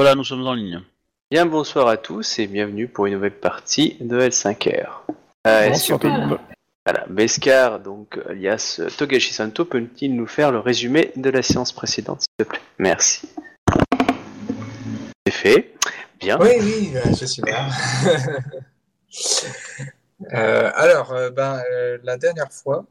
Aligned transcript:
Voilà, 0.00 0.14
nous 0.14 0.24
sommes 0.24 0.46
en 0.46 0.54
ligne. 0.54 0.80
Bien 1.30 1.44
bonsoir 1.44 1.86
à 1.86 1.98
tous 1.98 2.38
et 2.38 2.46
bienvenue 2.46 2.88
pour 2.88 3.04
une 3.04 3.12
nouvelle 3.12 3.38
partie 3.38 3.98
de 4.00 4.18
L5R. 4.18 5.02
Euh, 5.46 5.70
que- 5.72 6.38
voilà, 6.86 7.04
Beskar, 7.10 7.80
donc 7.80 8.18
alias 8.26 8.80
Togashi 8.96 9.34
Santo, 9.34 9.66
peut-il 9.66 10.16
nous 10.16 10.26
faire 10.26 10.52
le 10.52 10.58
résumé 10.58 11.12
de 11.16 11.28
la 11.28 11.42
séance 11.42 11.72
précédente, 11.72 12.22
s'il 12.22 12.28
te 12.38 12.44
plaît? 12.48 12.62
Merci. 12.78 13.28
C'est 15.26 15.34
fait. 15.34 15.74
Bien. 16.18 16.38
Oui, 16.40 16.48
oui, 16.60 16.92
euh, 16.96 17.02
je 17.20 17.26
suis 17.26 17.42
là. 17.42 17.68
Euh, 20.32 20.70
alors, 20.74 21.12
euh, 21.12 21.30
ben, 21.30 21.60
euh, 21.72 21.98
la 22.04 22.16
dernière 22.16 22.52
fois, 22.52 22.84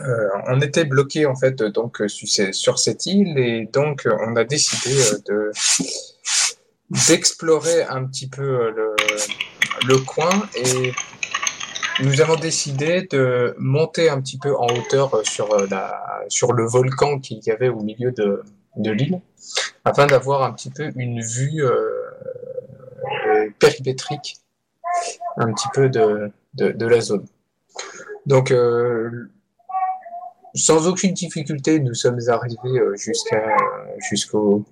euh, 0.00 0.28
on 0.48 0.60
était 0.60 0.84
bloqué 0.84 1.26
en 1.26 1.36
fait 1.36 1.62
donc 1.62 2.02
sur, 2.08 2.78
cette 2.78 3.06
île 3.06 3.38
et 3.38 3.68
donc 3.72 4.08
on 4.26 4.34
a 4.36 4.44
décidé 4.44 4.90
euh, 4.90 5.18
de 5.26 5.52
d'explorer 7.08 7.84
un 7.84 8.04
petit 8.04 8.28
peu 8.28 8.42
euh, 8.42 8.70
le, 8.76 8.96
le 9.86 9.98
coin 9.98 10.48
et 10.56 10.92
nous 12.02 12.20
avons 12.20 12.36
décidé 12.36 13.06
de 13.10 13.54
monter 13.58 14.10
un 14.10 14.20
petit 14.20 14.38
peu 14.38 14.56
en 14.56 14.66
hauteur 14.66 15.14
euh, 15.14 15.22
sur 15.22 15.66
la 15.68 16.24
sur 16.28 16.52
le 16.52 16.66
volcan 16.66 17.20
qu'il 17.20 17.40
y 17.44 17.50
avait 17.50 17.68
au 17.68 17.80
milieu 17.80 18.10
de, 18.10 18.42
de 18.76 18.90
l'île 18.90 19.20
afin 19.84 20.06
d'avoir 20.06 20.42
un 20.42 20.52
petit 20.52 20.70
peu 20.70 20.90
une 20.96 21.20
vue 21.20 21.64
euh, 21.64 23.48
périmétrique 23.58 24.38
un 25.36 25.52
petit 25.52 25.68
peu 25.72 25.88
de, 25.88 26.30
de, 26.54 26.70
de 26.70 26.86
la 26.86 27.00
zone. 27.00 27.26
Donc, 28.26 28.50
euh, 28.50 29.30
sans 30.54 30.86
aucune 30.86 31.12
difficulté, 31.12 31.80
nous 31.80 31.94
sommes 31.94 32.20
arrivés 32.28 32.78
euh, 32.78 32.96
jusqu'à 32.96 33.56
jusqu'au 34.00 34.64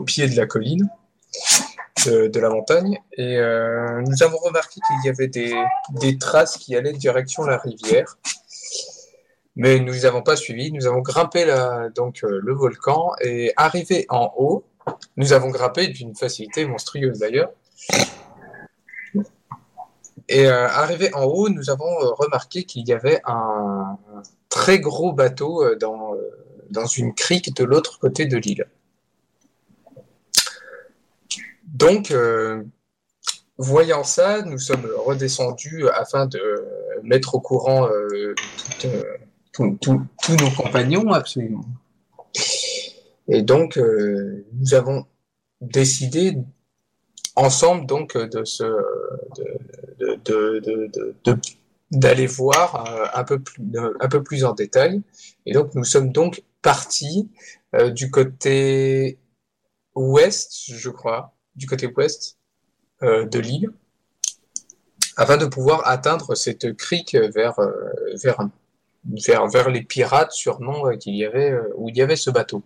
pied 0.00 0.28
de 0.28 0.36
la 0.36 0.46
colline 0.46 0.88
de, 2.06 2.28
de 2.28 2.40
la 2.40 2.48
montagne 2.48 2.98
et 3.12 3.36
euh, 3.36 4.00
nous 4.02 4.22
avons 4.22 4.38
remarqué 4.38 4.80
qu'il 4.86 4.96
y 5.04 5.08
avait 5.08 5.28
des, 5.28 6.18
traces 6.18 6.56
qui 6.56 6.74
allaient 6.74 6.92
direction 6.92 7.44
la 7.44 7.58
rivière. 7.58 8.16
Mais 9.56 9.80
nous 9.80 9.92
les 9.92 10.06
avons 10.06 10.22
pas 10.22 10.36
suivis. 10.36 10.72
Nous 10.72 10.86
avons 10.86 11.00
grimpé 11.00 11.44
donc 11.94 12.24
euh, 12.24 12.40
le 12.42 12.54
volcan 12.54 13.12
et 13.20 13.52
arrivé 13.56 14.06
en 14.08 14.32
haut, 14.36 14.64
nous 15.16 15.32
avons 15.32 15.50
grimpé 15.50 15.88
d'une 15.88 16.14
facilité 16.14 16.64
monstrueuse 16.64 17.18
d'ailleurs. 17.18 17.50
Et 20.28 20.46
euh, 20.46 20.68
arrivé 20.68 21.12
en 21.14 21.24
haut, 21.24 21.48
nous 21.48 21.70
avons 21.70 21.90
euh, 21.90 22.12
remarqué 22.12 22.64
qu'il 22.64 22.86
y 22.86 22.92
avait 22.92 23.20
un 23.24 23.98
très 24.50 24.78
gros 24.80 25.12
bateau 25.14 25.64
euh, 25.64 25.76
dans, 25.76 26.14
euh, 26.14 26.18
dans 26.70 26.86
une 26.86 27.14
crique 27.14 27.56
de 27.56 27.64
l'autre 27.64 27.98
côté 27.98 28.26
de 28.26 28.36
l'île. 28.36 28.66
Donc, 31.64 32.10
euh, 32.10 32.62
voyant 33.56 34.04
ça, 34.04 34.42
nous 34.42 34.58
sommes 34.58 34.86
redescendus 35.06 35.88
afin 35.88 36.26
de 36.26 36.42
mettre 37.02 37.36
au 37.36 37.40
courant 37.40 37.88
tous- 39.52 40.36
nos 40.40 40.50
compagnons, 40.56 41.12
absolument. 41.12 41.64
Et 43.28 43.42
donc, 43.42 43.76
nous 43.78 44.74
avons 44.74 45.06
décidé 45.60 46.36
ensemble 47.36 47.86
donc 47.86 48.16
de 48.16 48.44
se 48.44 48.64
de- 50.00 50.18
de- 50.24 50.90
de- 51.24 51.36
d'aller 51.90 52.26
voir 52.26 52.86
euh, 52.86 53.06
un 53.14 53.24
peu 53.24 53.40
plus 53.40 53.62
euh, 53.74 53.92
un 54.00 54.08
peu 54.08 54.22
plus 54.22 54.44
en 54.44 54.52
détail. 54.52 55.02
Et 55.46 55.52
donc 55.52 55.74
nous 55.74 55.84
sommes 55.84 56.12
donc 56.12 56.42
partis 56.62 57.28
euh, 57.74 57.90
du 57.90 58.10
côté 58.10 59.18
ouest 59.94 60.52
je 60.68 60.90
crois 60.90 61.34
du 61.56 61.66
côté 61.66 61.92
ouest 61.96 62.36
de 63.02 63.38
l'île 63.38 63.70
afin 65.16 65.38
de 65.38 65.46
pouvoir 65.46 65.88
atteindre 65.88 66.34
cette 66.34 66.76
crique 66.76 67.14
vers 67.14 67.58
vers 68.22 68.48
vers 69.04 69.46
vers 69.48 69.70
les 69.70 69.82
pirates 69.82 70.32
sûrement 70.32 70.96
qu'il 70.98 71.16
y 71.16 71.24
avait 71.24 71.58
où 71.76 71.88
il 71.88 71.96
y 71.96 72.02
avait 72.02 72.16
ce 72.16 72.30
bateau. 72.30 72.62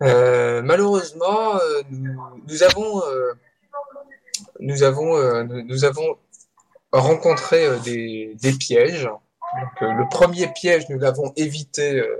Malheureusement, 0.00 1.58
nous, 1.90 2.62
avons, 2.62 3.02
nous 4.60 4.82
avons, 4.82 5.44
nous, 5.44 5.62
nous 5.62 5.84
avons 5.84 6.18
rencontré 6.92 7.66
euh, 7.66 7.78
des, 7.78 8.36
des 8.40 8.52
pièges. 8.52 9.04
Donc, 9.04 9.82
euh, 9.82 9.92
le 9.92 10.08
premier 10.08 10.46
piège, 10.48 10.88
nous 10.88 10.98
l'avons 10.98 11.32
évité 11.36 11.98
euh, 12.00 12.18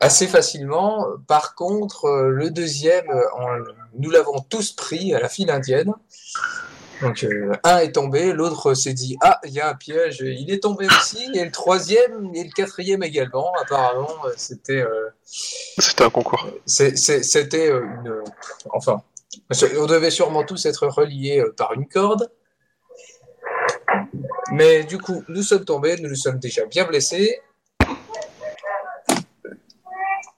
assez 0.00 0.26
facilement. 0.26 1.06
Par 1.26 1.54
contre, 1.54 2.04
euh, 2.06 2.28
le 2.30 2.50
deuxième, 2.50 3.08
en- 3.10 3.58
nous 3.98 4.10
l'avons 4.10 4.40
tous 4.40 4.72
pris 4.72 5.14
à 5.14 5.20
la 5.20 5.28
file 5.28 5.50
indienne. 5.50 5.92
Donc, 7.02 7.26
un 7.62 7.78
est 7.80 7.92
tombé, 7.92 8.32
l'autre 8.32 8.72
s'est 8.72 8.94
dit 8.94 9.18
Ah, 9.20 9.38
il 9.44 9.50
y 9.52 9.60
a 9.60 9.68
un 9.68 9.74
piège, 9.74 10.20
il 10.20 10.50
est 10.50 10.62
tombé 10.62 10.86
aussi, 10.86 11.28
et 11.34 11.44
le 11.44 11.50
troisième 11.52 12.30
et 12.34 12.42
le 12.42 12.50
quatrième 12.50 13.02
également. 13.02 13.52
Apparemment, 13.60 14.08
c'était. 14.38 14.82
C'était 15.78 16.04
un 16.04 16.10
concours. 16.10 16.46
C'était 16.64 17.68
une. 17.68 18.22
Enfin, 18.70 19.02
on 19.78 19.84
devait 19.86 20.10
sûrement 20.10 20.42
tous 20.44 20.64
être 20.64 20.86
reliés 20.86 21.44
par 21.58 21.74
une 21.74 21.86
corde. 21.86 22.30
Mais 24.52 24.84
du 24.84 24.98
coup, 24.98 25.24
nous 25.28 25.42
sommes 25.42 25.64
tombés, 25.64 25.96
nous 26.00 26.08
nous 26.08 26.16
sommes 26.16 26.38
déjà 26.38 26.64
bien 26.66 26.84
blessés. 26.84 27.40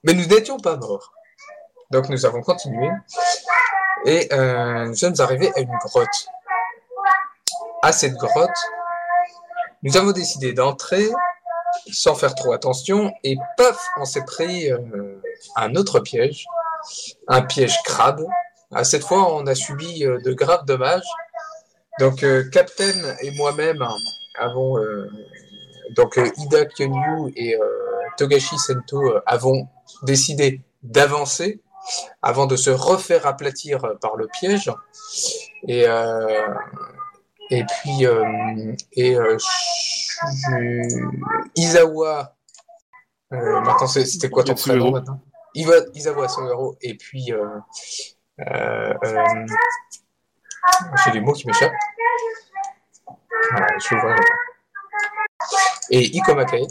Mais 0.04 0.14
nous 0.14 0.26
n'étions 0.26 0.58
pas 0.58 0.76
morts. 0.76 1.12
Donc 1.90 2.08
nous 2.08 2.24
avons 2.24 2.42
continué. 2.42 2.90
Et 4.06 4.32
euh, 4.32 4.86
nous 4.86 4.96
sommes 4.96 5.14
arrivés 5.18 5.50
à 5.54 5.60
une 5.60 5.76
grotte. 5.84 6.28
À 7.82 7.92
cette 7.92 8.14
grotte, 8.14 8.50
nous 9.82 9.96
avons 9.96 10.12
décidé 10.12 10.52
d'entrer 10.52 11.08
sans 11.92 12.14
faire 12.14 12.34
trop 12.34 12.52
attention. 12.52 13.12
Et 13.24 13.36
paf, 13.56 13.78
on 13.98 14.04
s'est 14.04 14.24
pris 14.24 14.70
euh, 14.70 15.20
un 15.56 15.74
autre 15.76 16.00
piège, 16.00 16.46
un 17.28 17.42
piège 17.42 17.76
crabe. 17.84 18.24
À 18.74 18.84
cette 18.84 19.04
fois, 19.04 19.34
on 19.34 19.46
a 19.46 19.54
subi 19.54 20.04
euh, 20.04 20.18
de 20.24 20.32
graves 20.32 20.64
dommages. 20.64 21.08
Donc, 21.98 22.22
euh, 22.22 22.48
Captain 22.50 22.92
et 23.22 23.30
moi-même 23.32 23.84
avons, 24.38 24.78
euh, 24.78 25.10
donc 25.96 26.16
euh, 26.18 26.30
Ida 26.38 26.66
Kyonyu 26.66 27.32
et 27.36 27.56
Togashi 28.16 28.56
Sento 28.58 29.14
avons 29.26 29.68
décidé 30.02 30.60
d'avancer 30.82 31.60
avant 32.22 32.46
de 32.46 32.56
se 32.56 32.70
refaire 32.70 33.26
aplatir 33.26 33.80
par 34.00 34.16
le 34.16 34.28
piège. 34.28 34.70
Et, 35.66 35.86
euh, 35.88 36.46
et 37.50 37.64
puis, 37.64 38.06
euh, 38.06 38.74
et 38.92 39.16
euh, 39.16 39.36
euh, 43.32 43.60
maintenant 43.60 43.86
c'était 43.86 44.28
quoi 44.30 44.44
ton 44.44 44.54
prénom 44.54 44.90
maintenant? 44.92 45.20
Iwa- 45.54 45.88
Izawa 45.94 46.28
Sohiro, 46.28 46.76
et 46.82 46.94
puis 46.94 47.32
j'ai 51.04 51.10
des 51.12 51.20
mots 51.20 51.32
qui 51.32 51.46
m'échappent. 51.46 51.72
Ah, 53.54 53.66
je 53.78 53.94
le- 53.94 54.16
Et 55.90 56.04
Ikomakae. 56.16 56.66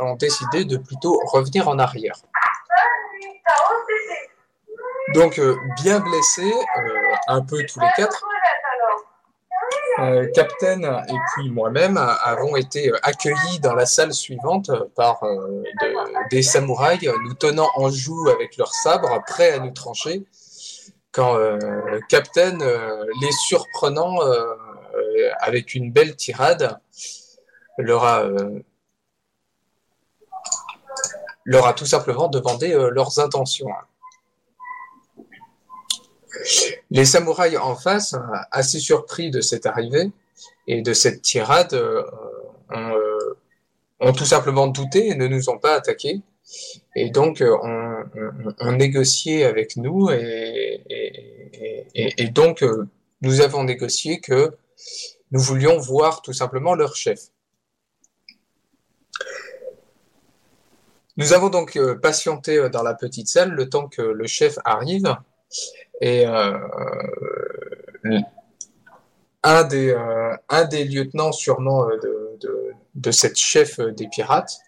Ont 0.00 0.14
décidé 0.16 0.64
de 0.64 0.76
plutôt 0.76 1.20
revenir 1.26 1.68
en 1.68 1.78
arrière. 1.78 2.14
Donc, 5.14 5.38
euh, 5.38 5.56
bien 5.82 6.00
blessés, 6.00 6.52
euh, 6.78 7.12
un 7.28 7.42
peu 7.42 7.64
tous 7.66 7.80
les 7.80 7.88
quatre, 7.96 8.24
euh, 10.00 10.26
Captain 10.34 10.82
et 11.06 11.18
puis 11.34 11.50
moi-même 11.50 11.96
avons 11.96 12.56
été 12.56 12.92
accueillis 13.02 13.60
dans 13.60 13.74
la 13.74 13.86
salle 13.86 14.12
suivante 14.12 14.70
par 14.96 15.20
de- 15.22 16.28
des 16.30 16.42
samouraïs 16.42 17.08
nous 17.22 17.34
tenant 17.34 17.68
en 17.76 17.90
joue 17.90 18.28
avec 18.28 18.56
leurs 18.56 18.74
sabres, 18.74 19.22
prêts 19.26 19.52
à 19.52 19.58
nous 19.58 19.70
trancher, 19.72 20.24
quand 21.14 21.36
euh, 21.36 22.00
Captain, 22.08 22.60
euh, 22.60 23.06
les 23.22 23.30
surprenant 23.30 24.20
euh, 24.20 24.52
avec 25.38 25.74
une 25.74 25.92
belle 25.92 26.16
tirade, 26.16 26.78
leur 27.78 28.04
a, 28.04 28.26
leur 31.44 31.66
a 31.66 31.72
tout 31.72 31.86
simplement 31.86 32.28
demandé 32.28 32.72
leurs 32.90 33.18
intentions. 33.18 33.68
Les 36.90 37.04
samouraïs 37.04 37.58
en 37.58 37.76
face, 37.76 38.14
assez 38.50 38.78
surpris 38.78 39.30
de 39.30 39.40
cette 39.40 39.66
arrivée 39.66 40.10
et 40.66 40.82
de 40.82 40.92
cette 40.92 41.22
tirade, 41.22 41.74
ont, 42.70 42.92
ont 44.00 44.12
tout 44.12 44.24
simplement 44.24 44.66
douté 44.68 45.08
et 45.08 45.14
ne 45.14 45.26
nous 45.26 45.48
ont 45.48 45.58
pas 45.58 45.74
attaqués. 45.74 46.22
Et 46.94 47.10
donc, 47.10 47.40
euh, 47.40 47.56
on, 47.62 48.04
on- 48.60 48.72
négociait 48.72 49.44
avec 49.44 49.76
nous 49.76 50.10
et, 50.10 50.82
donc, 52.32 52.62
euh, 52.62 52.86
nous 53.22 53.40
avons 53.40 53.64
négocié 53.64 54.20
que 54.20 54.56
nous 55.30 55.40
voulions 55.40 55.78
voir 55.78 56.22
tout 56.22 56.32
simplement 56.32 56.74
leur 56.74 56.96
chef. 56.96 57.20
Nous 61.16 61.32
avons 61.32 61.48
donc 61.48 61.76
euh, 61.76 61.94
patienté 61.94 62.68
dans 62.70 62.82
la 62.82 62.94
petite 62.94 63.28
salle 63.28 63.52
le 63.52 63.68
temps 63.68 63.88
que 63.88 64.02
le 64.02 64.26
chef 64.26 64.58
arrive 64.64 65.14
et 66.00 66.24
un, 66.26 66.60
des, 69.64 69.94
un 70.48 70.64
des 70.64 70.84
lieutenants 70.84 71.32
sûrement 71.32 71.86
de, 71.86 72.36
de, 72.40 72.72
de 72.94 73.10
cette 73.10 73.36
chef 73.36 73.78
des 73.80 74.08
pirates, 74.08 74.58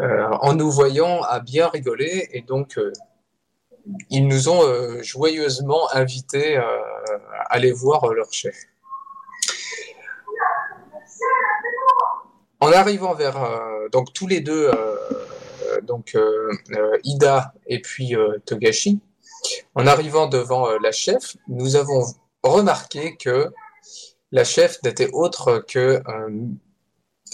en 0.00 0.54
nous 0.54 0.70
voyant, 0.70 1.22
a 1.22 1.40
bien 1.40 1.68
rigolé 1.68 2.28
et 2.32 2.42
donc 2.42 2.78
euh, 2.78 2.92
ils 4.10 4.26
nous 4.26 4.48
ont 4.48 4.62
euh, 4.64 5.02
joyeusement 5.02 5.88
invités 5.92 6.56
euh, 6.56 6.62
à 6.62 7.54
aller 7.54 7.72
voir 7.72 8.04
euh, 8.04 8.14
leur 8.14 8.32
chef. 8.32 8.56
En 12.60 12.72
arrivant 12.72 13.14
vers 13.14 13.42
euh, 13.42 13.88
donc 13.90 14.12
tous 14.12 14.26
les 14.26 14.40
deux, 14.40 14.70
euh, 14.70 15.80
donc 15.82 16.14
euh, 16.14 16.50
euh, 16.72 16.98
Ida 17.04 17.52
et 17.66 17.80
puis 17.80 18.16
euh, 18.16 18.38
Togashi, 18.46 19.00
en 19.74 19.86
arrivant 19.86 20.26
devant 20.26 20.68
euh, 20.68 20.78
la 20.82 20.92
chef, 20.92 21.36
nous 21.48 21.76
avons 21.76 22.04
remarqué 22.42 23.16
que 23.16 23.52
la 24.32 24.44
chef 24.44 24.82
n'était 24.82 25.10
autre 25.12 25.58
que 25.68 26.02
euh, 26.08 26.46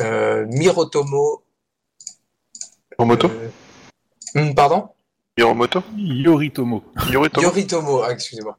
euh, 0.01 0.47
Mirotomo. 0.49 1.43
Hiromoto 3.01 3.29
euh, 3.31 3.49
hum, 4.35 4.55
pardon? 4.55 4.91
Hiromoto 5.39 5.83
Yoritomo. 5.97 6.85
Yoritomo? 7.11 7.43
Yoritomo, 7.47 8.03
ah, 8.03 8.13
excusez-moi. 8.13 8.59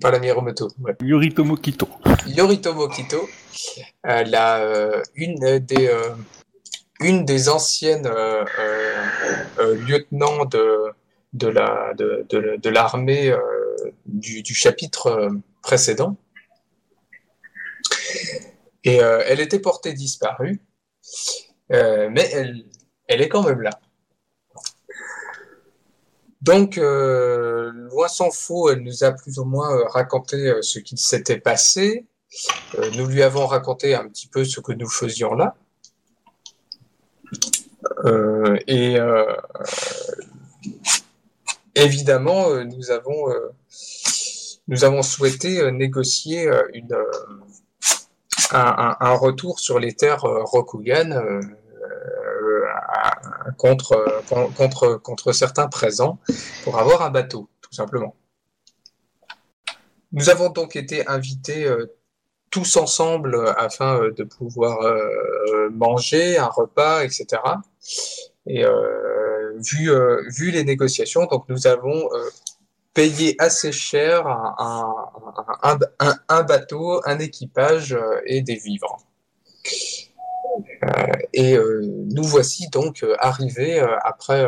Pas 0.00 0.12
la 0.12 0.20
Miromoto. 0.20 0.68
ouais. 0.78 0.94
Yoritomo 1.02 1.56
Kito. 1.56 1.88
Yoritomo 2.28 2.86
Kito, 2.88 3.28
euh, 4.06 4.22
la, 4.24 4.58
euh, 4.58 5.02
une 5.16 5.58
des 5.58 5.88
euh, 5.88 6.14
une 7.00 7.24
des 7.24 7.48
anciennes 7.48 8.06
euh, 8.06 8.44
euh, 8.60 9.04
euh, 9.58 9.74
lieutenants 9.88 10.44
de 10.44 10.92
de 11.32 11.48
la 11.48 11.92
de, 11.98 12.24
de, 12.28 12.58
de 12.62 12.70
l'armée 12.70 13.28
euh, 13.32 13.40
du, 14.06 14.42
du 14.44 14.54
chapitre 14.54 15.08
euh, 15.08 15.30
précédent. 15.62 16.16
Et 18.84 19.02
euh, 19.02 19.24
elle 19.26 19.40
était 19.40 19.58
portée 19.58 19.92
disparue, 19.94 20.60
euh, 21.72 22.08
mais 22.12 22.30
elle 22.32 22.64
elle 23.10 23.20
est 23.20 23.28
quand 23.28 23.42
même 23.42 23.60
là. 23.60 23.70
Donc, 26.42 26.78
euh, 26.78 27.70
loin 27.90 28.08
s'en 28.08 28.30
faut, 28.30 28.70
elle 28.70 28.82
nous 28.82 29.04
a 29.04 29.10
plus 29.12 29.38
ou 29.38 29.44
moins 29.44 29.76
euh, 29.76 29.84
raconté 29.88 30.36
euh, 30.48 30.62
ce 30.62 30.78
qu'il 30.78 30.96
s'était 30.96 31.38
passé. 31.38 32.06
Nous 32.96 33.06
lui 33.06 33.22
avons 33.24 33.46
raconté 33.46 33.96
un 33.96 34.08
petit 34.08 34.28
peu 34.28 34.44
ce 34.44 34.60
que 34.60 34.70
nous 34.72 34.88
faisions 34.88 35.34
là. 35.34 35.56
Et 38.68 38.96
évidemment, 41.74 42.54
nous 42.64 42.92
avons, 42.92 43.26
nous 44.68 44.84
avons 44.84 45.02
souhaité 45.02 45.72
négocier 45.72 46.48
une, 46.72 46.96
un, 48.52 48.96
un- 49.00 49.14
retour 49.14 49.58
sur 49.58 49.80
les 49.80 49.94
terres 49.94 50.22
Rokugan 50.22 51.40
contre, 53.56 54.22
con- 54.28 54.50
contre, 54.56 54.94
contre 54.96 55.32
certains 55.32 55.68
présents 55.68 56.18
pour 56.64 56.78
avoir 56.78 57.02
un 57.02 57.10
bateau, 57.10 57.48
tout 57.60 57.72
simplement. 57.74 58.14
Nous 60.12 60.28
avons 60.28 60.50
donc 60.50 60.74
été 60.76 61.06
invités 61.06 61.64
euh, 61.64 61.86
tous 62.50 62.76
ensemble 62.76 63.36
euh, 63.36 63.52
afin 63.56 64.00
euh, 64.00 64.12
de 64.12 64.24
pouvoir 64.24 64.78
manger 65.72 66.36
un 66.38 66.48
repas, 66.48 67.04
etc. 67.04 67.26
Et 68.46 68.64
vu, 69.56 69.90
vu 70.30 70.50
les 70.50 70.64
négociations, 70.64 71.26
donc 71.26 71.44
nous 71.48 71.66
avons 71.66 72.08
payé 72.94 73.36
assez 73.38 73.70
cher 73.70 74.26
un, 74.26 75.78
un, 76.28 76.42
bateau, 76.42 77.00
un 77.04 77.18
équipage 77.18 77.96
et 78.26 78.42
des 78.42 78.56
vivres. 78.56 78.98
Euh, 80.82 81.12
et 81.32 81.56
euh, 81.56 81.82
nous 81.84 82.24
voici 82.24 82.68
donc 82.68 83.02
euh, 83.02 83.14
arrivés 83.18 83.80
après, 84.02 84.46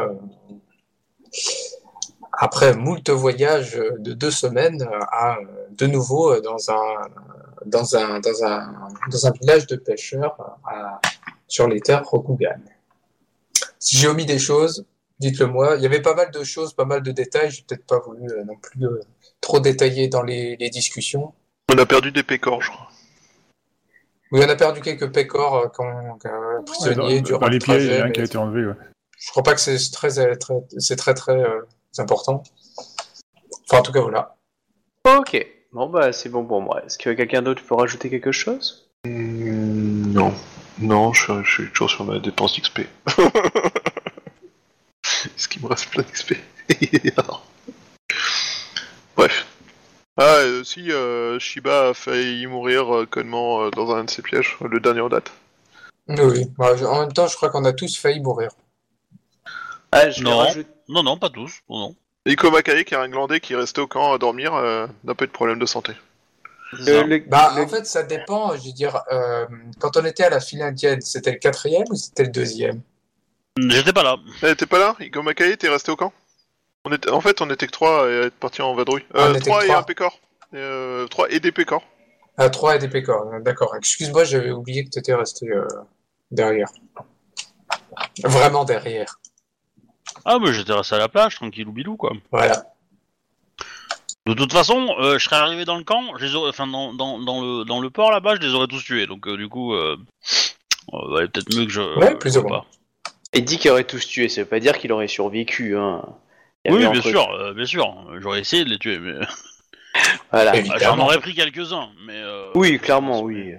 après 2.32 2.74
moult 2.74 3.08
voyages 3.10 3.80
de 3.98 4.12
deux 4.12 4.30
semaines 4.30 4.86
à 5.10 5.38
de 5.70 5.86
nouveau 5.86 6.40
dans 6.40 6.70
un, 6.70 7.08
dans 7.66 7.96
un, 7.96 8.20
dans 8.20 8.44
un, 8.44 8.88
dans 9.10 9.26
un 9.26 9.30
village 9.32 9.66
de 9.66 9.76
pêcheurs 9.76 10.58
sur 11.48 11.68
les 11.68 11.80
terres 11.80 12.04
Rokugan. 12.04 12.60
Si 13.78 13.96
j'ai 13.96 14.08
omis 14.08 14.26
des 14.26 14.38
choses, 14.38 14.86
dites-le 15.18 15.46
moi. 15.46 15.76
Il 15.76 15.82
y 15.82 15.86
avait 15.86 16.02
pas 16.02 16.14
mal 16.14 16.30
de 16.30 16.44
choses, 16.44 16.72
pas 16.72 16.84
mal 16.84 17.02
de 17.02 17.10
détails. 17.10 17.50
J'ai 17.50 17.62
peut-être 17.62 17.86
pas 17.86 17.98
voulu 17.98 18.26
non 18.46 18.56
plus 18.56 18.86
trop 19.40 19.60
détailler 19.60 20.08
dans 20.08 20.22
les, 20.22 20.56
discussions. 20.70 21.32
On 21.72 21.78
a 21.78 21.86
perdu 21.86 22.12
des 22.12 22.22
pécores. 22.22 22.91
Oui, 24.32 24.40
on 24.44 24.48
a 24.48 24.56
perdu 24.56 24.80
quelques 24.80 25.12
pécors 25.12 25.56
euh, 25.56 25.66
quand, 25.68 26.18
quand 26.20 26.64
prisonniers 26.66 26.96
Ouais, 27.16 27.20
dans, 27.20 27.22
durant 27.26 27.40
dans 27.40 27.46
le 27.48 27.52
les 27.52 27.58
pieds, 27.58 27.76
il 27.76 27.86
y 27.86 27.94
a 27.96 28.02
un 28.02 28.06
mais 28.06 28.12
qui 28.12 28.20
a 28.20 28.24
été 28.24 28.38
enlevé. 28.38 28.66
Ouais. 28.66 28.74
je 29.18 29.30
crois 29.30 29.42
pas 29.42 29.54
que 29.54 29.60
c'est 29.60 29.76
très, 29.92 30.18
euh, 30.18 30.34
très, 30.36 30.54
c'est 30.78 30.96
très 30.96 31.14
très 31.14 31.36
euh, 31.36 31.60
important. 31.98 32.42
Enfin, 33.68 33.80
en 33.80 33.82
tout 33.82 33.92
cas, 33.92 34.00
voilà. 34.00 34.36
Ok, 35.18 35.46
bon 35.72 35.88
bah 35.90 36.12
c'est 36.12 36.28
bon 36.30 36.44
pour 36.44 36.62
moi. 36.62 36.82
Est-ce 36.84 36.96
que 36.98 37.10
quelqu'un 37.10 37.42
d'autre 37.42 37.62
peut 37.62 37.74
rajouter 37.74 38.08
quelque 38.10 38.32
chose? 38.32 38.88
Hmm, 39.06 40.12
non. 40.12 40.32
Non, 40.78 41.12
je, 41.12 41.22
suis- 41.22 41.44
je 41.44 41.50
suis 41.50 41.70
toujours 41.72 41.90
sur 41.90 42.04
ma 42.04 42.18
dépense 42.18 42.58
d'XP. 42.58 42.80
Est-ce 45.04 45.48
qu'il 45.48 45.62
me 45.62 45.66
reste 45.68 45.90
plein 45.90 46.02
d'XP 46.04 46.34
Bref. 49.16 49.46
Ah, 50.18 50.36
euh, 50.40 50.62
si, 50.64 50.92
euh, 50.92 51.38
Shiba 51.38 51.88
a 51.90 51.94
failli 51.94 52.46
mourir 52.46 52.94
euh, 52.94 53.06
connement 53.06 53.62
euh, 53.62 53.70
dans 53.70 53.94
un 53.94 54.04
de 54.04 54.10
ses 54.10 54.22
pièges, 54.22 54.58
le 54.60 54.78
dernier 54.78 55.00
en 55.00 55.08
date. 55.08 55.32
Oui, 56.08 56.16
oui. 56.20 56.52
Bah, 56.58 56.76
je- 56.76 56.84
en 56.84 57.00
même 57.00 57.12
temps, 57.12 57.26
je 57.28 57.36
crois 57.36 57.48
qu'on 57.48 57.64
a 57.64 57.72
tous 57.72 57.96
failli 57.96 58.20
mourir. 58.20 58.50
Ah, 59.90 60.10
je 60.10 60.22
Non. 60.22 60.46
Non, 60.88 61.02
non, 61.02 61.16
pas 61.18 61.30
tous. 61.30 61.60
Non, 61.68 61.78
non. 61.78 61.96
Iko 62.26 62.50
Makai, 62.50 62.84
qui 62.84 62.94
est 62.94 62.98
un 62.98 63.08
glandais 63.08 63.40
qui 63.40 63.54
est 63.54 63.56
resté 63.56 63.80
au 63.80 63.86
camp 63.86 64.12
à 64.12 64.18
dormir, 64.18 64.54
euh, 64.54 64.86
n'a 65.04 65.14
pas 65.14 65.24
eu 65.24 65.28
de 65.28 65.32
problème 65.32 65.58
de 65.58 65.66
santé. 65.66 65.92
C'est 66.78 66.84
ça. 66.94 67.02
le- 67.04 67.18
Bah, 67.26 67.52
le- 67.56 67.62
en 67.62 67.68
fait, 67.68 67.86
ça 67.86 68.02
dépend. 68.02 68.54
Je 68.56 68.66
veux 68.66 68.72
dire, 68.72 69.00
euh, 69.10 69.46
quand 69.80 69.96
on 69.96 70.04
était 70.04 70.24
à 70.24 70.30
la 70.30 70.40
file 70.40 70.62
indienne, 70.62 71.00
c'était 71.00 71.32
le 71.32 71.38
quatrième 71.38 71.84
ou 71.90 71.96
c'était 71.96 72.24
le 72.24 72.30
deuxième? 72.30 72.80
J'étais 73.58 73.92
pas 73.92 74.02
là. 74.02 74.16
Eh, 74.42 74.54
t'es 74.56 74.66
pas 74.66 74.78
là? 74.78 74.96
Iko 75.00 75.22
Makai, 75.22 75.56
t'es 75.56 75.68
resté 75.68 75.90
au 75.90 75.96
camp? 75.96 76.12
On 76.84 76.92
était, 76.92 77.10
En 77.10 77.20
fait, 77.20 77.40
on 77.40 77.50
était 77.50 77.66
que 77.66 77.72
trois 77.72 78.06
à 78.06 78.10
être 78.26 78.34
partis 78.34 78.62
en 78.62 78.74
vadrouille. 78.74 79.04
On 79.14 79.18
Euh, 79.20 79.30
était 79.34 79.40
trois 79.40 79.60
que 79.60 79.64
et 79.64 79.68
trois. 79.68 79.78
un 79.80 79.82
pécor. 79.82 80.18
Et, 80.52 80.56
Euh, 80.58 81.06
trois 81.06 81.30
et 81.30 81.40
des 81.40 81.52
pécors. 81.52 81.82
Ah, 82.38 82.50
trois 82.50 82.76
et 82.76 82.78
des 82.78 82.88
pécores. 82.88 83.30
D'accord. 83.40 83.74
Excuse-moi, 83.76 84.24
j'avais 84.24 84.50
oublié 84.50 84.84
que 84.84 84.90
tu 84.90 84.98
étais 84.98 85.14
resté 85.14 85.48
euh, 85.50 85.66
derrière. 86.30 86.68
Vraiment 88.24 88.64
derrière. 88.64 89.16
Ah, 90.24 90.38
mais 90.40 90.52
j'étais 90.52 90.72
resté 90.72 90.94
à 90.94 90.98
la 90.98 91.08
plage, 91.08 91.36
tranquille 91.36 91.66
ou 91.68 91.72
bilou, 91.72 91.96
quoi. 91.96 92.12
Voilà. 92.30 92.64
De 94.26 94.34
toute 94.34 94.52
façon, 94.52 94.94
euh, 95.00 95.18
je 95.18 95.24
serais 95.24 95.36
arrivé 95.36 95.64
dans 95.64 95.76
le 95.76 95.82
camp, 95.84 96.16
je 96.16 96.24
les 96.26 96.34
aurais, 96.36 96.50
enfin 96.50 96.68
dans, 96.68 96.92
dans, 96.94 97.18
dans 97.18 97.40
le 97.40 97.64
dans 97.64 97.80
le 97.80 97.90
port 97.90 98.12
là-bas, 98.12 98.36
je 98.36 98.40
les 98.40 98.54
aurais 98.54 98.68
tous 98.68 98.84
tués. 98.84 99.08
Donc 99.08 99.26
euh, 99.26 99.36
du 99.36 99.48
coup, 99.48 99.74
euh, 99.74 99.96
euh, 100.92 101.14
ouais, 101.14 101.26
peut-être 101.26 101.52
mieux 101.56 101.64
que 101.64 101.72
je. 101.72 101.98
Ouais, 101.98 102.14
plus 102.14 102.38
ou 102.38 102.42
moins. 102.46 102.64
Et 103.32 103.40
dit 103.40 103.58
qu'il 103.58 103.72
aurait 103.72 103.82
tous 103.82 104.06
tué, 104.06 104.28
ça 104.28 104.42
veut 104.42 104.46
pas 104.48 104.60
dire 104.60 104.78
qu'il 104.78 104.92
aurait 104.92 105.08
survécu. 105.08 105.76
Hein. 105.76 106.04
Oui, 106.68 106.86
bien 106.88 107.02
sûr, 107.02 107.30
euh, 107.32 107.52
bien 107.54 107.64
sûr. 107.66 107.94
J'aurais 108.20 108.40
essayé 108.40 108.64
de 108.64 108.70
les 108.70 108.78
tuer, 108.78 108.98
mais 108.98 109.14
Voilà. 110.30 110.56
Évidemment. 110.56 110.78
J'en 110.80 110.98
aurais 111.00 111.20
pris 111.20 111.34
quelques-uns, 111.34 111.90
mais. 112.06 112.16
euh, 112.16 112.50
Oui, 112.54 112.78
clairement, 112.78 113.20
oui. 113.22 113.54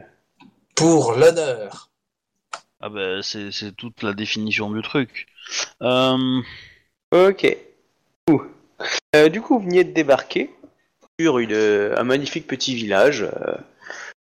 Pour 0.75 1.13
l'honneur. 1.13 1.89
Ah 2.81 2.89
bah 2.89 3.22
c'est 3.22 3.51
c'est 3.51 3.72
toute 3.74 4.03
la 4.03 4.13
définition 4.13 4.69
du 4.72 4.81
truc. 4.81 5.27
Euh, 5.81 6.41
Ok. 7.12 7.57
Ouh. 8.29 8.41
Euh, 9.15 9.29
du 9.29 9.39
coup, 9.41 9.60
vous 9.60 9.65
venez 9.65 9.83
de 9.83 9.93
débarquer 9.93 10.50
sur 11.19 11.38
une, 11.39 11.53
euh, 11.53 11.93
un 11.98 12.03
magnifique 12.03 12.48
petit 12.48 12.74
village. 12.75 13.22
euh, 13.24 13.55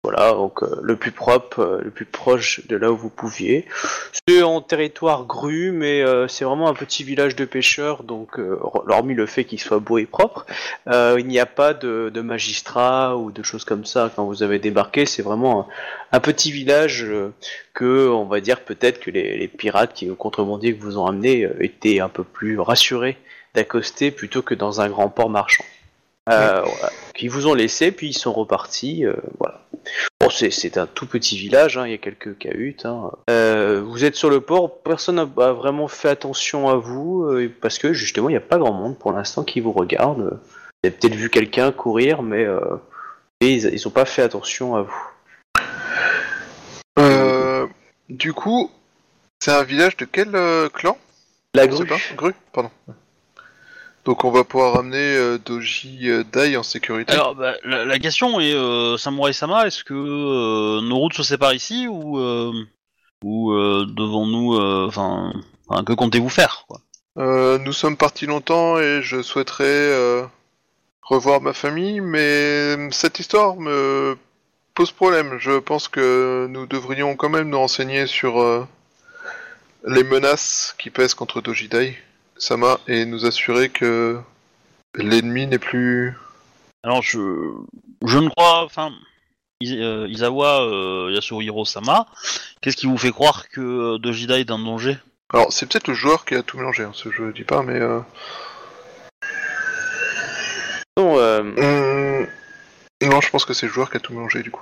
voilà, 0.04 0.32
donc 0.32 0.64
euh, 0.64 0.80
le 0.82 0.97
plus 0.97 1.12
propre, 1.12 1.61
euh, 1.61 1.80
le 1.85 1.90
plus 1.90 2.04
proche 2.06 2.66
de 2.66 2.76
là 2.76 2.90
où 2.90 2.97
vous 2.97 3.09
pouviez. 3.09 3.66
C'est 4.28 4.42
en 4.42 4.61
territoire 4.61 5.26
gru, 5.26 5.71
mais 5.71 6.02
euh, 6.02 6.26
c'est 6.26 6.44
vraiment 6.44 6.68
un 6.68 6.75
petit 6.75 7.04
village 7.04 7.37
de 7.37 7.44
pêcheurs, 7.44 8.02
donc 8.02 8.38
euh, 8.40 8.59
hormis 8.61 9.14
le 9.14 9.26
fait 9.26 9.44
qu'il 9.44 9.61
soit 9.61 9.78
beau 9.78 9.99
et 9.99 10.06
propre, 10.06 10.44
euh, 10.88 11.16
il 11.21 11.26
n'y 11.28 11.38
a 11.38 11.47
pas 11.47 11.73
de, 11.73 12.11
de 12.12 12.21
magistrat 12.21 13.16
ou 13.16 13.30
de 13.30 13.44
choses 13.44 13.64
comme 13.64 13.85
ça 13.85 14.11
quand 14.16 14.25
vous 14.25 14.42
avez 14.42 14.59
débarqué. 14.59 15.06
C'est 15.06 15.23
vraiment 15.23 15.61
un, 15.61 15.66
un 16.16 16.21
petit 16.21 16.50
village 16.50 17.04
euh, 17.04 17.32
que, 17.73 18.09
on 18.09 18.25
va 18.25 18.40
dire 18.40 18.61
peut-être 18.61 18.99
que 18.99 19.11
les, 19.12 19.38
les 19.38 19.49
pirates 19.49 19.94
qui, 19.94 20.09
contrebandiers 20.16 20.75
que 20.75 20.82
vous 20.82 20.99
ont 20.99 21.06
amené 21.06 21.44
euh, 21.44 21.54
étaient 21.62 22.00
un 22.00 22.09
peu 22.09 22.25
plus 22.25 22.59
rassurés 22.59 23.18
d'accoster 23.54 24.11
plutôt 24.11 24.42
que 24.42 24.54
dans 24.54 24.80
un 24.80 24.88
grand 24.88 25.11
port 25.11 25.30
marchand. 25.30 25.64
Euh, 26.28 26.62
voilà. 26.62 26.90
Ils 27.21 27.28
vous 27.30 27.49
ont 27.49 27.54
laissé, 27.54 27.90
puis 27.90 28.09
ils 28.09 28.14
sont 28.14 28.32
repartis. 28.32 29.04
euh, 29.04 29.14
voilà. 29.38 29.61
C'est, 30.33 30.79
un 30.79 30.87
tout 30.87 31.07
petit 31.07 31.37
village, 31.37 31.77
hein, 31.79 31.87
il 31.87 31.91
y 31.91 31.95
a 31.95 31.99
quelques 31.99 32.39
cahutes. 32.39 32.87
hein. 32.87 33.11
Euh, 33.31 33.83
vous 33.85 34.05
êtes 34.05 34.17
sur 34.17 34.31
le 34.31 34.41
port, 34.41 34.83
personne 34.83 35.17
n'a 35.17 35.25
vraiment 35.53 35.89
fait 35.89 36.09
attention 36.09 36.69
à 36.69 36.77
vous, 36.77 37.25
euh, 37.25 37.53
parce 37.61 37.79
que 37.79 37.93
justement 37.93 38.29
il 38.29 38.33
n'y 38.33 38.39
a 38.39 38.41
pas 38.41 38.59
grand 38.59 38.73
monde 38.73 38.99
pour 38.99 39.12
l'instant 39.12 39.45
qui 39.45 39.61
vous 39.61 39.73
regarde. 39.73 40.19
Vous 40.23 40.89
avez 40.89 40.91
peut-être 40.91 41.15
vu 41.15 41.31
quelqu'un 41.31 41.71
courir, 41.73 42.23
mais 42.23 42.45
euh, 42.45 42.61
ils 43.41 43.81
n'ont 43.85 43.91
pas 43.91 44.05
fait 44.05 44.23
attention 44.23 44.77
à 44.77 44.83
vous. 44.83 45.09
Euh, 46.99 47.67
du 48.09 48.33
coup, 48.33 48.71
c'est 49.41 49.53
un 49.53 49.62
village 49.62 49.97
de 49.97 50.05
quel 50.05 50.31
clan? 50.73 50.97
La 51.55 51.67
grue. 51.67 51.87
pas 51.87 51.97
Grue, 52.17 52.35
pardon. 52.53 52.71
Donc 54.04 54.25
on 54.25 54.32
va 54.32 54.42
pouvoir 54.42 54.75
ramener 54.75 54.97
euh, 55.16 55.38
Doji 55.38 56.11
euh, 56.11 56.25
Dai 56.32 56.56
en 56.56 56.64
sécurité. 56.64 57.12
Alors, 57.12 57.37
bah, 57.37 57.54
la, 57.62 57.85
la 57.85 57.99
question 58.00 58.40
est, 58.40 58.52
euh, 58.52 58.97
Samurai 58.97 59.32
Sama, 59.32 59.66
est-ce 59.66 59.85
que 59.85 59.94
euh, 59.94 60.80
nos 60.80 60.99
routes 60.99 61.14
se 61.14 61.23
séparent 61.23 61.54
ici 61.54 61.87
ou, 61.88 62.18
ou 63.23 63.52
devons-nous, 63.52 64.61
enfin, 64.88 65.32
que 65.87 65.92
comptez-vous 65.92 66.28
faire 66.28 66.64
quoi? 66.66 66.80
Nous 67.59 67.73
sommes 67.73 67.97
partis 67.97 68.26
longtemps 68.26 68.78
et 68.78 69.02
je 69.02 69.23
souhaiterais 69.23 70.26
revoir 71.02 71.40
ma 71.40 71.52
famille, 71.52 72.00
mais 72.00 72.90
cette 72.90 73.21
histoire 73.21 73.56
me 73.56 74.16
pose 74.75 74.90
problème. 74.90 75.37
Je 75.38 75.59
pense 75.61 75.87
que 75.87 76.49
nous 76.50 76.66
devrions 76.66 77.14
quand 77.14 77.28
même 77.28 77.50
nous 77.50 77.59
renseigner 77.59 78.09
sur 78.09 78.66
les 79.87 80.02
menaces 80.02 80.75
qui 80.78 80.90
pèsent 80.90 81.14
contre 81.14 81.40
Dojidai 81.40 81.97
Sama 82.43 82.81
et 82.89 83.05
nous 83.07 83.25
assurer 83.25 83.69
que 83.69 84.19
l'ennemi 84.97 85.47
n'est 85.47 85.59
plus. 85.59 86.15
Alors, 86.83 87.01
je, 87.03 87.19
je 88.05 88.19
ne 88.19 88.29
crois, 88.29 88.65
enfin, 88.65 88.93
Is- 89.61 89.79
euh, 89.79 90.09
Isawa 90.09 90.63
euh, 90.63 91.13
Yasuhiro 91.15 91.65
Sama, 91.65 92.07
qu'est-ce 92.61 92.77
qui 92.77 92.87
vous 92.87 92.99
fait 92.99 93.13
croire 93.13 93.49
que 93.49 93.61
euh, 93.61 93.99
Dojida 93.99 94.39
est 94.41 94.51
un 94.51 94.59
danger? 94.59 94.99
Alors 95.33 95.51
c'est 95.53 95.67
peut-être 95.67 95.87
le 95.89 95.95
joueur 95.95 96.25
qui 96.27 96.35
a 96.35 96.43
tout 96.43 96.59
mélangé, 96.59 96.83
hein, 96.83 96.91
ce 96.93 97.11
je 97.11 97.31
dis 97.33 97.45
pas, 97.45 97.63
mais. 97.63 97.81
Euh... 97.81 98.01
Non, 100.99 101.17
euh, 101.19 101.41
hum, 101.41 102.27
Non, 103.09 103.21
je 103.21 103.31
pense 103.31 103.45
que 103.45 103.55
c'est 103.55 103.67
le 103.67 103.73
joueur 103.73 103.89
qui 103.91 103.97
a 103.97 104.01
tout 104.01 104.13
mélangé 104.13 104.43
du 104.43 104.51
coup. 104.51 104.61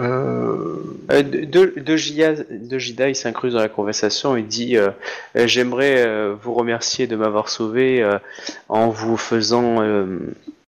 Euh... 0.00 0.76
Euh, 1.10 1.22
de, 1.22 3.08
il 3.08 3.16
s'incruse 3.16 3.54
dans 3.54 3.60
la 3.60 3.68
conversation 3.68 4.36
et 4.36 4.42
dit 4.42 4.76
euh, 4.76 4.90
euh, 5.36 5.46
J'aimerais 5.46 6.04
euh, 6.06 6.34
vous 6.40 6.54
remercier 6.54 7.06
de 7.06 7.16
m'avoir 7.16 7.48
sauvé 7.48 8.04
en 8.68 8.88
vous 8.88 9.16
faisant, 9.16 9.76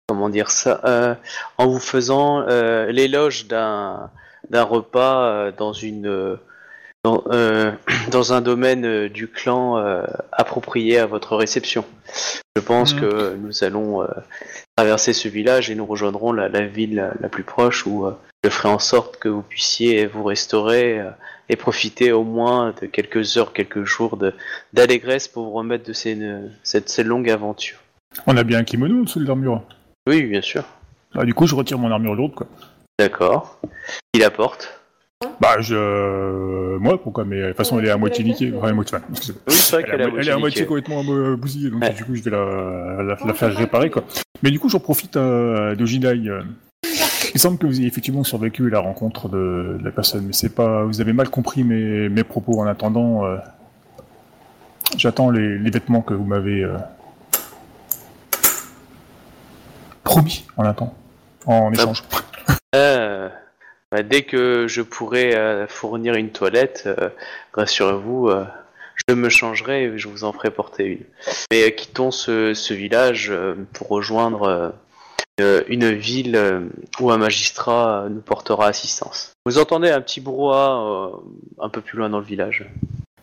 comment 0.06 0.28
dire 0.28 0.50
ça, 0.50 1.18
en 1.58 1.66
vous 1.66 1.80
faisant 1.80 2.46
l'éloge 2.88 3.46
d'un 3.46 4.10
d'un 4.50 4.62
repas 4.62 5.50
dans 5.52 5.72
une 5.72 6.38
dans, 7.04 7.24
dans 8.10 8.32
un 8.32 8.40
domaine 8.40 9.08
du 9.08 9.28
clan 9.28 9.76
approprié 10.32 10.98
à 10.98 11.06
votre 11.06 11.36
réception. 11.36 11.84
Je 12.56 12.62
pense 12.62 12.94
Mhm. 12.94 13.00
que 13.00 13.34
nous 13.36 13.64
allons 13.64 14.06
traverser 14.76 15.12
ce 15.12 15.28
village 15.28 15.70
et 15.70 15.74
nous 15.74 15.86
rejoindrons 15.86 16.32
la, 16.32 16.48
la 16.48 16.66
ville 16.66 16.94
la, 16.96 17.12
la 17.20 17.28
plus 17.28 17.44
proche 17.44 17.86
où 17.86 18.06
je 18.44 18.50
ferai 18.50 18.68
en 18.68 18.78
sorte 18.78 19.18
que 19.18 19.28
vous 19.28 19.42
puissiez 19.42 20.06
vous 20.06 20.22
restaurer 20.24 21.00
euh, 21.00 21.10
et 21.48 21.56
profiter 21.56 22.12
au 22.12 22.24
moins 22.24 22.72
de 22.80 22.86
quelques 22.86 23.36
heures, 23.36 23.52
quelques 23.52 23.84
jours 23.84 24.16
de- 24.16 24.32
d'allégresse 24.72 25.28
pour 25.28 25.44
vous 25.44 25.50
remettre 25.52 25.84
de 25.84 25.92
ces, 25.92 26.20
euh, 26.20 26.46
cette, 26.62 26.88
cette 26.88 27.06
longue 27.06 27.28
aventure. 27.30 27.78
On 28.26 28.36
a 28.36 28.44
bien 28.44 28.58
un 28.60 28.64
kimono 28.64 29.00
au-dessous 29.02 29.20
de 29.20 29.26
l'armure. 29.26 29.62
Oui, 30.08 30.22
bien 30.24 30.40
sûr. 30.40 30.64
Ah, 31.14 31.24
du 31.24 31.34
coup, 31.34 31.46
je 31.46 31.54
retire 31.54 31.78
mon 31.78 31.90
armure 31.90 32.14
lourde, 32.14 32.34
quoi. 32.34 32.46
D'accord. 32.98 33.60
Il 34.14 34.22
apporte. 34.22 34.80
Bah, 35.40 35.60
je. 35.60 36.76
Moi, 36.78 37.00
pourquoi? 37.02 37.24
Mais 37.24 37.40
de 37.42 37.48
toute 37.48 37.56
façon, 37.56 37.78
elle 37.78 37.86
est 37.86 37.90
à 37.90 37.96
moitié 37.96 38.24
niquée. 38.24 38.52
Enfin, 38.56 38.72
moitié. 38.72 38.98
enfin. 38.98 39.06
Oui, 39.10 39.54
c'est 39.54 39.76
vrai 39.76 39.84
Elle 39.88 39.88
est 39.88 39.90
qu'elle 39.90 40.00
à, 40.02 40.04
a 40.04 40.08
mo- 40.10 40.18
elle 40.18 40.28
est 40.28 40.32
à 40.32 40.38
moitié 40.38 40.66
complètement 40.66 41.02
euh, 41.08 41.36
bousillée, 41.36 41.70
donc 41.70 41.82
Ouais. 41.82 41.92
du 41.92 42.04
coup, 42.04 42.14
je 42.14 42.22
vais 42.22 42.30
la, 42.30 43.02
la, 43.02 43.16
la 43.26 43.34
faire 43.34 43.54
réparer, 43.54 43.90
quoi. 43.90 44.04
Mais 44.42 44.50
du 44.50 44.58
coup, 44.60 44.68
j'en 44.68 44.78
profite 44.80 45.16
euh, 45.16 45.74
de 45.74 45.84
Jidai. 45.86 46.20
euh. 46.28 46.42
Il 47.38 47.40
semble 47.40 47.56
que 47.56 47.66
vous 47.68 47.78
ayez 47.78 47.86
effectivement 47.86 48.24
survécu 48.24 48.66
à 48.66 48.70
la 48.70 48.80
rencontre 48.80 49.28
de, 49.28 49.76
de 49.78 49.84
la 49.84 49.92
personne, 49.92 50.24
mais 50.26 50.32
c'est 50.32 50.52
pas. 50.52 50.82
Vous 50.82 51.00
avez 51.00 51.12
mal 51.12 51.28
compris 51.28 51.62
mes, 51.62 52.08
mes 52.08 52.24
propos. 52.24 52.58
En 52.58 52.66
attendant, 52.66 53.24
euh, 53.26 53.36
j'attends 54.96 55.30
les, 55.30 55.56
les 55.56 55.70
vêtements 55.70 56.02
que 56.02 56.14
vous 56.14 56.24
m'avez 56.24 56.64
euh, 56.64 56.76
promis. 60.02 60.48
En 60.56 60.64
attendant, 60.64 60.96
en 61.46 61.72
échange. 61.72 62.02
Euh, 62.74 63.28
bah, 63.92 64.02
dès 64.02 64.22
que 64.22 64.66
je 64.66 64.82
pourrai 64.82 65.64
fournir 65.68 66.14
une 66.14 66.30
toilette, 66.30 66.88
rassurez-vous, 67.52 68.32
je 69.08 69.14
me 69.14 69.28
changerai 69.28 69.84
et 69.84 69.96
je 69.96 70.08
vous 70.08 70.24
en 70.24 70.32
ferai 70.32 70.50
porter 70.50 70.86
une. 70.86 71.04
Mais 71.52 71.72
quittons 71.76 72.10
ce, 72.10 72.52
ce 72.52 72.74
village 72.74 73.32
pour 73.74 73.86
rejoindre 73.86 74.74
une, 75.38 75.62
une 75.68 75.92
ville 75.92 76.36
euh, 76.36 76.60
où 77.00 77.10
un 77.10 77.18
magistrat 77.18 78.04
euh, 78.04 78.08
nous 78.08 78.20
portera 78.20 78.66
assistance. 78.66 79.32
Vous 79.46 79.58
entendez 79.58 79.90
un 79.90 80.00
petit 80.00 80.20
brouhaha 80.20 80.80
euh, 80.80 81.08
un 81.60 81.68
peu 81.68 81.80
plus 81.80 81.98
loin 81.98 82.08
dans 82.08 82.18
le 82.18 82.24
village. 82.24 82.66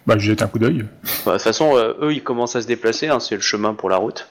Bah, 0.08 0.16
je 0.18 0.26
jette 0.28 0.42
un 0.42 0.48
coup 0.48 0.60
d'œil. 0.60 0.86
Bah, 1.26 1.32
De 1.34 1.38
toute 1.38 1.42
façon, 1.44 1.76
euh, 1.76 1.94
eux, 2.02 2.14
ils 2.14 2.24
commencent 2.24 2.56
à 2.56 2.62
se 2.62 2.68
déplacer, 2.68 3.08
hein, 3.08 3.20
c'est 3.20 3.36
le 3.36 3.42
chemin 3.42 3.74
pour 3.74 3.90
la 3.90 3.98
route. 3.98 4.28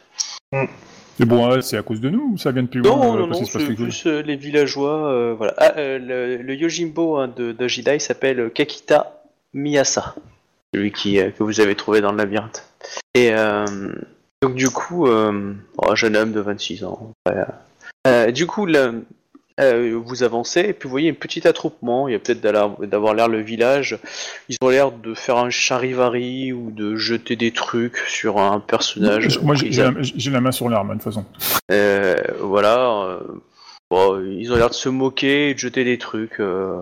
Mais 0.53 1.26
bon, 1.26 1.50
euh, 1.50 1.61
c'est 1.61 1.76
à 1.76 1.83
cause 1.83 2.00
de 2.00 2.11
nous 2.11 2.33
ou 2.35 2.38
ça 2.38 2.50
vient 2.53 2.62
de 2.62 2.69
plus 2.69 2.81
loin 2.81 2.91
Non, 2.97 3.14
euh, 3.14 3.19
non, 3.21 3.26
non, 3.29 3.45
c'est 3.45 3.59
plus 3.75 4.07
euh, 4.07 4.23
les 4.23 4.37
villageois. 4.37 5.09
euh, 5.12 5.35
voilà. 5.37 5.55
Ah, 5.59 5.73
euh, 5.76 5.99
le, 5.99 6.37
le 6.43 6.55
Yojimbo 6.55 7.17
hein, 7.19 7.29
de, 7.29 7.53
de 7.53 7.69
Jidai 7.69 7.99
s'appelle 8.00 8.50
Kakita 8.53 9.23
Miyasa, 9.53 10.14
celui 10.75 10.91
qui, 10.93 11.21
euh, 11.21 11.31
que 11.31 11.43
vous 11.45 11.61
avez 11.61 11.75
trouvé 11.76 12.00
dans 12.00 12.11
le 12.12 12.19
labyrinthe. 12.19 12.64
Et 13.14 13.33
euh, 13.33 13.64
donc 14.43 14.55
du 14.55 14.71
coup, 14.71 15.07
euh, 15.07 15.55
oh, 15.79 15.91
un 15.91 15.95
jeune 15.95 16.17
homme 16.17 16.33
de 16.33 16.41
26 16.41 16.85
ans. 16.85 17.12
ouais. 17.29 17.35
Euh, 18.07 18.31
du 18.31 18.47
coup, 18.47 18.67
euh, 19.61 20.01
vous 20.05 20.23
avancez 20.23 20.61
et 20.61 20.73
puis 20.73 20.87
vous 20.87 20.91
voyez 20.91 21.11
un 21.11 21.15
petit 21.15 21.47
attroupement. 21.47 22.09
Il 22.09 22.13
y 22.13 22.15
a 22.15 22.19
peut-être 22.19 22.41
d'avoir- 22.41 23.15
l'air 23.15 23.29
le 23.29 23.41
village. 23.41 23.99
Ils 24.49 24.57
ont 24.63 24.69
l'air 24.69 24.91
de 24.93 25.15
faire 25.15 25.37
un 25.39 25.51
charivari 25.51 26.53
ou 26.53 26.71
de 26.71 26.97
jeter 26.97 27.37
des 27.37 27.53
trucs 27.53 27.97
sur 28.09 28.39
un 28.39 28.61
personnage. 28.61 29.39
Moi, 29.41 29.55
j'ai 29.55 29.81
a- 29.81 29.93
la, 30.31 30.41
main 30.41 30.53
sur 30.53 30.69
l'arme, 30.69 30.89
de 30.89 30.93
toute 30.95 31.03
façon. 31.03 31.25
euh, 31.71 32.17
voilà. 32.41 33.05
euh, 33.05 33.21
bon, 33.91 34.21
ils 34.25 34.53
ont 34.53 34.57
l'air 34.57 34.69
de 34.71 34.75
se 34.75 34.89
moquer 34.89 35.51
et 35.51 35.55
de 35.55 35.59
jeter 35.59 35.85
des 35.85 35.99
trucs. 35.99 36.41
euh, 36.41 36.81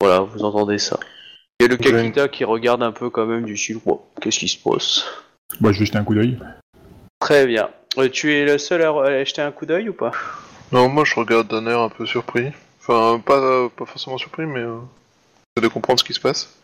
voilà, 0.00 0.20
vous 0.20 0.44
entendez 0.44 0.78
ça. 0.78 0.98
Il 1.60 1.62
y 1.62 1.66
a 1.66 1.68
le 1.68 1.76
Kakita 1.76 2.28
qui 2.28 2.44
regarde 2.44 2.82
un 2.82 2.90
peu 2.92 3.10
quand 3.10 3.26
même 3.26 3.44
du 3.44 3.56
style, 3.56 3.78
qu'est-ce 4.20 4.40
qui 4.40 4.48
se 4.48 4.58
passe? 4.58 5.06
Bah, 5.60 5.70
je 5.72 5.78
vais 5.78 5.86
jeter 5.86 5.96
un 5.98 6.04
coup 6.04 6.14
d'œil. 6.14 6.36
Très 7.20 7.46
bien. 7.46 7.70
Euh, 7.98 8.08
tu 8.08 8.32
es 8.34 8.44
le 8.44 8.58
seul 8.58 8.82
à 8.82 8.90
à 8.90 9.24
jeter 9.24 9.42
un 9.42 9.52
coup 9.52 9.66
d'œil 9.66 9.88
ou 9.88 9.92
pas? 9.92 10.12
Non, 10.72 10.88
moi 10.88 11.04
je 11.04 11.14
regarde 11.14 11.48
d'un 11.48 11.66
air 11.66 11.80
un 11.80 11.88
peu 11.88 12.06
surpris. 12.06 12.50
Enfin, 12.80 13.20
pas, 13.24 13.68
pas 13.70 13.86
forcément 13.86 14.18
surpris, 14.18 14.44
mais 14.46 14.60
euh, 14.60 14.78
de 15.60 15.68
comprendre 15.68 15.98
ce 16.00 16.04
qui 16.04 16.12
se 16.14 16.20
passe. 16.20 16.54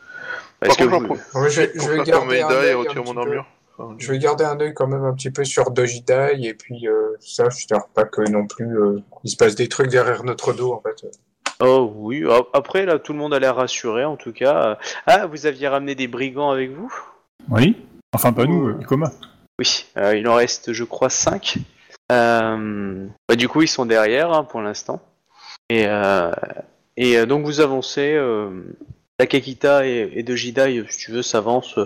Est-ce 0.63 0.69
Par 0.69 0.77
que 0.77 0.85
contre, 0.85 1.07
vous- 1.09 1.15
j'en 1.15 1.15
profite 1.15 1.35
Ouais, 1.35 1.51
je, 1.51 1.89
vais 1.91 1.97
garder 2.05 2.13
un 2.13 2.25
Maïda 2.25 2.53
et 2.53 2.57
œil 2.67 2.73
un 2.73 2.77
retirer 2.79 2.95
petit 3.03 3.07
mon 3.09 3.15
peu. 3.15 3.21
armure. 3.21 3.47
Enfin, 3.79 3.95
Je 3.99 4.13
vais 4.13 4.19
garder 4.19 4.45
un 4.45 4.61
œil 4.61 4.75
quand 4.75 4.87
même 4.87 5.05
un 5.05 5.15
petit 5.15 5.31
peu 5.31 5.45
sur 5.45 5.71
Dojidai 5.71 6.39
et 6.43 6.53
puis 6.55 6.87
euh, 6.87 7.17
ça, 7.21 7.49
je 7.49 7.65
ne 7.75 7.79
pas 7.95 8.05
que 8.05 8.29
non 8.29 8.47
plus 8.47 8.77
euh, 8.79 9.01
il 9.25 9.31
se 9.31 9.37
passe 9.37 9.55
des 9.55 9.69
trucs 9.69 9.89
derrière 9.89 10.23
notre 10.25 10.53
dos 10.53 10.73
en 10.75 10.81
fait. 10.83 11.07
Oh 11.63 11.91
oui, 11.97 12.25
a- 12.29 12.43
après 12.53 12.85
là 12.85 12.99
tout 12.99 13.13
le 13.13 13.19
monde 13.19 13.33
a 13.33 13.39
l'air 13.39 13.57
rassuré 13.57 14.05
en 14.05 14.17
tout 14.17 14.33
cas. 14.33 14.79
Ah, 15.07 15.27
vous 15.27 15.47
aviez 15.47 15.69
ramené 15.69 15.95
des 15.95 16.09
brigands 16.09 16.51
avec 16.51 16.71
vous? 16.73 16.93
Oui 17.49 17.77
Enfin, 18.13 18.33
pas 18.33 18.45
nous, 18.45 18.69
euh, 18.69 18.79
Ikoma. 18.81 19.13
Oui, 19.61 19.85
euh, 19.99 20.17
il 20.17 20.27
en 20.27 20.35
reste 20.35 20.73
je 20.73 20.85
crois 20.85 21.11
5. 21.11 21.59
bah, 22.09 22.57
du 23.37 23.47
coup 23.47 23.63
ils 23.63 23.69
sont 23.69 23.87
derrière 23.87 24.33
hein, 24.33 24.43
pour 24.43 24.63
l'instant. 24.63 25.01
Et, 25.69 25.85
euh, 25.87 26.33
et 26.97 27.19
euh, 27.19 27.27
donc 27.27 27.45
vous 27.45 27.61
avancez, 27.61 28.15
euh, 28.15 28.51
Takakita 29.19 29.87
et, 29.87 30.11
et 30.15 30.23
de 30.23 30.35
Jidai, 30.35 30.83
si 30.89 30.99
tu 30.99 31.13
veux, 31.13 31.21
s'avancent 31.23 31.79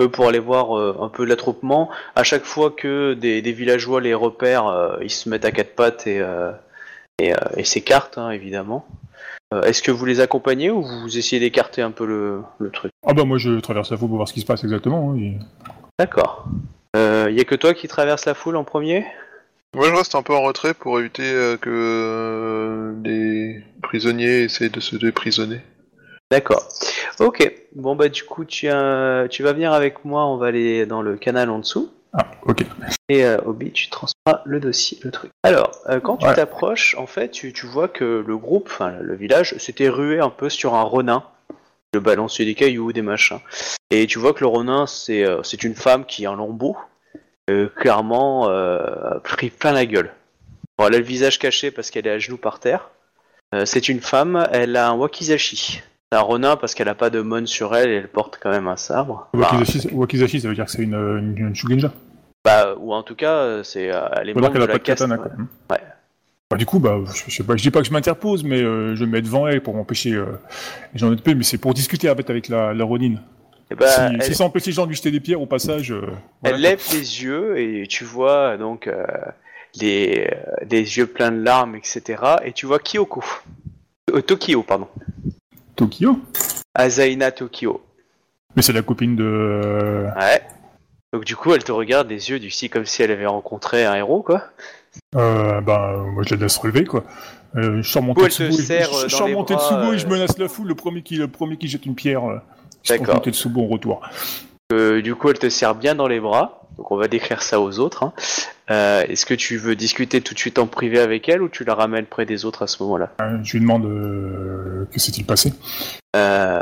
euh, 0.00 0.08
pour 0.08 0.26
aller 0.28 0.40
voir 0.40 0.76
euh, 0.76 0.96
un 1.00 1.08
peu 1.08 1.24
l'attroupement. 1.24 1.88
À 2.16 2.24
chaque 2.24 2.42
fois 2.44 2.70
que 2.70 3.14
des, 3.14 3.40
des 3.42 3.52
villageois 3.52 4.00
les 4.00 4.12
repèrent, 4.12 4.66
euh, 4.66 4.98
ils 5.00 5.08
se 5.10 5.28
mettent 5.28 5.44
à 5.44 5.52
quatre 5.52 5.76
pattes 5.76 6.06
et, 6.08 6.18
euh, 6.20 6.50
et, 7.20 7.32
euh, 7.32 7.36
et 7.56 7.62
s'écartent 7.64 8.18
hein, 8.18 8.30
évidemment. 8.30 8.84
Euh, 9.54 9.62
Est-ce 9.62 9.82
que 9.82 9.92
vous 9.92 10.04
les 10.04 10.18
accompagnez 10.20 10.70
ou 10.70 10.82
vous 10.82 11.16
essayez 11.16 11.38
d'écarter 11.40 11.80
un 11.80 11.92
peu 11.92 12.04
le, 12.06 12.42
le 12.58 12.70
truc? 12.70 12.90
Ah 13.06 13.14
bah 13.14 13.24
moi 13.24 13.38
je 13.38 13.60
traverse 13.60 13.90
la 13.90 13.96
foule 13.96 14.08
pour 14.08 14.16
voir 14.16 14.28
ce 14.28 14.32
qui 14.34 14.40
se 14.40 14.46
passe 14.46 14.64
exactement. 14.64 15.14
hein, 15.14 15.38
D'accord. 15.98 16.44
Il 17.30 17.36
y 17.36 17.40
a 17.40 17.44
que 17.44 17.54
toi 17.54 17.74
qui 17.74 17.86
traverse 17.86 18.26
la 18.26 18.34
foule 18.34 18.56
en 18.56 18.64
premier? 18.64 19.06
Moi 19.72 19.86
je 19.88 19.94
reste 19.94 20.16
un 20.16 20.22
peu 20.22 20.34
en 20.34 20.42
retrait 20.42 20.74
pour 20.74 20.98
éviter 20.98 21.22
euh, 21.22 21.56
que 21.56 21.70
euh, 21.70 22.92
les 23.04 23.62
prisonniers 23.82 24.42
essaient 24.42 24.68
de 24.68 24.80
se 24.80 24.96
déprisonner. 24.96 25.60
D'accord. 26.32 26.66
Ok. 27.20 27.52
Bon 27.76 27.94
bah 27.94 28.08
du 28.08 28.24
coup 28.24 28.44
tu, 28.44 28.68
as- 28.68 29.28
tu 29.30 29.44
vas 29.44 29.52
venir 29.52 29.72
avec 29.72 30.04
moi, 30.04 30.26
on 30.26 30.38
va 30.38 30.48
aller 30.48 30.86
dans 30.86 31.02
le 31.02 31.16
canal 31.16 31.50
en 31.50 31.60
dessous. 31.60 31.92
Ah, 32.12 32.26
ok. 32.42 32.64
Et 33.08 33.24
euh, 33.24 33.38
Obi, 33.46 33.70
tu 33.70 33.88
transfères 33.90 34.42
le 34.44 34.58
dossier, 34.58 34.98
le 35.02 35.12
truc. 35.12 35.30
Alors, 35.44 35.70
euh, 35.88 36.00
quand 36.00 36.16
tu 36.16 36.26
Ouais. 36.26 36.34
t'approches, 36.34 36.96
en 36.98 37.06
fait, 37.06 37.30
tu, 37.30 37.52
tu 37.52 37.66
vois 37.66 37.86
que 37.86 38.24
le 38.26 38.36
groupe, 38.36 38.68
enfin 38.72 38.90
le 39.00 39.14
village, 39.14 39.56
s'était 39.58 39.88
rué 39.88 40.18
un 40.18 40.30
peu 40.30 40.48
sur 40.48 40.74
un 40.74 40.82
ronin. 40.82 41.22
Le 41.94 42.00
balancer 42.00 42.44
des 42.44 42.54
cailloux, 42.54 42.92
des 42.92 43.02
machins. 43.02 43.38
Et 43.90 44.06
tu 44.08 44.18
vois 44.18 44.32
que 44.32 44.40
le 44.40 44.46
ronin, 44.46 44.86
c'est 44.88 45.24
euh, 45.24 45.42
c'est 45.44 45.62
une 45.62 45.74
femme 45.76 46.04
qui 46.04 46.24
est 46.24 46.26
en 46.28 46.36
lambeau, 46.36 46.76
euh, 46.76 46.82
clairement 47.76 48.48
euh, 48.48 49.18
pris 49.22 49.50
plein 49.50 49.72
la 49.72 49.86
gueule. 49.86 50.10
Bon, 50.78 50.86
elle 50.86 50.94
a 50.94 50.98
le 50.98 51.04
visage 51.04 51.38
caché 51.38 51.70
parce 51.70 51.90
qu'elle 51.90 52.06
est 52.06 52.10
à 52.10 52.18
genoux 52.18 52.38
par 52.38 52.58
terre. 52.58 52.90
Euh, 53.54 53.64
c'est 53.66 53.88
une 53.88 54.00
femme, 54.00 54.46
elle 54.52 54.76
a 54.76 54.88
un 54.88 54.94
wakizashi. 54.94 55.82
C'est 56.12 56.18
un 56.18 56.56
parce 56.56 56.74
qu'elle 56.74 56.88
a 56.88 56.94
pas 56.94 57.10
de 57.10 57.20
mon 57.20 57.46
sur 57.46 57.74
elle 57.76 57.90
et 57.90 57.94
elle 57.96 58.08
porte 58.08 58.38
quand 58.42 58.50
même 58.50 58.66
un 58.66 58.76
sabre. 58.76 59.28
Wakizashi, 59.34 59.88
Wakizashi, 59.92 60.40
ça 60.40 60.48
veut 60.48 60.54
dire 60.54 60.64
que 60.64 60.70
c'est 60.70 60.82
une, 60.82 60.94
une, 60.94 61.36
une 61.38 61.54
Shugenja. 61.54 61.92
bah, 62.44 62.74
ou 62.78 62.92
en 62.92 63.02
tout 63.02 63.14
cas, 63.14 63.34
euh, 63.34 63.62
c'est 63.62 63.92
euh, 63.92 64.08
elle 64.16 64.30
est 64.30 64.34
qu'elle 64.34 64.44
a 64.44 64.50
pas 64.66 64.72
de 64.72 64.78
caste. 64.78 65.02
katana, 65.02 65.16
ouais. 65.16 65.20
quoi. 65.20 65.30
Hmm. 65.36 65.46
Ouais. 65.70 65.80
Bah, 66.50 66.56
du 66.56 66.66
coup, 66.66 66.80
bah, 66.80 66.98
je, 67.28 67.32
sais 67.32 67.44
pas, 67.44 67.56
je 67.56 67.62
dis 67.62 67.70
pas 67.70 67.80
que 67.80 67.86
je 67.86 67.92
m'interpose, 67.92 68.42
mais 68.42 68.60
euh, 68.60 68.96
je 68.96 69.04
me 69.04 69.12
mets 69.12 69.22
devant 69.22 69.46
elle 69.46 69.62
pour 69.62 69.74
m'empêcher 69.74 70.14
euh, 70.14 70.26
les 70.92 70.98
gens 70.98 71.10
de 71.10 71.14
paix, 71.20 71.36
mais 71.36 71.44
c'est 71.44 71.58
pour 71.58 71.74
discuter 71.74 72.10
en 72.10 72.16
fait, 72.16 72.28
avec 72.28 72.48
la, 72.48 72.74
la 72.74 72.84
Ronin. 72.84 73.16
Et 73.70 73.74
bah, 73.74 73.86
si, 73.88 74.00
elle- 74.00 74.22
si 74.22 74.34
ça 74.34 74.44
empêche 74.44 74.66
les 74.66 74.72
gens 74.72 74.84
de 74.84 74.88
lui 74.88 74.96
jeter 74.96 75.10
des 75.10 75.20
pierres 75.20 75.40
au 75.40 75.46
passage, 75.46 75.92
euh, 75.92 76.00
voilà, 76.42 76.56
Elle 76.56 76.62
lève 76.62 76.82
les 76.92 77.22
yeux 77.22 77.58
et 77.58 77.86
tu 77.86 78.04
vois 78.04 78.56
donc 78.56 78.86
euh, 78.88 79.04
les, 79.80 80.26
euh, 80.32 80.64
des 80.66 80.98
yeux 80.98 81.06
pleins 81.06 81.30
de 81.30 81.40
larmes, 81.42 81.76
etc. 81.76 82.22
Et 82.44 82.52
tu 82.52 82.66
vois 82.66 82.78
Kyoko. 82.80 83.22
Euh, 84.12 84.20
Tokyo, 84.22 84.62
pardon. 84.64 84.88
Tokyo? 85.76 86.18
Azaina 86.74 87.30
Tokyo. 87.30 87.80
Mais 88.56 88.62
c'est 88.62 88.72
la 88.72 88.82
copine 88.82 89.14
de. 89.14 90.06
Ouais. 90.18 90.42
Donc 91.12 91.24
du 91.24 91.36
coup, 91.36 91.52
elle 91.54 91.62
te 91.64 91.72
regarde 91.72 92.08
des 92.08 92.30
yeux 92.30 92.38
du 92.40 92.50
si 92.50 92.68
comme 92.68 92.84
si 92.86 93.02
elle 93.02 93.10
avait 93.12 93.26
rencontré 93.26 93.84
un 93.84 93.94
héros, 93.94 94.22
quoi. 94.22 94.42
Euh, 95.16 95.60
bah, 95.60 96.02
moi 96.12 96.24
je 96.26 96.34
la 96.34 96.40
laisse 96.42 96.56
relever 96.56 96.84
quoi. 96.84 97.04
Euh, 97.56 97.82
je 97.82 97.88
sors 97.88 98.02
mon 98.02 98.14
Tetsubo, 98.14 98.48
et- 98.48 98.62
je, 99.08 99.16
bras, 99.16 99.94
et 99.94 99.98
je 99.98 100.06
menace 100.08 100.36
la 100.38 100.48
foule, 100.48 100.66
le 100.68 100.74
premier 100.74 101.02
qui, 101.02 101.16
le 101.16 101.28
premier 101.28 101.56
qui 101.56 101.68
jette 101.68 101.86
une 101.86 101.94
pierre. 101.94 102.42
D'accord. 102.88 103.14
mon 103.16 103.20
Tetsubo 103.20 103.62
en 103.62 103.66
retour. 103.68 104.00
Euh, 104.72 105.02
du 105.02 105.14
coup, 105.14 105.28
elle 105.30 105.38
te 105.38 105.48
serre 105.48 105.74
bien 105.74 105.94
dans 105.94 106.06
les 106.08 106.20
bras. 106.20 106.56
Donc 106.78 106.92
on 106.92 106.96
va 106.96 107.08
décrire 107.08 107.42
ça 107.42 107.60
aux 107.60 107.78
autres. 107.80 108.04
hein. 108.04 108.12
Euh, 108.70 109.02
Est-ce 109.08 109.26
que 109.26 109.34
tu 109.34 109.56
veux 109.58 109.74
discuter 109.74 110.20
tout 110.20 110.32
de 110.32 110.38
suite 110.38 110.58
en 110.58 110.66
privé 110.66 110.98
avec 111.00 111.28
elle 111.28 111.42
ou 111.42 111.48
tu 111.48 111.64
la 111.64 111.74
ramènes 111.74 112.06
près 112.06 112.24
des 112.24 112.44
autres 112.44 112.62
à 112.62 112.66
ce 112.68 112.82
moment-là? 112.84 113.10
Euh, 113.20 113.38
je 113.42 113.52
lui 113.54 113.60
demande 113.60 113.84
euh, 113.84 114.86
que 114.92 114.98
s'est-il 115.00 115.26
passé? 115.26 115.52
euh, 116.16 116.60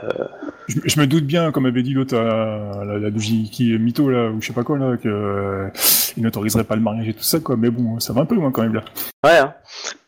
Je, 0.67 0.79
je 0.85 1.01
me 1.01 1.07
doute 1.07 1.25
bien, 1.25 1.53
comme 1.53 1.67
avait 1.67 1.83
dit 1.83 1.93
l'autre, 1.93 2.17
euh, 2.17 2.85
la, 2.85 2.99
la 2.99 3.11
qui 3.11 3.75
est 3.75 3.79
mytho 3.79 4.09
là, 4.09 4.31
ou 4.31 4.41
je 4.41 4.47
sais 4.49 4.53
pas 4.55 4.65
quoi 4.65 4.79
là, 4.79 4.97
que 4.97 5.09
euh, 5.09 5.69
il 6.17 6.23
n'autoriserait 6.23 6.65
pas 6.65 6.75
le 6.77 6.83
mariage 6.83 7.09
et 7.09 7.15
tout 7.15 7.23
ça 7.23 7.39
quoi. 7.41 7.57
Mais 7.57 7.71
bon, 7.71 8.01
ça 8.01 8.13
va 8.15 8.23
un 8.23 8.27
peu 8.27 8.35
loin 8.35 8.51
quand 8.51 8.63
même 8.63 8.75
là. 8.75 8.85
Ouais. 9.25 9.39
hein. 9.39 9.55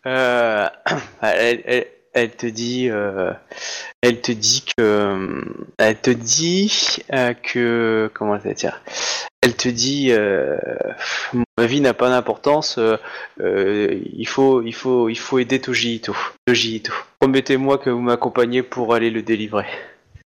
Euh, 0.07 0.69
elle, 1.23 1.62
elle- 1.67 1.87
elle 2.12 2.31
te 2.31 2.47
dit, 2.47 2.88
euh, 2.90 3.33
elle 4.02 4.21
te 4.21 4.33
dit 4.33 4.64
que, 4.76 5.45
elle 5.79 6.00
te 6.00 6.11
dit 6.11 7.02
euh, 7.12 7.35
que, 7.35 8.11
comment 8.14 8.38
elle 8.43 8.55
dire? 8.55 8.83
Elle 9.43 9.55
te 9.55 9.69
dit, 9.69 10.09
euh, 10.11 10.59
ma 11.57 11.67
vie 11.67 11.81
n'a 11.81 11.95
pas 11.95 12.11
d'importance. 12.11 12.79
euh, 12.79 14.00
il 14.12 14.26
faut, 14.29 14.62
il 14.62 14.75
faut, 14.75 15.09
il 15.09 15.19
faut 15.19 15.38
aider 15.38 15.61
Toji 15.61 15.97
Ito. 15.97 16.17
Toji 16.47 16.76
Ito. 16.76 16.93
Promettez-moi 17.21 17.79
que 17.79 17.90
vous 17.90 18.00
m'accompagnez 18.00 18.62
pour 18.62 18.95
aller 18.95 19.11
le 19.11 19.23
délivrer. 19.23 19.67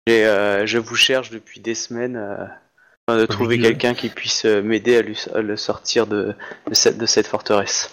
Et, 0.06 0.24
je 0.64 0.78
vous 0.78 0.96
cherche 0.96 1.30
depuis 1.30 1.60
des 1.60 1.74
semaines. 1.74 2.16
afin 3.06 3.18
de 3.18 3.26
trouver 3.26 3.58
quelqu'un 3.58 3.94
qui 3.94 4.08
puisse 4.08 4.44
m'aider 4.44 4.96
à, 5.34 5.40
le 5.42 5.56
sortir 5.56 6.06
de, 6.06 6.34
de 6.68 6.74
cette, 6.74 6.96
de 6.96 7.06
cette 7.06 7.26
forteresse. 7.26 7.90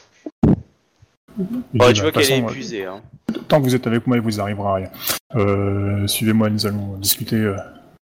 Ouais, 1.38 1.46
puis, 1.48 1.58
tu 1.72 1.78
bah, 1.78 1.92
vois 2.02 2.12
qu'elle 2.12 2.32
est 2.32 2.42
euh, 2.44 2.48
épuisée. 2.48 2.86
Hein. 2.86 3.02
Tant 3.48 3.60
que 3.60 3.64
vous 3.64 3.76
êtes 3.76 3.88
avec 3.88 4.08
moi, 4.08 4.18
il 4.18 4.24
vous 4.24 4.40
arrivera 4.42 4.76
rien. 4.76 4.90
Euh, 5.36 6.08
Suivez-moi, 6.08 6.50
nous 6.50 6.66
allons 6.66 6.98
discuter. 6.98 7.36
euh. 7.38 7.56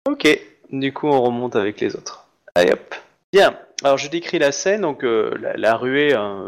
Ok, 0.09 0.27
du 0.71 0.93
coup 0.93 1.07
on 1.07 1.21
remonte 1.21 1.55
avec 1.55 1.81
les 1.81 1.95
autres. 1.95 2.27
Allez 2.53 2.71
hop. 2.71 2.95
Bien, 3.35 3.53
alors 3.83 3.97
je 3.97 4.09
décris 4.09 4.39
la 4.39 4.53
scène, 4.53 4.79
donc 4.79 5.03
euh, 5.03 5.29
la, 5.57 5.75
ruée, 5.75 6.13
hein, 6.13 6.47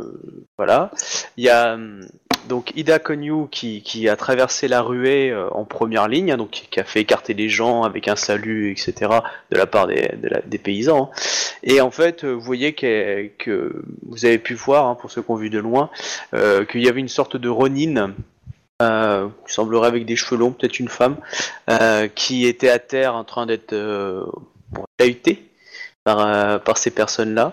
voilà. 0.55 0.89
Il 1.35 1.43
y 1.43 1.49
a 1.49 1.73
hum, 1.73 1.99
donc 2.47 2.71
Ida 2.77 2.97
Konyu 2.97 3.49
qui, 3.51 4.07
a 4.07 4.15
traversé 4.15 4.69
la 4.69 4.81
ruée 4.81 5.29
euh, 5.29 5.49
en 5.49 5.65
première 5.65 6.07
ligne, 6.07 6.31
hein, 6.31 6.37
donc 6.37 6.51
qui 6.51 6.79
a 6.79 6.85
fait 6.85 7.01
écarter 7.01 7.33
les 7.33 7.49
gens 7.49 7.83
avec 7.83 8.07
un 8.07 8.15
salut, 8.15 8.71
etc. 8.71 9.11
de 9.51 9.57
la 9.57 9.67
part 9.67 9.87
des, 9.87 10.57
paysans. 10.63 11.11
Et 11.61 11.81
en 11.81 11.91
fait, 11.91 12.23
euh, 12.23 12.31
vous 12.31 12.39
voyez 12.39 12.71
que, 12.71 13.83
vous 14.05 14.25
avez 14.25 14.37
pu 14.37 14.53
voir, 14.53 14.85
hein, 14.85 14.95
pour 14.95 15.11
ceux 15.11 15.21
qui 15.21 15.29
ont 15.29 15.35
vu 15.35 15.49
de 15.49 15.59
loin, 15.59 15.89
qu'il 16.31 16.81
y 16.81 16.87
avait 16.87 17.01
une 17.01 17.09
sorte 17.09 17.35
de 17.35 17.49
Ronin. 17.49 18.13
Euh, 18.81 19.27
qui 19.45 19.53
semblerait 19.55 19.87
avec 19.87 20.05
des 20.05 20.15
cheveux 20.15 20.39
longs, 20.39 20.51
peut-être 20.51 20.79
une 20.79 20.87
femme, 20.87 21.17
qui 22.15 22.45
était 22.45 22.69
à 22.69 22.79
terre 22.79 23.13
en 23.13 23.25
train 23.25 23.45
d'être 23.45 23.75
chahutée 24.97 25.46
par, 26.07 26.19
euh, 26.25 26.57
par 26.57 26.77
ces 26.77 26.89
personnes-là. 26.89 27.51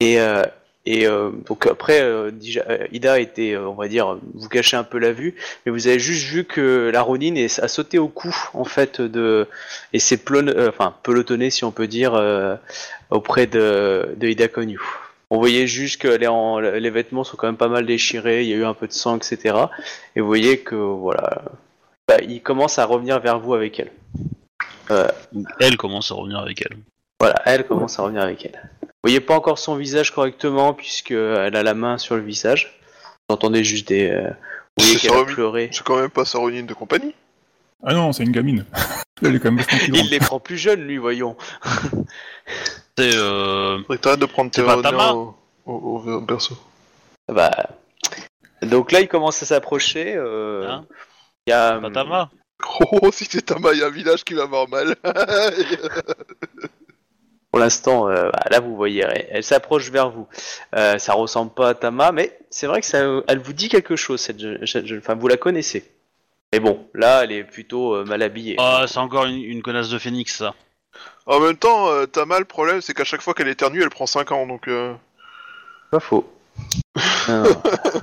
Et, 0.00 0.20
euh, 0.20 0.42
euh, 0.88 1.30
donc 1.46 1.66
après, 1.66 2.02
Ida 2.92 3.18
était, 3.18 3.56
on 3.56 3.72
va 3.72 3.88
dire, 3.88 4.18
vous 4.34 4.48
cachez 4.50 4.76
un 4.76 4.84
peu 4.84 4.98
la 4.98 5.12
vue, 5.12 5.34
mais 5.64 5.72
vous 5.72 5.86
avez 5.86 5.98
juste 5.98 6.26
vu 6.26 6.44
que 6.44 6.90
la 6.92 7.00
Ronin 7.00 7.34
est- 7.34 7.58
a 7.60 7.66
sauté 7.68 7.98
au 7.98 8.08
cou, 8.08 8.34
en 8.52 8.64
fait, 8.64 9.00
de 9.00 9.46
et 9.94 9.98
s'est 10.00 10.20
enfin, 10.68 10.94
pelotonné, 11.02 11.48
si 11.48 11.64
on 11.64 11.70
peut 11.72 11.86
dire, 11.86 12.12
auprès 13.10 13.46
de, 13.46 14.14
de 14.16 14.28
Ida 14.28 14.48
Konyu. 14.48 14.80
On 15.30 15.38
voyait 15.38 15.66
juste 15.66 16.00
que 16.02 16.08
les 16.08 16.90
vêtements 16.90 17.24
sont 17.24 17.38
quand 17.38 17.46
même 17.46 17.56
pas 17.56 17.68
mal 17.68 17.86
déchirés, 17.86 18.42
il 18.42 18.48
y 18.48 18.52
a 18.52 18.56
eu 18.56 18.64
un 18.66 18.74
peu 18.74 18.86
de 18.86 18.92
sang, 18.92 19.16
etc. 19.16 19.56
Et 20.14 20.20
vous 20.20 20.26
voyez 20.26 20.58
que, 20.60 20.74
voilà, 20.74 21.42
bah, 22.06 22.18
il 22.26 22.42
commence 22.42 22.78
à 22.78 22.84
revenir 22.84 23.18
vers 23.20 23.38
vous 23.40 23.54
avec 23.54 23.80
elle. 23.80 23.92
Elle 25.60 25.76
commence 25.78 26.10
à 26.12 26.14
revenir 26.16 26.38
avec 26.38 26.62
elle. 26.62 26.76
Voilà, 27.20 27.40
elle 27.46 27.66
commence 27.66 27.98
à 27.98 28.02
revenir 28.02 28.22
avec 28.22 28.44
elle. 28.46 28.60
Vous 28.82 28.88
voyez 29.04 29.20
pas 29.20 29.34
encore 29.34 29.58
son 29.58 29.76
visage 29.76 30.12
correctement 30.12 30.72
puisque 30.74 31.10
elle 31.12 31.56
a 31.56 31.62
la 31.62 31.74
main 31.74 31.98
sur 31.98 32.14
le 32.16 32.22
visage. 32.22 32.78
Vous 33.28 33.34
entendez 33.34 33.64
juste 33.64 33.88
des. 33.88 34.08
euh, 34.10 34.30
vous 34.76 34.84
voyez 34.84 34.96
qu'elle 34.98 35.12
a 35.12 35.24
pleuré. 35.24 35.68
C'est 35.72 35.82
quand 35.84 35.96
même 36.00 36.10
pas 36.10 36.24
sa 36.24 36.38
Ronin 36.38 36.62
de 36.64 36.74
compagnie. 36.74 37.14
Ah 37.84 37.94
non, 37.94 38.12
c'est 38.12 38.24
une 38.24 38.32
gamine. 38.32 38.64
Elle 39.22 39.34
est 39.36 39.40
quand 39.40 39.50
même 39.52 39.64
vachement 39.64 39.78
plus 39.78 39.92
grande. 39.92 40.04
Il 40.06 40.10
les 40.10 40.18
prend 40.20 40.40
plus 40.40 40.56
jeunes, 40.56 40.80
lui, 40.82 40.96
voyons. 40.98 41.36
C'est 42.96 43.14
euh, 43.14 43.78
Faudrait 43.82 43.96
que 43.96 44.02
t'arrêtes 44.02 44.20
de 44.20 44.26
prendre 44.26 44.50
tes 44.50 44.60
C'est 44.60 44.66
pas 44.66 45.12
au, 45.14 45.36
au, 45.66 46.02
au 46.08 46.20
berceau. 46.20 46.56
Bah. 47.28 47.50
Donc 48.62 48.90
là, 48.92 49.00
il 49.00 49.08
commence 49.08 49.40
à 49.42 49.46
s'approcher. 49.46 50.14
euh, 50.16 50.68
Hein 50.68 50.86
il 51.46 51.50
y 51.50 51.52
a. 51.52 51.78
Patama. 51.80 52.30
Oh, 52.90 53.10
si 53.12 53.24
c'est 53.26 53.42
Tama, 53.42 53.72
il 53.72 53.78
y 53.78 53.82
a 53.84 53.86
un 53.86 53.90
village 53.90 54.24
qui 54.24 54.34
va 54.34 54.42
avoir 54.42 54.68
mal. 54.68 54.96
Pour 57.50 57.60
l'instant, 57.60 58.08
euh, 58.08 58.30
bah, 58.30 58.44
là, 58.50 58.60
vous 58.60 58.76
voyez, 58.76 59.02
elle, 59.02 59.26
elle 59.30 59.44
s'approche 59.44 59.90
vers 59.90 60.10
vous. 60.10 60.28
Euh, 60.74 60.98
ça 60.98 61.14
ressemble 61.14 61.52
pas 61.52 61.70
à 61.70 61.74
Tama, 61.74 62.12
mais 62.12 62.38
c'est 62.50 62.66
vrai 62.66 62.80
que 62.80 62.86
ça, 62.86 62.98
elle 63.26 63.38
vous 63.38 63.52
dit 63.52 63.68
quelque 63.68 63.96
chose, 63.96 64.20
cette 64.20 64.38
jeune, 64.38 64.66
cette 64.66 64.86
jeune 64.86 65.00
femme. 65.00 65.18
Vous 65.18 65.28
la 65.28 65.38
connaissez. 65.38 65.90
Mais 66.52 66.60
bon, 66.60 66.86
là, 66.94 67.24
elle 67.24 67.32
est 67.32 67.44
plutôt 67.44 67.94
euh, 67.94 68.04
mal 68.04 68.22
habillée. 68.22 68.56
Ah, 68.58 68.84
c'est 68.86 68.98
encore 68.98 69.24
une, 69.24 69.42
une 69.42 69.62
connasse 69.62 69.88
de 69.88 69.98
phénix, 69.98 70.36
ça. 70.36 70.54
en 71.26 71.40
même 71.40 71.56
temps, 71.56 71.88
euh, 71.88 72.06
Tama, 72.06 72.38
le 72.38 72.44
problème, 72.44 72.80
c'est 72.80 72.94
qu'à 72.94 73.04
chaque 73.04 73.22
fois 73.22 73.34
qu'elle 73.34 73.48
éternue, 73.48 73.82
elle 73.82 73.90
prend 73.90 74.06
5 74.06 74.32
ans, 74.32 74.46
donc... 74.46 74.68
Euh... 74.68 74.94
Pas 75.90 76.00
faux. 76.00 76.30
Non. 77.28 77.44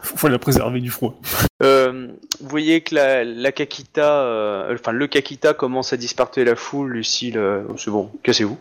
Faut 0.03 0.27
la 0.27 0.39
préserver 0.39 0.79
du 0.79 0.89
froid. 0.89 1.15
Euh, 1.63 2.07
vous 2.39 2.49
voyez 2.49 2.81
que 2.81 2.95
la, 2.95 3.23
la 3.23 3.51
Kakita, 3.51 4.21
euh, 4.21 4.73
enfin 4.73 4.91
le 4.91 5.07
Kakita 5.07 5.53
commence 5.53 5.93
à 5.93 5.97
disperser 5.97 6.43
la 6.45 6.55
foule. 6.55 6.91
Lucille, 6.91 7.37
euh, 7.37 7.63
c'est 7.77 7.91
bon, 7.91 8.11
cassez-vous. 8.23 8.57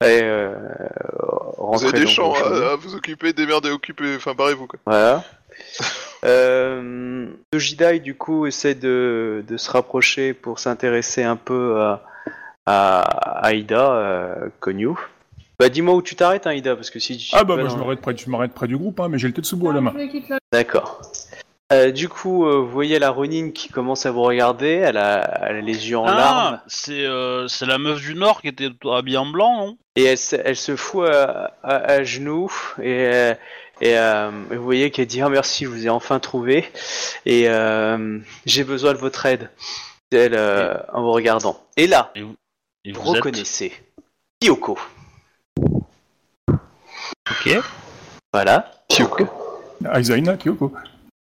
Allez, 0.00 0.20
euh, 0.22 0.54
Vous 1.56 1.64
rentrez 1.66 1.88
avez 1.88 2.00
des 2.00 2.06
champs 2.06 2.34
à, 2.34 2.72
à 2.72 2.76
vous 2.76 2.94
occuper, 2.94 3.32
démerdez, 3.32 3.70
occupez, 3.70 4.16
enfin, 4.16 4.34
barrez-vous, 4.34 4.66
quoi. 4.66 4.78
Voilà. 4.86 5.24
Euh, 6.24 7.26
Dojidai, 7.52 7.98
du 7.98 8.14
coup, 8.14 8.46
essaie 8.46 8.76
de, 8.76 9.44
de 9.48 9.56
se 9.56 9.68
rapprocher 9.68 10.34
pour 10.34 10.60
s'intéresser 10.60 11.24
un 11.24 11.34
peu 11.34 11.80
à, 11.80 12.04
à, 12.64 13.00
à 13.44 13.52
Ida, 13.54 13.92
euh, 13.92 14.48
Konyu. 14.60 14.90
Bah, 15.62 15.68
dis-moi 15.68 15.94
où 15.94 16.02
tu 16.02 16.16
t'arrêtes, 16.16 16.48
hein, 16.48 16.54
Ida, 16.54 16.74
parce 16.74 16.90
que 16.90 16.98
si 16.98 17.16
tu. 17.16 17.30
Ah 17.34 17.44
bah 17.44 17.54
moi 17.56 17.68
je 17.68 17.76
m'arrête 17.76 18.00
près, 18.00 18.16
je 18.16 18.28
m'arrête 18.28 18.52
près 18.52 18.66
du 18.66 18.76
groupe, 18.76 18.98
hein, 18.98 19.06
mais 19.08 19.16
j'ai 19.16 19.28
le 19.28 19.32
Tetsubo 19.32 19.70
à 19.70 19.72
la 19.74 19.80
main. 19.80 19.94
D'accord. 20.52 21.00
Euh, 21.72 21.92
du 21.92 22.08
coup, 22.08 22.44
euh, 22.46 22.56
vous 22.56 22.68
voyez 22.68 22.98
la 22.98 23.10
Ronin 23.10 23.50
qui 23.54 23.68
commence 23.68 24.04
à 24.04 24.10
vous 24.10 24.22
regarder. 24.22 24.70
Elle 24.72 24.96
a, 24.96 25.46
elle 25.48 25.56
a 25.58 25.60
les 25.60 25.88
yeux 25.88 25.98
en 25.98 26.04
larmes. 26.06 26.58
Ah, 26.60 26.64
c'est 26.66 27.06
euh, 27.06 27.46
c'est 27.46 27.64
la 27.64 27.78
meuf 27.78 28.00
du 28.00 28.16
Nord 28.16 28.40
qui 28.42 28.48
était 28.48 28.70
habillée 28.90 29.18
en 29.18 29.26
blanc, 29.30 29.56
non? 29.56 29.78
Et 29.94 30.02
elle, 30.02 30.18
se- 30.18 30.34
elle 30.44 30.56
se 30.56 30.74
fout 30.74 31.06
à, 31.08 31.54
à- 31.62 31.76
à 31.92 32.02
genoux 32.02 32.50
et, 32.82 33.04
et, 33.80 33.96
euh, 33.96 34.30
et 34.50 34.56
vous 34.56 34.64
voyez 34.64 34.90
qu'elle 34.90 35.06
dit 35.06 35.22
oh, 35.22 35.28
merci, 35.28 35.64
je 35.64 35.70
vous 35.70 35.86
ai 35.86 35.90
enfin 35.90 36.18
trouvé 36.18 36.66
et 37.24 37.44
euh, 37.48 38.18
j'ai 38.46 38.64
besoin 38.64 38.94
de 38.94 38.98
votre 38.98 39.24
aide. 39.26 39.48
Elle 40.10 40.34
euh, 40.34 40.74
en 40.92 41.02
vous 41.02 41.12
regardant. 41.12 41.58
Et 41.76 41.86
là, 41.86 42.10
Et 42.16 42.22
vous 42.22 42.34
vous 42.84 43.10
êtes 43.10 43.22
reconnaissez 43.22 43.72
Kyoko. 44.40 44.76
Ok. 47.30 47.58
Voilà. 48.32 48.70
Kyoko. 48.88 49.28
Aizaina 49.84 50.36
Kyoko. 50.36 50.72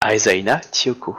Aizaina 0.01 0.59
Tiyoko. 0.59 1.17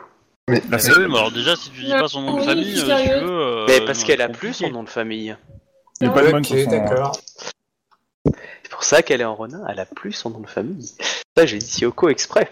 Là, 0.49 0.59
Mais 0.69 0.79
c'est- 0.79 0.91
oui, 0.93 1.07
mais 1.09 1.17
alors 1.19 1.31
déjà, 1.31 1.55
si 1.57 1.71
tu 1.71 1.85
dis 1.85 1.91
pas 1.93 2.09
son 2.09 2.21
nom 2.23 2.35
de 2.35 2.41
Oui, 2.41 2.47
famille, 2.47 2.79
euh, 2.79 2.97
si 2.99 3.05
tu 3.05 3.09
veux. 3.11 3.31
euh, 3.31 3.67
Mais 3.69 3.81
parce 3.85 4.01
non, 4.01 4.07
qu'elle 4.07 4.19
c'est 4.19 4.23
a 4.25 4.29
plus 4.29 4.53
son 4.55 4.71
nom 4.71 4.83
de 4.83 4.89
famille. 4.89 5.37
les 6.01 6.09
Batman 6.09 6.37
Ok, 6.43 6.47
se 6.47 6.65
sont- 6.65 6.71
d'accord. 6.71 7.13
C'est 8.25 8.71
pour 8.71 8.83
ça 8.85 9.03
qu'elle 9.03 9.21
est 9.21 9.25
en 9.25 9.35
Ronin, 9.37 9.65
elle 9.69 9.79
a 9.79 9.87
plus 9.87 10.13
son 10.13 10.31
nom 10.31 10.41
de 10.41 10.49
famille. 10.49 10.93
Ça, 11.37 11.47
j'ai 11.47 11.59
dit 11.59 11.67
Tiyoko 11.67 12.09
exprès. 12.09 12.51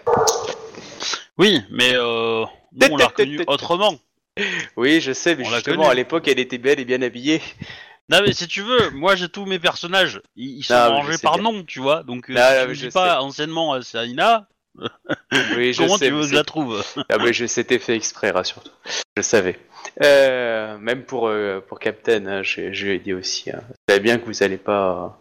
Oui, 1.37 1.63
mais 1.71 1.95
euh, 1.95 2.45
nous, 2.73 2.89
on 2.91 2.97
l'a 2.97 3.07
reconnue 3.09 3.41
autrement. 3.49 3.95
Oui, 4.77 5.01
je 5.01 5.13
sais, 5.13 5.35
mais 5.35 5.45
On 5.47 5.51
l'a 5.51 5.57
justement, 5.57 5.89
à 5.89 5.95
l'époque, 5.95 6.29
elle 6.29 6.39
était 6.39 6.59
belle 6.59 6.79
et 6.81 6.85
bien 6.85 7.03
habillée. 7.03 7.43
Non, 8.11 8.21
mais 8.27 8.33
si 8.33 8.47
tu 8.49 8.63
veux, 8.63 8.91
moi 8.91 9.15
j'ai 9.17 9.29
tous 9.29 9.47
mes 9.47 9.59
personnages. 9.59 10.21
Ils, 10.37 10.59
ils 10.59 10.63
sont 10.65 10.75
Ah, 10.75 10.89
oui, 10.91 10.97
je 10.97 11.01
rangés 11.07 11.17
sais 11.17 11.23
par 11.23 11.35
bien. 11.35 11.43
nom, 11.45 11.63
tu 11.63 11.79
vois. 11.81 12.03
Donc, 12.03 12.29
euh, 12.31 12.35
Ah, 12.37 12.55
si 12.57 12.63
tu 12.63 12.69
me 12.69 12.75
je 12.75 12.87
dis 12.87 12.93
pas 12.93 13.21
anciennement 13.23 13.75
euh, 13.75 13.81
c'est 13.83 13.99
Aina, 14.05 14.49
Oui, 15.57 15.73
je 15.73 15.79
comment 15.83 15.97
sais. 15.97 16.07
tu 16.07 16.11
veux 16.13 16.19
mais 16.19 16.23
que 16.25 16.29
je 16.31 16.35
la 16.35 16.45
trouve? 16.45 16.85
Ah 17.09 17.19
mais 17.19 17.33
je 17.33 17.47
s'était 17.47 17.79
fait 17.79 17.95
exprès, 17.97 18.31
rassure-toi. 18.31 18.73
Je 19.17 19.23
savais. 19.23 19.59
Euh, 20.03 20.77
même 20.79 21.05
pour 21.05 21.29
euh, 21.29 21.61
pour 21.67 21.79
Captain, 21.79 22.27
hein, 22.27 22.43
je, 22.43 22.73
je 22.73 22.87
lui 22.87 22.95
ai 22.95 22.99
dit 22.99 23.13
aussi. 23.15 23.51
Hein. 23.51 23.61
Je 23.89 23.93
savais 23.95 24.01
bien 24.03 24.19
que 24.19 24.27
vous 24.27 24.43
allez 24.43 24.59
pas. 24.59 25.17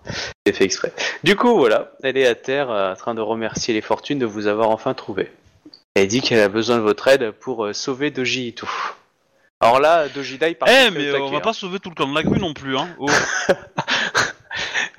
euh, 0.47 0.52
fait 0.54 0.65
exprès. 0.65 0.91
Du 1.23 1.36
coup, 1.36 1.56
voilà, 1.58 1.91
elle 2.04 2.17
est 2.17 2.25
à 2.28 2.36
terre, 2.36 2.71
euh, 2.71 2.91
en 2.93 2.95
train 2.95 3.13
de 3.15 3.21
remercier 3.21 3.73
les 3.73 3.82
fortunes 3.82 4.19
de 4.19 4.25
vous 4.25 4.47
avoir 4.47 4.69
enfin 4.71 4.93
trouvé. 4.95 5.32
Elle 5.95 6.08
dit 6.08 6.21
qu'elle 6.21 6.39
a 6.39 6.49
besoin 6.49 6.78
de 6.78 6.82
votre 6.82 7.08
aide 7.08 7.32
pour 7.32 7.65
euh, 7.65 7.73
sauver 7.73 8.10
Doji 8.12 8.49
et 8.49 8.54
tout. 8.54 8.69
Alors 9.61 9.79
là, 9.79 10.07
Doji 10.09 10.37
Dai 10.37 10.55
par 10.55 10.69
Eh, 10.69 10.85
contre, 10.87 10.97
mais 10.99 11.07
euh, 11.07 11.15
on 11.15 11.19
taquet, 11.19 11.31
va 11.31 11.37
hein. 11.37 11.41
pas 11.41 11.53
sauver 11.53 11.79
tout 11.79 11.89
le 11.89 11.95
clan 11.95 12.07
de 12.07 12.15
la 12.15 12.23
grue 12.23 12.39
non 12.39 12.53
plus, 12.53 12.77
hein. 12.77 12.87
Oh. 12.99 13.07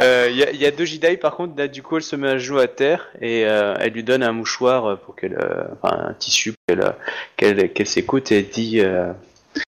Euh, 0.02 0.28
Il 0.30 0.36
y, 0.36 0.42
a- 0.44 0.52
y 0.52 0.64
a 0.64 0.70
Doji 0.70 0.98
Dai 0.98 1.16
par 1.18 1.36
contre, 1.36 1.58
là 1.58 1.68
du 1.68 1.82
coup 1.82 1.96
elle 1.96 2.02
se 2.02 2.16
met 2.16 2.28
à 2.28 2.38
genoux 2.38 2.58
à 2.58 2.68
terre 2.68 3.08
et 3.20 3.44
euh, 3.44 3.74
elle 3.78 3.92
lui 3.92 4.02
donne 4.02 4.22
un 4.22 4.32
mouchoir 4.32 4.86
euh, 4.86 4.96
pour 4.96 5.14
qu'elle, 5.14 5.34
euh, 5.34 5.64
enfin 5.82 5.94
un 6.08 6.14
tissu 6.14 6.52
pour 6.52 6.58
qu'elle, 6.68 6.80
euh, 6.86 6.92
qu'elle, 7.36 7.72
qu'elle 7.74 7.86
s'écoute 7.86 8.32
et 8.32 8.38
elle 8.38 8.48
dit 8.48 8.80
euh, 8.80 9.12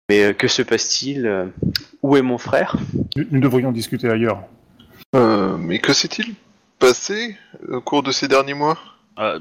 mais 0.08 0.22
euh, 0.24 0.32
que 0.32 0.48
se 0.48 0.62
passe-t-il 0.62 1.26
euh, 1.26 1.46
Où 2.02 2.16
est 2.16 2.22
mon 2.22 2.38
frère? 2.38 2.76
Nous, 3.16 3.26
nous 3.30 3.40
devrions 3.40 3.72
discuter 3.72 4.08
ailleurs. 4.08 4.42
Euh, 5.14 5.56
mais 5.58 5.80
que 5.80 5.92
s'est-il 5.92 6.34
passé 6.78 7.36
au 7.68 7.82
cours 7.82 8.02
de 8.02 8.10
ces 8.12 8.26
derniers 8.28 8.54
mois? 8.54 8.78
Euh, 9.18 9.38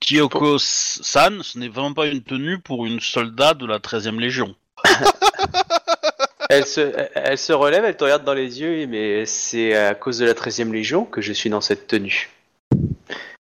Kyoko-san, 0.00 1.42
ce 1.44 1.56
n'est 1.58 1.68
vraiment 1.68 1.94
pas 1.94 2.06
une 2.08 2.22
tenue 2.22 2.58
pour 2.58 2.84
une 2.86 2.98
soldat 2.98 3.54
de 3.54 3.66
la 3.66 3.78
13e 3.78 4.18
Légion. 4.18 4.56
elle 6.48 6.66
se, 6.66 6.80
elle- 6.80 7.10
elle 7.14 7.38
se 7.38 7.52
relève, 7.52 7.84
elle 7.84 7.96
te 7.96 8.04
regarde 8.04 8.24
dans 8.24 8.34
les 8.34 8.60
yeux, 8.60 8.86
mais 8.86 9.26
c'est 9.26 9.74
à 9.76 9.94
cause 9.94 10.18
de 10.18 10.26
la 10.26 10.34
13e 10.34 10.72
Légion 10.72 11.04
que 11.04 11.20
je 11.20 11.32
suis 11.32 11.50
dans 11.50 11.60
cette 11.60 11.86
tenue. 11.86 12.30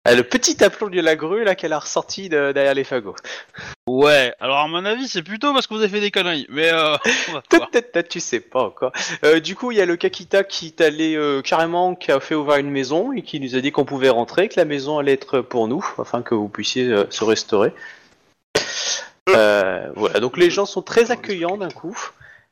Ah, 0.05 0.15
le 0.15 0.23
petit 0.23 0.65
aplomb 0.65 0.89
de 0.89 1.01
la 1.03 1.17
grue 1.17 1.45
là 1.45 1.55
qu'elle 1.55 1.75
a 1.75 1.79
ressorti 1.79 2.31
de- 2.31 2.53
derrière 2.53 2.73
les 2.73 2.85
fagots. 2.85 3.17
Ouais, 3.87 4.33
alors 4.41 4.59
à 4.59 4.67
mon 4.67 4.85
avis, 4.87 5.07
c'est 5.07 5.23
plutôt 5.23 5.53
parce 5.53 5.67
que 5.67 5.75
vous 5.75 5.81
avez 5.81 5.91
fait 5.91 6.01
des 6.01 6.11
conneries. 6.11 6.47
Mais 6.49 6.73
euh. 6.73 6.97
Peut-être, 7.51 8.09
tu 8.09 8.19
sais 8.21 8.41
pas 8.41 8.63
encore. 8.63 8.93
Euh, 9.25 9.39
du 9.41 9.55
coup, 9.55 9.71
il 9.71 9.77
y 9.77 9.83
a 9.83 9.87
le 9.87 9.97
Kakita 9.97 10.45
qui 10.45 10.67
est 10.69 10.81
allé 10.81 11.15
euh, 11.15 11.43
carrément, 11.43 11.95
qui 11.95 12.11
a 12.11 12.21
fait 12.21 12.35
ouvrir 12.35 12.57
une 12.59 12.71
maison 12.71 13.13
et 13.13 13.21
qui 13.21 13.39
nous 13.39 13.55
a 13.55 13.61
dit 13.61 13.71
qu'on 13.71 13.85
pouvait 13.85 14.09
rentrer, 14.09 14.49
que 14.49 14.59
la 14.59 14.65
maison 14.65 14.99
allait 14.99 15.13
être 15.13 15.41
pour 15.43 15.69
nous, 15.69 15.85
afin 15.99 16.23
que 16.23 16.35
vous 16.35 16.49
puissiez 16.49 16.91
se 17.11 17.25
restaurer. 17.25 17.75
Euh, 19.29 19.89
voilà, 19.95 20.21
donc 20.21 20.37
les 20.37 20.51
gens 20.51 20.67
sont 20.67 20.83
très 20.83 21.11
accueillants 21.11 21.57
d'un 21.57 21.71
coup 21.71 21.97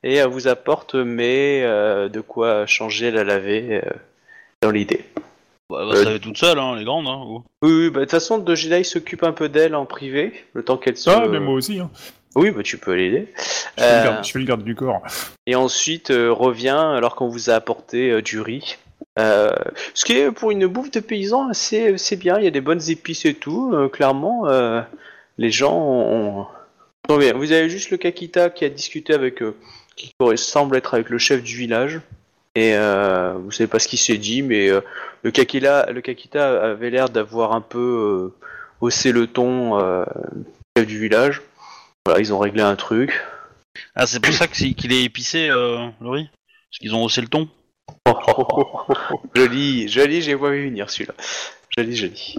et 0.02 0.20
euh, 0.20 0.26
vous 0.26 0.48
apportent, 0.48 0.94
mais 0.94 1.62
euh, 1.64 2.08
de 2.08 2.20
quoi 2.20 2.66
changer 2.66 3.10
la 3.10 3.24
lavée 3.24 3.82
euh, 3.84 3.90
dans 4.62 4.70
l'idée. 4.70 5.04
Bah, 5.68 5.78
elle 5.82 5.88
va 5.88 5.96
se 5.96 6.04
laver 6.04 6.20
toute 6.20 6.36
seule, 6.36 6.58
hein, 6.58 6.76
les 6.76 6.84
grandes. 6.84 7.08
Hein. 7.08 7.42
Oui, 7.62 7.72
oui, 7.72 7.90
bah, 7.90 8.00
de 8.00 8.04
toute 8.04 8.12
façon, 8.12 8.38
Dojidai 8.38 8.84
s'occupe 8.84 9.24
un 9.24 9.32
peu 9.32 9.48
d'elle 9.48 9.74
en 9.74 9.84
privé, 9.84 10.32
le 10.52 10.62
temps 10.62 10.76
qu'elle 10.76 10.96
se. 10.96 11.10
Ah, 11.10 11.26
mais 11.28 11.40
moi 11.40 11.54
aussi. 11.54 11.80
Hein. 11.80 11.90
Oui, 12.36 12.50
bah 12.50 12.62
tu 12.62 12.76
peux 12.76 12.92
l'aider. 12.92 13.32
Je, 13.78 13.82
Euh, 13.82 14.04
garde, 14.04 14.24
je 14.24 14.30
fais 14.30 14.38
le 14.38 14.44
garde 14.44 14.62
du 14.62 14.74
corps. 14.74 15.00
et 15.46 15.54
ensuite 15.54 16.10
euh, 16.10 16.30
revient 16.30 16.68
alors 16.68 17.16
qu'on 17.16 17.28
vous 17.28 17.48
a 17.48 17.54
apporté 17.54 18.10
euh, 18.10 18.20
du 18.20 18.40
riz. 18.42 18.76
Euh, 19.18 19.50
ce 19.94 20.04
qui 20.04 20.12
est 20.18 20.30
pour 20.30 20.50
une 20.50 20.66
bouffe 20.66 20.90
de 20.90 21.00
paysan 21.00 21.48
assez, 21.48 21.96
c'est 21.96 22.16
bien, 22.16 22.36
il 22.38 22.44
y 22.44 22.46
a 22.46 22.50
des 22.50 22.60
bonnes 22.60 22.90
épices 22.90 23.24
et 23.24 23.32
tout, 23.32 23.72
euh, 23.72 23.88
clairement 23.88 24.46
euh, 24.48 24.82
les 25.38 25.50
gens 25.50 25.74
ont... 25.78 26.46
Vous 27.08 27.52
avez 27.52 27.70
juste 27.70 27.90
le 27.90 27.96
Kakita 27.96 28.50
qui 28.50 28.64
a 28.64 28.68
discuté 28.68 29.14
avec 29.14 29.42
eux, 29.42 29.56
qui 29.94 30.12
semble 30.36 30.76
être 30.76 30.94
avec 30.94 31.08
le 31.08 31.18
chef 31.18 31.42
du 31.42 31.56
village. 31.56 32.00
Et 32.54 32.74
euh, 32.74 33.34
vous 33.34 33.50
savez 33.50 33.68
pas 33.68 33.78
ce 33.78 33.86
qu'il 33.86 33.98
s'est 33.98 34.16
dit, 34.16 34.42
mais 34.42 34.68
euh, 34.68 34.80
le, 35.22 35.30
Kakila, 35.30 35.90
le 35.92 36.00
Kakita 36.00 36.70
avait 36.70 36.88
l'air 36.90 37.10
d'avoir 37.10 37.52
un 37.52 37.60
peu 37.60 38.32
euh, 38.32 38.46
haussé 38.80 39.12
le 39.12 39.26
ton 39.26 39.78
euh, 39.78 40.04
du 40.34 40.44
chef 40.76 40.86
du 40.86 40.98
village. 40.98 41.42
Voilà, 42.06 42.20
ils 42.20 42.32
ont 42.32 42.38
réglé 42.38 42.62
un 42.62 42.76
truc. 42.76 43.22
Ah, 43.94 44.06
c'est 44.06 44.20
pour 44.20 44.32
ça 44.32 44.46
qu'il 44.46 44.92
est 44.92 45.04
épicé, 45.04 45.48
euh, 45.50 45.88
le 46.00 46.08
riz 46.08 46.30
Parce 46.70 46.78
qu'ils 46.80 46.94
ont 46.94 47.04
haussé 47.04 47.20
le 47.20 47.28
ton 47.28 47.48
Joli, 49.34 49.88
joli, 49.88 50.22
j'ai 50.22 50.34
vu 50.34 50.64
venir 50.64 50.90
celui-là. 50.90 51.14
Joli, 51.76 51.94
joli. 51.94 52.38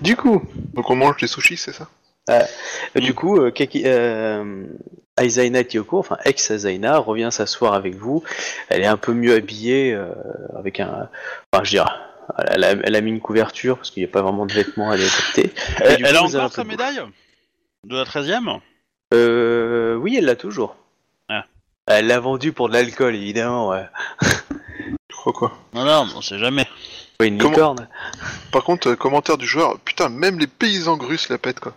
Du 0.00 0.16
coup, 0.16 0.42
Donc 0.74 0.90
on 0.90 0.96
mange 0.96 1.18
des 1.18 1.26
sushis, 1.26 1.56
c'est 1.56 1.72
ça? 1.72 1.88
Euh, 2.30 2.42
du 2.96 3.14
coup, 3.14 3.38
euh, 3.40 3.50
Kaki, 3.50 3.82
euh, 3.86 4.64
Aizaina 5.18 5.64
Tiyoko, 5.64 5.98
enfin 5.98 6.18
ex-Aizaina, 6.24 6.98
revient 6.98 7.28
s'asseoir 7.30 7.74
avec 7.74 7.94
vous. 7.94 8.22
Elle 8.68 8.82
est 8.82 8.86
un 8.86 8.96
peu 8.96 9.12
mieux 9.12 9.34
habillée, 9.34 9.94
euh, 9.94 10.08
avec 10.58 10.80
un, 10.80 11.08
enfin, 11.52 11.64
je 11.64 11.70
dirais, 11.70 11.90
elle 12.48 12.64
a, 12.64 12.70
elle 12.72 12.96
a 12.96 13.00
mis 13.00 13.10
une 13.10 13.20
couverture 13.20 13.76
parce 13.76 13.90
qu'il 13.90 14.02
n'y 14.02 14.08
a 14.08 14.12
pas 14.12 14.22
vraiment 14.22 14.46
de 14.46 14.52
vêtements 14.52 14.90
à 14.90 14.94
adapter. 14.94 15.52
Elle, 15.80 15.96
du 15.96 16.04
elle 16.04 16.10
coup, 16.16 16.16
a 16.18 16.22
encore 16.26 16.52
sa 16.52 16.64
de 16.64 16.68
médaille 16.68 17.00
De 17.84 17.96
la 17.96 18.04
13ème 18.04 18.60
Euh, 19.14 19.94
oui, 19.94 20.16
elle 20.18 20.24
l'a 20.24 20.36
toujours. 20.36 20.76
Ah. 21.28 21.44
Elle 21.86 22.08
l'a 22.08 22.18
vendue 22.20 22.52
pour 22.52 22.68
de 22.68 22.74
l'alcool, 22.74 23.14
évidemment. 23.14 23.68
Ouais. 23.70 23.86
Crois 25.08 25.32
quoi 25.32 25.52
Non, 25.72 25.84
non, 25.84 26.06
on 26.16 26.20
sait 26.20 26.38
jamais. 26.38 26.66
Ouais, 27.20 27.28
une 27.28 27.38
Comment- 27.38 27.50
licorne. 27.52 27.88
Par 28.52 28.64
contre, 28.64 28.88
euh, 28.90 28.96
commentaire 28.96 29.38
du 29.38 29.46
joueur, 29.46 29.78
putain, 29.78 30.08
même 30.10 30.38
les 30.38 30.46
paysans 30.46 30.96
grusses 30.96 31.28
la 31.30 31.38
pètent 31.38 31.60
quoi. 31.60 31.72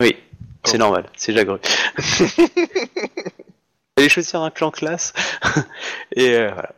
Oui, 0.00 0.16
c'est 0.64 0.76
Oh. 0.76 0.78
normal, 0.78 1.08
c'est 1.16 1.32
Jagru. 1.32 1.58
les 3.96 4.08
chaussures 4.08 4.40
d'un 4.40 4.50
clan 4.50 4.70
classe. 4.70 5.12
et 6.16 6.34
euh, 6.36 6.50
voilà. 6.52 6.70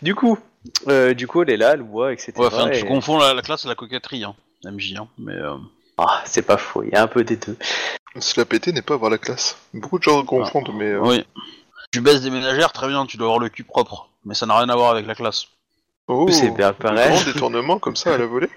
Du 0.00 0.14
coup, 0.14 0.38
euh, 0.88 1.14
du 1.14 1.26
coup, 1.26 1.42
elle 1.42 1.50
est 1.50 1.56
là, 1.56 1.72
elle 1.72 1.82
boit, 1.82 2.12
etc. 2.12 2.32
Ouais, 2.36 2.46
enfin, 2.46 2.68
et- 2.70 2.80
tu 2.80 2.86
confonds 2.86 3.18
la, 3.18 3.34
la 3.34 3.42
classe 3.42 3.64
et 3.64 3.68
la 3.68 3.74
coquetterie, 3.74 4.24
hein, 4.24 4.34
MJ, 4.64 4.94
hein. 4.98 5.08
Mais 5.18 5.34
euh, 5.34 5.56
Ah, 5.98 6.22
c'est 6.24 6.42
pas 6.42 6.56
faux, 6.56 6.82
il 6.82 6.90
y 6.90 6.94
a 6.96 7.02
un 7.02 7.06
peu 7.06 7.24
des 7.24 7.36
deux. 7.36 7.56
Se 8.18 8.38
la 8.38 8.44
péter 8.44 8.72
n'est 8.72 8.82
pas 8.82 8.94
avoir 8.94 9.10
la 9.10 9.18
classe. 9.18 9.56
Beaucoup 9.72 9.98
de 9.98 10.02
gens 10.04 10.22
confondent, 10.24 10.70
mais... 10.74 10.90
euh, 10.92 11.00
oui. 11.00 11.24
Tu 11.92 12.00
baisses 12.00 12.20
des 12.22 12.30
ménagères, 12.30 12.72
très 12.72 12.88
bien, 12.88 13.06
tu 13.06 13.16
dois 13.16 13.26
avoir 13.28 13.38
le 13.38 13.48
cul 13.48 13.64
propre. 13.64 14.08
Mais 14.24 14.34
ça 14.34 14.46
n'a 14.46 14.56
rien 14.56 14.68
à 14.68 14.76
voir 14.76 14.90
avec 14.92 15.06
la 15.06 15.14
classe. 15.14 15.46
Oh, 16.08 16.26
C'est 16.30 16.50
bien 16.50 16.72
pareil. 16.72 17.08
grands 17.10 17.24
détournements 17.24 17.78
comme 17.78 17.96
ça 17.96 18.14
à 18.14 18.18
la 18.18 18.26
volée 18.26 18.50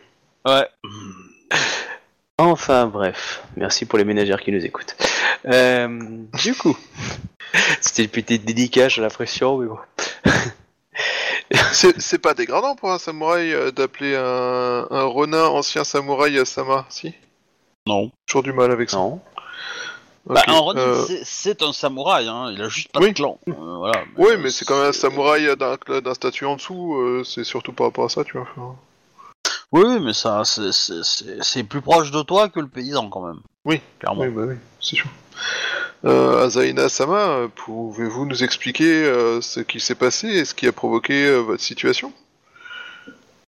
Ouais. 0.46 0.68
Enfin 2.38 2.88
bref, 2.88 3.44
merci 3.56 3.86
pour 3.86 3.98
les 3.98 4.04
ménagères 4.04 4.42
qui 4.42 4.52
nous 4.52 4.66
écoutent. 4.66 4.96
Euh, 5.46 5.88
du 6.44 6.54
coup, 6.54 6.78
c'était 7.82 8.04
une 8.04 8.10
petite 8.10 8.44
dédicace, 8.44 8.94
j'ai 8.94 9.02
l'impression, 9.02 9.58
mais 9.58 9.68
bon. 9.68 9.78
C'est 11.72 12.02
c'est 12.02 12.18
pas 12.18 12.34
dégradant 12.34 12.76
pour 12.76 12.92
un 12.92 12.98
samouraï 12.98 13.54
euh, 13.54 13.70
d'appeler 13.70 14.16
un, 14.16 14.88
un 14.90 15.04
ronin 15.04 15.44
ancien 15.46 15.84
samouraï 15.84 16.44
Sama, 16.46 16.86
si? 16.90 17.14
Non. 17.86 18.12
Toujours 18.26 18.42
du 18.42 18.52
mal 18.52 18.72
avec 18.72 18.90
ça. 18.90 18.98
Non. 18.98 19.22
Bah, 20.26 20.42
Ok, 20.48 20.54
Ronin, 20.56 20.80
euh, 20.82 21.06
c'est- 21.06 21.22
c'est 21.24 21.62
un 21.62 21.72
samouraï, 21.72 22.28
hein. 22.28 22.50
Il 22.52 22.62
a 22.64 22.68
juste 22.68 22.92
pas 22.92 23.00
Oui. 23.00 23.10
de 23.10 23.14
clan. 23.14 23.38
Euh, 23.48 23.52
voilà. 23.78 24.04
Ouais, 24.18 24.38
mais 24.38 24.50
c'est 24.50 24.66
quand 24.66 24.76
même 24.80 24.90
un 24.90 24.94
samouraï 24.94 25.56
d'un 25.56 25.78
d'un 26.00 26.14
statut 26.16 26.46
en 26.46 26.56
dessous, 26.56 26.96
euh, 26.96 27.24
c'est 27.24 27.44
surtout 27.44 27.74
par 27.74 27.88
rapport 27.88 28.06
à 28.06 28.10
ça, 28.10 28.24
tu 28.24 28.34
vois. 28.34 28.48
enfin. 28.58 28.76
Oui, 29.76 29.84
oui, 29.86 30.00
mais 30.00 30.14
ça, 30.14 30.44
c'est- 30.46 30.72
c'est 30.72 31.04
c'est- 31.04 31.38
c'est 31.44 31.64
plus 31.64 31.82
proche 31.82 32.10
de 32.12 32.22
toi 32.22 32.48
que 32.50 32.60
le 32.62 32.68
paysan, 32.68 33.10
quand 33.10 33.28
même. 33.28 33.40
Oui. 33.66 33.82
Clairement. 34.00 34.22
Oui, 34.22 34.30
bah 34.30 34.44
oui, 34.48 34.56
c'est 34.80 34.96
sûr. 34.96 35.08
Euh, 36.06 36.46
Azaina 36.46 36.88
Sama, 36.88 37.18
euh, 37.28 37.48
pouvez-vous 37.54 38.26
nous 38.26 38.44
expliquer 38.44 39.04
euh, 39.04 39.42
ce 39.42 39.60
qui 39.60 39.80
s'est 39.82 39.96
passé 39.96 40.28
et 40.28 40.46
ce 40.46 40.54
qui 40.54 40.66
a 40.68 40.72
provoqué 40.72 41.26
euh, 41.26 41.40
votre 41.40 41.62
situation? 41.62 42.14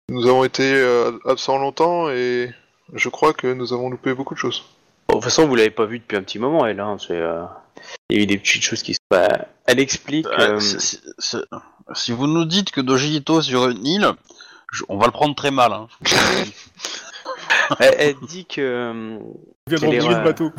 Nous 0.09 0.27
avons 0.27 0.43
été 0.43 0.63
euh, 0.73 1.11
absents 1.25 1.57
longtemps 1.59 2.09
et 2.09 2.51
je 2.93 3.09
crois 3.09 3.33
que 3.33 3.47
nous 3.47 3.71
avons 3.73 3.89
loupé 3.89 4.13
beaucoup 4.13 4.33
de 4.33 4.39
choses. 4.39 4.65
Bon, 5.07 5.15
de 5.15 5.19
toute 5.21 5.25
façon, 5.25 5.47
vous 5.47 5.55
l'avez 5.55 5.69
pas 5.69 5.85
vue 5.85 5.99
depuis 5.99 6.17
un 6.17 6.23
petit 6.23 6.39
moment, 6.39 6.65
elle. 6.65 6.79
Hein, 6.81 6.97
c'est, 6.99 7.13
euh, 7.13 7.43
Il 8.09 8.17
y 8.17 8.19
a 8.19 8.23
eu 8.23 8.25
des 8.25 8.37
petites 8.37 8.63
choses 8.63 8.81
qui 8.83 8.93
se 8.95 8.99
passent. 9.07 9.45
Elle 9.65 9.79
explique. 9.79 10.25
Euh, 10.27 10.55
euh, 10.55 10.59
c'est- 10.59 10.79
c'est- 10.79 11.01
c'est- 11.19 11.43
Si 11.93 12.11
vous 12.11 12.27
nous 12.27 12.43
dites 12.43 12.71
que 12.71 12.81
Dojito 12.81 13.41
sur 13.41 13.69
une 13.69 13.85
île, 13.85 14.11
je- 14.71 14.83
on 14.89 14.97
va 14.97 15.05
le 15.05 15.11
prendre 15.11 15.35
très 15.35 15.51
mal. 15.51 15.71
Hein. 15.73 15.87
elle, 17.79 17.95
elle 17.97 18.15
dit 18.27 18.45
que. 18.45 18.61
euh, 18.61 19.19
Il 19.67 19.75
vient 19.75 19.79
de 19.79 19.79
Quelle 19.79 19.79
rebrouiller 19.79 19.97
erreur. 20.11 20.19
le 20.19 20.23
bateau. 20.23 20.51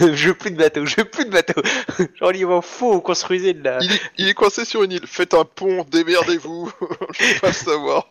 je 0.00 0.28
veux 0.28 0.34
plus 0.34 0.50
de 0.50 0.56
bateau, 0.56 0.86
je 0.86 0.96
veux 0.96 1.04
plus 1.04 1.24
de 1.26 1.30
bateau. 1.30 1.60
Genre, 2.16 2.32
il 2.32 2.46
va 2.46 2.60
faux, 2.62 3.00
construisez 3.00 3.52
de 3.54 3.62
la. 3.64 3.78
Il, 3.82 3.92
est- 3.92 4.00
il 4.18 4.28
est 4.28 4.34
coincé 4.34 4.64
sur 4.64 4.82
une 4.82 4.92
île, 4.92 5.06
faites 5.06 5.34
un 5.34 5.44
pont, 5.44 5.84
démerdez-vous, 5.90 6.72
je 7.18 7.34
veux 7.34 7.40
pas 7.40 7.48
le 7.48 7.52
savoir. 7.52 8.08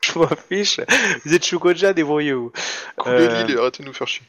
Je 0.00 0.16
m'en 0.18 0.28
fiche. 0.48 0.78
Vous 1.24 1.34
êtes 1.34 1.44
Shukoja, 1.44 1.92
débrouillez-vous. 1.92 2.52
Coulez 2.96 3.14
Euh, 3.16 3.42
l'île 3.44 3.56
et 3.56 3.58
arrêtez 3.58 3.82
de 3.82 3.88
nous 3.88 3.92
faire 3.94 4.06
chier. 4.06 4.22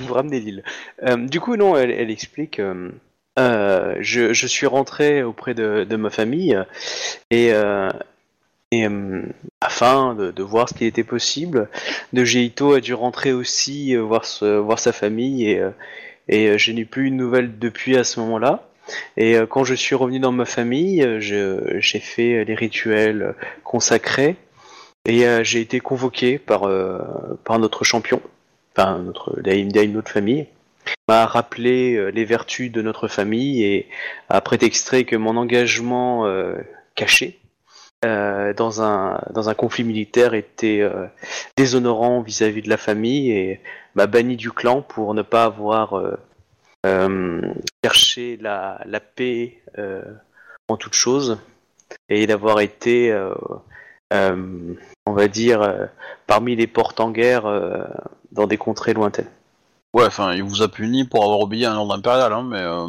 Vous 0.00 0.12
ramenez 0.14 0.40
l'île. 0.40 0.64
Euh, 1.04 1.16
du 1.16 1.38
coup, 1.38 1.54
non, 1.56 1.76
elle, 1.76 1.92
elle 1.92 2.10
explique. 2.10 2.58
euh, 2.58 2.90
euh, 3.38 3.94
je, 4.00 4.32
je 4.32 4.46
suis 4.48 4.66
rentré 4.66 5.22
auprès 5.22 5.54
de, 5.54 5.84
de 5.88 5.96
ma 5.96 6.10
famille 6.10 6.54
euh, 6.56 6.64
et, 7.30 7.52
euh, 7.52 7.88
euh, 8.84 9.22
afin 9.60 10.14
de, 10.14 10.42
voir 10.42 10.68
ce 10.68 10.74
qui 10.74 10.84
était 10.84 11.04
possible, 11.04 11.68
de 12.12 12.24
Geito 12.24 12.74
a 12.74 12.80
dû 12.80 12.94
rentrer 12.94 13.32
aussi 13.32 13.96
euh, 13.96 14.02
voir, 14.02 14.24
sa 14.78 14.92
famille 14.92 15.48
et, 15.48 15.60
euh, 16.48 16.58
je 16.58 16.72
n'ai 16.72 16.84
plus 16.84 17.06
eu 17.06 17.10
de 17.10 17.16
nouvelles 17.16 17.58
depuis 17.58 17.96
à 17.96 18.04
ce 18.04 18.20
moment-là. 18.20 18.68
Et 19.16 19.36
quand 19.50 19.64
je 19.64 19.74
suis 19.74 19.96
revenu 19.96 20.20
dans 20.20 20.30
ma 20.30 20.44
famille, 20.44 21.04
j'ai 21.18 22.00
fait 22.00 22.44
les 22.44 22.54
rituels 22.54 23.34
consacrés 23.64 24.36
et 25.08 25.24
j'ai 25.42 25.60
été 25.60 25.80
convoqué 25.80 26.38
par, 26.38 26.68
notre 27.58 27.82
champion 27.82 28.22
enfin 28.76 29.00
notre 29.00 29.40
Daim 29.40 29.70
Daim, 29.72 29.88
notre 29.88 30.12
famille, 30.12 30.46
m'a 31.08 31.26
rappelé 31.26 32.12
les 32.12 32.24
vertus 32.24 32.70
de 32.70 32.80
notre 32.80 33.08
famille 33.08 33.64
et 33.64 33.88
a 34.28 34.40
prétexté 34.40 35.04
que 35.04 35.16
mon 35.16 35.36
engagement 35.36 36.24
caché 36.94 37.40
euh, 38.04 38.52
dans 38.52 38.82
un 38.82 39.20
dans 39.32 39.48
un 39.48 39.54
conflit 39.54 39.84
militaire 39.84 40.34
était 40.34 40.80
euh, 40.80 41.06
déshonorant 41.56 42.20
vis-à-vis 42.22 42.62
de 42.62 42.68
la 42.68 42.76
famille 42.76 43.30
et 43.30 43.60
m'a 43.94 44.06
banni 44.06 44.36
du 44.36 44.50
clan 44.52 44.82
pour 44.82 45.14
ne 45.14 45.22
pas 45.22 45.44
avoir 45.44 45.94
euh, 46.84 47.40
cherché 47.84 48.36
la, 48.40 48.80
la 48.84 49.00
paix 49.00 49.62
en 50.68 50.76
toute 50.76 50.94
chose 50.94 51.38
et 52.08 52.26
d'avoir 52.26 52.60
été 52.60 53.12
on 54.12 55.12
va 55.12 55.28
dire 55.28 55.88
parmi 56.26 56.54
les 56.56 56.66
portes 56.66 57.00
en 57.00 57.10
guerre 57.10 57.44
dans 58.32 58.46
des 58.46 58.56
contrées 58.58 58.94
lointaines. 58.94 59.30
Ouais, 59.94 60.04
enfin, 60.04 60.34
il 60.34 60.42
vous 60.42 60.62
a 60.62 60.68
puni 60.68 61.04
pour 61.04 61.24
avoir 61.24 61.40
obéi 61.40 61.64
à 61.64 61.72
un 61.72 61.76
ordre 61.76 61.94
impérial, 61.94 62.32
hein, 62.32 62.46
mais... 62.46 62.60
euh, 62.60 62.86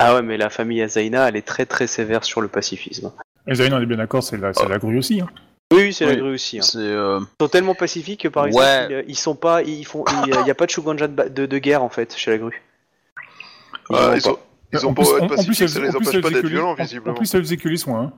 Ah 0.00 0.14
ouais, 0.14 0.22
mais 0.22 0.36
la 0.36 0.50
famille 0.50 0.82
Azaina, 0.82 1.28
elle 1.28 1.36
est 1.36 1.46
très 1.46 1.66
très 1.66 1.86
sévère 1.86 2.24
sur 2.24 2.40
le 2.40 2.48
pacifisme. 2.48 3.12
Et 3.48 3.54
Zayn, 3.54 3.72
on 3.72 3.80
est 3.80 3.86
bien 3.86 3.96
d'accord, 3.96 4.22
c'est 4.22 4.36
la, 4.36 4.52
c'est 4.52 4.68
la 4.68 4.78
grue 4.78 4.98
aussi. 4.98 5.20
Hein. 5.20 5.28
Oui, 5.72 5.78
oui, 5.84 5.92
c'est 5.92 6.04
la 6.06 6.12
Oui, 6.12 6.18
grue 6.18 6.34
aussi. 6.34 6.58
hein. 6.58 6.62
c'est... 6.62 6.78
euh, 6.78 7.18
Ils 7.20 7.42
sont 7.44 7.48
tellement 7.48 7.74
pacifiques 7.74 8.22
que 8.22 8.28
par 8.28 8.44
Ouais. 8.44 8.48
exemple, 8.50 9.04
ils, 9.06 9.10
ils 9.12 9.18
sont 9.18 9.34
pas, 9.34 9.62
ils 9.62 9.84
font, 9.84 10.04
il 10.26 10.46
y 10.46 10.50
a 10.50 10.54
pas 10.54 10.66
de 10.66 10.70
Shuganja 10.70 11.08
de, 11.08 11.12
ba- 11.14 11.28
de, 11.28 11.46
de 11.46 11.58
guerre 11.58 11.82
en 11.82 11.88
fait 11.88 12.14
chez 12.16 12.30
la 12.30 12.38
grue. 12.38 12.62
Ils 13.90 13.96
Ah, 13.96 14.10
ont 14.10 14.14
ils 14.14 14.22
pas- 14.22 14.30
ont, 14.30 14.38
ils 14.72 14.86
ont 14.86 14.90
En 14.90 14.94
pas 14.94 15.02
plus- 15.02 15.10
beau 15.10 15.16
être 15.16 15.22
en- 15.24 15.26
plus, 15.28 15.36
pacifiques, 15.36 15.68
ça 15.68 15.78
en 15.78 15.82
les 15.82 15.88
plus, 15.88 15.96
empêche 15.98 16.20
pas 16.22 16.30
d'être 16.30 16.42
les- 16.42 16.48
violents, 16.50 16.70
en- 16.70 16.74
visiblement. 16.74 17.12
En 17.14 17.16
plus, 17.16 17.34
elle 17.34 17.40
faisait 17.42 17.56
que 17.56 17.68
les 17.68 17.76
soins. 17.76 18.12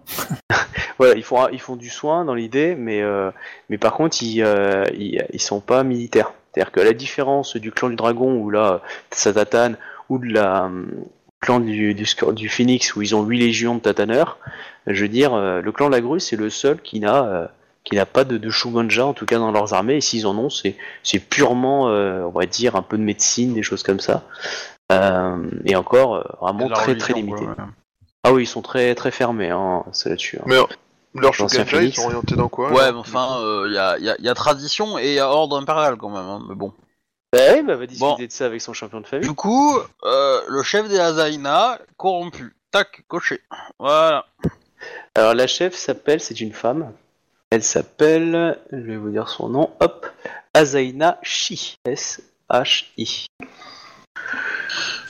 Hein. 0.51 0.57
Voilà, 0.99 1.15
ils 1.15 1.23
font, 1.25 1.49
ils 1.51 1.61
font 1.61 1.77
du 1.77 1.89
soin 1.89 2.27
dans 2.27 2.35
l'idée, 2.35 2.75
mais, 2.75 3.01
euh, 3.01 3.31
mais 3.71 3.79
par 3.79 3.95
contre, 3.95 4.23
ils, 4.23 4.43
euh, 4.43 4.85
ils, 4.99 5.25
ils 5.33 5.41
sont 5.41 5.61
pas 5.61 5.83
militaires. 5.83 6.33
C'est-à-dire 6.53 6.73
que 6.73 6.81
la 6.81 6.93
différence 6.93 7.57
du 7.57 7.73
clan 7.73 7.89
du 7.89 7.97
dragon, 7.97 8.35
ou 8.37 8.51
là, 8.51 8.83
sa 9.11 9.33
tatane, 9.33 9.79
ou 10.11 10.19
de 10.19 10.27
la 10.27 10.67
euh, 10.67 10.85
clan 11.41 11.61
du, 11.61 11.95
du, 11.95 12.05
du 12.33 12.49
phoenix, 12.49 12.95
où 12.97 13.03
ils 13.03 13.15
ont 13.17 13.23
8 13.23 13.39
légions 13.39 13.75
de 13.75 13.81
tataneurs, 13.81 14.39
je 14.87 15.03
veux 15.03 15.09
dire, 15.09 15.35
euh, 15.35 15.61
le 15.61 15.73
clan 15.73 15.87
de 15.89 15.93
la 15.95 16.01
grue, 16.01 16.21
c'est 16.21 16.37
le 16.37 16.51
seul 16.51 16.81
qui 16.81 17.01
n'a 17.01 17.25
euh, 17.25 17.47
qui 17.85 17.95
n'a 17.97 18.05
pas 18.05 18.25
de, 18.25 18.37
de 18.37 18.51
Shuganja, 18.51 19.07
en 19.07 19.15
tout 19.15 19.25
cas 19.25 19.39
dans 19.39 19.51
leurs 19.53 19.73
armées, 19.73 19.97
et 19.97 20.01
s'ils 20.03 20.27
en 20.27 20.37
ont, 20.37 20.51
c'est 20.51 20.77
c'est 21.03 21.19
purement, 21.19 21.89
euh, 21.89 22.23
on 22.25 22.39
va 22.39 22.45
dire, 22.47 22.77
un 22.77 22.83
peu 22.83 22.99
de 22.99 23.03
médecine, 23.03 23.55
des 23.55 23.63
choses 23.63 23.83
comme 23.83 24.01
ça. 24.01 24.23
Euh, 24.93 25.37
et 25.65 25.77
encore, 25.77 26.17
euh, 26.17 26.25
vraiment 26.41 26.67
très 26.75 26.95
très 26.99 27.15
limité. 27.15 27.45
quoi, 27.45 27.55
ouais. 27.65 27.71
Ah 28.25 28.33
oui, 28.33 28.43
ils 28.43 28.47
sont 28.47 28.61
très 28.61 28.95
très 28.95 29.11
fermés, 29.11 29.49
hein, 29.51 29.85
c'est 29.93 30.11
là-dessus. 30.11 30.39
hein. 30.41 30.45
Mais 31.15 31.23
leurs 31.23 31.33
Shuganja, 31.49 31.65
ils 31.89 31.95
sont 31.95 32.03
orientés 32.07 32.37
dans 32.37 32.49
quoi 32.49 32.71
Ouais, 32.71 32.93
mais 32.93 32.99
enfin, 32.99 33.39
il 33.67 33.73
y, 33.73 33.79
a, 33.79 33.99
y 33.99 34.11
a- 34.11 34.17
y 34.21 34.29
a 34.29 34.35
tradition 34.35 34.99
et 34.99 35.15
y 35.15 35.19
a 35.19 35.29
ordre 35.31 35.57
impérial 35.59 35.97
quand 35.97 36.11
même, 36.11 36.19
hein, 36.27 36.43
mais 36.49 36.55
bon. 36.55 36.73
Bah 37.33 37.39
oui, 37.55 37.63
bah, 37.63 37.77
va 37.77 37.87
discuter 37.87 38.05
Bon. 38.19 38.27
de 38.27 38.31
ça 38.33 38.47
avec 38.47 38.61
son 38.61 38.73
champion 38.73 39.01
de 39.01 39.07
famille. 39.07 39.29
Du 39.29 39.35
coup, 39.35 39.79
euh, 40.05 40.41
le 40.49 40.63
chef 40.63 40.89
des 40.89 40.99
Azaina, 40.99 41.79
corrompu. 41.97 42.55
Tac, 42.73 43.03
coché. 43.09 43.41
Voilà. 43.79 44.27
Alors 45.15 45.35
la 45.35 45.47
chef 45.47 45.75
s'appelle, 45.75 46.21
c'est 46.21 46.41
une 46.41 46.53
femme. 46.53 46.93
Elle 47.51 47.63
s'appelle, 47.65 48.59
je 48.73 48.77
vais 48.79 48.97
vous 48.97 49.11
dire 49.11 49.29
son 49.29 49.49
nom, 49.49 49.71
hop, 49.81 50.07
Azaina 50.55 51.19
Shi. 51.23 51.77
S-H-I. 51.85 53.27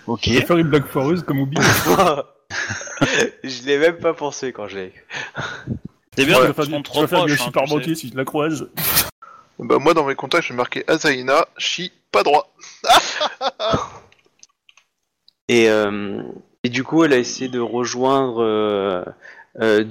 Ok. 0.07 0.21
Je 0.25 0.33
vais 0.39 0.41
faire 0.47 0.57
une 0.59 0.69
blague 0.69 0.87
foireuse 0.87 1.23
comme 1.23 1.41
Obi. 1.41 1.57
je 3.45 3.63
l'ai 3.67 3.79
même 3.79 3.99
pas 3.99 4.15
pensé 4.15 4.53
quand 4.53 4.69
j'ai. 4.69 4.93
C'est 6.17 6.25
bien, 6.25 6.37
je 6.37 6.47
vais 6.49 6.53
faire, 6.53 6.67
du- 6.67 6.73
je 6.95 7.01
vais 7.01 7.07
faire 7.07 7.25
du 7.25 7.37
tu 7.37 7.39
sais. 7.43 7.51
banquier 7.51 7.95
si 7.95 8.09
je 8.11 8.17
la 8.17 8.25
croise. 8.25 8.69
Bah 9.59 9.79
moi 9.79 9.93
dans 9.93 10.05
mes 10.05 10.15
contacts 10.15 10.49
j'ai 10.49 10.55
marqué 10.55 10.85
Azaina, 10.89 11.47
Chi, 11.59 11.93
pas 12.11 12.23
droit. 12.23 12.53
Et, 15.49 15.69
euh, 15.69 16.23
et 16.63 16.69
du 16.69 16.85
coup, 16.85 17.05
elle 17.05 17.15
a 17.15 17.19
essayé 17.19 17.49
de 17.49 17.59
rejoindre 17.59 18.43
euh, 18.43 19.03
euh, 19.61 19.85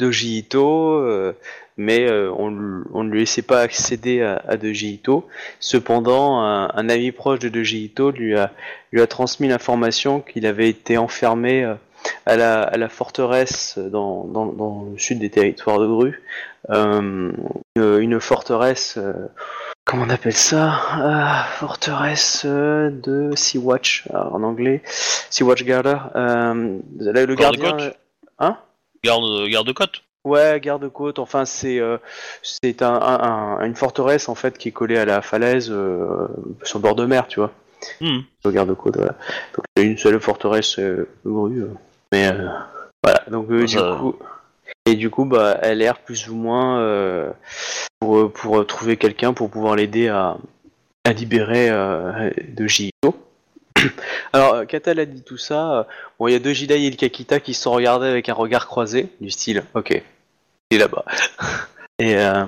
euh, 0.53 1.33
mais 1.77 2.11
on, 2.11 2.51
ne 2.51 3.09
lui 3.09 3.19
laissait 3.21 3.41
pas 3.41 3.61
accéder 3.61 4.21
à, 4.21 4.41
à 4.47 4.57
Doji. 4.57 5.01
Cependant, 5.59 6.41
un, 6.41 6.89
ami 6.89 7.11
proche 7.11 7.39
de 7.39 7.49
Doji 7.49 7.85
Ito 7.85 8.11
lui 8.11 8.37
a, 8.37 8.51
lui 8.91 9.01
a 9.01 9.07
transmis 9.07 9.47
l'information 9.47 10.21
qu'il 10.21 10.45
avait 10.45 10.69
été 10.69 10.97
enfermé 10.97 11.63
à 12.25 12.35
la, 12.37 12.89
forteresse 12.89 13.79
dans, 13.79 14.91
le 14.91 14.97
sud 14.99 15.19
des 15.19 15.29
territoires 15.29 15.79
de 15.79 15.87
Gru. 15.87 16.21
Une, 17.75 18.19
forteresse, 18.19 18.99
comment 19.89 20.03
on 20.05 20.09
appelle 20.09 20.33
ça? 20.33 20.71
Ah, 20.91 21.45
Forteresse 21.57 22.43
euh, 22.45 22.89
de 22.91 23.35
Sea-Watch 23.35 24.05
alors, 24.09 24.35
en 24.35 24.43
anglais. 24.43 24.81
Sea-Watch 25.29 25.63
Garder. 25.63 25.97
Euh, 26.15 26.77
le 26.99 27.25
le 27.25 27.35
gardien. 27.35 27.63
Garde-côte 27.69 27.97
Hein? 28.39 28.57
Garde, 29.03 29.47
garde-côte. 29.47 30.03
Ouais, 30.25 30.59
garde-côte. 30.61 31.17
Enfin, 31.19 31.45
c'est 31.45 31.79
euh, 31.79 31.97
c'est 32.43 32.81
un, 32.81 32.93
un- 32.93 33.57
un- 33.59 33.65
une 33.65 33.75
forteresse 33.75 34.29
en 34.29 34.35
fait 34.35 34.57
qui 34.57 34.69
est 34.69 34.71
collée 34.73 34.97
à 34.97 35.05
la 35.05 35.21
falaise 35.21 35.69
euh, 35.71 36.27
sur 36.63 36.77
le 36.79 36.83
bord 36.83 36.95
de 36.95 37.05
mer, 37.05 37.27
tu 37.27 37.39
vois. 37.39 37.51
Hmm. 38.01 38.19
Au 38.43 38.51
garde-côte. 38.51 38.97
Voilà. 38.97 39.13
Donc 39.55 39.65
il 39.77 39.83
y 39.83 39.85
a 39.87 39.89
une 39.89 39.97
seule 39.97 40.19
forteresse 40.19 40.77
euh, 40.79 41.07
grue, 41.25 41.61
euh. 41.63 41.73
mais 42.11 42.27
euh, 42.27 42.47
voilà. 43.03 43.21
Donc 43.29 43.49
euh, 43.49 43.65
du 43.65 43.77
coup. 43.77 44.15
Et 44.89 44.95
du 44.95 45.11
coup, 45.11 45.25
bah, 45.25 45.59
elle 45.61 45.83
erre 45.83 45.99
plus 45.99 46.29
ou 46.29 46.35
moins 46.35 46.79
euh, 46.79 47.29
pour, 47.99 48.33
pour 48.33 48.65
trouver 48.65 48.97
quelqu'un 48.97 49.33
pour 49.33 49.51
pouvoir 49.51 49.75
l'aider 49.75 50.07
à, 50.07 50.37
à 51.03 51.13
libérer 51.13 51.69
euh, 51.69 52.31
de. 52.47 52.65
Alors, 54.33 54.55
euh, 54.55 54.65
elle 54.85 54.99
a 54.99 55.05
dit 55.05 55.21
tout 55.21 55.37
ça, 55.37 55.79
euh, 55.79 55.83
bon, 56.17 56.27
il 56.27 56.31
y 56.31 56.35
a 56.35 56.39
deux 56.39 56.53
Jidai 56.53 56.83
et 56.83 56.89
le 56.89 56.95
Kakita 56.95 57.39
qui 57.39 57.53
se 57.53 57.61
sont 57.61 57.71
regardés 57.71 58.07
avec 58.07 58.29
un 58.29 58.33
regard 58.33 58.65
croisé, 58.65 59.09
du 59.21 59.29
style, 59.29 59.63
ok, 59.75 60.01
il 60.71 60.75
est 60.75 60.79
là-bas. 60.79 61.05
Et 62.01 62.15
euh, 62.15 62.45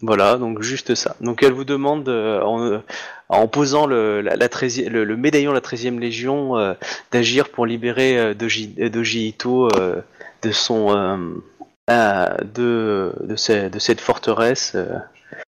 voilà, 0.00 0.36
donc 0.36 0.62
juste 0.62 0.94
ça. 0.94 1.16
Donc 1.20 1.42
elle 1.42 1.52
vous 1.52 1.64
demande, 1.64 2.08
euh, 2.08 2.40
en, 2.42 2.62
euh, 2.62 3.46
posant 3.48 3.86
le, 3.86 4.20
la, 4.20 4.36
la 4.36 4.46
13e 4.46 4.88
le, 4.88 5.16
médaillon 5.16 5.50
de 5.50 5.56
la 5.56 5.60
13e 5.60 5.98
Légion, 5.98 6.56
euh, 6.56 6.74
d'agir 7.10 7.48
pour 7.48 7.66
libérer 7.66 8.16
euh, 8.16 8.32
Doji, 8.32 8.76
euh, 8.78 8.88
Doji 8.88 9.26
Ito 9.26 9.68
euh, 9.76 10.00
de 10.42 10.52
son... 10.52 11.42
euh, 11.90 12.28
de, 12.54 13.12
de, 13.20 13.36
ce- 13.36 13.68
de 13.68 13.78
cette 13.78 14.00
forteresse 14.00 14.72
euh, 14.74 14.98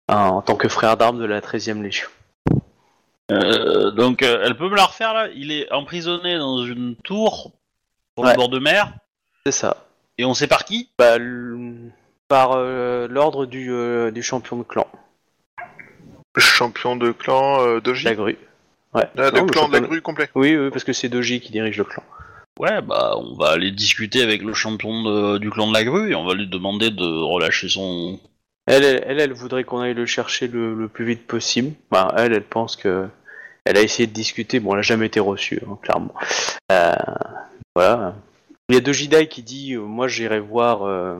en 0.08 0.42
tant 0.42 0.56
que 0.56 0.68
frère 0.68 0.96
d'armes 0.96 1.18
de 1.18 1.24
la 1.24 1.40
13e 1.40 1.82
Légion. 1.82 2.08
Euh, 3.30 3.90
donc, 3.92 4.22
euh, 4.22 4.42
elle 4.44 4.56
peut 4.56 4.68
me 4.68 4.76
la 4.76 4.84
refaire 4.84 5.14
là? 5.14 5.28
Il 5.34 5.50
est 5.52 5.70
emprisonné 5.72 6.36
dans 6.38 6.64
une 6.64 6.96
tour 6.96 7.52
sur 8.16 8.24
Ouais. 8.24 8.30
le 8.32 8.36
bord 8.36 8.48
de 8.48 8.58
mer, 8.58 8.92
C'est 9.46 9.52
ça. 9.52 9.86
et 10.18 10.24
on 10.24 10.34
sait 10.34 10.46
par 10.46 10.64
qui? 10.64 10.90
Bah, 10.98 11.16
par 12.28 12.52
euh, 12.52 13.08
l'ordre 13.08 13.46
du, 13.46 13.70
euh, 13.72 14.10
du 14.10 14.22
champion 14.22 14.56
de 14.56 14.62
clan, 14.62 14.86
Champion 16.36 16.96
de 16.96 17.12
clan 17.12 17.60
euh, 17.60 17.80
Doji? 17.80 18.04
la 18.04 18.14
grue. 18.14 18.38
Ouais. 18.92 19.08
Ah, 19.16 19.30
Non, 19.30 19.44
le 19.44 19.50
clan 19.50 19.68
de 19.68 19.72
la 19.74 19.80
grue 19.80 20.02
complet. 20.02 20.28
Oui, 20.34 20.56
oui, 20.56 20.70
parce 20.70 20.84
que 20.84 20.92
c'est 20.92 21.08
Doji 21.08 21.40
qui 21.40 21.50
dirige 21.52 21.78
le 21.78 21.84
clan. 21.84 22.02
Ouais, 22.60 22.80
bah, 22.82 23.14
on 23.16 23.34
va 23.36 23.50
aller 23.50 23.72
discuter 23.72 24.22
avec 24.22 24.42
le 24.42 24.54
champion 24.54 25.02
de- 25.02 25.38
du 25.38 25.50
clan 25.50 25.66
de 25.68 25.72
la 25.74 25.82
grue 25.84 26.12
et 26.12 26.14
on 26.14 26.24
va 26.24 26.34
lui 26.34 26.46
demander 26.46 26.90
de 26.90 27.04
relâcher 27.04 27.68
son. 27.68 28.20
Elle, 28.66 28.84
elle, 28.84 29.04
elle, 29.06 29.20
elle 29.20 29.32
voudrait 29.32 29.64
qu'on 29.64 29.80
aille 29.80 29.94
le 29.94 30.06
chercher 30.06 30.46
le, 30.48 30.74
le 30.74 30.88
plus 30.88 31.04
vite 31.04 31.26
possible. 31.26 31.72
Enfin, 31.90 32.12
elle, 32.16 32.32
elle 32.32 32.44
pense 32.44 32.76
que. 32.76 33.08
Elle 33.66 33.78
a 33.78 33.80
essayé 33.82 34.06
de 34.06 34.12
discuter, 34.12 34.60
bon, 34.60 34.74
elle 34.74 34.80
a 34.80 34.82
jamais 34.82 35.06
été 35.06 35.20
reçue, 35.20 35.60
hein, 35.66 35.78
clairement. 35.82 36.14
Euh, 36.70 36.92
voilà. 37.74 38.14
Il 38.68 38.74
y 38.74 38.78
a 38.78 38.80
Dojidai 38.82 39.26
qui 39.26 39.42
dit 39.42 39.72
euh, 39.74 39.80
Moi, 39.80 40.06
j'irai 40.06 40.38
voir 40.38 40.82
euh, 40.86 41.16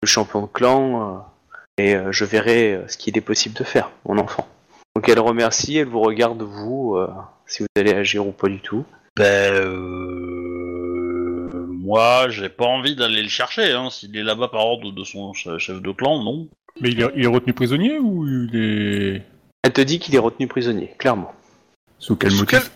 le 0.00 0.06
champion 0.06 0.42
de 0.42 0.46
clan 0.46 1.16
euh, 1.16 1.82
et 1.82 1.96
euh, 1.96 2.12
je 2.12 2.24
verrai 2.24 2.74
euh, 2.74 2.88
ce 2.88 2.96
qu'il 2.96 3.18
est 3.18 3.20
possible 3.20 3.56
de 3.56 3.64
faire, 3.64 3.90
mon 4.06 4.16
enfant. 4.18 4.46
Donc, 4.94 5.08
elle 5.08 5.18
remercie, 5.18 5.76
elle 5.76 5.88
vous 5.88 6.00
regarde, 6.00 6.40
vous, 6.42 6.94
euh, 6.96 7.08
si 7.46 7.62
vous 7.62 7.68
allez 7.76 7.92
agir 7.94 8.26
ou 8.26 8.32
pas 8.32 8.48
du 8.48 8.60
tout. 8.60 8.84
Ben, 9.16 9.52
euh... 9.52 10.31
moi, 11.82 12.28
j'ai 12.28 12.48
pas 12.48 12.64
envie 12.64 12.94
d'aller 12.94 13.22
le 13.22 13.28
chercher. 13.28 13.72
Hein. 13.72 13.90
S'il 13.90 14.16
est 14.16 14.22
là-bas 14.22 14.48
par 14.48 14.64
ordre 14.64 14.92
de 14.92 15.04
son 15.04 15.32
che- 15.32 15.58
chef 15.58 15.82
de 15.82 15.90
clan, 15.90 16.22
non. 16.22 16.48
Mais 16.80 16.90
il 16.90 17.00
est, 17.00 17.10
il 17.16 17.24
est 17.24 17.28
retenu 17.28 17.52
prisonnier 17.52 17.98
ou 17.98 18.26
il 18.26 18.50
est... 18.54 19.22
Elle 19.64 19.72
te 19.72 19.80
dit 19.80 19.98
qu'il 19.98 20.14
est 20.14 20.20
retenu 20.20 20.46
prisonnier, 20.46 20.94
clairement. 20.98 21.32
Sous 21.98 22.16
quel 22.16 22.30
Sous 22.30 22.40
motif 22.40 22.70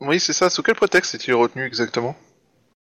Oui, 0.00 0.18
c'est 0.20 0.32
ça. 0.32 0.50
Sous 0.50 0.62
quel 0.62 0.74
prétexte 0.74 1.14
est-il 1.14 1.34
retenu 1.34 1.64
exactement? 1.64 2.16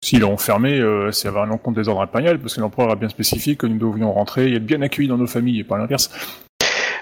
S'il 0.01 0.21
est 0.21 0.23
enfermé, 0.23 0.79
euh, 0.79 1.11
c'est 1.11 1.27
avoir 1.27 1.43
un 1.43 1.51
encontre 1.51 1.81
des 1.81 1.88
ordres 1.88 2.01
impériaux, 2.01 2.38
parce 2.38 2.55
que 2.55 2.61
l'empereur 2.61 2.91
a 2.91 2.95
bien 2.95 3.09
spécifié 3.09 3.55
que 3.55 3.67
nous 3.67 3.77
devions 3.77 4.11
rentrer 4.13 4.51
et 4.51 4.55
être 4.55 4.65
bien 4.65 4.81
accueillis 4.81 5.07
dans 5.07 5.17
nos 5.17 5.27
familles, 5.27 5.59
et 5.59 5.63
pas 5.63 5.77
l'inverse. 5.77 6.09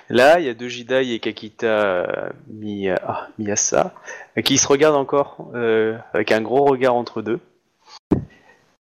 Là, 0.09 0.39
il 0.39 0.45
y 0.45 0.49
a 0.49 0.53
Dojidai 0.53 1.13
et 1.13 1.19
Kakita 1.19 1.67
euh, 1.67 2.29
ah, 3.03 3.27
Miyasa 3.39 3.93
euh, 4.38 4.41
qui 4.41 4.57
se 4.57 4.67
regardent 4.67 4.95
encore 4.95 5.51
euh, 5.55 5.97
avec 6.13 6.31
un 6.31 6.41
gros 6.41 6.65
regard 6.65 6.95
entre 6.95 7.21
deux. 7.21 7.39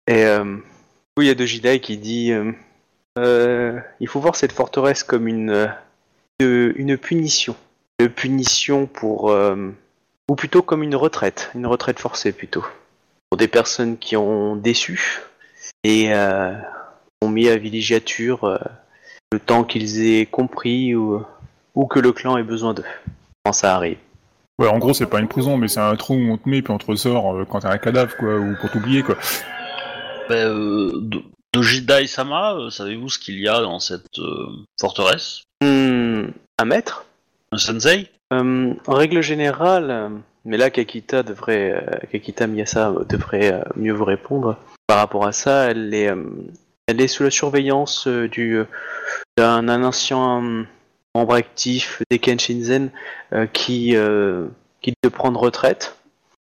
Et 0.09 0.25
euh, 0.25 0.57
oui, 1.17 1.27
il 1.27 1.29
y 1.29 1.31
a 1.31 1.35
Dojidai 1.35 1.81
qui 1.81 1.97
dit 1.97 2.33
euh, 2.33 2.53
euh, 3.19 3.79
il 4.01 4.09
faut 4.09 4.21
voir 4.21 4.37
cette 4.37 4.53
forteresse 4.53 5.05
comme 5.05 5.29
une, 5.29 5.73
une, 6.41 6.97
punition. 6.97 7.55
Une 8.01 8.09
punition 8.09 8.87
pour. 8.87 9.35
ou 10.29 10.35
plutôt 10.35 10.63
comme 10.63 10.83
une 10.83 10.97
retraite. 10.97 11.51
Une 11.55 11.67
retraite 11.67 12.01
forcée 12.01 12.33
plutôt. 12.33 12.65
Pour 13.31 13.39
des 13.39 13.49
personnes 13.49 13.97
qui 13.97 14.17
ont 14.17 14.57
déçu 14.57 15.23
et 15.85 16.13
ont 17.23 17.29
mis 17.29 17.49
à 17.49 17.57
villégiature. 17.57 18.59
le 19.33 19.39
temps 19.39 19.65
qu'ils 19.65 20.05
aient 20.05 20.27
compris 20.27 20.95
ou, 20.95 21.23
ou 21.75 21.87
que 21.87 22.01
le 22.01 22.13
clan 22.13 22.37
ait 22.39 22.43
besoin 22.43 22.75
d'eux. 22.75 22.85
Quand 23.45 23.53
ça 23.53 23.77
arrive. 23.77 23.99
Ouais, 24.59 24.69
en 24.69 24.79
gros, 24.79 24.93
c'est 24.93 25.07
pas 25.07 25.21
une 25.21 25.29
prison, 25.29 25.57
mais 25.57 25.69
c'est 25.69 25.81
un 25.81 25.97
trou 25.97 26.15
où 26.15 26.33
on 26.33 26.37
te 26.37 26.49
met, 26.49 26.61
puis 26.61 26.73
on 26.73 26.79
te 26.79 26.87
ressort 26.87 27.47
quand 27.49 27.61
t'as 27.61 27.73
un 27.73 27.79
cadavre, 27.79 28.15
quoi, 28.17 28.37
ou 28.37 28.55
pour 28.61 28.71
t'oublier, 28.71 29.03
quoi. 29.03 29.17
Ben, 30.29 30.49
euh, 30.49 31.11
Dojidai 31.53 32.07
Sama, 32.07 32.55
euh, 32.55 32.71
savez-vous 32.71 33.09
ce 33.09 33.19
qu'il 33.19 33.39
y 33.41 33.49
a 33.49 33.61
dans 33.61 33.81
cette 33.81 34.19
euh, 34.19 34.47
forteresse? 34.81 35.43
Hmm, 35.61 36.29
un 36.59 36.65
maître? 36.65 37.05
Un 37.51 37.59
sensei? 37.59 38.09
Euh, 38.33 38.75
En 38.87 38.95
règle 38.95 39.21
générale, 39.21 39.91
euh, 39.91 40.09
mais 40.45 40.57
là 40.57 40.71
Kakita 40.71 41.23
devrait, 41.23 41.73
euh, 41.73 42.07
Kakita 42.11 42.47
Miyasa 42.47 42.93
devrait 43.09 43.53
euh, 43.53 43.63
mieux 43.77 43.93
vous 43.93 44.05
répondre 44.05 44.57
par 44.87 44.99
rapport 44.99 45.27
à 45.27 45.33
ça. 45.33 45.71
Elle 45.71 45.93
est, 45.93 46.11
euh, 46.11 46.25
elle 46.87 47.01
est 47.01 47.09
sous 47.09 47.25
la 47.25 47.31
surveillance 47.31 48.07
euh, 48.07 48.29
du 48.29 48.59
euh, 48.59 48.65
d'un 49.37 49.69
un 49.69 49.85
ancien 49.85 50.43
euh, 50.43 50.63
membre 51.15 51.35
actif 51.35 52.03
des 52.11 52.19
Kenshinzen 52.19 52.91
euh, 53.35 53.47
qui 53.47 53.95
euh, 53.97 54.47
qui 54.81 54.95
de 55.03 55.09
prendre 55.11 55.39
retraite 55.39 55.97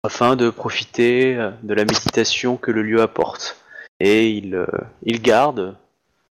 afin 0.04 0.36
de 0.36 0.50
profiter 0.50 1.36
euh, 1.36 1.50
de 1.64 1.74
la 1.74 1.84
méditation 1.84 2.56
que 2.56 2.72
le 2.72 2.84
lieu 2.84 3.02
apporte. 3.02 3.58
Et 4.00 4.30
il, 4.30 4.56
euh, 4.56 4.66
il 5.04 5.22
garde 5.22 5.76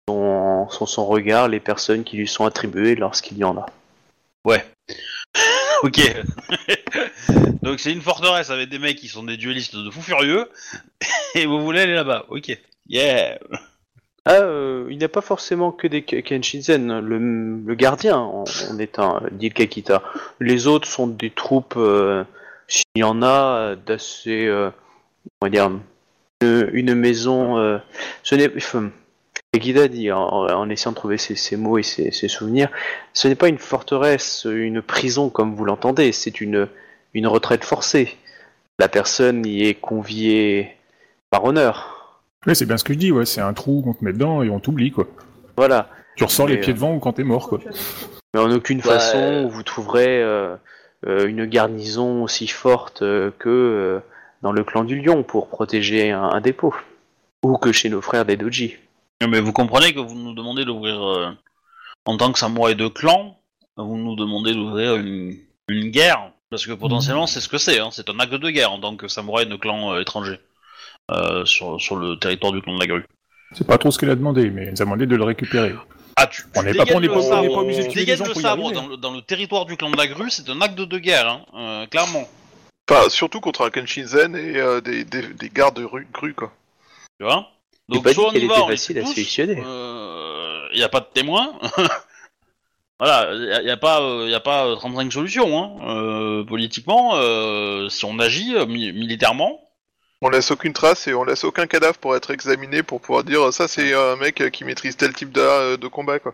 son, 0.07 0.67
son, 0.69 0.85
son 0.85 1.05
regard 1.05 1.47
les 1.47 1.59
personnes 1.59 2.03
qui 2.03 2.17
lui 2.17 2.27
sont 2.27 2.45
attribuées 2.45 2.95
lorsqu'il 2.95 3.37
y 3.37 3.43
en 3.43 3.57
a. 3.57 3.65
Ouais. 4.45 4.63
ok. 5.83 5.99
Donc 7.61 7.79
c'est 7.79 7.91
une 7.91 8.01
forteresse 8.01 8.49
avec 8.49 8.69
des 8.69 8.79
mecs 8.79 8.97
qui 8.97 9.09
sont 9.09 9.23
des 9.23 9.35
duellistes 9.37 9.75
de 9.75 9.89
fous 9.89 10.01
furieux, 10.01 10.49
et 11.35 11.45
vous 11.45 11.61
voulez 11.61 11.81
aller 11.81 11.95
là-bas. 11.95 12.25
Ok. 12.29 12.57
Yeah. 12.87 13.37
Ah, 14.23 14.41
euh, 14.41 14.87
il 14.89 14.97
n'y 14.97 15.03
a 15.03 15.09
pas 15.09 15.21
forcément 15.21 15.71
que 15.71 15.87
des 15.87 16.01
Ke- 16.01 16.21
Kenshinzen. 16.21 16.99
Le, 16.99 17.17
le 17.17 17.75
gardien 17.75 18.17
en, 18.17 18.43
en 18.43 18.79
est 18.79 18.99
un, 18.99 19.21
dit 19.31 19.49
le 19.49 19.53
Kakita. 19.53 20.03
Les 20.39 20.67
autres 20.67 20.87
sont 20.87 21.07
des 21.07 21.29
troupes, 21.31 21.75
euh, 21.77 22.23
s'il 22.67 22.83
y 22.97 23.03
en 23.03 23.21
a, 23.21 23.75
d'assez, 23.75 24.45
euh, 24.45 24.69
on 25.41 25.45
va 25.45 25.49
dire, 25.49 25.71
une, 26.41 26.69
une 26.73 26.95
maison. 26.95 27.57
euh, 27.57 27.77
ce 28.23 28.35
n'est, 28.35 28.51
Kakita 29.53 29.87
dit 29.87 30.11
en, 30.11 30.19
en 30.19 30.69
essayant 30.69 30.91
de 30.91 30.95
trouver 30.97 31.17
ses, 31.17 31.35
ses 31.35 31.55
mots 31.57 31.77
et 31.77 31.83
ses, 31.83 32.11
ses 32.11 32.27
souvenirs, 32.27 32.69
ce 33.13 33.27
n'est 33.27 33.35
pas 33.35 33.47
une 33.47 33.57
forteresse, 33.57 34.45
une 34.49 34.81
prison 34.81 35.29
comme 35.29 35.55
vous 35.55 35.65
l'entendez. 35.65 36.11
C'est 36.11 36.41
une, 36.41 36.67
une 37.13 37.27
retraite 37.27 37.63
forcée. 37.63 38.17
La 38.79 38.87
personne 38.87 39.45
y 39.45 39.67
est 39.67 39.73
conviée 39.73 40.75
par 41.29 41.43
honneur. 41.45 42.21
Ouais, 42.45 42.55
c'est 42.55 42.65
bien 42.65 42.77
ce 42.77 42.83
que 42.83 42.93
je 42.93 42.99
dis, 42.99 43.11
ouais, 43.11 43.25
c'est 43.25 43.41
un 43.41 43.53
trou 43.53 43.81
qu'on 43.81 43.93
te 43.93 44.05
met 44.05 44.13
dedans 44.13 44.43
et 44.43 44.49
on 44.49 44.59
t'oublie, 44.59 44.91
quoi. 44.91 45.07
Voilà. 45.57 45.89
Tu 46.15 46.23
ressors 46.23 46.47
les 46.47 46.57
pieds 46.57 46.71
euh, 46.73 46.75
devant 46.75 46.93
ou 46.95 46.99
quand 46.99 47.13
t'es 47.13 47.23
mort, 47.23 47.49
quoi. 47.49 47.59
Mais 48.33 48.39
en 48.39 48.51
aucune 48.51 48.77
Ouais. 48.79 48.83
façon 48.83 49.47
vous 49.47 49.63
trouverez 49.63 50.21
euh, 50.21 50.55
euh, 51.07 51.27
une 51.27 51.45
garnison 51.45 52.23
aussi 52.23 52.47
forte 52.47 53.01
euh, 53.01 53.31
que 53.39 53.49
euh, 53.49 53.99
dans 54.47 54.53
le 54.53 54.63
clan 54.63 54.85
du 54.85 55.01
lion 55.01 55.23
pour 55.23 55.49
protéger 55.49 56.11
un, 56.11 56.23
un 56.23 56.39
dépôt. 56.39 56.73
Ou 57.43 57.57
que 57.57 57.73
chez 57.73 57.89
nos 57.89 58.01
frères 58.01 58.23
des 58.23 58.37
Doji. 58.37 58.75
Mais 59.27 59.41
vous 59.41 59.51
comprenez 59.51 59.93
que 59.93 59.99
vous 59.99 60.15
nous 60.15 60.33
demandez 60.33 60.63
d'ouvrir, 60.63 61.05
euh, 61.05 61.31
en 62.05 62.15
tant 62.17 62.31
que 62.31 62.39
samouraï 62.39 62.75
de 62.75 62.87
clan, 62.87 63.37
vous 63.75 63.97
nous 63.97 64.15
demandez 64.15 64.53
d'ouvrir 64.53 64.95
une, 64.95 65.35
une 65.67 65.89
guerre, 65.89 66.31
parce 66.49 66.65
que 66.65 66.71
potentiellement 66.71 67.27
c'est 67.27 67.41
ce 67.41 67.49
que 67.49 67.57
c'est, 67.57 67.79
hein, 67.79 67.89
c'est 67.91 68.09
un 68.09 68.19
acte 68.19 68.33
de 68.33 68.49
guerre 68.49 68.71
en 68.71 68.79
tant 68.79 68.95
que 68.95 69.07
samouraï 69.09 69.47
de 69.47 69.55
clan 69.57 69.93
euh, 69.93 70.01
étranger 70.01 70.39
euh, 71.11 71.43
sur, 71.45 71.79
sur 71.81 71.95
le 71.97 72.17
territoire 72.17 72.53
du 72.53 72.61
clan 72.61 72.75
de 72.75 72.79
la 72.79 72.87
grue. 72.87 73.05
C'est 73.53 73.67
pas 73.67 73.77
trop 73.77 73.91
ce 73.91 73.99
qu'elle 73.99 74.09
a 74.11 74.15
demandé, 74.15 74.49
mais 74.49 74.63
elle 74.63 74.71
nous 74.71 74.81
a 74.81 74.85
demandé 74.85 75.05
de 75.05 75.15
le 75.15 75.23
récupérer. 75.23 75.73
Ah, 76.15 76.27
tu, 76.27 76.43
On 76.55 76.61
tu 76.61 76.65
n'est 76.67 76.73
pas- 76.73 76.83
on 76.95 76.99
n'est 76.99 77.07
le 77.07 77.13
pas- 77.13 77.19
on 77.19 77.21
sabre, 77.21 77.41
n'est 77.43 77.53
pas 77.53 77.61
obligé 77.61 77.81
de 77.83 77.87
tu 77.87 77.91
tuer 77.93 78.05
des 78.05 78.15
gens 78.15 78.25
le 78.25 78.31
pour 78.31 78.39
y 78.41 78.43
sabre 78.43 78.63
arriver. 78.65 78.75
dans 78.81 78.87
le, 78.87 78.97
dans 78.97 79.11
le 79.13 79.21
territoire 79.21 79.65
du 79.65 79.77
clan 79.77 79.91
de 79.91 79.97
la 79.97 80.07
grue, 80.07 80.29
c'est 80.31 80.49
un 80.49 80.61
acte 80.61 80.77
de 80.79 80.97
guerre, 80.97 81.27
hein, 81.27 81.41
euh, 81.55 81.85
clairement. 81.87 82.27
Enfin, 82.89 83.09
surtout 83.09 83.41
contre 83.41 83.65
un 83.65 83.69
Kenshinzen 83.69 84.35
et 84.35 84.57
euh, 84.57 84.79
des, 84.81 85.03
des, 85.03 85.21
des 85.23 85.49
gardes 85.49 85.79
rue, 85.79 86.07
grue, 86.13 86.33
quoi. 86.33 86.51
Tu 87.19 87.25
vois? 87.25 87.47
Pas 88.01 88.09
dit 88.09 88.15
soit 88.15 88.29
on 88.29 88.31
y 88.33 88.45
va, 88.47 88.53
était 88.53 88.63
on 88.63 88.67
les 88.69 88.75
facile 88.77 88.99
à 88.99 89.05
sélectionner. 89.05 89.55
Il 90.73 90.77
n'y 90.77 90.83
a 90.83 90.89
pas 90.89 90.99
de 90.99 91.07
témoin. 91.13 91.57
voilà, 92.99 93.31
il 93.59 93.65
n'y 93.65 93.71
a, 93.71 93.77
pas, 93.77 94.01
euh, 94.01 94.27
y 94.29 94.35
a 94.35 94.39
pas 94.39 94.65
euh, 94.67 94.75
35 94.75 95.11
solutions. 95.11 95.57
Hein. 95.57 95.87
Euh, 95.87 96.43
politiquement, 96.43 97.11
euh, 97.15 97.89
si 97.89 98.05
on 98.05 98.19
agit 98.19 98.55
euh, 98.55 98.65
mi- 98.65 98.91
militairement, 98.91 99.59
On 100.21 100.29
laisse 100.29 100.49
aucune 100.51 100.73
trace 100.73 101.07
et 101.07 101.13
on 101.13 101.23
laisse 101.23 101.43
aucun 101.43 101.67
cadavre 101.67 101.97
pour 101.99 102.15
être 102.15 102.31
examiné 102.31 102.83
pour 102.83 102.99
pouvoir 103.01 103.23
dire 103.23 103.53
ça 103.53 103.67
c'est 103.67 103.93
un 103.93 104.15
mec 104.15 104.49
qui 104.51 104.63
maîtrise 104.63 104.97
tel 104.97 105.13
type 105.13 105.31
de, 105.31 105.75
de 105.75 105.87
combat, 105.87 106.19
quoi. 106.19 106.33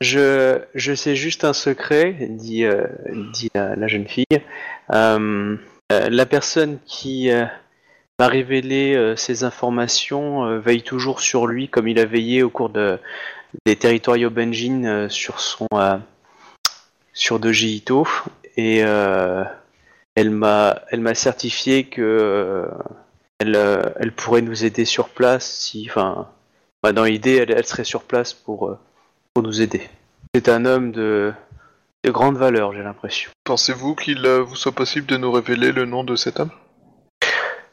Je, 0.00 0.60
je 0.74 0.94
sais 0.94 1.16
juste 1.16 1.44
un 1.44 1.52
secret, 1.52 2.16
dit, 2.30 2.64
euh, 2.64 2.86
dit 3.32 3.50
la, 3.54 3.86
jeune 3.86 4.08
fille. 4.08 4.26
Euh, 4.92 5.56
euh, 5.92 6.08
la 6.10 6.26
personne 6.26 6.78
qui 6.84 7.30
m'a 8.18 8.28
révélé 8.28 9.14
ces 9.16 9.44
informations 9.44 10.58
veille 10.58 10.82
toujours 10.82 11.20
sur 11.20 11.46
lui 11.46 11.68
comme 11.68 11.88
il 11.88 11.98
a 11.98 12.04
veillé 12.04 12.42
au 12.42 12.50
cours 12.50 12.70
de, 12.70 12.98
des 13.66 13.76
territoires 13.76 14.18
Benjin 14.30 15.08
sur 15.08 15.40
son 15.40 15.68
sur 17.12 17.38
Doji 17.38 17.76
Ito 17.76 18.06
et 18.56 18.78
elle 18.78 20.30
m'a 20.30 20.82
elle 20.90 21.00
m'a 21.00 21.14
certifié 21.14 21.84
que 21.84 22.68
elle, 23.40 23.56
elle 23.98 24.12
pourrait 24.12 24.42
nous 24.42 24.64
aider 24.64 24.84
sur 24.84 25.08
place 25.08 25.50
si 25.50 25.86
enfin 25.90 26.28
bah, 26.82 26.92
dans 26.92 27.04
l'idée 27.04 27.44
elle, 27.48 27.66
serait 27.66 27.84
sur 27.84 28.04
place 28.04 28.32
pour 28.32 28.76
pour 29.34 29.42
nous 29.42 29.60
aider. 29.60 29.82
C'est 30.34 30.48
un 30.48 30.64
homme 30.64 30.92
de, 30.92 31.32
de 32.04 32.10
grande 32.10 32.36
valeur, 32.36 32.72
j'ai 32.72 32.82
l'impression. 32.82 33.30
Pensez-vous 33.44 33.94
qu'il 33.94 34.24
euh, 34.24 34.42
vous 34.42 34.56
soit 34.56 34.72
possible 34.72 35.06
de 35.06 35.16
nous 35.16 35.30
révéler 35.30 35.72
le 35.72 35.84
nom 35.84 36.04
de 36.04 36.16
cet 36.16 36.40
homme? 36.40 36.50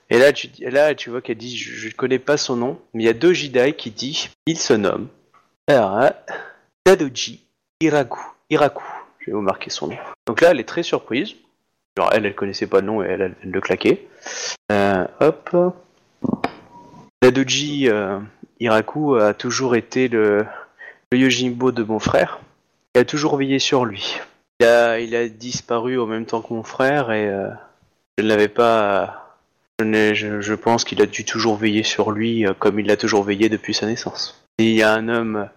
Et 0.09 0.19
là, 0.19 0.33
tu, 0.33 0.49
et 0.59 0.71
là, 0.71 0.93
tu 0.93 1.09
vois 1.09 1.21
qu'elle 1.21 1.37
dit, 1.37 1.55
je 1.55 1.87
ne 1.87 1.93
connais 1.93 2.19
pas 2.19 2.35
son 2.35 2.57
nom, 2.57 2.79
mais 2.93 3.03
il 3.03 3.05
y 3.05 3.09
a 3.09 3.13
deux 3.13 3.31
Jidai 3.31 3.73
qui 3.73 3.91
dit, 3.91 4.29
il 4.45 4.57
se 4.57 4.73
nomme 4.73 5.07
alors, 5.67 5.97
hein, 5.97 6.11
Dadoji 6.85 7.45
Iraku. 7.79 8.19
Iraku, 8.49 8.83
je 9.19 9.27
vais 9.27 9.31
vous 9.31 9.41
marquer 9.41 9.69
son 9.69 9.87
nom. 9.87 9.97
Donc 10.27 10.41
là, 10.41 10.51
elle 10.51 10.59
est 10.59 10.67
très 10.67 10.83
surprise. 10.83 11.35
Genre, 11.97 12.09
elle, 12.13 12.25
elle 12.25 12.35
connaissait 12.35 12.67
pas 12.67 12.81
le 12.81 12.87
nom 12.87 13.03
et 13.03 13.07
elle, 13.07 13.21
elle 13.21 13.35
vient 13.41 13.49
de 13.49 13.53
le 13.53 13.61
claquer. 13.61 14.07
Euh, 14.71 15.05
hop. 15.19 15.55
Dadoji 17.21 17.87
euh, 17.89 18.19
Iraku 18.59 19.15
a 19.15 19.33
toujours 19.33 19.75
été 19.75 20.07
le, 20.07 20.45
le 21.11 21.17
Yojimbo 21.17 21.71
de 21.71 21.83
mon 21.83 21.99
frère. 21.99 22.39
Il 22.95 23.01
a 23.01 23.05
toujours 23.05 23.37
veillé 23.37 23.59
sur 23.59 23.85
lui. 23.85 24.17
Il 24.59 24.65
a, 24.65 24.99
il 24.99 25.15
a 25.15 25.27
disparu 25.27 25.97
au 25.97 26.05
même 26.05 26.25
temps 26.25 26.41
que 26.41 26.53
mon 26.53 26.63
frère 26.63 27.11
et 27.11 27.27
euh, 27.27 27.49
je 28.17 28.23
ne 28.23 28.29
l'avais 28.29 28.47
pas. 28.47 29.37
Je, 29.79 29.85
n'ai- 29.85 30.15
je- 30.15 30.41
je 30.41 30.53
pense 30.53 30.83
qu'il 30.83 31.01
a 31.01 31.05
dû 31.05 31.25
toujours 31.25 31.57
veiller 31.57 31.83
sur 31.83 32.11
lui 32.11 32.45
euh, 32.45 32.53
comme 32.53 32.79
il 32.79 32.87
l'a 32.87 32.97
toujours 32.97 33.23
veillé 33.23 33.49
depuis 33.49 33.73
sa 33.73 33.87
naissance. 33.87 34.43
Et 34.59 34.65
il 34.65 34.75
y 34.75 34.83
a 34.83 34.93
un 34.93 35.07
homme. 35.07 35.49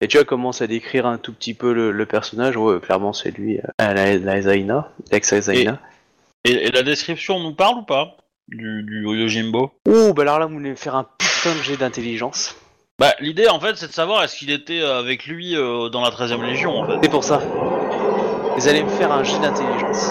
Et 0.00 0.08
tu 0.08 0.16
vois, 0.16 0.24
commence 0.24 0.62
à 0.62 0.66
décrire 0.66 1.06
un 1.06 1.18
tout 1.18 1.32
petit 1.32 1.54
peu 1.54 1.72
le, 1.74 1.90
le 1.90 2.06
personnage? 2.06 2.56
Ouais, 2.56 2.80
clairement, 2.80 3.12
c'est 3.12 3.30
lui, 3.30 3.58
euh, 3.58 3.62
la, 3.78 4.16
la 4.16 4.40
Zaina, 4.40 4.90
et, 5.12 6.50
et 6.50 6.70
la 6.70 6.82
description 6.82 7.38
nous 7.38 7.52
parle 7.54 7.78
ou 7.78 7.82
pas 7.82 8.16
du, 8.48 8.82
du 8.82 9.02
Yojimbo? 9.02 9.72
Ouh, 9.86 10.14
bah 10.14 10.22
alors 10.22 10.38
là, 10.38 10.46
vous 10.46 10.54
voulez 10.54 10.70
me 10.70 10.74
faire 10.74 10.94
un 10.94 11.04
putain 11.04 11.54
de 11.54 11.62
jet 11.62 11.76
d'intelligence. 11.76 12.56
Bah, 13.00 13.14
l'idée 13.18 13.48
en 13.48 13.58
fait, 13.58 13.76
c'est 13.76 13.86
de 13.86 13.94
savoir 13.94 14.22
est-ce 14.24 14.36
qu'il 14.36 14.50
était 14.50 14.82
euh, 14.82 14.98
avec 14.98 15.24
lui 15.24 15.56
euh, 15.56 15.88
dans 15.88 16.02
la 16.02 16.10
13 16.10 16.32
e 16.32 16.42
Légion 16.42 16.82
en 16.82 16.86
fait. 16.86 16.98
C'est 17.02 17.08
pour 17.08 17.24
ça. 17.24 17.38
Vous 17.38 18.68
allez 18.68 18.84
me 18.84 18.90
faire 18.90 19.10
un 19.10 19.24
jet 19.24 19.38
d'intelligence. 19.38 20.10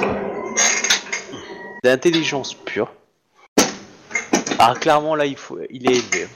D'intelligence 1.84 2.56
pure. 2.56 2.92
Ah, 4.58 4.74
clairement, 4.74 5.14
là, 5.14 5.28
il, 5.28 5.38
faut... 5.38 5.60
il 5.70 5.88
est 5.88 5.98
élevé. 5.98 6.28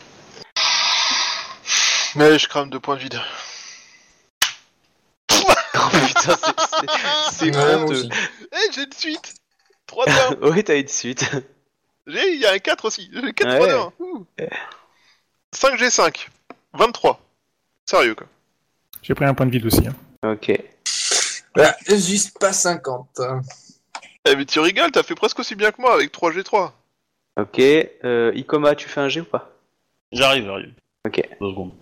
Mais 2.14 2.38
je 2.38 2.48
crame 2.48 2.70
deux 2.70 2.80
points 2.80 2.98
de 2.98 3.02
vide. 3.02 3.20
putain, 5.32 6.38
c'est- 7.32 7.58
honteux. 7.58 8.10
Eh, 8.52 8.72
j'ai 8.76 8.84
une 8.84 8.94
suite 8.94 9.34
3 9.88 10.06
2 10.06 10.12
1 10.12 10.52
Oui, 10.52 10.64
t'as 10.64 10.78
une 10.78 10.88
suite. 10.88 11.32
J'ai, 12.06 12.36
il 12.36 12.42
y 12.42 12.46
a 12.46 12.52
un 12.52 12.60
4 12.60 12.86
aussi. 12.86 13.10
J'ai 13.12 13.34
4 13.34 13.50
Ouais. 13.50 13.58
3 13.58 13.68
2 13.68 13.74
1. 13.74 13.94
Ouh. 14.02 14.28
5 15.52 15.80
G5. 15.80 16.28
23. 16.74 17.20
Sérieux, 17.86 18.16
quoi. 18.16 18.28
J'ai 19.02 19.14
pris 19.16 19.26
un 19.26 19.34
point 19.34 19.46
de 19.46 19.52
vide 19.52 19.66
aussi. 19.66 19.84
hein. 19.88 19.96
Ok. 20.32 20.52
Bah, 21.56 21.76
juste 21.88 22.40
pas 22.40 22.54
50. 22.54 23.20
hein. 23.20 23.42
Eh, 24.26 24.36
mais 24.36 24.46
tu 24.46 24.60
rigoles, 24.60 24.92
t'as 24.92 25.04
fait 25.04 25.16
presque 25.16 25.40
aussi 25.40 25.56
bien 25.56 25.72
que 25.72 25.82
moi 25.82 25.94
avec 25.96 26.12
3 26.12 26.32
G3. 26.32 26.72
Ok. 27.40 27.60
Euh, 27.60 28.32
Ikoma, 28.36 28.76
tu 28.76 28.88
fais 28.88 29.02
un 29.02 29.10
G 29.10 29.22
ou 29.22 29.26
pas? 29.26 29.52
J'arrive, 30.12 30.46
j'arrive. 30.46 30.74
Ok. 31.06 31.22
Deux 31.42 31.50
secondes. 31.50 31.74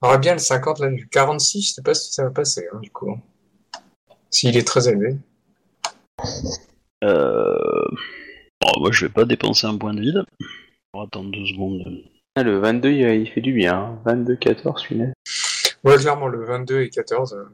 On 0.00 0.08
aurait 0.08 0.18
bien 0.18 0.32
le 0.34 0.38
50, 0.38 0.78
là, 0.80 0.88
le 0.88 1.04
46, 1.10 1.62
je 1.68 1.72
sais 1.74 1.82
pas 1.82 1.94
si 1.94 2.12
ça 2.12 2.24
va 2.24 2.30
passer, 2.30 2.68
hein, 2.72 2.78
du 2.80 2.90
coup. 2.90 3.18
S'il 4.30 4.56
est 4.56 4.66
très 4.66 4.88
élevé. 4.88 5.16
Euh... 7.04 7.88
Bon, 8.60 8.80
moi, 8.80 8.92
je 8.92 9.06
vais 9.06 9.12
pas 9.12 9.24
dépenser 9.24 9.66
un 9.66 9.76
point 9.76 9.94
de 9.94 10.00
vide. 10.00 10.24
On 10.94 11.00
va 11.00 11.06
attendre 11.06 11.30
deux 11.32 11.46
secondes. 11.46 11.82
Ah, 12.34 12.42
le 12.42 12.58
22, 12.58 12.90
il, 12.90 13.00
il 13.22 13.30
fait 13.30 13.40
du 13.40 13.52
bien. 13.52 13.74
hein. 13.74 13.98
22, 14.04 14.36
14, 14.36 14.82
celui-là. 14.82 15.06
Ouais, 15.84 15.96
clairement, 15.96 16.28
le 16.28 16.44
22 16.44 16.80
et 16.82 16.90
14. 16.90 17.34
euh, 17.34 17.44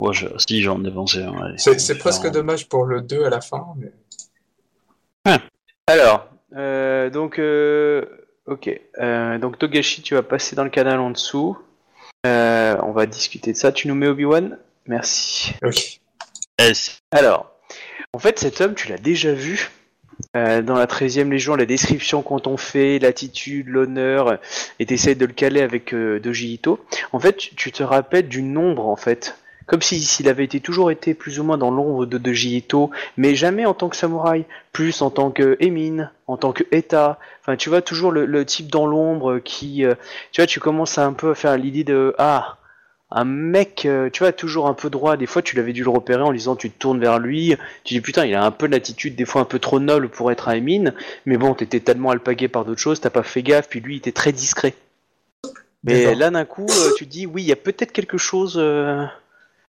Ouais, 0.00 0.12
je... 0.14 0.26
si, 0.38 0.62
j'en 0.62 0.82
ai 0.84 0.88
un. 0.90 1.42
allez. 1.42 1.58
C'est 1.58 1.98
presque 1.98 2.30
dommage 2.30 2.68
pour 2.68 2.84
le 2.84 3.00
2 3.02 3.24
à 3.24 3.30
la 3.30 3.40
fin. 3.40 3.66
Mais... 3.76 3.92
Alors, 5.86 6.28
euh, 6.56 7.10
donc, 7.10 7.38
euh, 7.38 8.04
ok. 8.46 8.70
Euh, 8.98 9.38
donc, 9.38 9.58
Togashi, 9.58 10.02
tu 10.02 10.14
vas 10.14 10.22
passer 10.22 10.54
dans 10.56 10.64
le 10.64 10.70
canal 10.70 11.00
en 11.00 11.10
dessous. 11.10 11.58
Euh, 12.26 12.76
on 12.82 12.92
va 12.92 13.06
discuter 13.06 13.52
de 13.52 13.56
ça. 13.56 13.72
Tu 13.72 13.88
nous 13.88 13.94
mets 13.94 14.06
Obi-Wan? 14.06 14.58
Merci. 14.86 15.52
Ok. 15.62 16.00
Alors, 17.10 17.50
en 18.12 18.18
fait, 18.18 18.38
cet 18.38 18.60
homme, 18.60 18.74
tu 18.74 18.88
l'as 18.88 18.98
déjà 18.98 19.32
vu 19.32 19.70
euh, 20.36 20.62
dans 20.62 20.76
la 20.76 20.86
13e 20.86 21.28
Légion, 21.28 21.56
la 21.56 21.66
description 21.66 22.22
qu'on 22.22 22.38
t'en 22.38 22.56
fait, 22.56 22.98
l'attitude, 23.00 23.68
l'honneur, 23.68 24.38
et 24.78 24.86
t'essayes 24.86 25.16
de 25.16 25.26
le 25.26 25.32
caler 25.32 25.60
avec 25.60 25.92
euh, 25.92 26.20
Doji 26.20 26.54
Ito. 26.54 26.78
En 27.12 27.18
fait, 27.18 27.36
tu, 27.36 27.72
te 27.72 27.82
rappelles 27.82 28.28
du 28.28 28.42
nombre, 28.42 28.86
en 28.86 28.96
fait. 28.96 29.36
Comme 29.66 29.82
si 29.82 30.00
s'il 30.02 30.28
avait 30.28 30.44
été 30.44 30.60
toujours 30.60 30.90
été 30.90 31.14
plus 31.14 31.38
ou 31.38 31.44
moins 31.44 31.58
dans 31.58 31.70
l'ombre 31.70 32.06
de 32.06 32.18
Doji 32.18 32.56
Ito, 32.58 32.90
mais 33.16 33.34
jamais 33.34 33.66
en 33.66 33.74
tant 33.74 33.88
que 33.88 33.96
samouraï, 33.96 34.44
plus 34.72 35.02
en 35.02 35.10
tant 35.10 35.30
que 35.30 35.56
Emin, 35.60 36.10
en 36.26 36.36
tant 36.36 36.52
que 36.52 36.64
Eta. 36.72 37.18
Enfin, 37.40 37.56
tu 37.56 37.68
vois, 37.68 37.82
toujours 37.82 38.12
le, 38.12 38.24
le 38.24 38.44
type 38.44 38.70
dans 38.70 38.86
l'ombre 38.86 39.38
qui... 39.38 39.84
euh, 39.84 39.94
tu 40.32 40.40
vois, 40.40 40.46
tu 40.46 40.60
commences 40.60 40.98
à 40.98 41.06
un 41.06 41.12
peu 41.12 41.30
à 41.30 41.34
faire 41.34 41.56
l'idée 41.56 41.84
de... 41.84 42.14
Ah, 42.18 42.56
un 43.12 43.24
mec, 43.24 43.86
euh, 43.86 44.08
tu 44.10 44.22
vois, 44.22 44.32
toujours 44.32 44.68
un 44.68 44.74
peu 44.74 44.90
droit. 44.90 45.16
Des 45.16 45.26
fois, 45.26 45.42
tu 45.42 45.56
l'avais 45.56 45.72
dû 45.72 45.82
le 45.82 45.90
repérer 45.90 46.22
en 46.22 46.32
disant, 46.32 46.56
tu 46.56 46.70
te 46.70 46.78
tournes 46.78 47.00
vers 47.00 47.18
lui, 47.18 47.56
tu 47.84 47.94
dis 47.94 48.00
putain, 48.00 48.24
il 48.26 48.34
a 48.34 48.44
un 48.44 48.50
peu 48.50 48.66
l'attitude 48.66 49.16
des 49.16 49.24
fois 49.24 49.42
un 49.42 49.46
peu 49.46 49.58
trop 49.58 49.80
noble 49.80 50.08
pour 50.08 50.30
être 50.30 50.48
un 50.48 50.54
Emin, 50.54 50.92
mais 51.26 51.36
bon, 51.36 51.54
t'étais 51.54 51.80
tellement 51.80 52.10
alpagué 52.10 52.48
par 52.48 52.64
d'autres 52.64 52.80
choses, 52.80 53.00
t'as 53.00 53.10
pas 53.10 53.22
fait 53.22 53.42
gaffe, 53.42 53.68
puis 53.68 53.80
lui, 53.80 53.94
il 53.94 53.98
était 53.98 54.12
très 54.12 54.32
discret. 54.32 54.74
Mais 55.82 56.14
là, 56.14 56.30
d'un 56.30 56.44
coup, 56.44 56.66
euh, 56.68 56.90
tu 56.96 57.06
te 57.06 57.10
dis, 57.10 57.26
oui, 57.26 57.42
il 57.42 57.48
y 57.48 57.52
a 57.52 57.56
peut-être 57.56 57.92
quelque 57.92 58.18
chose, 58.18 58.56
euh, 58.58 59.04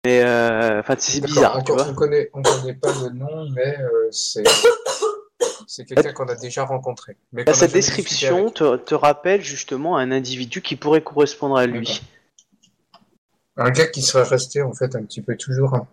mais 0.06 0.22
euh, 0.22 0.78
enfin, 0.78 0.94
c'est 0.98 1.20
bizarre, 1.20 1.58
on, 1.58 1.62
tu 1.62 1.72
vois. 1.72 1.88
on 1.88 1.94
connaît, 1.94 2.30
on 2.32 2.40
connaît 2.40 2.74
pas 2.74 2.92
le 3.02 3.10
nom, 3.10 3.48
mais 3.50 3.76
euh, 3.80 4.08
c'est 4.12 4.44
c'est 5.66 5.84
quelqu'un 5.84 6.12
qu'on 6.12 6.28
a 6.28 6.36
déjà 6.36 6.64
rencontré. 6.64 7.16
Mais 7.32 7.48
a 7.48 7.52
cette 7.52 7.72
description 7.72 8.50
te 8.50 8.94
rappelle 8.94 9.42
justement 9.42 9.96
un 9.96 10.12
individu 10.12 10.62
qui 10.62 10.76
pourrait 10.76 11.00
correspondre 11.00 11.56
à 11.56 11.66
lui. 11.66 12.02
Un 13.56 13.70
gars 13.70 13.86
qui 13.86 14.02
serait 14.02 14.28
resté 14.28 14.62
en 14.62 14.72
fait 14.72 14.94
un 14.96 15.02
petit 15.02 15.22
peu 15.22 15.36
toujours 15.36 15.74
un, 15.74 15.86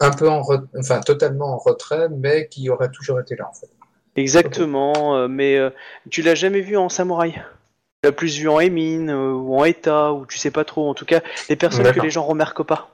un 0.00 0.10
peu 0.10 0.28
en 0.28 0.40
re- 0.40 0.66
enfin 0.78 1.00
totalement 1.00 1.54
en 1.54 1.58
retrait, 1.58 2.08
mais 2.08 2.48
qui 2.48 2.70
aurait 2.70 2.90
toujours 2.90 3.20
été 3.20 3.36
là 3.36 3.48
en 3.48 3.52
fait. 3.52 3.68
Exactement, 4.16 5.16
euh, 5.16 5.28
mais 5.28 5.56
euh, 5.56 5.70
tu 6.08 6.22
l'as 6.22 6.34
jamais 6.34 6.60
vu 6.60 6.76
en 6.76 6.88
samouraï? 6.88 7.32
Tu 7.32 7.40
l'as 8.04 8.12
plus 8.12 8.38
vu 8.38 8.48
en 8.48 8.60
Emin 8.60 9.08
euh, 9.08 9.32
ou 9.32 9.56
en 9.56 9.64
Eta, 9.64 10.12
ou 10.12 10.24
tu 10.24 10.38
sais 10.38 10.50
pas 10.50 10.64
trop. 10.64 10.88
En 10.88 10.94
tout 10.94 11.04
cas, 11.04 11.20
les 11.48 11.56
personnes 11.56 11.92
que 11.92 12.00
les 12.00 12.10
gens 12.10 12.24
remarquent 12.24 12.62
pas. 12.62 12.90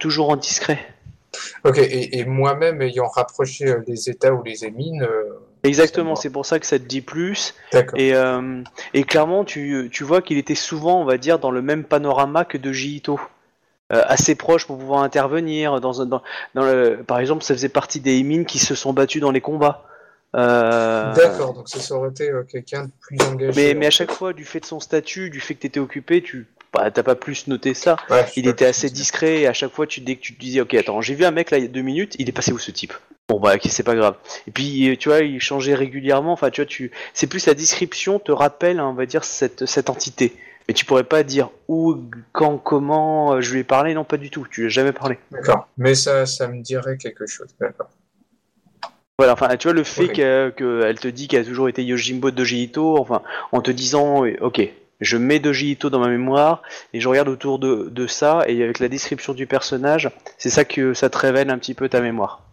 Toujours 0.00 0.30
en 0.30 0.36
discret. 0.36 0.78
Ok, 1.64 1.78
et, 1.78 2.18
et 2.18 2.24
moi-même 2.24 2.82
ayant 2.82 3.08
rapproché 3.08 3.66
euh, 3.66 3.82
les 3.86 4.10
États 4.10 4.32
ou 4.32 4.42
les 4.42 4.64
émines, 4.64 5.06
Exactement, 5.64 6.16
c'est 6.16 6.30
pour 6.30 6.46
ça 6.46 6.58
que 6.58 6.66
ça 6.66 6.78
te 6.78 6.84
dit 6.84 7.00
plus. 7.00 7.54
Et, 7.96 8.14
euh, 8.14 8.62
et 8.94 9.04
clairement, 9.04 9.44
tu, 9.44 9.88
tu 9.92 10.04
vois 10.04 10.22
qu'il 10.22 10.38
était 10.38 10.54
souvent, 10.54 11.00
on 11.00 11.04
va 11.04 11.18
dire, 11.18 11.38
dans 11.38 11.50
le 11.50 11.62
même 11.62 11.84
panorama 11.84 12.44
que 12.44 12.58
de 12.58 12.72
Jito. 12.72 13.20
Euh, 13.90 14.02
assez 14.06 14.34
proche 14.34 14.66
pour 14.66 14.76
pouvoir 14.76 15.02
intervenir. 15.02 15.80
Dans, 15.80 16.02
un- 16.02 16.06
dans, 16.06 16.22
dans 16.54 16.62
le, 16.62 17.02
par 17.06 17.20
exemple, 17.20 17.42
ça 17.42 17.54
faisait 17.54 17.70
partie 17.70 18.00
des 18.00 18.20
Emin 18.20 18.44
qui 18.44 18.58
se 18.58 18.74
sont 18.74 18.92
battus 18.92 19.22
dans 19.22 19.30
les 19.30 19.40
combats. 19.40 19.86
Euh, 20.34 21.14
D'accord, 21.14 21.54
donc 21.54 21.70
ça 21.70 21.94
aurait 21.94 22.10
été 22.10 22.30
quelqu'un 22.50 22.84
de 22.84 22.90
plus 23.00 23.18
engagé. 23.22 23.52
Mais, 23.56 23.72
mais 23.72 23.86
à 23.86 23.90
chaque 23.90 24.12
fois, 24.12 24.34
du 24.34 24.44
fait 24.44 24.60
de 24.60 24.66
son 24.66 24.78
statut, 24.78 25.30
du 25.30 25.40
fait 25.40 25.54
que 25.54 25.60
tu 25.60 25.66
étais 25.68 25.80
occupé, 25.80 26.22
tu 26.22 26.46
bah, 26.74 26.90
t'as 26.90 27.02
pas 27.02 27.14
plus 27.14 27.46
noté 27.46 27.72
ça. 27.72 27.96
Ouais, 28.10 28.26
Il 28.36 28.46
était 28.46 28.66
assez 28.66 28.90
discret 28.90 29.40
et 29.40 29.46
à 29.46 29.54
chaque 29.54 29.72
fois, 29.72 29.86
tu, 29.86 30.02
dès 30.02 30.16
que 30.16 30.20
tu 30.20 30.34
te 30.34 30.40
disais, 30.40 30.60
ok, 30.60 30.74
attends, 30.74 31.00
j'ai 31.00 31.14
vu 31.14 31.24
un 31.24 31.30
mec 31.30 31.50
là 31.50 31.56
il 31.56 31.62
y 31.64 31.66
a 31.66 31.70
deux 31.70 31.80
minutes, 31.80 32.14
il 32.18 32.28
est 32.28 32.32
passé 32.32 32.52
où 32.52 32.58
ce 32.58 32.70
type? 32.70 32.92
Bon 33.28 33.38
bah 33.38 33.56
ok, 33.56 33.60
c'est 33.68 33.82
pas 33.82 33.94
grave. 33.94 34.16
Et 34.46 34.50
puis, 34.50 34.88
euh, 34.88 34.96
tu 34.96 35.10
vois, 35.10 35.20
il 35.20 35.38
changeait 35.38 35.74
régulièrement. 35.74 36.32
Enfin, 36.32 36.48
tu 36.48 36.62
vois, 36.62 36.66
tu, 36.66 36.90
c'est 37.12 37.26
plus 37.26 37.46
la 37.46 37.52
description 37.52 38.18
te 38.18 38.32
rappelle, 38.32 38.80
hein, 38.80 38.86
on 38.86 38.94
va 38.94 39.04
dire, 39.04 39.22
cette, 39.22 39.66
cette 39.66 39.90
entité. 39.90 40.34
Mais 40.66 40.72
tu 40.72 40.86
pourrais 40.86 41.04
pas 41.04 41.22
dire 41.22 41.50
où, 41.68 41.96
quand, 42.32 42.56
comment 42.56 43.34
euh, 43.34 43.40
je 43.42 43.52
lui 43.52 43.60
ai 43.60 43.64
parlé. 43.64 43.92
Non, 43.92 44.04
pas 44.04 44.16
du 44.16 44.30
tout. 44.30 44.46
Tu 44.50 44.62
lui 44.62 44.66
as 44.68 44.70
jamais 44.70 44.92
parlé. 44.92 45.18
D'accord, 45.30 45.68
mais 45.76 45.94
ça, 45.94 46.24
ça 46.24 46.48
me 46.48 46.62
dirait 46.62 46.96
quelque 46.96 47.26
chose. 47.26 47.48
D'accord. 47.60 47.90
Voilà, 49.18 49.34
enfin, 49.34 49.54
tu 49.56 49.66
vois, 49.66 49.74
le 49.74 49.84
fait 49.84 50.08
qu'elle 50.08 50.54
que 50.54 50.82
elle 50.84 50.98
te 50.98 51.08
dit 51.08 51.28
qu'elle 51.28 51.42
a 51.42 51.44
toujours 51.44 51.68
été 51.68 51.84
Yojimbo 51.84 52.30
de 52.30 52.36
Doji 52.36 52.62
Ito, 52.62 52.98
enfin, 52.98 53.22
en 53.52 53.60
te 53.60 53.72
disant, 53.72 54.24
ok, 54.40 54.62
je 55.00 55.16
mets 55.16 55.40
Doji 55.40 55.72
Ito 55.72 55.90
dans 55.90 55.98
ma 55.98 56.08
mémoire, 56.08 56.62
et 56.94 57.00
je 57.00 57.08
regarde 57.08 57.28
autour 57.28 57.58
de, 57.58 57.88
de 57.90 58.06
ça, 58.06 58.44
et 58.46 58.62
avec 58.62 58.78
la 58.78 58.88
description 58.88 59.34
du 59.34 59.48
personnage, 59.48 60.08
c'est 60.38 60.50
ça 60.50 60.64
que 60.64 60.94
ça 60.94 61.10
te 61.10 61.18
révèle 61.18 61.50
un 61.50 61.58
petit 61.58 61.74
peu 61.74 61.88
ta 61.88 62.00
mémoire. 62.00 62.47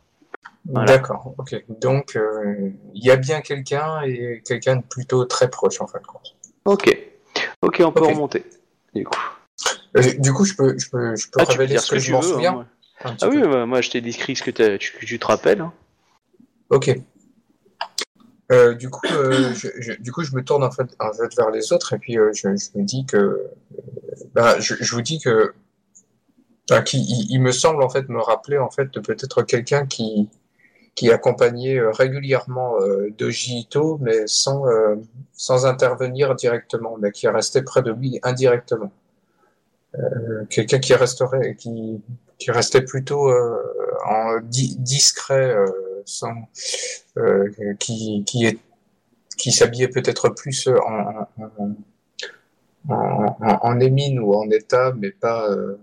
Voilà. 0.67 0.93
D'accord, 0.93 1.35
ok. 1.37 1.63
Donc, 1.79 2.15
euh, 2.15 2.71
il 2.93 3.03
y 3.05 3.11
a 3.11 3.17
bien 3.17 3.41
quelqu'un 3.41 4.01
et 4.01 4.41
quelqu'un 4.45 4.77
de 4.77 4.81
plutôt 4.83 5.23
très 5.25 5.49
proche 5.49 5.79
en 5.79 5.87
fin 5.87 5.99
de 5.99 6.05
compte. 6.07 6.35
Ok. 6.65 6.97
Ok, 7.61 7.81
on 7.85 7.91
peut 7.91 8.03
remonter. 8.05 8.43
Du 8.93 9.05
coup. 9.05 9.19
Euh, 9.97 10.01
Du 10.17 10.33
coup, 10.33 10.43
je 10.45 10.55
peux, 10.55 10.77
je 10.77 10.89
peux, 10.89 11.15
je 11.15 11.29
peux 11.29 11.39
Ah, 11.41 11.45
révéler 11.45 11.73
dire 11.73 11.81
ce 11.83 11.91
que, 11.91 11.95
que 11.95 12.01
je 12.01 12.05
tu 12.07 12.11
m'en 12.13 12.19
veux. 12.21 12.27
hein, 12.27 12.33
souviens 12.33 12.67
petit 12.99 13.15
Ah 13.25 13.29
oui, 13.29 13.41
bah, 13.41 13.65
moi 13.65 13.81
je 13.81 13.89
t'ai 13.91 14.01
décrit 14.01 14.35
ce 14.35 14.41
que, 14.43 14.51
tu, 14.51 14.91
que 14.97 15.05
tu 15.05 15.19
te 15.19 15.25
rappelles. 15.27 15.61
hein. 15.61 15.71
Ok. 16.69 16.97
Euh, 18.51 18.73
du 18.75 18.89
coup, 18.89 19.05
euh, 19.11 19.53
je, 19.53 19.69
je- 19.79 19.93
du 19.93 20.11
coup, 20.11 20.23
je 20.23 20.35
me 20.35 20.43
tourne 20.43 20.63
en 20.63 20.71
fait, 20.71 20.87
en 20.99 21.11
fait 21.13 21.35
vers 21.35 21.49
les 21.49 21.73
autres 21.73 21.93
et 21.93 21.97
puis 21.99 22.17
euh, 22.19 22.31
je, 22.33 22.55
je 22.55 22.77
me 22.77 22.83
dis 22.83 23.05
que, 23.05 23.17
euh, 23.17 23.53
bah, 24.33 24.59
je, 24.59 24.75
je 24.79 24.95
vous 24.95 25.01
dis 25.01 25.19
que, 25.19 25.53
bah, 26.69 26.81
qui, 26.81 26.99
il, 26.99 27.27
il 27.31 27.39
me 27.41 27.51
semble 27.51 27.81
en 27.83 27.89
fait 27.89 28.07
me 28.09 28.19
rappeler 28.21 28.57
en 28.59 28.69
fait 28.69 28.91
de 28.93 28.99
peut-être 28.99 29.41
quelqu'un 29.43 29.85
qui, 29.87 30.29
qui 30.95 31.11
accompagnait 31.11 31.77
euh, 31.77 31.91
régulièrement 31.91 32.79
euh, 32.81 33.09
Doji 33.17 33.59
Ito, 33.59 33.99
mais 34.01 34.27
sans, 34.27 34.65
euh, 34.67 34.95
sans 35.33 35.65
intervenir 35.65 36.35
directement, 36.35 36.97
mais 36.97 37.11
qui 37.11 37.27
restait 37.27 37.63
près 37.63 37.81
de 37.83 37.91
lui 37.91 38.19
indirectement. 38.23 38.91
Quelqu'un 40.49 40.79
qui 40.79 40.93
resterait, 40.93 41.55
qui, 41.55 42.01
qui 42.37 42.51
restait 42.51 42.81
plutôt 42.81 43.31
en 44.05 44.39
di- 44.41 44.75
discret, 44.77 45.55
sans, 46.03 46.33
qui, 47.79 48.23
qui 48.25 48.59
qui 49.37 49.51
s'habillait 49.51 49.87
peut-être 49.87 50.29
plus 50.29 50.67
en, 50.67 51.27
en, 51.37 51.75
en, 52.89 53.35
en, 53.39 53.59
en 53.61 53.79
émine 53.79 54.19
ou 54.19 54.33
en 54.33 54.49
état, 54.49 54.93
mais 54.97 55.11
pas, 55.11 55.49
euh, 55.49 55.77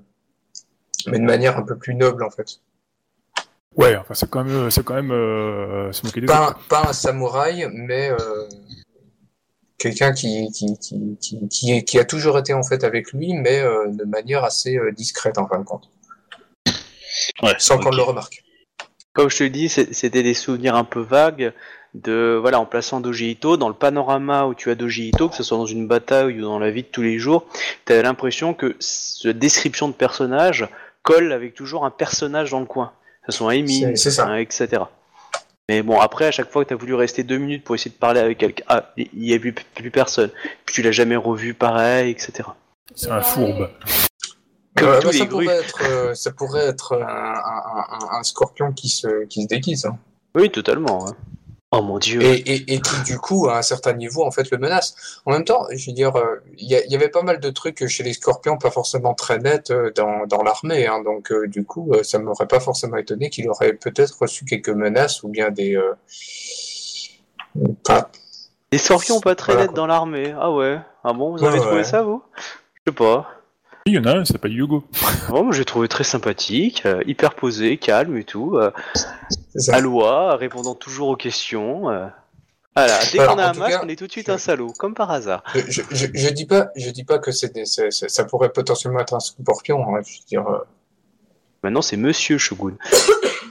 mais 1.07 1.19
de 1.19 1.25
manière 1.25 1.57
un 1.59 1.63
peu 1.63 1.77
plus 1.77 1.95
noble 1.95 2.25
en 2.25 2.31
fait. 2.31 2.61
Ouais, 3.77 3.97
enfin 3.97 4.15
c'est 4.15 4.29
quand 4.29 4.45
même, 4.45 4.71
c'est 4.71 4.85
quand 4.85 4.95
même 4.95 5.13
euh, 5.13 5.91
se 5.93 6.05
moquer 6.07 6.21
des 6.21 6.27
Pas, 6.27 6.49
autres. 6.51 6.59
un- 6.59 6.69
pas 6.69 6.89
un 6.91 6.93
samouraï, 6.93 7.69
mais 7.73 8.11
euh, 8.11 8.17
quelqu'un 9.79 10.13
qui, 10.13 10.51
qui, 10.53 10.67
qui, 10.79 11.49
qui, 11.49 11.85
qui, 11.85 11.99
a 11.99 12.05
toujours 12.05 12.39
été 12.39 12.53
en 12.53 12.63
fait 12.63 12.85
avec 12.85 13.13
lui, 13.13 13.33
mais 13.35 13.61
euh, 13.61 13.87
de 13.89 14.05
manière 14.05 14.45
assez 14.45 14.77
euh, 14.77 14.93
discrète 14.93 15.39
en 15.39 15.47
fin 15.49 15.59
de 15.59 15.65
compte, 15.65 15.89
Ouais, 17.43 17.55
sans 17.59 17.79
qu'on 17.79 17.91
le 17.91 18.03
remarque. 18.03 18.45
Comme 19.15 19.29
je 19.31 19.39
te 19.39 19.45
le 19.45 19.51
dis, 19.51 19.69
c'était 19.69 20.23
des 20.23 20.35
souvenirs 20.35 20.75
un 20.75 20.85
peu 20.85 21.01
vagues 21.01 21.53
de 21.95 22.39
voilà 22.41 22.59
en 22.59 22.65
plaçant 22.65 23.01
Doji 23.01 23.33
Ito 23.33 23.59
dans 23.59 23.69
le 23.69 23.75
panorama 23.75 24.47
où 24.47 24.55
tu 24.55 24.71
as 24.71 24.75
Doji 24.75 25.09
Ito, 25.09 25.29
que 25.29 25.35
ce 25.37 25.43
soit 25.43 25.59
dans 25.59 25.67
une 25.67 25.87
bataille 25.87 26.39
ou 26.39 26.43
dans 26.43 26.59
la 26.59 26.71
vie 26.71 26.83
de 26.83 26.89
tous 26.89 27.03
les 27.03 27.19
jours, 27.19 27.47
tu 27.87 27.93
as 27.93 28.01
l'impression 28.03 28.55
que 28.55 28.75
cette 28.81 29.39
description 29.39 29.89
de 29.89 29.93
personnage 29.95 30.67
colle 31.03 31.33
avec 31.33 31.55
toujours 31.55 31.85
un 31.85 31.91
personnage 31.91 32.51
dans 32.53 32.61
le 32.61 32.67
coin, 32.67 32.93
que 33.27 33.33
ce 33.33 33.39
soit 33.39 33.53
un 33.53 33.55
Emin, 33.55 33.67
C'est- 33.69 33.97
c'est 33.97 34.11
ça. 34.11 34.27
hein, 34.27 34.37
etc. 34.37 34.83
Mais 35.69 35.83
bon, 35.83 36.01
après, 36.01 36.27
à 36.27 36.31
chaque 36.33 36.51
fois 36.51 36.65
que 36.65 36.69
tu 36.69 36.75
as 36.75 36.77
voulu 36.77 36.95
rester 36.95 37.23
deux 37.23 37.39
minutes 37.39 37.65
pour 37.65 37.75
essayer 37.75 37.91
de 37.91 37.97
parler 37.97 38.21
avec 38.21 38.39
quelqu'un, 38.39 38.65
ah, 38.69 38.93
il 38.97 39.09
n'y 39.15 39.33
a 39.33 39.39
plus, 39.39 39.53
plus 39.53 39.91
personne. 39.91 40.31
Puis 40.67 40.75
tu 40.75 40.83
l'as 40.83 40.93
jamais 40.93 41.17
revu 41.17 41.55
pareil, 41.55 42.11
etc. 42.11 42.49
C'est 42.95 43.11
un 43.11 43.23
fourbe. 43.23 43.71
Comme 44.77 44.89
Euh, 44.89 45.01
tous 45.01 45.07
bah, 45.07 45.13
les 45.13 45.19
ça, 45.19 45.25
grues. 45.27 45.45
pourrait 45.45 45.57
être, 45.59 45.83
euh, 45.85 46.15
ça 46.15 46.33
pourrait 46.33 46.67
être 46.67 46.95
un, 46.97 47.07
un- 47.07 48.07
un- 48.17 48.19
un 48.19 48.23
scorpion 48.23 48.73
qui 48.73 48.89
se, 48.89 49.25
qui 49.27 49.43
se 49.43 49.47
déguise. 49.49 49.87
hein. 49.87 49.97
Oui, 50.35 50.51
totalement. 50.51 51.09
hein. 51.09 51.17
Oh 51.75 51.81
mon 51.81 51.99
dieu. 51.99 52.21
Et, 52.23 52.35
et, 52.35 52.75
et 52.75 52.81
qui, 52.83 53.03
du 53.05 53.19
coup, 53.19 53.49
à 53.49 53.57
un 53.57 53.63
certain 53.63 53.95
niveau, 53.95 54.25
en 54.25 54.31
fait, 54.31 54.51
le 54.51 54.59
menace. 54.59 54.95
En 55.25 55.33
même 55.33 55.45
temps, 55.45 55.67
je 55.75 55.87
veux 55.91 55.95
dire, 55.95 56.15
euh, 56.17 56.37
il 56.59 56.69
y, 56.71 56.95
avait 56.95 57.09
pas 57.09 57.23
mal 57.23 57.41
de 57.41 57.49
trucs 57.49 57.87
chez 57.89 58.03
les 58.03 58.13
scorpions 58.13 58.59
pas 58.59 58.71
forcément 58.71 59.15
très 59.15 59.39
nets 59.39 59.71
euh, 59.71 59.91
dans, 59.97 60.27
dans 60.27 60.43
l'armée. 60.43 60.87
Hein, 60.87 61.03
donc, 61.03 61.33
euh, 61.33 61.49
du 61.49 61.65
coup, 61.65 61.91
euh, 61.95 62.03
ça 62.03 62.19
m'aurait 62.19 62.47
pas 62.47 62.61
forcément 62.61 62.99
étonné 62.99 63.31
qu'il 63.31 63.49
aurait 63.49 63.73
peut-être 63.73 64.19
reçu 64.21 64.45
quelques 64.45 64.69
menaces 64.69 65.23
ou 65.23 65.29
bien 65.29 65.51
des... 65.51 65.75
euh, 65.75 65.95
pas- 67.85 68.11
Des 68.71 68.79
scorpions 68.79 69.21
pas 69.21 69.35
très 69.35 69.53
Voilà, 69.55 69.67
nets 69.69 69.75
dans 69.77 69.87
l'armée. 69.87 70.35
Ah 70.39 70.51
ouais. 70.53 70.79
Ah 71.05 71.13
bon, 71.15 71.35
vous 71.35 71.43
Ouais, 71.43 71.49
avez 71.49 71.59
trouvé 71.61 71.77
ouais. 71.77 71.85
ça, 71.85 72.03
vous? 72.03 72.23
Je 72.85 72.91
sais 72.91 72.95
pas. 72.95 73.29
Il 73.87 73.95
y 73.95 73.99
en 73.99 74.05
a 74.05 74.11
un, 74.13 74.21
il 74.21 74.27
s'appelle 74.27 74.57
Hugo. 74.57 74.85
Bon, 75.29 75.43
moi 75.45 75.53
j'ai 75.53 75.65
trouvé 75.65 75.89
très 75.89 76.05
sympathique, 76.05 76.83
euh, 76.85 77.03
hyper 77.07 77.35
posé, 77.35 77.79
calme 77.79 78.17
et 78.17 78.25
tout. 78.25 78.57
euh, 78.57 78.71
ça. 79.61 79.77
à 79.77 79.81
loi, 79.81 80.37
répondant 80.37 80.75
toujours 80.75 81.09
aux 81.09 81.17
questions. 81.17 81.91
euh. 81.91 82.07
Voilà, 82.75 82.99
dès 83.13 83.19
qu'on 83.19 83.37
a 83.39 83.51
un 83.51 83.53
masque, 83.53 83.73
cas, 83.73 83.81
on 83.85 83.89
est 83.89 83.97
tout 83.97 84.07
de 84.07 84.13
suite 84.13 84.29
je- 84.29 84.33
un 84.33 84.39
salaud, 84.39 84.73
comme 84.79 84.95
par 84.95 85.11
hasard. 85.11 85.43
Je, 85.55 85.61
je, 85.69 85.83
je, 85.91 86.07
je 86.15 86.29
dis 86.31 86.47
pas, 86.47 86.69
je 86.75 86.89
dis 86.91 87.05
pas 87.05 87.19
que 87.19 87.31
c'est 87.31 87.53
ça 87.67 88.25
pourrait 88.25 88.51
potentiellement 88.51 89.01
être 89.01 89.13
un 89.15 89.21
scorpion. 89.21 89.95
hein, 89.95 90.01
je 90.07 90.19
veux 90.19 90.25
dire, 90.27 90.47
euh, 90.49 90.59
Maintenant, 91.63 91.83
c'est 91.83 91.99
Monsieur 91.99 92.39
Shogun. 92.39 92.77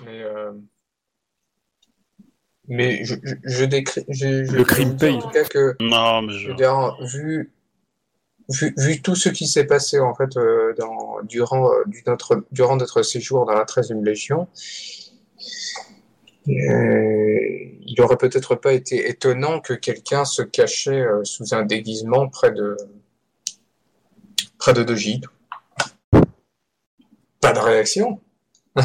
mais, 0.06 0.22
euh, 0.24 0.52
mais 2.68 3.04
je, 3.06 3.16
je, 3.24 3.36
je 3.44 3.64
décris, 3.66 4.04
je, 4.10 4.44
je- 4.46 4.52
Le 4.56 4.64
crime 4.64 4.98
paye. 4.98 5.20
tout 5.20 5.30
cas 5.30 5.44
que 5.44 5.76
Non, 5.80 6.24
mais 6.24 6.34
Je 6.34 6.40
je... 6.40 6.48
veux 6.50 6.56
dire, 6.56 6.98
vu, 7.02 7.52
vu, 8.50 8.74
vu 8.78 9.02
tout 9.04 9.16
ce 9.16 9.30
qui 9.30 9.48
s'est 9.48 9.66
passé 9.66 10.00
en 10.00 10.16
fait 10.16 10.36
euh, 10.38 10.74
dans, 10.80 11.22
durant, 11.24 11.70
euh, 11.72 11.84
du- 11.86 12.04
notre, 12.08 12.44
durant 12.52 12.76
notre 12.76 13.04
séjour 13.04 13.46
dans 13.46 13.54
la 13.54 13.66
13e 13.66 14.04
Légion, 14.04 14.48
il 16.48 18.02
aurait 18.02 18.18
peut-être 18.18 18.56
pas 18.56 18.74
été 18.74 19.10
étonnant 19.10 19.60
que 19.60 19.74
quelqu'un 19.74 20.26
se 20.26 20.42
cachait 20.42 21.02
euh, 21.02 21.24
sous 21.24 21.54
un 21.54 21.64
déguisement 21.64 22.28
près 22.30 22.52
de 22.52 22.78
près 24.58 24.74
de 24.74 24.84
Dogito. 24.84 25.30
Pas 27.42 27.54
de 27.54 27.60
réaction. 27.60 28.20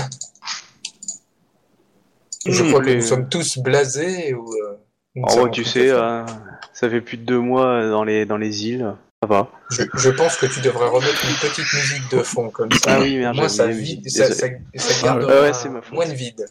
Je 2.47 2.63
Hmm, 2.63 2.69
crois 2.69 2.81
que 2.81 2.91
nous 2.91 3.01
sommes 3.03 3.29
tous 3.29 3.59
blasés 3.59 4.35
ou. 4.35 4.53
euh, 4.55 4.77
Oh, 5.23 5.49
tu 5.49 5.65
sais, 5.65 5.91
euh, 5.91 6.25
ça 6.73 6.89
fait 6.91 7.01
plus 7.01 7.17
de 7.17 7.25
deux 7.25 7.41
mois 7.41 7.89
dans 7.89 8.05
les, 8.05 8.27
dans 8.27 8.37
les 8.37 8.67
îles. 8.69 8.95
Ça 9.23 9.29
va. 9.29 9.51
Je, 9.71 9.83
je 9.95 10.11
pense 10.11 10.37
que 10.37 10.47
tu 10.47 10.61
devrais 10.61 10.89
remettre 10.89 11.25
une 11.25 11.37
petite 11.37 11.73
musique 11.73 12.11
de 12.11 12.23
fond 12.23 12.51
comme 12.51 12.71
ça. 12.73 12.97
Ah 12.97 13.01
oui, 13.01 13.17
merde, 13.17 13.37
Moi, 13.37 13.49
ça, 13.49 13.67
vide, 13.67 14.09
ça, 14.11 14.31
ça, 14.33 14.49
désolé. 14.49 14.61
ça 14.79 14.95
Ah, 15.01 15.05
garde 15.19 15.25
ouais, 15.25 15.51
un- 15.67 15.71
ma 15.71 15.81
moins 15.91 16.07
de 16.07 16.13
vide. 16.15 16.47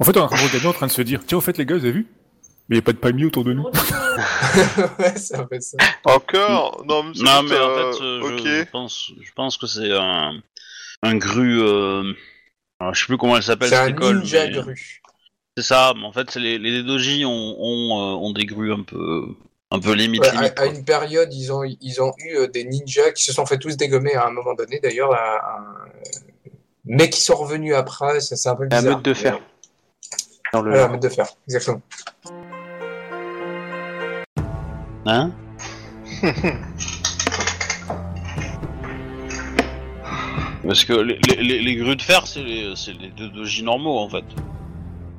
En 0.00 0.04
fait, 0.04 0.16
on 0.16 0.20
est 0.20 0.24
en 0.24 0.28
train 0.28 0.36
de 0.58 0.66
en 0.66 0.72
train 0.72 0.86
de 0.88 0.92
se 0.92 1.02
dire 1.02 1.20
Tiens, 1.26 1.38
au 1.38 1.40
fait, 1.40 1.56
les 1.58 1.64
gars, 1.66 1.76
vous 1.76 1.84
avez 1.84 1.92
vu? 1.92 2.06
Mais 2.68 2.76
il 2.76 2.78
n'y 2.80 2.82
a 2.82 2.82
pas 2.82 2.92
de 2.92 2.98
palmier 2.98 3.24
autour 3.24 3.44
de 3.44 3.52
nous. 3.54 3.62
ouais, 4.98 5.16
ça 5.16 5.46
fait 5.48 5.60
ça. 5.60 5.78
Encore? 6.04 6.84
Non, 6.86 7.02
mais, 7.04 7.12
c'est 7.14 7.22
Non, 7.22 7.30
en 7.30 7.46
fait, 7.48 8.02
euh, 8.02 8.20
ok. 8.22 8.42
je, 8.44 8.64
pense, 8.70 9.12
je 9.20 9.32
pense 9.34 9.56
que 9.56 9.66
c'est 9.66 9.92
un, 9.92 10.32
un 11.02 11.14
gru. 11.16 11.62
Euh... 11.62 12.12
alors, 12.80 12.94
je 12.94 13.00
sais 13.00 13.06
plus 13.06 13.16
comment 13.16 13.36
elle 13.36 13.42
s'appelle 13.42 13.68
C'est 13.70 13.76
un 13.76 13.86
école. 13.88 14.18
ninja 14.18 14.46
mais- 14.46 14.52
grue. 14.52 15.00
C'est 15.56 15.64
ça, 15.64 15.92
mais 15.96 16.04
en 16.04 16.12
fait, 16.12 16.34
les, 16.36 16.58
les 16.58 16.82
doji 16.82 17.24
ont, 17.24 17.30
ont, 17.58 17.98
euh, 17.98 18.16
ont 18.26 18.32
des 18.32 18.44
grues 18.44 18.72
un 18.72 18.82
peu, 18.82 19.24
un 19.70 19.80
peu 19.80 19.92
limite, 19.92 20.22
Ouais, 20.22 20.30
limite, 20.32 20.58
à, 20.58 20.66
une 20.66 20.84
période, 20.84 21.32
ils 21.32 21.52
ont, 21.52 21.62
ils 21.62 22.00
ont 22.02 22.14
eu 22.18 22.36
euh, 22.38 22.46
des 22.46 22.64
ninjas 22.64 23.12
qui 23.12 23.22
se 23.24 23.32
sont 23.32 23.44
fait 23.46 23.58
tous 23.58 23.76
dégommer 23.76 24.14
à 24.14 24.26
un 24.26 24.30
moment 24.30 24.54
donné, 24.54 24.80
d'ailleurs, 24.80 25.12
à- 25.12 25.36
à- 25.36 25.84
mais 26.86 27.10
qui 27.10 27.20
sont 27.20 27.34
revenus 27.36 27.74
après. 27.74 28.20
Ça, 28.20 28.34
c'est 28.36 28.48
un 28.48 28.54
peu 28.56 28.64
La 28.70 28.78
bizarre. 28.78 28.96
meute 28.96 29.04
de 29.04 29.12
fer. 29.14 29.38
Dans 30.54 30.62
le... 30.62 30.70
Voilà, 30.70 30.86
la 30.86 30.92
meute 30.92 31.02
de 31.02 31.08
fer, 31.10 31.26
exactement. 31.46 31.82
Hein 35.04 35.32
Parce 40.66 40.84
que 40.84 40.92
les, 40.94 41.18
les, 41.28 41.36
les- 41.42 41.62
les 41.62 41.76
grues 41.76 41.96
de 41.96 42.02
fer, 42.02 42.26
c'est 42.26 42.42
les, 42.42 42.74
les 43.00 43.08
deux 43.16 43.28
doji 43.28 43.62
normaux, 43.62 43.98
en 43.98 44.08
fait. 44.08 44.24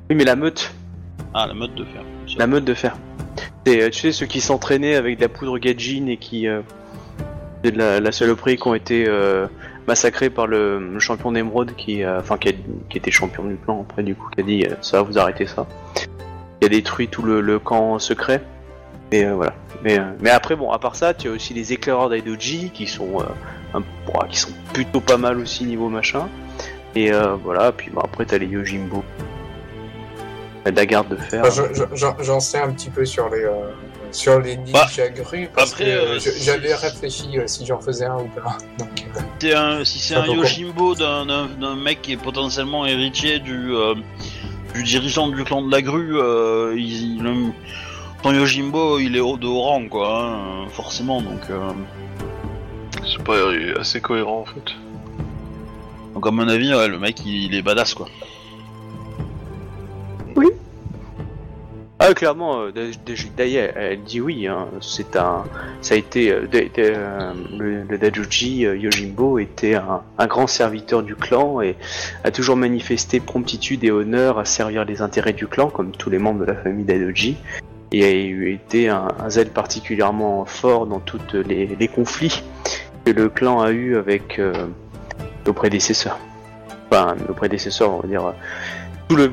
Oui, 0.08 0.16
mais 0.16 0.24
la 0.24 0.36
meute. 0.36 0.72
Ah, 1.34 1.46
la 1.46 1.54
mode 1.54 1.74
de 1.74 1.84
fer. 1.84 2.02
La 2.36 2.46
meute 2.46 2.64
de 2.64 2.74
fer. 2.74 2.96
C'est, 3.66 3.82
euh, 3.82 3.90
tu 3.90 4.00
sais, 4.00 4.12
ceux 4.12 4.26
qui 4.26 4.40
s'entraînaient 4.40 4.94
avec 4.94 5.16
de 5.16 5.22
la 5.22 5.28
poudre 5.28 5.58
gadjin 5.58 6.06
et 6.06 6.16
qui. 6.16 6.48
Euh, 6.48 6.60
de 7.62 7.70
la, 7.76 8.00
la 8.00 8.10
saloperie 8.10 8.56
qui 8.56 8.66
ont 8.68 8.74
été 8.74 9.04
euh, 9.06 9.46
massacrés 9.86 10.30
par 10.30 10.46
le, 10.46 10.98
champion 10.98 11.32
d'émeraude 11.32 11.74
qui, 11.76 12.02
était 12.94 13.10
champion 13.10 13.44
du 13.44 13.56
clan 13.56 13.82
après, 13.82 14.02
du 14.02 14.14
coup, 14.14 14.30
qui 14.30 14.40
a 14.40 14.42
dit 14.42 14.64
ça, 14.80 15.02
vous 15.02 15.18
arrêtez 15.18 15.46
ça. 15.46 15.66
Qui 16.58 16.66
a 16.66 16.68
détruit 16.70 17.08
tout 17.08 17.22
le, 17.22 17.58
camp 17.58 17.98
secret. 17.98 18.42
Et 19.12 19.26
voilà. 19.26 19.52
Mais, 19.82 20.30
après, 20.30 20.56
bon, 20.56 20.70
à 20.70 20.78
part 20.78 20.96
ça, 20.96 21.12
tu 21.12 21.28
as 21.28 21.32
aussi 21.32 21.52
les 21.52 21.74
éclaireurs 21.74 22.08
d'Aidoji 22.08 22.70
qui 22.72 22.86
sont, 22.86 23.18
qui 24.30 24.38
sont 24.38 24.52
plutôt 24.72 25.00
pas 25.00 25.18
mal 25.18 25.38
aussi 25.38 25.64
niveau 25.64 25.90
machin. 25.90 26.30
Et 26.96 27.10
voilà, 27.44 27.72
puis 27.72 27.90
bon, 27.90 28.00
après, 28.00 28.24
t'as 28.24 28.38
les 28.38 28.46
Yojimbo. 28.46 29.04
La 30.64 30.70
dagarde 30.72 31.08
de 31.08 31.16
fer. 31.16 31.42
Enfin, 31.46 31.64
je- 31.74 31.84
je- 31.94 32.06
j'en 32.24 32.40
sais 32.40 32.58
un 32.58 32.70
petit 32.72 32.90
peu 32.90 33.04
sur 33.06 33.28
les, 33.30 33.44
euh, 33.44 33.70
sur 34.12 34.40
les 34.40 34.56
ninjas 34.56 35.08
grues, 35.08 35.48
parce 35.54 35.72
après, 35.72 35.84
que 35.84 35.90
euh, 35.90 36.18
j'avais 36.40 36.74
réfléchi 36.74 37.38
euh, 37.38 37.46
si 37.46 37.64
j'en 37.64 37.80
faisais 37.80 38.04
un 38.06 38.16
ou 38.18 38.26
pas. 38.28 38.58
Donc, 38.78 38.88
euh, 39.16 39.20
C'est 39.40 39.54
un- 39.54 39.84
si 39.84 39.98
c'est 39.98 40.14
un. 40.16 40.26
Yoshimbo 40.26 40.94
d'un- 40.94 41.76
mec 41.76 42.02
qui 42.02 42.12
est 42.12 42.16
potentiellement 42.16 42.84
héritier 42.86 43.38
du, 43.38 43.72
euh, 43.74 43.94
du 44.74 44.82
dirigeant 44.82 45.28
du 45.28 45.42
clan 45.44 45.62
de 45.62 45.70
la 45.70 45.80
grue, 45.80 46.18
euh, 46.18 46.74
il, 46.76 47.16
il- 47.16 47.22
le- 47.22 47.52
ton 48.22 48.32
Yojimbo 48.32 48.98
il 48.98 49.16
est 49.16 49.20
haut 49.20 49.38
de 49.38 49.46
haut 49.46 49.62
rang 49.62 49.88
quoi, 49.88 50.22
hein, 50.34 50.68
forcément 50.70 51.22
donc. 51.22 51.40
euh, 51.48 51.70
C'est 53.06 53.22
pas 53.24 53.36
assez 53.80 54.00
cohérent 54.02 54.40
en 54.40 54.44
fait. 54.44 54.74
donc 56.14 56.26
à 56.26 56.30
mon 56.30 56.46
avis 56.48 56.74
ouais, 56.74 56.86
le 56.88 56.98
mec 56.98 57.16
il, 57.24 57.44
il 57.46 57.54
est 57.54 57.62
badass 57.62 57.94
quoi. 57.94 58.08
Ah 62.02 62.14
clairement, 62.14 62.62
euh, 62.62 62.72
d'ailleurs, 63.36 63.72
elle 63.76 64.02
dit 64.02 64.22
oui. 64.22 64.46
Hein, 64.46 64.68
c'est 64.80 65.16
un, 65.16 65.44
ça 65.82 65.92
a 65.92 65.98
été 65.98 66.32
euh, 66.32 66.46
le, 67.58 67.82
le 67.82 67.98
Dajuji 67.98 68.64
euh, 68.64 68.74
Yojimbo 68.74 69.38
était 69.38 69.74
un, 69.74 70.26
grand 70.26 70.46
serviteur 70.46 71.02
du 71.02 71.14
clan 71.14 71.60
et 71.60 71.76
a 72.24 72.30
toujours 72.30 72.56
manifesté 72.56 73.20
promptitude 73.20 73.84
et 73.84 73.90
honneur 73.90 74.38
à 74.38 74.46
servir 74.46 74.86
les 74.86 75.02
intérêts 75.02 75.34
du 75.34 75.46
clan, 75.46 75.68
comme 75.68 75.90
tous 75.92 76.08
les 76.08 76.18
membres 76.18 76.40
de 76.40 76.46
la 76.46 76.54
famille 76.54 76.86
Dadoji, 76.86 77.36
et 77.92 78.04
a 78.06 78.12
eu 78.12 78.50
été 78.50 78.88
un, 78.88 79.08
un 79.22 79.28
zèle 79.28 79.50
particulièrement 79.50 80.46
fort 80.46 80.86
dans 80.86 81.00
tous 81.00 81.20
les, 81.34 81.66
les 81.66 81.88
conflits 81.88 82.42
que 83.04 83.10
le 83.10 83.28
clan 83.28 83.60
a 83.60 83.72
eu 83.72 83.98
avec 83.98 84.40
nos 85.46 85.52
prédécesseurs. 85.52 86.18
Enfin, 86.90 87.14
nos 87.28 87.34
prédécesseurs, 87.34 87.92
on 87.92 88.00
va 88.00 88.08
dire, 88.08 88.32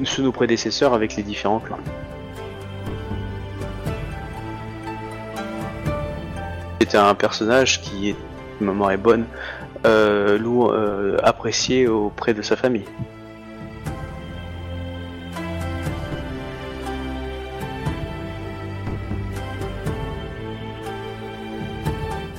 sous 0.04 0.22
nos 0.22 0.34
prédécesseurs 0.34 0.94
avec 0.94 1.16
les 1.16 1.24
différents 1.24 1.60
clans. 1.60 1.80
C'était 6.80 6.98
un 6.98 7.16
personnage 7.16 7.82
qui, 7.82 8.16
si 8.58 8.64
ma 8.64 8.72
mémoire 8.72 8.92
est 8.92 8.98
bonne, 8.98 9.26
euh, 9.86 10.38
euh, 10.40 11.18
apprécié 11.24 11.88
auprès 11.88 12.34
de 12.34 12.42
sa 12.42 12.56
famille. 12.56 12.86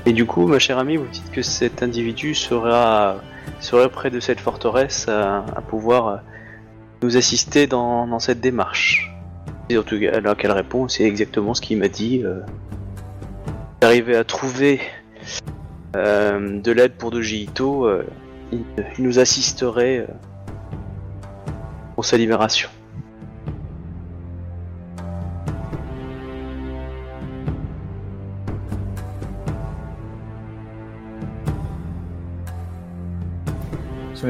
Et 0.06 0.12
du 0.12 0.24
coup, 0.24 0.46
ma 0.46 0.58
chère 0.58 0.78
amie, 0.78 0.96
vous 0.96 1.06
dites 1.06 1.30
que 1.30 1.42
cet 1.42 1.82
individu 1.82 2.34
sera, 2.34 3.16
serait 3.60 3.90
près 3.90 4.10
de 4.10 4.20
cette 4.20 4.40
forteresse 4.40 5.06
à, 5.08 5.44
pouvoir 5.68 6.22
nous 7.02 7.16
assister 7.16 7.66
dans, 7.66 8.06
dans 8.06 8.18
cette 8.18 8.40
démarche. 8.40 9.12
Et 9.68 9.76
en 9.76 9.82
tout 9.82 10.00
cas, 10.00 10.12
alors 10.14 10.36
qu'elle 10.36 10.52
répond, 10.52 10.88
c'est 10.88 11.04
exactement 11.04 11.52
ce 11.52 11.60
qu'il 11.60 11.76
m'a 11.78 11.88
dit. 11.88 12.22
Euh, 12.24 12.40
D'arriver 13.80 14.16
à 14.16 14.24
trouver 14.24 14.80
euh, 15.96 16.60
de 16.60 16.72
l'aide 16.72 16.92
pour 16.92 17.10
Doji 17.10 17.44
Ito, 17.44 17.86
euh, 17.86 18.04
il, 18.52 18.64
il 18.98 19.04
nous 19.04 19.18
assisterait 19.18 19.98
euh, 19.98 20.06
pour 21.94 22.04
sa 22.04 22.16
libération. 22.16 22.68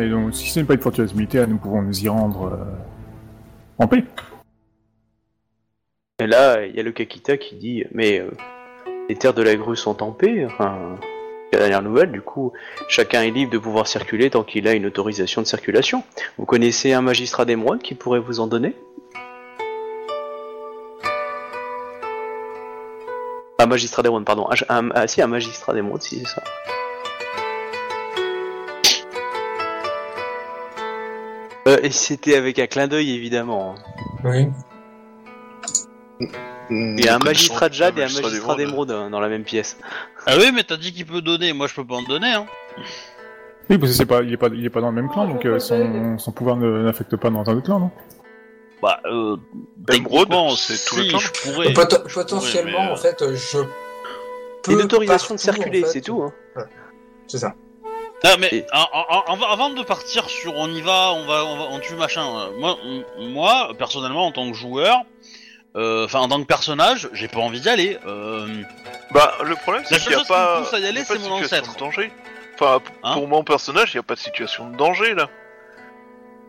Donc, 0.07 0.35
si 0.35 0.49
ce 0.49 0.61
n'est 0.61 0.67
pas 0.67 0.75
une 0.75 0.81
forteresse 0.81 1.15
militaire, 1.15 1.49
nous 1.49 1.59
pouvons 1.59 1.83
nous 1.83 2.05
y 2.05 2.09
rendre 2.09 2.53
euh, 2.53 2.65
en 3.79 3.89
paix. 3.89 4.05
Et 6.21 6.27
là, 6.27 6.65
il 6.67 6.75
y 6.75 6.81
a 6.81 6.83
le 6.83 6.93
Kakita 6.93 7.37
qui 7.37 7.57
dit 7.57 7.85
Mais 7.93 8.21
euh, 8.21 8.31
les 9.09 9.17
terres 9.17 9.35
de 9.35 9.43
la 9.43 9.57
grue 9.57 9.77
sont 9.77 10.03
en 10.03 10.13
paix, 10.13 10.45
enfin, 10.47 10.99
La 11.53 11.61
dernière 11.61 11.81
nouvelle, 11.83 12.13
du 12.13 12.21
coup, 12.21 12.53
chacun 12.89 13.23
est 13.23 13.31
libre 13.31 13.51
de 13.51 13.59
pouvoir 13.59 13.87
circuler 13.87 14.29
tant 14.29 14.43
qu'il 14.45 14.69
a 14.69 14.75
une 14.75 14.85
autorisation 14.85 15.41
de 15.41 15.47
circulation. 15.47 16.03
Vous 16.37 16.45
connaissez 16.45 16.93
un 16.93 17.01
magistrat 17.01 17.47
d'émeraude 17.47 17.81
qui 17.81 17.95
pourrait 17.95 18.21
vous 18.21 18.41
en 18.41 18.47
donner? 18.47 18.75
Un 23.59 23.67
magistrat 23.67 24.03
d'émeraude, 24.03 24.27
pardon. 24.27 24.47
Un- 24.69 24.91
ah, 24.95 25.07
si, 25.07 25.23
un 25.23 25.27
magistrat 25.27 25.73
d'émeraude, 25.73 26.03
si 26.03 26.19
c'est 26.19 26.27
ça. 26.27 26.43
Euh, 31.67 31.79
et 31.83 31.91
c'était 31.91 32.37
avec 32.37 32.59
un 32.59 32.67
clin 32.67 32.89
d'œil, 32.89 33.15
évidemment. 33.15 33.75
Oui. 34.23 34.49
Il 36.71 37.03
y 37.05 37.09
a 37.09 37.15
un 37.15 37.19
magistrat 37.19 37.69
de 37.69 37.75
jade 37.75 37.99
et 37.99 38.03
un 38.05 38.09
magistrat 38.09 38.55
d'émeraude 38.57 38.91
euh, 38.91 39.09
dans 39.09 39.21
la 39.21 39.29
même 39.29 39.45
pièce. 39.45 39.79
Ah 40.27 40.35
oui, 40.39 40.51
mais 40.55 40.65
t'as 40.65 40.77
dit 40.77 40.93
qu'il 40.93 41.07
peut 41.07 41.23
donner, 41.23 41.53
moi 41.53 41.67
je 41.67 41.75
peux 41.75 41.85
pas 41.87 41.95
en 41.97 42.03
donner, 42.03 42.33
hein. 42.33 42.47
Oui, 43.71 43.79
parce 43.79 43.93
que 43.93 43.97
c'est 43.99 44.07
pas, 44.07 44.23
il 44.23 44.33
est 44.33 44.37
pas, 44.37 44.49
il 44.53 44.65
est 44.65 44.71
pas 44.71 44.81
dans 44.81 44.91
le 44.91 44.95
même 44.95 45.11
clan, 45.11 45.27
donc 45.29 45.45
euh, 45.45 45.59
son, 45.59 46.19
son 46.19 46.33
pouvoir 46.33 46.57
ne- 46.57 46.83
n'affecte 46.85 47.17
pas 47.17 47.31
dans 47.31 47.41
un 47.49 47.55
autre 47.57 47.65
clan, 47.67 47.79
non? 47.81 47.91
Bah, 48.83 49.01
euh, 49.07 49.37
Émeraude, 49.93 50.21
techniquement, 50.29 50.51
c'est 50.57 50.75
tout 50.89 50.95
si, 50.97 51.03
le 51.03 51.09
clan. 51.11 51.19
je 51.19 51.33
pourrais. 51.33 51.73
Pot- 51.73 52.03
Je 52.07 52.15
potentiellement, 52.15 52.71
pourrais, 52.71 52.83
mais, 52.85 52.91
euh, 52.91 52.93
en 52.93 52.97
fait, 52.97 53.23
euh, 53.23 53.35
je 53.37 53.59
peux. 54.63 54.73
Une 54.73 54.83
autorisation 54.83 55.35
de 55.35 55.41
circuler, 55.41 55.83
en 55.83 55.87
fait, 55.87 55.93
c'est 55.93 56.01
tout. 56.01 56.23
Hein. 56.23 56.33
C'est 57.27 57.39
ça. 57.39 57.55
Ah 58.25 58.35
mais 58.39 58.49
Et- 58.53 58.65
en- 58.73 59.31
en- 59.31 59.33
en- 59.39 59.53
avant 59.53 59.71
de 59.71 59.83
partir 59.85 60.29
sur 60.29 60.55
on 60.57 60.67
y 60.69 60.81
va, 60.81 61.13
on 61.13 61.25
va, 61.27 61.45
on 61.45 61.57
va, 61.57 61.65
on 61.71 61.79
tue 61.79 61.95
machin. 61.95 62.23
euh, 62.27 62.59
Moi, 62.59 62.77
moi, 63.21 63.71
personnellement, 63.79 64.27
en 64.27 64.33
tant 64.33 64.51
que 64.51 64.57
joueur, 64.57 64.97
euh, 64.97 65.03
enfin 65.75 66.21
en 66.21 66.29
tant 66.29 66.41
que 66.41 66.47
personnage, 66.47 67.09
j'ai 67.13 67.29
pas 67.29 67.41
envie 67.41 67.61
d'y 67.61 67.69
aller. 67.69 67.99
Euh, 68.07 68.47
Bah, 69.13 69.35
le 69.45 69.55
problème, 69.57 69.85
c'est 69.87 69.99
qu'il 70.01 70.09
n'y 70.09 70.15
a 70.15 70.19
chose 70.19 70.27
qui 70.27 70.33
me 70.33 70.37
pas, 70.39 70.61
pousse 70.61 70.75
à 70.75 70.79
y 70.81 70.87
aller, 70.87 71.01
pas 71.01 71.07
c'est 71.15 71.19
mon 71.21 71.33
ancêtre. 71.33 71.75
de 71.75 71.79
danger. 71.79 72.11
Enfin, 72.55 72.81
Hein 73.05 73.15
pour 73.15 73.29
mon 73.29 73.45
personnage, 73.45 73.93
il 73.95 73.97
n'y 73.97 74.01
a 74.01 74.03
pas 74.03 74.15
de 74.15 74.21
situation 74.21 74.69
de 74.71 74.77
danger, 74.77 75.15
là. 75.15 75.29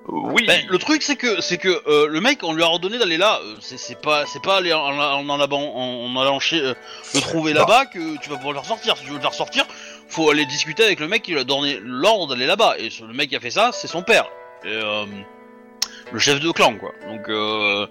Euh, 0.07 0.11
Oui, 0.11 0.45
ben, 0.47 0.65
le 0.67 0.77
truc 0.79 1.03
c'est 1.03 1.15
que 1.15 1.39
c'est 1.41 1.57
que 1.57 1.69
euh, 1.87 2.07
le 2.07 2.19
mec, 2.19 2.39
on 2.43 2.53
lui 2.53 2.63
a 2.63 2.65
ordonné 2.67 2.97
d'aller 2.97 3.17
là. 3.17 3.39
euh, 3.43 3.55
c'est 3.59 4.01
pas, 4.01 4.25
c'est 4.25 4.41
pas 4.41 4.57
aller 4.57 4.73
en, 4.73 4.79
en, 4.79 5.29
en, 5.29 5.39
allant- 5.39 5.57
en- 5.75 6.05
en 6.15 6.21
allant 6.21 6.39
chez, 6.39 6.59
euh, 6.59 6.73
le 7.13 7.21
trouver 7.21 7.53
Non. 7.53 7.59
là-bas 7.61 7.85
que 7.85 8.17
tu 8.17 8.29
vas 8.29 8.37
pouvoir 8.37 8.53
le 8.53 8.59
faire 8.59 8.67
sortir. 8.67 8.97
Si 8.97 9.03
tu 9.03 9.09
veux 9.11 9.17
le 9.17 9.21
faire 9.21 9.33
sortir, 9.35 9.65
faut 10.07 10.29
aller 10.31 10.45
discuter 10.47 10.83
avec 10.83 10.99
le 10.99 11.07
mec 11.07 11.21
qui 11.21 11.31
lui 11.33 11.39
a 11.39 11.43
donné 11.43 11.79
l'ordre 11.83 12.27
d'aller 12.27 12.47
là-bas. 12.47 12.75
Et 12.79 12.89
le 13.05 13.13
mec 13.13 13.29
qui 13.29 13.35
a 13.35 13.39
fait 13.39 13.51
ça, 13.51 13.69
c'est 13.73 13.87
son 13.87 14.01
père. 14.01 14.25
Et, 14.63 14.67
euh, 14.69 15.05
le 16.11 16.17
chef 16.19 16.39
de 16.39 16.51
clan, 16.51 16.75
quoi. 16.75 16.91
Donc, 17.07 17.29
euh, 17.29 17.85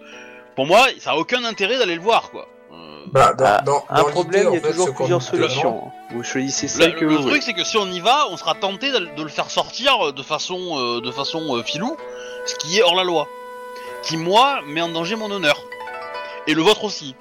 pour 0.59 0.66
moi, 0.66 0.86
ça 0.98 1.12
a 1.12 1.14
aucun 1.16 1.44
intérêt 1.44 1.78
d'aller 1.78 1.94
le 1.94 2.00
voir, 2.00 2.32
quoi. 2.32 2.48
Euh, 2.72 3.04
Bah, 3.12 3.32
dans, 3.32 3.44
Ah, 3.46 3.62
dans, 3.64 3.84
Un 3.90 4.02
dans 4.02 4.09
problème, 4.11 4.48
il 4.50 4.54
y 4.54 4.56
a 4.56 4.61
toujours 4.72 4.92
plusieurs 4.92 5.22
solutions. 5.22 5.84
hein. 5.86 5.92
Vous 6.11 6.24
choisissez 6.24 6.66
Le, 6.66 6.72
celle 6.82 6.94
que 6.96 7.04
le 7.04 7.11
vous 7.11 7.16
truc 7.18 7.28
voulez. 7.28 7.40
c'est 7.42 7.52
que 7.52 7.62
si 7.62 7.76
on 7.76 7.86
y 7.86 8.00
va, 8.00 8.26
on 8.32 8.36
sera 8.36 8.56
tenté 8.56 8.90
de, 8.90 8.98
de 9.16 9.22
le 9.22 9.28
faire 9.28 9.50
sortir 9.52 10.12
de 10.12 10.22
façon 10.24 10.59
euh, 10.59 11.00
de 11.00 11.12
façon 11.12 11.56
euh, 11.56 11.62
filou, 11.62 11.96
ce 12.44 12.56
qui 12.56 12.76
est 12.76 12.82
hors 12.82 12.96
la 12.96 13.04
loi, 13.04 13.28
qui 14.02 14.16
moi 14.16 14.61
met 14.66 14.80
en 14.80 14.88
danger 14.88 15.14
mon 15.14 15.30
honneur 15.30 15.62
et 16.48 16.54
le 16.54 16.62
vôtre 16.62 16.82
aussi. 16.82 17.14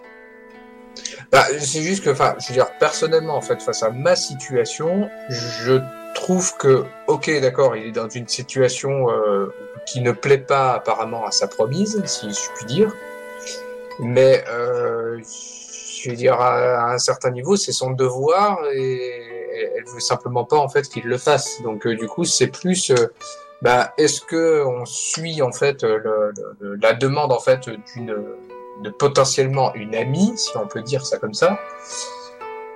Bah, 1.32 1.44
c'est 1.60 1.84
juste 1.84 2.04
que, 2.04 2.10
enfin, 2.10 2.34
je 2.40 2.48
veux 2.48 2.54
dire, 2.56 2.72
personnellement, 2.80 3.36
en 3.36 3.42
fait, 3.42 3.62
face 3.62 3.84
à 3.84 3.92
ma 3.92 4.16
situation, 4.16 5.10
je 5.30 5.80
trouve 6.16 6.58
que, 6.58 6.86
ok, 7.06 7.30
d'accord, 7.40 7.76
il 7.76 7.86
est 7.88 7.92
dans 7.92 8.10
une 8.10 8.28
situation 8.28 9.12
euh, 9.12 9.54
qui 9.86 10.02
ne 10.02 10.12
plaît 10.12 10.40
pas 10.40 10.74
apparemment 10.74 11.24
à 11.26 11.32
sa 11.32 11.48
promise, 11.48 12.02
si 12.06 12.30
je 12.32 12.40
puis 12.56 12.66
dire, 12.66 12.96
mais 14.00 14.44
euh, 14.50 15.20
je 15.24 16.10
veux 16.10 16.16
dire, 16.16 16.40
à, 16.40 16.94
un 16.94 16.98
certain 16.98 17.32
niveau, 17.32 17.56
c'est 17.56 17.72
son 17.72 17.92
devoir 17.92 18.60
et 18.74 19.24
elle 19.78 19.86
veut 19.86 20.00
simplement 20.00 20.44
pas 20.46 20.58
en 20.58 20.70
fait 20.70 20.88
qu'il 20.88 21.04
le 21.06 21.18
fasse. 21.18 21.62
Donc, 21.64 21.86
euh, 21.88 21.96
du 21.96 22.08
coup, 22.08 22.26
c'est 22.26 22.48
plus, 22.48 22.92
euh, 22.92 23.08
bah, 23.62 23.94
est-ce 23.98 24.22
que 24.22 24.64
on 24.66 24.86
suit 24.86 25.42
en 25.42 25.52
fait 25.52 25.84
le- 25.84 26.32
la 26.82 26.94
demande 26.94 27.32
en 27.32 27.40
fait 27.40 27.62
d'une 27.96 28.16
de 28.84 28.90
potentiellement 28.92 29.74
une 29.74 29.96
amie, 29.96 30.34
si 30.38 30.56
on 30.56 30.68
peut 30.68 30.84
dire 30.84 31.04
ça 31.06 31.18
comme 31.18 31.34
ça, 31.34 31.60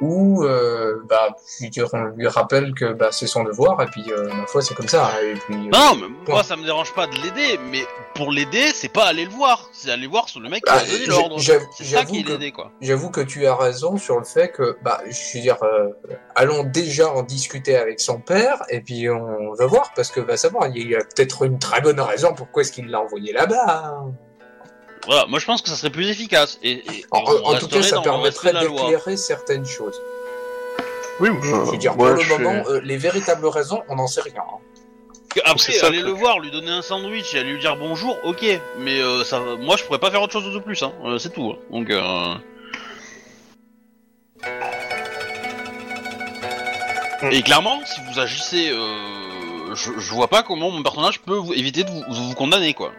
ou 0.02 0.44
euh, 0.44 0.96
bah, 1.08 1.36
je 1.60 1.66
veux 1.66 1.70
dire, 1.70 1.88
on 1.94 2.04
lui 2.06 2.28
rappelle 2.28 2.74
que 2.74 2.94
bah, 2.94 3.10
c'est 3.12 3.28
son 3.28 3.44
devoir, 3.44 3.82
et 3.82 3.86
puis 3.86 4.04
euh, 4.12 4.28
ma 4.34 4.46
foi 4.48 4.62
c'est 4.62 4.74
comme 4.74 4.88
ça. 4.88 5.12
Et 5.24 5.34
puis, 5.36 5.56
euh, 5.56 5.70
Non, 5.72 5.96
mais 5.96 6.08
Point. 6.26 6.34
moi 6.36 6.44
ça 6.44 6.56
me 6.56 6.64
dérange 6.64 6.94
pas 6.94 7.08
de 7.08 7.16
l'aider, 7.22 7.60
mais 7.72 7.86
pour 8.16 8.32
l'aider, 8.32 8.72
c'est 8.74 8.92
pas 8.92 9.06
aller 9.06 9.26
le 9.26 9.32
voir, 9.32 9.70
c'est 9.72 9.92
aller 9.92 10.08
voir 10.08 10.26
le 10.42 10.50
mec 10.50 10.64
qui 10.64 10.72
Ah, 10.74 10.78
a 10.80 10.84
donné 10.86 11.06
l'ordre. 11.06 11.40
j'avoue- 11.40 11.66
C'est 11.78 11.84
ça 11.84 12.04
qui 12.04 12.16
est 12.16 12.20
j'avoue 12.20 12.24
que- 12.26 12.32
l'aider 12.32 12.52
quoi. 12.52 12.72
J'avoue 12.82 13.10
que 13.12 13.22
tu 13.22 13.46
as 13.46 13.56
raison 13.56 13.98
sur 13.98 14.18
le 14.18 14.26
fait 14.26 14.50
que, 14.52 14.78
bah, 14.84 15.02
je 15.08 15.38
veux 15.38 15.42
dire, 15.42 15.58
euh, 15.64 15.90
allons 16.36 16.64
déjà 16.64 17.10
en 17.12 17.24
discuter 17.24 17.76
avec 17.78 18.00
son 18.00 18.20
père, 18.20 18.64
et 18.70 18.82
puis 18.82 19.10
on 19.10 19.54
va 19.54 19.66
voir, 19.68 19.92
parce 19.96 20.10
que 20.12 20.20
va 20.20 20.36
savoir, 20.38 20.68
il 20.76 20.90
y 20.90 20.96
a 20.96 21.00
peut-être 21.00 21.44
une 21.44 21.60
très 21.60 21.82
bonne 21.82 22.00
raison 22.00 22.34
pourquoi 22.34 22.62
est-ce 22.64 22.72
qu'il 22.72 22.88
l'a 22.90 23.00
envoyé 23.02 23.34
là-bas. 23.34 23.94
hein. 23.96 24.12
Voilà, 25.08 25.26
moi 25.28 25.40
je 25.40 25.46
pense 25.46 25.62
que 25.62 25.70
ça 25.70 25.76
serait 25.76 25.90
plus 25.90 26.10
efficace. 26.10 26.60
Et, 26.64 26.84
En, 27.12 27.56
tout 27.58 27.68
cas, 27.68 27.82
ça 27.82 28.02
permettrait 28.02 28.54
d'éclairer 28.54 29.18
certaines 29.18 29.66
choses. 29.66 30.00
oui, 31.20 31.30
Je 31.42 31.72
veux 31.72 31.78
dire, 31.78 31.96
moi, 31.96 32.10
pour 32.10 32.18
le 32.18 32.24
suis- 32.24 32.32
moment, 32.34 32.64
euh, 32.70 32.80
les 32.84 32.98
véritables 32.98 33.46
raisons, 33.48 33.82
on 33.90 33.96
n'en 33.96 34.08
sait 34.08 34.22
rien. 34.22 34.42
hein. 34.42 34.58
Après, 35.46 35.72
ça, 35.72 35.88
aller 35.88 36.02
le 36.02 36.12
voir, 36.12 36.40
lui 36.40 36.52
donner 36.52 36.72
un 36.72 36.82
sandwich 36.82 37.34
et 37.34 37.40
aller 37.40 37.54
lui 37.54 37.60
dire 37.60 37.78
bonjour, 37.78 38.18
ok. 38.26 38.46
Mais 38.80 39.00
euh, 39.02 39.24
ça, 39.24 39.40
moi, 39.60 39.78
je 39.78 39.84
pourrais 39.86 40.00
pas 40.00 40.12
faire 40.12 40.22
autre 40.22 40.34
chose 40.34 40.54
de 40.54 40.60
plus, 40.60 40.84
hein. 40.84 40.92
Euh, 41.06 41.18
c'est 41.20 41.30
tout. 41.34 41.54
hein. 41.56 41.60
Donc, 41.72 41.90
euh... 41.90 42.34
Mm. 47.24 47.32
Et 47.32 47.42
clairement, 47.44 47.80
si 47.86 48.02
vous 48.12 48.20
agissez, 48.20 48.72
euh, 48.72 49.76
je, 49.76 49.92
je 49.98 50.14
vois 50.14 50.28
pas 50.28 50.44
comment 50.44 50.70
mon 50.72 50.84
personnage 50.84 51.22
peut 51.22 51.36
vous 51.36 51.54
éviter 51.54 51.84
de 51.84 51.90
vous, 51.90 52.04
vous 52.10 52.34
condamner, 52.36 52.74
quoi. 52.74 52.92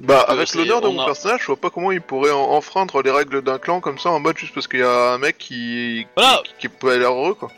Bah, 0.00 0.24
que 0.26 0.32
avec 0.32 0.54
l'honneur 0.54 0.80
de 0.80 0.86
on 0.88 0.92
mon 0.92 1.02
a- 1.02 1.06
personnage, 1.06 1.40
je 1.40 1.46
vois 1.46 1.56
pas 1.56 1.70
comment 1.70 1.90
il 1.90 2.00
pourrait 2.00 2.30
en- 2.30 2.52
enfreindre 2.52 3.02
les 3.02 3.10
règles 3.10 3.42
d'un 3.42 3.58
clan 3.58 3.80
comme 3.80 3.98
ça 3.98 4.10
en 4.10 4.20
mode 4.20 4.38
juste 4.38 4.54
parce 4.54 4.68
qu'il 4.68 4.80
y 4.80 4.84
a 4.84 5.12
un 5.14 5.18
mec 5.18 5.36
qui, 5.38 6.06
Voilà. 6.16 6.40
qui, 6.44 6.52
qui 6.60 6.68
peut 6.68 6.90
aller 6.92 7.04
heureux, 7.04 7.34
quoi. 7.34 7.50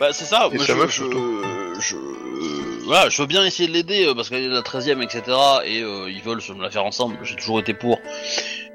Bah 0.00 0.08
c'est 0.12 0.24
ça, 0.24 0.48
Et 0.52 0.56
moi, 0.56 0.64
je, 0.64 0.72
meuf, 0.72 0.90
je, 0.90 0.94
surtout. 1.02 1.42
je, 1.80 1.96
voilà, 2.86 3.08
je 3.08 3.20
veux 3.20 3.26
bien 3.26 3.44
essayer 3.44 3.68
de 3.68 3.74
l'aider 3.74 4.06
euh, 4.06 4.14
parce 4.14 4.28
qu'elle 4.30 4.44
est 4.44 4.48
de 4.48 4.54
la 4.54 4.62
13ème, 4.62 5.02
etc. 5.02 5.22
Et 5.64 5.82
euh, 5.82 6.08
ils 6.10 6.22
veulent 6.22 6.40
se 6.40 6.52
me 6.52 6.62
la 6.62 6.70
faire 6.70 6.84
ensemble, 6.84 7.18
j'ai 7.24 7.34
toujours 7.36 7.58
été 7.60 7.74
pour. 7.74 8.00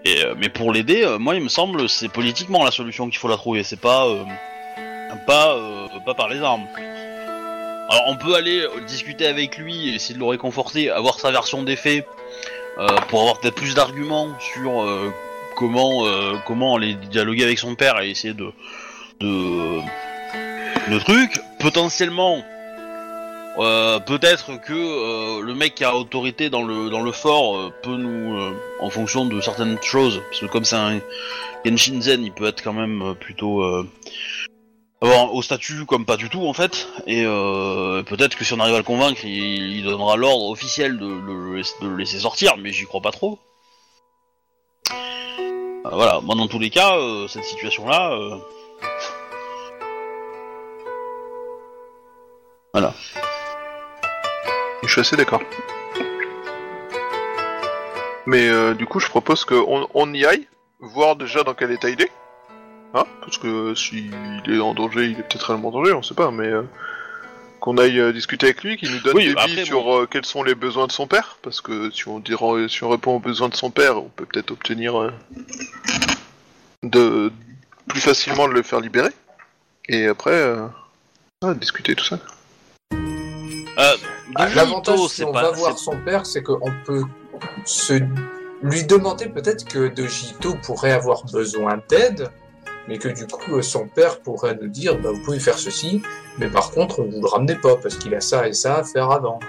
Et, 0.06 0.24
euh, 0.26 0.36
mais 0.38 0.49
pour 0.49 0.74
l'aider, 0.74 1.04
euh, 1.06 1.18
moi 1.18 1.36
il 1.36 1.41
me 1.41 1.47
semble 1.49 1.88
c'est 1.88 2.10
politiquement 2.10 2.64
la 2.66 2.72
solution 2.72 3.08
qu'il 3.10 3.18
faut 3.20 3.30
la 3.30 3.38
trouver, 3.38 3.64
c'est 3.64 3.80
pas, 3.80 4.06
euh, 4.06 4.24
pas, 5.26 5.56
euh, 5.56 5.88
pas 6.06 6.14
par 6.14 6.28
les 6.28 6.41
armes. 6.41 6.68
Alors 7.89 8.05
on 8.07 8.15
peut 8.15 8.36
aller 8.36 8.65
discuter 8.88 9.27
avec 9.27 9.57
lui 9.57 9.89
et 9.89 9.95
essayer 9.95 10.15
de 10.15 10.19
le 10.19 10.25
réconforter, 10.25 10.89
avoir 10.89 11.19
sa 11.19 11.31
version 11.31 11.63
des 11.63 11.75
faits, 11.75 12.05
euh, 12.77 12.88
pour 13.09 13.21
avoir 13.21 13.39
peut-être 13.39 13.55
plus 13.55 13.75
d'arguments 13.75 14.29
sur 14.39 14.81
euh, 14.81 15.13
comment, 15.55 16.05
euh, 16.05 16.34
comment 16.45 16.75
aller 16.75 16.95
dialoguer 16.95 17.43
avec 17.43 17.59
son 17.59 17.75
père 17.75 18.01
et 18.01 18.09
essayer 18.09 18.34
de, 18.34 18.49
de 19.19 19.79
le 20.89 20.99
truc, 20.99 21.39
potentiellement, 21.59 22.43
euh, 23.59 23.99
peut-être 23.99 24.59
que 24.61 24.73
euh, 24.73 25.41
le 25.41 25.53
mec 25.53 25.75
qui 25.75 25.84
a 25.84 25.95
autorité 25.95 26.49
dans 26.49 26.63
le 26.63 26.89
dans 26.89 27.01
le 27.01 27.11
fort 27.11 27.71
peut 27.84 27.95
nous, 27.95 28.36
en 28.79 28.89
fonction 28.89 29.25
de 29.25 29.39
certaines 29.39 29.81
choses, 29.81 30.21
parce 30.29 30.41
que 30.41 30.47
comme 30.47 30.65
c'est 30.65 30.75
un 30.75 30.99
Genshin 31.63 32.01
Zen, 32.01 32.23
il 32.23 32.31
peut 32.31 32.47
être 32.47 32.63
quand 32.63 32.73
même 32.73 33.13
plutôt 33.19 33.63
au 35.04 35.41
statut 35.41 35.86
comme 35.86 36.06
pas 36.06 36.16
du 36.16 36.30
tout 36.30 36.47
en 36.47 36.54
fait, 36.54 36.88
et 37.08 37.24
euh, 37.26 38.04
peut-être 38.04 38.38
que 38.38 38.45
si 38.45 38.54
on 38.54 38.60
arrive 38.60 38.76
à 38.76 38.78
le 38.78 38.84
convaincre, 38.84 39.26
il, 39.26 39.84
donnera 39.84 40.16
l'ordre 40.16 40.49
officiel 40.49 40.97
de, 40.97 41.06
le 41.06 41.97
laisser- 41.97 42.20
sortir, 42.20 42.56
mais 42.58 42.72
j'y 42.72 42.86
crois 42.86 43.01
pas 43.01 43.12
trop. 43.12 43.38
Euh, 44.91 45.89
voilà, 45.91 46.22
moi 46.22 46.36
dans 46.36 46.47
tous 46.47 46.60
les 46.60 46.70
cas, 46.70 46.97
euh, 46.97 47.28
cette 47.28 47.43
situation-là. 47.43 48.14
euh, 48.14 48.38
Je 54.84 54.89
suis 54.89 55.01
assez 55.01 55.16
d'accord. 55.16 55.41
Mais 58.26 58.74
du 58.76 58.86
coup, 58.86 58.99
je 58.99 59.08
propose 59.08 59.43
qu'on 59.45 59.88
on 59.93 60.14
y 60.14 60.26
aille, 60.26 60.47
voir 60.80 61.16
déjà 61.16 61.43
dans 61.43 61.54
quel 61.54 61.72
état 61.72 61.89
il 61.89 62.01
est. 62.01 62.12
Hein 62.94 63.06
Parce 63.22 63.38
que 63.38 63.74
s'il 63.76 64.14
est 64.48 64.60
en 64.60 64.74
danger, 64.74 65.06
il 65.06 65.20
est 65.20 65.24
peut-être 65.24 65.48
réellement 65.48 65.70
en 65.70 65.72
danger, 65.72 65.94
on 65.94 66.04
sait 66.04 66.14
pas, 66.14 66.30
mais 66.32 66.48
euh, 66.48 66.62
qu'on 67.60 67.78
aille 67.78 68.00
euh, 68.00 68.14
discuter 68.14 68.48
avec 68.48 68.64
lui, 68.64 68.78
qu'il 68.78 68.91
nous 68.91 69.00
donne 69.00 69.16
Oui, 69.16 69.26
des 69.26 69.32
après, 69.32 69.48
billes 69.48 69.66
sur 69.66 69.96
euh, 69.96 70.08
quels 70.10 70.26
sont 70.26 70.44
les 70.44 70.54
besoins 70.56 70.86
de 70.88 70.91
son 70.91 71.08
père, 71.08 71.38
parce 71.41 71.62
que 71.62 71.89
si 71.91 72.08
on, 72.08 72.20
dira, 72.20 72.68
si 72.70 72.84
on 72.84 72.89
répond 72.89 73.16
aux 73.16 73.20
besoins 73.20 73.50
de 73.50 73.56
son 73.56 73.72
père, 73.72 73.98
on 73.98 74.10
peut 74.10 74.26
peut-être 74.26 74.52
obtenir 74.52 75.00
euh, 75.02 75.12
de 76.84 77.32
plus 77.88 78.02
facilement 78.02 78.48
de 78.48 78.54
le 78.54 78.62
faire 78.64 78.80
libérer. 78.80 79.12
Et 79.89 80.08
après, 80.08 80.32
euh, 80.32 80.68
ah, 81.44 81.54
discuter 81.56 81.96
tout 81.96 82.06
ça. 82.06 82.20
Euh, 82.94 83.96
Ah, 84.36 84.48
L'avantage, 84.56 85.00
si 85.00 85.10
c'est 85.18 85.24
on 85.26 85.34
pas. 85.34 85.44
va 85.44 85.52
voir 85.52 85.78
son 85.78 85.98
père, 86.06 86.26
c'est 86.26 86.41
qu'on 86.44 86.72
peut 86.86 87.04
se 87.66 87.94
lui 88.62 88.84
demander 88.86 89.28
peut-être 89.28 89.66
que 89.68 89.89
De 89.89 90.08
Gito 90.08 90.56
pourrait 90.64 90.91
avoir 90.94 91.26
besoin 91.26 91.82
d'aide 91.89 92.30
mais 92.88 92.97
que 92.97 93.07
du 93.09 93.25
coup 93.27 93.61
son 93.61 93.88
père 93.88 94.19
pourrait 94.19 94.57
nous 94.61 94.67
dire 94.67 94.97
bah, 94.97 95.09
vous 95.11 95.21
pouvez 95.23 95.39
faire 95.39 95.57
ceci, 95.57 96.01
mais 96.38 96.47
par 96.47 96.71
contre 96.71 97.01
vous 97.03 97.21
le 97.21 97.27
ramenez 97.27 97.55
pas 97.55 97.75
parce 97.77 97.95
qu'il 97.95 98.13
a 98.15 98.21
ça 98.21 98.47
et 98.47 98.53
ça 98.53 98.77
à 98.77 98.84
faire 98.84 99.09
avant. 99.11 99.39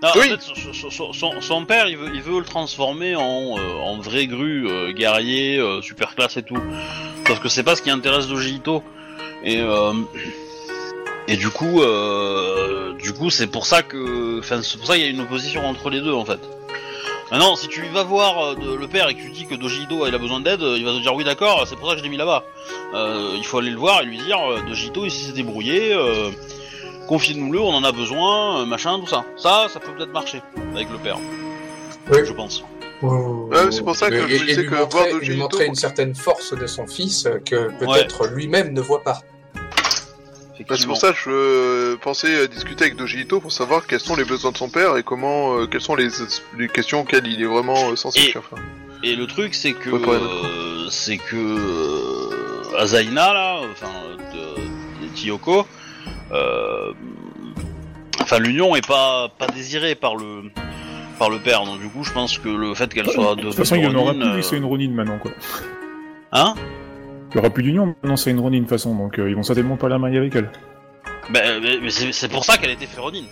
Non, 0.00 0.10
en 0.10 0.12
fait, 0.12 0.40
son, 0.40 0.90
son- 0.90 1.12
son- 1.12 1.40
son 1.40 1.64
père, 1.64 1.88
il 1.88 1.96
veut, 1.96 2.10
il 2.14 2.22
veut 2.22 2.38
le 2.38 2.44
transformer 2.44 3.16
en, 3.16 3.58
euh, 3.58 3.74
en 3.82 3.98
vrai 3.98 4.28
grue, 4.28 4.68
euh, 4.70 4.92
guerrier, 4.92 5.58
euh, 5.58 5.82
super 5.82 6.14
classe 6.14 6.36
et 6.36 6.44
tout. 6.44 6.56
Sauf 7.26 7.40
que 7.40 7.48
c'est 7.48 7.64
pas 7.64 7.74
ce 7.74 7.82
qui 7.82 7.90
intéresse 7.90 8.28
Dojito. 8.28 8.84
Et 9.42 9.60
euh, 9.60 9.92
et 11.26 11.36
du 11.36 11.50
coup, 11.50 11.82
euh, 11.82 12.94
du 12.94 13.12
coup, 13.12 13.28
c'est 13.30 13.48
pour 13.48 13.66
ça 13.66 13.82
que, 13.82 14.38
enfin, 14.38 14.62
c'est 14.62 14.78
pour 14.78 14.86
ça 14.86 14.94
qu'il 14.94 15.02
y 15.02 15.06
a 15.06 15.10
une 15.10 15.20
opposition 15.20 15.66
entre 15.66 15.90
les 15.90 16.00
deux 16.00 16.12
en 16.14 16.24
fait. 16.24 16.38
Maintenant, 17.30 17.56
si 17.56 17.68
tu 17.68 17.82
vas 17.92 18.04
voir 18.04 18.38
euh, 18.38 18.54
de- 18.54 18.74
le 18.74 18.88
père 18.88 19.08
et 19.08 19.14
que 19.14 19.20
tu 19.20 19.30
dis 19.30 19.46
que 19.46 19.54
Dojito 19.54 20.06
il 20.06 20.14
a 20.14 20.18
besoin 20.18 20.40
d'aide, 20.40 20.62
il 20.62 20.84
va 20.84 20.92
te 20.92 21.00
dire 21.02 21.14
oui 21.14 21.24
d'accord, 21.24 21.64
c'est 21.68 21.76
pour 21.76 21.86
ça 21.88 21.92
que 21.94 21.98
je 21.98 22.04
l'ai 22.04 22.08
mis 22.10 22.16
là-bas. 22.16 22.44
Euh, 22.94 23.32
il 23.36 23.44
faut 23.44 23.58
aller 23.58 23.70
le 23.70 23.76
voir 23.78 24.00
et 24.02 24.06
lui 24.06 24.16
dire 24.18 24.38
euh, 24.50 24.60
Dojito 24.66 25.04
ici 25.04 25.24
s'est 25.24 25.32
débrouillé. 25.32 25.92
Euh, 25.92 26.30
confie-nous-le, 27.06 27.60
on 27.60 27.74
en 27.74 27.84
a 27.84 27.92
besoin, 27.92 28.62
euh, 28.62 28.64
machin, 28.66 28.98
tout 29.00 29.06
ça. 29.06 29.24
Ça, 29.36 29.66
ça 29.68 29.78
peut 29.80 29.92
peut-être 29.92 30.12
marcher 30.12 30.40
avec 30.74 30.90
le 30.90 30.98
père, 30.98 31.18
Oui. 32.10 32.18
je 32.24 32.32
pense. 32.32 32.64
Ouais, 33.02 33.70
c'est 33.70 33.82
pour 33.84 33.94
ça 33.94 34.10
que 34.10 34.14
Et- 34.16 34.20
je 34.20 34.24
et- 34.24 34.38
me 34.38 34.42
et 34.42 34.46
disais 34.46 34.62
lui 34.62 34.68
que 34.70 34.74
montrer, 34.74 34.98
voir 35.10 35.18
lui 35.20 35.28
Dojito- 35.28 35.38
montrer 35.38 35.66
une 35.66 35.74
certaine 35.74 36.14
force 36.14 36.52
de 36.52 36.66
son 36.66 36.86
fils 36.86 37.26
euh, 37.26 37.38
que 37.44 37.70
peut-être 37.78 38.26
lui-même 38.26 38.72
ne 38.72 38.80
voit 38.80 39.02
pas. 39.04 39.20
Bah, 40.68 40.76
c'est 40.78 40.86
pour 40.86 40.96
ça 40.96 41.12
que 41.12 41.18
je 41.18 41.30
euh, 41.30 41.96
pensais 42.00 42.34
euh, 42.34 42.46
discuter 42.48 42.84
avec 42.84 42.96
Dojito 42.96 43.40
pour 43.40 43.52
savoir 43.52 43.86
quels 43.86 44.00
sont 44.00 44.16
les 44.16 44.24
besoins 44.24 44.50
de 44.52 44.56
son 44.56 44.68
père 44.70 44.96
et 44.96 45.02
comment, 45.02 45.56
euh, 45.58 45.66
quelles 45.66 45.80
sont 45.80 45.94
les, 45.94 46.08
les 46.56 46.68
questions 46.68 47.00
auxquelles 47.00 47.26
il 47.26 47.42
est 47.42 47.46
vraiment 47.46 47.94
sensible. 47.96 48.32
Et- 48.34 48.38
enfin. 48.38 48.56
Et 49.04 49.14
le 49.14 49.26
truc, 49.26 49.54
c'est 49.54 49.74
que, 49.74 49.90
euh, 49.90 50.88
c'est 50.90 51.18
que 51.18 51.36
euh, 51.36 52.78
Azaina 52.78 53.32
là, 53.32 53.60
enfin, 53.70 53.90
de, 54.34 55.06
de 55.06 55.12
Tiyoko, 55.14 55.66
euh, 56.32 56.92
enfin, 58.20 58.38
l'union 58.40 58.74
est 58.74 58.86
pas 58.86 59.28
pas 59.38 59.46
désirée 59.46 59.94
par 59.94 60.16
le 60.16 60.50
par 61.18 61.30
le 61.30 61.38
père. 61.38 61.64
Donc 61.64 61.80
du 61.80 61.88
coup, 61.88 62.02
je 62.02 62.12
pense 62.12 62.38
que 62.38 62.48
le 62.48 62.74
fait 62.74 62.92
qu'elle 62.92 63.08
soit 63.08 63.36
De 63.36 63.42
de 63.42 63.46
toute 63.46 63.54
façon, 63.56 63.76
il 63.76 63.82
n'y 63.82 63.86
en 63.86 63.94
aura 63.94 64.14
plus, 64.14 64.22
euh, 64.22 64.42
c'est 64.42 64.56
une 64.56 64.64
Ronin 64.64 64.90
maintenant, 64.90 65.18
quoi. 65.18 65.30
Hein? 66.32 66.54
Il 67.30 67.34
n'y 67.34 67.40
aura 67.40 67.50
plus 67.50 67.62
d'union, 67.62 67.86
maintenant 67.86 68.16
c'est 68.16 68.30
une 68.30 68.40
Ronin 68.40 68.56
de 68.58 68.62
toute 68.62 68.70
façon, 68.70 68.94
donc 68.94 69.18
euh, 69.18 69.28
ils 69.28 69.36
vont 69.36 69.42
certainement 69.42 69.76
pas 69.76 69.88
la 69.88 69.98
marier 69.98 70.18
avec 70.18 70.34
elle. 70.34 70.50
Ben, 71.30 71.60
mais, 71.62 71.76
mais 71.82 71.90
c'est 71.90 72.10
c'est 72.12 72.28
pour 72.28 72.44
ça 72.44 72.56
qu'elle 72.56 72.70
était 72.70 72.86
fait 72.86 73.00
Ronin. 73.00 73.24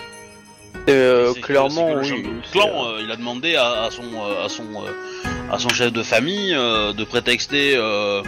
Euh, 0.88 1.28
C'est 1.28 1.40
que- 1.40 1.46
c'est 1.46 1.52
clairement, 1.52 1.86
que 1.94 1.94
le 1.94 2.14
oui. 2.14 2.22
de 2.22 2.52
clan, 2.52 2.68
euh, 2.68 2.98
euh, 2.98 3.00
il 3.04 3.10
a 3.10 3.16
demandé 3.16 3.56
à, 3.56 3.84
à 3.84 3.90
son 3.90 4.02
euh, 4.02 4.44
à 4.44 4.48
son 4.50 4.64
euh, 4.64 4.90
à 5.50 5.58
son 5.58 5.70
chef 5.70 5.92
de 5.92 6.02
famille 6.02 6.52
euh, 6.54 6.92
de 6.92 7.04
prétexter 7.04 7.74
euh, 7.76 8.22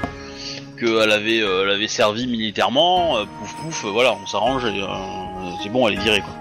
qu'elle 0.81 1.13
avait 1.13 1.41
euh, 1.43 1.65
elle 1.65 1.71
avait 1.71 1.87
servi 1.89 2.27
militairement. 2.27 3.19
euh, 3.19 3.25
pouf 3.39 3.55
pouf, 3.57 3.85
euh, 3.85 3.89
voilà, 3.91 4.15
on 4.23 4.27
s'arrange 4.27 4.65
et 4.65 4.83
euh, 4.83 4.87
c'est 5.63 5.69
bon, 5.69 5.87
elle 5.89 5.95
est 5.99 6.03
virée 6.03 6.21
quoi. 6.23 6.35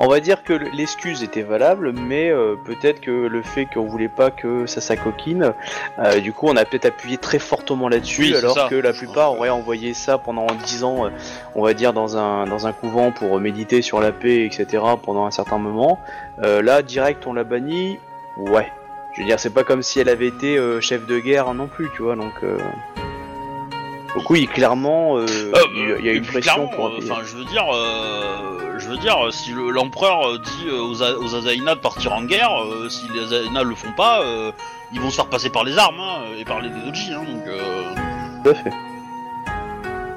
On 0.00 0.06
va 0.06 0.20
dire 0.20 0.44
que 0.44 0.52
l'excuse 0.52 1.24
était 1.24 1.42
valable, 1.42 1.92
mais 1.92 2.30
euh, 2.30 2.54
peut-être 2.64 3.00
que 3.00 3.10
le 3.10 3.42
fait 3.42 3.66
qu'on 3.66 3.86
voulait 3.86 4.08
pas 4.08 4.30
que 4.30 4.64
ça 4.66 4.80
s'acoquine, 4.80 5.54
euh, 5.98 6.20
du 6.20 6.32
coup 6.32 6.46
on 6.48 6.56
a 6.56 6.64
peut-être 6.64 6.86
appuyé 6.86 7.18
très 7.18 7.40
fortement 7.40 7.88
là-dessus, 7.88 8.22
Oui, 8.22 8.36
alors 8.36 8.54
ça. 8.54 8.68
que 8.70 8.76
la 8.76 8.92
plupart 8.92 9.32
auraient 9.32 9.48
envoyé 9.48 9.94
ça 9.94 10.16
pendant 10.16 10.46
10 10.46 10.84
ans, 10.84 11.06
euh, 11.06 11.10
on 11.56 11.64
va 11.64 11.74
dire 11.74 11.92
dans 11.92 12.16
un, 12.16 12.44
dans 12.46 12.68
un 12.68 12.72
couvent 12.72 13.10
pour 13.10 13.40
méditer 13.40 13.82
sur 13.82 14.00
la 14.00 14.12
paix, 14.12 14.44
etc. 14.44 14.84
pendant 15.04 15.26
un 15.26 15.32
certain 15.32 15.58
moment. 15.58 15.98
Euh, 16.44 16.62
là, 16.62 16.82
direct 16.82 17.26
on 17.26 17.32
l'a 17.32 17.42
banni, 17.44 17.98
ouais. 18.36 18.70
Je 19.14 19.22
veux 19.22 19.26
dire, 19.26 19.40
c'est 19.40 19.50
pas 19.50 19.64
comme 19.64 19.82
si 19.82 19.98
elle 19.98 20.08
avait 20.08 20.28
été 20.28 20.58
euh, 20.58 20.80
chef 20.80 21.06
de 21.06 21.18
guerre 21.18 21.52
non 21.54 21.66
plus, 21.66 21.88
tu 21.96 22.02
vois, 22.02 22.14
donc... 22.14 22.34
Donc 24.14 24.30
oui, 24.30 24.46
clairement, 24.46 25.18
euh, 25.18 25.26
Euh, 25.54 25.98
il 26.00 26.04
y 26.04 26.08
a- 26.08 26.12
une 26.12 26.24
pression 26.24 26.66
pour... 26.68 26.88
euh, 26.88 26.98
Enfin, 26.98 27.20
je 27.24 27.36
veux 27.36 27.44
dire, 27.44 27.66
euh, 27.72 28.78
je 28.78 28.88
veux 28.88 28.96
dire, 28.96 29.16
si 29.30 29.52
le- 29.52 29.70
l'empereur 29.70 30.38
dit 30.38 30.70
aux, 30.70 31.02
aux 31.02 31.34
Azaïna 31.34 31.74
de 31.74 31.80
partir 31.80 32.12
en 32.14 32.22
guerre, 32.24 32.50
si 32.88 33.02
les 33.14 33.20
Azaïna 33.24 33.62
le 33.62 33.74
font 33.74 33.92
pas, 33.92 34.22
ils 34.92 35.00
vont 35.00 35.10
se 35.10 35.16
faire 35.16 35.26
passer 35.28 35.50
par 35.50 35.62
les 35.64 35.76
armes 35.78 36.00
hein, 36.00 36.20
et 36.38 36.44
par 36.44 36.60
les 36.60 36.70
doji, 36.70 37.12
hein, 37.12 37.22
donc. 37.22 37.44
Tout 38.44 38.50
à 38.50 38.54
fait. 38.54 38.72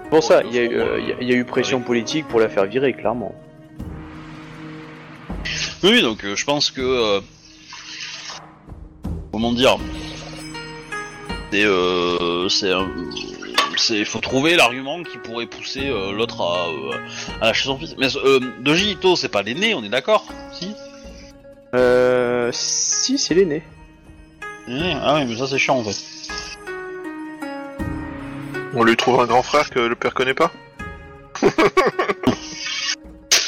Pour 0.10 0.24
ça, 0.24 0.42
il 0.44 0.54
y, 0.54 0.60
a 0.60 1.36
eu, 1.36 1.46
pression 1.46 1.80
politique 1.82 2.28
pour 2.28 2.40
la 2.40 2.50
faire 2.50 2.66
virer, 2.66 2.94
clairement. 2.94 3.34
Oui, 5.84 6.02
donc 6.02 6.26
je 6.26 6.46
pense 6.46 6.70
que. 6.72 7.22
comment 9.32 9.52
dire 9.54 9.78
C'est. 11.52 11.66
Euh, 11.66 12.48
c'est. 12.50 12.72
un- 12.72 12.90
c'est. 13.78 14.04
Faut 14.06 14.20
trouver 14.20 14.56
l'argument 14.56 15.02
qui 15.04 15.18
pourrait 15.18 15.46
pousser 15.48 15.88
euh, 15.90 16.12
l'autre 16.12 16.42
à, 16.42 16.68
euh, 16.70 16.98
à 17.42 17.46
lâcher 17.48 17.66
son 17.66 17.78
fils. 17.78 17.96
Mais 17.98 18.08
euh, 18.18 18.40
Doji 18.60 18.92
Ito, 18.92 19.16
c'est 19.16 19.30
pas 19.30 19.42
l'aîné, 19.42 19.74
on 19.74 19.84
est 19.84 19.90
d'accord? 19.90 20.26
Si? 20.54 20.74
Euh. 21.76 22.50
Si, 22.54 23.18
c'est 23.18 23.34
l'aîné. 23.34 23.64
Ah 25.04 25.16
oui, 25.16 25.26
mais 25.28 25.36
ça 25.38 25.48
c'est 25.48 25.58
chiant 25.58 25.78
en 25.78 25.84
fait. 25.84 25.98
On 28.74 28.84
lui 28.84 28.96
trouve 28.96 29.20
un 29.20 29.26
grand 29.26 29.44
frère 29.44 29.70
que 29.70 29.80
le 29.80 29.96
père 29.96 30.14
connaît 30.14 30.34
pas? 30.34 30.52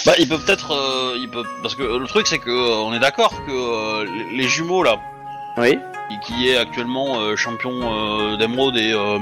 Bah, 0.06 0.12
il 0.20 0.28
peut 0.28 0.38
peut-être. 0.38 0.72
euh, 0.74 1.16
il 1.18 1.30
peut... 1.30 1.44
Parce 1.62 1.76
que 1.76 1.84
le 1.84 2.06
truc, 2.08 2.28
c'est 2.28 2.38
que 2.40 2.50
euh, 2.50 2.76
on 2.84 2.94
est 2.94 3.00
d'accord 3.00 3.32
que 3.46 3.52
euh, 3.52 4.06
les- 4.32 4.38
les 4.40 4.48
jumeaux 4.50 4.84
là, 4.84 4.98
Oui. 5.58 5.80
Qui, 6.22 6.34
qui 6.34 6.48
est 6.50 6.58
actuellement 6.58 7.20
euh, 7.20 7.36
champion 7.36 7.72
euh, 7.74 8.38
d'émeraude 8.38 8.78
et, 8.78 8.92
euh, 8.94 9.20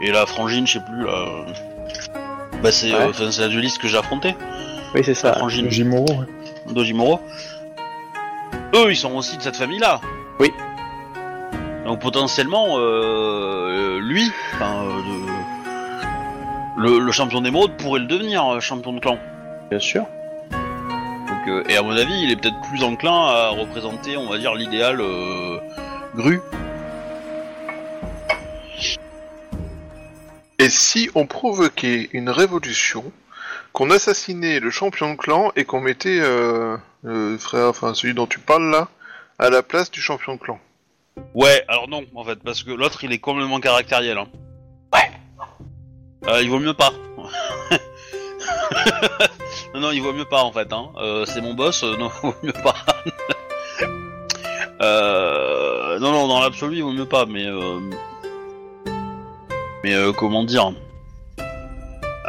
et 0.00 0.10
la 0.10 0.26
frangine, 0.26 0.66
je 0.66 0.74
sais 0.74 0.84
plus 0.84 1.04
là. 1.04 1.24
Bah, 2.62 2.72
c'est 2.72 2.92
Ouais. 2.92 3.10
euh, 3.20 3.30
c'est 3.30 3.42
la 3.42 3.48
dueliste 3.48 3.78
que 3.78 3.88
j'ai 3.88 3.96
affronté. 3.98 4.34
Oui, 4.94 5.00
c'est 5.04 5.10
La 5.10 5.14
ça. 5.14 5.32
frangine 5.34 5.70
Jimoro, 5.70 6.06
ouais. 6.08 6.72
Dojimoro. 6.72 7.20
Eux, 8.74 8.90
ils 8.90 8.96
sont 8.96 9.14
aussi 9.14 9.36
de 9.36 9.42
cette 9.42 9.56
famille-là. 9.56 10.00
Oui. 10.40 10.52
Donc 11.84 12.00
potentiellement, 12.00 12.76
euh, 12.78 13.98
lui, 14.00 14.30
euh, 14.60 15.02
de- 15.02 16.82
le, 16.82 16.98
le 16.98 17.12
champion 17.12 17.40
d'émeraude 17.40 17.72
pourrait 17.76 18.00
le 18.00 18.06
devenir 18.06 18.54
euh, 18.54 18.60
champion 18.60 18.92
de 18.92 19.00
clan. 19.00 19.18
Bien 19.70 19.78
sûr. 19.78 20.06
Donc, 20.50 21.48
euh, 21.48 21.62
et 21.68 21.76
à 21.76 21.82
mon 21.82 21.96
avis, 21.96 22.22
il 22.22 22.30
est 22.32 22.36
peut-être 22.36 22.60
plus 22.62 22.82
enclin 22.82 23.26
à 23.28 23.48
représenter, 23.50 24.16
on 24.16 24.28
va 24.28 24.38
dire, 24.38 24.54
l'idéal 24.54 25.00
euh, 25.00 25.58
Gru. 26.14 26.40
Et 30.58 30.70
si 30.70 31.10
on 31.14 31.26
provoquait 31.26 32.08
une 32.12 32.30
révolution, 32.30 33.12
qu'on 33.72 33.90
assassinait 33.90 34.60
le 34.60 34.70
champion 34.70 35.12
de 35.12 35.16
clan 35.16 35.52
et 35.56 35.64
qu'on 35.64 35.80
mettait 35.80 36.20
euh, 36.20 36.76
le 37.02 37.36
frère, 37.36 37.68
enfin 37.68 37.92
celui 37.92 38.14
dont 38.14 38.26
tu 38.26 38.38
parles 38.38 38.70
là, 38.70 38.88
à 39.38 39.50
la 39.50 39.62
place 39.62 39.90
du 39.90 40.00
champion 40.00 40.36
de 40.36 40.40
clan? 40.40 40.60
Ouais, 41.34 41.64
alors 41.68 41.88
non, 41.88 42.04
en 42.14 42.24
fait, 42.24 42.36
parce 42.36 42.62
que 42.62 42.70
l'autre, 42.70 43.04
il 43.04 43.12
est 43.12 43.18
complètement 43.18 43.60
caractériel. 43.60 44.18
Hein. 44.18 44.28
Ouais. 44.92 45.10
Euh, 46.28 46.42
il 46.42 46.48
vaut 46.48 46.60
mieux 46.60 46.74
pas. 46.74 46.92
non, 49.74 49.80
non, 49.80 49.90
il 49.90 50.00
vaut 50.00 50.12
mieux 50.12 50.24
pas, 50.24 50.42
en 50.42 50.52
fait. 50.52 50.72
Hein. 50.72 50.90
Euh, 50.96 51.24
c'est 51.26 51.40
mon 51.40 51.54
boss, 51.54 51.82
euh, 51.82 51.96
non, 51.96 52.10
il 52.22 52.28
vaut 52.28 52.36
mieux 52.42 52.52
pas. 52.52 52.74
euh, 54.80 55.63
non, 55.98 56.12
non, 56.12 56.28
dans 56.28 56.40
l'absolu, 56.40 56.76
il 56.76 56.82
vaut 56.82 56.92
mieux 56.92 57.06
pas, 57.06 57.26
mais... 57.26 57.46
Euh, 57.46 57.80
mais 59.82 59.94
euh, 59.94 60.12
comment 60.12 60.44
dire 60.44 60.72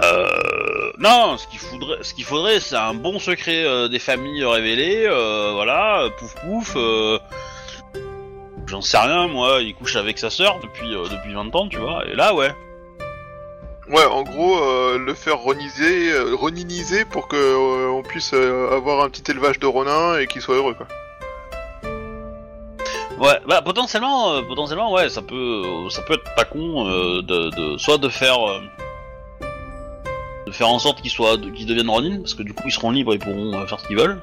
euh, 0.03 0.91
non, 0.99 1.37
ce 1.37 1.47
qu'il 1.47 1.59
faudrait, 1.59 1.97
ce 2.01 2.13
qu'il 2.13 2.25
faudrait, 2.25 2.59
c'est 2.59 2.75
un 2.75 2.93
bon 2.93 3.17
secret 3.17 3.63
euh, 3.65 3.87
des 3.87 3.99
familles 3.99 4.43
révélées, 4.43 5.05
euh, 5.07 5.51
voilà, 5.53 6.03
euh, 6.03 6.09
pouf 6.17 6.35
pouf. 6.35 6.73
euh, 6.75 7.17
J'en 8.67 8.81
sais 8.81 8.97
rien, 8.97 9.27
moi, 9.27 9.59
il 9.61 9.73
couche 9.75 9.95
avec 9.95 10.17
sa 10.17 10.29
sœur 10.29 10.59
depuis, 10.61 10.93
euh, 10.93 11.07
depuis 11.09 11.33
20 11.33 11.55
ans, 11.55 11.67
tu 11.69 11.77
vois, 11.77 12.03
et 12.07 12.15
là, 12.15 12.33
ouais. 12.33 12.51
Ouais, 13.89 14.05
en 14.05 14.23
gros, 14.23 14.57
euh, 14.57 14.97
le 14.97 15.13
faire 15.13 15.37
roniser, 15.37 16.11
euh, 16.11 16.33
roniniser 16.35 17.05
pour 17.05 17.27
que 17.27 17.35
euh, 17.35 17.89
on 17.91 18.01
puisse 18.01 18.31
euh, 18.33 18.75
avoir 18.75 19.03
un 19.03 19.09
petit 19.09 19.29
élevage 19.31 19.59
de 19.59 19.67
renins 19.67 20.17
et 20.17 20.27
qu'il 20.27 20.41
soit 20.41 20.55
heureux 20.55 20.73
quoi. 20.73 20.87
Ouais, 23.19 23.39
bah 23.47 23.61
potentiellement, 23.61 24.33
euh, 24.33 24.41
potentiellement, 24.41 24.91
ouais, 24.91 25.07
ça 25.09 25.21
peut, 25.21 25.63
euh, 25.65 25.89
ça 25.89 26.01
peut 26.01 26.15
être 26.15 26.35
pas 26.35 26.43
con 26.43 26.85
euh, 26.87 27.21
de, 27.21 27.49
de, 27.73 27.77
soit 27.77 27.97
de 27.97 28.09
faire, 28.09 28.37
euh, 28.49 28.59
de 30.47 30.51
faire 30.51 30.67
en 30.67 30.79
sorte 30.79 31.01
qu'ils 31.01 31.11
soient, 31.11 31.37
de- 31.37 31.49
qu'ils 31.49 31.65
deviennent 31.65 31.89
Ronin, 31.89 32.17
parce 32.19 32.33
que 32.33 32.43
du 32.43 32.53
coup 32.53 32.63
ils 32.65 32.71
seront 32.73 32.91
libres 32.91 33.13
et 33.13 33.17
pourront 33.17 33.53
euh, 33.53 33.65
faire 33.67 33.79
ce 33.79 33.87
qu'ils 33.87 33.95
veulent. 33.97 34.21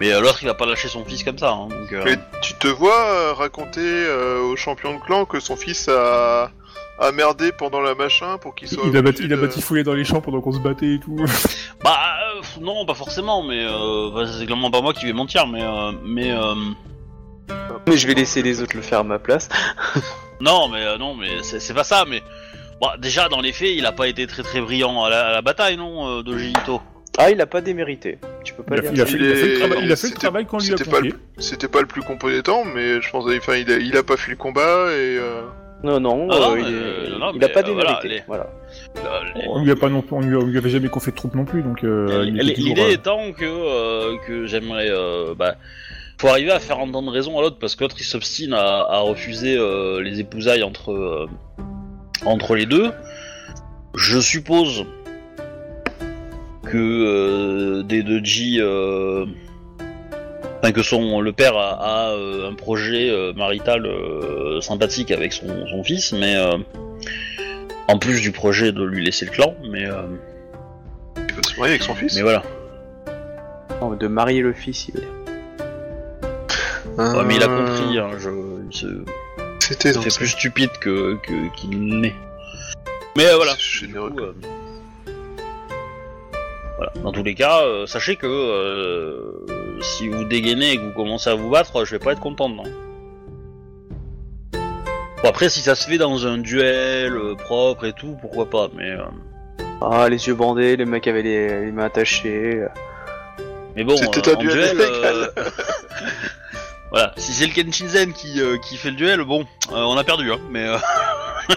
Mais 0.00 0.12
euh, 0.12 0.20
l'autre 0.20 0.38
il 0.42 0.46
va 0.46 0.54
pas 0.54 0.66
lâcher 0.66 0.88
son 0.88 1.04
fils 1.04 1.22
comme 1.22 1.38
ça, 1.38 1.52
hein, 1.52 1.68
donc. 1.68 1.92
euh, 1.92 2.02
Mais 2.04 2.18
tu 2.42 2.54
te 2.54 2.66
vois 2.66 3.04
euh, 3.06 3.32
raconter 3.34 3.80
euh, 3.84 4.40
au 4.42 4.56
champion 4.56 4.94
de 4.94 4.98
clan 5.00 5.24
que 5.24 5.38
son 5.38 5.54
fils 5.54 5.88
a, 5.88 6.50
a 6.98 7.12
merdé 7.12 7.52
pendant 7.52 7.80
la 7.80 7.94
machin 7.94 8.36
pour 8.38 8.56
qu'il 8.56 8.66
soit. 8.66 8.82
Il 8.84 8.96
a, 8.96 8.98
obligé 8.98 9.02
bati, 9.12 9.22
il 9.26 9.32
a 9.32 9.36
de- 9.36 9.42
batifoulé 9.42 9.84
dans 9.84 9.94
les 9.94 10.04
champs 10.04 10.20
pendant 10.20 10.40
qu'on 10.40 10.50
se 10.52 10.58
battait 10.58 10.94
et 10.94 10.98
tout. 10.98 11.14
Bah 11.84 11.96
euh, 12.36 12.40
non, 12.60 12.84
pas 12.84 12.94
forcément, 12.94 13.44
mais 13.44 13.64
euh, 13.64 14.10
bah, 14.12 14.24
c'est 14.26 14.44
clairement 14.44 14.72
pas 14.72 14.80
moi 14.80 14.92
qui 14.92 15.06
vais 15.06 15.12
mentir, 15.12 15.46
mais 15.46 15.62
euh, 15.62 15.92
mais 16.04 16.32
euh, 16.32 16.54
Mais 17.88 17.96
je 17.96 18.06
vais 18.06 18.14
laisser 18.14 18.42
les 18.42 18.62
autres 18.62 18.76
le 18.76 18.82
faire 18.82 19.00
à 19.00 19.04
ma 19.04 19.18
place. 19.18 19.48
Non, 20.40 20.66
mais 20.68 20.84
euh, 20.84 20.98
non, 20.98 21.14
mais 21.14 21.28
c'est 21.42 21.60
c'est 21.60 21.72
pas 21.72 21.84
ça. 21.84 22.04
Mais 22.08 22.20
bon, 22.80 22.88
déjà 22.98 23.28
dans 23.28 23.40
les 23.40 23.52
faits, 23.52 23.70
il 23.76 23.86
a 23.86 23.92
pas 23.92 24.08
été 24.08 24.26
très 24.26 24.42
très 24.42 24.60
brillant 24.60 25.04
à 25.04 25.08
la, 25.08 25.26
à 25.28 25.30
la 25.30 25.40
bataille, 25.40 25.76
non, 25.76 26.18
euh, 26.18 26.22
Dojito? 26.24 26.80
Ah, 27.16 27.30
il 27.30 27.40
a 27.40 27.46
pas 27.46 27.60
démérité. 27.60 28.18
Tu 28.42 28.52
peux 28.54 28.64
pas 28.64 28.74
Il 28.74 28.88
a, 28.88 28.90
dire 28.90 28.92
il 28.92 29.00
a 29.02 29.06
fait, 29.06 29.16
Il 29.18 29.22
il 29.22 29.30
a 29.30 29.36
fait 29.36 29.46
le 29.46 29.58
travail, 29.60 29.78
il 29.84 29.92
a 29.92 29.94
fait 29.96 30.02
le 30.08 30.08
c'était- 30.08 30.18
travail 30.18 30.46
qu'on 30.46 30.58
lui 30.58 30.72
a 30.72 30.76
c'était 30.76 30.90
pas 30.90 30.96
confié. 30.96 31.14
C'était 31.38 31.68
pas 31.68 31.80
le 31.80 31.86
plus 31.86 32.02
compétent, 32.02 32.64
mais 32.64 33.00
je 33.00 33.08
pense, 33.12 33.24
enfin, 33.38 33.54
il 33.54 33.70
a, 33.70 33.76
il 33.76 33.96
a 33.96 34.02
pas 34.02 34.16
fait 34.16 34.32
le 34.32 34.36
combat 34.36 34.86
et. 34.90 35.16
euh, 35.18 35.42
Non, 35.84 36.00
non, 36.00 36.26
Ah 36.32 36.38
non, 36.40 36.52
euh, 36.54 36.58
il, 36.58 36.66
est- 36.66 36.70
euh, 37.14 37.18
non, 37.20 37.30
il 37.36 37.44
a 37.44 37.46
mais, 37.46 37.52
pas 37.52 37.60
euh, 37.60 37.72
voilà, 37.72 38.00
démérité. 38.00 38.08
les- 38.08 38.22
Voilà. 38.26 38.46
Euh, 38.96 39.20
les- 39.36 39.44
On 39.48 39.62
lui 39.62 39.70
a 39.70 39.76
pas 39.76 39.90
non 39.90 40.02
plus, 40.02 40.16
on 40.16 40.20
lui, 40.22 40.34
a- 40.34 40.38
on 40.40 40.46
lui 40.46 40.58
avait 40.58 40.70
jamais 40.70 40.88
confié 40.88 41.12
de 41.12 41.16
troupes 41.16 41.36
non 41.36 41.44
plus, 41.44 41.62
donc 41.62 41.84
euh, 41.84 42.24
il 42.26 42.34
était 42.40 42.48
L- 42.48 42.54
toujours, 42.54 42.68
L'idée 42.74 42.82
euh, 42.90 42.94
étant 42.94 43.32
que, 43.32 43.44
euh, 43.44 44.16
que 44.26 44.46
j'aimerais. 44.46 44.88
euh, 44.90 45.34
bah, 45.36 45.54
faut 46.22 46.28
arriver 46.28 46.52
à 46.52 46.60
faire 46.60 46.78
entendre 46.78 47.10
raison 47.10 47.36
à 47.36 47.42
l'autre 47.42 47.56
parce 47.60 47.74
que 47.74 47.82
l'autre 47.82 47.96
il 47.98 48.04
s'obstine 48.04 48.52
à, 48.52 48.86
à 48.88 48.98
refuser 49.00 49.56
euh, 49.58 50.00
les 50.00 50.20
épousailles 50.20 50.62
entre, 50.62 50.92
euh, 50.92 51.26
entre 52.24 52.54
les 52.54 52.64
deux. 52.64 52.92
Je 53.96 54.20
suppose 54.20 54.84
que 56.64 56.78
euh, 56.78 57.82
des 57.82 58.04
deux 58.04 58.24
G. 58.24 58.58
euh, 58.60 59.26
Enfin, 60.64 60.70
que 60.70 60.82
son, 60.84 61.20
le 61.20 61.32
père 61.32 61.56
a, 61.56 61.70
a, 61.72 62.10
euh, 62.12 62.48
un 62.48 62.54
projet 62.54 63.10
euh, 63.10 63.32
marital 63.32 63.84
euh, 63.84 64.60
sympathique 64.60 65.10
avec 65.10 65.32
son, 65.32 65.48
son 65.66 65.82
fils, 65.82 66.12
mais 66.12 66.36
euh, 66.36 66.56
en 67.88 67.98
plus 67.98 68.20
du 68.20 68.30
projet 68.30 68.70
de 68.70 68.84
lui 68.84 69.04
laisser 69.04 69.24
le 69.24 69.32
clan, 69.32 69.56
mais, 69.68 69.84
euh, 69.86 70.02
Il 71.16 71.34
va 71.34 71.42
se 71.42 71.58
marier 71.58 71.72
avec 71.72 71.82
son 71.82 71.96
fils? 71.96 72.14
mais 72.14 72.22
voilà. 72.22 72.44
Non, 73.80 73.90
de 73.96 74.06
marier 74.06 74.40
le 74.40 74.52
fils, 74.52 74.86
il 74.86 75.00
est. 75.00 75.21
Ouais, 77.16 77.24
mais 77.26 77.36
il 77.36 77.42
a 77.42 77.48
Euh, 77.48 77.66
compris, 77.66 77.98
hein, 77.98 78.10
je, 78.18 78.88
C'était 79.60 79.92
ça. 79.92 80.00
plus 80.00 80.28
stupide 80.28 80.70
que 80.80 81.16
qu'il 81.56 82.00
n'est. 82.00 82.14
Mais 83.16 83.26
euh, 83.26 83.36
voilà. 83.36 83.52
C'est 83.52 83.86
Du 83.86 83.92
généreux. 83.92 84.10
coup, 84.10 84.20
euh, 84.20 84.32
voilà. 86.78 86.92
Dans 87.02 87.12
tous 87.12 87.22
les 87.22 87.34
cas, 87.34 87.62
euh, 87.62 87.86
sachez 87.86 88.16
que 88.16 88.26
euh, 88.26 89.46
si 89.80 90.08
vous 90.08 90.24
dégainez 90.24 90.72
et 90.72 90.76
que 90.76 90.82
vous 90.82 90.92
commencez 90.92 91.30
à 91.30 91.34
vous 91.34 91.50
battre, 91.50 91.84
je 91.84 91.92
vais 91.92 91.98
pas 91.98 92.12
être 92.12 92.20
content, 92.20 92.48
non. 92.48 92.64
Bon, 94.52 95.28
après, 95.28 95.48
si 95.48 95.60
ça 95.60 95.74
se 95.74 95.88
fait 95.88 95.98
dans 95.98 96.26
un 96.26 96.38
duel 96.38 97.12
euh, 97.16 97.34
propre 97.36 97.84
et 97.86 97.92
tout, 97.92 98.16
pourquoi 98.20 98.48
pas, 98.50 98.68
mais... 98.76 98.90
euh, 98.90 99.04
Ah, 99.80 100.08
les 100.08 100.26
yeux 100.26 100.34
bandés, 100.34 100.76
le 100.76 100.84
mec 100.84 101.06
avait 101.06 101.22
les, 101.22 101.64
les 101.66 101.72
mains 101.72 101.84
attachées. 101.84 102.64
Mais 103.76 103.84
bon, 103.84 103.96
C'était 103.96 104.30
euh, 104.30 104.34
un 104.34 104.38
duel 104.38 104.76
duel, 104.76 104.76
euh, 104.80 105.26
voilà, 106.92 107.12
si 107.16 107.32
c'est 107.32 107.46
le 107.46 107.52
Kenshinzen 107.52 108.12
qui, 108.12 108.40
euh, 108.40 108.58
qui 108.58 108.76
fait 108.76 108.90
le 108.90 108.96
duel, 108.96 109.24
bon, 109.24 109.40
euh, 109.72 109.76
on 109.76 109.96
a 109.96 110.04
perdu, 110.04 110.30
hein, 110.30 110.38
mais... 110.50 110.66
euh, 110.68 110.76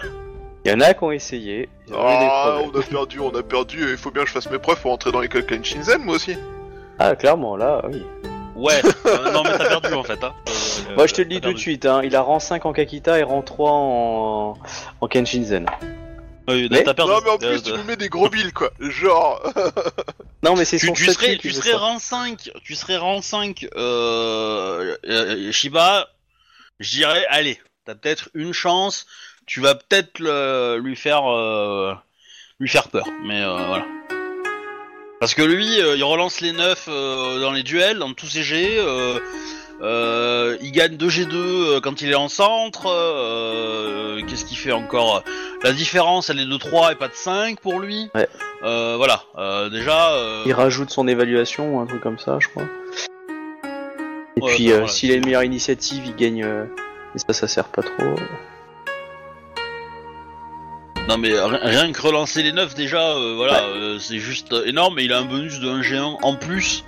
Il 0.64 0.72
y 0.72 0.74
en 0.74 0.80
a 0.80 0.94
qui 0.94 1.04
ont 1.04 1.12
essayé. 1.12 1.68
ils 1.86 1.94
ont 1.94 1.98
eu 1.98 2.18
des 2.18 2.28
Ah, 2.28 2.44
problèmes. 2.58 2.70
on 2.74 2.80
a 2.80 2.82
perdu, 2.82 3.20
on 3.20 3.28
a 3.38 3.42
perdu, 3.44 3.86
et 3.86 3.92
il 3.92 3.96
faut 3.96 4.10
bien 4.10 4.22
que 4.22 4.28
je 4.28 4.32
fasse 4.34 4.50
mes 4.50 4.58
preuves 4.58 4.80
pour 4.80 4.90
entrer 4.92 5.12
dans 5.12 5.20
l'école 5.20 5.46
Kenshinzen, 5.46 6.02
moi 6.02 6.16
aussi. 6.16 6.36
Ah, 6.98 7.14
clairement, 7.14 7.54
là, 7.56 7.82
oui. 7.88 8.02
Ouais, 8.56 8.80
euh, 9.06 9.30
non 9.32 9.44
mais 9.44 9.50
t'as 9.58 9.68
perdu 9.78 9.92
en 9.94 10.02
fait. 10.02 10.24
Hein. 10.24 10.32
Euh, 10.90 10.96
Moi, 10.96 11.06
je 11.06 11.12
te 11.14 11.20
le 11.20 11.28
t'as 11.28 11.34
dis 11.34 11.36
tout 11.36 11.40
perdu. 11.42 11.54
de 11.54 11.60
suite, 11.60 11.86
hein, 11.86 12.00
il 12.02 12.16
a 12.16 12.22
rang 12.22 12.40
5 12.40 12.64
en 12.66 12.72
Kakita 12.72 13.18
et 13.18 13.22
rang 13.22 13.42
3 13.42 13.70
en, 13.70 14.54
en 15.02 15.06
Kenshinzen. 15.08 15.66
Oui, 16.48 16.68
Mais- 16.70 16.82
t'as 16.84 16.94
perdu. 16.94 17.10
Non, 17.12 17.20
mais 17.24 17.30
en 17.30 17.34
Euh, 17.34 17.52
plus, 17.52 17.62
tu 17.62 17.72
euh, 17.72 17.76
nous 17.76 17.84
mets 17.84 17.96
des 17.96 18.08
gros 18.08 18.28
billes, 18.28 18.52
quoi. 18.52 18.70
Genre. 18.80 19.42
Non, 20.42 20.54
mais 20.54 20.64
c'est 20.64 20.78
tu, 20.78 20.86
son 20.86 20.92
tu 20.92 21.04
statut 21.04 21.18
serais, 21.24 21.32
qui 21.36 21.38
tu 21.38 21.48
veut 21.48 21.54
serais 21.54 21.70
ça. 21.72 21.78
rang 21.78 21.98
5, 21.98 22.50
tu 22.62 22.74
serais 22.76 22.98
rang 22.98 23.20
5, 23.20 23.66
euh, 23.74 24.96
euh, 25.08 25.50
Shiba, 25.50 26.08
je 26.78 26.90
dirais, 26.90 27.26
allez, 27.30 27.58
t'as 27.84 27.96
peut-être 27.96 28.28
une 28.34 28.52
chance, 28.52 29.06
tu 29.46 29.60
vas 29.60 29.74
peut-être 29.74 30.20
le- 30.20 30.78
lui 30.80 30.94
faire, 30.94 31.26
euh, 31.32 31.94
lui 32.60 32.68
faire 32.68 32.88
peur, 32.90 33.06
mais 33.24 33.42
euh, 33.42 33.56
voilà. 33.66 33.86
Parce 35.18 35.34
que 35.34 35.42
lui, 35.42 35.80
euh, 35.80 35.96
il 35.96 36.04
relance 36.04 36.40
les 36.42 36.52
9 36.52 36.84
euh, 36.88 37.40
dans 37.40 37.50
les 37.50 37.62
duels, 37.64 37.98
dans 37.98 38.12
tous 38.12 38.26
ses 38.28 38.42
jets, 38.44 38.76
euh, 38.78 39.18
euh, 39.82 40.56
il 40.62 40.72
gagne 40.72 40.96
2 40.96 41.06
G2 41.08 41.30
euh, 41.34 41.80
quand 41.80 42.00
il 42.00 42.10
est 42.10 42.14
en 42.14 42.28
centre, 42.28 42.86
euh, 42.88 44.20
qu'est-ce 44.26 44.44
qu'il 44.44 44.56
fait 44.56 44.72
encore? 44.72 45.22
La 45.62 45.72
différence, 45.72 46.30
elle 46.30 46.40
est 46.40 46.46
de 46.46 46.56
3 46.56 46.92
et 46.92 46.94
pas 46.94 47.08
de 47.08 47.14
5 47.14 47.60
pour 47.60 47.78
lui. 47.80 48.08
Ouais. 48.14 48.28
Euh, 48.62 48.94
voilà, 48.96 49.24
déjà... 49.70 50.12
Il 50.46 50.52
rajoute 50.54 50.90
son 50.90 51.06
évaluation 51.08 51.76
ou 51.76 51.80
un 51.80 51.86
truc 51.86 52.00
comme 52.02 52.18
ça, 52.18 52.38
je 52.40 52.48
crois. 52.48 52.64
Et 54.38 54.42
Ouais, 54.42 54.54
puis, 54.54 54.68
voilà, 54.70 54.88
s'il 54.88 55.10
a 55.12 55.14
une 55.14 55.24
meilleure 55.24 55.44
initiative, 55.44 56.02
il 56.06 56.14
gagne. 56.16 56.40
Et 56.44 57.18
ça, 57.18 57.32
ça 57.32 57.48
sert 57.48 57.64
pas 57.68 57.82
trop. 57.82 58.14
Non 61.08 61.18
mais 61.18 61.28
ri- 61.38 61.58
rien 61.62 61.92
que 61.92 62.02
relancer 62.02 62.42
les 62.42 62.52
9 62.52 62.74
déjà, 62.74 63.14
voilà, 63.36 63.62
c'est 64.00 64.18
juste 64.18 64.52
énorme. 64.64 64.98
Et 64.98 65.04
il 65.04 65.12
a 65.12 65.18
un 65.18 65.24
bonus 65.24 65.60
de 65.60 65.68
1 65.68 65.80
G1 65.80 66.16
en 66.22 66.34
plus 66.34 66.84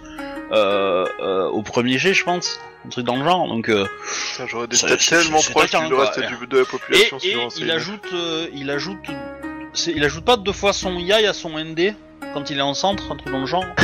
euh, 0.51 1.07
euh, 1.21 1.47
au 1.49 1.63
premier 1.63 1.99
G, 1.99 2.13
je 2.15 2.25
pense, 2.25 2.59
un 2.87 2.89
truc 2.91 3.05
dans 3.05 3.17
le 3.17 3.25
genre. 3.25 3.49
Donc 3.49 3.69
euh, 3.69 3.87
J'aurais 4.47 4.67
des 4.67 4.77
stats 4.77 4.97
tellement 4.97 5.41
proches 5.41 5.71
du 5.71 5.95
reste 5.95 6.21
du- 6.21 6.47
de 6.47 6.57
la 6.57 6.63
et, 6.63 6.67
population 6.67 7.17
et 7.19 7.21
sur 7.21 7.49
il 7.59 7.71
ajoute, 7.71 8.07
euh, 8.13 8.49
il 8.55 8.71
ajoute, 8.71 8.99
il 9.87 10.05
ajoute 10.05 10.25
pas 10.25 10.37
deux 10.37 10.53
fois 10.53 10.73
son 10.73 10.95
Yai 10.99 11.27
à 11.27 11.33
son 11.33 11.59
ND 11.59 11.95
quand 12.35 12.51
il 12.51 12.59
est 12.59 12.63
en 12.63 12.75
centre, 12.75 13.11
un 13.11 13.17
truc 13.17 13.33
dans 13.33 13.41
le 13.41 13.47
genre. 13.47 13.65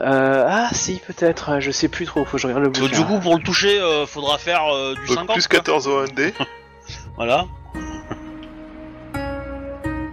Euh, 0.00 0.44
ah, 0.48 0.68
si, 0.72 1.00
peut-être. 1.06 1.60
Je 1.60 1.70
sais 1.70 1.86
plus 1.86 2.04
trop. 2.04 2.24
Faut 2.24 2.32
que 2.32 2.38
je 2.38 2.48
regarde 2.48 2.64
le 2.64 2.68
bouquin. 2.70 2.98
du 2.98 3.04
coup, 3.06 3.20
pour 3.20 3.36
le 3.36 3.42
toucher, 3.42 3.78
euh, 3.78 4.06
faudra 4.06 4.38
faire 4.38 4.66
euh, 4.74 4.94
du 4.96 5.06
Donc 5.06 5.18
50. 5.18 5.32
plus 5.34 5.46
quoi. 5.46 5.58
14 5.60 5.86
au 5.86 6.04
ND. 6.04 6.32
Voilà. 7.16 7.46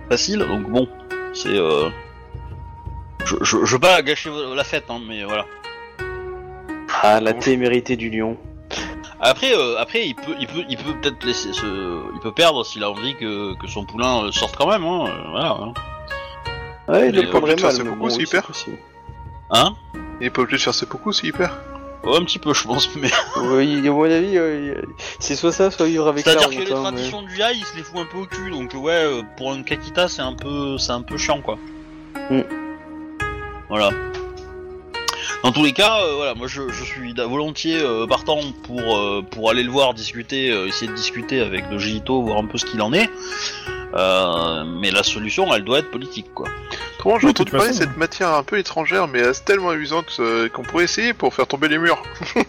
Facile, 0.09 0.39
donc 0.39 0.69
bon, 0.69 0.87
c'est. 1.33 1.49
Euh... 1.49 1.89
Je, 3.25 3.35
je, 3.41 3.65
je 3.65 3.73
veux 3.73 3.79
pas 3.79 4.01
gâcher 4.03 4.29
la 4.55 4.63
fête, 4.63 4.85
hein, 4.89 4.99
mais 5.05 5.23
voilà. 5.23 5.45
Ah, 7.03 7.19
la 7.19 7.33
témérité 7.33 7.95
du 7.95 8.09
lion. 8.09 8.37
Après, 9.19 9.53
euh, 9.53 9.77
après, 9.79 10.07
il 10.07 10.15
peut, 10.15 10.35
il 10.39 10.47
peut, 10.47 10.63
il 10.67 10.77
peut 10.77 10.93
peut-être 10.99 11.23
laisser 11.23 11.53
ce, 11.53 12.01
il 12.13 12.19
peut 12.21 12.31
perdre 12.31 12.65
s'il 12.65 12.83
a 12.83 12.89
envie 12.89 13.15
que, 13.15 13.55
que 13.55 13.67
son 13.67 13.85
poulain 13.85 14.25
euh, 14.25 14.31
sorte 14.31 14.55
quand 14.55 14.67
même, 14.67 14.83
hein. 14.83 15.05
euh, 15.07 15.29
voilà. 15.29 15.49
Hein. 15.51 15.73
Ouais, 16.87 17.09
il 17.09 17.29
prendrait 17.29 17.55
putain, 17.55 17.67
mal. 17.67 17.75
c'est 17.75 17.83
mais 17.83 17.89
beaucoup, 17.89 18.01
bon, 18.01 18.09
c'est 18.09 18.17
oui, 18.17 18.23
hyper. 18.23 18.43
possible. 18.43 18.77
Hein? 19.51 19.75
Il 20.19 20.27
est 20.27 20.29
pas 20.31 20.41
obligé 20.41 20.57
de 20.57 20.61
faire 20.63 20.73
ses 20.73 20.85
beaucoup 20.87 21.13
s'il 21.13 21.33
perd. 21.33 21.51
Ouais, 22.03 22.17
un 22.17 22.23
petit 22.23 22.39
peu, 22.39 22.51
je 22.53 22.63
pense, 22.63 22.89
mais. 22.95 23.09
Oui, 23.37 23.87
à 23.87 23.91
mon 23.91 24.03
avis, 24.05 24.37
euh, 24.37 24.73
c'est 25.19 25.35
soit 25.35 25.51
ça, 25.51 25.69
soit 25.69 25.85
vivre 25.85 26.07
avec 26.07 26.25
la 26.25 26.31
C'est-à-dire 26.33 26.49
que 26.49 26.55
honte. 26.63 26.67
les 26.67 26.73
hein, 26.73 26.77
mais- 26.77 26.89
traditions 26.89 27.21
du 27.21 27.37
Yai, 27.37 27.53
il 27.55 27.63
se 27.65 27.75
les 27.77 27.83
fout 27.83 27.99
un 27.99 28.05
peu 28.05 28.17
au 28.17 28.25
cul, 28.25 28.49
donc 28.49 28.73
ouais, 28.73 28.91
euh, 28.91 29.21
pour 29.37 29.51
un 29.51 29.61
Kakita, 29.61 30.07
c'est 30.07 30.23
un 30.23 30.33
peu, 30.33 30.79
c'est 30.79 30.93
un 30.93 31.03
peu 31.03 31.17
chiant, 31.17 31.41
quoi. 31.41 31.59
Mm. 32.31 32.41
Voilà. 33.69 33.91
Dans 35.43 35.51
tous 35.51 35.63
les 35.63 35.73
cas, 35.73 35.99
euh, 36.01 36.15
voilà, 36.15 36.35
moi 36.35 36.47
je, 36.47 36.69
je 36.69 36.83
suis 36.83 37.13
volontiers 37.13 37.79
euh, 37.81 38.05
partant 38.05 38.39
pour 38.63 38.97
euh, 38.97 39.21
pour 39.21 39.49
aller 39.49 39.63
le 39.63 39.71
voir 39.71 39.93
discuter, 39.93 40.51
euh, 40.51 40.67
essayer 40.67 40.87
de 40.87 40.95
discuter 40.95 41.41
avec 41.41 41.65
le 41.71 41.77
voir 42.21 42.37
un 42.37 42.45
peu 42.45 42.57
ce 42.57 42.65
qu'il 42.65 42.81
en 42.81 42.93
est. 42.93 43.09
Euh, 43.93 44.63
mais 44.65 44.91
la 44.91 45.03
solution, 45.03 45.53
elle 45.53 45.63
doit 45.63 45.79
être 45.79 45.91
politique, 45.91 46.33
quoi. 46.33 46.47
Comment 46.99 47.19
j'ai 47.19 47.27
Oui, 47.27 47.33
de 47.33 47.41
entendu 47.41 47.51
parler 47.51 47.71
de 47.71 47.75
cette 47.75 47.97
matière 47.97 48.29
un 48.29 48.43
peu 48.43 48.57
étrangère, 48.57 49.07
mais 49.07 49.21
euh, 49.21 49.33
tellement 49.45 49.71
amusante 49.71 50.15
euh, 50.19 50.47
qu'on 50.49 50.63
pourrait 50.63 50.85
essayer 50.85 51.13
pour 51.13 51.33
faire 51.33 51.47
tomber 51.47 51.67
les 51.67 51.77
murs. 51.77 52.01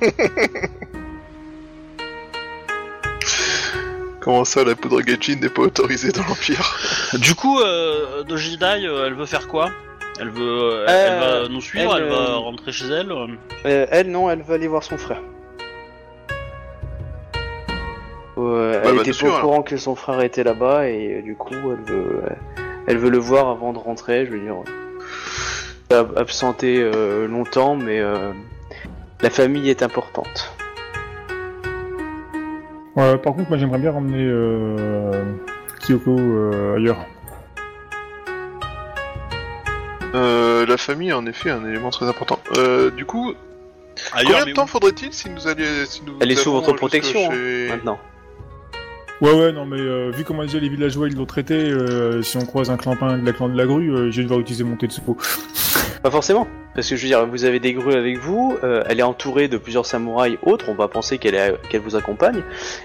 Comment 4.20 4.45
ça, 4.45 4.62
la 4.62 4.76
poudre 4.76 5.01
Gaijin 5.01 5.41
n'est 5.41 5.49
pas 5.49 5.62
autorisée 5.62 6.12
dans 6.12 6.22
l'Empire? 6.22 6.78
Du 7.14 7.35
coup, 7.35 7.59
euh, 7.59 8.22
Dojidai, 8.22 8.87
euh, 8.87 9.07
elle 9.07 9.14
veut 9.14 9.26
faire 9.26 9.49
quoi? 9.49 9.72
Elle 10.21 10.29
veut, 10.31 10.43
euh, 10.43 10.85
elle, 10.89 10.95
Euh, 10.95 11.07
elle 11.07 11.43
va 11.43 11.49
nous 11.49 11.61
suivre, 11.61 11.97
elle, 11.97 12.05
elle, 12.05 12.09
va 12.11 12.17
euh, 12.17 12.37
rentrer 12.37 12.71
chez 12.73 12.87
elle. 12.87 13.11
euh. 13.11 13.27
Euh, 13.67 13.87
elle, 13.91 14.11
non, 14.11 14.31
elle 14.31 14.43
va 14.43 14.55
aller 14.55 14.69
voir 14.69 14.83
son 14.83 14.99
frère. 14.99 15.21
Euh, 18.39 18.73
Bah, 18.73 18.81
elle 18.85 18.97
bah, 18.97 19.03
était 19.03 19.13
pas 19.13 19.25
au 19.27 19.29
alors. 19.29 19.41
courant 19.41 19.63
que 19.63 19.77
son 19.77 19.95
frère 19.95 20.21
était 20.23 20.45
là-bas 20.45 20.89
et 20.89 21.19
euh, 21.19 21.23
du 21.23 21.35
coup, 21.37 21.55
elle 21.55 21.85
veut, 21.95 22.23
euh, 22.25 22.63
elle 22.87 22.99
veut 22.99 23.11
le 23.11 23.19
voir 23.19 23.49
avant 23.49 23.73
de 23.73 23.79
rentrer. 23.79 24.27
Je 24.27 24.33
veux 24.33 24.41
dire, 24.41 24.57
euh, 25.93 26.05
absenté 26.17 26.81
euh, 26.83 27.27
longtemps, 27.29 27.77
mais 27.77 28.01
euh, 28.01 28.33
la 29.21 29.31
famille 29.31 29.69
est 29.71 29.83
importante. 29.83 30.53
Ouais, 32.97 33.17
par 33.19 33.35
contre, 33.35 33.49
moi 33.49 33.59
j'aimerais 33.59 33.79
bien 33.79 33.93
ramener 33.93 34.25
euh, 34.27 35.11
Kyoko 35.87 36.17
euh, 36.19 36.77
ailleurs. 36.77 36.99
Euh, 40.15 40.67
La 40.67 40.77
famille 40.77 41.11
est 41.11 41.15
en 41.15 41.27
effet 41.27 41.51
un 41.51 41.65
élément 41.67 41.91
très 41.91 42.07
important. 42.07 42.39
Euh, 42.57 42.91
du 42.91 43.05
coup, 43.05 43.35
Ailleurs, 44.13 44.31
combien 44.31 44.41
de 44.41 44.47
mais 44.47 44.53
temps 44.55 44.67
faudrait-il 44.67 45.13
si 45.13 45.29
nous 45.31 45.47
allions... 45.47 45.67
Si 45.87 46.03
nous 46.07 46.15
Elle 46.21 46.31
est 46.31 46.37
sous 46.37 46.51
avons 46.51 46.61
votre 46.61 46.71
jusque 46.71 46.79
protection 46.79 47.31
chez- 47.31 47.69
maintenant. 47.69 47.99
Ouais, 49.23 49.33
ouais, 49.33 49.53
non, 49.53 49.66
mais 49.66 49.79
euh, 49.79 50.11
vu 50.11 50.25
comment 50.25 50.43
déjà 50.43 50.59
les 50.59 50.68
villageois 50.68 51.07
ils 51.09 51.14
l'ont 51.14 51.27
traité, 51.27 51.55
euh, 51.55 52.23
si 52.23 52.37
on 52.39 52.45
croise 52.45 52.70
un 52.70 52.77
clampin 52.77 53.16
de 53.18 53.25
la 53.25 53.33
clan 53.33 53.49
de 53.49 53.57
la 53.57 53.66
grue, 53.66 53.89
euh, 53.95 54.11
je 54.11 54.16
vais 54.16 54.23
devoir 54.25 54.41
utiliser 54.41 54.64
mon 54.64 54.75
Tetsupo. 54.77 55.16
Pas 56.03 56.11
forcément. 56.11 56.49
Parce 56.75 56.89
que 56.89 56.97
je 56.97 57.03
veux 57.03 57.09
dire, 57.09 57.25
vous 57.27 57.45
avez 57.45 57.61
des 57.61 57.73
grues 57.73 57.95
avec 57.95 58.18
vous, 58.18 58.57
euh, 58.64 58.83
elle 58.89 58.99
est 58.99 59.05
entourée 59.05 59.47
de 59.47 59.59
plusieurs 59.59 59.87
samouraïs 59.87 60.39
autres, 60.43 60.64
on 60.70 60.75
va 60.75 60.89
penser 60.89 61.18
qu'elle 61.18 61.37
est- 61.37 61.55
qu'elle 61.68 61.83
vous 61.83 61.95
accompagne. 61.95 62.43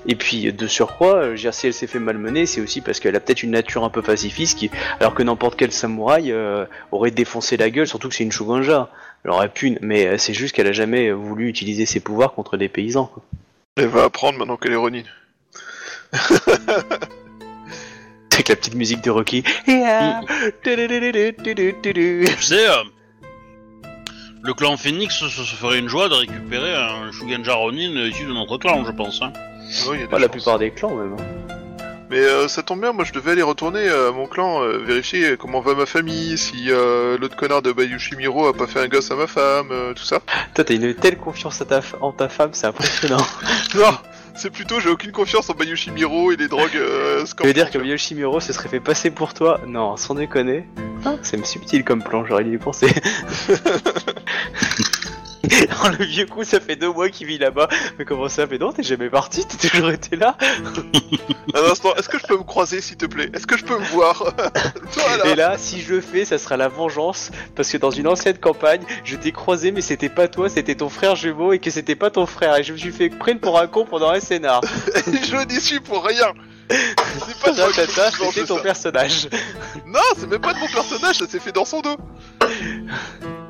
Et 0.07 0.13
puis 0.15 0.53
de 0.53 0.67
surcroît, 0.67 1.23
je 1.23 1.29
veux 1.29 1.35
dire, 1.37 1.53
si 1.55 1.65
elle 1.67 1.73
s'est 1.73 1.87
fait 1.87 1.97
malmener, 1.97 2.45
c'est 2.45 2.61
aussi 2.61 2.81
parce 2.81 2.99
qu'elle 2.99 3.15
a 3.15 3.19
peut-être 3.19 3.41
une 3.41 3.51
nature 3.51 3.83
un 3.83 3.89
peu 3.89 4.03
pacifiste, 4.03 4.59
qui, 4.59 4.69
alors 4.99 5.15
que 5.15 5.23
n'importe 5.23 5.55
quel 5.57 5.71
samouraï 5.71 6.31
euh, 6.31 6.65
aurait 6.91 7.09
défoncé 7.11 7.57
la 7.57 7.71
gueule, 7.71 7.87
surtout 7.87 8.09
que 8.09 8.13
c'est 8.15 8.23
une 8.25 8.31
shogunja. 8.31 8.89
Elle 9.25 9.31
aurait 9.31 9.49
pu, 9.49 9.75
mais 9.81 10.19
c'est 10.19 10.33
juste 10.35 10.53
qu'elle 10.55 10.67
a 10.67 10.71
jamais 10.71 11.11
voulu 11.11 11.47
utiliser 11.47 11.87
ses 11.87 11.99
pouvoirs 11.99 12.33
contre 12.33 12.57
des 12.57 12.69
paysans. 12.69 13.05
quoi. 13.11 13.23
Elle 13.77 13.87
va 13.87 14.03
apprendre 14.03 14.37
maintenant 14.37 14.57
qu'elle 14.57 14.73
est 14.73 14.75
Ronin. 14.75 15.01
Avec 18.33 18.49
la 18.49 18.55
petite 18.55 18.75
musique 18.75 19.01
de 19.03 19.09
Rocky. 19.09 19.43
Yeah. 19.67 20.21
Tu 20.63 20.75
sais, 22.41 22.67
euh, 22.69 22.83
le 24.43 24.53
clan 24.53 24.77
Phoenix 24.77 25.15
se, 25.15 25.27
se 25.27 25.41
ferait 25.55 25.79
une 25.79 25.89
joie 25.89 26.07
de 26.07 26.13
récupérer 26.13 26.73
un 26.75 27.11
Shugenja 27.11 27.55
Ronin 27.55 27.95
issu 28.07 28.25
de 28.25 28.33
notre 28.33 28.57
clan, 28.57 28.85
je 28.85 28.91
pense. 28.91 29.21
hein. 29.23 29.33
Oui, 29.89 29.97
y 29.97 30.01
a 30.01 30.03
des 30.03 30.07
Pas 30.07 30.19
la 30.19 30.27
chances. 30.27 30.31
plupart 30.35 30.59
des 30.59 30.69
clans 30.71 30.95
même. 30.95 31.15
hein. 31.19 31.23
Mais 32.09 32.19
euh, 32.19 32.47
ça 32.47 32.63
tombe 32.63 32.79
bien, 32.79 32.93
moi 32.93 33.03
je 33.03 33.11
devais 33.11 33.31
aller 33.31 33.41
retourner 33.41 33.81
euh, 33.89 34.09
à 34.09 34.11
mon 34.13 34.27
clan, 34.27 34.61
euh, 34.63 34.77
vérifier 34.77 35.35
comment 35.37 35.59
va 35.59 35.73
ma 35.75 35.85
famille, 35.85 36.37
si 36.37 36.67
euh, 36.71 37.17
l'autre 37.17 37.35
connard 37.35 37.61
de 37.61 37.73
Bayushimiro 37.73 38.47
a 38.47 38.53
pas 38.53 38.65
fait 38.67 38.79
un 38.79 38.87
gosse 38.87 39.11
à 39.11 39.15
ma 39.15 39.27
femme, 39.27 39.67
euh, 39.71 39.93
tout 39.93 40.05
ça. 40.05 40.21
Toi, 40.53 40.63
t'as 40.63 40.73
une 40.75 40.93
telle 40.93 41.17
confiance 41.17 41.59
à 41.61 41.65
ta 41.65 41.79
f- 41.81 41.95
en 41.99 42.13
ta 42.13 42.29
femme, 42.29 42.51
c'est 42.53 42.67
impressionnant. 42.67 43.17
Non, 43.75 43.91
c'est 44.37 44.49
plutôt 44.51 44.79
j'ai 44.79 44.89
aucune 44.89 45.11
confiance 45.11 45.49
en 45.49 45.53
Bayushimiro 45.53 46.31
et 46.31 46.35
les 46.35 46.47
drogues 46.47 46.75
euh, 46.75 47.23
Tu 47.25 47.47
veux 47.47 47.53
dire 47.53 47.65
que 47.65 47.71
Scorpion. 47.71 47.91
Yoshimiro 47.91 48.39
se 48.39 48.53
serait 48.53 48.69
fait 48.69 48.79
passer 48.79 49.09
pour 49.09 49.33
toi 49.33 49.59
Non, 49.67 49.97
sans 49.97 50.15
déconner. 50.15 50.67
Ah, 51.05 51.15
c'est 51.21 51.43
subtil 51.45 51.83
comme 51.83 52.03
plan, 52.03 52.25
j'aurais 52.25 52.43
dû 52.43 52.55
y 52.55 52.57
penser. 52.57 52.87
Alors, 55.69 55.97
le 55.97 56.05
vieux 56.05 56.25
coup, 56.25 56.43
ça 56.43 56.59
fait 56.59 56.75
deux 56.75 56.91
mois 56.91 57.09
qu'il 57.09 57.27
vit 57.27 57.37
là-bas. 57.37 57.67
Mais 57.97 58.05
comment 58.05 58.29
ça? 58.29 58.45
Mais 58.49 58.57
non, 58.57 58.71
t'es 58.71 58.83
jamais 58.83 59.09
parti, 59.09 59.45
t'as 59.45 59.69
toujours 59.69 59.89
été 59.91 60.15
là. 60.15 60.37
Un 61.53 61.71
instant, 61.71 61.95
est-ce 61.95 62.09
que 62.09 62.19
je 62.19 62.25
peux 62.25 62.37
me 62.37 62.43
croiser 62.43 62.81
s'il 62.81 62.97
te 62.97 63.05
plaît? 63.05 63.29
Est-ce 63.33 63.47
que 63.47 63.57
je 63.57 63.65
peux 63.65 63.77
me 63.77 63.85
voir? 63.85 64.17
Toi 64.93 65.17
là 65.17 65.25
Et 65.31 65.35
là, 65.35 65.55
si 65.57 65.81
je 65.81 65.95
le 65.95 66.01
fais, 66.01 66.25
ça 66.25 66.37
sera 66.37 66.57
la 66.57 66.67
vengeance. 66.67 67.31
Parce 67.55 67.71
que 67.71 67.77
dans 67.77 67.91
une 67.91 68.07
ancienne 68.07 68.37
campagne, 68.37 68.81
je 69.03 69.15
t'ai 69.15 69.31
croisé, 69.31 69.71
mais 69.71 69.81
c'était 69.81 70.09
pas 70.09 70.27
toi, 70.27 70.49
c'était 70.49 70.75
ton 70.75 70.89
frère 70.89 71.15
jumeau, 71.15 71.53
et 71.53 71.59
que 71.59 71.71
c'était 71.71 71.95
pas 71.95 72.09
ton 72.09 72.25
frère. 72.25 72.57
Et 72.57 72.63
je 72.63 72.73
me 72.73 72.77
suis 72.77 72.91
fait 72.91 73.09
prendre 73.09 73.39
pour 73.39 73.59
un 73.59 73.67
con 73.67 73.85
pendant 73.85 74.09
un 74.09 74.19
scénar. 74.19 74.61
Je 75.05 75.45
n'y 75.47 75.61
suis 75.61 75.79
pour 75.79 76.05
rien 76.05 76.33
C'est 76.69 77.39
pas 77.39 77.53
Ça, 77.53 77.71
ça, 77.73 78.11
c'était 78.11 78.41
ça. 78.41 78.47
ton 78.47 78.59
personnage. 78.59 79.29
Non, 79.85 79.99
c'est 80.17 80.27
même 80.27 80.41
pas 80.41 80.53
de 80.53 80.59
mon 80.59 80.67
personnage, 80.67 81.17
ça 81.17 81.27
s'est 81.27 81.39
fait 81.39 81.51
dans 81.51 81.65
son 81.65 81.81
dos 81.81 81.97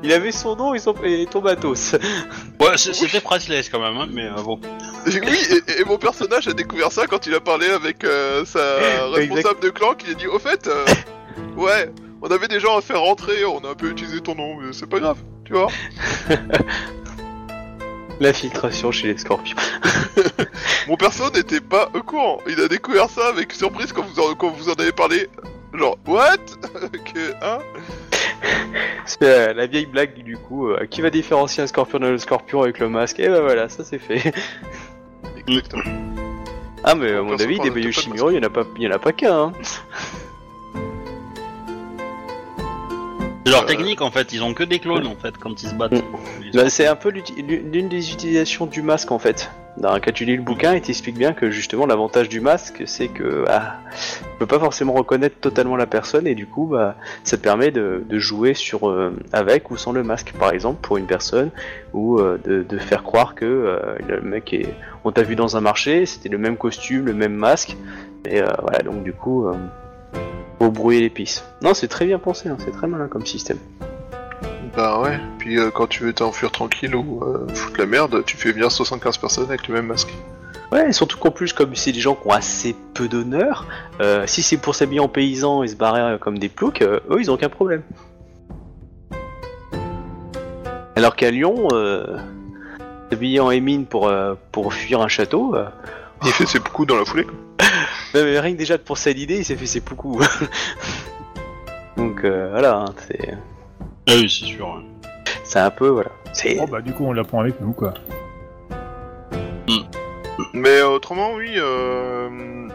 Il 0.02 0.12
avait 0.12 0.32
son 0.32 0.54
nom 0.56 0.74
et, 0.74 0.78
son... 0.78 0.94
et 1.04 1.26
ton 1.26 1.40
matos. 1.42 1.96
Ouais, 2.60 2.76
c'est- 2.76 2.92
c'était 2.92 3.20
priceless 3.20 3.68
quand 3.68 3.78
même, 3.80 3.96
hein, 3.96 4.08
mais 4.10 4.26
euh, 4.26 4.42
bon. 4.42 4.60
Oui, 5.06 5.14
et, 5.16 5.80
et 5.80 5.84
mon 5.84 5.96
personnage 5.96 6.48
a 6.48 6.52
découvert 6.52 6.90
ça 6.92 7.06
quand 7.06 7.26
il 7.26 7.34
a 7.34 7.40
parlé 7.40 7.66
avec 7.68 8.02
euh, 8.04 8.44
sa 8.44 9.06
responsable 9.12 9.60
de 9.60 9.70
clan 9.70 9.94
qui 9.94 10.10
a 10.10 10.14
dit 10.14 10.26
Au 10.26 10.38
fait, 10.40 10.66
euh, 10.66 10.84
ouais, 11.56 11.90
on 12.20 12.28
avait 12.28 12.48
des 12.48 12.58
gens 12.60 12.76
à 12.76 12.80
faire 12.80 13.00
rentrer, 13.00 13.44
on 13.44 13.58
a 13.60 13.70
un 13.70 13.74
peu 13.74 13.90
utilisé 13.90 14.20
ton 14.20 14.34
nom, 14.34 14.56
mais 14.56 14.72
c'est 14.72 14.88
pas 14.88 14.98
grave, 14.98 15.18
tu 15.44 15.52
vois. 15.52 15.68
L'infiltration 18.20 18.90
chez 18.90 19.12
les 19.12 19.18
scorpions. 19.18 19.56
Mon 20.88 20.96
perso 20.96 21.30
n'était 21.30 21.60
pas 21.60 21.88
au 21.94 22.02
courant, 22.02 22.40
il 22.48 22.60
a 22.60 22.66
découvert 22.66 23.08
ça 23.08 23.28
avec 23.28 23.52
surprise 23.52 23.92
quand 23.92 24.02
vous 24.02 24.20
en, 24.20 24.34
quand 24.34 24.50
vous 24.50 24.68
en 24.68 24.74
avez 24.74 24.90
parlé. 24.92 25.28
Genre, 25.74 25.98
what? 26.06 26.38
Que, 27.04 27.32
hein? 27.42 27.58
C'est 29.04 29.22
euh, 29.22 29.52
la 29.54 29.66
vieille 29.66 29.86
blague 29.86 30.22
du 30.22 30.36
coup. 30.36 30.68
euh, 30.70 30.86
qui 30.86 31.00
va 31.00 31.10
différencier 31.10 31.62
un 31.62 31.66
scorpion 31.66 31.98
d'un 31.98 32.16
scorpion 32.18 32.62
avec 32.62 32.78
le 32.78 32.88
masque? 32.88 33.18
Et 33.20 33.28
ben 33.28 33.40
voilà, 33.40 33.68
ça 33.68 33.84
c'est 33.84 33.98
fait. 33.98 34.32
Exactement. 35.46 35.82
Ah 36.84 36.94
mais 36.94 37.12
à 37.12 37.22
mon 37.22 37.38
avis, 37.38 37.58
des 37.58 37.70
de 37.70 37.74
Bayoshimiro, 37.74 38.30
il 38.30 38.36
y 38.36 38.38
en 38.38 38.42
a 38.44 38.50
pas, 38.50 38.64
il 38.76 38.82
y 38.82 38.88
en 38.88 38.92
a 38.92 38.98
pas 38.98 39.12
qu'un. 39.12 39.38
Hein. 39.38 39.52
C'est 43.48 43.54
leur 43.54 43.62
Euh. 43.62 43.66
technique 43.66 44.02
en 44.02 44.10
fait, 44.10 44.32
ils 44.34 44.42
ont 44.44 44.52
que 44.52 44.62
des 44.62 44.78
clones 44.78 45.06
en 45.06 45.14
fait 45.14 45.38
quand 45.38 45.62
ils 45.62 45.68
se 45.70 45.74
battent. 45.74 45.92
Mm. 45.92 46.50
Bah, 46.52 46.68
c'est 46.68 46.86
un 46.86 46.96
peu 46.96 47.10
l'une 47.10 47.88
des 47.88 48.12
utilisations 48.12 48.66
du 48.66 48.82
masque 48.82 49.10
en 49.10 49.18
fait. 49.18 49.50
Dans, 49.78 49.94
quand 50.00 50.12
tu 50.12 50.26
lis 50.26 50.36
le 50.36 50.42
bouquin, 50.42 50.74
il 50.74 50.82
t'explique 50.82 51.16
bien 51.16 51.32
que 51.32 51.50
justement 51.50 51.86
l'avantage 51.86 52.28
du 52.28 52.40
masque, 52.40 52.82
c'est 52.84 53.08
que 53.08 53.44
ah, 53.48 53.76
tu 53.96 54.38
peux 54.38 54.46
pas 54.46 54.58
forcément 54.58 54.92
reconnaître 54.92 55.36
totalement 55.40 55.76
la 55.76 55.86
personne 55.86 56.26
et 56.26 56.34
du 56.34 56.46
coup, 56.46 56.66
bah, 56.66 56.96
ça 57.24 57.38
te 57.38 57.42
permet 57.42 57.70
de, 57.70 58.02
de 58.06 58.18
jouer 58.18 58.52
sur 58.52 58.90
euh, 58.90 59.16
avec 59.32 59.70
ou 59.70 59.78
sans 59.78 59.92
le 59.92 60.02
masque, 60.02 60.34
par 60.38 60.52
exemple, 60.52 60.80
pour 60.82 60.98
une 60.98 61.06
personne, 61.06 61.50
ou 61.94 62.18
euh, 62.18 62.38
de, 62.44 62.62
de 62.64 62.78
faire 62.78 63.02
croire 63.02 63.34
que 63.34 63.46
euh, 63.46 63.78
le 64.08 64.20
mec 64.20 64.52
est, 64.52 64.74
on 65.04 65.12
t'a 65.12 65.22
vu 65.22 65.36
dans 65.36 65.56
un 65.56 65.60
marché, 65.60 66.04
c'était 66.04 66.28
le 66.28 66.38
même 66.38 66.56
costume, 66.58 67.06
le 67.06 67.14
même 67.14 67.34
masque, 67.34 67.76
et 68.28 68.42
voilà, 68.60 68.80
donc 68.84 69.04
du 69.04 69.12
coup, 69.12 69.46
faut 70.58 70.70
brouiller 70.70 71.00
les 71.00 71.10
pistes. 71.10 71.44
Non, 71.62 71.74
c'est 71.74 71.88
très 71.88 72.06
bien 72.06 72.18
pensé, 72.18 72.48
hein, 72.48 72.56
c'est 72.58 72.72
très 72.72 72.86
malin 72.86 73.08
comme 73.08 73.26
système. 73.26 73.58
Bah 74.76 75.00
ouais, 75.00 75.18
puis 75.38 75.58
euh, 75.58 75.70
quand 75.70 75.86
tu 75.86 76.04
veux 76.04 76.12
t'enfuir 76.12 76.52
tranquille 76.52 76.94
ou 76.94 77.22
euh, 77.24 77.48
foutre 77.52 77.80
la 77.80 77.86
merde, 77.86 78.22
tu 78.24 78.36
fais 78.36 78.52
venir 78.52 78.70
75 78.70 79.18
personnes 79.18 79.44
avec 79.48 79.66
le 79.66 79.74
même 79.74 79.86
masque. 79.86 80.12
Ouais, 80.70 80.92
surtout 80.92 81.18
qu'en 81.18 81.30
plus, 81.30 81.52
comme 81.52 81.74
c'est 81.74 81.92
des 81.92 82.00
gens 82.00 82.14
qui 82.14 82.28
ont 82.28 82.32
assez 82.32 82.76
peu 82.94 83.08
d'honneur, 83.08 83.66
euh, 84.00 84.24
si 84.26 84.42
c'est 84.42 84.58
pour 84.58 84.74
s'habiller 84.74 85.00
en 85.00 85.08
paysan 85.08 85.62
et 85.62 85.68
se 85.68 85.76
barrer 85.76 86.18
comme 86.18 86.38
des 86.38 86.48
ploucs, 86.48 86.82
eux, 86.82 87.00
ils 87.18 87.30
ont 87.30 87.34
aucun 87.34 87.48
problème. 87.48 87.82
Alors 90.94 91.16
qu'à 91.16 91.30
Lyon, 91.30 91.68
euh, 91.72 92.18
s'habiller 93.10 93.40
en 93.40 93.50
émine 93.50 93.86
pour, 93.86 94.12
pour 94.52 94.74
fuir 94.74 95.00
un 95.00 95.08
château, 95.08 95.56
Il 96.24 96.30
fait 96.30 96.46
ses 96.46 96.58
coups 96.58 96.88
dans 96.88 96.96
la 96.96 97.04
foulée. 97.04 97.26
Même 98.14 98.26
rien 98.38 98.52
que 98.52 98.58
déjà 98.58 98.76
de 98.76 98.82
pour 98.82 98.98
cette 98.98 99.18
idée, 99.18 99.38
il 99.38 99.44
s'est 99.44 99.56
fait 99.56 99.66
ses 99.66 99.80
poucous. 99.80 100.18
Donc 101.96 102.24
euh, 102.24 102.48
voilà, 102.50 102.76
hein, 102.78 102.94
c'est 103.08 103.34
Ah 104.08 104.12
oui, 104.14 104.28
c'est 104.30 104.46
sûr. 104.46 104.66
ouais. 104.68 105.10
c'est 105.44 105.58
un 105.58 105.70
peu, 105.70 105.88
voilà. 105.88 106.10
C'est... 106.32 106.58
Oh 106.60 106.66
bah 106.66 106.80
du 106.80 106.92
coup 106.92 107.04
on 107.04 107.12
l'apprend 107.12 107.40
avec 107.40 107.60
nous 107.60 107.72
quoi. 107.72 107.94
Mais 110.54 110.78
euh, 110.80 110.88
autrement, 110.88 111.32
oui. 111.34 111.54
Euh... 111.56 112.68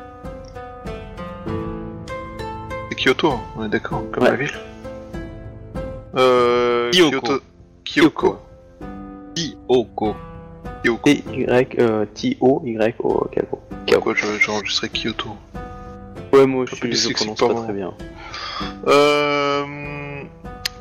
C'est 2.90 2.96
Kyoto, 2.98 3.32
hein, 3.32 3.40
on 3.58 3.66
est 3.66 3.70
d'accord, 3.70 4.04
comme 4.12 4.24
Ouais. 4.24 4.30
la 4.32 4.36
ville. 4.36 4.52
Euh, 6.16 6.92
Kyoko. 6.92 7.18
Kyoto- 7.20 7.42
Kyoko. 7.84 8.40
Kyoko. 9.36 10.16
Kyoko. 10.84 11.10
T-Y, 11.10 11.76
euh. 11.80 12.06
Pourquoi 13.88 14.14
je- 14.16 14.40
j'enregistrais 14.40 14.90
Kyoto 14.90 15.30
Ouais, 16.34 16.46
moi 16.46 16.66
je 16.68 16.76
suis 16.76 16.94
je 16.96 17.14
prononce 17.14 17.40
pas 17.40 17.54
très 17.64 17.74
bien. 17.74 17.94
Euh... 18.88 20.24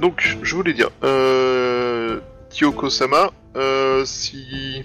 Donc, 0.00 0.36
je 0.42 0.54
voulais 0.56 0.72
dire, 0.72 0.90
euh... 1.04 2.20
Kyoko-sama, 2.50 3.30
euh, 3.56 4.04
si... 4.04 4.82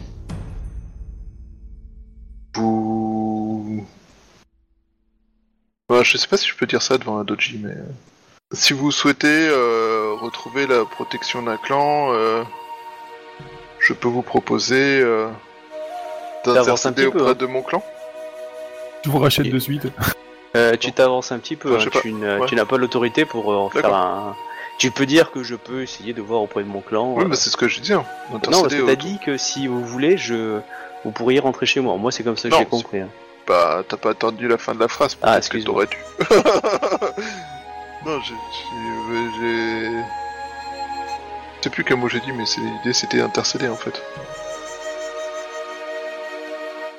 Vous... 2.55 3.85
Bah, 5.89 6.03
je 6.03 6.17
sais 6.17 6.27
pas 6.27 6.37
si 6.37 6.47
je 6.47 6.55
peux 6.55 6.65
dire 6.65 6.81
ça 6.81 6.97
devant 6.97 7.17
un 7.17 7.23
doji, 7.23 7.59
mais... 7.63 7.73
Si 8.53 8.73
vous 8.73 8.91
souhaitez 8.91 9.27
euh, 9.49 10.13
retrouver 10.21 10.67
la 10.67 10.85
protection 10.85 11.41
d'un 11.41 11.57
clan, 11.57 12.13
je 13.79 13.93
peux 13.93 14.07
vous 14.07 14.21
proposer 14.21 14.99
euh, 15.01 15.27
d'intercéder 16.45 17.03
petit 17.05 17.11
peu, 17.11 17.19
auprès 17.19 17.31
hein. 17.31 17.35
de 17.35 17.45
mon 17.45 17.61
clan? 17.61 17.83
Tu 19.03 19.09
vous 19.09 19.19
rachètes 19.19 19.47
Ok. 19.47 19.51
de 19.53 19.59
suite. 19.59 19.87
Euh, 20.55 20.75
tu 20.77 20.91
t'avances 20.91 21.31
un 21.31 21.39
petit 21.39 21.55
peu, 21.55 21.69
Ouais, 21.71 21.75
hein, 21.77 21.79
je 21.79 21.89
tu, 21.99 22.13
Ouais. 22.13 22.55
n'as 22.55 22.65
pas 22.65 22.77
l'autorité 22.77 23.25
pour 23.25 23.51
euh, 23.51 23.55
en 23.57 23.69
faire 23.69 23.93
un... 23.93 24.35
Tu 24.79 24.91
peux 24.91 25.05
dire 25.05 25.31
que 25.31 25.41
je 25.43 25.55
peux 25.55 25.81
essayer 25.81 26.13
de 26.13 26.21
voir 26.21 26.41
auprès 26.41 26.61
de 26.63 26.67
mon 26.67 26.81
clan. 26.81 27.13
Oui, 27.15 27.23
euh, 27.23 27.27
mais 27.27 27.35
c'est 27.35 27.49
ce 27.49 27.57
que 27.57 27.67
je 27.67 27.79
dis. 27.81 27.93
Hein. 27.93 28.05
Non, 28.31 28.39
parce 28.39 28.61
que 28.67 28.85
t'as 28.85 28.95
dit 28.95 29.17
que 29.25 29.35
si 29.37 29.67
vous 29.67 29.83
voulez, 29.83 30.17
je... 30.17 30.59
vous 31.03 31.11
pourriez 31.11 31.39
rentrer 31.39 31.65
chez 31.65 31.79
moi. 31.79 31.95
Moi, 31.97 32.11
c'est 32.11 32.23
comme 32.23 32.37
ça 32.37 32.49
que 32.49 32.55
j'ai 32.55 32.65
compris. 32.65 32.99
hein. 32.99 33.09
Bah, 33.47 33.83
t'as 33.87 33.97
pas 33.97 34.09
attendu 34.11 34.47
la 34.47 34.57
fin 34.57 34.75
de 34.75 34.79
la 34.79 34.87
phrase. 34.87 35.17
Ah, 35.21 35.27
peut-être 35.31 35.37
excuse-moi. 35.37 35.85
que 35.85 35.95
t'aurais 36.19 36.37
dû. 36.41 37.17
non, 38.05 38.19
j'ai. 38.21 38.35
Sais 41.67 41.73
plus 41.73 41.83
quel 41.83 41.97
mot 41.97 42.07
j'ai 42.07 42.19
dit, 42.21 42.31
mais 42.31 42.45
c'est- 42.45 42.61
l'idée 42.61 42.93
c'était 42.93 43.19
intercéder 43.19 43.67
en 43.67 43.75
fait. 43.75 44.01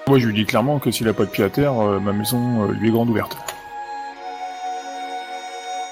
Moi 0.06 0.18
je 0.18 0.26
lui 0.26 0.34
dis 0.34 0.44
clairement 0.46 0.78
que 0.78 0.90
s'il 0.90 1.08
a 1.08 1.14
pas 1.14 1.24
de 1.24 1.30
pied 1.30 1.44
à 1.44 1.50
terre, 1.50 1.78
euh, 1.80 1.98
ma 2.00 2.12
maison 2.12 2.64
euh, 2.68 2.72
lui 2.72 2.88
est 2.88 2.92
grande 2.92 3.08
ouverte. 3.10 3.36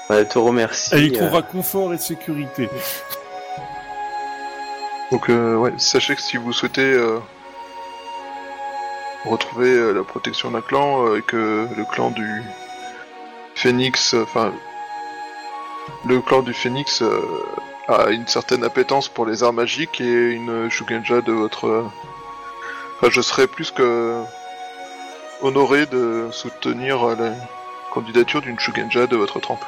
Ouais, 0.09 0.25
te 0.25 0.37
remercie. 0.39 0.95
Et 0.95 0.99
il 1.05 1.13
euh, 1.15 1.17
trouvera 1.17 1.41
confort 1.41 1.93
et 1.93 1.97
sécurité. 1.97 2.69
Donc, 5.11 5.29
euh, 5.29 5.55
ouais, 5.57 5.73
sachez 5.77 6.15
que 6.15 6.21
si 6.21 6.37
vous 6.37 6.51
souhaitez 6.53 6.81
euh, 6.93 7.19
retrouver 9.25 9.69
euh, 9.69 9.93
la 9.93 10.03
protection 10.03 10.51
d'un 10.51 10.61
clan 10.61 11.05
euh, 11.07 11.17
et 11.17 11.21
que 11.21 11.67
le 11.75 11.85
clan 11.85 12.09
du 12.11 12.41
Phénix, 13.55 14.13
euh, 14.13 14.23
enfin, 14.23 14.53
le 16.05 16.21
clan 16.21 16.41
du 16.41 16.53
Phénix 16.53 17.01
euh, 17.01 17.21
une 17.89 18.27
certaine 18.27 18.63
appétence 18.63 19.07
pour 19.07 19.25
les 19.25 19.43
arts 19.43 19.53
magiques 19.53 20.01
et 20.01 20.31
une 20.31 20.69
Shugenja 20.69 21.21
de 21.21 21.31
votre. 21.31 21.85
Enfin, 22.97 23.09
je 23.11 23.21
serais 23.21 23.47
plus 23.47 23.71
que 23.71 24.21
honoré 25.41 25.85
de 25.85 26.27
soutenir 26.31 27.05
la 27.15 27.33
candidature 27.93 28.41
d'une 28.41 28.59
Shugenja 28.59 29.07
de 29.07 29.15
votre 29.15 29.39
trempe. 29.39 29.63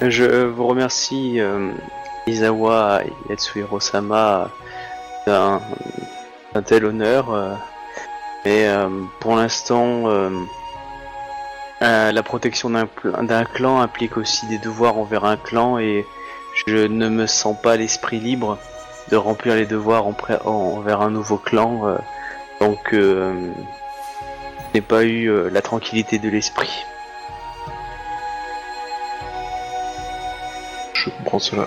Je 0.00 0.44
vous 0.46 0.66
remercie, 0.66 1.40
euh, 1.40 1.70
Izawa 2.26 3.02
Yatsuhiro-sama, 3.28 4.50
d'un 5.26 5.60
d'un 6.54 6.62
tel 6.62 6.84
honneur. 6.84 7.32
euh, 7.32 7.54
mais 8.44 8.68
euh, 8.68 8.88
pour 9.20 9.36
l'instant, 9.36 10.04
euh, 10.06 10.30
la 11.80 12.22
protection 12.22 12.70
d'un 12.70 13.44
clan 13.44 13.80
implique 13.80 14.16
aussi 14.16 14.46
des 14.46 14.58
devoirs 14.58 14.96
envers 14.96 15.24
un 15.24 15.36
clan 15.36 15.78
et 15.78 16.06
je 16.66 16.86
ne 16.86 17.08
me 17.08 17.26
sens 17.26 17.56
pas 17.60 17.76
l'esprit 17.76 18.20
libre 18.20 18.58
de 19.10 19.16
remplir 19.16 19.54
les 19.54 19.66
devoirs 19.66 20.04
envers 20.44 21.00
un 21.00 21.10
nouveau 21.10 21.38
clan. 21.38 21.88
euh, 21.88 21.96
donc, 22.60 22.92
euh, 22.92 23.52
je 24.68 24.74
n'ai 24.74 24.80
pas 24.80 25.04
eu 25.04 25.28
euh, 25.30 25.48
la 25.50 25.62
tranquillité 25.62 26.18
de 26.18 26.28
l'esprit. 26.28 26.84
Je 30.94 31.10
comprends 31.10 31.38
cela. 31.38 31.66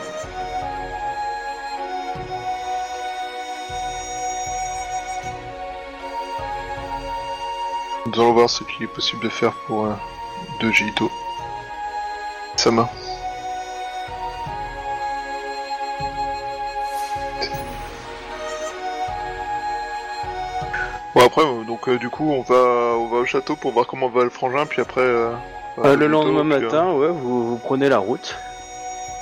Nous 8.06 8.14
allons 8.22 8.34
voir 8.34 8.50
ce 8.50 8.64
qu'il 8.66 8.84
est 8.84 8.88
possible 8.88 9.24
de 9.24 9.30
faire 9.30 9.54
pour 9.68 9.86
euh, 9.86 9.94
de 10.60 10.70
Jito. 10.72 11.10
Sama. 12.58 12.90
Bon 21.22 21.28
après, 21.28 21.44
euh, 21.44 21.64
donc 21.66 21.88
euh, 21.88 22.00
du 22.00 22.10
coup, 22.10 22.32
on 22.32 22.42
va, 22.42 22.56
on 22.56 23.06
va 23.06 23.18
au 23.18 23.26
château 23.26 23.56
pour 23.56 23.74
voir 23.74 23.86
comment 23.86 24.10
va 24.10 24.24
le 24.24 24.32
frangin, 24.32 24.66
puis 24.66 24.82
après. 24.82 25.02
euh, 25.02 25.30
Euh, 25.78 25.96
le 25.96 26.08
lendemain 26.08 26.44
puis, 26.44 26.66
euh, 26.66 26.68
matin, 26.68 26.92
ouais, 26.94 27.10
vous, 27.10 27.48
vous 27.48 27.58
prenez 27.58 27.90
la 27.90 28.00
route. 28.00 28.36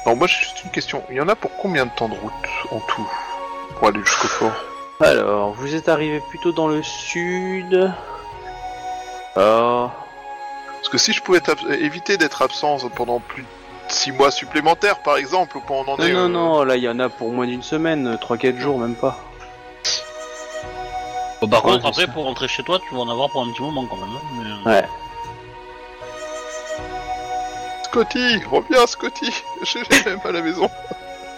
Alors 0.06 0.16
moi, 0.16 0.26
j'ai 0.26 0.38
juste 0.40 0.64
une 0.64 0.72
question. 0.72 1.04
Il 1.10 1.18
y 1.18 1.22
en 1.22 1.28
a 1.28 1.36
pour 1.36 1.52
combien 1.58 1.86
de 1.86 1.92
temps 1.98 2.08
de 2.08 2.14
route 2.14 2.32
en 2.72 2.80
tout 2.80 3.06
pour 3.76 3.90
aller 3.90 4.00
jusqu'au 4.00 4.30
fort 4.30 4.54
Alors, 5.02 5.52
vous 5.52 5.76
êtes 5.76 5.90
arrivé 5.90 6.22
plutôt 6.30 6.54
dans 6.54 6.70
le 6.70 6.82
sud. 6.84 7.92
Ah, 9.36 9.92
Parce 10.78 10.88
que 10.90 10.98
si 10.98 11.12
je 11.12 11.22
pouvais 11.22 11.42
éviter 11.82 12.16
d'être 12.16 12.42
absent 12.42 12.78
pendant 12.96 13.20
plus 13.20 13.44
de 13.44 13.48
6 13.90 14.14
mois 14.14 14.32
supplémentaires, 14.32 15.00
par 15.04 15.18
exemple, 15.18 15.58
ou 15.58 15.74
en 15.74 15.84
non, 15.84 15.98
est. 15.98 16.14
non, 16.14 16.30
non, 16.30 16.64
là 16.64 16.78
il 16.78 16.84
y 16.84 16.88
en 16.90 16.98
a 17.00 17.10
pour 17.10 17.30
moins 17.34 17.46
d'une 17.46 17.62
semaine, 17.62 18.16
3-4 18.22 18.58
jours 18.58 18.80
même 18.80 18.96
pas. 18.96 19.18
Bon, 21.42 21.48
par 21.48 21.62
contre, 21.62 21.86
après, 21.86 22.06
ça. 22.06 22.12
pour 22.12 22.26
rentrer 22.26 22.48
chez 22.48 22.64
toi, 22.64 22.80
tu 22.88 22.94
vas 22.94 23.02
en 23.02 23.10
avoir 23.10 23.30
pour 23.30 23.42
un 23.42 23.50
petit 23.52 23.62
moment 23.62 23.86
quand 23.86 23.98
même. 23.98 24.10
hein, 24.10 24.22
mais, 24.66 24.72
euh, 24.72 24.76
Ouais. 24.76 24.88
Scotty, 27.86 28.44
reviens, 28.52 28.86
Scotty. 28.88 29.32
Je 29.64 29.80
vais 29.80 30.10
même 30.10 30.20
à 30.24 30.32
la 30.32 30.42
maison. 30.42 30.70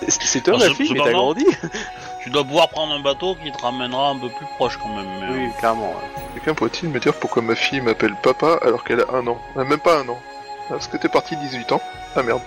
C'est 0.07 0.21
c'est 0.23 0.41
toi 0.41 0.55
Ah, 0.55 0.59
ma 0.59 0.65
c'est- 0.65 0.73
fille, 0.73 0.87
c'est 0.87 0.93
mais 0.93 0.99
pas 0.99 1.05
t'as 1.05 1.11
grandi 1.11 1.45
Tu 2.23 2.29
dois 2.29 2.43
pouvoir 2.43 2.69
prendre 2.69 2.93
un 2.93 2.99
bateau 2.99 3.35
qui 3.35 3.51
te 3.51 3.61
ramènera 3.61 4.09
un 4.09 4.17
peu 4.17 4.29
plus 4.29 4.45
proche 4.57 4.77
quand 4.77 4.89
même. 4.89 5.07
Mais, 5.21 5.27
Oui, 5.33 5.45
euh, 5.47 5.59
clairement. 5.59 5.89
ouais. 5.91 6.23
Quelqu'un 6.35 6.53
pourrait-il 6.53 6.89
me 6.89 6.99
dire 6.99 7.13
pourquoi 7.15 7.41
ma 7.41 7.55
fille 7.55 7.81
m'appelle 7.81 8.15
papa 8.21 8.59
alors 8.63 8.83
qu'elle 8.83 9.01
a 9.01 9.05
un 9.13 9.25
an? 9.27 9.39
Euh, 9.57 9.63
Même 9.65 9.79
pas 9.79 9.97
un 9.99 10.07
an. 10.09 10.19
Parce 10.69 10.87
que 10.87 10.97
t'es 10.97 11.09
parti 11.09 11.35
18 11.35 11.71
ans. 11.71 11.81
Ah 12.15 12.23
merde. 12.23 12.41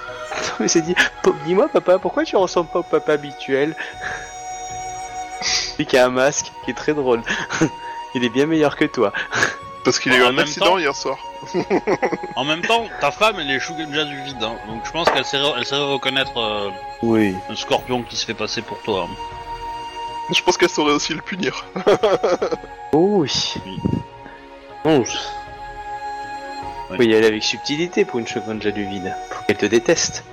Mais 0.60 0.68
c'est 0.68 0.80
dit, 0.82 0.94
dis-moi 1.44 1.68
papa, 1.68 1.98
pourquoi 1.98 2.24
tu 2.24 2.36
ressembles 2.36 2.68
pas 2.70 2.78
au 2.80 2.82
papa 2.84 3.12
habituel? 3.14 3.74
Lui 5.80 5.86
qui 5.86 5.96
a 5.96 6.04
un 6.04 6.10
masque, 6.10 6.52
qui 6.66 6.72
est 6.72 6.74
très 6.74 6.92
drôle. 6.92 7.22
Il 8.14 8.22
est 8.22 8.28
bien 8.28 8.44
meilleur 8.44 8.76
que 8.76 8.84
toi. 8.84 9.14
Parce 9.82 9.98
qu'il 9.98 10.12
a 10.12 10.18
eu 10.18 10.22
En 10.24 10.26
un 10.26 10.32
même 10.32 10.40
accident 10.40 10.66
temps- 10.66 10.78
hier 10.78 10.94
soir. 10.94 11.16
En 12.36 12.44
même 12.44 12.60
temps, 12.60 12.84
ta 13.00 13.10
femme, 13.10 13.36
elle 13.40 13.50
est 13.50 13.58
Shugenja 13.58 14.04
du 14.04 14.20
vide, 14.24 14.42
hein, 14.42 14.56
donc 14.68 14.82
je 14.84 14.90
pense 14.90 15.08
qu'elle 15.08 15.24
sait, 15.24 15.38
elle 15.56 15.64
sait 15.64 15.76
reconnaître 15.76 16.36
euh, 16.38 16.68
Oui. 17.02 17.34
un 17.48 17.56
scorpion 17.56 18.02
qui 18.02 18.16
se 18.16 18.26
fait 18.26 18.34
passer 18.34 18.60
pour 18.60 18.78
toi. 18.82 19.08
hein. 19.10 19.14
Je 20.34 20.42
pense 20.42 20.58
qu'elle 20.58 20.68
saurait 20.68 20.92
aussi 20.92 21.14
le 21.14 21.22
punir. 21.22 21.64
Oh 22.92 23.20
oui. 23.22 23.54
Bon, 24.84 25.02
je- 25.02 25.16
Faut 26.94 27.02
y 27.02 27.14
aller 27.14 27.26
avec 27.26 27.42
subtilité 27.42 28.04
pour 28.04 28.18
une 28.18 28.26
Shogunja 28.26 28.70
du 28.70 28.84
vide. 28.84 29.14
Faut 29.30 29.44
qu'elle 29.46 29.56
te 29.56 29.64
déteste. 29.66 30.24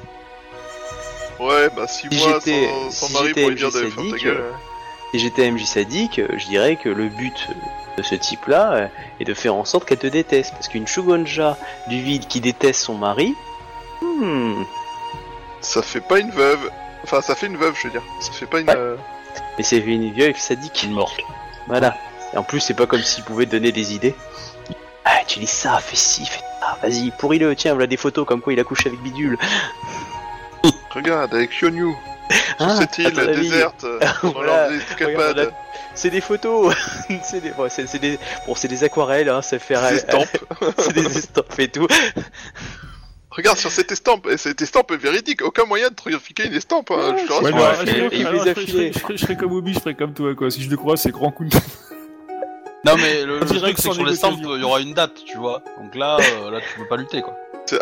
Ouais, 1.39 1.69
bah 1.73 1.87
6 1.87 2.09
Si 2.11 2.17
mois 2.19 2.39
j'étais- 2.43 2.67
sans, 2.67 2.91
sans 2.91 3.07
si 3.07 3.13
mari 3.13 3.27
j'étais 3.29 3.41
pour 3.43 3.49
lui 3.51 3.55
dire 3.55 3.71
d'aller 3.71 3.91
faire 3.91 4.03
ta 4.11 4.17
gueule. 4.17 4.43
Euh, 5.17 5.19
Si 5.19 5.23
j'étais 5.23 5.49
MJ 5.51 5.65
sadique, 5.65 6.19
euh, 6.19 6.27
je 6.37 6.47
dirais 6.47 6.75
que 6.75 6.89
le 6.89 7.09
but 7.09 7.47
de 7.97 8.03
ce 8.03 8.15
type-là 8.15 8.73
euh, 8.73 8.87
est 9.19 9.25
de 9.25 9.33
faire 9.33 9.55
en 9.55 9.65
sorte 9.65 9.85
qu'elle 9.87 9.97
te 9.97 10.07
déteste. 10.07 10.53
Parce 10.53 10.67
qu'une 10.67 10.87
Shogunja 10.87 11.57
du 11.87 12.01
vide 12.01 12.27
qui 12.27 12.39
déteste 12.41 12.81
son 12.81 12.95
mari, 12.95 13.33
hmm, 14.01 14.63
Ça 15.61 15.81
fait 15.81 16.01
pas 16.01 16.19
une 16.19 16.31
veuve. 16.31 16.69
Enfin, 17.03 17.21
ça 17.21 17.35
fait 17.35 17.47
une 17.47 17.57
veuve, 17.57 17.75
je 17.75 17.87
veux 17.87 17.91
dire. 17.91 18.03
Ça 18.19 18.31
fait 18.31 18.45
pas 18.45 18.59
une. 18.59 18.69
Ouais. 18.69 18.75
euh, 18.77 18.95
mais 19.57 19.63
c'est 19.63 19.77
une 19.77 20.11
vieille 20.11 20.35
sadique. 20.37 20.83
Une 20.83 20.93
morte. 20.93 21.19
Voilà. 21.67 21.97
Et 22.33 22.37
en 22.37 22.43
plus, 22.43 22.59
c'est 22.59 22.73
pas 22.73 22.85
comme 22.85 23.01
s'il 23.01 23.23
pouvait 23.23 23.45
te 23.45 23.51
donner 23.51 23.71
des 23.71 23.93
idées. 23.93 24.15
Ah, 25.05 25.19
tu 25.25 25.39
lis 25.39 25.47
ça, 25.47 25.79
fais 25.79 25.95
ci, 25.95 26.25
fais 26.25 26.41
ça, 26.59 26.77
vas-y, 26.81 27.11
pourris-le, 27.11 27.55
tiens, 27.55 27.73
voilà 27.73 27.87
des 27.87 27.95
photos 27.95 28.25
comme 28.27 28.41
quoi 28.41 28.51
il 28.51 28.59
a 28.59 28.65
couché 28.65 28.89
avec 28.89 29.01
Bidule. 29.01 29.37
Regarde, 30.93 31.33
avec 31.33 31.55
Yonyu. 31.61 31.95
Sur 32.29 32.55
Ah, 32.59 32.75
cette 32.79 32.97
île 32.97 33.11
déserte. 33.35 33.83
euh, 33.85 33.99
Voilà, 34.23 34.69
C'est 35.95 36.09
des 36.09 36.21
photos, 36.21 36.75
c'est 37.23 37.41
des, 37.41 37.51
ouais, 37.51 37.69
c'est, 37.69 37.87
c'est 37.87 37.99
des, 37.99 38.19
bon, 38.45 38.53
c'est 38.55 38.67
des 38.67 38.83
aquarelles, 38.83 39.29
hein, 39.29 39.41
ça 39.41 39.59
fait 39.59 39.75
Des 39.75 39.95
estampes. 39.97 40.37
c'est 40.79 40.93
des 40.93 41.17
estampes 41.17 41.59
et 41.59 41.67
tout. 41.69 41.87
Regarde 43.31 43.57
sur 43.57 43.71
cette 43.71 43.91
estampe. 43.91 44.27
Et 44.31 44.37
cette 44.37 44.61
estampe 44.61 44.91
est 44.91 44.97
véridique. 44.97 45.43
Aucun 45.43 45.65
moyen 45.65 45.89
de 45.89 45.95
trafiquer 45.95 46.47
une 46.47 46.53
estampe. 46.55 46.89
hein, 46.91 47.15
je 47.19 47.27
te 47.27 47.31
Ouais, 47.33 47.51
rassure. 47.51 47.55
non, 47.55 47.63
Ouais, 47.63 47.75
je 47.75 47.83
et- 47.83 47.85
serais- 47.87 47.99
et 48.15 48.19
il 48.19 48.27
alors, 48.27 48.33
les 48.45 48.49
a 48.51 48.53
je 48.53 48.59
serais- 48.59 48.65
filés. 48.65 48.91
je 48.93 48.99
serais- 48.99 49.17
je 49.17 49.21
serais 49.25 49.35
comme 49.35 49.51
Obi, 49.53 49.73
je 49.73 49.79
serais 49.79 49.93
comme 49.95 50.13
toi, 50.13 50.33
quoi. 50.35 50.49
Si 50.49 50.63
je 50.63 50.69
le 50.69 50.77
crois, 50.77 50.97
c'est 50.97 51.11
grand 51.11 51.31
coup 51.31 51.45
de... 51.45 51.55
Non 52.85 52.95
mais 52.95 53.25
le, 53.25 53.39
truc 53.39 53.59
c'est 53.59 53.73
que 53.73 53.81
sur 53.81 54.05
les 54.05 54.15
stamps, 54.15 54.29
négociation. 54.31 54.55
il 54.55 54.61
y 54.61 54.63
aura 54.63 54.79
une 54.79 54.93
date, 54.93 55.11
tu 55.25 55.37
vois. 55.37 55.61
Donc 55.81 55.93
là, 55.95 56.17
euh, 56.21 56.51
là 56.51 56.59
tu 56.61 56.79
peux 56.79 56.87
pas 56.87 56.95
lutter 56.95 57.21
quoi. 57.21 57.35
C'est 57.69 57.79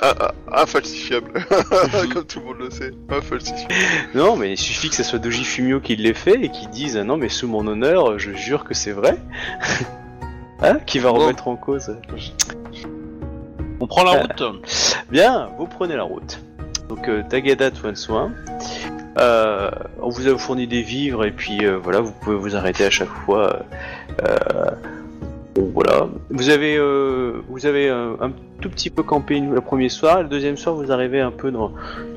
infalsifiable. 0.52 1.32
Comme 2.14 2.26
tout 2.26 2.40
le 2.40 2.46
monde 2.46 2.58
le 2.60 2.72
sait. 2.72 2.92
Infalsifiable. 3.10 3.74
Non, 4.16 4.36
mais 4.36 4.52
il 4.54 4.58
suffit 4.58 4.90
que 4.90 4.96
ce 4.96 5.04
soit 5.04 5.20
Doji 5.20 5.44
Fumio 5.44 5.80
qui 5.80 5.96
l'ait 5.96 6.14
fait 6.14 6.44
et 6.44 6.50
qui 6.50 6.68
dise, 6.68 6.98
ah 6.98 7.04
non, 7.04 7.18
mais 7.18 7.30
sous 7.30 7.48
mon 7.48 7.66
honneur, 7.68 8.18
je 8.18 8.32
jure 8.34 8.64
que 8.64 8.74
c'est 8.74 8.92
vrai. 8.94 9.18
hein, 10.62 10.80
qui 10.86 11.00
va 11.00 11.12
Bon. 11.12 11.20
remettre 11.20 11.48
en 11.48 11.56
cause. 11.56 11.96
On 13.80 13.88
prend 13.88 14.04
la 14.04 14.14
Euh, 14.16 14.22
route. 14.22 14.44
Bien, 15.12 15.50
vous 15.60 15.68
prenez 15.68 15.96
la 15.96 16.04
route. 16.04 16.40
Donc 16.90 17.08
euh, 17.08 17.24
Tagada 17.30 17.70
Soin. 17.94 18.32
Euh, 19.18 19.70
on 20.02 20.10
vous 20.10 20.28
a 20.28 20.38
fourni 20.38 20.68
des 20.68 20.82
vivres 20.82 21.24
et 21.26 21.32
puis 21.32 21.66
euh, 21.66 21.78
voilà, 21.78 22.00
vous 22.02 22.12
pouvez 22.12 22.36
vous 22.36 22.56
arrêter 22.56 22.86
à 22.86 22.90
chaque 22.90 23.10
fois. 23.26 23.60
euh, 24.24 24.72
voilà. 25.58 26.08
Vous 26.30 26.50
avez, 26.50 26.78
euh, 26.78 27.42
euh, 27.66 28.16
un 28.20 28.32
tout 28.62 28.70
petit 28.70 28.90
peu 28.90 29.04
campé 29.04 29.40
le 29.40 29.62
premier 29.62 29.90
soir. 29.90 30.24
Le 30.24 30.30
deuxième 30.30 30.58
soir, 30.58 30.76
vous 30.76 30.92
arrivez 30.92 31.22
un 31.22 31.32
peu 31.32 31.52
dans, 31.52 31.72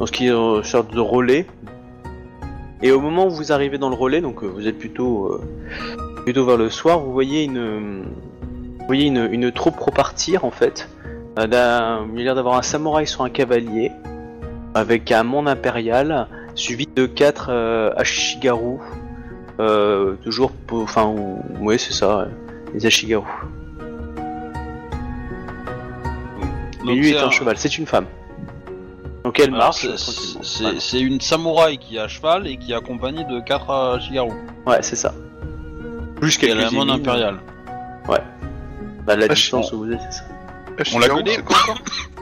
ce 0.05 0.11
qui 0.11 0.27
est 0.27 0.31
une 0.31 0.65
sorte 0.65 0.93
de 0.93 1.01
relais. 1.01 1.47
Et 2.83 2.93
au 2.93 3.01
moment 3.01 3.27
où 3.27 3.31
vous 3.31 3.53
arrivez 3.53 3.79
dans 3.79 3.89
le 3.89 3.97
relais, 3.97 4.21
donc 4.21 4.43
euh, 4.43 4.47
vous 4.47 4.69
êtes 4.69 4.79
plutôt, 4.79 5.27
euh, 5.27 5.41
vers 6.27 6.57
le 6.57 6.71
soir, 6.71 7.01
vous 7.01 7.13
voyez 7.13 7.45
une, 7.45 8.05
troupe 9.53 9.79
repartir 9.81 10.45
en 10.45 10.51
fait. 10.51 10.89
Euh, 11.39 11.99
il 12.13 12.19
y 12.19 12.23
a 12.23 12.25
l'air 12.25 12.35
d'avoir 12.35 12.57
un 12.57 12.63
samouraï 12.63 13.07
sur 13.07 13.23
un 13.23 13.31
cavalier, 13.31 13.93
avec 14.75 15.11
un 15.13 15.23
monde 15.23 15.49
impérial, 15.49 16.27
suivi 16.55 16.89
de 16.95 17.07
quatre 17.07 17.49
euh, 17.51 17.91
Ashigaru. 17.97 18.79
Euh, 19.61 20.15
toujours, 20.23 20.53
enfin, 20.71 21.07
ou- 21.07 21.65
ouais, 21.65 21.79
c'est 21.79 21.93
ça, 21.93 22.29
les 22.75 22.87
Ashigaru. 22.87 23.25
Mais 26.85 26.95
Donc, 26.95 26.97
lui 26.97 27.11
est 27.11 27.19
un 27.19 27.27
un- 27.27 27.31
cheval, 27.31 27.57
c'est 27.59 27.77
une 27.79 27.87
femme. 27.87 28.07
Donc 29.25 29.39
elle 29.41 29.51
marche 29.51 29.87
c'est- 30.81 31.01
une 31.01 31.21
samouraï 31.21 31.77
qui 31.79 31.97
est 31.97 32.01
à 32.01 32.09
cheval 32.09 32.47
et 32.47 32.57
qui 32.57 32.73
est 32.73 32.75
accompagnée 32.75 33.25
de 33.25 33.41
4 33.41 33.99
Shigaru. 34.01 34.31
Ouais, 34.67 34.79
c'est 34.81 34.97
ça. 34.97 35.13
Plus 36.17 36.39
Et 36.43 36.47
elle 36.49 36.59
quelques 36.59 36.65
a 36.65 36.69
un 36.69 36.71
monde 36.71 36.89
émines. 36.89 37.01
impérial. 37.01 37.39
Bah, 39.05 39.17
la 39.17 39.25
Ah, 39.25 39.29
distance 39.35 39.73
où 39.73 39.79
vous 39.79 39.93
êtes, 39.93 40.01
c'est 40.11 40.19
ça. 40.19 40.95
On 40.95 40.99
la 40.99 41.09
connaît 41.09 41.39
quoi 41.39 41.57
encore 41.63 41.79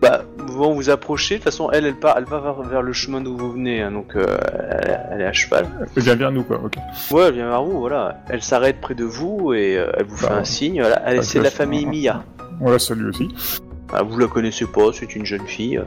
Bah, 0.00 0.22
vous 0.38 0.74
vous 0.74 0.90
approchez, 0.90 1.34
de 1.34 1.38
toute 1.40 1.44
façon, 1.44 1.70
elle, 1.70 1.84
elle, 1.84 1.94
part, 1.94 2.16
elle 2.16 2.24
va 2.24 2.40
vers, 2.40 2.62
vers 2.62 2.82
le 2.82 2.92
chemin 2.92 3.20
d'où 3.20 3.36
vous 3.36 3.52
venez, 3.52 3.82
hein, 3.82 3.92
donc 3.92 4.16
euh, 4.16 4.38
elle, 4.70 5.00
elle 5.12 5.20
est 5.20 5.26
à 5.26 5.32
cheval. 5.32 5.66
Elle 5.96 6.02
vient 6.02 6.14
vers 6.16 6.32
nous, 6.32 6.42
quoi, 6.42 6.60
ok. 6.62 6.74
Ouais, 7.10 7.24
elle 7.28 7.34
vient 7.34 7.48
vers 7.48 7.62
vous, 7.62 7.80
voilà. 7.80 8.22
Elle 8.28 8.42
s'arrête 8.42 8.80
près 8.80 8.94
de 8.94 9.04
vous 9.04 9.52
et 9.52 9.76
euh, 9.76 9.92
elle 9.96 10.06
vous 10.06 10.16
fait 10.16 10.28
Bah, 10.28 10.38
un 10.38 10.44
signe. 10.44 10.80
Voilà. 10.80 11.02
Elle, 11.06 11.18
bah, 11.18 11.22
c'est 11.22 11.38
de 11.38 11.44
la 11.44 11.50
famille 11.50 11.86
Mia. 11.86 12.22
On 12.60 12.70
la 12.70 12.78
salue 12.78 13.08
aussi. 13.08 13.28
Ah, 13.92 14.02
vous 14.02 14.18
la 14.18 14.26
connaissez 14.26 14.66
pas, 14.66 14.90
c'est 14.92 15.14
une 15.16 15.26
jeune 15.26 15.46
fille. 15.46 15.80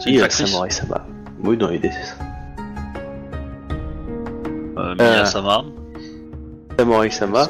C'est 0.00 0.10
une 0.10 0.20
euh. 0.20 0.28
Samurai 0.28 0.70
Sama. 0.70 1.06
Oui, 1.44 1.56
dans 1.56 1.68
l'idée, 1.68 1.90
c'est 1.92 2.06
ça. 2.06 2.16
Euh, 4.78 4.94
Miyasama. 4.94 5.64
Samurai 6.78 7.10
Sama. 7.10 7.48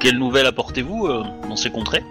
Quelle 0.00 0.18
nouvelle 0.18 0.46
apportez-vous 0.46 1.06
euh, 1.06 1.22
dans 1.48 1.56
ces 1.56 1.70
contrées? 1.70 2.02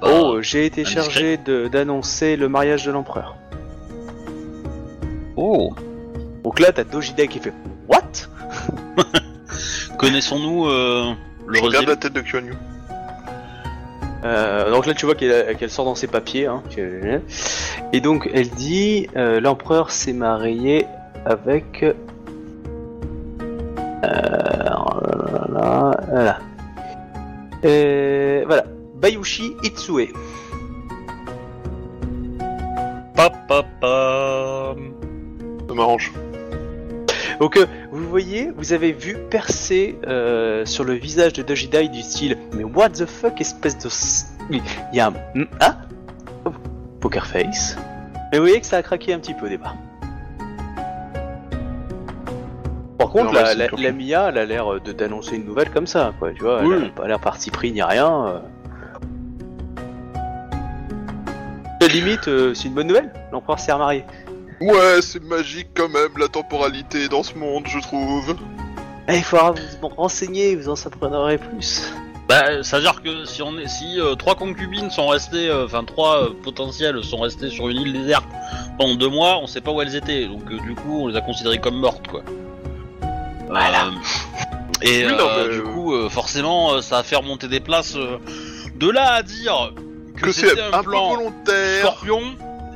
Pas- 0.00 0.08
Oh, 0.20 0.40
j'ai 0.42 0.66
été 0.66 0.84
chargé 0.84 1.36
de- 1.36 1.68
d'annoncer 1.68 2.36
le 2.36 2.48
mariage 2.48 2.84
de 2.86 2.92
l'empereur. 2.92 3.36
Oh 5.36 5.72
Donc 6.44 6.60
là, 6.60 6.72
t'as 6.72 6.84
Dojidai 6.84 7.28
qui 7.28 7.38
fait 7.38 7.52
What? 7.88 8.02
Connaissons-nous 9.98 10.66
euh, 10.66 11.12
le 11.46 11.58
Je 11.58 11.62
regarde 11.62 11.86
la 11.86 11.96
tête 11.96 12.12
de 12.12 12.20
Kyonyu. 12.20 12.54
Euh, 14.24 14.70
donc 14.72 14.86
là, 14.86 14.94
tu 14.94 15.06
vois 15.06 15.14
qu'elle 15.14 15.56
qu'elle 15.56 15.70
sort 15.70 15.84
dans 15.84 15.94
ses 15.94 16.06
papiers. 16.08 16.46
Hein, 16.46 16.62
et 17.92 18.00
donc, 18.00 18.28
elle 18.34 18.50
dit 18.50 19.06
euh, 19.16 19.40
L'empereur 19.40 19.90
s'est 19.90 20.12
marié 20.12 20.86
avec. 21.24 21.82
Euh, 21.82 21.94
voilà, 24.04 25.90
voilà. 26.08 26.38
Euh, 27.64 28.44
voilà. 28.46 28.64
Bayushi 29.00 29.54
Itsue. 29.62 30.12
Pa, 33.14 33.30
pa, 33.48 33.62
pa. 33.80 34.74
Ça 35.68 35.74
m'arrange. 35.74 36.12
Donc, 37.40 37.56
euh, 37.56 37.66
vous 37.92 38.08
voyez, 38.08 38.50
vous 38.56 38.72
avez 38.72 38.92
vu 38.92 39.16
percer 39.30 39.96
euh, 40.06 40.64
sur 40.66 40.82
le 40.84 40.94
visage 40.94 41.32
de 41.34 41.42
Dojidai 41.42 41.88
du 41.88 42.02
style 42.02 42.36
Mais 42.54 42.64
what 42.64 42.90
the 42.90 43.06
fuck, 43.06 43.40
espèce 43.40 43.78
de. 43.78 43.86
s- 43.86 44.34
Il 44.50 44.60
y 44.92 45.00
a 45.00 45.08
un. 45.08 45.12
Hmm, 45.34 45.44
Ah 45.60 45.76
Oh, 46.44 46.50
Poker 47.00 47.26
face. 47.26 47.76
Mais 48.32 48.38
vous 48.38 48.44
voyez 48.44 48.60
que 48.60 48.66
ça 48.66 48.78
a 48.78 48.82
craqué 48.82 49.12
un 49.12 49.18
petit 49.20 49.34
peu 49.34 49.46
au 49.46 49.48
départ. 49.48 49.76
Par 52.98 53.10
contre, 53.10 53.26
Non, 53.26 53.40
la, 53.78 53.92
Mia, 53.92 54.28
elle 54.30 54.38
a 54.38 54.44
l'air 54.44 54.72
euh, 54.74 54.80
de 54.80 54.90
d'annoncer 54.92 55.36
une 55.36 55.44
nouvelle 55.44 55.70
comme 55.70 55.86
ça, 55.86 56.12
quoi. 56.18 56.32
Tu 56.32 56.42
vois, 56.42 56.62
Oui. 56.64 56.74
elle 56.76 56.86
a 56.86 56.90
pas 56.90 57.06
l'air 57.06 57.20
parti 57.20 57.50
pris 57.50 57.70
ni 57.72 57.80
rien. 57.82 58.26
euh. 58.26 58.38
Limite, 61.88 62.28
euh, 62.28 62.54
c'est 62.54 62.68
une 62.68 62.74
bonne 62.74 62.86
nouvelle. 62.88 63.12
L'empereur 63.32 63.58
s'est 63.58 63.72
remarié. 63.72 64.04
Ouais, 64.60 65.00
c'est 65.02 65.22
magique 65.22 65.68
quand 65.74 65.88
même, 65.88 66.10
la 66.18 66.28
temporalité 66.28 67.08
dans 67.08 67.22
ce 67.22 67.34
monde, 67.34 67.64
je 67.66 67.78
trouve. 67.78 68.34
Eh, 69.08 69.16
il 69.16 69.22
faudra 69.22 69.52
vous 69.52 69.88
renseigner, 69.88 70.56
vous 70.56 70.68
en 70.68 70.74
apprendrez 70.74 71.38
plus. 71.38 71.92
Bah, 72.28 72.62
c'est-à-dire 72.62 73.00
que 73.02 73.24
si 73.24 73.40
on 73.40 73.56
est, 73.58 73.68
si 73.68 73.98
euh, 73.98 74.14
trois 74.14 74.34
concubines 74.34 74.90
sont 74.90 75.08
restées, 75.08 75.48
euh, 75.48 75.64
enfin 75.64 75.82
trois 75.84 76.24
euh, 76.24 76.30
potentielles 76.42 77.02
sont 77.02 77.20
restées 77.20 77.48
sur 77.48 77.68
une 77.70 77.78
île 77.78 77.92
déserte 77.94 78.26
pendant 78.78 78.96
deux 78.96 79.08
mois, 79.08 79.38
on 79.38 79.46
sait 79.46 79.62
pas 79.62 79.70
où 79.70 79.80
elles 79.80 79.96
étaient, 79.96 80.26
donc 80.26 80.42
euh, 80.50 80.58
du 80.60 80.74
coup 80.74 81.04
on 81.04 81.08
les 81.08 81.16
a 81.16 81.22
considérées 81.22 81.58
comme 81.58 81.76
mortes, 81.76 82.06
quoi. 82.08 82.22
Voilà. 83.48 83.86
Euh, 83.86 83.90
et 84.82 85.06
Oui, 85.06 85.12
non, 85.12 85.26
euh, 85.26 85.48
mais, 85.48 85.54
du 85.54 85.62
coup, 85.62 85.94
euh, 85.94 86.10
forcément, 86.10 86.74
euh, 86.74 86.80
ça 86.82 86.98
a 86.98 87.02
fait 87.02 87.16
remonter 87.16 87.48
des 87.48 87.60
places. 87.60 87.96
euh, 87.96 88.18
de 88.76 88.90
là 88.90 89.14
à 89.14 89.22
dire 89.22 89.72
que, 90.18 90.26
Que 90.26 90.32
c'est 90.32 90.60
un, 90.60 90.82
peu 90.82 90.90
plan 90.90 91.14
volontaire. 91.14 91.80
Scorpion, 91.80 92.22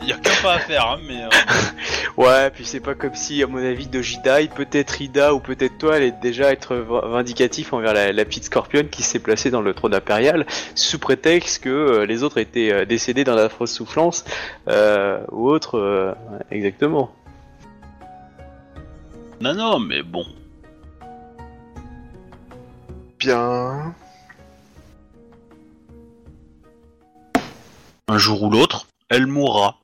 il 0.02 0.08
y 0.08 0.12
a 0.12 0.16
qu'un 0.16 0.42
pas 0.42 0.54
à 0.54 0.58
faire, 0.58 0.86
hein, 0.86 1.00
mais. 1.06 1.22
euh, 1.22 1.28
Ouais, 2.18 2.50
puis 2.50 2.66
c'est 2.66 2.80
pas 2.80 2.94
comme 2.94 3.14
si, 3.14 3.42
à 3.42 3.46
mon 3.46 3.56
avis, 3.56 3.86
Dojidai, 3.86 4.48
peut-être 4.54 5.00
Ida 5.00 5.32
ou 5.32 5.40
peut-être 5.40 5.78
toi, 5.78 5.94
allait 5.94 6.12
déjà 6.12 6.52
être 6.52 6.74
vindicatif 6.76 7.72
envers 7.72 7.94
la, 7.94 8.12
la 8.12 8.24
petite 8.26 8.44
scorpionne 8.44 8.88
qui 8.90 9.02
s'est 9.02 9.18
placée 9.18 9.50
dans 9.50 9.62
le 9.62 9.72
trône 9.72 9.94
impérial, 9.94 10.44
sous 10.74 10.98
prétexte 10.98 11.64
que 11.64 11.70
euh, 11.70 12.04
les 12.06 12.22
autres 12.22 12.36
étaient 12.38 12.70
euh, 12.70 12.84
décédés 12.84 13.24
dans 13.24 13.34
la 13.34 13.48
fausse 13.48 13.72
soufflance, 13.72 14.24
euh, 14.68 15.20
ou 15.30 15.48
autre, 15.48 15.78
euh, 15.78 16.12
exactement. 16.50 17.10
Non, 19.40 19.54
non, 19.54 19.78
mais 19.78 20.02
bon. 20.02 20.26
Bien. 23.18 23.94
Un 28.12 28.18
jour 28.18 28.42
ou 28.42 28.50
l'autre, 28.50 28.88
elle 29.08 29.26
mourra. 29.26 29.76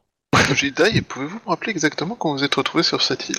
Jedi, 0.54 1.00
pouvez-vous 1.00 1.36
me 1.46 1.48
rappeler 1.48 1.70
exactement 1.70 2.14
quand 2.14 2.30
vous 2.32 2.44
êtes 2.44 2.54
retrouvé 2.56 2.82
sur 2.82 3.00
cette 3.00 3.30
île? 3.30 3.38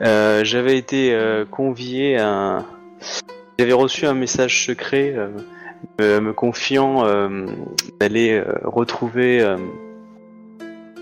Euh, 0.00 0.42
J'avais 0.42 0.76
été 0.78 1.14
euh, 1.14 1.44
convié 1.44 2.18
à 2.18 2.26
un... 2.28 2.66
J'avais 3.56 3.72
reçu 3.72 4.04
un 4.04 4.14
message 4.14 4.66
secret 4.66 5.14
euh, 5.16 5.28
me, 6.00 6.18
me 6.18 6.32
confiant 6.32 7.06
euh, 7.06 7.46
d'aller 8.00 8.32
euh, 8.32 8.52
retrouver 8.64 9.40
euh, 9.40 9.58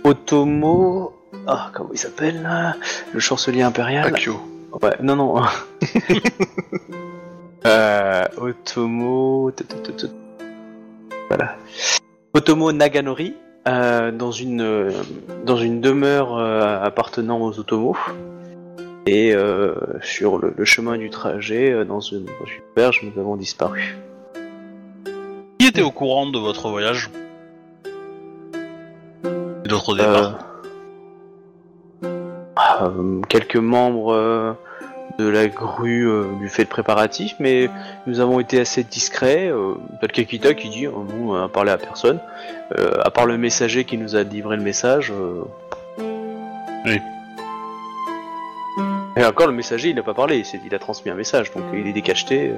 Otomo... 0.05 1.15
Ah, 1.47 1.71
comment 1.73 1.89
il 1.95 1.99
s'appelle 1.99 2.43
là 2.43 2.77
Le 3.15 3.21
chancelier 3.21 3.63
impérial? 3.63 4.07
Akio. 4.07 4.39
Ouais, 4.83 4.97
non, 5.01 5.17
non. 5.17 5.43
euh, 7.65 8.25
Otomo... 8.37 9.51
Voilà. 11.31 11.57
Otomo 12.35 12.73
Naganori, 12.73 13.35
euh, 13.67 14.11
dans 14.11 14.33
une 14.33 14.61
euh, 14.61 14.91
dans 15.47 15.57
une 15.57 15.81
demeure 15.81 16.37
euh, 16.37 16.83
appartenant 16.83 17.41
aux 17.41 17.59
Otomo. 17.59 17.97
Et 19.07 19.35
euh, 19.35 19.75
sur 20.03 20.39
le, 20.39 20.53
le 20.55 20.65
chemin 20.67 20.99
du 20.99 21.09
trajet, 21.09 21.73
euh, 21.73 21.85
dans 21.85 22.01
une, 22.01 22.27
dans 22.27 22.47
une 22.47 22.63
berge, 22.77 23.01
nous 23.03 23.19
avons 23.19 23.37
disparu. 23.37 23.97
Qui 25.59 25.67
était 25.67 25.83
au 25.83 25.91
courant 25.91 26.29
de 26.29 26.39
votre 26.39 26.69
voyage? 26.69 27.11
Et 29.25 29.69
de 29.69 29.75
votre 29.75 29.97
départ 29.97 30.39
Euh, 32.83 33.21
quelques 33.29 33.57
membres 33.57 34.13
euh, 34.15 34.53
de 35.21 35.29
la 35.29 35.47
grue 35.49 36.09
euh, 36.09 36.25
du 36.41 36.49
fait 36.49 36.65
de 36.65 36.69
préparatif, 36.69 37.35
mais 37.39 37.69
nous 38.07 38.21
avons 38.21 38.41
été 38.41 38.59
assez 38.61 38.83
discrets. 38.85 39.49
Euh, 39.49 39.75
Peut-être 40.01 40.13
Kakita 40.13 40.55
qui 40.55 40.69
dit, 40.71 40.87
oh, 40.89 41.05
nous, 41.09 41.33
on 41.33 41.45
a 41.45 41.49
parlé 41.49 41.71
à 41.71 41.79
personne, 41.79 42.19
Euh, 42.79 42.93
à 43.05 43.11
part 43.11 43.27
le 43.27 43.37
messager 43.37 43.85
qui 43.85 43.97
nous 43.99 44.15
a 44.17 44.23
livré 44.23 44.57
le 44.57 44.63
message. 44.63 45.13
euh. 45.13 45.43
Oui. 46.87 46.99
Et 49.17 49.25
encore, 49.25 49.49
le 49.49 49.53
messager, 49.53 49.89
il 49.91 49.97
n'a 49.97 50.03
pas 50.05 50.15
parlé, 50.15 50.39
il, 50.39 50.45
s'est- 50.45 50.61
il 50.65 50.75
a 50.75 50.79
transmis 50.79 51.11
un 51.11 51.17
message, 51.17 51.51
donc 51.53 51.65
il 51.75 51.87
est 51.87 51.93
décacheté. 51.93 52.53
euh. 52.55 52.57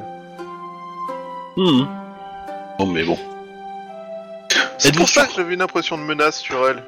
Mhm. 1.56 1.86
Bon, 2.78 2.86
mais 2.86 3.04
bon. 3.04 3.18
C'est 4.78 4.88
Êtes-vous 4.88 5.00
pour 5.00 5.08
ça 5.08 5.22
sûr 5.22 5.30
que 5.30 5.36
j'avais 5.36 5.54
une 5.54 5.62
impression 5.62 5.96
de 5.96 6.02
menace 6.02 6.38
sur 6.38 6.68
elle. 6.68 6.82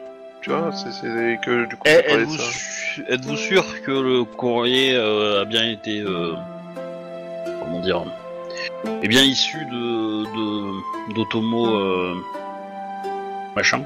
Tu 0.45 0.51
vois, 0.51 0.71
c'est 0.73 0.93
c'est 0.93 1.39
que 1.43 1.65
du 1.65 1.75
coup. 1.77 1.83
Eh, 1.87 1.91
Êtes-vous 2.13 2.37
ça. 2.37 2.43
su- 2.53 3.05
êtes-vous 3.09 3.37
sûr 3.37 3.65
que 3.83 3.91
le 3.91 4.25
courrier 4.25 4.95
euh, 4.95 5.41
a 5.41 5.45
bien 5.47 5.67
été. 5.71 6.01
euh, 6.01 6.35
comment 7.61 7.81
dire 7.81 8.05
est 9.03 9.09
bien 9.09 9.23
issu 9.23 9.57
de. 9.65 10.25
de 10.25 11.15
d'Otomo. 11.15 11.67
euh, 11.67 12.15
machin? 13.57 13.85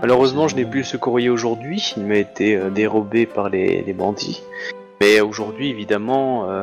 Malheureusement, 0.00 0.46
je 0.46 0.54
n'ai 0.54 0.64
plus 0.64 0.84
ce 0.84 0.96
courrier 0.96 1.30
aujourd'hui, 1.30 1.92
il 1.96 2.04
m'a 2.04 2.14
été 2.18 2.54
euh, 2.54 2.70
dérobé 2.70 3.26
par 3.26 3.48
les, 3.48 3.82
les 3.82 3.92
bandits. 3.92 4.40
Mais 5.00 5.20
aujourd'hui, 5.20 5.70
évidemment, 5.70 6.48
euh, 6.48 6.62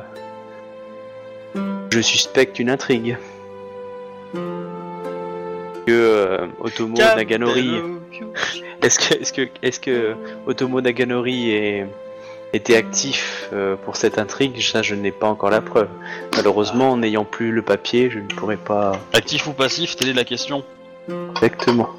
je 1.91 1.99
suspecte 1.99 2.57
une 2.57 2.69
intrigue. 2.69 3.17
Que 5.89 5.95
euh, 5.95 6.45
Otomo 6.59 6.95
Naganori. 6.95 7.81
Est-ce 8.83 8.99
que, 8.99 9.15
est-ce 9.15 9.33
que, 9.33 9.49
est-ce 9.63 9.79
que 9.79 10.13
Otomo 10.45 10.81
Naganori 10.81 11.49
est, 11.49 11.87
était 12.53 12.75
actif 12.75 13.49
euh, 13.53 13.75
pour 13.75 13.95
cette 13.95 14.19
intrigue? 14.19 14.61
Ça, 14.61 14.83
je 14.83 14.93
n'ai 14.93 15.09
pas 15.09 15.25
encore 15.25 15.49
la 15.49 15.61
preuve. 15.61 15.87
Malheureusement, 16.35 16.95
n'ayant 16.95 17.25
plus 17.25 17.51
le 17.51 17.63
papier, 17.63 18.11
je 18.11 18.19
ne 18.19 18.27
pourrais 18.27 18.57
pas 18.57 18.99
Actif 19.13 19.47
ou 19.47 19.53
passif, 19.53 19.95
telle 19.95 20.09
est 20.09 20.13
la 20.13 20.25
question. 20.25 20.63
exactement. 21.31 21.89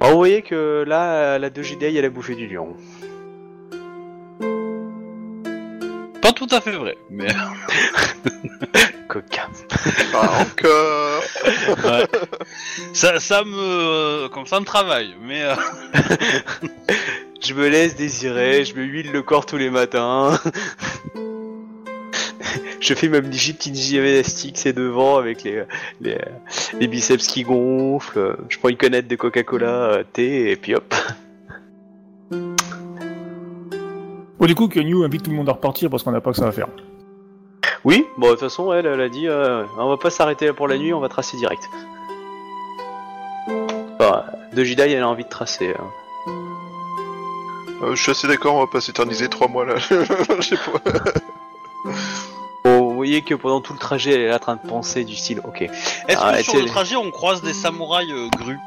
Vous 0.00 0.16
voyez 0.20 0.42
que 0.42 0.84
là, 0.86 1.38
la 1.38 1.50
2 1.50 1.62
Jedi, 1.62 1.84
elle 1.84 2.04
a 2.04 2.10
bouffé 2.10 2.36
du 2.36 2.46
lion. 2.46 2.76
Tout 6.46 6.54
à 6.54 6.60
fait 6.60 6.72
vrai, 6.72 6.96
mais. 7.10 7.28
Coquin. 9.08 9.48
Pas 10.12 10.40
encore. 10.40 11.22
ouais. 11.84 12.06
ça, 12.92 13.20
ça 13.20 13.44
me. 13.44 14.28
Comme 14.28 14.46
ça 14.46 14.60
me 14.60 14.64
travaille, 14.64 15.14
mais. 15.22 15.42
euh, 15.42 15.54
Je 17.42 17.54
me 17.54 17.68
laisse 17.68 17.94
désirer, 17.94 18.64
je 18.64 18.74
me 18.74 18.82
huile 18.82 19.12
le 19.12 19.22
corps 19.22 19.46
tous 19.46 19.58
les 19.58 19.70
matins. 19.70 20.40
je 22.80 22.94
fais 22.94 23.08
ma 23.08 23.20
petite 23.20 23.74
gymnastique, 23.76 24.56
c'est 24.58 24.72
devant 24.72 25.18
avec 25.18 25.44
les, 25.44 25.62
les, 26.00 26.18
les 26.80 26.86
biceps 26.88 27.26
qui 27.26 27.42
gonflent. 27.42 28.36
Je 28.48 28.58
prends 28.58 28.70
une 28.70 28.76
canette 28.76 29.06
de 29.06 29.16
Coca-Cola, 29.16 29.66
euh, 29.68 30.02
thé, 30.12 30.50
et 30.50 30.56
puis 30.56 30.74
hop. 30.74 30.92
Bon, 34.38 34.46
du 34.46 34.54
coup, 34.54 34.68
Kenyu 34.68 35.04
invite 35.04 35.22
tout 35.22 35.30
le 35.30 35.36
monde 35.36 35.48
à 35.48 35.52
repartir 35.52 35.88
parce 35.90 36.02
qu'on 36.02 36.12
n'a 36.12 36.20
pas 36.20 36.30
que 36.30 36.36
ça 36.36 36.46
à 36.46 36.52
faire. 36.52 36.66
Oui, 37.84 38.06
bon, 38.18 38.26
de 38.28 38.32
toute 38.32 38.40
façon, 38.40 38.72
elle, 38.72 38.86
elle 38.86 39.00
a 39.00 39.08
dit 39.08 39.28
euh, 39.28 39.64
on 39.78 39.88
va 39.88 39.96
pas 39.96 40.10
s'arrêter 40.10 40.52
pour 40.52 40.68
la 40.68 40.76
nuit, 40.76 40.92
on 40.92 41.00
va 41.00 41.08
tracer 41.08 41.36
direct. 41.36 41.68
Enfin, 43.98 44.24
de 44.52 44.64
Jidai, 44.64 44.90
elle 44.92 45.02
a 45.02 45.08
envie 45.08 45.24
de 45.24 45.28
tracer. 45.28 45.74
hein. 45.78 46.30
Euh, 47.82 47.94
je 47.94 48.02
suis 48.02 48.10
assez 48.10 48.26
d'accord, 48.26 48.54
on 48.56 48.60
va 48.60 48.66
pas 48.66 48.80
s'éterniser 48.80 49.28
trois 49.28 49.48
mois 49.48 49.64
là. 49.66 49.76
Je 49.78 50.40
sais 50.42 50.56
pas. 50.56 50.80
Bon, 52.64 52.80
vous 52.88 52.94
voyez 52.94 53.22
que 53.22 53.34
pendant 53.34 53.60
tout 53.60 53.72
le 53.74 53.78
trajet, 53.78 54.12
elle 54.14 54.20
est 54.22 54.28
là 54.28 54.36
en 54.36 54.40
train 54.40 54.56
de 54.56 54.66
penser 54.68 55.04
du 55.04 55.14
style 55.14 55.40
ok. 55.44 55.62
Est-ce 55.62 56.18
Ah, 56.18 56.32
que 56.34 56.38
et 56.40 56.42
sur 56.42 56.54
c'est- 56.54 56.60
le 56.60 56.66
trajet 56.66 56.96
on 56.96 57.10
croise 57.10 57.42
des 57.42 57.52
samouraïs 57.52 58.10
euh, 58.10 58.28
grues 58.36 58.58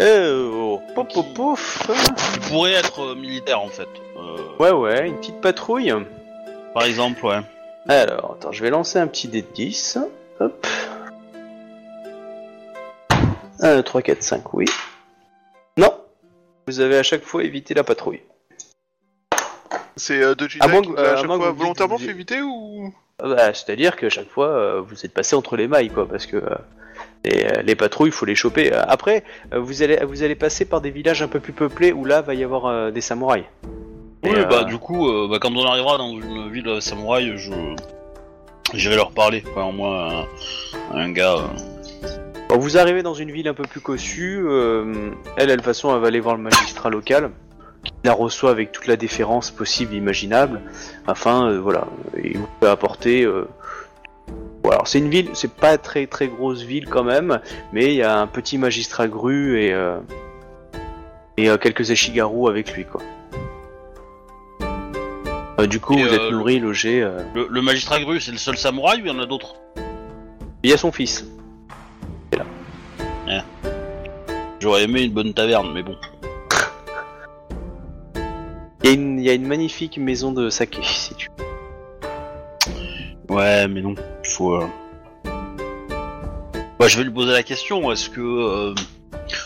Euh, 0.00 0.50
oh, 0.52 0.80
pouf, 0.94 1.08
pouf, 1.12 1.34
pouf. 1.34 2.32
qui 2.32 2.40
pourraient 2.48 2.72
être 2.72 3.00
euh, 3.10 3.14
militaires 3.14 3.60
en 3.60 3.68
fait 3.68 3.88
Euh, 4.16 4.38
Ouais, 4.58 4.70
ouais, 4.70 5.08
une 5.08 5.16
petite 5.18 5.40
patrouille. 5.40 5.92
Par 6.74 6.84
exemple, 6.84 7.24
ouais. 7.26 7.40
Alors, 7.88 8.36
attends, 8.38 8.52
je 8.52 8.62
vais 8.62 8.70
lancer 8.70 8.98
un 8.98 9.06
petit 9.06 9.28
dé 9.28 9.42
de 9.42 9.48
10. 9.54 9.98
Hop. 10.40 10.66
1, 13.60 13.82
3, 13.82 14.02
4, 14.02 14.22
5, 14.22 14.54
oui. 14.54 14.64
Non. 15.76 15.92
Vous 16.66 16.80
avez 16.80 16.96
à 16.98 17.02
chaque 17.02 17.22
fois 17.24 17.44
évité 17.44 17.74
la 17.74 17.84
patrouille. 17.84 18.22
C'est 19.96 20.22
euh, 20.22 20.34
de 20.34 20.48
À 20.60 20.68
moins 20.68 20.80
qui 20.80 20.88
que- 20.92 20.98
euh, 20.98 21.10
à 21.10 21.12
à 21.12 21.16
chaque 21.16 21.26
moins 21.26 21.36
que 21.38 21.42
fois 21.42 21.52
vous 21.52 21.58
volontairement 21.58 21.96
dites- 21.96 22.06
fait 22.06 22.12
éviter 22.12 22.40
ou? 22.40 22.92
Ah 23.22 23.28
bah, 23.28 23.54
C'est-à-dire 23.54 23.94
que 23.96 24.08
chaque 24.08 24.28
fois, 24.30 24.48
euh, 24.48 24.80
vous 24.80 25.04
êtes 25.04 25.12
passé 25.12 25.36
entre 25.36 25.56
les 25.56 25.68
mailles, 25.68 25.90
quoi, 25.90 26.08
parce 26.08 26.26
que 26.26 26.36
euh, 26.38 26.56
les, 27.24 27.44
euh, 27.44 27.62
les 27.62 27.74
patrouilles, 27.74 28.10
il 28.10 28.12
faut 28.12 28.26
les 28.26 28.34
choper. 28.34 28.72
Euh, 28.72 28.82
Après, 28.86 29.24
euh, 29.52 29.58
vous 29.58 29.82
allez, 29.82 29.98
vous 30.04 30.22
allez 30.22 30.34
passer 30.34 30.64
par 30.64 30.80
des 30.80 30.90
villages 30.90 31.22
un 31.22 31.28
peu 31.28 31.40
plus 31.40 31.52
peuplés 31.52 31.92
où 31.92 32.04
là, 32.04 32.20
va 32.20 32.34
y 32.34 32.44
avoir 32.44 32.66
euh, 32.66 32.90
des 32.90 33.00
samouraïs. 33.00 33.44
Oui, 34.24 34.30
euh, 34.36 34.44
bah 34.44 34.64
du 34.64 34.78
coup, 34.78 35.08
euh, 35.08 35.28
bah, 35.28 35.38
quand 35.40 35.54
on 35.54 35.64
arrivera 35.64 35.98
dans 35.98 36.10
une 36.10 36.50
ville 36.50 36.80
samouraï, 36.80 37.32
je 37.36 37.52
j'irai 38.74 38.96
leur 38.96 39.10
parler. 39.10 39.42
Enfin, 39.50 39.64
au 39.64 39.72
moins 39.72 40.24
un, 40.92 40.98
un 40.98 41.10
gars. 41.10 41.36
Bon, 42.48 42.58
vous 42.58 42.78
arrivez 42.78 43.02
dans 43.02 43.14
une 43.14 43.30
ville 43.30 43.48
un 43.48 43.54
peu 43.54 43.64
plus 43.64 43.80
cossue. 43.80 44.46
elle, 44.48 45.14
elle, 45.36 45.48
de 45.48 45.54
toute 45.54 45.64
façon, 45.64 45.94
elle 45.94 46.00
va 46.00 46.08
aller 46.08 46.20
voir 46.20 46.36
le 46.36 46.42
magistrat 46.42 46.90
local, 46.90 47.30
qui 47.84 47.92
la 48.04 48.12
reçoit 48.12 48.50
avec 48.50 48.72
toute 48.72 48.86
la 48.86 48.96
déférence 48.96 49.50
possible, 49.50 49.94
imaginable, 49.94 50.60
afin, 51.06 51.58
voilà, 51.58 51.86
il 52.22 52.38
vous 52.38 52.48
peut 52.60 52.68
apporter. 52.68 53.26
Bon, 54.62 54.70
alors, 54.70 54.86
c'est 54.88 54.98
une 54.98 55.08
ville, 55.10 55.30
c'est 55.34 55.52
pas 55.52 55.78
très 55.78 56.06
très 56.06 56.28
grosse 56.28 56.62
ville 56.62 56.88
quand 56.88 57.04
même, 57.04 57.40
mais 57.72 57.86
il 57.86 57.94
y 57.94 58.02
a 58.02 58.18
un 58.18 58.26
petit 58.26 58.58
magistrat 58.58 59.08
gru 59.08 59.60
et 59.60 59.72
euh, 59.72 59.98
et 61.36 61.48
euh, 61.48 61.56
quelques 61.58 61.90
échigarous 61.90 62.48
avec 62.48 62.72
lui, 62.74 62.84
quoi. 62.84 63.00
Euh, 65.60 65.66
du 65.66 65.80
coup, 65.80 65.94
Et, 65.98 66.02
vous 66.02 66.08
euh, 66.08 66.26
êtes 66.26 66.32
nourri, 66.32 66.58
logé. 66.60 67.02
euh, 67.02 67.22
Le, 67.34 67.46
le 67.50 67.62
magistrat 67.62 68.00
Gru, 68.00 68.20
c'est 68.20 68.32
le 68.32 68.38
seul 68.38 68.56
samouraï 68.56 69.02
ou 69.02 69.04
il 69.04 69.08
y 69.08 69.10
en 69.10 69.18
a 69.18 69.26
d'autres? 69.26 69.56
Il 70.62 70.70
y 70.70 70.72
a 70.72 70.76
son 70.78 70.90
fils. 70.92 71.26
J'aurais 74.60 74.84
aimé 74.84 75.02
une 75.02 75.10
bonne 75.12 75.34
taverne, 75.34 75.72
mais 75.74 75.82
bon. 75.82 75.96
Il 78.84 78.86
y, 78.86 78.88
a 78.88 78.92
une, 78.94 79.18
il 79.18 79.24
y 79.24 79.30
a 79.30 79.32
une 79.34 79.46
magnifique 79.46 79.98
maison 79.98 80.30
de 80.32 80.50
saké, 80.50 80.80
si 80.84 81.14
tu 81.16 81.28
Ouais, 83.32 83.68
mais 83.68 83.80
non. 83.82 83.94
Il 84.24 84.30
faut. 84.30 84.54
euh, 84.54 84.66
Bah, 86.78 86.88
je 86.88 86.98
vais 86.98 87.04
lui 87.04 87.10
poser 87.10 87.32
la 87.32 87.42
question. 87.42 87.90
Est-ce 87.92 88.10
que. 88.10 88.20
euh, 88.20 88.74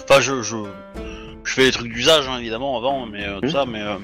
Enfin, 0.08 0.20
je, 0.20 0.42
je. 0.42 0.56
Je 1.44 1.52
fais 1.54 1.62
les 1.64 1.70
trucs 1.70 1.92
d'usage, 1.92 2.28
hein, 2.28 2.38
évidemment, 2.38 2.76
avant, 2.76 3.06
mais 3.06 3.24
euh, 3.24 3.38
tout 3.40 3.46
Mhm. 3.46 3.52
ça, 3.52 3.64
mais. 3.66 3.80
Euh... 3.82 3.96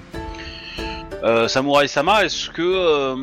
euh, 1.25 1.49
Samurai 1.49 1.89
Sama, 1.89 2.25
est-ce 2.25 2.51
que 2.51 2.63
euh, 2.63 3.17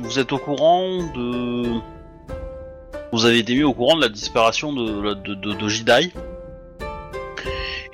vous 0.00 0.18
êtes 0.18 0.32
au 0.32 0.38
courant 0.38 1.02
de. 1.14 1.80
Vous 3.12 3.24
avez 3.26 3.38
été 3.38 3.54
mis 3.54 3.62
au 3.64 3.72
courant 3.74 3.96
de 3.96 4.00
la 4.02 4.08
disparition 4.08 4.72
de, 4.72 5.14
de, 5.14 5.34
de, 5.34 5.52
de 5.52 5.68
Jidai 5.68 6.10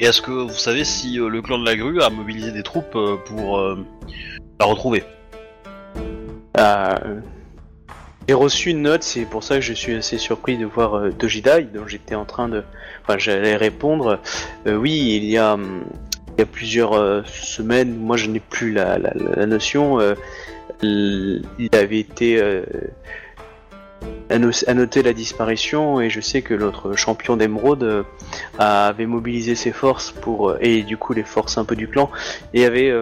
Et 0.01 0.07
est-ce 0.07 0.23
que 0.23 0.31
vous 0.31 0.49
savez 0.55 0.85
si 0.85 1.19
euh, 1.21 1.29
le 1.29 1.43
clan 1.43 1.59
de 1.59 1.65
la 1.65 1.77
grue 1.77 2.01
a 2.03 2.11
mobilisé 2.11 2.51
des 2.53 2.63
troupes 2.63 2.95
euh, 2.97 3.17
pour 3.27 3.59
euh, 3.59 3.77
la 4.59 4.67
retrouver? 4.67 5.05
Euh, 6.59 7.21
J'ai 8.29 8.35
reçu 8.35 8.71
une 8.71 8.83
note, 8.83 9.03
c'est 9.03 9.25
pour 9.25 9.43
ça 9.43 9.57
que 9.57 9.61
je 9.61 9.73
suis 9.73 9.95
assez 9.95 10.17
surpris 10.17 10.57
de 10.57 10.65
voir 10.65 10.95
euh, 10.95 11.11
Dojidai, 11.11 11.65
dont 11.75 11.87
j'étais 11.87 12.15
en 12.15 12.25
train 12.25 12.49
de... 12.49 12.63
Enfin, 13.03 13.19
j'allais 13.19 13.57
répondre. 13.57 14.21
Euh, 14.67 14.77
oui, 14.77 15.17
il 15.17 15.25
y 15.25 15.37
a, 15.37 15.55
hum, 15.55 15.85
il 16.29 16.41
y 16.41 16.43
a 16.43 16.47
plusieurs 16.47 16.95
euh, 16.95 17.23
semaines, 17.27 17.97
moi 17.97 18.17
je 18.17 18.29
n'ai 18.29 18.41
plus 18.41 18.73
la, 18.73 18.97
la, 18.97 19.13
la 19.15 19.47
notion, 19.47 20.01
euh, 20.01 20.15
il 20.83 21.69
avait 21.75 21.99
été 21.99 22.41
euh, 22.41 22.63
anno- 24.31 24.65
annoté 24.67 25.03
la 25.03 25.13
disparition 25.13 26.01
et 26.01 26.09
je 26.09 26.21
sais 26.21 26.43
que 26.43 26.55
l'autre 26.55 26.97
champion 26.97 27.37
d'émeraude 27.37 28.05
avait 28.59 29.07
mobilisé 29.07 29.55
ses 29.57 29.73
forces 29.73 30.11
pour... 30.11 30.57
et 30.61 30.85
du 30.85 30.97
coup 30.97 31.13
les 31.13 31.25
forces 31.25 31.59
un 31.59 31.65
peu 31.65 31.77
du 31.77 31.89
clan, 31.89 32.11
et 32.55 32.65
avait... 32.65 32.93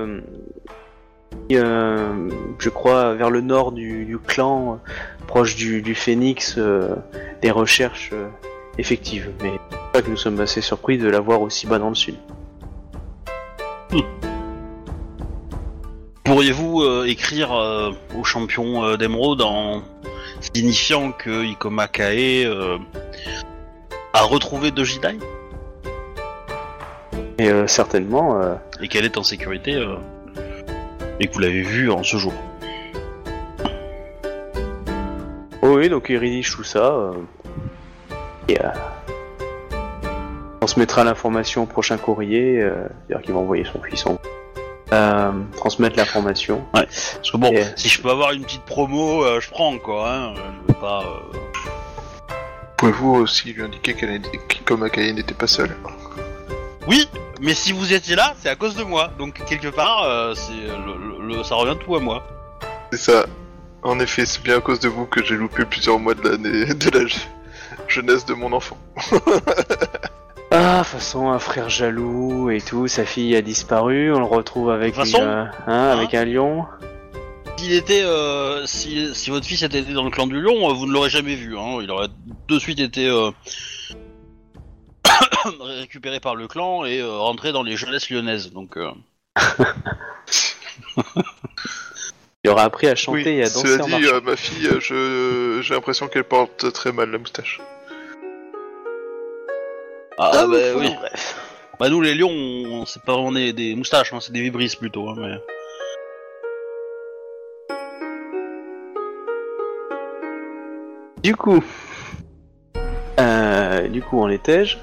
euh, 1.53 2.31
je 2.59 2.69
crois, 2.69 3.15
vers 3.15 3.31
le 3.31 3.41
nord 3.41 3.73
du, 3.73 4.05
du 4.05 4.19
clan, 4.19 4.75
euh, 4.75 5.25
proche 5.27 5.57
du, 5.57 5.83
du 5.83 5.95
Phénix, 5.95 6.57
euh, 6.59 6.95
des 7.43 7.51
recherches 7.51 8.13
effectives. 8.79 9.31
Mais 9.43 9.53
c'est 9.71 9.99
ça 9.99 10.03
que 10.03 10.11
nous 10.11 10.17
sommes 10.17 10.41
assez 10.41 10.61
surpris 10.61 10.99
de 10.99 11.09
la 11.09 11.21
voir 11.21 11.41
aussi 11.43 11.67
bas 11.67 11.79
dans 11.79 11.89
le 11.89 11.95
sud. 11.95 12.17
Pourriez-vous 16.25 17.05
écrire 17.07 17.51
au 18.17 18.23
champion 18.23 18.97
d'émeraude 18.97 19.43
en 19.43 19.83
signifiant 20.55 21.11
que 21.11 21.45
Ikoma 21.45 21.89
Kae 21.89 22.47
a 24.13 24.23
retrouvé 24.23 24.71
Dojidai 24.71 25.19
Et 27.39 27.49
euh, 27.49 27.67
certainement, 27.67 28.41
et 28.81 28.87
qu'elle 28.87 29.05
est 29.05 29.19
en 29.19 29.25
sécurité 29.25 29.85
et 31.21 31.29
que 31.29 31.33
vous 31.35 31.39
l'avez 31.41 31.63
vue 31.63 31.91
en 31.91 32.03
ce 32.03 32.17
jour 32.17 32.33
oh 35.63 35.77
oui, 35.77 35.89
donc 35.89 36.07
il 36.09 36.17
rédige 36.17 36.51
tout 36.55 36.65
ça. 36.65 36.79
euh, 36.93 37.13
et 38.49 38.59
euh, 38.61 38.69
on 40.63 40.67
se 40.67 40.79
mettra 40.79 41.05
l'information 41.05 41.63
au 41.63 41.67
prochain 41.67 41.97
courrier, 41.97 42.61
euh, 42.61 42.87
c'est-à-dire 43.07 43.25
qu'il 43.25 43.35
va 43.35 43.41
envoyer 43.41 43.65
son 43.65 43.81
fils 43.83 44.05
en 44.07 44.19
euh, 44.93 45.31
transmettre 45.57 45.97
l'information. 45.97 46.65
Parce 46.73 47.31
que 47.31 47.37
bon, 47.37 47.53
Et- 47.53 47.63
si 47.77 47.89
je 47.89 48.03
peux 48.03 48.11
avoir 48.11 48.33
une 48.33 48.43
petite 48.43 48.65
promo, 48.65 49.25
euh, 49.25 49.41
je 49.41 49.49
prends 49.51 49.79
quoi. 49.79 50.11
Hein, 50.13 50.35
je 50.35 50.73
veux 50.75 50.81
pas. 50.81 51.03
euh, 51.05 51.39
Pouvez-vous 52.77 53.15
aussi 53.15 53.53
lui 53.53 53.63
indiquer 53.63 53.95
qu'elle 53.95 54.11
est- 54.11 54.47
qu'Ikoma 54.49 54.89
Kaye 54.91 55.13
n'était 55.15 55.35
pas 55.35 55.47
seule? 55.47 55.77
Oui, 56.89 57.09
mais 57.41 57.55
si 57.55 57.73
vous 57.73 57.93
étiez 57.93 58.17
là, 58.17 58.35
c'est 58.41 58.49
à 58.49 58.57
cause 58.57 58.75
de 58.77 58.85
moi. 58.85 59.11
Donc 59.19 59.45
quelque 59.47 59.69
part, 59.69 60.03
euh, 60.05 60.35
c'est 60.35 60.53
le, 60.53 61.27
le- 61.29 61.37
le- 61.39 61.43
ça 61.45 61.55
revient 61.57 61.77
tout 61.85 61.97
à 61.97 62.01
moi. 62.01 62.23
C'est 62.93 62.99
ça. 62.99 63.25
En 63.83 63.99
effet, 63.99 64.27
c'est 64.27 64.43
bien 64.43 64.59
à 64.59 64.61
cause 64.61 64.79
de 64.81 64.89
vous 64.89 65.07
que 65.07 65.25
j'ai 65.25 65.37
loupé 65.37 65.65
plusieurs 65.65 65.99
mois 65.99 66.15
de 66.15 66.29
l'année 66.29 66.67
de 66.75 66.91
la 66.99 67.07
je- 67.07 67.17
jeunesse 67.89 68.25
de 68.27 68.35
mon 68.35 68.53
enfant. 68.53 68.77
Ah, 70.53 70.79
de 70.79 70.83
toute 70.83 70.87
façon, 70.89 71.31
un 71.31 71.39
frère 71.39 71.69
jaloux 71.71 72.51
et 72.51 72.61
tout, 72.61 72.89
sa 72.89 73.05
fille 73.05 73.37
a 73.37 73.41
disparu, 73.41 74.13
on 74.13 74.19
le 74.19 74.25
retrouve 74.25 74.71
avec, 74.71 74.95
De 74.97 75.01
toute 75.01 75.05
façon, 75.09 75.23
une, 75.23 75.29
euh, 75.29 75.45
hein, 75.69 75.91
avec 75.91 76.13
un 76.13 76.25
lion. 76.25 76.65
S'il 77.57 77.73
était, 77.73 78.03
euh, 78.03 78.67
si, 78.67 79.15
si 79.15 79.31
votre 79.31 79.47
fils 79.47 79.63
était 79.63 79.83
dans 79.83 80.03
le 80.03 80.11
clan 80.11 80.27
du 80.27 80.41
lion, 80.41 80.69
euh, 80.69 80.73
vous 80.73 80.87
ne 80.87 80.93
l'aurez 80.93 81.09
jamais 81.09 81.37
vu. 81.37 81.57
Hein. 81.57 81.79
Il 81.83 81.91
aurait 81.93 82.09
de 82.49 82.59
suite 82.59 82.81
été 82.81 83.07
euh, 83.07 83.31
récupéré 85.61 86.21
par 86.21 86.35
le 86.35 86.47
clan 86.49 86.85
et 86.85 87.01
euh, 87.01 87.11
rentré 87.19 87.53
dans 87.53 87.63
les 87.63 87.77
jeunesses 87.77 88.11
lyonnaises. 88.11 88.53
Donc, 88.53 88.77
euh, 88.77 88.91
Il 92.45 92.51
aura 92.51 92.63
appris 92.65 92.87
à 92.89 92.95
chanter 92.95 93.37
et 93.37 93.43
à 93.45 93.49
danser 93.51 93.69
cela 93.69 93.85
en 93.85 93.87
dit, 93.87 93.93
marchant. 93.93 94.15
euh, 94.17 94.21
ma 94.23 94.37
fille, 94.37 94.67
euh, 94.67 94.81
je 94.81 95.61
j'ai 95.63 95.75
l'impression 95.75 96.09
qu'elle 96.09 96.25
porte 96.25 96.73
très 96.73 96.91
mal 96.93 97.11
la 97.11 97.19
moustache. 97.19 97.61
ah, 100.19 100.31
Ah, 100.35 100.47
bah 100.47 100.57
oui. 100.77 100.95
bref. 100.99 101.37
Bah 101.79 101.89
nous 101.89 102.01
les 102.03 102.15
lions, 102.15 102.31
on- 102.31 102.87
c'est 102.87 103.03
pas 103.03 103.13
vraiment 103.15 103.33
des, 103.33 103.53
des 103.55 103.75
moustaches, 103.75 104.13
hein, 104.13 104.19
c'est 104.21 104.33
des 104.33 104.43
vibrisses 104.43 104.77
plutôt. 104.77 105.09
Hein, 105.09 105.15
mais... 105.19 105.37
Du 111.23 111.37
coup, 111.37 111.63
euh, 113.21 113.89
du 113.89 114.03
coup, 114.03 114.21
en 114.21 114.29
étais-je 114.29 114.77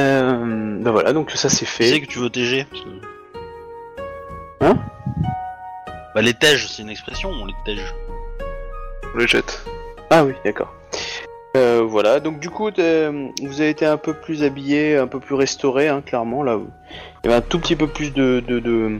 euh, 0.00 0.78
Ben 0.80 0.90
voilà, 0.90 1.12
donc 1.12 1.30
ça 1.32 1.48
c'est 1.48 1.64
Tu 1.64 1.70
sais 1.84 1.92
fait. 1.92 2.00
que 2.00 2.06
tu 2.06 2.18
veux 2.18 2.30
TG 2.30 2.64
parce 2.70 2.82
que- 2.82 2.88
Hein 4.60 4.78
Bah 6.14 6.22
les 6.22 6.34
tèges, 6.34 6.68
c'est 6.68 6.82
une 6.82 6.90
expression, 6.90 7.30
on 7.30 7.46
les 7.46 7.54
tège. 7.64 7.94
On 9.14 9.18
les 9.18 9.26
jette. 9.26 9.64
Ah 10.10 10.24
oui, 10.24 10.32
d'accord. 10.44 10.72
Euh, 11.56 11.82
voilà, 11.86 12.20
donc 12.20 12.40
du 12.40 12.50
coup, 12.50 12.64
vous 12.70 13.60
avez 13.60 13.70
été 13.70 13.86
un 13.86 13.96
peu 13.96 14.12
plus 14.14 14.42
habillé, 14.44 14.96
un 14.96 15.06
peu 15.06 15.18
plus 15.20 15.34
restauré, 15.34 15.88
hein, 15.88 16.02
clairement. 16.04 16.42
Là, 16.42 16.56
où 16.58 16.68
il 17.24 17.30
y 17.30 17.32
avait 17.32 17.38
un 17.38 17.46
tout 17.46 17.58
petit 17.58 17.74
peu 17.76 17.86
plus 17.86 18.12
de, 18.12 18.42
de, 18.46 18.58
de, 18.60 18.98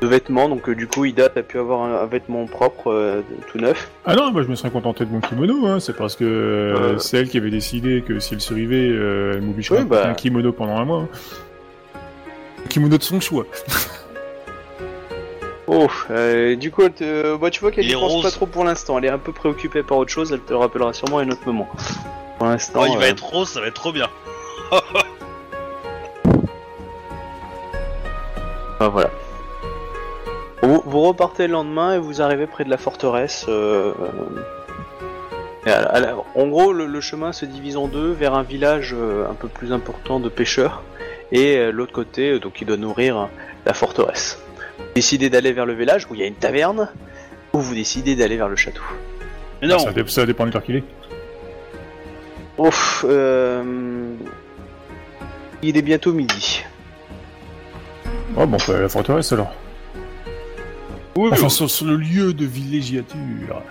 de 0.00 0.06
vêtements, 0.06 0.48
donc 0.48 0.68
euh, 0.68 0.74
du 0.74 0.86
coup 0.86 1.04
Ida 1.04 1.28
t'as 1.28 1.42
pu 1.42 1.58
avoir 1.58 1.82
un, 1.82 2.02
un 2.02 2.06
vêtement 2.06 2.44
propre, 2.46 2.90
euh, 2.92 3.22
tout 3.50 3.58
neuf. 3.58 3.90
Ah 4.04 4.14
non, 4.14 4.30
moi 4.32 4.42
je 4.42 4.48
me 4.48 4.54
serais 4.54 4.70
contenté 4.70 5.04
de 5.04 5.10
mon 5.12 5.20
kimono, 5.20 5.66
hein. 5.66 5.80
c'est 5.80 5.96
parce 5.96 6.16
que 6.16 6.24
euh, 6.24 6.76
Euh. 6.94 6.98
c'est 6.98 7.16
elle 7.18 7.28
qui 7.28 7.38
avait 7.38 7.50
décidé 7.50 8.02
que 8.06 8.18
si 8.20 8.34
elle 8.34 8.40
survivait, 8.40 8.88
euh, 8.90 9.32
elle 9.34 9.42
m'obligerait 9.42 9.78
Oui, 9.78 9.82
à 9.84 9.86
porter 9.86 10.04
bah. 10.04 10.10
un 10.10 10.14
kimono 10.14 10.52
pendant 10.52 10.76
un 10.76 10.84
mois. 10.84 11.00
hein. 11.02 11.08
Un 12.64 12.68
kimono 12.68 12.98
de 12.98 13.02
son 13.02 13.20
choix. 13.20 13.46
Oh, 15.68 15.88
euh, 16.12 16.54
du 16.54 16.70
coup 16.70 16.82
bah, 16.82 17.50
tu 17.50 17.60
vois 17.60 17.72
qu'elle 17.72 17.84
Il 17.84 17.90
y 17.90 17.92
est 17.92 17.96
pense 17.96 18.12
rose. 18.12 18.22
pas 18.22 18.30
trop 18.30 18.46
pour 18.46 18.62
l'instant, 18.62 18.98
elle 18.98 19.04
est 19.06 19.08
un 19.10 19.18
peu 19.18 19.32
préoccupée 19.32 19.82
par 19.82 19.98
autre 19.98 20.12
chose, 20.12 20.30
elle 20.32 20.38
te 20.40 20.50
le 20.52 20.58
rappellera 20.58 20.92
sûrement 20.92 21.18
à 21.18 21.22
un 21.22 21.28
autre 21.28 21.40
moment. 21.44 21.68
Pour 22.38 22.46
l'instant, 22.46 22.82
Oh, 22.84 22.86
il 22.88 22.96
va 22.98 23.08
être 23.08 23.24
rose, 23.24 23.48
ça 23.48 23.60
va 23.60 23.66
être 23.66 23.74
trop 23.74 23.90
bien. 23.90 24.06
bah, 28.78 28.88
voilà. 28.88 29.10
Vous, 30.66 30.82
vous 30.84 31.00
repartez 31.02 31.46
le 31.46 31.52
lendemain 31.52 31.94
et 31.94 31.98
vous 31.98 32.20
arrivez 32.22 32.46
près 32.46 32.64
de 32.64 32.70
la 32.70 32.76
forteresse. 32.76 33.46
euh, 33.48 33.92
et 35.64 35.70
à 35.70 35.80
la- 35.82 35.88
à 35.88 36.00
la- 36.00 36.16
en 36.34 36.46
gros, 36.48 36.72
le, 36.72 36.86
le 36.86 37.00
chemin 37.00 37.32
se 37.32 37.44
divise 37.44 37.76
en 37.76 37.86
deux 37.88 38.10
vers 38.12 38.34
un 38.34 38.42
village 38.42 38.94
euh, 38.98 39.28
un 39.30 39.34
peu 39.34 39.48
plus 39.48 39.72
important 39.72 40.18
de 40.20 40.28
pêcheurs 40.28 40.82
et 41.32 41.56
euh, 41.56 41.70
l'autre 41.72 41.92
côté, 41.92 42.32
euh, 42.32 42.38
donc 42.40 42.54
qui 42.54 42.64
doit 42.64 42.76
nourrir 42.76 43.16
euh, 43.16 43.24
la 43.64 43.74
forteresse. 43.74 44.40
Vous 44.78 44.84
décidez 44.96 45.30
d'aller 45.30 45.52
vers 45.52 45.66
le 45.66 45.72
village 45.74 46.06
où 46.10 46.14
il 46.14 46.20
y 46.20 46.24
a 46.24 46.26
une 46.26 46.34
taverne 46.34 46.88
ou 47.52 47.58
vous 47.60 47.74
décidez 47.74 48.14
d'aller 48.16 48.36
vers 48.36 48.48
le 48.48 48.56
château. 48.56 48.82
Mais 49.62 49.68
non, 49.68 49.78
Ça, 49.78 49.92
dé- 49.92 50.04
ça 50.08 50.26
dépend 50.26 50.46
de 50.46 50.52
l'heure 50.52 50.62
qu'il 50.64 50.76
est. 50.76 50.84
Ouf, 52.58 53.04
euh, 53.08 53.62
il 55.62 55.76
est 55.76 55.82
bientôt 55.82 56.12
midi. 56.12 56.62
Oh 58.36 58.46
bon, 58.46 58.56
on 58.56 58.64
peut 58.64 58.72
aller 58.72 58.80
à 58.80 58.82
la 58.82 58.88
forteresse 58.88 59.32
alors. 59.32 59.52
Oui, 61.16 61.30
Enfin, 61.32 61.44
oui. 61.44 61.50
sur, 61.50 61.70
sur 61.70 61.86
le 61.86 61.96
lieu 61.96 62.32
de 62.34 62.44
villégiature. 62.44 63.62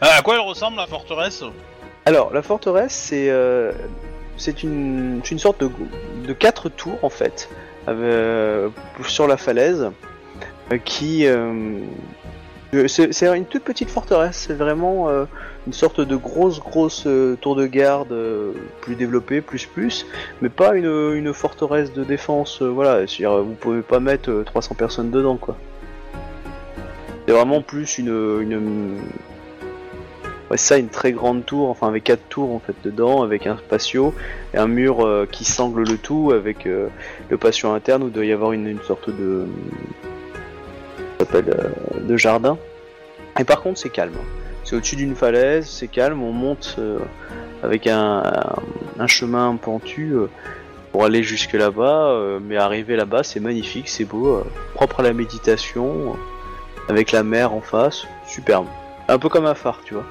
Ah, 0.00 0.16
à 0.18 0.22
quoi 0.22 0.34
elle 0.34 0.40
ressemble 0.40 0.76
la 0.78 0.86
forteresse? 0.86 1.44
Alors, 2.06 2.32
la 2.32 2.42
forteresse, 2.42 2.92
c'est 2.94 3.30
euh, 3.30 3.72
c'est 4.36 4.62
une, 4.62 5.20
une 5.30 5.38
sorte 5.38 5.60
de, 5.60 5.70
de 6.26 6.32
quatre 6.32 6.68
tours 6.68 6.98
en 7.02 7.10
fait, 7.10 7.48
euh, 7.88 8.68
sur 9.06 9.26
la 9.28 9.36
falaise, 9.36 9.90
euh, 10.72 10.78
qui 10.84 11.26
euh, 11.26 11.52
euh, 12.74 12.88
c'est 12.88 13.12
c'est 13.12 13.26
une 13.36 13.44
toute 13.44 13.62
petite 13.62 13.90
forteresse. 13.90 14.46
C'est 14.48 14.54
vraiment 14.54 15.08
euh, 15.10 15.26
une 15.68 15.72
sorte 15.72 16.00
de 16.00 16.16
grosse 16.16 16.58
grosse 16.58 17.04
euh, 17.06 17.36
tour 17.40 17.54
de 17.54 17.66
garde 17.66 18.10
euh, 18.10 18.52
plus 18.80 18.96
développée, 18.96 19.40
plus 19.40 19.66
plus, 19.66 20.04
mais 20.40 20.48
pas 20.48 20.74
une, 20.74 20.86
une 21.14 21.32
forteresse 21.32 21.92
de 21.92 22.02
défense. 22.02 22.62
euh, 22.62 22.68
voilà, 22.68 23.06
c'est-à-dire 23.06 23.42
vous 23.44 23.54
pouvez 23.54 23.82
pas 23.82 24.00
mettre 24.00 24.30
euh, 24.30 24.42
300 24.44 24.74
personnes 24.74 25.10
dedans 25.12 25.36
quoi. 25.36 25.56
Vraiment 27.32 27.62
plus 27.62 27.98
une, 27.98 28.40
une 28.40 28.98
ça, 30.56 30.76
une 30.76 30.88
très 30.90 31.12
grande 31.12 31.46
tour, 31.46 31.70
enfin 31.70 31.88
avec 31.88 32.04
quatre 32.04 32.28
tours 32.28 32.54
en 32.54 32.58
fait 32.58 32.74
dedans, 32.84 33.22
avec 33.22 33.46
un 33.46 33.56
patio 33.70 34.12
et 34.52 34.58
un 34.58 34.66
mur 34.66 35.00
euh, 35.04 35.26
qui 35.30 35.44
sangle 35.44 35.82
le 35.82 35.96
tout, 35.96 36.30
avec 36.34 36.66
euh, 36.66 36.88
le 37.30 37.38
patio 37.38 37.70
interne 37.70 38.02
où 38.02 38.10
doit 38.10 38.26
y 38.26 38.32
avoir 38.32 38.52
une, 38.52 38.66
une 38.66 38.82
sorte 38.82 39.08
de, 39.08 39.46
s'appelle, 41.18 41.48
euh, 41.48 42.00
de 42.00 42.16
jardin. 42.18 42.58
Et 43.40 43.44
par 43.44 43.62
contre, 43.62 43.78
c'est 43.78 43.88
calme. 43.88 44.12
C'est 44.64 44.76
au-dessus 44.76 44.96
d'une 44.96 45.14
falaise, 45.14 45.66
c'est 45.66 45.88
calme. 45.88 46.22
On 46.22 46.32
monte 46.32 46.78
avec 47.62 47.86
un, 47.86 48.22
un- 48.98 49.06
chemin 49.06 49.56
pentu 49.56 50.12
pour 50.92 51.04
aller 51.04 51.22
jusque 51.22 51.54
là-bas, 51.54 52.38
mais 52.42 52.58
arriver 52.58 52.94
là-bas, 52.94 53.22
c'est 53.22 53.40
magnifique, 53.40 53.88
c'est 53.88 54.04
beau, 54.04 54.42
propre 54.74 55.00
à 55.00 55.02
la 55.04 55.12
méditation, 55.14 56.14
avec 56.88 57.12
la 57.12 57.22
mer 57.22 57.52
en 57.52 57.60
face, 57.60 58.06
superbe. 58.26 58.66
Un 59.08 59.18
peu 59.18 59.28
comme 59.28 59.46
un 59.46 59.54
phare, 59.54 59.80
tu 59.84 59.94
vois. 59.94 60.04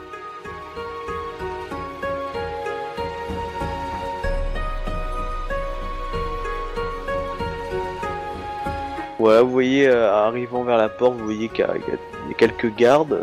Ouais, 9.21 9.39
vous 9.39 9.51
voyez, 9.51 9.87
euh, 9.87 10.11
arrivant 10.11 10.63
vers 10.63 10.77
la 10.77 10.89
porte, 10.89 11.15
vous 11.15 11.25
voyez 11.25 11.47
qu'il 11.47 11.63
y, 11.63 12.31
a 12.31 12.33
quelques 12.39 12.73
gardes, 12.75 13.19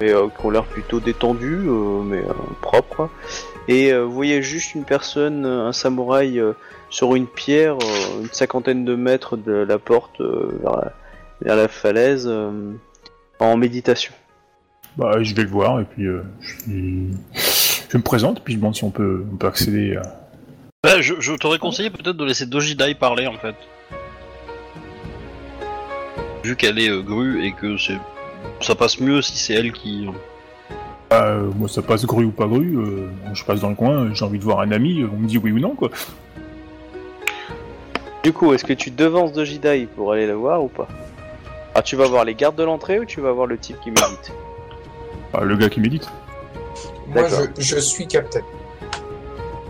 mais 0.00 0.12
euh, 0.12 0.28
qui 0.28 0.46
ont 0.46 0.50
l'air 0.50 0.62
plutôt 0.62 1.00
détendus, 1.00 1.66
euh, 1.66 2.00
mais 2.04 2.22
propres. 2.60 3.10
Et 3.66 3.92
vous 3.92 4.12
voyez 4.12 4.40
juste 4.40 4.76
une 4.76 4.84
personne, 4.84 5.44
un 5.44 5.72
samouraï, 5.72 6.40
sur 6.90 7.16
une 7.16 7.26
pierre, 7.26 7.76
une 8.20 8.28
cinquantaine 8.30 8.84
de 8.84 8.94
mètres 8.94 9.36
de 9.36 9.52
la 9.52 9.78
porte, 9.78 10.20
vers, 10.20 10.76
la, 10.76 10.92
vers 11.40 11.56
la 11.56 11.68
falaise, 11.68 12.26
euh, 12.26 12.72
en 13.38 13.56
méditation. 13.56 14.12
Bah, 14.96 15.22
je 15.22 15.34
vais 15.34 15.42
le 15.42 15.48
voir 15.48 15.80
et 15.80 15.84
puis 15.84 16.06
euh, 16.06 16.22
je, 16.42 17.96
me 17.96 18.02
présente 18.02 18.42
puis 18.42 18.54
je 18.54 18.58
demande 18.58 18.74
si 18.74 18.84
on 18.84 18.90
peut, 18.90 19.26
on 19.30 19.36
peut 19.36 19.46
accéder 19.46 19.96
à. 19.96 20.02
Bah, 20.82 21.00
je, 21.00 21.14
je 21.20 21.32
t'aurais 21.34 21.58
conseillé 21.58 21.90
peut-être 21.90 22.16
de 22.16 22.24
laisser 22.24 22.46
Dojidai 22.46 22.94
parler 22.94 23.26
en 23.26 23.36
fait. 23.36 23.54
Vu 26.44 26.56
qu'elle 26.56 26.78
est 26.78 26.88
euh, 26.88 27.02
grue 27.02 27.44
et 27.44 27.52
que 27.52 27.76
c'est 27.76 27.98
ça 28.60 28.74
passe 28.74 29.00
mieux 29.00 29.22
si 29.22 29.36
c'est 29.36 29.54
elle 29.54 29.72
qui. 29.72 30.08
Bah, 31.10 31.26
euh, 31.26 31.50
moi, 31.56 31.68
ça 31.68 31.82
passe 31.82 32.04
grue 32.04 32.24
ou 32.24 32.30
pas 32.30 32.46
grue, 32.46 32.76
euh, 32.78 33.08
je 33.32 33.44
passe 33.44 33.60
dans 33.60 33.68
le 33.68 33.74
coin, 33.74 34.12
j'ai 34.12 34.24
envie 34.24 34.38
de 34.38 34.44
voir 34.44 34.60
un 34.60 34.72
ami, 34.72 35.04
on 35.04 35.16
me 35.16 35.26
dit 35.26 35.38
oui 35.38 35.52
ou 35.52 35.58
non 35.58 35.74
quoi. 35.74 35.90
Du 38.24 38.32
coup, 38.32 38.52
est-ce 38.52 38.64
que 38.64 38.72
tu 38.72 38.90
devances 38.90 39.32
Dojidai 39.32 39.86
pour 39.94 40.12
aller 40.12 40.26
la 40.26 40.34
voir 40.34 40.64
ou 40.64 40.68
pas? 40.68 40.88
Ah, 41.78 41.82
tu 41.82 41.94
vas 41.94 42.06
voir 42.06 42.24
les 42.24 42.34
gardes 42.34 42.56
de 42.56 42.62
l'entrée 42.64 42.98
ou 42.98 43.04
tu 43.04 43.20
vas 43.20 43.32
voir 43.32 43.46
le 43.46 43.58
type 43.58 43.78
qui 43.82 43.90
médite 43.90 44.32
Bah, 45.30 45.40
le 45.44 45.56
gars 45.58 45.68
qui 45.68 45.80
médite. 45.80 46.08
Moi, 47.06 47.22
D'accord. 47.24 47.40
je, 47.58 47.62
je 47.62 47.78
suis 47.78 48.06
capitaine. 48.06 48.44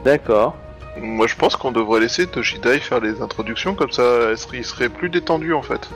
D'accord. 0.04 0.54
Moi, 1.00 1.26
je 1.26 1.34
pense 1.34 1.56
qu'on 1.56 1.72
devrait 1.72 1.98
laisser 1.98 2.28
Toshidai 2.28 2.78
faire 2.78 3.00
les 3.00 3.20
introductions, 3.20 3.74
comme 3.74 3.90
ça, 3.90 4.04
elle 4.30 4.38
serait, 4.38 4.58
il 4.58 4.64
serait 4.64 4.88
plus 4.88 5.10
détendu 5.10 5.52
en 5.52 5.62
fait. 5.62 5.88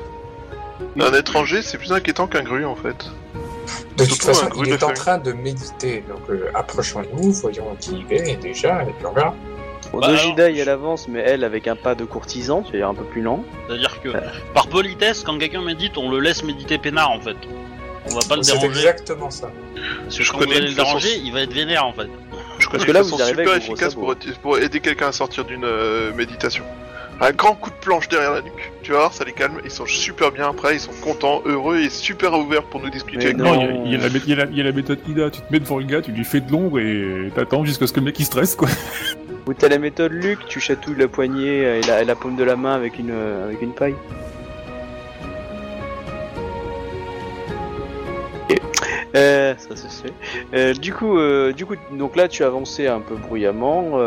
Un 0.99 1.13
étranger, 1.15 1.63
c'est 1.63 1.79
plus 1.79 1.93
inquiétant 1.93 2.27
qu'un 2.27 2.43
gru 2.43 2.65
en 2.65 2.75
fait. 2.75 3.07
De 3.97 4.05
toute 4.05 4.15
Surtout 4.15 4.27
façon, 4.27 4.49
gru 4.49 4.65
il 4.67 4.71
de 4.71 4.75
est 4.75 4.83
en 4.83 4.89
famille. 4.89 4.95
train 5.01 5.19
de 5.19 5.33
méditer. 5.33 6.03
Donc, 6.09 6.29
euh, 6.29 6.51
approchons-nous, 6.55 7.31
voyons 7.35 7.77
qui 7.79 8.05
il 8.11 8.13
est 8.13 8.37
déjà, 8.37 8.83
et 8.83 8.87
puis 8.93 9.07
on 9.07 9.13
verra. 9.13 9.35
Bon, 9.93 9.99
Bah, 9.99 10.07
alors, 10.09 10.35
je- 10.37 10.43
elle 10.43 10.69
avance, 10.69 11.09
mais 11.09 11.19
elle 11.21 11.43
avec 11.45 11.67
un 11.67 11.75
pas 11.77 11.95
de 11.95 12.05
courtisan, 12.05 12.63
c'est-à-dire 12.65 12.89
un 12.89 12.95
peu 12.95 13.05
plus 13.05 13.23
lent. 13.23 13.45
C'est-à-dire 13.67 14.01
que 14.01 14.09
par 14.55 14.69
politesse, 14.69 15.23
quand 15.25 15.37
quelqu'un 15.39 15.63
médite, 15.63 15.99
on 15.99 16.11
le 16.11 16.21
laisse 16.21 16.45
méditer 16.45 16.79
peinard 16.79 17.11
en 17.11 17.21
fait. 17.21 17.37
On 18.11 18.15
va 18.15 18.21
pas 18.29 18.37
le 18.37 18.43
C'est 18.43 18.53
déranger. 18.53 18.79
exactement 18.81 19.31
ça. 19.31 19.51
Parce 20.05 20.17
que 20.17 20.23
Je 20.25 20.31
quand 20.33 20.39
connais 20.39 20.53
vous 20.53 20.57
allez 20.59 20.67
une 20.71 20.77
le 20.77 20.77
façon- 20.77 20.89
déranger, 20.99 21.17
il 21.25 21.33
va 21.33 21.41
être 21.43 21.53
vénère 21.53 21.85
en 21.87 21.93
fait. 21.93 22.09
Je 22.59 22.69
connais 22.69 22.85
que 22.87 22.93
là, 22.93 23.03
vous 23.03 23.19
super 23.19 23.27
avec 23.29 23.49
efficace 23.49 23.95
pour, 23.95 24.15
pour 24.43 24.59
aider 24.59 24.81
quelqu'un 24.81 25.09
à 25.09 25.13
sortir 25.13 25.45
d'une 25.45 25.65
euh, 25.65 26.13
méditation. 26.15 26.65
Un 27.23 27.33
grand 27.33 27.55
coup 27.55 27.69
de 27.69 27.75
planche 27.75 28.09
derrière 28.09 28.33
la 28.33 28.41
nuque. 28.41 28.73
Tu 28.83 28.93
voir, 28.93 29.13
ça 29.13 29.25
les 29.25 29.33
calme. 29.33 29.61
Ils 29.63 29.71
sont 29.71 29.85
super 29.85 30.33
bien 30.33 30.49
après, 30.49 30.77
ils 30.77 30.81
sont 30.81 30.93
contents, 31.03 31.43
heureux 31.45 31.79
et 31.79 31.91
super 31.91 32.33
ouverts 32.33 32.63
pour 32.65 32.81
nous 32.81 32.89
discuter. 32.89 33.19
Mais 33.19 33.25
avec 33.27 33.37
non. 33.37 33.63
nous. 33.63 33.73
Non, 33.73 33.83
il 33.85 33.93
y 33.93 33.95
a- 33.95 33.99
il 33.99 34.01
y, 34.01 34.05
a 34.05 34.09
la 34.09 34.09
mé- 34.09 34.23
il 34.25 34.31
y 34.31 34.33
a 34.33 34.37
la- 34.37 34.51
il 34.51 34.57
y 34.57 34.61
a 34.63 34.65
la 34.65 34.73
méthode 34.73 34.99
Ida, 35.07 35.29
tu 35.31 35.41
te 35.43 35.53
mets 35.53 35.61
devant 35.61 35.79
le 35.79 35.85
gars, 35.85 36.01
tu 36.01 36.13
lui 36.13 36.25
fais 36.25 36.41
de 36.41 36.51
l'ombre 36.51 36.79
et 36.79 37.31
t'attends 37.35 37.65
jusqu'à 37.67 37.87
ce 37.87 37.93
que 37.93 38.01
le 38.01 38.07
mec 38.07 38.19
il 38.19 38.25
stresse 38.25 38.57
quoi. 38.57 38.69
Ou 39.51 39.53
t'as 39.53 39.69
la 39.69 39.79
méthode 39.79 40.13
Luc, 40.13 40.47
tu 40.47 40.61
chatouilles 40.61 40.95
la 40.97 41.09
poignée 41.09 41.63
et 41.63 41.81
la, 41.81 42.05
la 42.05 42.15
paume 42.15 42.37
de 42.37 42.45
la 42.45 42.55
main 42.55 42.73
avec 42.73 43.01
une, 43.01 43.11
euh, 43.11 43.47
avec 43.47 43.61
une 43.63 43.73
paille. 43.73 43.97
Euh, 49.17 49.55
ça 49.59 49.75
se 49.75 49.89
fait. 49.89 50.13
Euh, 50.55 50.73
du 50.73 50.93
coup, 50.93 51.19
euh, 51.19 51.53
du 51.53 51.67
coup, 51.67 51.75
donc 51.99 52.15
là, 52.15 52.29
tu 52.29 52.45
as 52.45 52.47
avancé 52.47 52.87
un 52.87 53.01
peu 53.01 53.17
bruyamment 53.17 53.99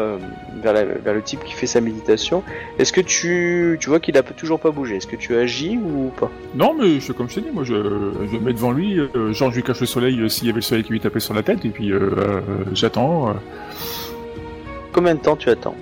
vers, 0.61 1.13
le 1.13 1.21
type 1.21 1.43
qui 1.43 1.51
fait 1.51 1.67
sa 1.67 1.81
méditation. 1.81 2.41
Est-ce 2.79 2.93
que 2.93 3.01
tu, 3.01 3.77
tu 3.81 3.89
vois 3.89 3.99
qu'il 3.99 4.17
a 4.17 4.23
toujours 4.23 4.61
pas 4.61 4.71
bougé? 4.71 4.95
Est-ce 4.95 5.07
que 5.07 5.17
tu 5.17 5.35
agis 5.35 5.77
ou 5.77 6.09
pas? 6.17 6.31
Non, 6.55 6.73
mais 6.73 7.01
je, 7.01 7.11
comme 7.11 7.29
je 7.29 7.35
t'ai 7.35 7.41
dit, 7.41 7.51
moi 7.53 7.65
je, 7.65 7.73
je 7.73 8.37
me 8.37 8.39
mets 8.39 8.53
devant 8.53 8.71
lui, 8.71 8.97
genre 9.31 9.51
je 9.51 9.57
lui 9.57 9.63
cache 9.63 9.81
le 9.81 9.87
soleil 9.87 10.29
s'il 10.29 10.47
y 10.47 10.51
avait 10.51 10.59
le 10.59 10.61
soleil 10.61 10.85
qui 10.85 10.93
lui 10.93 11.01
tapait 11.01 11.19
sur 11.19 11.33
la 11.33 11.43
tête, 11.43 11.65
et 11.65 11.69
puis 11.69 11.91
j'attends. 12.71 13.35
Combien 14.93 15.15
de 15.15 15.19
temps 15.19 15.35
tu 15.35 15.49
attends 15.49 15.75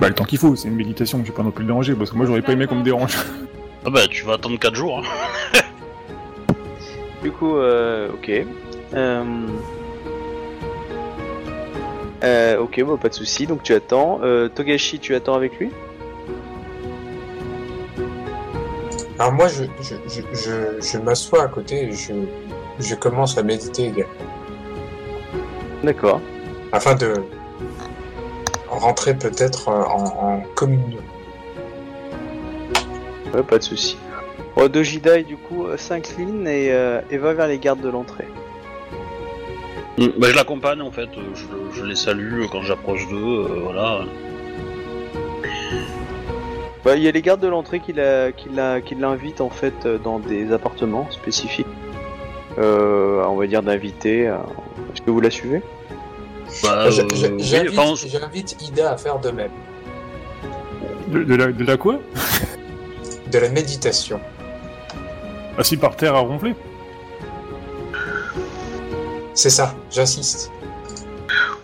bah, 0.00 0.08
le 0.08 0.14
temps 0.14 0.24
qu'il 0.24 0.38
faut, 0.38 0.54
c'est 0.56 0.68
une 0.68 0.74
méditation, 0.74 1.20
je 1.22 1.30
vais 1.30 1.36
pas 1.36 1.42
non 1.42 1.50
plus 1.50 1.62
le 1.62 1.68
déranger, 1.68 1.94
parce 1.94 2.10
que 2.10 2.16
moi 2.16 2.26
j'aurais 2.26 2.42
pas 2.42 2.52
aimé 2.52 2.66
qu'on 2.66 2.76
me 2.76 2.84
dérange. 2.84 3.16
Ah 3.88 3.90
bah 3.90 4.00
tu 4.10 4.24
vas 4.24 4.32
attendre 4.32 4.58
4 4.58 4.74
jours. 4.74 4.98
Hein. 4.98 5.60
Du 7.22 7.30
coup, 7.30 7.56
euh, 7.56 8.10
ok. 8.12 8.30
Euh... 8.94 9.24
Euh, 12.24 12.58
ok, 12.58 12.82
bon, 12.82 12.96
pas 12.96 13.08
de 13.08 13.14
souci. 13.14 13.46
Donc 13.46 13.62
tu 13.62 13.72
attends. 13.72 14.18
Euh, 14.24 14.48
Togashi, 14.48 14.98
tu 14.98 15.14
attends 15.14 15.34
avec 15.34 15.56
lui 15.60 15.70
Alors 19.20 19.32
moi, 19.32 19.46
je, 19.46 19.64
je, 19.80 19.94
je, 20.08 20.22
je, 20.32 20.80
je 20.84 20.98
m'assois 20.98 21.44
à 21.44 21.48
côté 21.48 21.84
et 21.84 21.92
je, 21.92 22.12
je 22.80 22.94
commence 22.96 23.38
à 23.38 23.44
méditer 23.44 23.86
également. 23.86 24.12
D'accord. 25.84 26.20
Afin 26.72 26.96
de 26.96 27.14
rentrer 28.78 29.14
peut-être 29.14 29.68
euh, 29.68 29.82
en, 29.84 30.04
en 30.04 30.40
communion. 30.54 31.00
Ouais, 33.34 33.42
pas 33.42 33.58
de 33.58 33.62
souci. 33.64 33.96
Oh, 34.56 34.68
Dojidai, 34.68 35.22
du 35.24 35.36
coup, 35.36 35.66
euh, 35.66 35.76
s'incline 35.76 36.46
et, 36.46 36.70
euh, 36.72 37.00
et 37.10 37.18
va 37.18 37.34
vers 37.34 37.46
les 37.48 37.58
gardes 37.58 37.80
de 37.80 37.88
l'entrée. 37.90 38.26
Mm, 39.98 40.06
Bah, 40.18 40.28
je 40.30 40.36
l'accompagne 40.36 40.80
en 40.82 40.90
fait, 40.90 41.08
euh, 41.16 41.22
je, 41.34 41.44
je 41.80 41.84
les 41.84 41.96
salue 41.96 42.42
euh, 42.42 42.46
quand 42.50 42.62
j'approche 42.62 43.06
d'eux, 43.08 43.16
euh, 43.16 43.60
voilà. 43.64 44.00
Bah, 46.84 46.94
il 46.96 47.02
y 47.02 47.08
a 47.08 47.10
les 47.10 47.22
gardes 47.22 47.40
de 47.40 47.48
l'entrée 47.48 47.80
qui 47.80 47.92
la- 47.92 48.30
qui 48.32 48.48
la- 48.48 48.80
qui 48.80 48.94
l'invitent 48.94 49.40
en 49.40 49.50
fait 49.50 49.74
euh, 49.86 49.98
dans 49.98 50.18
des 50.20 50.52
appartements 50.52 51.08
spécifiques. 51.10 51.66
Euh, 52.58 53.24
on 53.26 53.34
va 53.36 53.46
dire 53.48 53.62
d'inviter. 53.62 54.28
euh, 54.28 54.36
Est-ce 54.94 55.02
que 55.02 55.10
vous 55.10 55.20
la 55.20 55.30
suivez? 55.30 55.62
Bah, 56.62 56.86
euh, 56.86 56.90
oui, 57.10 57.34
J'invite 57.38 58.56
Ida 58.62 58.92
à 58.92 58.96
faire 58.96 59.18
de 59.18 59.30
même. 59.30 59.50
De, 61.08 61.22
de 61.22 61.34
la, 61.34 61.52
de 61.52 61.64
la 61.64 61.76
quoi? 61.76 61.98
De 63.30 63.38
la 63.38 63.48
méditation. 63.48 64.20
Assis 65.58 65.76
par 65.76 65.96
terre 65.96 66.14
à 66.14 66.20
ronfler 66.20 66.54
C'est 69.34 69.50
ça, 69.50 69.74
j'insiste. 69.90 70.50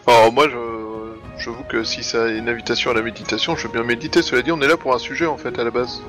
Alors 0.06 0.32
moi, 0.32 0.48
je, 0.48 1.42
j'avoue 1.42 1.64
que 1.64 1.84
si 1.84 2.02
ça 2.02 2.28
est 2.28 2.38
une 2.38 2.48
invitation 2.48 2.90
à 2.90 2.94
la 2.94 3.02
méditation, 3.02 3.56
je 3.56 3.66
veux 3.66 3.72
bien 3.72 3.82
méditer. 3.84 4.22
Cela 4.22 4.42
dit, 4.42 4.52
on 4.52 4.60
est 4.60 4.68
là 4.68 4.76
pour 4.76 4.94
un 4.94 4.98
sujet 4.98 5.26
en 5.26 5.36
fait 5.36 5.59
à 5.59 5.64
la 5.64 5.70
base. 5.70 6.02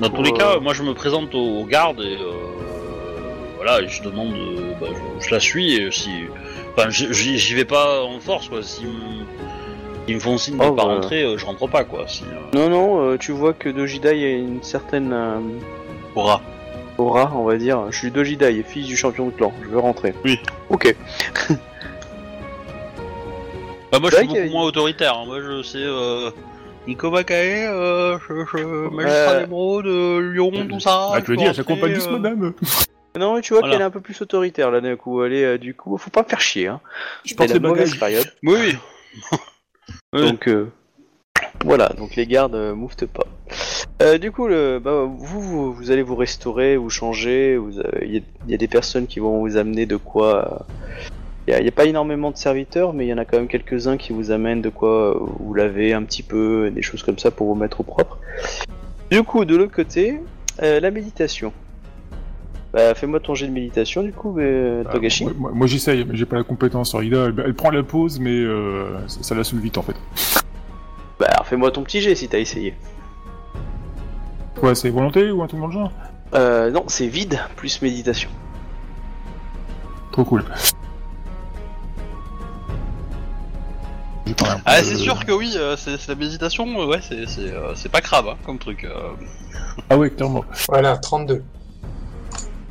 Dans 0.00 0.08
Pour, 0.08 0.18
tous 0.18 0.24
les 0.24 0.32
euh, 0.32 0.36
cas, 0.36 0.60
moi 0.60 0.74
je 0.74 0.82
me 0.82 0.94
présente 0.94 1.34
aux, 1.34 1.64
gardes 1.64 2.00
et 2.00 2.16
euh, 2.16 2.32
voilà, 3.56 3.86
je 3.86 4.02
demande, 4.02 4.34
euh, 4.34 4.72
bah, 4.80 4.88
je, 4.90 5.26
je 5.26 5.34
la 5.34 5.40
suis 5.40 5.76
et 5.76 5.90
si, 5.92 6.10
enfin, 6.76 6.90
j'y- 6.90 7.54
vais 7.54 7.64
pas 7.64 8.02
en 8.04 8.18
force 8.20 8.48
quoi. 8.48 8.62
Si 8.62 8.82
ils 10.08 10.14
me 10.16 10.20
font 10.20 10.36
signe 10.38 10.58
de 10.58 10.64
Oh, 10.64 10.72
pas 10.72 10.84
bah. 10.84 10.94
rentrer, 10.94 11.22
euh, 11.22 11.38
je 11.38 11.46
rentre 11.46 11.66
pas 11.68 11.84
quoi. 11.84 12.04
Si, 12.08 12.24
euh, 12.24 12.58
Non, 12.58 12.68
non, 12.68 13.00
euh, 13.10 13.16
tu 13.18 13.32
vois 13.32 13.52
que 13.52 13.68
Dojidai 13.68 14.10
a 14.24 14.30
une 14.36 14.62
certaine 14.62 15.12
euh, 15.12 15.38
aura. 16.14 16.40
aura, 16.98 17.32
on 17.36 17.44
va 17.44 17.56
dire. 17.56 17.86
Je 17.90 17.96
suis 17.98 18.10
Dojidai, 18.10 18.62
fils 18.66 18.86
du 18.86 18.96
champion 18.96 19.26
de 19.26 19.30
clan, 19.32 19.52
je 19.62 19.68
veux 19.68 19.78
rentrer. 19.78 20.12
Oui. 20.24 20.38
Ok. 20.70 20.94
Bah, 23.90 23.98
moi 24.00 24.08
je 24.10 24.16
suis 24.16 24.26
beaucoup 24.26 24.40
a- 24.40 24.46
moins 24.46 24.64
autoritaire. 24.64 25.18
hein. 25.18 25.24
Moi 25.26 25.40
je 25.42 25.62
sais 25.62 25.76
euh, 25.82 26.30
Nico 26.88 27.10
Makae, 27.10 27.66
euh, 27.68 28.16
je, 28.26 28.34
je, 28.58 28.64
magistrat 28.88 29.32
Euh, 29.34 29.40
d'émeraude, 29.42 29.86
euh, 29.86 30.32
Lyon, 30.32 30.50
tout 30.66 30.80
ça. 30.80 31.10
Ah, 31.12 31.20
tu 31.20 31.32
veux 31.32 31.36
dire, 31.36 31.52
j'accompagne 31.52 31.92
juste 31.94 32.10
madame 32.10 32.54
Non, 33.18 33.34
mais 33.34 33.40
tu 33.42 33.52
vois 33.52 33.60
Voilà. 33.60 33.74
qu'elle 33.74 33.82
est 33.82 33.86
un 33.86 33.90
peu 33.90 34.00
plus 34.00 34.20
autoritaire 34.22 34.70
là 34.70 34.80
d'un 34.80 34.96
coup. 34.96 35.22
Elle 35.22 35.32
est, 35.34 35.44
euh, 35.44 35.58
du 35.58 35.74
coup, 35.74 35.96
faut 35.98 36.10
pas 36.10 36.22
me 36.22 36.28
faire 36.28 36.40
chier. 36.40 36.66
Hein. 36.68 36.80
Je 37.24 37.30
C'est 37.30 37.34
porte 37.36 37.50
la 37.50 37.60
mauvaise 37.60 37.94
période. 37.96 38.26
Oui, 38.42 38.56
oui. 38.58 39.38
Donc 40.26 40.48
euh, 40.48 40.70
voilà, 41.64 41.88
donc 41.90 42.16
les 42.16 42.26
gardes 42.26 42.54
euh, 42.54 42.74
mouvent 42.74 42.94
pas. 43.12 43.26
Euh, 44.02 44.16
du 44.18 44.32
coup, 44.32 44.46
le, 44.48 44.78
bah, 44.78 45.04
vous, 45.06 45.40
vous, 45.40 45.72
vous 45.72 45.90
allez 45.90 46.02
vous 46.02 46.16
restaurer, 46.16 46.76
vous 46.76 46.90
changer. 46.90 47.56
vous, 47.56 47.78
euh, 47.78 47.90
Il 48.02 48.14
y, 48.14 48.18
a- 48.18 48.22
il 48.46 48.50
y 48.50 48.54
a 48.54 48.56
des 48.58 48.68
personnes 48.68 49.06
qui 49.06 49.20
vont 49.20 49.40
vous 49.40 49.56
amener 49.56 49.86
de 49.86 49.96
quoi. 49.96 50.66
Il 51.48 51.54
n'y 51.60 51.68
a, 51.68 51.72
pas 51.72 51.84
énormément 51.86 52.30
de 52.30 52.36
serviteurs, 52.36 52.92
mais 52.94 53.04
il 53.06 53.08
y 53.08 53.12
en 53.12 53.18
a 53.18 53.24
quand 53.24 53.36
même 53.36 53.48
quelques-uns 53.48 53.96
qui 53.96 54.12
vous 54.12 54.30
amènent 54.30 54.62
de 54.62 54.68
quoi 54.68 55.10
euh, 55.10 55.18
vous 55.40 55.54
laver 55.54 55.92
un 55.92 56.02
petit 56.04 56.22
peu, 56.22 56.70
des 56.70 56.82
choses 56.82 57.02
comme 57.02 57.18
ça 57.18 57.30
pour 57.30 57.48
vous 57.48 57.54
mettre 57.56 57.80
au 57.80 57.84
propre. 57.84 58.18
Du 59.10 59.22
coup, 59.24 59.44
de 59.44 59.56
l'autre 59.56 59.74
côté, 59.74 60.20
euh, 60.62 60.78
la 60.80 60.90
méditation. 60.90 61.52
Bah, 62.72 62.94
fais-moi 62.94 63.20
ton 63.20 63.34
jet 63.34 63.46
de 63.48 63.52
méditation, 63.52 64.02
du 64.02 64.12
coup, 64.12 64.38
euh, 64.38 64.82
Ah, 64.86 64.92
Togashi. 64.92 65.24
moi, 65.24 65.32
moi- 65.36 65.50
moi, 65.52 65.66
j'essaye, 65.66 66.04
mais 66.06 66.16
j'ai 66.16 66.24
pas 66.24 66.36
la 66.36 66.42
compétence 66.44 66.88
sur 66.90 67.02
Ida. 67.02 67.26
Elle, 67.26 67.42
elle 67.44 67.54
prend 67.54 67.70
la 67.70 67.82
pause, 67.82 68.18
mais 68.18 68.30
euh, 68.32 68.86
ça, 69.08 69.22
ça 69.22 69.34
la 69.34 69.44
saoule 69.44 69.60
vite 69.60 69.76
en 69.76 69.82
fait. 69.82 69.94
Bah, 71.20 71.26
alors 71.28 71.46
fais-moi 71.46 71.70
ton 71.70 71.82
petit 71.82 72.00
jet 72.00 72.14
si 72.14 72.28
t'as 72.28 72.38
essayé. 72.38 72.74
Quoi, 74.58 74.74
c'est 74.74 74.88
volonté 74.90 75.30
ou 75.30 75.42
un 75.42 75.46
truc 75.48 75.60
dans 75.60 75.66
le 75.66 75.72
genre 75.72 75.92
Euh, 76.34 76.70
non, 76.70 76.84
c'est 76.86 77.08
vide 77.08 77.38
plus 77.56 77.82
méditation. 77.82 78.30
Trop 80.12 80.24
cool. 80.24 80.42
Ah, 84.64 84.80
de- 84.80 84.86
c'est 84.86 84.96
sûr 84.96 85.24
que 85.26 85.32
oui, 85.32 85.52
euh, 85.56 85.76
c'est 85.76 85.98
c'est 85.98 86.08
la 86.08 86.14
méditation, 86.14 86.64
euh, 86.80 86.86
ouais, 86.86 87.00
c'est 87.02 87.26
c'est, 87.26 87.52
euh, 87.52 87.74
c'est 87.74 87.90
pas 87.90 88.00
crade 88.00 88.24
hein, 88.30 88.36
comme 88.46 88.58
truc. 88.58 88.84
euh. 88.84 89.10
Ah 89.90 89.98
ouais, 89.98 90.08
clairement. 90.10 90.44
Voilà, 90.68 90.96
32. 90.96 91.42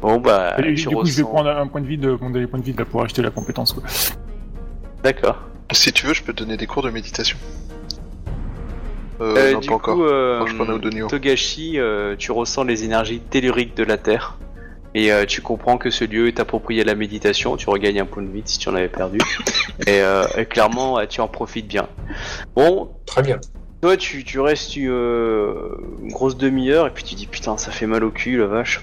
Bon 0.02 0.20
bah, 0.20 0.56
Et, 0.64 0.74
du 0.74 0.88
coup, 0.88 1.06
je 1.06 1.18
vais 1.18 1.24
prendre 1.24 1.50
un 1.50 1.68
point 1.68 1.82
de 1.82 1.88
vide, 1.88 2.06
mon 2.20 2.30
dernier 2.32 2.48
point 2.48 2.60
de 2.60 2.66
vide 2.66 2.80
là 2.80 2.86
pour 2.86 3.04
acheter 3.04 3.22
la 3.22 3.30
compétence. 3.30 3.74
Quoi. 3.74 3.84
D'accord. 5.04 5.40
Si 5.72 5.92
tu 5.94 6.06
veux, 6.08 6.14
je 6.14 6.24
peux 6.24 6.34
te 6.34 6.44
donner 6.44 6.58
des 6.58 6.68
cours 6.68 6.82
de 6.84 6.90
méditation. 6.90 7.38
Euh, 9.22 9.36
Euh, 9.38 9.54
non, 9.54 9.60
du 9.60 9.68
pas 9.68 9.76
coup, 9.78 9.92
encore. 9.92 10.02
euh, 10.02 10.46
je. 10.48 11.08
Togashi, 11.08 11.80
euh, 11.80 12.16
tu 12.18 12.32
ressens 12.32 12.64
les 12.64 12.84
énergies 12.84 13.20
telluriques 13.20 13.76
de 13.78 13.84
la 13.84 13.98
Terre. 13.98 14.38
Et 14.94 15.14
euh, 15.14 15.26
tu 15.26 15.42
comprends 15.42 15.78
que 15.78 15.90
ce 15.90 16.04
lieu 16.04 16.28
est 16.28 16.40
approprié 16.42 16.82
à 16.82 16.84
la 16.84 16.96
méditation. 16.96 17.56
Tu 17.56 17.70
regagnes 17.70 18.02
un 18.02 18.06
point 18.06 18.24
de 18.24 18.30
vide 18.32 18.48
si 18.48 18.58
tu 18.60 18.68
en 18.68 18.76
avais 18.76 18.90
perdu. 18.90 19.20
et, 19.88 20.02
euh, 20.02 20.26
et 20.38 20.46
clairement, 20.46 21.00
tu 21.08 21.22
en 21.22 21.28
profites 21.28 21.68
bien. 21.68 21.88
Bon, 22.56 22.90
Très 23.06 23.22
bien. 23.22 23.40
toi, 23.82 23.96
tu, 23.96 24.24
tu 24.26 24.40
restes 24.42 24.76
euh, 24.78 25.78
une 26.02 26.12
grosse 26.12 26.36
demi-heure 26.36 26.88
et 26.88 26.90
puis 26.90 27.04
tu 27.06 27.16
dis 27.16 27.28
putain, 27.28 27.58
ça 27.58 27.72
fait 27.72 27.88
mal 27.88 28.04
au 28.04 28.10
cul, 28.12 28.38
la 28.38 28.48
vache. 28.48 28.82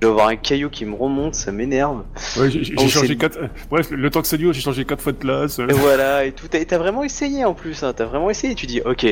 Je 0.00 0.06
vais 0.06 0.12
avoir 0.12 0.28
un 0.28 0.36
caillou 0.36 0.70
qui 0.70 0.84
me 0.84 0.94
remonte, 0.94 1.34
ça 1.34 1.50
m'énerve. 1.50 2.04
Ouais, 2.36 2.50
j'ai 2.50 2.88
changé 2.88 3.16
quatre. 3.16 3.36
euh, 3.38 3.48
Bref, 3.68 3.90
le 3.90 4.10
temps 4.10 4.22
que 4.22 4.28
ça 4.28 4.36
dure, 4.36 4.52
j'ai 4.52 4.60
changé 4.60 4.84
quatre 4.84 5.02
fois 5.02 5.10
de 5.12 5.18
classe. 5.18 5.58
euh. 5.58 5.66
Et 5.68 5.72
voilà, 5.72 6.24
et 6.24 6.30
tout. 6.32 6.46
Et 6.54 6.64
t'as 6.64 6.78
vraiment 6.78 7.02
essayé 7.02 7.44
en 7.44 7.52
plus, 7.54 7.82
hein, 7.82 7.92
t'as 7.96 8.04
vraiment 8.04 8.30
essayé. 8.30 8.54
Tu 8.54 8.66
dis, 8.66 8.80
ok, 8.84 9.06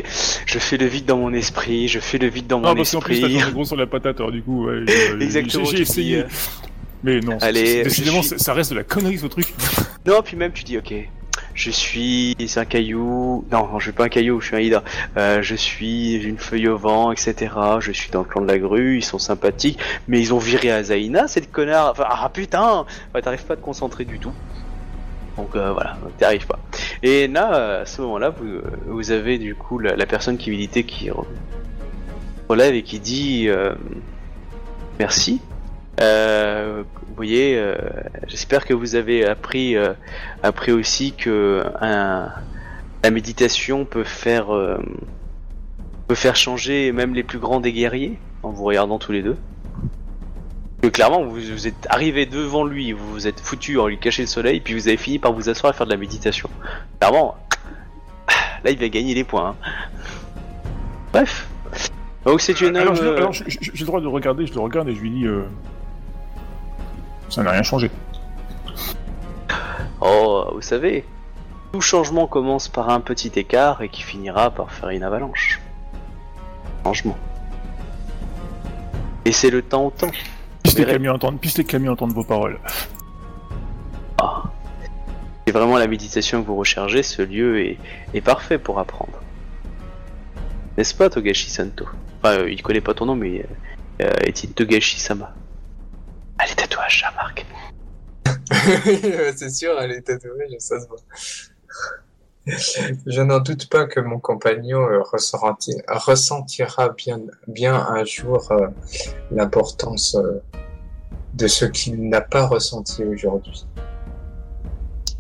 je 0.47 0.59
fais 0.61 0.77
le 0.77 0.87
vide 0.87 1.05
dans 1.07 1.17
mon 1.19 1.33
esprit, 1.33 1.89
je 1.89 1.99
fais 1.99 2.19
le 2.19 2.29
vide 2.29 2.47
dans 2.47 2.61
Non, 2.61 2.69
mon 2.71 2.77
parce 2.77 2.93
qu'en 2.93 3.01
plus, 3.01 3.21
t'as 3.21 3.27
esprit. 3.27 3.41
changé 3.41 3.53
gros 3.53 3.65
sur 3.65 3.77
la 3.77 3.87
patate, 3.89 4.21
alors 4.21 4.31
du 4.31 4.43
coup, 4.43 4.67
ouais. 4.67 4.85
Exactement, 5.21 5.65
J'ai 5.65 5.81
essayé. 5.81 6.17
dis, 6.19 6.23
euh, 6.23 6.25
Mais 7.03 7.19
non, 7.21 7.37
c'est- 7.41 7.47
Allez, 7.47 7.83
décidément, 7.83 8.23
suis- 8.23 8.39
ça 8.39 8.53
reste 8.53 8.71
de 8.71 8.77
la 8.77 8.85
connerie 8.85 9.19
ce 9.19 9.27
truc. 9.27 9.53
Non, 10.07 10.23
puis 10.25 10.37
même 10.37 10.53
tu 10.53 10.63
dis, 10.63 10.79
ok, 10.79 10.95
je 11.57 11.71
suis 11.71 12.37
un 12.57 12.65
caillou. 12.65 13.45
Non, 13.51 13.79
je 13.79 13.85
suis 13.85 13.93
pas 13.93 14.05
un 14.05 14.09
caillou, 14.09 14.41
je 14.41 14.47
suis 14.49 14.57
un 14.57 14.61
hydra. 14.61 14.85
Euh, 15.17 15.43
je 15.43 15.55
suis 15.57 16.15
une 16.15 16.39
feuille 16.39 16.69
au 16.69 16.77
vent, 16.77 17.11
etc. 17.11 17.53
Je 17.81 17.91
suis 17.93 18.11
dans 18.11 18.21
le 18.21 18.27
clan 18.27 18.43
de 18.43 18.47
la 18.47 18.59
grue, 18.59 18.99
ils 18.99 19.05
sont 19.05 19.19
sympathiques, 19.19 19.79
mais 20.07 20.21
ils 20.21 20.33
ont 20.35 20.39
viré 20.39 20.71
Azaïna, 20.71 21.27
c'est 21.27 21.41
le 21.41 21.47
connard. 21.47 21.91
Enfin, 21.91 22.05
ah 22.09 22.31
putain 22.33 22.85
T'arrives 23.23 23.45
pas 23.45 23.55
à 23.55 23.57
te 23.57 23.63
concentrer 23.63 24.05
du 24.05 24.19
tout. 24.19 24.33
Donc 25.37 25.57
euh, 25.57 25.73
voilà, 25.73 25.97
t'y 26.19 26.25
arrives 26.25 26.47
pas. 26.47 26.59
Et 27.03 27.27
là, 27.27 27.81
à 27.81 27.87
ce 27.87 28.03
moment-là, 28.03 28.31
vous, 28.31 28.47
euh, 28.47 28.63
vous 28.87 29.11
avez 29.11 29.39
du 29.39 29.55
coup 29.55 29.79
la, 29.79 30.07
personne 30.07 30.37
qui 30.39 30.51
militait 30.51 30.85
qui 30.85 31.09
re- 31.09 31.25
relève 32.49 32.75
et 32.75 32.83
qui 32.83 33.01
dit 33.01 33.49
euh, 33.49 33.75
merci. 34.99 35.41
Euh, 36.01 36.83
vous 37.09 37.15
voyez, 37.15 37.57
euh, 37.57 37.75
j'espère 38.27 38.67
que 38.67 38.75
vous 38.75 38.95
avez 38.97 39.25
appris, 39.27 39.77
euh, 39.77 39.95
appris 40.43 40.73
aussi 40.73 41.13
que 41.13 41.65
un- 41.81 42.31
la 43.03 43.11
méditation 43.11 43.85
peut 43.85 44.05
faire, 44.05 44.49
peut 46.09 46.15
faire 46.15 46.37
changer 46.37 46.93
même 46.93 47.15
les 47.15 47.23
plus 47.23 47.39
grands 47.39 47.61
des 47.61 47.73
guerriers 47.73 48.19
en 48.43 48.51
vous 48.51 48.65
regardant 48.65 48.99
tous 48.99 49.13
les 49.13 49.23
deux. 49.23 49.37
Que 50.83 50.89
clairement, 50.89 51.25
vous, 51.25 51.41
vous 51.41 51.67
êtes 51.67 51.87
arrivé 51.89 52.27
devant 52.27 52.65
lui, 52.65 52.93
vous 52.93 53.11
vous 53.13 53.27
êtes 53.27 53.41
foutu 53.41 53.79
en 53.79 53.87
lui 53.87 53.99
cacher 53.99 54.23
le 54.23 54.29
soleil, 54.29 54.61
puis 54.61 54.75
vous 54.75 54.89
avez 54.89 54.97
fini 54.99 55.19
par 55.19 55.33
vous 55.33 55.49
asseoir 55.49 55.73
et 55.73 55.77
faire 55.77 55.87
de 55.87 55.93
la 55.93 55.97
méditation. 55.97 56.51
Clairement, 57.01 57.37
là 58.65 58.71
il 58.71 58.79
va 58.79 58.89
gagner 58.89 59.15
les 59.15 59.25
points. 59.25 59.51
hein. 59.51 59.71
Bref. 61.13 61.49
Donc 62.25 62.41
c'est 62.41 62.61
une 62.61 62.77
alors, 62.77 62.95
j'ai 62.97 63.03
le 63.05 63.85
droit 63.87 64.01
de 64.01 64.05
le 64.05 64.11
regarder, 64.11 64.47
je 64.47 64.53
le 64.53 64.61
regarde 64.61 64.89
et 64.89 64.95
je 64.95 65.01
lui 65.01 65.11
dis. 65.11 65.27
Ça 67.29 67.43
n'a 67.43 67.51
rien 67.51 67.63
changé. 67.63 67.91
Oh, 70.01 70.51
vous 70.55 70.63
savez, 70.63 71.05
tout 71.73 71.81
changement 71.81 72.27
commence 72.27 72.69
par 72.69 72.91
un 72.91 73.01
petit 73.01 73.33
écart 73.37 73.83
et 73.83 73.89
qui 73.89 74.03
finira 74.03 74.51
par 74.51 74.71
faire 74.71 74.91
une 74.91 75.03
avalanche. 75.03 75.61
Changement. 76.85 77.17
Et 79.25 79.33
c'est 79.33 79.51
le 79.51 79.63
temps 79.63 79.87
au 79.87 79.91
temps. 79.91 80.11
Puisse 80.63 80.79
les 80.79 80.87
camions 80.87 81.15
entendre, 81.15 81.39
puisse 81.39 81.59
les 81.59 81.65
camions 81.65 81.93
entendre 81.93 82.15
vos 82.15 82.25
paroles. 82.25 82.61
Ah. 84.19 84.45
C'est 85.47 85.53
vraiment 85.53 85.79
la 85.79 85.87
méditation 85.87 86.43
que 86.43 86.47
vous 86.47 86.57
recherchez, 86.57 87.03
ce 87.03 87.23
lieu 87.23 87.61
est, 87.61 87.79
est 88.15 88.21
parfait 88.21 88.59
pour 88.59 88.79
apprendre. 88.79 89.21
N'est-ce 90.77 90.95
pas, 90.95 91.09
Togashi 91.09 91.51
Santo? 91.51 91.87
Enfin, 92.23 92.39
euh, 92.39 92.51
il 92.51 92.63
connaît 92.63 92.81
pas 92.81 92.95
ton 92.95 93.07
nom, 93.07 93.17
mais 93.17 93.47
euh, 94.03 94.11
est-il 94.25 94.53
Togashi 94.53 95.01
Sama 95.01 95.35
Allez, 96.39 96.55
tatouage, 96.55 97.05
Jean-Marc. 97.05 97.47
c'est 99.37 99.51
sûr, 99.51 99.79
elle 99.81 99.93
est 99.93 100.03
tatouée, 100.03 100.57
ça 100.59 100.81
se 100.81 100.87
voit. 100.87 100.99
Je 103.07 103.23
n'en 103.23 103.41
doute 103.41 103.69
pas 103.69 103.87
que 103.87 103.99
mon 103.99 104.21
compagnon 104.21 104.81
euh, 104.81 105.01
ressenti- 105.03 105.83
ressentira 105.89 106.91
bien, 106.91 107.21
bien 107.49 107.75
un 107.75 108.05
jour 108.05 108.47
euh, 108.53 108.69
l'importance 109.33 110.15
euh, 110.15 110.41
de 111.35 111.49
ce 111.49 111.65
qu'il 111.65 112.09
n'a 112.09 112.21
pas 112.21 112.47
ressenti 112.47 113.03
aujourd'hui, 113.03 113.67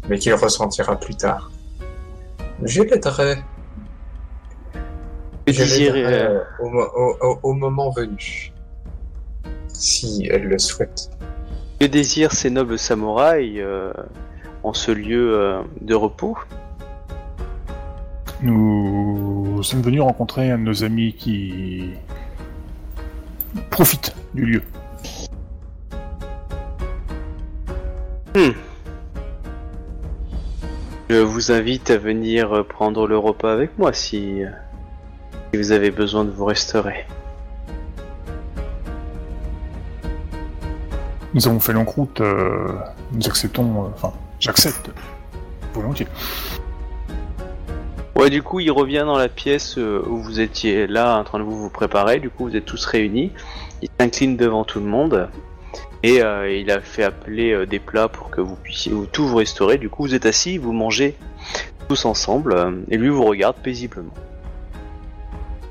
mais 0.09 0.19
qu'il 0.19 0.35
ressentira 0.35 0.99
plus 0.99 1.17
tard. 1.17 1.51
Je 2.63 2.83
l'aiderai. 2.83 3.39
Je 5.49 5.63
euh, 5.63 6.41
au 7.43 7.53
moment 7.53 7.91
venu. 7.91 8.53
Si 9.79 10.27
elle 10.31 10.45
le 10.45 10.59
souhaite. 10.59 11.11
Que 11.79 11.85
désirent 11.85 12.33
ces 12.33 12.49
nobles 12.49 12.79
samouraïs 12.79 13.59
euh, 13.59 13.93
en 14.63 14.73
ce 14.73 14.91
lieu 14.91 15.39
euh, 15.39 15.61
de 15.83 15.95
repos 15.95 16.39
Nous 18.41 19.63
sommes 19.63 19.83
venus 19.83 20.01
rencontrer 20.01 20.51
un 20.51 20.59
de 20.59 20.63
nos 20.63 20.83
amis 20.83 21.13
qui 21.13 21.91
profite 23.71 24.15
du 24.33 24.47
lieu. 24.47 24.63
Je 31.11 31.17
vous 31.17 31.53
invite 31.53 31.91
à 31.91 31.99
venir 31.99 32.65
prendre 32.67 33.07
le 33.07 33.19
repas 33.19 33.53
avec 33.53 33.77
moi 33.79 33.93
si, 33.93 34.41
si 35.53 35.59
vous 35.59 35.73
avez 35.73 35.91
besoin 35.91 36.25
de 36.25 36.31
vous 36.31 36.47
restaurer. 36.47 37.07
Nous 41.37 41.47
avons 41.47 41.61
fait 41.61 41.75
longue 41.75 41.87
route, 41.89 42.21
euh, 42.23 42.67
nous 43.13 43.29
acceptons, 43.29 43.85
euh, 43.85 43.89
enfin, 43.95 44.11
j'accepte 44.41 44.91
volontiers. 45.75 46.07
Ouais, 48.17 48.31
du 48.31 48.43
coup, 48.43 48.59
il 48.61 48.71
revient 48.71 49.05
dans 49.07 49.19
la 49.19 49.29
pièce 49.29 49.77
euh, 49.77 50.03
où 50.09 50.17
vous 50.17 50.41
étiez 50.41 50.87
là 50.87 51.19
en 51.19 51.25
train 51.25 51.39
de 51.39 51.45
vous, 51.45 51.59
vous 51.59 51.69
préparer. 51.69 52.21
Du 52.21 52.31
coup, 52.31 52.49
vous 52.49 52.57
êtes 52.57 52.65
tous 52.65 52.87
réunis. 52.87 53.33
Il 53.83 53.91
s'incline 54.01 54.39
devant 54.39 54.65
tout 54.65 54.81
le 54.81 54.87
monde. 54.87 55.29
Et 56.03 56.23
euh, 56.23 56.51
il 56.51 56.71
a 56.71 56.81
fait 56.81 57.05
appeler 57.05 57.53
euh, 57.53 57.67
des 57.67 57.81
plats 57.81 58.09
pour 58.09 58.31
que 58.31 58.41
vous 58.41 58.57
puissiez 58.57 58.91
vous- 58.91 59.05
tout 59.05 59.29
vous 59.29 59.37
restaurer. 59.37 59.77
Du 59.77 59.91
coup, 59.91 60.05
vous 60.05 60.15
êtes 60.15 60.25
assis, 60.25 60.57
vous 60.57 60.73
mangez 60.73 61.15
tous 61.89 62.07
ensemble. 62.07 62.55
euh, 62.55 62.71
et 62.91 62.97
lui 62.97 63.11
vous 63.11 63.25
regarde 63.25 63.57
paisiblement. 63.63 64.15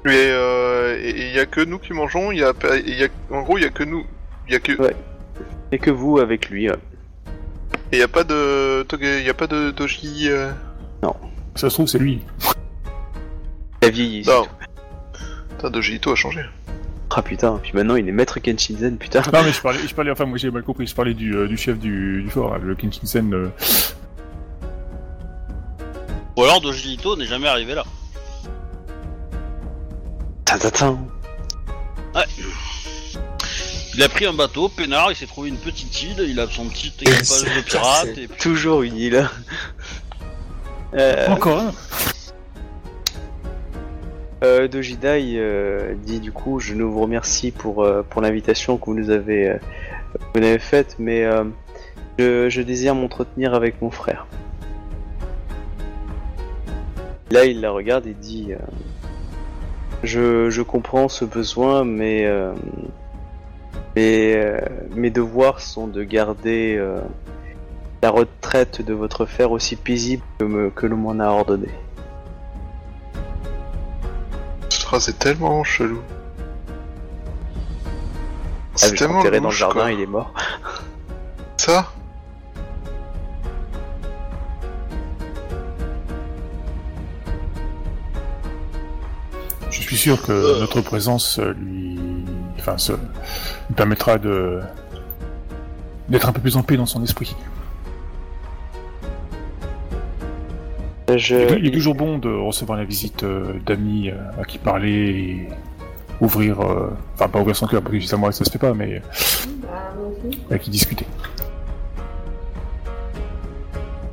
Et 0.05 0.09
euh, 0.11 0.99
il 1.03 1.35
y 1.35 1.39
a 1.39 1.47
que 1.47 1.61
nous 1.61 1.79
qui 1.79 1.93
mangeons. 1.93 2.31
Il 2.31 2.37
y 2.37 2.43
a, 2.43 2.53
y 2.85 3.03
a, 3.03 3.07
en 3.35 3.41
gros, 3.41 3.57
il 3.57 3.63
y 3.63 3.67
a 3.67 3.71
que 3.71 3.83
nous. 3.83 4.05
Il 4.47 4.53
y 4.53 4.55
a 4.55 4.59
que. 4.59 4.79
Ouais. 4.79 4.95
Et 5.75 5.77
que 5.77 5.91
vous 5.91 6.19
avec 6.19 6.49
lui. 6.49 6.69
euh. 6.69 6.75
Et 7.91 7.97
il 7.97 7.99
y 7.99 8.03
a 8.03 8.07
pas 8.07 8.23
de. 8.23 8.83
Toge- 8.87 9.19
Il 9.19 9.25
y 9.25 9.29
a 9.29 9.33
pas 9.33 9.45
de 9.47 9.71
doji. 9.71 10.29
euh, 10.29 10.53
Ça 11.55 11.69
se 11.69 11.73
trouve, 11.75 11.87
c'est 11.87 11.99
lui. 11.99 12.21
Il 13.81 13.87
a 13.87 13.91
vieilli. 13.91 14.23
c'est 14.23 14.31
Non. 14.31 14.43
tout. 14.43 14.49
Putain, 15.49 15.69
Doji 15.69 15.95
Ito 15.95 16.11
a 16.13 16.15
changé. 16.15 16.45
Ah 17.17 17.21
putain, 17.21 17.59
puis 17.61 17.71
maintenant 17.73 17.95
il 17.95 18.07
est 18.07 18.11
maître 18.13 18.39
Kenshinzen, 18.39 18.97
putain. 18.97 19.21
Non, 19.33 19.43
mais 19.43 19.51
je 19.51 19.61
parlais, 19.61 19.79
je 19.85 19.93
parlais 19.93 20.11
enfin, 20.11 20.25
moi 20.25 20.37
j'ai 20.37 20.49
mal 20.49 20.63
compris, 20.63 20.87
je 20.87 20.95
parlais 20.95 21.13
du, 21.13 21.35
euh, 21.35 21.47
du 21.47 21.55
chef 21.57 21.77
du, 21.77 22.23
du 22.23 22.29
fort, 22.29 22.51
là, 22.53 22.57
le 22.61 22.73
Kenshinsen. 22.75 23.33
euh, 23.33 23.49
Ou 26.37 26.43
alors 26.43 26.61
Dojito 26.61 27.15
n'est 27.17 27.25
jamais 27.25 27.47
arrivé 27.47 27.73
là. 27.75 27.83
Tatatin. 30.45 30.97
Il 33.97 34.03
a 34.03 34.09
pris 34.09 34.25
un 34.25 34.33
bateau, 34.33 34.67
peinard, 34.67 35.09
il 35.11 35.15
s'est 35.15 35.25
trouvé 35.25 35.47
une 35.47 35.57
petite 35.57 36.03
île, 36.03 36.25
il 36.27 36.37
a 36.41 36.47
son 36.47 36.65
petit 36.67 36.87
équipage 36.99 37.43
de 37.43 37.61
pirates, 37.61 38.17
et 38.17 38.27
puis 38.27 38.37
Toujours 38.39 38.81
une 38.81 38.97
île. 38.97 39.29
Euh, 40.95 41.27
Encore 41.29 41.59
un 41.59 41.71
Euh, 44.43 44.67
Dojidai 44.67 45.35
euh, 45.37 45.93
dit 46.05 46.19
du 46.19 46.33
coup, 46.33 46.59
je 46.59 46.73
nous 46.73 46.91
vous 46.91 47.01
remercie 47.01 47.51
pour, 47.51 47.83
euh, 47.83 48.03
pour 48.03 48.21
l'invitation 48.21 48.77
que 48.77 48.85
vous 48.85 48.95
nous 48.95 49.09
avez, 49.09 49.49
euh, 49.51 49.57
vous 50.33 50.41
avez 50.41 50.59
faite, 50.59 50.97
mais 50.99 51.23
euh, 51.23 51.45
je, 52.19 52.49
je 52.49 52.61
désire 52.61 52.95
m'entretenir 52.95 53.53
avec 53.53 53.81
mon 53.81 53.91
frère. 53.91 54.27
Là, 57.31 57.45
il 57.45 57.61
la 57.61 57.71
regarde 57.71 58.07
et 58.07 58.13
dit, 58.13 58.51
euh, 58.51 58.57
je, 60.03 60.49
je 60.49 60.61
comprends 60.61 61.07
ce 61.07 61.23
besoin, 61.23 61.85
mais 61.85 62.25
euh, 63.97 64.01
mes, 64.01 64.35
euh, 64.35 64.59
mes 64.95 65.09
devoirs 65.09 65.59
sont 65.61 65.87
de 65.87 66.03
garder 66.03 66.75
euh, 66.77 66.99
la 68.01 68.09
retraite 68.09 68.81
de 68.81 68.93
votre 68.93 69.25
frère 69.25 69.51
aussi 69.51 69.75
paisible 69.75 70.23
que, 70.37 70.45
me, 70.45 70.69
que 70.69 70.85
l'on 70.85 70.97
m'en 70.97 71.19
a 71.19 71.27
ordonné. 71.27 71.69
Cette 74.69 74.83
phrase 74.83 75.09
est 75.09 75.19
tellement 75.19 75.63
chelou. 75.63 76.01
Ah, 77.87 78.77
C'est 78.77 78.95
tellement 78.95 79.19
enterré 79.19 79.39
dans 79.39 79.49
le 79.49 79.55
jardin, 79.55 79.81
quoi. 79.81 79.91
il 79.91 80.01
est 80.01 80.05
mort. 80.05 80.33
Ça 81.57 81.91
Je 89.71 89.81
suis 89.81 89.97
sûr 89.97 90.21
que 90.21 90.59
notre 90.59 90.81
présence 90.81 91.39
euh, 91.39 91.53
lui, 91.53 91.84
enfin, 92.67 92.77
se- 92.77 92.91
lui 92.93 93.75
permettra 93.75 94.17
de 94.17 94.59
d'être 96.09 96.27
un 96.29 96.33
peu 96.33 96.41
plus 96.41 96.55
en 96.57 96.63
paix 96.63 96.77
dans 96.77 96.85
son 96.85 97.03
esprit. 97.03 97.35
Je... 101.15 101.57
Il 101.59 101.67
est- 101.67 101.71
toujours 101.71 101.95
bon 101.95 102.17
de 102.17 102.29
recevoir 102.29 102.77
la 102.79 102.83
visite 102.83 103.23
euh, 103.23 103.53
d'amis 103.65 104.09
euh, 104.09 104.15
à 104.41 104.43
qui 104.45 104.57
parler 104.57 104.89
et 104.91 105.49
ouvrir, 106.19 106.61
euh, 106.61 106.89
enfin 107.13 107.27
pas 107.27 107.39
ouvrir 107.39 107.55
son 107.55 107.67
cœur 107.67 107.81
parce 107.81 107.93
que 107.93 108.01
ça 108.01 108.17
moi 108.17 108.31
ça 108.31 108.43
se 108.43 108.49
fait 108.51 108.57
pas, 108.59 108.73
mais 108.73 109.01
à 110.49 110.57
qui 110.57 110.69
discuter. 110.71 111.05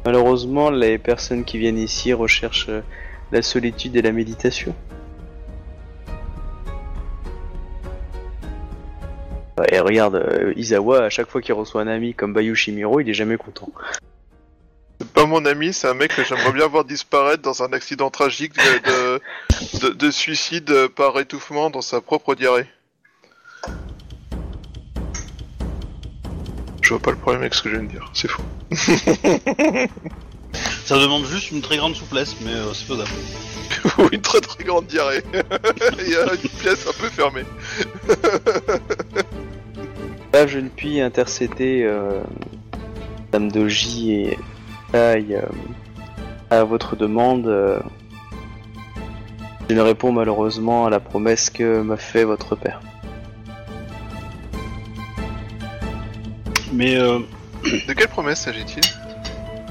Malheureusement, 0.05 0.71
les 0.71 0.99
personnes 0.99 1.45
qui 1.45 1.59
viennent 1.59 1.79
ici 1.79 2.13
recherchent 2.13 2.69
euh, 2.69 2.81
la 3.31 3.41
solitude 3.41 3.95
et 3.97 4.03
la 4.03 4.13
méditation. 4.13 4.75
Et 9.71 9.81
regarde, 9.81 10.15
euh, 10.17 10.53
Izawa, 10.57 11.05
à 11.05 11.11
chaque 11.11 11.29
fois 11.29 11.41
qu'il 11.43 11.55
reçoit 11.55 11.83
un 11.83 11.87
ami 11.87 12.15
comme 12.15 12.33
Bayu 12.33 12.55
Shimiro, 12.57 13.01
il 13.01 13.09
est 13.09 13.15
jamais 13.15 13.37
content. 13.37 13.69
C'est 15.01 15.13
pas 15.13 15.27
mon 15.27 15.45
ami, 15.45 15.73
c'est 15.73 15.89
un 15.89 15.95
mec 15.95 16.15
que 16.15 16.25
j'aimerais 16.25 16.53
bien 16.53 16.67
voir 16.69 16.85
disparaître 16.85 17.43
dans 17.43 17.63
un 17.63 17.73
accident 17.73 18.09
tragique 18.11 18.55
de, 18.55 18.61
de, 18.91 19.21
de- 19.89 19.93
de 19.95 20.11
suicide 20.11 20.89
par 20.97 21.19
étouffement 21.19 21.71
dans 21.71 21.83
sa 21.83 22.01
propre 22.01 22.35
diarrhée. 22.35 22.67
Je 26.83 26.89
vois 26.91 27.01
pas 27.01 27.11
le 27.11 27.17
problème 27.17 27.43
avec 27.43 27.55
ce 27.55 27.63
que 27.63 27.69
je 27.71 27.77
viens 27.77 27.85
de 27.85 27.91
dire, 27.91 28.11
c'est 28.15 28.29
faux. 28.29 28.43
ça 30.85 30.99
demande 30.99 31.25
juste 31.27 31.51
une 31.51 31.61
très 31.63 31.77
grande 31.77 31.95
souplesse, 31.95 32.37
mais 32.43 32.53
euh, 32.53 32.73
c'est 32.73 32.87
faisable. 32.87 33.11
Ou 33.99 34.09
une 34.13 34.21
très 34.21 34.41
très 34.41 34.65
grande 34.65 34.87
diarrhée. 34.87 35.23
Il 35.99 36.09
y 36.11 36.17
a 36.17 36.33
une 36.33 36.49
pièce 36.61 36.87
un 36.87 36.93
peu 37.01 37.09
fermée. 37.09 37.45
Là, 40.33 40.47
je 40.47 40.59
ne 40.59 40.69
puis 40.69 41.01
intercéder 41.01 41.83
euh, 41.85 42.23
Dame 43.33 43.51
Doji 43.53 44.15
et 44.15 44.39
Tai 44.91 45.25
euh, 45.31 45.43
à 46.51 46.65
votre 46.65 46.97
demande. 46.97 47.47
euh, 47.47 47.79
je 49.69 49.75
ne 49.75 49.81
réponds 49.81 50.13
malheureusement 50.13 50.87
à 50.87 50.91
la 50.91 51.01
promesse 51.01 51.51
que 51.51 51.83
m'a 51.83 51.97
fait 51.97 52.25
votre 52.25 52.57
père. 52.57 52.81
Mais 56.73 56.97
euh, 56.97 57.19
De 57.87 57.93
quelle 57.93 58.09
promesse 58.09 58.41
s'agit-il? 58.41 58.83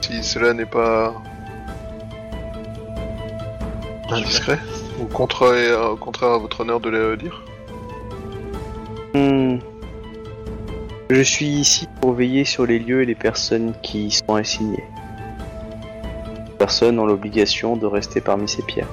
Si 0.02 0.23
cela 0.23 0.53
n'est 0.53 0.65
pas 0.65 1.14
indiscret 4.13 4.59
Ou 4.99 5.05
contraire, 5.05 5.91
au 5.91 5.95
contraire 5.95 6.31
à 6.31 6.38
votre 6.38 6.61
honneur 6.61 6.79
de 6.79 6.89
le 6.89 7.17
dire 7.17 7.41
Hmm. 9.13 9.57
Je 11.09 11.21
suis 11.21 11.47
ici 11.47 11.88
pour 11.99 12.13
veiller 12.13 12.45
sur 12.45 12.65
les 12.65 12.79
lieux 12.79 13.01
et 13.01 13.05
les 13.05 13.15
personnes 13.15 13.73
qui 13.83 14.05
y 14.05 14.11
sont 14.11 14.35
assignées. 14.35 14.85
Les 16.47 16.57
personnes 16.57 16.97
ont 16.99 17.05
l'obligation 17.05 17.75
de 17.75 17.85
rester 17.85 18.21
parmi 18.21 18.47
ces 18.47 18.61
pierres. 18.61 18.88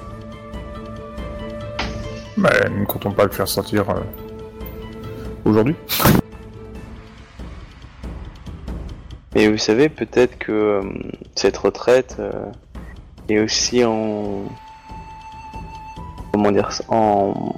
Mais 2.36 2.50
nous 2.70 2.80
ne 2.80 2.86
comptons 2.86 3.12
pas 3.12 3.24
le 3.24 3.30
faire 3.30 3.46
sortir 3.46 3.88
euh, 3.90 4.00
aujourd'hui. 5.44 5.76
Mais 9.36 9.48
vous 9.48 9.58
savez, 9.58 9.88
peut-être 9.88 10.38
que 10.38 10.50
euh, 10.50 10.82
cette 11.36 11.56
retraite 11.56 12.16
euh, 12.18 12.32
est 13.28 13.38
aussi 13.38 13.84
en. 13.84 14.46
Comment 16.32 16.52
dire 16.52 16.70
En, 16.88 17.54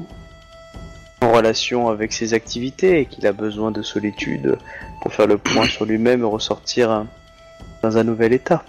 en 1.23 1.33
relation 1.33 1.89
avec 1.89 2.13
ses 2.13 2.35
activités 2.35 3.01
et 3.01 3.07
qu'il 3.07 3.27
a 3.27 3.33
besoin 3.33 3.71
de 3.71 3.83
solitude 3.83 4.59
pour 5.03 5.13
faire 5.13 5.27
le 5.27 5.39
point 5.39 5.67
sur 5.67 5.85
lui-même 5.85 6.21
et 6.23 6.25
ressortir 6.25 6.91
euh, 6.91 7.03
dans 7.83 7.97
un 7.99 8.05
nouvel 8.05 8.33
état. 8.33 8.63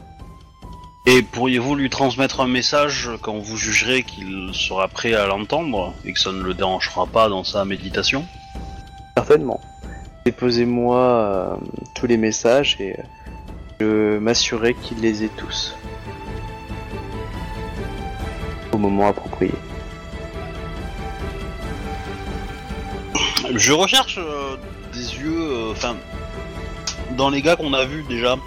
et 1.06 1.22
pourriez-vous 1.22 1.76
lui 1.76 1.90
transmettre 1.90 2.42
un 2.42 2.48
message 2.48 3.10
quand 3.22 3.38
vous 3.38 3.58
jugerez 3.58 4.04
qu'il 4.04 4.52
sera 4.54 4.88
prêt 4.88 5.14
à 5.14 5.26
l'entendre 5.26 5.94
et 6.06 6.14
que 6.14 6.20
ça 6.20 6.32
ne 6.32 6.42
le 6.42 6.54
dérangera 6.54 7.06
pas 7.08 7.30
dans 7.30 7.44
sa 7.44 7.66
méditation? 7.66 8.26
Certainement. 9.16 9.60
Déposez-moi 10.26 10.98
euh, 10.98 11.56
tous 11.96 12.08
les 12.08 12.18
messages 12.18 12.78
et 12.80 12.96
euh, 13.82 14.16
je 14.16 14.20
m'assurerai 14.20 14.76
qu'il 14.76 15.00
les 15.00 15.24
ait 15.24 15.32
tous. 15.36 15.76
Au 18.72 18.78
moment 18.78 19.08
approprié. 19.08 19.52
Je 23.54 23.74
recherche 23.74 24.18
euh, 24.18 24.56
des 24.94 25.16
yeux, 25.18 25.52
euh, 25.52 25.72
enfin, 25.72 25.96
dans 27.18 27.30
les 27.30 27.42
gars 27.42 27.56
qu'on 27.56 27.74
a 27.74 27.86
vus 27.86 28.04
déjà. 28.08 28.38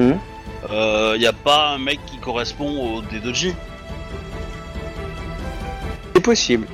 Il 0.00 1.18
n'y 1.18 1.26
a 1.26 1.32
pas 1.32 1.70
un 1.70 1.78
mec 1.78 2.00
qui 2.06 2.18
correspond 2.18 2.96
au 2.96 3.02
D2J 3.02 3.54
C'est 6.14 6.22
possible. 6.22 6.66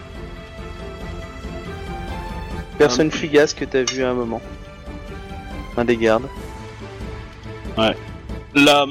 Personne 2.78 3.10
fugace 3.10 3.54
que 3.54 3.64
t'as 3.64 3.82
vu 3.82 4.04
à 4.04 4.10
un 4.10 4.14
moment. 4.14 4.40
Un 5.76 5.84
des 5.84 5.96
gardes. 5.96 6.28
La... 8.54 8.86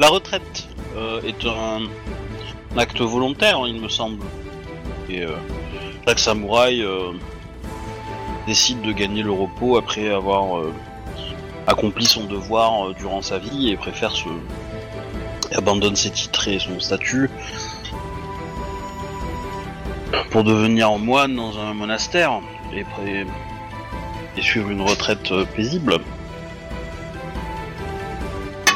La 0.00 0.08
retraite 0.08 0.68
euh, 0.96 1.22
est 1.22 1.46
un... 1.46 1.82
un 2.74 2.78
acte 2.78 3.00
volontaire, 3.00 3.60
il 3.66 3.80
me 3.80 3.88
semble. 3.88 4.24
Et 5.10 5.22
euh, 5.22 5.36
chaque 6.06 6.18
samouraï 6.18 6.82
euh, 6.82 7.12
décide 8.46 8.80
de 8.82 8.92
gagner 8.92 9.22
le 9.22 9.32
repos 9.32 9.76
après 9.76 10.08
avoir 10.08 10.58
euh, 10.58 10.72
accompli 11.66 12.06
son 12.06 12.24
devoir 12.24 12.94
durant 12.94 13.22
sa 13.22 13.38
vie 13.38 13.70
et 13.70 13.76
préfère 13.76 14.12
se... 14.12 14.28
abandonne 15.54 15.96
ses 15.96 16.10
titres 16.10 16.48
et 16.48 16.58
son 16.58 16.80
statut 16.80 17.30
pour 20.30 20.42
devenir 20.44 20.98
moine 20.98 21.36
dans 21.36 21.58
un 21.58 21.74
monastère 21.74 22.40
et, 22.74 22.84
pré- 22.84 23.26
et 24.36 24.42
suivre 24.42 24.70
une 24.70 24.82
retraite 24.82 25.32
paisible. 25.54 25.98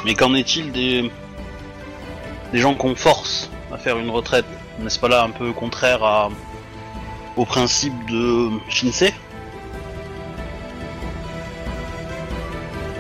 Mais 0.05 0.15
qu'en 0.15 0.35
est-il 0.35 0.73
des... 0.73 1.11
des 2.53 2.59
gens 2.59 2.75
qu'on 2.75 2.95
force 2.95 3.51
à 3.73 3.79
faire 3.79 3.99
une 3.99 4.11
retraite? 4.11 4.47
N'est-ce 4.79 4.99
pas 4.99 5.09
là 5.09 5.23
un 5.25 5.31
peu 5.31 5.53
contraire 5.53 6.03
à... 6.05 6.29
au 7.37 7.45
principe 7.45 7.95
de 8.07 8.51
Shinsei 8.69 9.13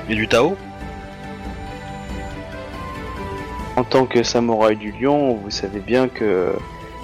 Et 0.09 0.15
du 0.15 0.27
Tao? 0.27 0.57
En 3.77 3.85
tant 3.85 4.07
que 4.07 4.23
samouraï 4.25 4.77
du 4.77 4.91
lion, 4.91 5.35
vous 5.35 5.51
savez 5.51 5.79
bien 5.79 6.09
que 6.09 6.53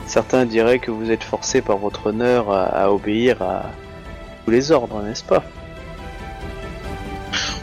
certains 0.06 0.44
diraient 0.44 0.80
que 0.80 0.90
vous 0.90 1.10
êtes 1.10 1.22
forcé 1.22 1.62
par 1.62 1.76
votre 1.76 2.06
honneur 2.08 2.50
à, 2.50 2.64
à 2.64 2.90
obéir 2.90 3.40
à 3.42 3.62
tous 4.44 4.50
les 4.50 4.72
ordres, 4.72 5.02
n'est-ce 5.02 5.22
pas? 5.22 5.44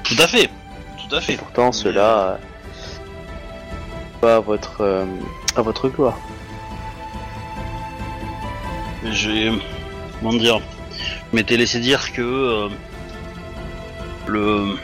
Tout 0.03 0.15
à 0.17 0.27
fait 0.27 0.49
Tout 0.97 1.15
à 1.15 1.19
fait. 1.21 1.35
Pourtant, 1.35 1.71
cela 1.71 2.19
euh, 2.19 2.35
pas 4.21 4.37
à 4.37 4.39
votre 4.39 4.81
euh, 4.81 5.05
à 5.55 5.61
votre 5.61 5.89
gloire. 5.89 6.17
J'ai. 9.05 9.51
Comment 10.19 10.33
dire 10.33 10.59
Je 11.31 11.35
m'étais 11.35 11.57
laissé 11.57 11.79
dire 11.79 12.11
que. 12.13 12.21
euh, 12.21 12.69
le. 14.27 14.75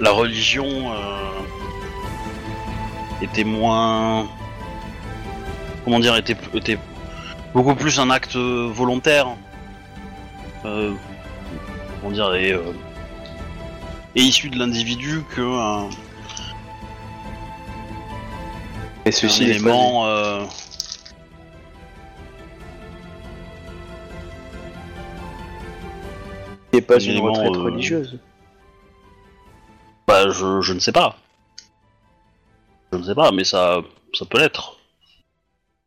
La 0.00 0.10
religion. 0.10 0.92
euh, 0.92 1.12
était 3.22 3.44
moins. 3.44 4.28
Comment 5.84 6.00
dire 6.00 6.16
était, 6.16 6.36
était 6.54 6.78
beaucoup 7.54 7.74
plus 7.74 7.98
un 7.98 8.10
acte 8.10 8.36
volontaire. 8.36 9.28
Euh, 10.64 10.92
comment 12.00 12.12
dire 12.12 12.34
et, 12.34 12.52
euh, 12.52 12.60
et 14.16 14.22
issu 14.22 14.50
de 14.50 14.58
l'individu 14.58 15.22
que 15.34 15.40
un, 15.42 15.88
Et 19.04 19.08
un 19.08 19.12
ceci 19.12 19.42
n'est 19.46 19.50
pas 19.52 19.54
élément. 19.54 20.06
euh, 20.06 20.44
n'est 26.76 26.82
pas 26.82 26.96
un 26.96 26.98
une 27.00 27.18
retraite 27.20 27.54
euh, 27.56 27.60
religieuse. 27.62 28.18
Bah, 30.06 30.28
je, 30.30 30.60
je 30.60 30.72
ne 30.72 30.78
sais 30.78 30.92
pas. 30.92 31.16
Je 32.92 32.98
ne 32.98 33.02
sais 33.02 33.14
pas, 33.14 33.32
mais 33.32 33.44
ça, 33.44 33.80
ça 34.14 34.24
peut 34.24 34.38
l'être. 34.38 34.76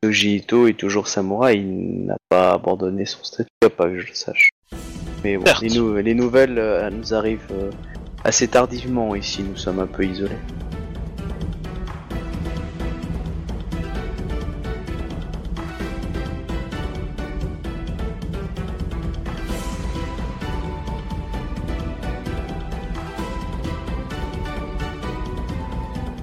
Yoji 0.04 0.36
Ito 0.38 0.68
est 0.68 0.74
toujours 0.80 1.08
samouraï, 1.08 1.58
il 1.60 2.06
n'a 2.06 2.18
pas 2.30 2.54
abandonné 2.54 3.06
son 3.06 3.24
statut, 3.24 3.50
pas 3.76 3.86
que 3.90 4.00
je 4.00 4.08
le 4.08 4.14
sache. 4.14 4.50
Mais 5.24 5.38
bon, 5.38 5.46
Certes. 5.46 5.62
les, 5.62 5.70
nou- 5.70 5.96
les 5.96 6.14
nouvelles 6.14 6.58
euh, 6.58 6.90
nous 6.90 7.14
arrivent 7.14 7.48
euh, 7.52 7.70
assez 8.24 8.48
tardivement 8.48 9.16
ici, 9.16 9.44
nous 9.44 9.58
sommes 9.58 9.80
un 9.80 9.88
peu 9.88 10.06
isolés. 10.06 10.38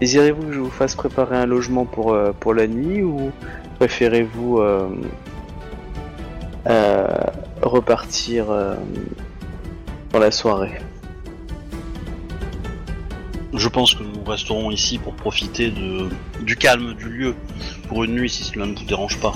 Désirez-vous 0.01 0.43
que 0.43 0.53
je 0.53 0.61
vous 0.61 0.71
fasse 0.71 0.95
préparer 0.95 1.37
un 1.37 1.47
logement 1.47 1.87
pour, 1.87 2.13
euh, 2.13 2.33
pour 2.39 2.53
la 2.53 2.67
nuit 2.67 3.03
ou 3.03 3.31
préférez-vous 3.79 4.59
euh, 4.59 4.89
euh, 6.67 7.07
repartir 7.63 8.47
dans 10.13 10.19
la 10.19 10.31
soirée? 10.31 10.79
Je 13.55 13.69
pense 13.69 13.95
que 13.95 14.03
nous 14.03 14.23
resterons 14.23 14.71
ici 14.71 14.99
pour 14.99 15.15
profiter 15.15 15.71
de, 15.71 16.11
du 16.43 16.57
calme 16.57 16.93
du 16.93 17.09
lieu 17.09 17.35
pour 17.89 18.05
une 18.05 18.17
nuit 18.17 18.29
si 18.29 18.45
cela 18.45 18.67
ne 18.67 18.75
vous 18.75 18.85
dérange 18.85 19.19
pas. 19.19 19.33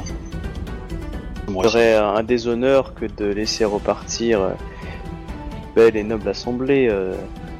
Ce 1.48 1.68
serait 1.70 1.96
un 1.96 2.22
déshonneur 2.22 2.94
que 2.94 3.06
de 3.06 3.24
laisser 3.24 3.64
repartir 3.64 4.50
belle 5.74 5.96
et 5.96 6.04
noble 6.04 6.28
assemblée 6.28 6.94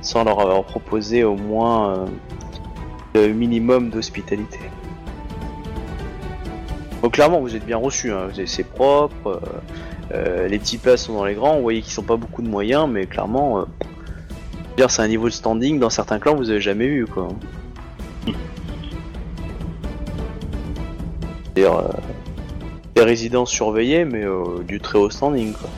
sans 0.02 0.24
leur 0.24 0.38
avoir 0.40 0.64
proposé 0.64 1.24
au 1.24 1.34
moins 1.34 2.04
le 3.14 3.28
minimum 3.28 3.90
d'hospitalité. 3.90 4.58
Donc 7.02 7.12
clairement 7.12 7.40
vous 7.40 7.56
êtes 7.56 7.64
bien 7.64 7.78
reçus, 7.78 8.12
hein. 8.12 8.28
C'est 8.46 8.66
propre, 8.66 9.14
euh, 9.26 9.40
euh, 10.12 10.48
les 10.48 10.58
petits 10.58 10.78
plats 10.78 10.96
sont 10.96 11.14
dans 11.14 11.24
les 11.24 11.34
grands, 11.34 11.56
vous 11.56 11.62
voyez 11.62 11.82
qu'ils 11.82 11.92
sont 11.92 12.02
pas 12.02 12.16
beaucoup 12.16 12.42
de 12.42 12.48
moyens, 12.48 12.88
mais 12.90 13.06
clairement, 13.06 13.60
euh, 13.60 13.64
c'est 14.88 15.02
un 15.02 15.08
niveau 15.08 15.28
de 15.28 15.34
standing 15.34 15.78
dans 15.78 15.90
certains 15.90 16.18
clans 16.18 16.34
vous 16.34 16.50
avez 16.50 16.60
jamais 16.60 16.86
vu 16.88 17.06
quoi. 17.06 17.28
C'est-à-dire, 21.54 21.76
euh, 21.76 21.88
des 22.94 23.02
résidences 23.02 23.50
surveillées, 23.50 24.04
mais 24.04 24.24
euh, 24.24 24.62
du 24.66 24.80
très 24.80 24.98
haut 24.98 25.10
standing 25.10 25.52
quoi. 25.52 25.68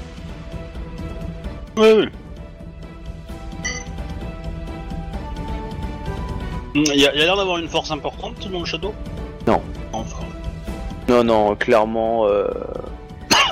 Il 6.74 6.86
y 6.86 7.06
a, 7.06 7.12
il 7.14 7.18
y 7.18 7.22
a 7.22 7.26
l'air 7.26 7.36
d'avoir 7.36 7.58
une 7.58 7.68
force 7.68 7.90
importante 7.90 8.48
dans 8.50 8.60
le 8.60 8.64
château? 8.64 8.94
Non. 9.46 9.60
Enfin. 9.92 10.24
Non, 11.08 11.22
non, 11.24 11.54
clairement, 11.56 12.26
euh, 12.26 12.46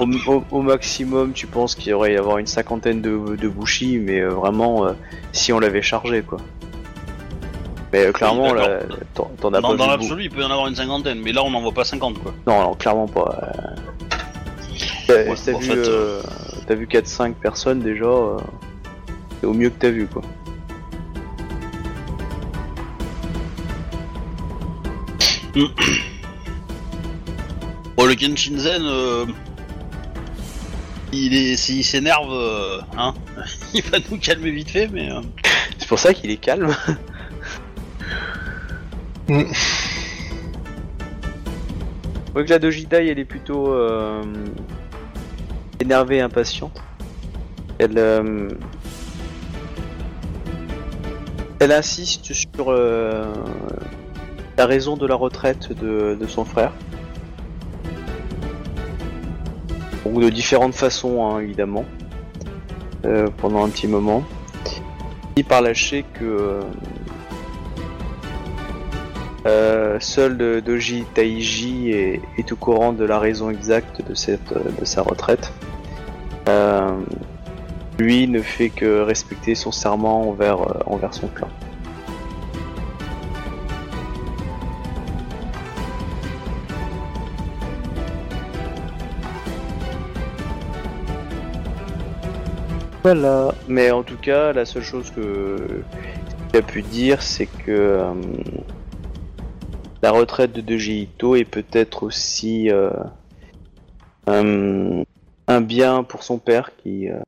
au, 0.01 0.07
au- 0.33 0.45
au 0.51 0.63
maximum, 0.63 1.33
tu 1.33 1.47
penses 1.47 1.75
qu'il 1.75 1.89
y 1.89 1.93
aurait 1.93 2.15
y 2.15 2.17
avoir 2.17 2.39
une 2.39 2.47
cinquantaine 2.47 3.03
de, 3.03 3.37
de 3.37 3.49
bouchis, 3.49 3.99
mais 3.99 4.21
euh, 4.21 4.29
vraiment, 4.31 4.87
euh, 4.87 4.93
si 5.33 5.53
on 5.53 5.59
l'avait 5.59 5.83
chargé, 5.83 6.23
quoi. 6.23 6.39
Mais 7.93 8.07
euh, 8.07 8.13
clairement, 8.13 8.53
Oui, 8.53 8.59
là, 8.59 8.79
t'en- 9.15 9.31
t'en 9.41 9.49
as 9.53 9.61
Dans, 9.61 9.71
pas 9.71 9.77
dans 9.77 9.85
vu 9.85 9.91
l'absolu, 9.91 10.25
il 10.25 10.31
peut 10.31 10.41
y 10.43 10.45
en 10.45 10.51
avoir 10.51 10.69
une 10.69 10.77
cinquantaine, 10.77 11.21
mais 11.21 11.33
là 11.33 11.43
on 11.43 11.51
n'en 11.51 11.61
voit 11.61 11.73
pas 11.73 11.83
50 11.85 12.23
quoi. 12.23 12.33
Non, 12.47 12.63
non, 12.63 12.75
clairement 12.75 13.09
pas. 13.09 13.37
euh. 13.43 14.17
T'as 15.09 15.15
Ouais, 15.15 15.35
t'as 15.45 15.53
en 15.55 15.59
vu, 15.59 15.67
fait, 15.67 15.77
euh, 15.77 16.23
t'as 16.69 16.75
vu 16.77 16.87
4-5 16.87 17.35
personnes 17.35 17.81
déjà, 17.81 18.05
euh, 18.05 18.37
c'est 19.41 19.47
au 19.49 19.53
mieux 19.53 19.71
que 19.71 19.79
t'as 19.81 19.91
vu, 19.91 20.07
quoi. 20.07 20.23
Bon, 25.55 25.69
le 28.07 28.15
Kenshinzen, 28.15 28.83
euh, 28.85 29.27
il 31.13 31.35
est, 31.35 31.57
s'il 31.57 31.85
s'énerve, 31.85 32.33
euh, 32.33 32.81
hein, 32.97 33.15
il 33.75 33.83
va 33.83 33.99
nous 34.11 34.19
calmer 34.19 34.51
vite 34.51 34.71
fait, 34.71 34.89
mais. 34.89 35.11
euh, 35.11 35.21
C'est 35.79 35.89
pour 35.89 35.99
ça 35.99 36.15
qu'il 36.15 36.31
est 36.31 36.37
calme. 36.37 36.75
Mm. 39.29 39.45
Donc 42.35 42.49
la 42.49 42.59
Dojidai, 42.59 43.07
elle 43.07 43.21
est 43.21 43.25
plutôt 43.25 43.73
euh, 43.73 44.23
énervée 45.79 46.17
et 46.17 46.21
impatiente. 46.21 46.83
Elle, 47.79 47.97
euh, 47.97 48.49
elle 51.61 51.71
insiste 51.71 52.33
sur 52.33 52.49
euh, 52.71 53.25
la 54.61 54.67
raison 54.67 54.95
de 54.95 55.07
la 55.07 55.15
retraite 55.15 55.73
de, 55.73 56.27
son 56.29 56.45
frère. 56.45 56.73
Donc 60.05 60.21
de 60.21 60.29
différentes 60.29 60.75
façons, 60.75 61.25
hein, 61.25 61.41
évidemment, 61.41 61.87
euh, 63.07 63.29
pendant 63.39 63.65
un 63.65 63.71
petit 63.71 63.89
moment. 63.89 64.23
Il 65.37 65.47
par 65.47 65.63
lâcher 65.63 66.05
que 66.13 66.61
euh, 69.47 69.99
seul 69.99 70.61
Doji 70.61 71.07
Taiji 71.15 71.93
est, 71.93 72.53
au 72.53 72.57
courant 72.57 72.93
de 72.93 73.07
la 73.07 73.19
raison 73.19 73.49
exacte 73.49 74.07
de, 74.07 74.15
cette, 74.15 74.53
de 74.53 74.85
sa 74.85 75.01
retraite. 75.01 75.55
Euh, 76.51 77.01
lui 77.99 78.29
ne 78.29 78.43
fait 78.43 78.69
que 78.69 79.01
respecter 79.01 79.55
son 79.55 79.73
serment 79.73 80.29
envers, 80.29 80.87
envers 80.87 81.15
son 81.15 81.29
clan. 81.29 81.49
Voilà. 93.03 93.55
Mais 93.69 93.91
en 93.91 94.03
tout 94.03 94.17
cas, 94.17 94.53
la 94.53 94.65
seule 94.65 94.83
chose 94.83 95.11
que 95.11 95.83
qu'il 96.49 96.59
a 96.59 96.63
pu 96.63 96.83
dire, 96.83 97.23
c'est 97.23 97.47
que 97.47 97.71
euh, 97.71 98.13
la 100.03 100.11
retraite 100.11 100.53
de 100.53 100.61
Doji 100.61 101.03
Ito 101.03 101.37
est 101.37 101.45
peut-être 101.45 102.03
aussi 102.03 102.71
euh, 102.71 102.91
un, 104.27 105.03
un 105.47 105.61
bien 105.61 106.03
pour 106.03 106.23
son 106.23 106.39
père 106.39 106.73
qui 106.77 107.09
euh, 107.09 107.21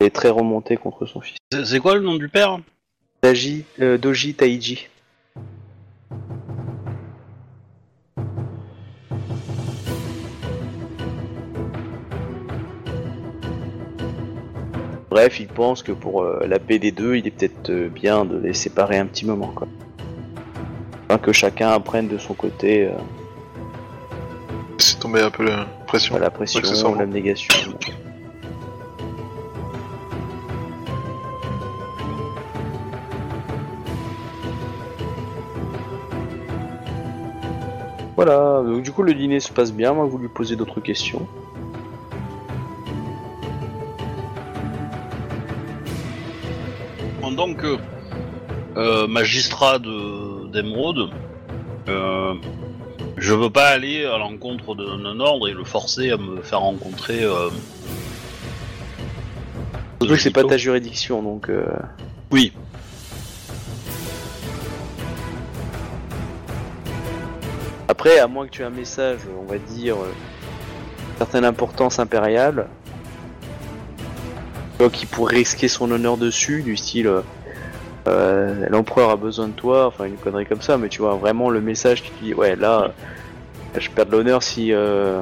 est 0.00 0.14
très 0.14 0.30
remonté 0.30 0.76
contre 0.76 1.06
son 1.06 1.20
fils. 1.20 1.36
C'est 1.64 1.80
quoi 1.80 1.94
le 1.94 2.00
nom 2.00 2.16
du 2.16 2.28
père? 2.28 2.58
Euh, 3.24 3.98
Doji 3.98 4.34
Taiji. 4.34 4.88
Bref, 15.10 15.40
il 15.40 15.48
pense 15.48 15.82
que 15.82 15.92
pour 15.92 16.22
euh, 16.22 16.44
la 16.46 16.58
paix 16.58 16.78
des 16.78 16.90
deux, 16.90 17.16
il 17.16 17.26
est 17.26 17.30
peut-être 17.30 17.70
euh, 17.70 17.88
bien 17.88 18.24
de 18.26 18.36
les 18.38 18.52
séparer 18.52 18.98
un 18.98 19.06
petit 19.06 19.24
moment, 19.24 19.52
quoi. 19.54 19.66
Afin 21.08 21.18
que 21.18 21.32
chacun 21.32 21.70
apprenne 21.70 22.08
de 22.08 22.18
son 22.18 22.34
côté 22.34 22.86
euh, 22.86 22.92
C'est 24.76 24.98
tombé 24.98 25.22
un 25.22 25.30
peu 25.30 25.44
la 25.44 25.64
pression. 25.86 26.18
la 26.18 26.30
pression, 26.30 26.60
Accessoirement. 26.60 26.98
l'abnégation. 26.98 27.54
Voilà, 38.16 38.62
donc 38.64 38.82
du 38.82 38.90
coup 38.90 39.04
le 39.04 39.14
dîner 39.14 39.38
se 39.38 39.52
passe 39.52 39.72
bien, 39.72 39.92
moi 39.92 40.04
vous 40.04 40.18
lui 40.18 40.28
posez 40.28 40.56
d'autres 40.56 40.80
questions. 40.80 41.26
Que 47.38 47.76
euh, 48.76 49.06
magistrat 49.06 49.78
de- 49.78 50.48
d'Emeraude, 50.50 51.10
euh, 51.88 52.34
je 53.16 53.32
veux 53.32 53.48
pas 53.48 53.68
aller 53.68 54.04
à 54.04 54.18
l'encontre 54.18 54.74
d'un 54.74 55.20
ordre 55.20 55.48
et 55.48 55.52
le 55.52 55.62
forcer 55.62 56.10
à 56.10 56.16
me 56.16 56.42
faire 56.42 56.58
rencontrer. 56.60 57.22
Euh, 57.22 57.48
Surtout 60.00 60.14
que 60.14 60.20
c'est 60.20 60.32
pas 60.32 60.42
ta 60.42 60.56
juridiction, 60.56 61.22
donc 61.22 61.48
euh, 61.48 61.64
Oui. 62.32 62.52
Après, 67.88 68.18
à 68.18 68.26
moins 68.26 68.46
que 68.46 68.50
tu 68.50 68.62
aies 68.62 68.66
un 68.66 68.70
message, 68.70 69.20
on 69.40 69.50
va 69.50 69.58
dire, 69.58 69.96
certaine 71.18 71.44
importance 71.44 71.98
impériale, 71.98 72.66
qui 74.92 75.06
pourrait 75.06 75.36
risquer 75.36 75.66
son 75.68 75.90
honneur 75.90 76.16
dessus, 76.16 76.62
du 76.62 76.76
style 76.76 77.08
euh, 77.08 77.22
euh, 78.06 78.66
l'empereur 78.70 79.10
a 79.10 79.16
besoin 79.16 79.48
de 79.48 79.52
toi, 79.52 79.86
enfin 79.86 80.04
une 80.04 80.16
connerie 80.16 80.46
comme 80.46 80.62
ça, 80.62 80.78
mais 80.78 80.88
tu 80.88 81.02
vois 81.02 81.14
vraiment 81.16 81.50
le 81.50 81.60
message 81.60 82.02
qui 82.02 82.10
te 82.10 82.24
dit 82.24 82.34
ouais 82.34 82.56
là, 82.56 82.84
euh, 82.84 83.80
je 83.80 83.90
perds 83.90 84.06
de 84.06 84.12
l'honneur 84.12 84.42
si, 84.42 84.72
euh, 84.72 85.20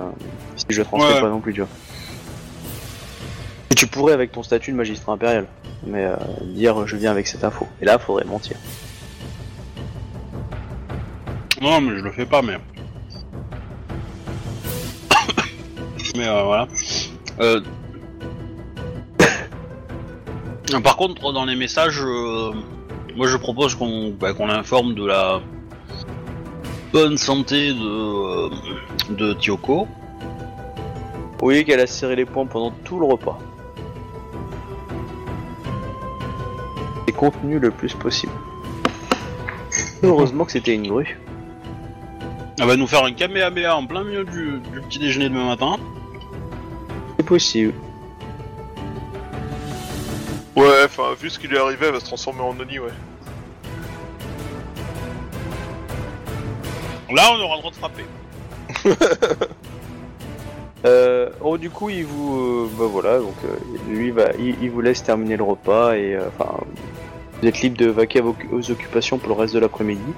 si 0.56 0.66
je 0.68 0.82
transmets 0.82 1.14
Ouais. 1.14 1.20
pas 1.20 1.28
non 1.28 1.40
plus, 1.40 1.52
tu 1.54 1.60
vois. 1.60 1.68
Et 3.70 3.74
tu 3.74 3.86
pourrais 3.86 4.12
avec 4.12 4.30
ton 4.32 4.42
statut 4.42 4.72
de 4.72 4.76
magistrat 4.76 5.12
impérial, 5.14 5.46
mais 5.86 6.04
euh, 6.04 6.16
dire 6.42 6.86
je 6.86 6.96
viens 6.96 7.10
avec 7.10 7.26
cette 7.26 7.42
info. 7.44 7.66
Et 7.80 7.84
là, 7.84 7.98
faudrait 7.98 8.24
mentir. 8.24 8.56
Non, 11.60 11.80
mais 11.80 11.96
je 11.96 12.04
le 12.04 12.12
fais 12.12 12.26
pas, 12.26 12.42
mais. 12.42 12.58
mais 16.16 16.28
euh, 16.28 16.42
voilà. 16.44 16.68
Par 20.82 20.96
contre, 20.96 21.32
dans 21.32 21.44
les 21.44 21.54
messages, 21.54 22.00
euh, 22.02 22.52
moi 23.14 23.28
je 23.28 23.36
propose 23.36 23.74
qu'on 23.76 24.10
bah, 24.10 24.32
qu'on 24.32 24.50
informe 24.50 24.94
de 24.94 25.06
la 25.06 25.40
bonne 26.92 27.16
santé 27.16 27.72
de, 27.72 27.78
euh, 27.78 28.50
de 29.10 29.32
Tioko. 29.34 29.86
Oui, 31.40 31.64
qu'elle 31.64 31.80
a 31.80 31.86
serré 31.86 32.16
les 32.16 32.24
poings 32.24 32.46
pendant 32.46 32.72
tout 32.84 32.98
le 32.98 33.06
repas. 33.06 33.38
Et 37.06 37.12
contenu 37.12 37.58
le 37.58 37.70
plus 37.70 37.94
possible. 37.94 38.32
Heureusement 40.02 40.44
que 40.44 40.52
c'était 40.52 40.74
une 40.74 40.88
grue. 40.88 41.18
Elle 42.58 42.66
va 42.66 42.76
nous 42.76 42.86
faire 42.86 43.04
un 43.04 43.12
kamehameha 43.12 43.76
en 43.76 43.86
plein 43.86 44.02
milieu 44.02 44.24
du, 44.24 44.60
du 44.72 44.80
petit 44.80 44.98
déjeuner 44.98 45.28
demain 45.28 45.46
matin. 45.46 45.76
C'est 47.16 47.26
possible. 47.26 47.74
Ouais, 50.56 50.84
enfin, 50.84 51.14
vu 51.20 51.28
ce 51.28 51.38
qui 51.38 51.48
lui 51.48 51.56
est 51.56 51.60
arrivé, 51.60 51.86
elle 51.86 51.92
va 51.92 52.00
se 52.00 52.06
transformer 52.06 52.40
en 52.40 52.58
Oni, 52.58 52.78
ouais. 52.78 52.88
Là, 57.14 57.30
on 57.32 57.40
aura 57.40 57.56
le 57.56 57.60
droit 57.60 57.70
de 57.70 57.76
frapper. 57.76 58.04
Euh, 60.84 61.30
oh, 61.40 61.58
du 61.58 61.68
coup, 61.68 61.90
il 61.90 62.04
vous, 62.04 62.38
euh, 62.38 62.70
bah 62.78 62.84
voilà, 62.88 63.18
donc 63.18 63.34
euh, 63.44 63.56
lui 63.88 64.12
va, 64.12 64.26
il, 64.38 64.54
il 64.62 64.70
vous 64.70 64.80
laisse 64.80 65.02
terminer 65.02 65.36
le 65.36 65.42
repas 65.42 65.96
et 65.96 66.14
euh, 66.14 66.28
enfin, 66.28 66.60
vous 67.40 67.48
êtes 67.48 67.60
libre 67.60 67.76
de 67.76 67.86
vaquer 67.86 68.20
à 68.20 68.22
vos, 68.22 68.36
aux 68.52 68.70
occupations 68.70 69.18
pour 69.18 69.34
le 69.34 69.34
reste 69.34 69.54
de 69.54 69.58
l'après-midi. 69.58 70.12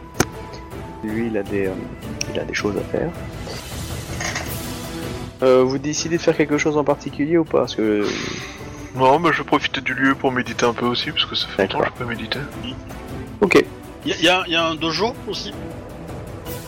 Lui, 1.04 1.28
il 1.28 1.38
a 1.38 1.42
des, 1.42 1.68
euh, 1.68 1.74
il 2.34 2.38
a 2.38 2.44
des 2.44 2.52
choses 2.52 2.76
à 2.76 2.82
faire. 2.82 3.10
Euh, 5.42 5.62
vous 5.62 5.78
décidez 5.78 6.18
de 6.18 6.22
faire 6.22 6.36
quelque 6.36 6.58
chose 6.58 6.76
en 6.76 6.84
particulier 6.84 7.38
ou 7.38 7.44
pas? 7.44 7.60
Parce 7.60 7.76
que 7.76 8.04
Non, 8.98 9.18
mais 9.18 9.32
je 9.32 9.38
vais 9.38 9.44
profiter 9.44 9.80
du 9.80 9.94
lieu 9.94 10.14
pour 10.14 10.32
méditer 10.32 10.66
un 10.66 10.72
peu 10.74 10.86
aussi, 10.86 11.10
parce 11.12 11.24
que 11.24 11.34
ça 11.36 11.46
fait 11.48 11.62
longtemps 11.62 11.78
que 11.80 11.86
je 11.86 11.92
peux 11.92 12.04
méditer. 12.04 12.40
ok. 13.40 13.64
Il 14.04 14.20
y, 14.22 14.28
a- 14.28 14.44
y 14.48 14.54
a 14.56 14.66
un 14.66 14.74
dojo 14.74 15.14
aussi? 15.28 15.52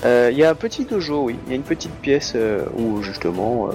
Euh, 0.05 0.31
Il 0.33 0.39
y 0.39 0.45
a 0.45 0.51
un 0.51 0.55
petit 0.55 0.85
dojo, 0.85 1.25
oui. 1.25 1.37
Il 1.47 1.51
y 1.51 1.53
a 1.53 1.57
une 1.57 1.63
petite 1.63 1.93
pièce 2.01 2.33
euh, 2.37 2.65
où 2.77 3.03
justement 3.03 3.69
euh, 3.69 3.73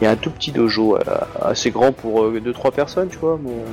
il 0.00 0.04
y 0.04 0.06
a 0.06 0.10
un 0.10 0.16
tout 0.16 0.30
petit 0.30 0.52
dojo 0.52 0.96
euh, 0.96 1.00
assez 1.40 1.70
grand 1.70 1.92
pour 1.92 2.30
2-3 2.30 2.72
personnes, 2.72 3.08
tu 3.08 3.18
vois. 3.18 3.38
mais, 3.42 3.50
euh, 3.50 3.64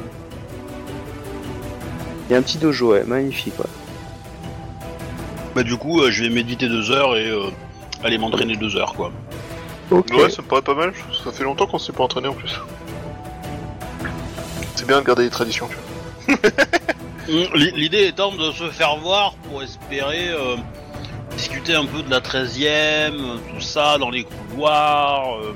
Il 2.29 2.33
y 2.33 2.35
a 2.35 2.39
un 2.39 2.41
petit 2.41 2.57
dojo, 2.57 2.91
ouais, 2.93 3.03
magnifique. 3.05 3.57
Ouais. 3.59 3.65
Bah 5.55 5.63
du 5.63 5.75
coup, 5.77 6.01
euh, 6.01 6.09
je 6.11 6.23
vais 6.23 6.29
méditer 6.29 6.67
deux 6.67 6.91
heures 6.91 7.15
et 7.17 7.27
euh, 7.29 7.49
aller 8.03 8.17
m'entraîner 8.17 8.55
deux 8.55 8.75
heures, 8.75 8.93
quoi. 8.93 9.11
Ok. 9.91 10.07
Ouais, 10.17 10.29
ça 10.29 10.41
me 10.41 10.47
paraît 10.47 10.61
pas 10.61 10.73
mal. 10.75 10.93
Ça 11.23 11.31
fait 11.31 11.43
longtemps 11.43 11.67
qu'on 11.67 11.77
s'est 11.79 11.91
pas 11.93 12.03
entraîné 12.03 12.27
en 12.27 12.33
plus. 12.33 12.59
C'est 14.75 14.87
bien 14.87 14.99
de 15.01 15.05
garder 15.05 15.23
les 15.23 15.29
traditions, 15.29 15.67
tu 15.67 15.75
vois. 15.75 16.37
L'i- 17.55 17.71
L'idée 17.75 18.07
étant 18.07 18.31
de 18.31 18.51
se 18.51 18.69
faire 18.69 18.97
voir 18.97 19.35
pour 19.49 19.63
espérer 19.63 20.29
euh, 20.29 20.55
discuter 21.37 21.73
un 21.75 21.85
peu 21.85 22.01
de 22.01 22.09
la 22.09 22.19
13 22.21 22.57
e 22.61 23.09
tout 23.53 23.61
ça, 23.61 23.97
dans 23.97 24.09
les 24.09 24.23
couloirs. 24.25 25.37
euh, 25.41 25.53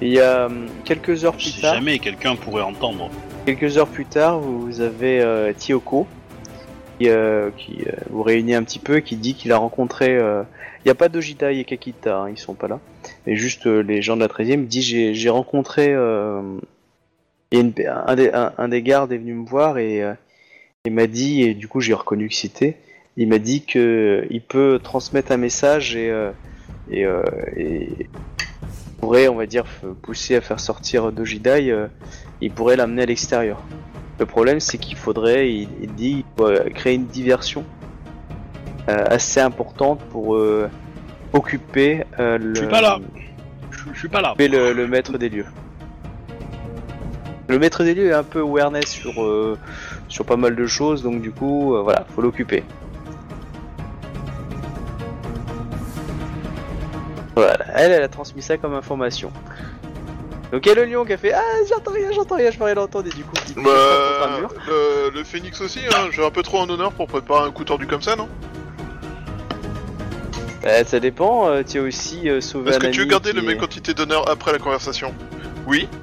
Il 0.00 0.08
y 0.08 0.20
a 0.20 0.46
hum, 0.46 0.66
quelques 0.84 1.24
heures 1.24 1.34
plus 1.34 1.42
si 1.52 1.60
tard, 1.60 1.74
jamais 1.74 1.98
quelqu'un 1.98 2.34
pourrait 2.36 2.62
entendre. 2.62 3.10
quelques 3.46 3.76
heures 3.78 3.88
plus 3.88 4.06
tard, 4.06 4.38
vous 4.38 4.80
avez 4.80 5.20
euh, 5.20 5.52
Tioko 5.52 6.06
qui, 6.98 7.08
euh, 7.08 7.50
qui 7.56 7.78
euh, 7.86 7.92
vous 8.10 8.22
réunit 8.22 8.54
un 8.54 8.62
petit 8.64 8.78
peu, 8.78 9.00
qui 9.00 9.16
dit 9.16 9.34
qu'il 9.34 9.52
a 9.52 9.58
rencontré. 9.58 10.16
euh, 10.16 10.42
Il 10.84 10.88
n'y 10.88 10.90
a 10.90 10.94
pas 10.94 11.08
Dojita 11.08 11.52
et 11.52 11.64
Kakita, 11.64 12.16
hein, 12.18 12.30
ils 12.30 12.38
sont 12.38 12.54
pas 12.54 12.68
là, 12.68 12.78
mais 13.26 13.36
juste 13.36 13.66
euh, 13.66 13.80
les 13.82 14.02
gens 14.02 14.16
de 14.16 14.20
la 14.20 14.28
13e. 14.28 14.60
Il 14.62 14.66
dit 14.66 14.82
j'ai 15.14 15.30
rencontré. 15.30 15.92
euh, 15.94 16.58
un, 17.52 18.14
des, 18.14 18.30
un, 18.32 18.52
un 18.56 18.68
des 18.68 18.82
gardes 18.82 19.12
est 19.12 19.18
venu 19.18 19.34
me 19.34 19.46
voir 19.46 19.78
et 19.78 20.02
euh, 20.02 20.14
il 20.84 20.92
m'a 20.92 21.06
dit 21.06 21.42
et 21.42 21.54
du 21.54 21.68
coup 21.68 21.80
j'ai 21.80 21.94
reconnu 21.94 22.28
que 22.28 22.34
c'était. 22.34 22.76
Il 23.16 23.28
m'a 23.28 23.38
dit 23.38 23.64
que 23.64 24.26
il 24.30 24.40
peut 24.40 24.80
transmettre 24.82 25.32
un 25.32 25.36
message 25.36 25.96
et 25.96 26.10
euh, 26.10 26.32
et, 26.90 27.02
et 27.56 28.08
pourrait, 29.00 29.28
on 29.28 29.34
va 29.34 29.46
dire, 29.46 29.64
pousser 30.02 30.36
à 30.36 30.40
faire 30.40 30.60
sortir 30.60 31.12
Dojidai. 31.12 31.70
euh, 31.70 31.88
il 32.40 32.50
pourrait 32.52 32.76
l'amener 32.76 33.02
à 33.02 33.06
l'extérieur. 33.06 33.62
Le 34.18 34.26
problème, 34.26 34.60
c'est 34.60 34.78
qu'il 34.78 34.96
faudrait, 34.96 35.50
il, 35.52 35.68
dit, 35.94 36.24
il 36.38 36.72
créer 36.72 36.94
une 36.94 37.06
diversion 37.06 37.64
assez 38.86 39.40
importante 39.40 40.00
pour 40.10 40.36
occuper 41.32 42.04
euh, 42.18 42.38
le, 42.38 42.54
Je 42.54 42.60
suis 42.60 42.68
pas 42.68 42.80
là. 42.80 42.98
Je 43.70 43.78
je 43.92 43.98
suis 43.98 44.08
pas 44.08 44.20
là. 44.20 44.30
occuper 44.32 44.48
le, 44.48 44.72
le 44.72 44.86
maître 44.86 45.18
des 45.18 45.28
lieux. 45.28 45.46
Le 47.48 47.58
maître 47.58 47.82
des 47.84 47.94
lieux 47.94 48.08
est 48.10 48.14
un 48.14 48.22
peu 48.22 48.40
awareness 48.40 48.86
sur, 48.88 49.22
euh, 49.22 49.58
sur 50.08 50.24
pas 50.24 50.36
mal 50.36 50.54
de 50.56 50.66
choses, 50.66 51.02
donc 51.02 51.20
du 51.20 51.30
coup, 51.32 51.74
euh, 51.74 51.82
voilà, 51.82 52.06
faut 52.14 52.22
l'occuper. 52.22 52.62
Voilà, 57.34 57.64
elle, 57.74 57.92
elle 57.92 58.02
a 58.02 58.08
transmis 58.08 58.42
ça 58.42 58.56
comme 58.58 58.74
information. 58.74 59.32
Donc 60.52 60.66
il 60.66 60.68
y 60.68 60.72
a 60.72 60.74
le 60.74 60.84
lion 60.84 61.04
qui 61.06 61.14
a 61.14 61.16
fait 61.16 61.32
Ah, 61.32 61.40
j'entends 61.68 61.92
rien, 61.92 62.12
j'entends 62.12 62.36
rien, 62.36 62.50
je 62.50 62.58
peux 62.58 62.64
rien 62.64 62.76
entendre, 62.76 63.06
et 63.06 63.10
du 63.16 63.24
coup, 63.24 63.32
qui 63.46 63.54
Bah, 63.54 63.62
contre 63.62 64.28
un 64.36 64.40
mur. 64.40 64.50
le, 64.68 65.10
le 65.18 65.24
phénix 65.24 65.58
aussi, 65.62 65.80
hein, 65.90 66.08
j'ai 66.10 66.24
un 66.24 66.30
peu 66.30 66.42
trop 66.42 66.58
en 66.58 66.68
honneur 66.68 66.92
pour 66.92 67.06
préparer 67.06 67.46
un 67.48 67.50
coup 67.50 67.64
tordu 67.64 67.86
comme 67.86 68.02
ça, 68.02 68.16
non? 68.16 68.28
Euh, 70.64 70.84
ça 70.84 71.00
dépend, 71.00 71.48
euh, 71.48 71.62
tu 71.68 71.78
as 71.78 71.82
aussi 71.82 72.28
euh, 72.28 72.40
sauvé 72.40 72.70
Est-ce 72.70 72.76
un 72.78 72.80
que 72.80 72.86
tu 72.88 72.98
veux 72.98 73.02
ami 73.02 73.10
garder 73.10 73.30
qui 73.30 73.36
le 73.36 73.42
est- 73.42 73.46
même 73.46 73.58
quantité 73.58 73.94
d'honneur 73.94 74.28
après 74.30 74.52
la 74.52 74.58
conversation 74.58 75.12
Oui. 75.66 75.88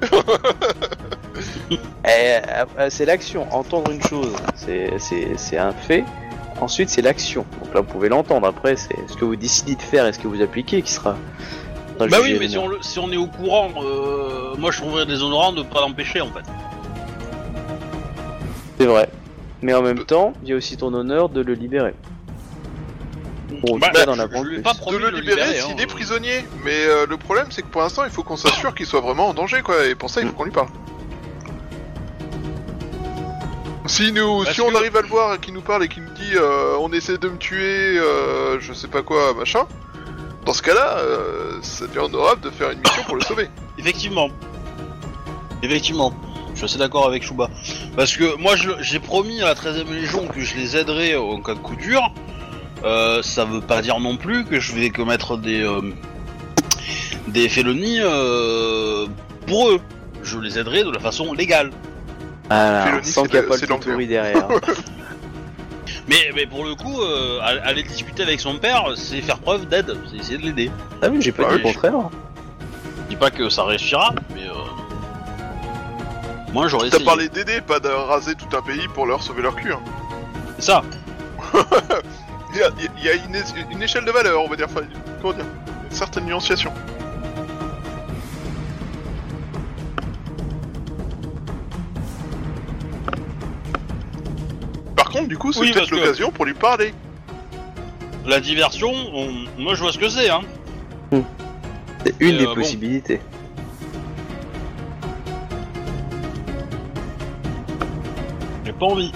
Eh, 2.04 2.38
euh, 2.78 2.88
c'est 2.90 3.04
l'action. 3.06 3.46
Entendre 3.54 3.90
une 3.92 4.02
chose, 4.02 4.32
c'est- 4.54 4.92
c'est 4.98 5.28
c'est 5.36 5.56
un 5.58 5.72
fait. 5.72 6.04
Ensuite, 6.60 6.88
c'est 6.90 7.00
l'action. 7.02 7.46
Donc 7.62 7.74
là, 7.74 7.80
vous 7.80 7.86
pouvez 7.86 8.08
l'entendre. 8.08 8.46
Après, 8.46 8.76
c'est 8.76 8.96
ce 9.08 9.16
que 9.16 9.24
vous 9.24 9.36
décidez 9.36 9.76
de 9.76 9.82
faire 9.82 10.06
et 10.06 10.12
ce 10.12 10.18
que 10.18 10.28
vous 10.28 10.42
appliquez 10.42 10.82
qui 10.82 10.92
sera. 10.92 11.16
sera 11.98 12.08
Bah 12.08 12.18
jugé 12.20 12.32
oui, 12.34 12.38
mais 12.40 12.48
si 12.48 12.58
on, 12.58 12.68
le- 12.68 12.78
si 12.82 12.98
on 12.98 13.10
est 13.12 13.16
au 13.16 13.26
courant, 13.26 13.68
euh, 13.82 14.54
moi 14.58 14.70
je 14.70 14.78
trouverais 14.78 15.06
déshonorant 15.06 15.52
de 15.52 15.62
pas 15.62 15.80
l'empêcher 15.80 16.20
en 16.20 16.26
fait. 16.30 16.44
C'est 18.78 18.86
vrai. 18.86 19.08
Mais 19.62 19.72
en 19.74 19.82
même 19.82 20.04
temps, 20.04 20.32
il 20.42 20.48
y 20.48 20.52
a 20.52 20.56
aussi 20.56 20.76
ton 20.76 20.92
honneur 20.94 21.28
de 21.28 21.40
le 21.42 21.52
libérer. 21.54 21.94
Bon, 23.62 23.78
Bah, 23.78 23.90
d'en 24.06 24.14
je- 24.14 24.48
lui 24.48 24.60
pas 24.62 24.72
De 24.74 24.96
le 24.96 25.10
libérer 25.10 25.20
libérer, 25.42 25.60
s'il 25.60 25.72
hein. 25.72 25.76
est 25.78 25.86
prisonnier. 25.86 26.44
Mais 26.64 26.84
euh, 26.86 27.06
le 27.08 27.16
problème, 27.16 27.46
c'est 27.50 27.62
que 27.62 27.66
pour 27.68 27.82
l'instant, 27.82 28.04
il 28.04 28.10
faut 28.10 28.22
qu'on 28.22 28.36
s'assure 28.36 28.74
qu'il 28.74 28.86
soit 28.86 29.00
vraiment 29.00 29.28
en 29.28 29.34
danger, 29.34 29.60
quoi. 29.62 29.86
Et 29.86 29.94
pour 29.94 30.08
ça, 30.08 30.20
il 30.20 30.28
faut 30.28 30.34
qu'on 30.34 30.44
lui 30.44 30.50
parle. 30.52 30.68
Si 33.86 34.12
nous, 34.12 34.44
Parce 34.44 34.54
si 34.54 34.60
on 34.60 34.70
que- 34.70 34.76
arrive 34.76 34.96
à 34.96 35.02
le 35.02 35.08
voir 35.08 35.34
et 35.34 35.38
qu'il 35.38 35.52
nous 35.52 35.62
parle 35.62 35.84
et 35.84 35.88
qu'il 35.88 36.04
nous 36.04 36.12
dit, 36.14 36.36
euh, 36.36 36.76
on 36.80 36.92
essaie 36.92 37.18
de 37.18 37.28
me 37.28 37.36
tuer, 37.38 37.98
euh, 37.98 38.60
je 38.60 38.72
sais 38.72 38.86
pas 38.88 39.02
quoi, 39.02 39.34
machin. 39.34 39.66
Dans 40.46 40.52
ce 40.52 40.62
cas-là, 40.62 40.98
euh, 40.98 41.58
ça 41.62 41.86
devient 41.86 41.98
honorable 41.98 42.40
de 42.42 42.50
faire 42.50 42.70
une 42.70 42.78
mission 42.78 43.02
pour 43.04 43.16
le 43.16 43.22
sauver. 43.22 43.48
Effectivement. 43.78 44.28
Effectivement. 45.62 46.14
Je 46.52 46.56
suis 46.58 46.64
assez 46.66 46.78
d'accord 46.78 47.06
avec 47.06 47.22
Shuba. 47.24 47.48
Parce 47.96 48.16
que 48.16 48.36
moi 48.36 48.54
je- 48.56 48.70
j'ai 48.80 48.98
promis 49.00 49.40
à 49.42 49.46
la 49.46 49.54
13ème 49.54 49.92
Légion 49.92 50.26
que 50.26 50.40
je 50.40 50.56
les 50.56 50.76
aiderais 50.76 51.16
en 51.16 51.40
cas 51.40 51.54
de 51.54 51.58
coup 51.60 51.76
dur. 51.76 52.00
Euh, 52.84 53.22
ça 53.22 53.44
veut 53.44 53.60
pas 53.60 53.82
dire 53.82 54.00
non 54.00 54.16
plus 54.16 54.44
que 54.44 54.58
je 54.60 54.72
vais 54.74 54.90
commettre 54.90 55.36
des, 55.36 55.62
euh, 55.62 55.80
des 57.28 57.48
félonies 57.48 57.98
euh, 58.00 59.06
pour 59.46 59.68
eux. 59.70 59.80
Je 60.22 60.38
les 60.38 60.58
aiderai 60.58 60.84
de 60.84 60.90
la 60.90 60.98
façon 61.00 61.32
légale. 61.34 61.70
Voilà, 62.48 62.84
Félonie, 62.86 63.04
sans 63.06 63.22
qu'il 63.24 63.32
n'y 63.32 63.38
a 63.38 63.42
le- 63.42 63.48
pas 63.48 63.56
c'est 63.58 63.68
le 63.68 64.06
derrière. 64.06 64.48
Mais, 66.08 66.30
mais 66.34 66.44
pour 66.46 66.64
le 66.64 66.74
coup, 66.74 67.00
euh, 67.00 67.38
all- 67.42 67.62
aller 67.64 67.84
discuter 67.84 68.24
avec 68.24 68.40
son 68.40 68.56
père, 68.58 68.84
c'est 68.96 69.20
faire 69.20 69.38
preuve 69.38 69.66
d'aide, 69.68 69.96
c'est 70.10 70.16
essayer 70.16 70.38
de 70.38 70.42
l'aider. 70.42 70.68
ah 71.02 71.08
oui, 71.08 71.18
j'ai 71.20 71.30
pas 71.30 71.44
Bah 71.44 71.50
dit 71.50 71.58
le 71.58 71.64
oui, 71.66 71.72
contraire. 71.72 71.92
Je 73.04 73.10
dis 73.10 73.16
pas 73.16 73.30
que 73.30 73.48
ça 73.48 73.62
réussira, 73.64 74.12
mais 74.34 74.42
euh... 74.48 74.54
moi 76.52 76.66
j'aurais 76.66 76.88
T'as 76.90 76.96
essayé. 76.96 77.04
parlé 77.04 77.28
d'aider, 77.28 77.60
pas 77.60 77.78
de 77.78 77.88
raser 77.88 78.34
tout 78.34 78.56
un 78.56 78.62
pays 78.62 78.88
pour 78.92 79.06
leur 79.06 79.22
sauver 79.22 79.42
leur 79.42 79.54
cul. 79.54 79.72
Hein. 79.72 79.78
C'est 80.58 80.66
ça. 80.72 80.82
Il 82.52 82.58
y 82.58 82.62
a, 82.62 82.70
il 82.98 83.04
y 83.04 83.08
a 83.08 83.14
une, 83.14 83.34
é- 83.34 83.72
une 83.72 83.82
échelle 83.82 84.04
de 84.04 84.10
valeur, 84.10 84.42
on 84.44 84.48
va 84.48 84.56
dire. 84.56 84.66
Enfin, 84.68 84.84
comment 85.20 85.34
dire 85.34 85.44
Une 85.90 85.96
certaine 85.96 86.24
nuanciation. 86.26 86.72
Par 94.96 95.10
contre, 95.10 95.28
du 95.28 95.38
coup, 95.38 95.52
c'est 95.52 95.60
Oui, 95.60 95.66
peut-être 95.72 95.78
parce 95.80 95.90
que- 95.90 95.96
l'occasion 95.96 96.30
pour 96.30 96.44
lui 96.44 96.54
parler. 96.54 96.94
La 98.26 98.40
diversion, 98.40 98.92
on- 99.14 99.32
moi 99.60 99.74
je 99.74 99.80
vois 99.82 99.92
ce 99.92 99.98
que 99.98 100.08
c'est, 100.08 100.28
hein. 100.30 100.42
C'est 102.04 102.14
une 102.20 102.34
Et, 102.34 102.38
des 102.38 102.44
euh, 102.44 102.48
bon. 102.48 102.54
possibilités. 102.54 103.20
J'ai 108.64 108.72
pas 108.72 108.86
envie. 108.86 109.12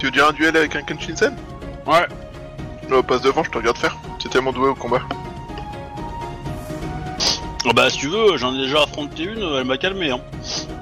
Tu 0.00 0.06
veux 0.06 0.10
dire 0.12 0.26
un 0.28 0.32
duel 0.32 0.56
avec 0.56 0.74
un 0.74 0.82
Kenshinsen 0.82 1.36
Ouais. 1.86 2.06
Là, 2.88 3.02
passe 3.02 3.20
devant, 3.20 3.44
je 3.44 3.50
te 3.50 3.58
regarde 3.58 3.76
faire. 3.76 3.96
T'es 4.18 4.28
tellement 4.28 4.52
doué 4.52 4.70
au 4.70 4.74
combat. 4.74 5.02
Ah 7.66 7.72
Bah 7.74 7.90
si 7.90 7.98
tu 7.98 8.08
veux, 8.08 8.36
j'en 8.38 8.54
ai 8.54 8.58
déjà 8.62 8.82
affronté 8.82 9.24
une, 9.24 9.42
elle 9.42 9.64
m'a 9.64 9.76
calmé, 9.76 10.10
hein. 10.10 10.20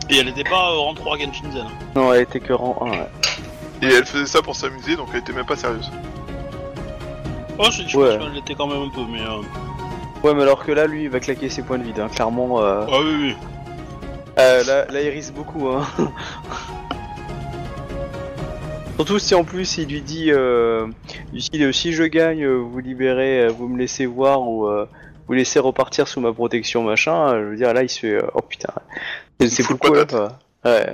Et 0.09 0.19
elle 0.19 0.29
était 0.29 0.45
pas 0.45 0.71
euh, 0.71 0.79
rang 0.79 0.95
3 0.95 1.19
Genshinzen. 1.19 1.67
Non, 1.97 2.13
elle 2.15 2.23
était 2.23 2.39
que 2.41 2.53
rang 2.53 2.79
1. 2.81 2.91
ouais. 2.91 3.09
Et 3.83 3.87
elle 3.87 4.07
faisait 4.07 4.27
ça 4.27 4.41
pour 4.41 4.55
s'amuser, 4.57 4.95
donc 4.97 5.09
elle 5.13 5.19
était 5.19 5.33
même 5.33 5.45
pas 5.45 5.57
sérieuse. 5.57 5.91
Oh, 7.59 7.65
je, 7.73 7.83
je 7.87 7.97
Ouais. 7.99 8.17
pense 8.17 8.25
qu'elle 8.27 8.35
l'était 8.35 8.55
quand 8.55 8.69
même 8.69 8.83
un 8.83 8.89
peu, 8.89 9.01
mais... 9.11 9.21
Euh... 9.21 9.43
Ouais, 10.23 10.33
mais 10.35 10.43
alors 10.43 10.65
que 10.65 10.71
là, 10.73 10.87
lui, 10.87 11.03
il 11.05 11.11
va 11.11 11.19
claquer 11.21 11.49
ses 11.49 11.63
points 11.63 11.79
de 11.79 11.83
vide. 11.85 11.99
Hein. 12.01 12.09
Clairement, 12.15 12.61
euh, 12.63 12.85
Ah 12.89 13.01
oui, 13.01 13.17
oui. 13.21 13.37
euh, 14.39 14.65
là, 14.65 14.85
là, 14.91 15.01
il 15.03 15.09
risque 15.11 15.33
beaucoup. 15.35 15.69
Hein. 15.69 15.83
Surtout 18.99 19.19
si 19.21 19.35
en 19.37 19.45
plus 19.45 19.79
il 19.79 19.89
lui 19.89 20.03
dit 20.03 20.33
euh, 20.33 20.89
si, 21.39 21.73
si 21.73 21.93
je 21.93 22.03
gagne, 22.05 22.45
euh, 22.45 22.57
vous 22.57 22.81
libérez, 22.81 23.43
euh, 23.45 23.49
vous 23.49 23.69
me 23.69 23.79
laissez 23.79 24.07
voir 24.07 24.43
ou 24.43 24.67
euh, 24.67 24.87
vous 25.29 25.35
laissez 25.35 25.61
repartir 25.61 26.09
sous 26.09 26.21
ma 26.21 26.33
protection, 26.33 26.83
machin. 26.83 27.29
euh, 27.33 27.45
Je 27.45 27.51
veux 27.51 27.57
dire, 27.57 27.73
là, 27.75 27.85
il 27.85 27.89
se 27.89 28.01
fait 28.01 28.15
euh, 28.15 28.27
oh 28.35 28.41
putain. 28.43 28.73
C'est 29.47 29.65
pourquoi 29.65 29.93
patate. 30.05 30.11
quoi. 30.11 30.39
Ouais. 30.65 30.93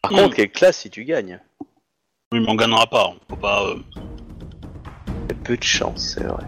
Par 0.00 0.12
Mm. 0.12 0.16
contre, 0.16 0.36
quelle 0.36 0.50
classe 0.50 0.78
si 0.78 0.90
tu 0.90 1.04
gagnes 1.04 1.38
Oui, 2.32 2.40
mais 2.40 2.48
on 2.48 2.54
gagnera 2.54 2.86
pas, 2.86 3.10
hein. 3.12 3.16
faut 3.28 3.36
pas... 3.36 3.64
euh, 3.64 3.76
Il 5.06 5.36
y 5.36 5.40
a 5.40 5.44
peu 5.44 5.56
de 5.58 5.62
chance, 5.62 6.14
c'est 6.14 6.24
vrai. 6.24 6.44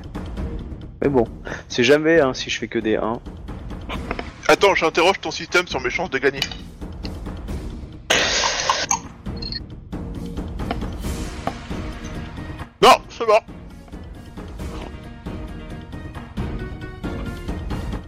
Mais 1.02 1.08
bon, 1.10 1.26
c'est 1.68 1.84
jamais 1.84 2.20
hein, 2.20 2.32
si 2.34 2.48
je 2.50 2.58
fais 2.58 2.68
que 2.68 2.78
des 2.78 2.96
1. 2.96 3.20
Attends, 4.48 4.74
j'interroge 4.74 5.20
ton 5.20 5.30
système 5.30 5.66
sur 5.66 5.80
mes 5.80 5.90
chances 5.90 6.10
de 6.10 6.18
gagner. 6.18 6.40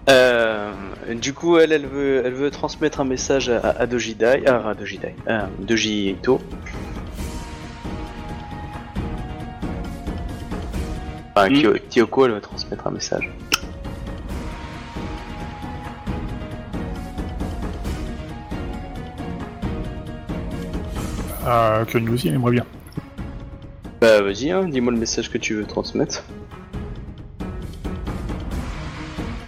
Euh, 0.09 0.73
du 1.15 1.35
coup, 1.35 1.59
elle, 1.59 1.73
elle 1.73 1.86
veut, 1.86 2.23
elle 2.24 2.32
veut 2.35 2.51
transmettre 2.51 3.01
un 3.01 3.05
message 3.05 3.49
à, 3.51 3.59
à 3.78 3.86
Dojidai, 3.86 4.43
ah, 4.47 4.70
à 4.70 4.74
Dojidai, 4.74 5.15
à 5.27 5.49
Doji 5.59 6.11
Ito. 6.11 6.40
Enfin, 11.35 11.51
Mm. 11.51 11.55
Kyo- 11.62 11.78
Kyoko, 11.90 12.24
elle 12.27 12.32
veut 12.32 12.40
transmettre 12.40 12.86
un 12.86 12.90
message. 12.90 13.31
Ah, 21.45 21.82
Kyonu 21.86 22.11
aussi, 22.11 22.28
elle 22.28 22.35
aimerait 22.35 22.53
bien. 22.53 22.65
Bah, 24.01 24.23
vas-y, 24.23 24.51
hein, 24.51 24.65
dis-moi 24.69 24.93
le 24.93 24.99
message 24.99 25.31
que 25.31 25.39
tu 25.39 25.55
veux 25.55 25.65
transmettre. 25.65 26.23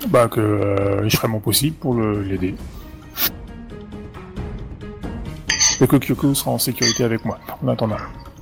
Bah, 0.08 0.28
que 0.28 0.40
euh, 0.40 1.08
je 1.08 1.16
ferai 1.16 1.28
mon 1.28 1.38
possible 1.40 1.76
pour 1.76 1.94
le- 1.94 2.22
l'aider. 2.22 2.54
Et 5.80 5.86
que 5.86 5.96
Kyoko 5.96 6.34
sera 6.34 6.50
en 6.50 6.58
sécurité 6.58 7.04
avec 7.04 7.24
moi, 7.24 7.38
en 7.62 7.68
attendant. 7.68 7.96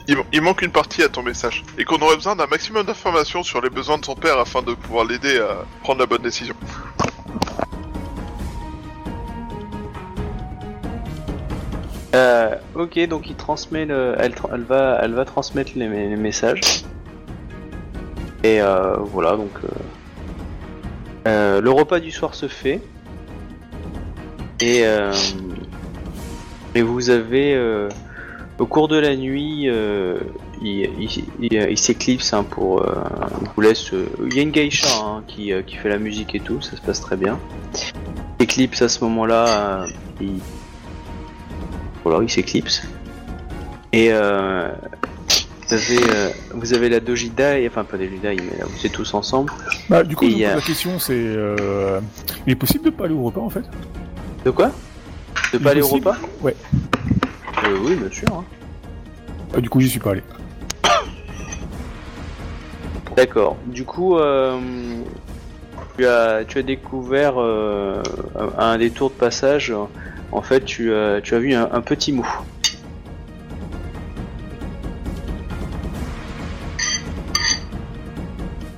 Il, 0.09 0.17
il 0.33 0.41
manque 0.41 0.63
une 0.63 0.73
partie 0.73 1.03
à 1.03 1.09
ton 1.11 1.23
message. 1.23 1.63
Et 1.77 1.85
qu'on 1.85 1.99
aurait 1.99 2.17
besoin 2.17 2.35
d'un 2.35 2.47
maximum 2.47 2.87
d'informations 2.87 3.43
sur 3.43 3.61
les 3.61 3.69
besoins 3.71 3.99
de 3.99 4.05
son 4.05 4.15
père 4.15 4.39
afin 4.39 4.63
de 4.63 4.73
pouvoir 4.73 5.05
l'aider 5.05 5.39
à 5.39 5.65
prendre 5.83 6.01
la 6.01 6.07
bonne 6.07 6.23
décision. 6.23 6.55
Euh, 12.15 12.55
ok, 12.75 13.07
donc 13.07 13.29
il 13.29 13.37
transmet 13.37 13.85
le, 13.85 14.15
elle, 14.19 14.35
elle 14.53 14.63
va, 14.63 14.99
elle 15.03 15.13
va 15.13 15.25
transmettre 15.25 15.73
les, 15.77 15.89
messages. 15.89 16.85
Et 18.45 18.63
euh, 18.63 18.97
voilà, 18.99 19.37
donc 19.37 19.51
euh, 21.27 21.61
le 21.61 21.71
repas 21.71 22.01
du 22.01 22.11
soir 22.11 22.35
se 22.35 22.49
fait. 22.49 22.81
Et 24.61 24.85
et 26.75 26.83
vous 26.83 27.11
avez 27.11 27.59
au 28.59 28.67
cours 28.67 28.89
de 28.89 28.97
la 28.97 29.15
nuit, 29.17 29.69
il, 30.63 31.79
s'éclipse 31.79 32.33
hein, 32.33 32.45
pour, 32.45 32.83
euh, 32.83 32.95
vous 33.55 33.61
laisse. 33.61 33.93
il 34.25 34.35
y 34.35 34.41
a 34.41 34.43
une 34.43 34.51
geisha 34.51 34.89
hein, 35.01 35.23
qui, 35.27 35.53
qui 35.67 35.77
fait 35.77 35.89
la 35.89 35.99
musique 35.99 36.35
et 36.35 36.41
tout, 36.41 36.61
ça 36.61 36.77
se 36.77 36.83
passe 36.83 37.01
très 37.01 37.17
bien. 37.17 37.39
Éclipse 38.41 38.83
à 38.83 38.89
ce 38.89 39.05
moment-là, 39.05 39.87
voilà, 42.09 42.25
il 42.25 42.31
s'éclipse. 42.31 42.83
Et, 43.93 44.09
euh, 44.13 44.69
Vous 45.69 45.75
avez, 45.75 45.99
euh, 46.11 46.29
vous 46.55 46.73
avez 46.75 46.89
la 46.89 46.99
Dojidai, 47.01 47.67
enfin 47.71 47.85
pas 47.85 47.99
Dojidai, 47.99 48.37
mais 48.37 48.59
là 48.59 48.65
vous 48.67 48.87
êtes 48.87 48.93
tous 48.93 49.13
ensemble. 49.15 49.53
Bah, 49.91 50.03
du 50.03 50.17
coup, 50.17 50.25
je 50.27 50.33
pose 50.33 50.43
a- 50.45 50.55
la 50.57 50.61
question, 50.63 50.99
c'est... 50.99 51.13
Euh... 51.15 52.01
Il 52.47 52.53
est 52.53 52.57
possible 52.57 52.85
de 52.87 52.91
pas 52.91 53.05
aller 53.05 53.13
au 53.15 53.23
repas, 53.25 53.41
en 53.43 53.51
fait? 53.51 53.65
De 54.47 54.51
quoi? 54.51 54.69
De 54.69 54.73
Il 55.55 55.61
pas 55.61 55.69
est 55.69 55.73
aller 55.73 55.83
au 55.83 55.89
possible 55.89 56.09
repas? 56.09 56.19
Ouais. 56.43 56.57
euh, 57.67 57.77
Oui, 57.85 57.97
bien 57.97 58.11
sûr. 58.11 58.29
hein. 58.33 58.45
Ah, 59.55 59.61
Du 59.61 59.69
coup, 59.69 59.81
j'y 59.81 59.91
suis 59.91 60.01
pas 60.01 60.13
allé. 60.13 60.23
D'accord. 63.17 63.57
Du 63.67 63.85
coup, 63.85 64.17
euh, 64.17 64.59
tu, 65.97 66.07
as, 66.07 66.45
tu 66.47 66.59
as 66.59 66.63
découvert 66.63 67.35
euh, 67.37 68.03
à 68.57 68.71
un 68.73 68.79
détour 68.79 69.11
de 69.11 69.15
passage, 69.17 69.73
en 70.33 70.43
fait, 70.43 70.65
tu 70.65 70.93
as, 70.95 71.21
tu 71.21 71.35
as 71.35 71.39
vu 71.39 71.55
un, 71.55 71.69
un 71.73 71.81
petit 71.81 72.13
mot. 72.13 72.27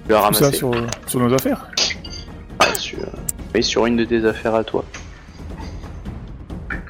Tu 0.07 0.13
l'as 0.13 0.19
Tout 0.29 0.35
ça 0.35 0.45
ramassé 0.45 0.57
sur, 0.57 0.73
sur 1.07 1.21
nos 1.21 1.33
affaires 1.35 1.67
Ah, 2.59 2.75
sur, 2.75 2.99
oui, 3.55 3.63
sur 3.63 3.87
une 3.87 3.97
de 3.97 4.05
tes 4.05 4.25
affaires 4.25 4.55
à 4.55 4.65
toi. 4.65 4.85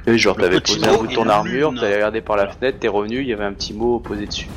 Oui, 0.07 0.19
genre 0.19 0.37
t'avais 0.37 0.61
posé 0.61 0.87
un 0.89 0.97
bout 0.97 1.07
de 1.07 1.15
ton 1.15 1.28
armure, 1.28 1.74
t'avais 1.78 1.97
regardé 1.97 2.20
par 2.20 2.37
la 2.37 2.49
fenêtre, 2.49 2.78
t'es 2.81 2.89
revenu, 2.89 3.20
il 3.20 3.28
y 3.28 3.32
avait 3.32 3.45
un 3.45 3.53
petit 3.53 3.74
mot 3.74 3.99
posé 3.99 4.27
dessus. 4.27 4.49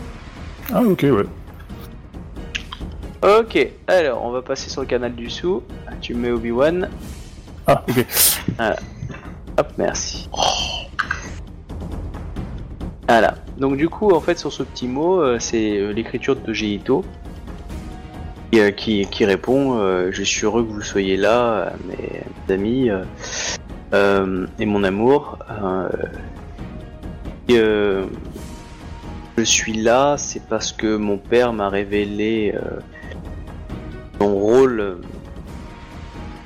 Ah, 0.73 0.81
ok, 0.81 1.03
ouais. 1.03 1.25
Ok, 3.39 3.67
alors 3.88 4.23
on 4.23 4.31
va 4.31 4.41
passer 4.41 4.69
sur 4.69 4.81
le 4.81 4.88
canal 4.88 5.13
du 5.13 5.30
sous. 5.30 5.63
Tu 6.01 6.13
mets 6.13 6.31
Obi-Wan. 6.31 6.89
Ah, 7.67 7.84
ok. 7.88 8.05
Hop, 9.57 9.67
merci. 9.77 10.30
Voilà. 13.07 13.35
Donc 13.57 13.77
du 13.77 13.88
coup, 13.88 14.11
en 14.11 14.19
fait, 14.19 14.39
sur 14.39 14.51
ce 14.51 14.63
petit 14.63 14.88
mot, 14.88 15.21
euh, 15.21 15.38
c'est 15.39 15.77
euh, 15.77 15.91
l'écriture 15.91 16.35
de 16.35 16.53
Ito 16.53 17.05
qui, 18.51 18.59
euh, 18.59 18.71
qui, 18.71 19.25
répond 19.25 19.80
Je 20.11 20.23
suis 20.23 20.45
heureux 20.45 20.63
que 20.63 20.71
vous 20.71 20.81
soyez 20.81 21.17
là, 21.17 21.73
mes 21.88 22.53
amis 22.53 22.89
et 23.93 24.65
mon 24.65 24.84
amour. 24.84 25.38
Je 27.47 28.07
suis 29.43 29.73
là, 29.73 30.15
c'est 30.17 30.47
parce 30.47 30.71
que 30.71 30.95
mon 30.95 31.17
père 31.17 31.53
m'a 31.53 31.69
révélé 31.69 32.55
son 34.19 34.34
rôle 34.34 34.97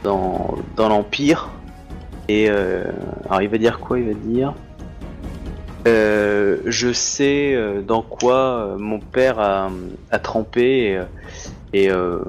dans 0.04 0.58
l'Empire. 0.78 1.50
Et 2.30 2.50
euh, 2.50 2.84
alors 3.30 3.42
il 3.42 3.50
va 3.50 3.58
dire 3.58 3.80
quoi 3.80 4.00
Il 4.00 4.08
va 4.08 4.14
dire? 4.14 4.54
Euh, 5.88 6.58
Je 6.66 6.92
sais 6.92 7.54
euh, 7.56 7.82
dans 7.82 8.02
quoi 8.02 8.76
mon 8.78 9.00
père 9.00 9.40
a, 9.40 9.70
a 10.12 10.20
trempé 10.20 11.00
et, 11.74 11.84
et 11.86 11.90
euh, 11.90 12.20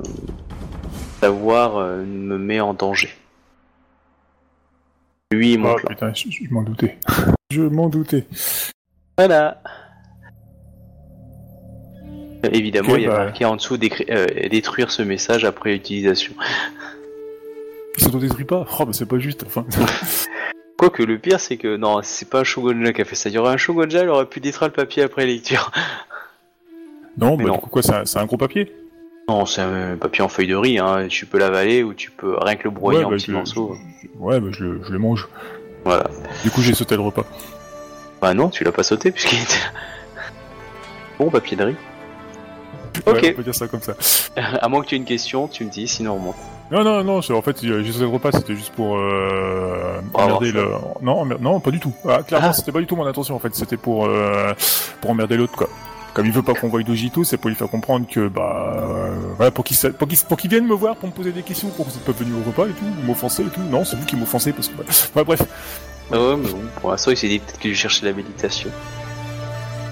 savoir 1.20 1.78
me 2.04 2.38
met 2.38 2.60
en 2.60 2.74
danger. 2.74 3.10
Lui 5.32 5.58
Ah, 5.64 5.74
clan. 5.76 5.88
putain, 5.90 6.14
je, 6.14 6.30
je 6.30 6.54
m'en 6.54 6.62
doutais. 6.62 6.96
je 7.50 7.62
m'en 7.62 7.88
doutais. 7.88 8.26
Voilà. 9.18 9.60
Évidemment, 12.52 12.94
il 12.94 13.02
y 13.02 13.06
a 13.06 13.10
bah. 13.10 13.24
marqué 13.24 13.44
en 13.44 13.56
dessous 13.56 13.76
détruire 13.76 14.92
ce 14.92 15.02
message 15.02 15.44
après 15.44 15.74
utilisation. 15.74 16.34
S'autodétruit 17.98 18.44
pas 18.44 18.64
Oh, 18.78 18.84
bah 18.84 18.92
c'est 18.92 19.06
pas 19.06 19.18
juste, 19.18 19.44
enfin. 19.46 19.64
Quoique 20.78 21.02
le 21.02 21.18
pire, 21.18 21.40
c'est 21.40 21.56
que 21.56 21.76
non, 21.76 22.00
c'est 22.02 22.30
pas 22.30 22.40
un 22.40 22.44
Shogunja 22.44 22.92
qui 22.92 23.02
a 23.02 23.04
fait 23.04 23.16
ça. 23.16 23.28
Il 23.28 23.34
y 23.34 23.38
aurait 23.38 23.52
un 23.52 23.56
Shogunja, 23.56 24.02
il 24.04 24.08
aurait 24.08 24.26
pu 24.26 24.38
détruire 24.40 24.68
le 24.68 24.74
papier 24.74 25.02
après 25.02 25.26
lecture. 25.26 25.72
non, 27.18 27.36
Mais 27.36 27.44
bah 27.44 27.50
non. 27.50 27.54
du 27.56 27.60
coup, 27.62 27.70
quoi, 27.70 27.82
c'est 27.82 28.16
un, 28.18 28.26
gros 28.26 28.36
papier 28.36 28.72
Non, 29.28 29.44
c'est 29.44 29.60
un 29.62 29.96
papier 29.96 30.22
en 30.22 30.28
feuille 30.28 30.46
de 30.46 30.54
riz. 30.54 30.78
Hein. 30.78 31.08
Tu 31.08 31.26
peux 31.26 31.38
l'avaler 31.38 31.82
ou 31.82 31.94
tu 31.94 32.12
peux 32.12 32.36
rien 32.40 32.54
que 32.54 32.64
le 32.64 32.70
broyer 32.70 33.00
Ouais, 33.00 33.04
en 33.06 33.10
bah, 33.10 33.16
petits 33.16 33.26
je- 33.26 33.32
morceaux. 33.32 33.76
Ouais, 34.20 34.38
bah 34.38 34.48
je 34.52 34.62
le, 34.64 34.80
je 34.84 34.92
le 34.92 34.98
mange. 35.00 35.26
Voilà. 35.84 36.08
Du 36.44 36.50
coup, 36.52 36.60
j'ai 36.62 36.74
sauté 36.74 36.94
le 36.94 37.02
repas. 37.02 37.24
Bah 38.22 38.32
non, 38.34 38.48
tu 38.48 38.62
l'as 38.62 38.72
pas 38.72 38.82
sauté 38.84 39.10
puisqu'il 39.10 39.40
était. 39.42 39.54
Bon, 41.18 41.28
papier 41.30 41.56
de 41.56 41.64
riz. 41.64 41.76
Ouais, 43.06 43.12
Ok. 43.18 43.26
on 43.32 43.36
peut 43.36 43.42
dire 43.42 43.54
ça 43.54 43.68
comme 43.68 43.82
ça. 43.82 43.94
à 44.36 44.68
moins 44.68 44.82
que 44.82 44.86
tu 44.88 44.94
aies 44.94 44.98
une 44.98 45.04
question, 45.04 45.48
tu 45.48 45.64
me 45.64 45.70
dis, 45.70 45.88
sinon 45.88 46.12
on 46.12 46.16
remonte. 46.16 46.36
Non, 46.70 46.84
non, 46.84 47.02
non, 47.02 47.16
en 47.18 47.42
fait, 47.42 47.56
sauté 47.58 47.66
le 47.66 48.06
repas, 48.06 48.30
c'était 48.32 48.54
juste 48.54 48.72
pour 48.74 48.98
euh, 48.98 50.00
emmerder 50.12 50.52
le... 50.52 50.66
Non, 51.00 51.24
emmer- 51.24 51.40
non, 51.40 51.60
pas 51.60 51.70
du 51.70 51.80
tout. 51.80 51.94
Ah, 52.06 52.22
clairement, 52.22 52.48
Ah. 52.50 52.52
c'était 52.52 52.72
pas 52.72 52.80
du 52.80 52.86
tout 52.86 52.94
mon 52.94 53.06
intention, 53.06 53.34
en 53.34 53.38
fait. 53.38 53.54
C'était 53.54 53.78
pour, 53.78 54.04
euh, 54.04 54.52
pour 55.00 55.10
emmerder 55.10 55.38
l'autre, 55.38 55.56
quoi. 55.56 55.68
Comme 56.12 56.26
il 56.26 56.32
veut 56.32 56.42
pas 56.42 56.52
qu'on 56.52 56.68
voie 56.68 56.82
Dojito, 56.82 57.24
c'est 57.24 57.36
pour 57.38 57.48
lui 57.48 57.56
faire 57.56 57.70
comprendre 57.70 58.06
que, 58.06 58.28
bah, 58.28 58.74
euh, 58.76 59.14
voilà, 59.36 59.50
pour 59.50 59.64
qu'il 59.64 59.76
sa- 59.76 59.90
pour 59.90 60.08
qu'il 60.08 60.18
pour 60.18 60.36
qu'il 60.36 60.50
vienne 60.50 60.66
me 60.66 60.74
voir 60.74 60.96
pour 60.96 61.08
me 61.08 61.14
poser 61.14 61.32
des 61.32 61.42
questions, 61.42 61.68
pour 61.68 61.86
que 61.86 61.90
vous 61.92 61.96
êtes 61.96 62.04
pas 62.04 62.12
venu 62.12 62.32
au 62.34 62.44
repas 62.46 62.64
et 62.66 62.72
tout, 62.72 62.84
ou 62.84 63.06
m'offenser 63.06 63.42
et 63.44 63.50
tout. 63.50 63.60
Non, 63.70 63.84
c'est 63.84 63.96
vous 63.96 64.04
qui 64.04 64.16
m'offensez 64.16 64.52
parce 64.52 64.68
que, 64.68 64.76
bah, 64.76 64.84
ouais, 65.16 65.24
bref. 65.24 65.40
Ah 66.12 66.18
ouais, 66.20 66.36
mais 66.36 66.50
bon, 66.50 66.58
pour 66.80 66.90
l'instant, 66.90 67.12
il 67.12 67.16
s'est 67.16 67.28
dit 67.28 67.38
peut-être 67.38 67.58
que 67.60 67.68
je 67.70 67.74
cherchais 67.74 68.04
la 68.04 68.12
méditation. 68.12 68.68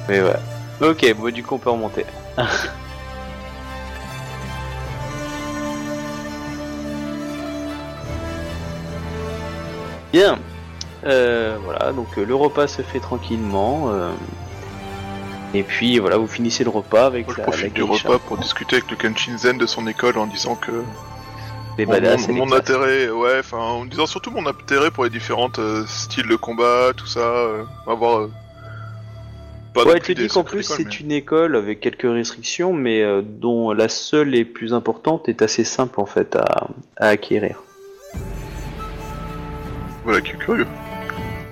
Mais 0.09 0.21
ouais. 0.21 0.37
Ok, 0.83 1.15
bon, 1.17 1.33
du 1.33 1.43
coup, 1.43 1.55
on 1.55 1.59
peut 1.59 1.71
remonter. 1.71 2.05
Bien. 10.17 10.39
Euh, 11.05 11.59
voilà, 11.63 11.93
donc 11.93 12.07
euh, 12.17 12.25
le 12.25 12.35
repas 12.35 12.67
se 12.69 12.81
fait 12.81 13.01
tranquillement. 13.01 13.91
euh, 13.93 14.11
et 15.53 15.63
puis 15.63 15.99
voilà, 15.99 16.17
vous 16.17 16.27
finissez 16.27 16.65
le 16.65 16.71
repas 16.71 17.05
avec 17.07 17.27
Moi, 17.27 17.35
je 17.37 17.41
la, 17.41 17.47
la 17.47 17.53
profite 17.53 17.75
du 17.75 17.85
geisha. 17.85 18.09
repas 18.09 18.19
pour 18.27 18.39
discuter 18.39 18.77
avec 18.77 18.91
le 18.91 18.97
Kenshinzen 18.97 19.59
de 19.59 19.67
son 19.67 19.87
école 19.87 20.17
en 20.17 20.27
disant 20.27 20.55
que 20.57 20.73
Les 21.77 21.85
mon, 21.85 21.93
badass 21.93 22.23
mon- 22.23 22.29
et 22.29 22.33
les 22.33 22.39
mon 22.41 22.47
classes. 22.47 22.61
intérêt, 22.61 23.11
ouais, 23.11 23.39
enfin, 23.41 23.59
en 23.59 23.85
disant 23.85 24.07
surtout 24.07 24.31
mon 24.31 24.47
intérêt 24.47 24.91
pour 24.91 25.05
les 25.05 25.11
différentes 25.11 25.59
euh, 25.59 25.85
styles 25.87 26.29
de 26.29 26.37
combat, 26.37 26.93
tout 26.97 27.07
ça, 27.07 27.21
euh, 27.21 27.65
avoir 27.87 28.21
euh, 28.21 28.31
pas 29.75 29.85
non 29.85 29.91
Ouais, 29.91 30.01
plus 30.01 30.15
des 30.15 30.23
dit 30.23 30.29
qu'en 30.29 30.41
secrets 30.41 30.57
plus 30.57 30.69
d'école, 30.69 30.87
c'est 30.93 31.01
une 31.01 31.13
école 31.13 31.57
avec 31.57 31.81
quelques 31.81 32.11
restrictions, 32.11 32.73
mais 32.73 33.03
euh, 33.03 33.21
dont 33.23 33.73
la 33.73 33.89
seule 33.91 34.35
et 34.35 34.47
plus 34.47 34.73
importante 34.73 35.29
est 35.29 35.43
assez 35.43 35.65
simple 35.65 36.01
en 36.01 36.07
fait 36.07 36.37
à, 36.37 36.69
à 36.97 37.09
acquérir. 37.09 37.63
Voilà, 40.07 40.21
qui 40.21 40.31
est 40.31 40.39
curieux. 40.39 40.67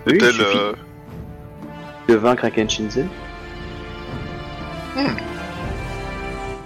Oui, 0.07 0.13
il 0.15 0.19
Tel, 0.19 0.33
suffit 0.33 0.57
euh, 0.59 0.73
de 2.09 2.15
vaincre 2.15 2.45
un 2.45 2.51
Kenshinzen. 2.51 3.09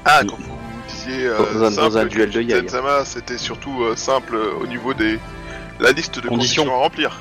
Ah, 0.04 0.20
quand 0.28 0.36
vous 0.38 0.54
disiez 0.86 1.26
euh, 1.26 1.38
Dans 1.54 1.64
un- 1.64 1.70
dans 1.70 1.98
un 1.98 2.04
duel 2.04 2.30
de. 2.30 2.68
Sama, 2.68 3.04
c'était 3.06 3.38
surtout 3.38 3.82
euh, 3.84 3.96
simple 3.96 4.34
euh, 4.36 4.52
au 4.62 4.66
niveau 4.66 4.92
des 4.94 5.18
la 5.80 5.92
liste 5.92 6.20
de 6.20 6.28
Conditions. 6.28 6.64
conditions, 6.64 6.80
à 6.80 6.84
remplir, 6.84 7.20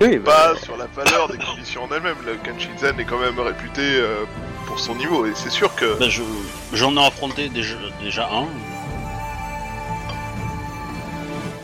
Oui, 0.00 0.18
bah, 0.18 0.52
pas 0.54 0.60
sur 0.60 0.76
la 0.76 0.86
valeur 0.94 1.28
des 1.28 1.38
conditions 1.38 1.84
en 1.84 1.88
elles-mêmes. 1.94 2.16
Le 2.26 2.34
Kenshinzen 2.34 2.98
est 3.00 3.04
quand 3.04 3.18
même 3.18 3.38
réputé 3.40 3.80
euh, 3.82 4.24
pour 4.66 4.78
son 4.78 4.94
niveau, 4.94 5.24
et 5.24 5.32
c'est 5.34 5.50
sûr 5.50 5.74
que 5.74 5.98
Ben, 5.98 6.08
je, 6.10 6.22
j'en 6.74 6.94
ai 6.96 7.06
affronté 7.06 7.48
déjà, 7.48 7.76
déjà 8.02 8.28
un. 8.30 8.44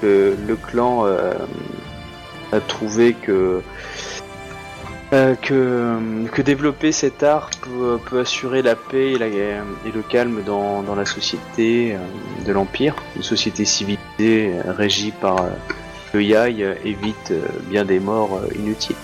le, 0.03 0.37
le 0.47 0.57
clan 0.57 1.05
euh, 1.07 1.33
a 2.53 2.61
trouvé 2.61 3.15
que 3.15 3.63
euh, 5.13 5.37
que, 5.37 6.27
que 6.33 6.43
développer 6.43 6.91
cet 6.91 7.23
art 7.23 7.51
peut, 7.61 7.99
peut 8.07 8.21
assurer 8.21 8.61
la 8.61 8.75
paix 8.75 9.13
et, 9.13 9.19
la, 9.19 9.27
et 9.27 9.93
le 9.95 10.03
calme 10.03 10.43
dans, 10.45 10.83
dans 10.83 10.97
la 10.97 11.07
société 11.07 11.95
euh, 11.95 11.99
de 12.45 12.53
l'Empire. 12.53 12.97
Une 13.15 13.23
société 13.23 13.65
civilisée 13.65 14.53
régie 14.67 15.13
par 15.13 15.43
euh, 15.43 15.51
le 16.13 16.25
Yai 16.25 16.77
évite 16.85 17.33
bien 17.71 17.85
des 17.85 18.01
morts 18.01 18.41
inutiles. 18.57 18.97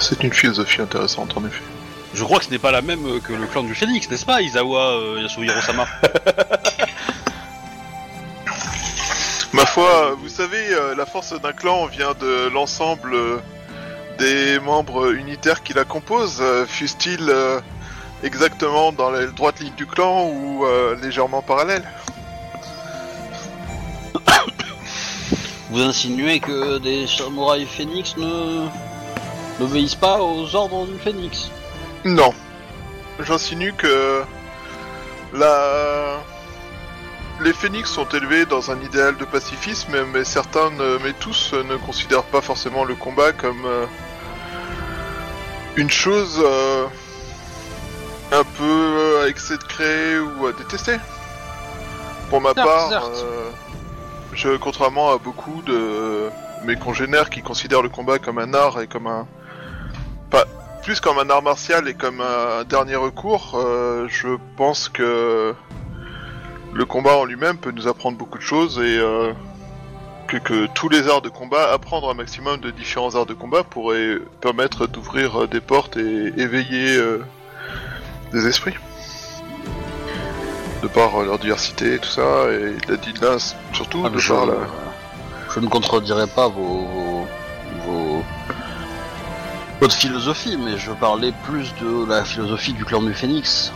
c'est 0.00 0.22
une 0.22 0.32
philosophie 0.32 0.80
intéressante 0.80 1.36
en 1.36 1.46
effet. 1.46 1.62
Je 2.14 2.24
crois 2.24 2.38
que 2.38 2.46
ce 2.46 2.50
n'est 2.50 2.58
pas 2.58 2.70
la 2.70 2.80
même 2.80 3.20
que 3.20 3.34
le 3.34 3.46
clan 3.46 3.62
du 3.62 3.74
Phénix, 3.74 4.10
n'est-ce 4.10 4.24
pas, 4.24 4.40
Isawa 4.40 4.92
euh, 4.92 5.20
Yasuhiro-sama? 5.22 5.86
Ma 6.02 6.85
vous 10.18 10.28
savez, 10.28 10.72
euh, 10.72 10.94
la 10.94 11.04
force 11.04 11.38
d'un 11.40 11.52
clan 11.52 11.86
vient 11.86 12.14
de 12.14 12.48
l'ensemble 12.48 13.14
euh, 13.14 13.38
des 14.18 14.58
membres 14.60 15.12
unitaires 15.14 15.62
qui 15.62 15.74
la 15.74 15.84
composent, 15.84 16.40
euh, 16.40 16.64
fussent-ils 16.66 17.28
euh, 17.28 17.60
exactement 18.22 18.92
dans 18.92 19.10
la 19.10 19.26
droite 19.26 19.60
ligne 19.60 19.74
du 19.74 19.86
clan 19.86 20.30
ou 20.30 20.64
légèrement 21.02 21.42
parallèle. 21.42 21.84
Vous 25.70 25.80
insinuez 25.80 26.40
que 26.40 26.78
des 26.78 27.06
samouraïs 27.06 27.68
Phénix 27.68 28.16
ne 28.16 28.66
n'obéissent 29.60 29.94
pas 29.94 30.18
aux 30.22 30.54
ordres 30.56 30.86
du 30.86 30.98
Phénix? 30.98 31.50
Non. 32.04 32.32
J'insinue 33.20 33.74
que 33.74 34.22
la... 35.34 36.22
les 37.40 37.52
phénix 37.52 37.90
sont 37.90 38.08
élevés 38.08 38.46
dans 38.46 38.70
un 38.70 38.80
idéal 38.80 39.16
de 39.16 39.24
pacifisme, 39.24 39.92
mais 40.12 40.24
certains, 40.24 40.70
ne- 40.70 40.98
mais 41.04 41.12
tous, 41.12 41.52
euh, 41.52 41.62
ne 41.64 41.76
considèrent 41.76 42.24
pas 42.24 42.40
forcément 42.40 42.84
le 42.84 42.94
combat 42.94 43.32
comme 43.32 43.64
euh, 43.66 43.86
une 45.76 45.90
chose 45.90 46.40
euh, 46.42 46.86
un 48.32 48.42
peu 48.44 49.20
à 49.22 49.28
excès 49.28 49.58
de 49.58 49.64
créer 49.64 50.18
ou 50.18 50.46
à 50.46 50.52
détester. 50.52 50.96
Pour 52.30 52.40
ma 52.40 52.54
part, 52.64 52.90
euh, 53.24 53.50
je, 54.32 54.56
contrairement 54.56 55.12
à 55.12 55.18
beaucoup 55.18 55.62
de 55.62 56.30
mes 56.64 56.76
congénères 56.76 57.30
qui 57.30 57.42
considèrent 57.42 57.82
le 57.82 57.88
combat 57.90 58.18
comme 58.18 58.38
un 58.38 58.52
art 58.54 58.80
et 58.80 58.86
comme 58.86 59.06
un... 59.06 59.26
Pas, 60.30 60.44
plus 60.82 61.00
comme 61.00 61.18
un 61.18 61.28
art 61.30 61.42
martial 61.42 61.86
et 61.86 61.94
comme 61.94 62.20
un 62.20 62.64
dernier 62.64 62.96
recours, 62.96 63.52
euh, 63.56 64.06
je 64.08 64.28
pense 64.56 64.88
que 64.88 65.54
le 66.76 66.84
combat 66.84 67.16
en 67.16 67.24
lui-même 67.24 67.56
peut 67.56 67.70
nous 67.70 67.88
apprendre 67.88 68.18
beaucoup 68.18 68.36
de 68.38 68.42
choses 68.42 68.78
et 68.78 68.98
euh, 68.98 69.32
que, 70.28 70.36
que 70.36 70.66
tous 70.74 70.88
les 70.88 71.08
arts 71.08 71.22
de 71.22 71.30
combat, 71.30 71.72
apprendre 71.72 72.10
un 72.10 72.14
maximum 72.14 72.60
de 72.60 72.70
différents 72.70 73.14
arts 73.14 73.26
de 73.26 73.34
combat 73.34 73.64
pourrait 73.64 74.18
permettre 74.42 74.86
d'ouvrir 74.86 75.42
euh, 75.42 75.46
des 75.46 75.60
portes 75.60 75.96
et 75.96 76.32
éveiller 76.36 76.96
euh, 76.96 77.24
des 78.32 78.46
esprits. 78.46 78.74
De 80.82 80.88
par 80.88 81.16
euh, 81.16 81.24
leur 81.24 81.38
diversité 81.38 81.94
et 81.94 81.98
tout 81.98 82.10
ça, 82.10 82.44
et 82.50 82.74
la 82.88 82.96
là, 83.28 83.38
surtout 83.72 84.02
Ah, 84.04 84.10
de 84.10 84.18
je, 84.18 84.32
par 84.34 84.44
la... 84.46 84.54
je 85.54 85.60
ne 85.60 85.68
contredirai 85.68 86.26
pas 86.26 86.48
vos, 86.48 86.86
vos, 86.86 87.26
vos- 87.86 88.24
votre 89.80 89.94
philosophie, 89.94 90.58
mais 90.58 90.76
je 90.76 90.90
parlais 90.92 91.32
plus 91.44 91.72
de 91.80 92.06
la 92.06 92.22
philosophie 92.24 92.74
du 92.74 92.84
clan 92.84 93.00
du 93.02 93.14
Phénix, 93.14 93.72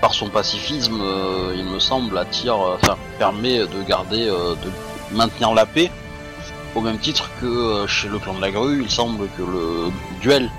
par 0.00 0.14
son 0.14 0.28
pacifisme, 0.28 1.00
euh, 1.00 1.54
il 1.56 1.64
me 1.64 1.78
semble, 1.78 2.16
attire, 2.18 2.54
euh, 2.54 2.76
enfin, 2.82 2.96
permet 3.18 3.58
de 3.58 3.82
garder, 3.86 4.28
euh, 4.28 4.54
de 4.54 5.16
maintenir 5.16 5.54
la 5.54 5.66
paix, 5.66 5.90
au 6.74 6.80
même 6.80 6.98
titre 6.98 7.30
que 7.40 7.86
chez 7.86 8.08
le 8.08 8.18
clan 8.18 8.34
de 8.34 8.40
la 8.40 8.50
grue, 8.50 8.82
il 8.82 8.90
semble 8.90 9.28
que 9.36 9.42
le 9.42 9.90
duel 10.20 10.50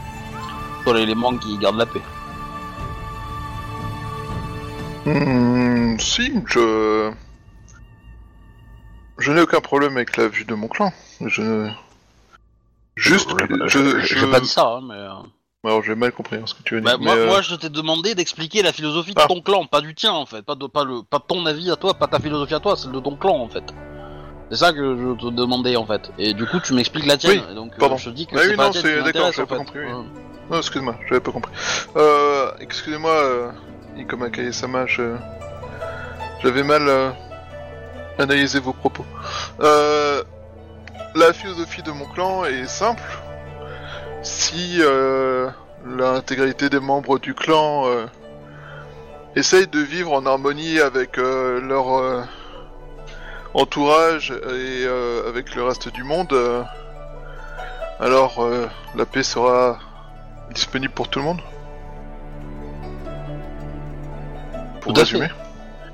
soit 0.83 0.93
l'élément 0.93 1.35
qui 1.37 1.57
garde 1.57 1.77
la 1.77 1.85
paix. 1.85 2.01
Hmm, 5.05 5.99
si, 5.99 6.33
je... 6.47 7.11
Je 9.17 9.31
n'ai 9.31 9.41
aucun 9.41 9.61
problème 9.61 9.95
avec 9.95 10.17
la 10.17 10.27
vue 10.27 10.45
de 10.45 10.55
mon 10.55 10.67
clan. 10.67 10.91
Je... 11.21 11.69
Juste 12.95 13.33
que 13.33 13.45
je... 13.67 13.99
je, 13.99 14.15
je- 14.15 14.25
pas 14.25 14.39
dit 14.39 14.47
ça, 14.47 14.77
hein, 14.77 14.81
mais... 14.87 15.07
Alors 15.65 15.81
j'ai 15.83 15.95
mal 15.95 16.11
compris 16.11 16.37
hein, 16.37 16.43
ce 16.45 16.53
que 16.53 16.61
tu 16.63 16.75
veux 16.75 16.81
Bah, 16.81 16.91
dire. 16.91 16.99
moi, 17.01 17.15
mais, 17.15 17.21
euh, 17.21 17.25
moi, 17.27 17.41
je 17.41 17.55
t'ai 17.55 17.69
demandé 17.69 18.13
d'expliquer 18.15 18.61
la 18.61 18.71
philosophie 18.71 19.13
de 19.13 19.19
Ah. 19.19 19.25
ton 19.27 19.41
clan, 19.41 19.65
pas 19.65 19.81
du 19.81 19.95
tien 19.95 20.11
en 20.13 20.25
fait, 20.25 20.41
pas 20.43 20.55
de 20.55 20.67
pas 20.67 20.83
le 20.83 21.01
pas 21.03 21.19
ton 21.19 21.45
avis 21.45 21.71
à 21.71 21.75
toi, 21.75 21.93
pas 21.95 22.07
ta 22.07 22.19
philosophie 22.19 22.53
à 22.53 22.59
toi, 22.59 22.75
celle 22.75 22.91
de 22.91 22.99
ton 22.99 23.15
clan 23.15 23.35
en 23.39 23.47
fait. 23.49 23.63
C'est 24.51 24.57
ça 24.57 24.71
que 24.71 24.95
je 24.95 25.15
te 25.19 25.31
demandais 25.33 25.75
en 25.75 25.85
fait. 25.87 26.11
Et 26.19 26.33
du 26.35 26.45
coup, 26.45 26.59
tu 26.59 26.73
m'expliques 26.75 27.07
la 27.07 27.17
tienne. 27.17 27.41
Oui, 27.49 27.55
donc, 27.55 27.73
euh, 27.73 27.77
pardon. 27.79 27.97
je 27.97 28.09
te 28.11 28.15
dis 28.15 28.27
que 28.27 28.35
Ah 28.35 28.41
c'est 28.43 28.49
oui, 28.49 28.55
pas 28.55 28.67
non, 28.67 28.73
la 28.75 28.81
tienne 28.81 29.03
d'accord, 29.03 29.31
j'avais 29.31 29.47
pas 29.47 29.55
fait. 29.55 29.59
compris, 29.65 29.79
oui. 29.79 29.85
Ouais. 29.91 30.03
Non, 30.51 30.57
excuse-moi, 30.59 30.95
j'avais 31.09 31.21
pas 31.21 31.31
compris. 31.31 31.51
Euh, 31.95 32.51
excusez-moi, 32.59 33.11
euh, 33.11 33.51
Ikoma 33.97 34.29
Kaye-sama, 34.29 34.85
je... 34.85 35.15
j'avais 36.43 36.61
mal 36.61 36.87
euh, 36.87 37.09
analysé 38.19 38.59
vos 38.59 38.73
propos. 38.73 39.03
Euh, 39.61 40.21
la 41.15 41.33
philosophie 41.33 41.81
de 41.81 41.89
mon 41.91 42.05
clan 42.05 42.45
est 42.45 42.67
simple. 42.67 43.01
Si 44.25 44.77
euh, 44.81 45.51
l'intégralité 45.85 46.67
des 46.67 46.79
membres 46.79 47.19
du 47.19 47.35
clan 47.35 47.85
euh, 47.85 48.07
essayent 49.35 49.67
de 49.67 49.79
vivre 49.79 50.13
en 50.13 50.25
harmonie 50.25 50.79
avec 50.79 51.19
euh, 51.19 51.61
leur 51.61 51.93
euh, 51.95 52.23
entourage 53.53 54.31
et 54.31 54.83
euh, 54.83 55.29
avec 55.29 55.53
le 55.53 55.63
reste 55.63 55.89
du 55.89 56.03
monde, 56.03 56.33
euh, 56.33 56.63
alors 57.99 58.43
euh, 58.43 58.67
la 58.95 59.05
paix 59.05 59.21
sera 59.21 59.77
disponible 60.51 60.91
pour 60.91 61.07
tout 61.07 61.19
le 61.19 61.25
monde? 61.25 61.41
Pour 64.81 64.93
Tout 64.93 65.01
résumer 65.01 65.29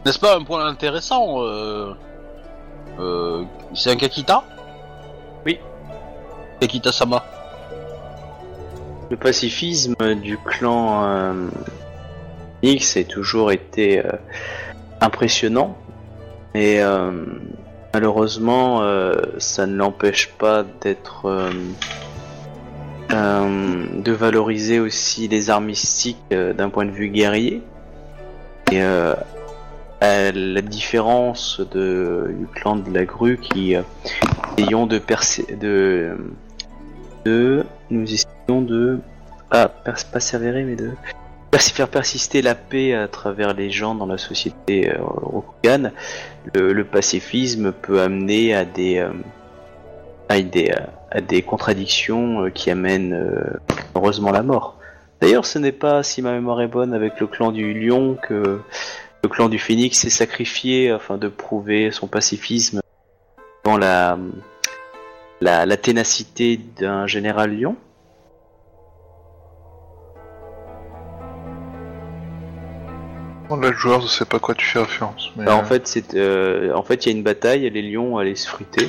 N'est-ce 0.05 0.19
pas 0.19 0.37
un 0.37 0.43
point 0.45 0.65
intéressant 0.65 1.41
euh... 1.41 1.93
euh, 2.97 3.43
C'est 3.73 3.91
un 3.91 3.97
Kakita 3.97 4.41
Oui. 5.45 5.59
Kakita 6.61 6.93
Sama. 6.93 7.25
Le 9.11 9.17
pacifisme 9.17 10.15
du 10.21 10.37
clan 10.37 11.03
euh, 11.03 11.33
X 12.61 12.95
a 12.95 13.03
toujours 13.03 13.51
été 13.51 13.99
euh, 13.99 14.09
impressionnant, 15.01 15.77
et 16.55 16.81
euh, 16.81 17.11
malheureusement, 17.93 18.81
ça 19.37 19.67
ne 19.67 19.75
l'empêche 19.75 20.29
pas 20.29 20.63
d'être 20.79 21.51
de 23.09 24.11
valoriser 24.13 24.79
aussi 24.79 25.27
les 25.27 25.49
arts 25.49 25.59
mystiques 25.59 26.29
d'un 26.29 26.69
point 26.69 26.85
de 26.85 26.91
vue 26.91 27.09
guerrier. 27.09 27.61
Et 28.71 28.81
à 28.81 30.31
la 30.31 30.61
différence 30.61 31.59
de, 31.59 32.33
du 32.39 32.47
clan 32.47 32.77
de 32.77 32.93
la 32.93 33.03
grue 33.03 33.37
qui 33.37 33.75
ayant 34.57 34.87
de 34.87 35.01
de 35.59 36.15
de 37.25 37.65
nous 37.89 38.13
de 38.59 38.99
pers- 39.49 39.69
persévérer 40.11 40.65
mais 40.65 40.75
de 40.75 40.91
faire 41.73 41.87
persister 41.87 42.41
la 42.41 42.55
paix 42.55 42.93
à 42.93 43.07
travers 43.07 43.53
les 43.53 43.71
gens 43.71 43.95
dans 43.95 44.05
la 44.05 44.17
société 44.17 44.89
euh, 44.89 44.95
Rokugan. 44.99 45.91
Le, 46.53 46.83
pacifisme 46.83 47.71
peut 47.71 48.01
amener 48.01 48.53
à 48.53 48.65
des 48.65 48.97
euh, 48.97 49.11
à 50.27 50.41
des 50.41 50.73
à 51.11 51.21
des 51.21 51.41
contradictions 51.43 52.45
euh, 52.45 52.49
qui 52.49 52.71
amènent 52.71 53.13
euh, 53.13 53.59
heureusement 53.95 54.31
la 54.31 54.43
mort. 54.43 54.77
D'ailleurs, 55.21 55.45
ce 55.45 55.59
n'est 55.59 55.71
pas, 55.71 56.01
si 56.03 56.21
ma 56.21 56.31
mémoire 56.31 56.61
est 56.61 56.67
bonne, 56.67 56.93
avec 56.93 57.19
le 57.19 57.27
clan 57.27 57.51
du 57.51 57.73
lion 57.73 58.17
que 58.27 58.59
le 59.23 59.29
clan 59.29 59.49
du 59.49 59.59
phénix 59.59 59.99
s'est 59.99 60.09
sacrifié 60.09 60.89
afin 60.89 61.17
de 61.17 61.27
prouver 61.27 61.91
son 61.91 62.07
pacifisme 62.07 62.81
dans 63.63 63.77
la, 63.77 64.17
la 65.41 65.77
ténacité 65.77 66.59
d'un 66.79 67.05
général 67.05 67.55
lion. 67.55 67.75
Là, 73.57 73.69
le 73.69 73.75
joueur 73.77 74.01
ne 74.01 74.07
sait 74.07 74.25
pas 74.25 74.39
quoi 74.39 74.55
tu 74.55 74.65
fais 74.65 74.79
référence. 74.79 75.31
Mais, 75.35 75.43
Alors, 75.43 75.59
en 75.59 75.61
euh, 75.61 75.65
fait, 75.65 75.87
c'est 75.87 76.13
euh, 76.15 76.73
en 76.73 76.83
fait 76.83 77.05
il 77.05 77.09
y 77.11 77.15
a 77.15 77.17
une 77.17 77.23
bataille, 77.23 77.69
les 77.69 77.81
lions 77.81 78.17
allaient 78.17 78.35
se 78.35 78.47
friter 78.47 78.87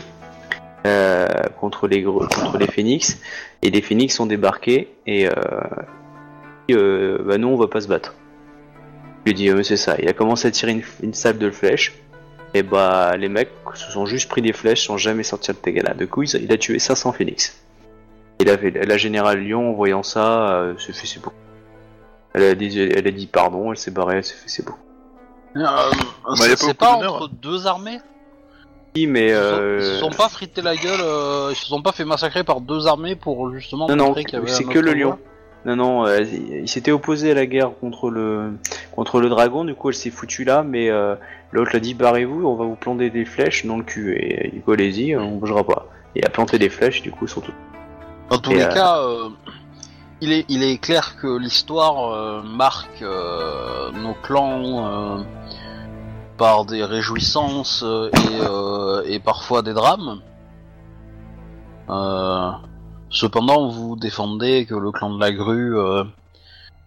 euh, 0.87 1.27
contre 1.61 1.87
les 1.89 2.03
gros- 2.03 2.27
contre 2.27 2.59
les 2.59 2.67
phénix 2.67 3.19
et 3.63 3.71
les 3.71 3.83
phénix 3.83 4.19
ont 4.21 4.27
débarqué 4.27 4.89
et 5.07 5.29
euh, 5.29 7.19
bah 7.25 7.39
nous 7.39 7.49
on 7.49 7.57
va 7.57 7.69
pas 7.69 7.81
se 7.81 7.89
battre. 7.89 8.15
Je 9.25 9.25
lui 9.25 9.31
ai 9.33 9.35
dit 9.35 9.49
euh, 9.51 9.63
c'est 9.63 9.77
ça. 9.77 9.97
Il 10.01 10.09
a 10.09 10.13
commencé 10.13 10.49
à 10.49 10.51
tirer 10.51 10.73
une, 10.73 10.83
une 11.03 11.15
sable 11.15 11.39
de 11.39 11.51
flèches 11.51 11.95
et 12.55 12.63
bah 12.63 13.17
les 13.17 13.29
mecs 13.29 13.51
se 13.75 13.91
sont 13.91 14.07
juste 14.07 14.29
pris 14.29 14.43
des 14.43 14.53
flèches 14.53 14.87
sans 14.87 14.97
jamais 14.97 15.23
sortir 15.23 15.55
de 15.55 15.59
Tegala. 15.61 15.95
Du 15.95 16.07
coup 16.09 16.23
il, 16.23 16.37
a- 16.37 16.39
il 16.39 16.53
a 16.53 16.57
tué 16.59 16.79
500 16.79 17.13
phénix. 17.13 17.59
Et 18.41 18.45
la, 18.45 18.57
la 18.57 18.97
générale 18.97 19.47
Lion 19.47 19.71
en 19.71 19.73
voyant 19.73 20.03
ça 20.03 20.55
euh, 20.55 20.75
fait 20.77 20.93
c'est 20.93 21.21
beaucoup. 21.23 21.37
Elle 22.35 22.45
a 22.45 22.55
dit 22.55 22.81
elle 22.81 23.07
a 23.07 23.11
dit 23.11 23.27
pardon, 23.27 23.73
elle 23.73 23.79
s'est 23.79 23.91
barrée, 23.91 24.17
elle 24.19 24.25
s'est 24.25 24.35
fait 24.35 24.49
c'est 24.49 24.65
beaucoup. 24.65 24.79
Euh, 25.57 25.67
a 25.67 26.37
c'est 26.37 26.75
pas 26.75 26.99
c'est 27.01 27.07
entre 27.07 27.29
deux 27.29 27.67
armées 27.67 28.01
Oui, 28.97 29.07
mais 29.07 29.29
Ils 29.29 29.35
se 29.35 29.35
sont- 29.37 29.57
euh... 29.59 29.79
Ils 29.81 29.85
se 29.85 30.01
sont 30.01 30.11
pas 30.11 30.29
frité 30.31 30.63
la 30.63 30.75
gueule, 30.77 31.01
euh, 31.03 31.49
ils 31.51 31.57
se 31.57 31.67
sont 31.67 31.83
pas 31.83 31.93
fait 31.93 32.07
massacrer 32.07 32.43
par 32.43 32.61
deux 32.63 32.87
armées 32.87 33.17
pour 33.17 33.53
justement 33.53 33.87
Non, 33.89 33.97
non, 33.97 34.07
montrer 34.09 34.25
qu'il 34.25 34.35
y 34.35 34.37
avait 34.37 34.49
c'est 34.49 34.65
un 34.65 34.69
que 34.69 34.79
autre 34.79 34.89
le 34.89 34.95
lion. 34.95 35.19
Non, 35.65 35.77
non, 35.77 36.07
euh, 36.07 36.23
il 36.23 36.69
s'était 36.69 36.91
opposé 36.91 37.31
à 37.31 37.35
la 37.35 37.47
guerre 37.47 37.71
contre 37.81 38.11
le 38.11 38.53
contre 38.93 39.21
le 39.21 39.29
dragon, 39.29 39.65
du 39.65 39.75
coup 39.75 39.91
elle 39.91 39.95
s'est 39.95 40.11
foutue 40.11 40.45
là, 40.45 40.63
mais 40.65 40.91
euh, 40.91 41.15
l'autre 41.53 41.71
l'a 41.75 41.81
dit 41.81 41.95
barrez-vous, 41.95 42.45
on 42.47 42.55
va 42.57 42.65
vous 42.65 42.75
planter 42.75 43.11
des 43.11 43.25
flèches 43.25 43.65
dans 43.67 43.77
le 43.77 43.85
cul, 43.85 44.17
et 44.19 44.51
du 44.51 44.61
coup 44.61 44.73
allez-y, 44.73 45.15
on 45.17 45.37
bougera 45.37 45.63
pas. 45.65 45.87
Et 46.17 46.19
il 46.21 46.27
a 46.27 46.31
planté 46.31 46.59
des 46.59 46.69
flèches, 46.69 47.01
du 47.03 47.11
coup 47.13 47.27
tous... 47.27 47.43
Dans 48.29 48.39
tous 48.39 48.51
Et, 48.51 48.57
les 48.57 48.63
euh, 48.63 48.73
cas, 48.75 48.99
euh, 48.99 49.29
il, 50.23 50.63
est, 50.63 50.79
clair 50.79 51.17
que 51.17 51.27
l'histoire 51.27 52.13
euh, 52.13 52.43
marque 52.43 53.03
euh, 53.03 53.91
nos 53.91 54.15
clans 54.15 55.19
euh, 55.19 55.23
par 56.39 56.65
des 56.65 56.85
réjouissances 56.85 57.85
et, 59.05 59.15
et 59.15 59.19
parfois 59.19 59.63
des 59.63 59.75
drames. 59.75 60.21
Cependant, 63.11 63.69
vous 63.69 63.97
défendez 63.97 64.65
que 64.65 64.75
le 64.75 64.93
clan 64.93 65.11
de 65.11 65.21
la 65.21 65.33
grue 65.33 65.77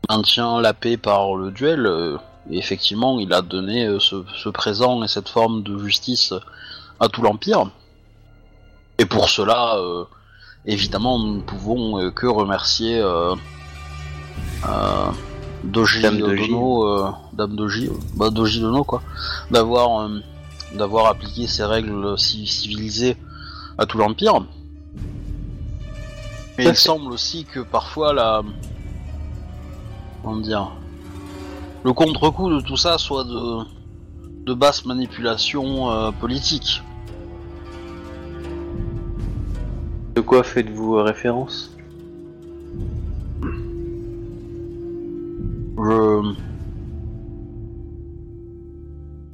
maintient 0.10 0.62
la 0.62 0.74
paix 0.74 0.98
par 0.98 1.36
le 1.36 1.52
duel. 1.52 2.18
effectivement, 2.50 3.20
il 3.20 3.32
a 3.34 3.42
donné 3.42 3.98
ce, 4.00 4.50
présent 4.50 5.04
et 5.04 5.08
cette 5.08 5.30
forme 5.30 5.62
de 5.62 5.78
justice 5.78 6.34
à 7.00 7.08
tout 7.08 7.22
l'Empire. 7.22 7.70
Et 8.98 9.06
pour 9.06 9.30
cela, 9.30 9.78
évidemment, 10.66 11.20
nous 11.20 11.36
ne 11.38 11.42
pouvons 11.42 12.00
euh, 12.00 12.12
que 12.12 12.28
remercier 12.28 13.00
euh, 13.00 13.36
euh, 14.68 15.06
Doji 15.64 16.02
Dame. 16.02 16.18
Dono, 16.18 17.08
Dame 17.34 17.56
Doji, 17.56 17.90
bah 18.16 18.30
Doji 18.30 18.62
Dono 18.62 18.84
quoi, 18.84 19.02
d'avoir 19.52 20.10
d'avoir 20.76 21.08
appliqué 21.08 21.48
ces 21.48 21.64
règles 21.64 22.18
ci- 22.18 22.48
civilisées 22.48 23.16
à 23.78 23.86
tout 23.86 23.98
l'empire. 23.98 24.42
Mais 26.58 26.66
il 26.66 26.76
semble 26.76 27.12
aussi 27.12 27.44
que 27.46 27.60
parfois 27.60 28.14
la 28.14 28.42
comment 30.24 30.38
dire 30.38 30.72
le 31.84 31.94
contre-coup 31.94 32.50
de 32.50 32.62
tout 32.62 32.78
ça 32.78 32.98
soit 32.98 33.24
de, 33.26 33.64
de 34.46 34.54
basse 34.54 34.86
manipulation 34.86 35.92
euh, 35.92 36.12
politique. 36.12 36.82
De 40.16 40.22
quoi 40.22 40.44
faites-vous 40.44 40.94
référence? 41.04 41.76
Je... 45.78 46.34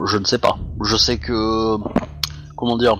Je 0.03 0.17
ne 0.17 0.25
sais 0.25 0.39
pas. 0.39 0.57
Je 0.83 0.97
sais 0.97 1.19
que... 1.19 1.77
Comment 2.55 2.77
dire 2.77 2.97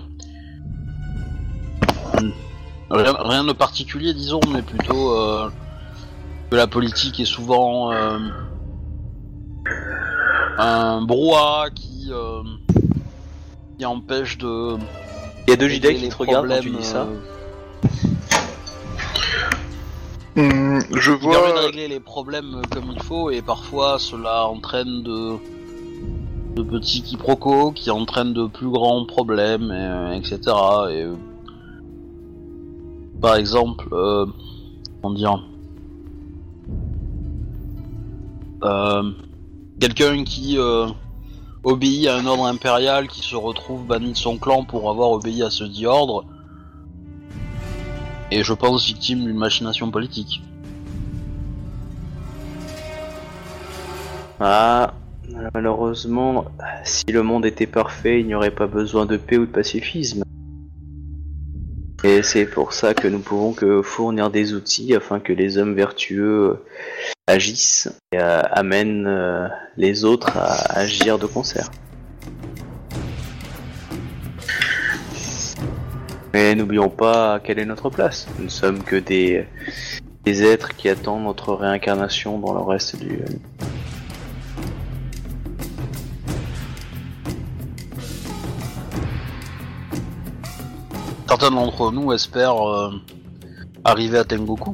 Rien, 2.90 3.14
rien 3.18 3.44
de 3.44 3.52
particulier, 3.52 4.14
disons, 4.14 4.40
mais 4.52 4.62
plutôt 4.62 5.16
euh, 5.16 5.50
que 6.50 6.56
la 6.56 6.68
politique 6.68 7.18
est 7.18 7.24
souvent 7.24 7.90
euh, 7.90 8.18
un 10.58 11.02
brouhaha 11.02 11.70
qui, 11.70 12.10
euh, 12.10 12.42
qui 13.76 13.84
empêche 13.84 14.38
de... 14.38 14.76
Il 15.48 15.50
y 15.50 15.52
a 15.54 15.56
deux 15.56 15.68
JD 15.68 15.94
qui 15.96 16.08
te 16.08 16.16
regardent 16.16 16.48
quand 16.48 16.60
tu 16.60 16.70
dis 16.70 16.84
ça. 16.84 17.08
Euh, 20.36 20.40
Hmm, 20.42 20.80
je 20.96 21.12
qui 21.12 21.28
permet 21.28 21.52
de 21.52 21.52
vois. 21.52 21.60
régler 21.60 21.88
les 21.88 22.00
problèmes 22.00 22.62
comme 22.70 22.92
il 22.94 23.02
faut 23.02 23.30
et 23.30 23.42
parfois 23.42 23.98
cela 23.98 24.46
entraîne 24.48 25.02
de, 25.02 25.36
de 26.56 26.62
petits 26.62 27.02
quiproquos 27.02 27.72
qui 27.72 27.90
entraînent 27.90 28.32
de 28.34 28.46
plus 28.46 28.68
grands 28.70 29.04
problèmes, 29.04 29.70
et, 29.70 29.74
euh, 29.74 30.12
etc. 30.14 30.38
Et, 30.90 31.02
euh, 31.02 31.14
par 33.20 33.36
exemple, 33.36 33.88
euh, 33.92 34.26
comment 35.00 35.14
dire, 35.14 35.44
euh, 38.64 39.10
quelqu'un 39.80 40.24
qui 40.24 40.58
euh, 40.58 40.86
obéit 41.64 42.06
à 42.08 42.16
un 42.16 42.26
ordre 42.26 42.46
impérial 42.46 43.08
qui 43.08 43.20
se 43.20 43.36
retrouve 43.36 43.84
banni 43.86 44.12
de 44.12 44.16
son 44.16 44.38
clan 44.38 44.64
pour 44.64 44.88
avoir 44.90 45.10
obéi 45.10 45.42
à 45.42 45.50
ce 45.50 45.64
dit 45.64 45.86
ordre. 45.86 46.24
Et 48.34 48.42
je 48.42 48.54
pense 48.54 48.86
victime 48.86 49.26
d'une 49.26 49.36
machination 49.36 49.90
politique. 49.90 50.40
Ah, 54.40 54.94
malheureusement, 55.52 56.46
si 56.82 57.04
le 57.12 57.22
monde 57.22 57.44
était 57.44 57.66
parfait, 57.66 58.20
il 58.20 58.26
n'y 58.26 58.34
aurait 58.34 58.50
pas 58.50 58.66
besoin 58.66 59.04
de 59.04 59.18
paix 59.18 59.36
ou 59.36 59.44
de 59.44 59.50
pacifisme. 59.50 60.22
Et 62.04 62.22
c'est 62.22 62.46
pour 62.46 62.72
ça 62.72 62.94
que 62.94 63.06
nous 63.06 63.20
pouvons 63.20 63.52
que 63.52 63.82
fournir 63.82 64.30
des 64.30 64.54
outils 64.54 64.94
afin 64.94 65.20
que 65.20 65.34
les 65.34 65.58
hommes 65.58 65.74
vertueux 65.74 66.64
agissent 67.26 67.90
et 68.12 68.18
euh, 68.18 68.40
amènent 68.50 69.06
euh, 69.06 69.46
les 69.76 70.06
autres 70.06 70.38
à 70.38 70.78
agir 70.78 71.18
de 71.18 71.26
concert. 71.26 71.70
Mais 76.32 76.54
n'oublions 76.54 76.88
pas 76.88 77.40
quelle 77.40 77.58
est 77.58 77.66
notre 77.66 77.90
place. 77.90 78.26
Nous 78.38 78.44
ne 78.46 78.50
sommes 78.50 78.82
que 78.82 78.96
des, 78.96 79.46
des 80.24 80.42
êtres 80.44 80.74
qui 80.76 80.88
attendent 80.88 81.24
notre 81.24 81.52
réincarnation 81.54 82.38
dans 82.38 82.54
le 82.54 82.60
reste 82.60 82.96
du, 82.96 83.20
Certains 91.28 91.50
d'entre 91.50 91.90
nous 91.92 92.12
espèrent 92.12 92.62
euh, 92.68 92.90
arriver 93.84 94.18
à 94.18 94.24
Tengoku. 94.24 94.72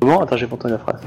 Comment 0.00 0.20
Attends, 0.20 0.36
j'ai 0.36 0.46
pas 0.46 0.54
entendu 0.54 0.72
la 0.74 0.78
phrase. 0.78 1.00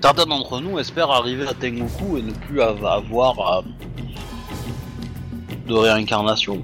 Certains 0.00 0.26
d'entre 0.26 0.60
nous 0.60 0.78
espèrent 0.78 1.10
arriver 1.10 1.46
à 1.46 1.52
Tengoku 1.54 2.16
et 2.16 2.22
ne 2.22 2.32
plus 2.32 2.60
av- 2.62 2.84
avoir 2.84 3.58
euh, 3.58 3.62
de 5.68 5.74
réincarnation. 5.74 6.62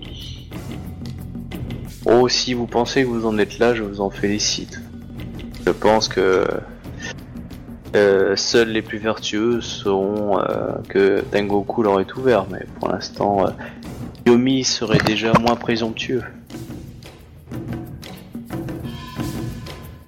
Oh, 2.06 2.28
si 2.28 2.54
vous 2.54 2.66
pensez 2.66 3.02
que 3.02 3.08
vous 3.08 3.26
en 3.26 3.38
êtes 3.38 3.58
là, 3.58 3.74
je 3.74 3.82
vous 3.82 4.00
en 4.00 4.10
félicite. 4.10 4.80
Je 5.64 5.70
pense 5.70 6.08
que 6.08 6.46
euh, 7.94 8.34
seuls 8.36 8.70
les 8.70 8.82
plus 8.82 8.98
vertueux 8.98 9.60
sauront 9.60 10.38
euh, 10.40 10.72
que 10.88 11.20
Tengoku 11.30 11.82
leur 11.82 12.00
est 12.00 12.14
ouvert, 12.16 12.46
mais 12.50 12.66
pour 12.78 12.88
l'instant, 12.88 13.46
euh, 13.46 13.50
Yomi 14.26 14.64
serait 14.64 14.98
déjà 14.98 15.32
moins 15.38 15.56
présomptueux. 15.56 16.24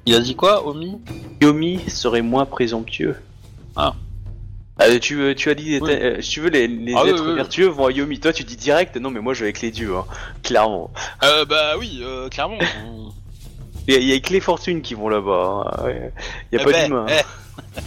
Il 0.05 0.15
a 0.15 0.21
dit 0.21 0.37
quoi, 0.37 0.67
Omi 0.67 0.99
Yomi 1.41 1.81
serait 1.89 2.23
moins 2.23 2.47
présomptueux. 2.47 3.17
Ah. 3.75 3.95
Ah, 4.79 4.99
tu, 4.99 5.19
euh, 5.21 5.35
tu 5.35 5.49
as 5.49 5.55
dit, 5.55 5.79
Oui. 5.81 5.91
euh, 5.91 6.21
si 6.21 6.31
tu 6.33 6.41
veux, 6.41 6.51
les, 6.51 6.69
les 6.69 6.93
Ah 6.95 7.05
êtres 7.07 7.23
oui, 7.23 7.31
oui. 7.31 7.35
vertueux 7.37 7.67
vont 7.69 7.87
à 7.87 7.91
Yomi. 7.93 8.21
Toi, 8.21 8.33
tu 8.35 8.45
dis 8.45 8.57
direct, 8.57 8.97
non, 8.97 9.11
mais 9.11 9.21
moi 9.21 9.33
je 9.33 9.41
vais 9.41 9.47
avec 9.47 9.63
les 9.63 9.71
dieux, 9.71 9.97
hein, 9.97 10.05
clairement. 10.43 10.91
euh, 11.25 11.45
Bah 11.47 11.77
oui, 11.79 12.01
euh, 12.03 12.29
clairement. 12.29 12.59
Il 13.89 13.95
y, 13.95 13.97
a- 13.97 14.01
il 14.01 14.07
y 14.09 14.13
a 14.13 14.19
que 14.19 14.33
les 14.33 14.41
fortunes 14.41 14.83
qui 14.83 14.95
vont 14.95 15.09
là-bas. 15.09 15.79
hein. 15.85 15.89
Il 16.53 16.57
y 16.57 16.59
a 16.59 16.63
Eh 16.63 16.65
pas 16.65 16.73
ben, 16.73 16.87
d'humains. 16.89 17.07
eh, 17.09 17.83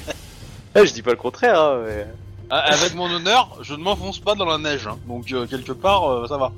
Ah, 0.74 0.86
je 0.86 0.94
dis 0.94 1.02
pas 1.02 1.11
le 1.11 1.18
contraire. 1.18 1.60
hein, 1.60 1.82
mais- 1.86 2.06
avec 2.52 2.95
mon 2.95 3.11
honneur, 3.11 3.57
je 3.61 3.74
ne 3.76 3.84
m'enfonce 3.84 4.18
pas 4.20 4.34
dans 4.34 4.45
la 4.45 4.57
neige, 4.57 4.88
hein. 4.88 4.98
donc 5.07 5.32
euh, 5.34 5.45
quelque 5.45 5.74
part, 5.74 6.26
ça 6.30 6.38
va. 6.38 6.52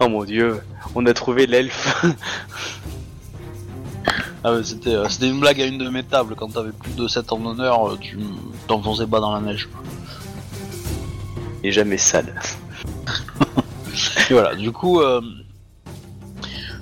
Oh 0.00 0.08
mon 0.08 0.24
dieu, 0.24 0.60
on 0.96 1.04
a 1.06 1.12
trouvé 1.14 1.46
l'elfe. 1.46 1.94
Ah 4.44 4.52
ouais, 4.52 4.64
c'était 4.64 4.94
euh, 4.94 5.08
c'était 5.08 5.28
une 5.28 5.40
blague 5.40 5.60
à 5.60 5.66
une 5.66 5.78
de 5.78 5.88
mes 5.88 6.04
tables, 6.04 6.34
quand 6.36 6.52
t'avais 6.52 6.72
plus 6.72 6.92
de 6.92 7.08
7 7.08 7.32
en 7.32 7.44
honneur, 7.44 7.88
euh, 7.88 7.98
tu 8.00 8.18
t'enfonçais 8.68 9.06
pas 9.06 9.20
dans 9.20 9.32
la 9.32 9.40
neige. 9.40 9.68
Est 11.64 11.72
jamais 11.72 11.98
sale. 11.98 12.34
Et 14.30 14.32
voilà, 14.32 14.54
du 14.54 14.70
coup, 14.72 15.00
euh, 15.00 15.20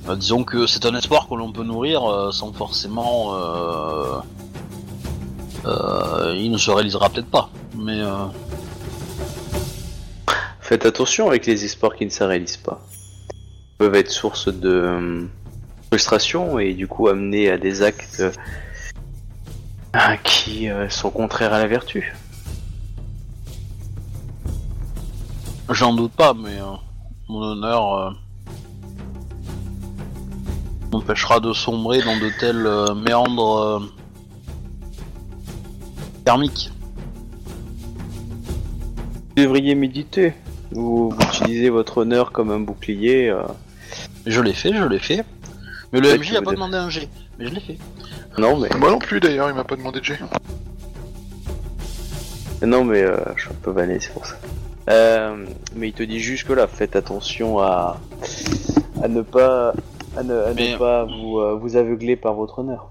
euh, 0.09 0.17
disons 0.17 0.45
que 0.45 0.67
c'est 0.67 0.85
un 0.85 0.95
espoir 0.95 1.29
que 1.29 1.35
l'on 1.35 1.53
peut 1.53 1.65
nourrir 1.65 2.05
euh, 2.05 2.31
sans 2.33 2.53
forcément. 2.53 3.35
Euh, 3.35 4.19
euh, 5.67 6.35
il 6.37 6.51
ne 6.51 6.59
se 6.59 6.71
réalisera 6.71 7.09
peut-être 7.09 7.31
pas, 7.31 7.49
mais 7.75 8.01
euh, 8.01 8.27
Faites 10.65 10.87
attention 10.87 11.29
avec 11.29 11.45
les 11.45 11.65
espoirs 11.67 11.95
qui 11.95 12.07
ne 12.07 12.11
se 12.11 12.25
réalisent 12.25 12.57
pas. 12.57 12.81
Ils 13.35 13.77
peuvent 13.77 13.95
être 13.95 14.11
source 14.11 14.49
de 14.49 15.29
frustration 15.95 16.59
et 16.59 16.75
du 16.75 16.89
coup 16.89 17.07
amener 17.07 17.51
à 17.51 17.57
des 17.57 17.83
actes 17.83 18.25
euh, 19.95 20.17
qui 20.25 20.69
euh, 20.69 20.89
sont 20.89 21.11
contraires 21.11 21.53
à 21.53 21.59
la 21.59 21.69
vertu. 21.69 22.13
j'en 25.71 25.95
doute 25.95 26.13
pas, 26.13 26.35
mais 26.35 26.59
euh, 26.59 26.75
mon 27.29 27.43
honneur 27.43 27.95
euh, 27.95 28.11
m'empêchera 30.93 31.41
de 31.41 31.53
sombrer 31.53 32.03
dans 32.03 32.19
de 32.19 32.31
tels 32.41 32.67
euh, 32.67 32.95
méandres 32.95 33.89
thermiques. 36.25 36.73
Vous 39.29 39.43
devriez 39.43 39.75
méditer. 39.75 40.35
Vous, 40.73 41.11
vous 41.11 41.23
utilisez 41.23 41.71
votre 41.71 41.99
honneur 41.99 42.33
comme 42.33 42.51
un 42.51 42.61
bouclier. 42.61 43.33
Je 44.27 44.41
l'ai 44.41 44.55
fait, 44.55 44.73
je 44.75 44.85
l'ai 44.85 44.99
fait. 44.99 45.25
Mais 45.95 46.01
le 46.01 46.19
MJ 46.19 46.35
a 46.35 46.43
pas 46.43 46.51
demandé 46.53 46.77
un 46.77 46.91
G, 46.91 47.09
mais 47.39 47.47
je 47.47 47.55
l'ai 47.55 47.61
fait. 47.61 47.79
Non 48.37 48.59
mais 48.59 48.69
Moi 48.79 48.91
non 48.91 48.99
plus 48.99 49.21
d'ailleurs, 49.21 49.49
il 49.49 49.55
m'a 49.55 49.65
pas 49.65 49.77
demandé 49.77 50.01
de 50.01 50.05
G. 50.05 50.15
non 52.67 52.85
mais 52.85 53.03
euh, 53.03 53.17
je 53.37 53.43
suis 53.43 53.51
un 53.51 53.57
peu 53.63 53.71
vanné, 53.71 53.99
c'est 54.01 54.13
pour 54.13 54.27
ça. 54.27 54.37
Euh, 54.91 55.47
mais 55.77 55.89
il 55.89 55.93
te 55.95 56.03
dit 56.03 56.21
juste 56.21 56.47
que 56.47 56.53
là, 56.53 56.67
faites 56.67 56.97
attention 56.97 57.59
à 57.61 57.99
à 59.03 59.09
ne 59.09 59.23
pas 59.23 59.73
à 60.17 60.23
ne, 60.23 60.35
à 60.37 60.49
ne 60.51 60.55
Mais- 60.55 60.77
pas 60.77 61.05
vous 61.05 61.39
euh, 61.39 61.55
vous 61.55 61.77
aveugler 61.77 62.17
par 62.17 62.35
votre 62.35 62.59
honneur. 62.59 62.89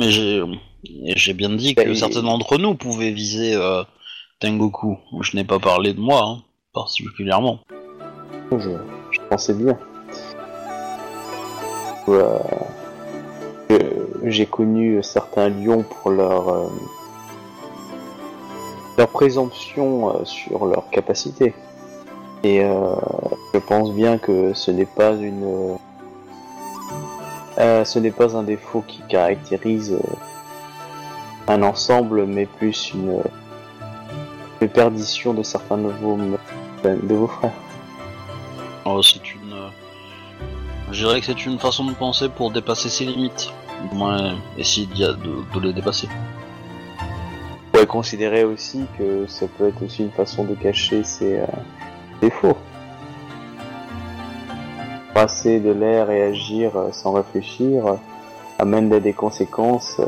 Mais 0.00 0.10
j'ai 0.10 0.42
j'ai 0.84 1.34
bien 1.34 1.50
dit 1.50 1.74
que 1.74 1.92
certains 1.94 2.22
d'entre 2.22 2.56
nous 2.56 2.74
pouvaient 2.74 3.10
viser 3.10 3.54
euh, 3.54 3.82
Tengoku. 4.38 4.96
Je 5.22 5.36
n'ai 5.36 5.44
pas 5.44 5.58
parlé 5.58 5.92
de 5.92 6.00
moi, 6.00 6.22
hein, 6.24 6.42
particulièrement. 6.72 7.60
Je, 8.52 8.70
je 9.10 9.18
pensais 9.28 9.54
bien. 9.54 9.76
Euh, 12.14 12.38
J'ai 14.24 14.46
connu 14.46 15.02
certains 15.02 15.48
lions 15.48 15.82
pour 15.82 16.10
leur 16.10 16.48
euh, 16.48 16.68
leur 18.96 19.08
présomption 19.08 20.10
euh, 20.10 20.24
sur 20.24 20.66
leur 20.66 20.88
capacité. 20.90 21.54
Et 22.44 22.60
je 22.60 23.58
pense 23.58 23.92
bien 23.92 24.16
que 24.16 24.54
ce 24.54 24.70
n'est 24.70 24.86
pas 24.86 25.12
une 25.12 25.76
ce 27.56 27.98
n'est 27.98 28.12
pas 28.12 28.36
un 28.36 28.44
défaut 28.44 28.84
qui 28.86 29.02
caractérise 29.08 29.98
un 31.48 31.62
ensemble, 31.64 32.26
mais 32.26 32.46
plus 32.46 32.92
une, 32.94 33.20
une 34.60 34.68
perdition 34.68 35.34
de 35.34 35.42
certains 35.42 35.78
de 35.78 35.88
vos, 35.88 36.16
de 36.84 37.14
vos 37.14 37.26
frères. 37.26 37.50
Oh, 38.84 39.02
Je 40.90 41.04
dirais 41.04 41.20
que 41.20 41.26
c'est 41.26 41.46
une 41.46 41.58
façon 41.58 41.84
de 41.84 41.92
penser 41.92 42.28
pour 42.28 42.50
dépasser 42.50 42.88
ses 42.88 43.04
limites. 43.04 43.52
Du 43.90 43.96
moins, 43.96 44.34
essayer 44.56 44.86
a- 45.04 45.12
de, 45.12 45.44
de 45.54 45.60
les 45.60 45.72
dépasser. 45.72 46.08
pourrait 47.72 47.86
considérer 47.86 48.44
aussi 48.44 48.84
que 48.98 49.26
ça 49.28 49.46
peut 49.46 49.68
être 49.68 49.82
aussi 49.84 50.02
une 50.02 50.10
façon 50.10 50.44
de 50.44 50.54
cacher 50.54 51.04
ses 51.04 51.38
euh, 51.38 51.46
défauts. 52.20 52.56
Passer 55.14 55.60
de 55.60 55.70
l'air 55.70 56.10
et 56.10 56.22
agir 56.22 56.76
euh, 56.76 56.88
sans 56.92 57.12
réfléchir 57.12 57.86
euh, 57.86 57.94
amène 58.58 58.92
à 58.92 58.98
des 59.00 59.12
conséquences 59.12 60.00
euh, 60.00 60.04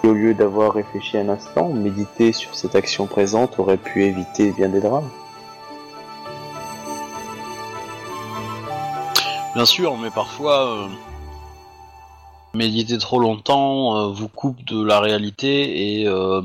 qui, 0.00 0.08
au 0.08 0.12
lieu 0.14 0.34
d'avoir 0.34 0.72
réfléchi 0.72 1.16
un 1.18 1.28
instant, 1.28 1.68
méditer 1.68 2.32
sur 2.32 2.54
cette 2.56 2.74
action 2.74 3.06
présente 3.06 3.58
aurait 3.60 3.76
pu 3.76 4.02
éviter 4.04 4.50
bien 4.52 4.68
des 4.70 4.80
drames. 4.80 5.08
Bien 9.54 9.66
sûr, 9.66 9.96
mais 9.96 10.10
parfois, 10.10 10.66
euh, 10.66 10.88
méditer 12.54 12.98
trop 12.98 13.20
longtemps 13.20 13.96
euh, 13.96 14.08
vous 14.08 14.26
coupe 14.26 14.64
de 14.64 14.82
la 14.82 14.98
réalité 14.98 16.00
et 16.00 16.08
euh, 16.08 16.42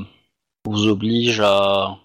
vous 0.64 0.86
oblige 0.86 1.40
à, 1.40 1.96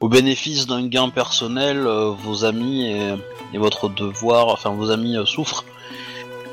au 0.00 0.08
bénéfice 0.10 0.66
d'un 0.66 0.86
gain 0.86 1.08
personnel, 1.08 1.86
vos 1.86 2.44
amis 2.44 2.86
et, 2.86 3.58
votre 3.58 3.88
devoir, 3.88 4.48
enfin 4.48 4.70
vos 4.70 4.90
amis 4.90 5.16
souffrent 5.26 5.64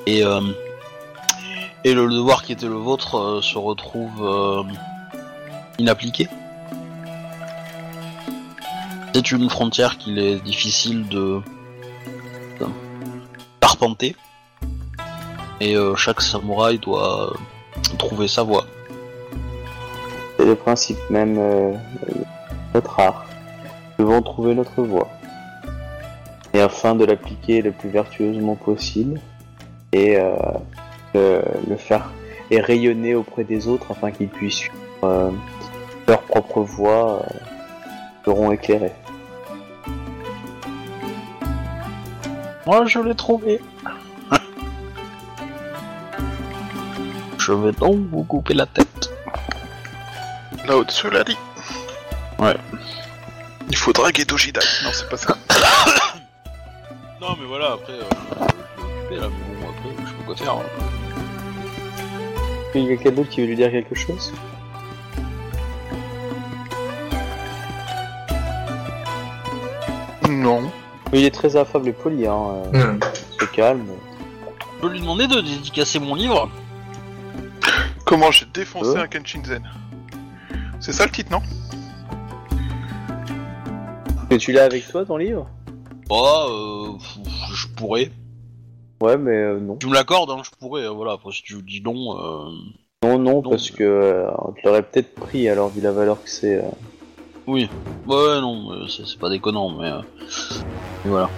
et 0.08 0.24
le 0.24 2.10
devoir 2.10 2.44
qui 2.44 2.54
était 2.54 2.66
le 2.66 2.74
vôtre 2.74 3.42
se 3.44 3.58
retrouve 3.60 4.66
inappliqué. 5.78 6.28
C'est 9.14 9.32
une 9.32 9.50
frontière 9.50 10.00
qu'il 10.00 10.18
est 10.18 10.40
difficile 10.44 11.08
de 11.10 11.42
Et 15.62 15.76
euh, 15.76 15.96
chaque 15.96 16.22
samouraï 16.22 16.78
doit 16.78 17.32
euh, 17.32 17.34
trouver 17.98 18.28
sa 18.28 18.44
voie. 18.44 18.66
C'est 20.38 20.46
le 20.46 20.56
principe 20.56 20.98
même 21.10 21.38
euh, 21.38 21.72
de 22.08 22.14
notre 22.74 23.00
art. 23.00 23.26
Nous 23.98 24.06
devons 24.06 24.22
trouver 24.22 24.54
notre 24.54 24.82
voie. 24.82 25.10
Et 26.54 26.62
afin 26.62 26.96
de 26.96 27.06
l'appliquer 27.06 27.62
le 27.62 27.72
plus 27.72 27.90
vertueusement 27.90 28.56
possible 28.56 29.20
et 29.92 30.18
euh, 30.18 30.36
le, 31.14 31.42
le 31.68 31.76
faire 31.78 32.12
et 32.52 32.60
rayonner 32.60 33.16
auprès 33.16 33.44
des 33.44 33.68
autres 33.68 33.92
afin 33.92 34.12
qu'ils 34.12 34.30
puissent 34.30 34.56
suivre 34.56 35.34
leur 36.08 36.22
propre 36.22 36.62
voie 36.62 37.24
seront 38.24 38.52
éclairés. 38.52 38.94
Moi, 42.66 42.86
je 42.88 43.00
l'ai 43.00 43.16
trouvé. 43.16 43.60
je 47.38 47.54
vais 47.54 47.72
donc 47.74 47.98
vous 48.12 48.24
couper 48.24 48.56
la 48.56 48.66
tête. 48.66 49.12
Là 50.68 50.78
au-dessus 50.78 51.12
l'a 51.12 51.24
dit. 51.24 51.38
Ouais. 52.40 52.56
Il 53.70 53.78
faut 53.78 53.94
draguer 53.94 54.26
Dojidai. 54.26 54.62
Non, 54.84 54.90
c'est 54.94 55.10
pas 55.10 55.18
ça. 55.18 55.38
Non, 57.22 57.36
mais 57.40 57.48
voilà, 57.48 57.72
après, 57.72 57.94
euh, 57.94 58.04
je 58.78 58.84
occupé 58.84 59.16
là, 59.16 59.30
mais 59.30 59.56
bon, 59.56 59.70
après, 59.70 59.90
je 60.04 60.10
sais 60.10 60.16
pas 60.16 60.24
quoi 60.26 60.36
faire. 60.36 60.52
hein. 60.54 60.64
Il 62.76 62.82
y 62.82 62.86
a 62.86 62.90
quelqu'un 62.98 63.12
d'autre 63.16 63.30
qui 63.30 63.42
veut 63.42 63.48
lui 63.48 63.56
dire 63.56 63.72
quelque 63.72 63.96
chose? 63.96 64.32
Non. 70.30 70.72
Mais 71.12 71.20
il 71.22 71.26
est 71.26 71.32
très 71.34 71.56
affable 71.56 71.90
et 71.90 71.94
poli, 71.94 72.26
hein. 72.28 72.64
euh, 72.74 72.94
Hmm. 72.94 73.00
se 73.40 73.46
calme. 73.46 73.86
Je 74.60 74.82
peux 74.82 74.90
lui 74.92 75.00
demander 75.00 75.28
de 75.28 75.40
dédicacer 75.42 76.00
mon 76.00 76.16
livre 76.16 76.50
Comment 78.06 78.32
j'ai 78.32 78.46
défoncé 78.54 78.98
Euh. 78.98 79.02
un 79.02 79.08
Kenshinzen 79.08 79.64
C'est 80.80 80.92
ça 80.94 81.06
le 81.06 81.12
titre, 81.12 81.32
non? 81.32 81.42
Et 84.30 84.38
tu 84.38 84.52
l'as 84.52 84.66
avec 84.66 84.88
toi 84.88 85.06
ton 85.06 85.18
livre? 85.18 85.48
Bah, 86.10 86.46
euh, 86.50 86.94
pff, 86.98 87.18
je 87.54 87.68
pourrais. 87.76 88.12
Ouais, 89.02 89.18
mais 89.18 89.32
euh, 89.32 89.60
non. 89.60 89.76
Tu 89.78 89.88
me 89.88 89.94
l'accordes, 89.94 90.30
hein, 90.32 90.42
je 90.44 90.50
pourrais, 90.60 90.84
euh, 90.84 90.90
voilà, 90.92 91.14
après 91.14 91.32
si 91.32 91.42
tu 91.44 91.62
dis 91.62 91.82
non... 91.82 92.18
Euh... 92.18 92.50
Non, 93.04 93.20
non, 93.20 93.42
Non, 93.44 93.50
parce 93.52 93.70
que 93.70 93.84
euh, 93.84 94.32
on 94.40 94.52
te 94.54 94.60
l'aurait 94.66 94.82
peut-être 94.82 95.14
pris 95.14 95.48
alors 95.48 95.70
vu 95.70 95.80
la 95.82 95.92
valeur 95.92 96.24
que 96.24 96.30
c'est. 96.30 96.58
euh. 96.58 96.62
Oui. 97.48 97.70
Ouais, 98.08 98.42
non, 98.42 98.88
c'est 98.88 99.20
pas 99.20 99.30
déconnant, 99.30 99.70
mais... 99.70 99.88
euh, 99.88 100.00
mais 101.04 101.12
voilà. 101.12 101.30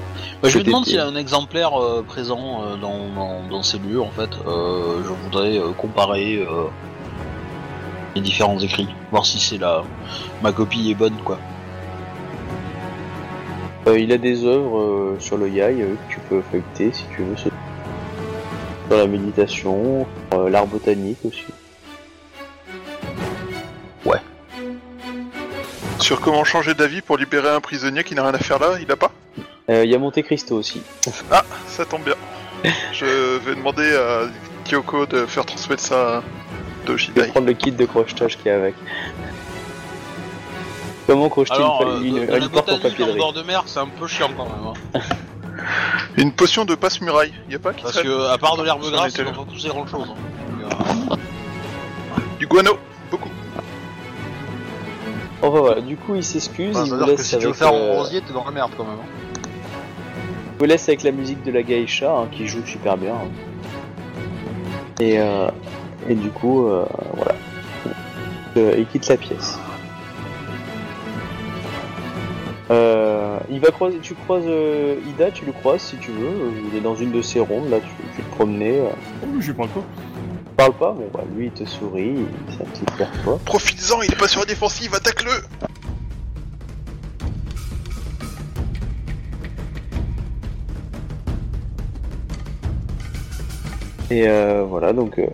Bah, 0.41 0.49
je 0.49 0.57
me 0.57 0.63
demande 0.63 0.85
s'il 0.85 0.95
y 0.95 0.99
a 0.99 1.05
un 1.05 1.15
exemplaire 1.15 1.81
euh, 1.81 2.01
présent 2.01 2.61
euh, 2.63 2.75
dans, 2.77 3.09
dans, 3.13 3.47
dans 3.49 3.63
ces 3.63 3.79
lieux, 3.79 4.01
en 4.01 4.11
fait. 4.11 4.29
Euh, 4.47 5.03
je 5.03 5.09
voudrais 5.09 5.59
comparer 5.77 6.47
les 8.15 8.21
différents 8.21 8.59
écrits, 8.59 8.87
voir 9.11 9.25
si 9.25 9.39
c'est 9.39 9.57
la... 9.57 9.83
ma 10.41 10.51
copie 10.51 10.91
est 10.91 10.95
bonne, 10.95 11.17
quoi. 11.25 11.37
Euh, 13.87 13.99
il 13.99 14.11
a 14.11 14.17
des 14.17 14.43
œuvres 14.45 15.15
sur 15.19 15.37
le 15.37 15.49
yai 15.49 15.75
que 15.75 16.13
tu 16.13 16.19
peux 16.29 16.41
feuilleter 16.41 16.91
si 16.93 17.03
tu 17.15 17.23
veux. 17.23 17.37
Sur 17.37 17.51
sur 18.89 18.97
la 18.97 19.07
méditation, 19.07 20.07
l'art 20.31 20.67
botanique 20.67 21.17
aussi. 21.25 21.43
Sur 25.99 26.21
comment 26.21 26.43
changer 26.43 26.73
d'avis 26.73 27.01
pour 27.01 27.17
libérer 27.17 27.49
un 27.49 27.59
prisonnier 27.59 28.03
qui 28.03 28.15
n'a 28.15 28.23
rien 28.23 28.33
à 28.33 28.37
faire 28.39 28.59
là, 28.59 28.77
il 28.81 28.89
a 28.91 28.95
pas 28.95 29.11
Euh, 29.69 29.83
Il 29.83 29.91
y 29.91 29.95
a 29.95 29.99
Monte 29.99 30.21
Cristo 30.23 30.55
aussi. 30.55 30.81
Ah, 31.31 31.43
ça 31.67 31.85
tombe 31.85 32.03
bien. 32.03 32.15
Je 32.91 33.37
vais 33.39 33.55
demander 33.55 33.95
à 33.95 34.23
Kyoko 34.65 35.05
de 35.05 35.25
faire 35.25 35.45
transmettre 35.45 35.81
ça 35.83 36.17
à 36.17 36.23
Je 36.95 37.11
vais 37.11 37.27
prendre 37.27 37.45
le 37.47 37.53
kit 37.53 37.71
de 37.71 37.85
crochetage 37.85 38.37
qu'il 38.37 38.47
y 38.47 38.49
a 38.49 38.55
avec. 38.55 38.75
Comment 41.05 41.29
crocheter 41.29 41.55
Alors, 41.55 41.81
une, 42.01 42.17
euh, 42.17 42.21
une, 42.25 42.39
de, 42.39 42.39
de 42.39 42.47
porte 42.47 42.69
en 42.69 42.79
papier 42.79 43.05
de 43.05 43.11
en 43.11 43.15
bord 43.15 43.33
de 43.33 43.41
mer, 43.41 43.63
c'est 43.65 43.79
un 43.79 43.87
peu 43.87 44.07
chiant 44.07 44.29
quand 44.35 44.45
même. 44.45 44.73
hein. 44.95 44.99
Une 46.17 46.31
potion 46.31 46.65
de 46.65 46.75
passe-muraille, 46.75 47.33
y 47.49 47.55
a 47.55 47.59
pas 47.59 47.73
qui 47.73 47.83
Parce 47.83 48.01
que, 48.01 48.29
à 48.29 48.37
part 48.37 48.57
de 48.57 48.63
l'herbe 48.63 48.81
grasse, 48.91 49.17
n'ont 49.19 49.31
pas 49.33 49.43
poussé 49.51 49.67
grand 49.69 49.85
chose. 49.87 50.07
Du 52.39 52.47
guano, 52.47 52.77
beaucoup. 53.11 53.29
Enfin 55.41 55.59
voilà, 55.59 55.81
du 55.81 55.95
coup 55.97 56.15
il 56.15 56.23
s'excuse, 56.23 56.69
il 56.69 56.73
vous 56.73 56.85
C'est-à-dire 56.85 57.05
que 57.05 57.11
laisse, 57.11 57.21
si 57.27 57.35
tu 57.35 57.41
veux 57.41 57.47
avec, 57.49 57.55
faire 57.57 57.73
euh, 57.73 57.93
en 57.93 57.97
rosier, 57.99 58.21
t'es 58.21 58.33
dans 58.33 58.43
la 58.45 58.51
merde 58.51 58.71
quand 58.75 58.83
même. 58.85 58.93
hein. 58.93 59.39
il 60.53 60.59
vous 60.59 60.65
laisse 60.65 60.87
avec 60.89 61.03
la 61.03 61.11
musique 61.11 61.43
de 61.43 61.51
la 61.51 61.61
geisha 61.61 62.11
hein, 62.11 62.27
qui 62.31 62.47
joue 62.47 62.65
super 62.65 62.97
bien. 62.97 63.13
hein. 63.13 63.29
Et, 64.99 65.19
euh, 65.19 65.47
et 66.09 66.15
du 66.15 66.29
coup, 66.29 66.65
euh, 66.67 66.85
voilà. 67.13 67.35
Euh, 68.57 68.73
il 68.79 68.87
quitte 68.87 69.07
la 69.07 69.17
pièce. 69.17 69.59
Euh, 72.69 73.37
il 73.49 73.59
va 73.61 73.69
croiser, 73.71 73.99
tu 74.01 74.13
croises 74.15 74.43
euh, 74.47 74.95
Ida, 75.07 75.31
tu 75.31 75.45
le 75.45 75.51
croises 75.53 75.81
si 75.81 75.97
tu 75.97 76.11
veux. 76.11 76.27
euh, 76.27 76.51
Il 76.71 76.77
est 76.77 76.81
dans 76.81 76.95
une 76.95 77.11
de 77.11 77.21
ses 77.21 77.39
rondes, 77.39 77.69
là, 77.69 77.77
tu, 77.79 77.89
tu 78.15 78.23
te 78.23 78.35
promenais. 78.35 78.79
euh, 78.79 78.89
Oh, 79.23 79.27
mais 79.33 79.41
je 79.41 79.51
pas. 79.53 79.65
il 79.65 80.06
parle 80.57 80.73
pas, 80.73 80.95
mais 80.97 81.07
lui 81.35 81.45
il 81.45 81.51
te 81.51 81.63
sourit, 81.65 82.09
il- 82.17 82.25
c'est 82.53 82.61
un 82.63 82.65
petit 82.65 82.83
peu 82.85 82.95
vers 82.97 83.11
toi. 83.23 83.39
Profites-en, 83.45 84.01
il 84.01 84.11
est 84.11 84.17
pas 84.17 84.27
sur 84.27 84.39
la 84.41 84.45
défensive, 84.47 84.93
attaque-le 84.93 85.31
Et 94.09 94.27
euh, 94.27 94.63
voilà, 94.67 94.93
donc. 94.93 95.19
Euh... 95.19 95.27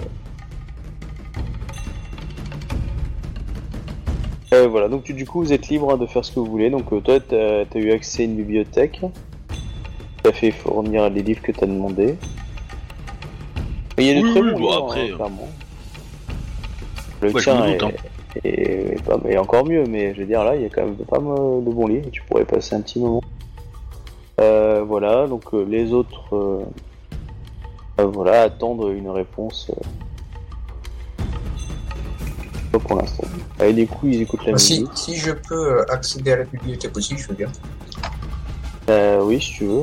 euh, 4.53 4.67
voilà, 4.67 4.87
donc 4.87 5.03
tu- 5.03 5.13
du 5.13 5.25
coup 5.25 5.41
vous 5.41 5.53
êtes 5.53 5.67
libre 5.67 5.91
hein, 5.93 5.97
de 5.97 6.05
faire 6.07 6.25
ce 6.25 6.31
que 6.31 6.39
vous 6.39 6.47
voulez. 6.47 6.69
Donc 6.69 6.91
euh, 6.91 6.99
toi 6.99 7.19
t'as 7.19 7.61
as 7.71 7.77
eu 7.77 7.91
accès 7.91 8.23
à 8.23 8.25
une 8.25 8.35
bibliothèque. 8.35 9.01
T'as 10.23 10.31
fait 10.31 10.51
fournir 10.51 11.09
les 11.09 11.21
livres 11.21 11.41
que 11.41 11.51
t'as 11.51 11.65
demandé. 11.67 12.15
Et 13.97 14.01
il 14.01 14.07
y 14.07 14.11
a 14.11 14.15
de 14.15 14.21
Oui, 14.23 14.31
très 14.31 14.41
oui, 14.41 14.51
bons 14.51 14.57
livres, 14.59 14.77
après, 14.87 15.09
hein, 15.11 15.15
clairement. 15.15 15.49
Le 17.21 17.31
Ouais, 17.31 17.41
tien 17.41 17.65
est, 17.65 17.77
doute, 17.77 17.83
hein. 17.83 17.91
est- 18.43 18.49
est 18.93 19.03
pas, 19.03 19.17
est 19.29 19.37
encore 19.37 19.65
mieux, 19.65 19.85
mais 19.85 20.13
je 20.13 20.21
veux 20.21 20.25
dire 20.25 20.43
là 20.43 20.55
il 20.55 20.63
y 20.63 20.65
a 20.65 20.69
quand 20.69 20.83
même 20.83 20.95
pas 20.95 21.19
mal 21.19 21.63
de 21.63 21.69
bons 21.71 21.87
livres. 21.87 22.09
Tu 22.11 22.21
pourrais 22.23 22.43
passer 22.45 22.75
un 22.75 22.81
petit 22.81 22.99
moment. 22.99 23.21
Euh, 24.41 24.83
voilà, 24.85 25.27
donc 25.27 25.43
euh, 25.53 25.63
les 25.63 25.93
autres. 25.93 26.35
euh, 26.35 26.63
euh, 28.01 28.05
voilà, 28.07 28.41
attendre 28.41 28.89
une 28.89 29.09
réponse. 29.09 29.69
euh, 29.69 31.23
Pas 32.71 32.79
pour 32.79 32.97
l'instant. 32.97 33.23
Allez, 33.59 33.73
du 33.73 33.87
coup, 33.87 34.07
ils 34.07 34.21
écoutent 34.23 34.45
la 34.47 34.53
Bah, 34.53 34.57
si, 34.57 34.79
musique. 34.79 34.91
si 34.97 35.15
je 35.15 35.31
peux 35.31 35.85
accéder 35.89 36.31
à 36.31 36.37
la 36.37 36.43
bibliothèque 36.45 36.97
aussi, 36.97 37.15
je 37.17 37.27
veux 37.27 37.35
bien. 37.35 37.49
Euh, 38.89 39.21
oui, 39.23 39.39
si 39.39 39.53
tu 39.53 39.65
veux. 39.65 39.81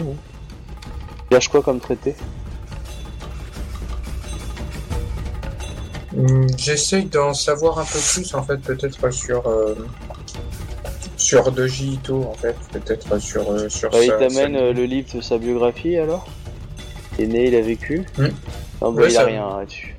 Cherche 1.31 1.49
quoi 1.49 1.63
comme 1.63 1.79
traité 1.79 2.17
J'essaye 6.57 7.05
d'en 7.07 7.33
savoir 7.35 7.79
un 7.79 7.85
peu 7.85 7.99
plus, 7.99 8.35
en 8.35 8.43
fait, 8.43 8.59
peut-être 8.59 9.11
sur. 9.13 9.47
euh, 9.47 9.75
sur 11.17 11.53
Doji 11.53 11.93
Ito, 11.95 12.25
en 12.25 12.35
fait, 12.35 12.57
peut-être 12.73 13.19
sur. 13.21 13.51
euh, 13.53 13.69
sur 13.69 13.91
Bah, 13.91 13.99
Il 14.03 14.09
sa- 14.09 14.17
t'amène 14.19 14.55
sa- 14.55 14.61
euh, 14.63 14.73
le 14.73 14.85
livre 14.85 15.15
de 15.15 15.21
sa 15.21 15.39
biographie 15.39 15.97
alors? 15.97 16.27
Il 17.19 17.25
est 17.25 17.29
né, 17.29 17.47
il 17.49 17.55
a 17.55 17.61
vécu? 17.61 18.05
Hmm. 18.19 18.29
Non, 18.83 18.93
bah, 18.93 19.03
Ouais, 19.03 19.11
il 19.11 19.17
a 19.17 19.21
ça- 19.21 19.27
rien 19.27 19.59
là-dessus. 19.59 19.97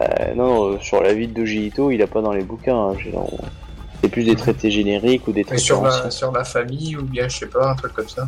Euh, 0.00 0.34
non, 0.34 0.72
euh, 0.72 0.78
sur 0.80 1.02
la 1.02 1.12
vie 1.12 1.28
de 1.28 1.34
Dojito, 1.34 1.90
il 1.90 2.00
a 2.02 2.06
pas 2.06 2.22
dans 2.22 2.32
les 2.32 2.42
bouquins. 2.44 2.90
hein, 2.92 2.96
C'est 4.00 4.08
plus 4.08 4.24
des 4.24 4.34
traités 4.34 4.70
génériques 4.70 5.28
ou 5.28 5.32
des 5.32 5.44
traités 5.44 5.62
sur 5.62 5.82
la, 5.82 6.10
sur 6.10 6.32
la 6.32 6.42
famille 6.44 6.96
ou 6.96 7.02
bien, 7.02 7.28
je 7.28 7.38
sais 7.38 7.46
pas, 7.46 7.70
un 7.70 7.74
truc 7.76 7.92
comme 7.92 8.08
ça? 8.08 8.26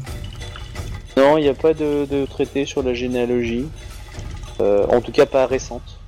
Non, 1.16 1.36
il 1.39 1.43
n'y 1.43 1.48
a 1.48 1.55
pas 1.55 1.73
de, 1.74 2.05
de 2.09 2.27
traité 2.27 2.65
sur 2.66 2.82
la 2.82 2.93
généalogie. 2.94 3.66
En 4.61 5.01
tout 5.01 5.12
cas, 5.12 5.27
pas 5.27 5.47
récente. 5.47 5.98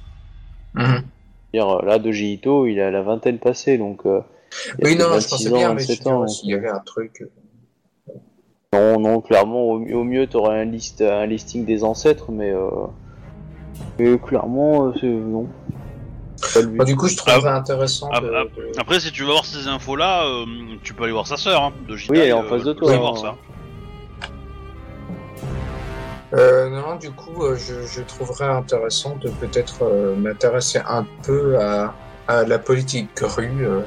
Dire, 1.54 1.82
là, 1.82 1.98
Dojito, 1.98 2.66
il 2.66 2.80
a 2.80 2.90
la 2.90 3.02
vingtaine 3.02 3.38
passée, 3.38 3.78
donc. 3.78 4.04
euh, 4.06 4.20
il 4.78 4.84
Oui, 4.86 4.96
non, 4.96 5.08
non, 5.08 5.20
je 5.20 5.28
26 5.28 5.30
pensais 5.30 5.48
ans, 5.52 5.56
bien, 5.56 5.74
mais 5.74 5.82
je 5.82 5.88
27 5.88 5.98
veux 5.98 6.04
dire, 6.04 6.12
ans, 6.12 6.28
s'il 6.28 6.50
y 6.50 6.54
avait 6.54 6.68
un 6.68 6.80
truc. 6.80 7.22
euh, 7.22 8.12
Non, 8.72 9.00
non, 9.00 9.20
clairement, 9.20 9.62
au, 9.64 9.80
au 9.80 10.04
mieux, 10.04 10.26
tu 10.26 10.36
aurais 10.36 10.60
un, 10.60 10.64
liste, 10.64 11.00
un 11.02 11.26
listing 11.26 11.64
des 11.64 11.84
ancêtres, 11.84 12.30
mais. 12.30 12.50
Euh, 12.50 12.70
mais 13.98 14.18
clairement, 14.18 14.88
euh, 14.88 14.92
c'est. 15.00 15.06
Non. 15.06 15.48
Bah, 16.76 16.84
du 16.84 16.96
coup, 16.96 17.08
je 17.08 17.16
trouverais 17.16 17.50
intéressant 17.50 18.08
ah, 18.12 18.20
de, 18.20 18.26
de- 18.26 18.78
Après, 18.78 19.00
si 19.00 19.10
tu 19.10 19.22
veux 19.22 19.30
voir 19.32 19.44
ces 19.44 19.68
infos-là, 19.68 20.26
euh, 20.26 20.44
tu 20.82 20.92
peux 20.94 21.04
aller 21.04 21.12
voir 21.12 21.26
sa 21.26 21.36
sœur, 21.38 21.62
hein, 21.62 21.72
de 21.88 21.96
Jedi, 21.96 22.12
Oui, 22.12 22.18
elle 22.18 22.28
est 22.28 22.32
en 22.32 22.44
euh, 22.44 22.48
face 22.48 22.62
de 22.64 22.72
tu 22.74 22.78
toi, 22.80 22.88
peux 22.90 22.96
hein. 22.96 23.00
voir 23.00 23.16
ça. 23.18 23.36
Euh, 26.36 26.68
non, 26.68 26.96
du 26.96 27.10
coup, 27.12 27.44
euh, 27.44 27.56
je, 27.56 27.86
je 27.86 28.02
trouverais 28.02 28.46
intéressant 28.46 29.16
de 29.16 29.30
peut-être 29.30 29.82
euh, 29.84 30.14
m'intéresser 30.16 30.80
un 30.86 31.06
peu 31.24 31.58
à, 31.58 31.94
à 32.28 32.42
la 32.44 32.58
politique 32.58 33.10
rue. 33.20 33.64
euh. 33.66 33.80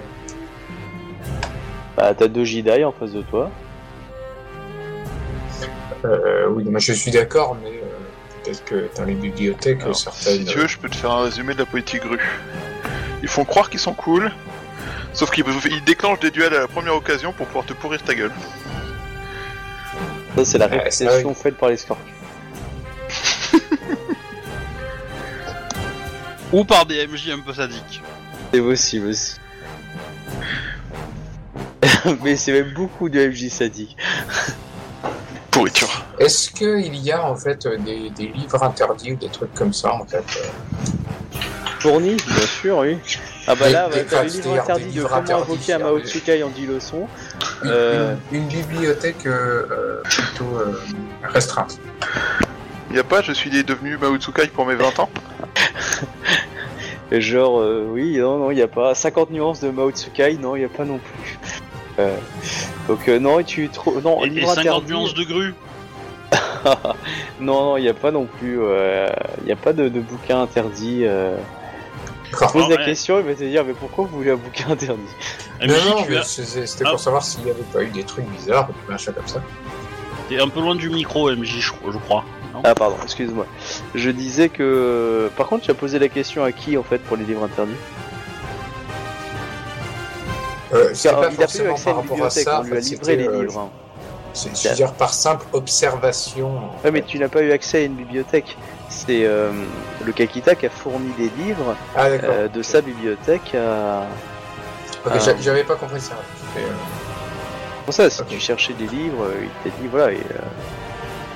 Bah, 1.95 2.13
t'as 2.17 2.27
deux 2.27 2.45
Jedi 2.45 2.83
en 2.83 2.91
face 2.91 3.11
de 3.11 3.21
toi. 3.21 3.51
Euh, 6.05 6.47
oui, 6.49 6.63
mais 6.67 6.79
je 6.79 6.93
suis 6.93 7.11
d'accord, 7.11 7.57
mais 7.61 7.69
euh, 7.69 8.41
peut-être 8.43 8.63
que 8.65 8.89
dans 8.97 9.03
les 9.03 9.15
bibliothèques, 9.15 9.81
Alors, 9.83 9.95
certaines. 9.95 10.39
Si 10.39 10.45
tu 10.45 10.57
veux, 10.59 10.67
je 10.67 10.77
peux 10.77 10.89
te 10.89 10.95
faire 10.95 11.11
un 11.11 11.23
résumé 11.23 11.53
de 11.53 11.59
la 11.59 11.65
politique 11.65 12.03
rue. 12.03 12.19
Ils 13.21 13.27
font 13.27 13.43
croire 13.43 13.69
qu'ils 13.69 13.81
sont 13.81 13.93
cool, 13.93 14.31
sauf 15.13 15.29
qu'ils 15.29 15.43
ils 15.69 15.83
déclenchent 15.83 16.21
des 16.21 16.31
duels 16.31 16.53
à 16.53 16.61
la 16.61 16.67
première 16.67 16.95
occasion 16.95 17.33
pour 17.33 17.47
pouvoir 17.47 17.65
te 17.65 17.73
pourrir 17.73 18.01
ta 18.01 18.15
gueule. 18.15 18.31
Ça, 20.37 20.45
c'est 20.45 20.57
la 20.57 20.67
Ouais, 20.67 20.77
réputation 20.77 21.33
ça, 21.33 21.41
faite 21.43 21.57
par 21.57 21.67
les 21.69 21.75
scorpions. 21.77 22.05
Ou 26.51 26.63
par 26.63 26.85
des 26.85 27.05
MJ 27.07 27.29
un 27.29 27.39
peu 27.39 27.53
sadiques. 27.53 28.01
C'est 28.53 28.61
possible 28.61 29.07
aussi. 29.07 29.35
mais 32.23 32.35
c'est 32.35 32.51
même 32.53 32.73
beaucoup 32.73 33.07
de 33.09 33.27
MJ 33.27 33.49
sadiques. 33.49 33.95
Pourriture. 35.51 36.05
Est-ce 36.19 36.49
qu'il 36.51 36.95
y 36.95 37.11
a 37.11 37.23
en 37.25 37.35
fait 37.35 37.67
des, 37.67 38.09
des 38.11 38.27
livres 38.27 38.63
interdits 38.63 39.13
ou 39.13 39.15
des 39.15 39.29
trucs 39.29 39.53
comme 39.53 39.73
ça 39.73 39.93
en 39.93 40.05
fait 40.05 40.17
euh 40.37 40.47
Fourni, 41.79 42.15
bien 42.27 42.45
sûr, 42.61 42.77
oui. 42.79 42.97
Ah 43.47 43.55
bah 43.55 43.67
Des- 43.67 43.73
là, 43.73 43.87
des- 43.89 44.01
bah, 44.01 44.05
t'as 44.09 44.23
le 44.23 44.29
des- 44.29 44.35
livre 44.37 44.53
des 44.53 44.59
interdit 44.59 44.83
de 44.85 44.89
livres 44.89 45.07
comment 45.09 45.21
interdits, 45.21 45.43
invoquer 45.43 45.73
un 45.73 45.77
il 45.77 45.79
y 45.79 45.83
a 45.83 45.85
Mao 45.85 45.99
des- 45.99 46.05
Tsukai 46.07 46.43
en 46.43 46.49
10 46.49 46.65
leçons. 46.67 47.07
une, 47.63 47.69
Euh. 47.71 48.15
une- 48.31 48.37
une 48.39 48.47
bibliothèque 48.47 49.25
euh, 49.25 49.65
euh, 49.71 50.01
plutôt 50.03 50.57
euh, 50.57 50.79
restreinte 51.23 51.79
Y 52.91 52.99
a 52.99 53.03
pas, 53.03 53.21
je 53.21 53.31
suis 53.31 53.49
devenu 53.63 53.97
Mao 53.97 54.17
Tsukai 54.17 54.47
pour 54.47 54.65
mes 54.65 54.75
20 54.75 54.99
ans. 54.99 55.09
Genre, 57.11 57.59
euh, 57.59 57.87
oui, 57.89 58.17
non, 58.17 58.37
non, 58.37 58.51
il 58.51 58.55
n'y 58.55 58.61
a 58.61 58.67
pas 58.67 58.93
50 58.93 59.31
nuances 59.31 59.59
de 59.61 59.69
Mao 59.69 59.91
Tsukai, 59.91 60.37
non, 60.37 60.55
il 60.55 60.59
n'y 60.59 60.65
a 60.65 60.69
pas 60.69 60.85
non 60.85 60.99
plus. 60.99 61.39
Euh, 61.99 62.15
donc 62.87 63.07
euh, 63.09 63.19
non, 63.19 63.41
tu 63.43 63.67
trouves... 63.69 64.01
Non, 64.03 64.23
Et, 64.23 64.27
et 64.27 64.29
livre 64.29 64.47
50 64.53 64.59
interdit... 64.59 64.91
nuances 64.91 65.13
de 65.13 65.23
grue. 65.23 65.53
non, 67.39 67.61
non, 67.71 67.77
il 67.77 67.81
n'y 67.83 67.89
a 67.89 67.93
pas 67.93 68.11
non 68.11 68.25
plus... 68.25 68.59
Il 69.39 69.45
n'y 69.45 69.51
a 69.51 69.55
pas 69.55 69.73
de, 69.73 69.89
de 69.89 69.99
bouquin 69.99 70.41
interdit. 70.41 71.01
Euh... 71.05 71.35
D'accord. 72.31 72.51
Pose 72.51 72.69
la 72.69 72.75
ouais. 72.75 72.85
question, 72.85 73.17
il 73.19 73.25
va 73.25 73.33
te 73.33 73.43
dire, 73.43 73.65
mais 73.65 73.73
pourquoi 73.73 74.05
vous 74.05 74.17
voulez 74.17 74.31
un 74.31 74.35
bouquin 74.35 74.69
interdit? 74.69 75.01
MJ, 75.61 75.67
Non, 75.67 75.75
non, 75.97 76.03
tu 76.03 76.11
mais 76.11 76.17
as- 76.17 76.23
c'est- 76.23 76.67
c'était 76.67 76.83
Ah. 76.85 76.91
pour 76.91 76.99
savoir 76.99 77.23
s'il 77.23 77.43
n'y 77.43 77.49
avait 77.49 77.63
pas 77.73 77.81
eu 77.83 77.87
des 77.89 78.03
trucs 78.03 78.25
bizarres, 78.25 78.67
des 78.67 78.91
machins 78.91 79.13
comme 79.13 79.27
ça. 79.27 79.41
T'es 80.29 80.39
un 80.39 80.47
peu 80.47 80.59
loin 80.61 80.75
du 80.75 80.89
micro, 80.91 81.31
MJ, 81.31 81.59
je, 81.59 81.71
je 81.91 81.97
crois. 81.97 82.23
Non 82.63 82.69
Ah 82.71 82.75
pardon, 82.75 82.97
excuse-moi. 83.03 83.45
Je 83.95 84.09
disais 84.09 84.49
que... 84.49 85.29
Par 85.37 85.47
contre, 85.47 85.63
tu 85.65 85.71
as 85.71 85.75
posé 85.75 85.97
la 85.99 86.09
question 86.09 86.43
à 86.43 86.51
qui, 86.51 86.77
en 86.77 86.83
fait, 86.83 86.97
pour 86.99 87.15
les 87.17 87.23
livres 87.23 87.43
interdits? 87.43 87.71
Euh, 90.73 90.91
c'est 90.93 91.09
Car, 91.09 91.21
pas 91.21 91.31
forcément 91.31 91.71
accès 91.73 91.89
à 91.89 91.93
par 91.93 92.03
une 92.03 92.09
rapport 92.09 92.25
à 92.25 92.29
bibliothèque, 92.29 92.43
ça. 92.43 92.59
on 92.61 92.63
lui 92.63 92.77
a 92.77 92.79
livré 92.79 93.15
les 93.15 93.27
euh, 93.27 93.41
livres. 93.41 93.59
hein. 93.59 93.69
C'est, 94.33 94.55
je 94.55 94.69
veux 94.69 94.75
dire, 94.75 94.93
par 94.93 95.13
simple 95.13 95.45
observation. 95.53 96.51
Ouais, 96.83 96.91
mais 96.91 97.01
tu 97.01 97.17
n'as 97.17 97.29
pas 97.29 97.41
eu 97.41 97.51
accès 97.51 97.79
à 97.79 97.81
une 97.85 97.95
bibliothèque. 97.95 98.55
C'est 98.89 99.25
euh, 99.25 99.51
le 100.05 100.11
Kakita 100.11 100.53
qui 100.55 100.65
a 100.67 100.69
fourni 100.69 101.11
des 101.17 101.29
livres 101.43 101.75
Ah, 101.95 102.05
euh, 102.05 102.47
de 102.47 102.61
sa 102.61 102.81
bibliothèque 102.81 103.55
à... 103.55 104.03
Ok, 105.05 105.13
j'a- 105.23 105.37
j'avais 105.39 105.63
pas 105.63 105.75
compris 105.75 105.99
ça. 106.01 106.13
Euh, 106.57 106.61
Pour 107.85 107.93
ça, 107.93 108.09
si 108.09 108.23
tu 108.25 108.39
cherchais 108.39 108.73
des 108.73 108.85
livres, 108.87 109.27
il 109.41 109.71
t'a 109.71 109.75
dit, 109.81 109.87
voilà, 109.87 110.11
il, 110.11 110.19
euh, 110.19 110.39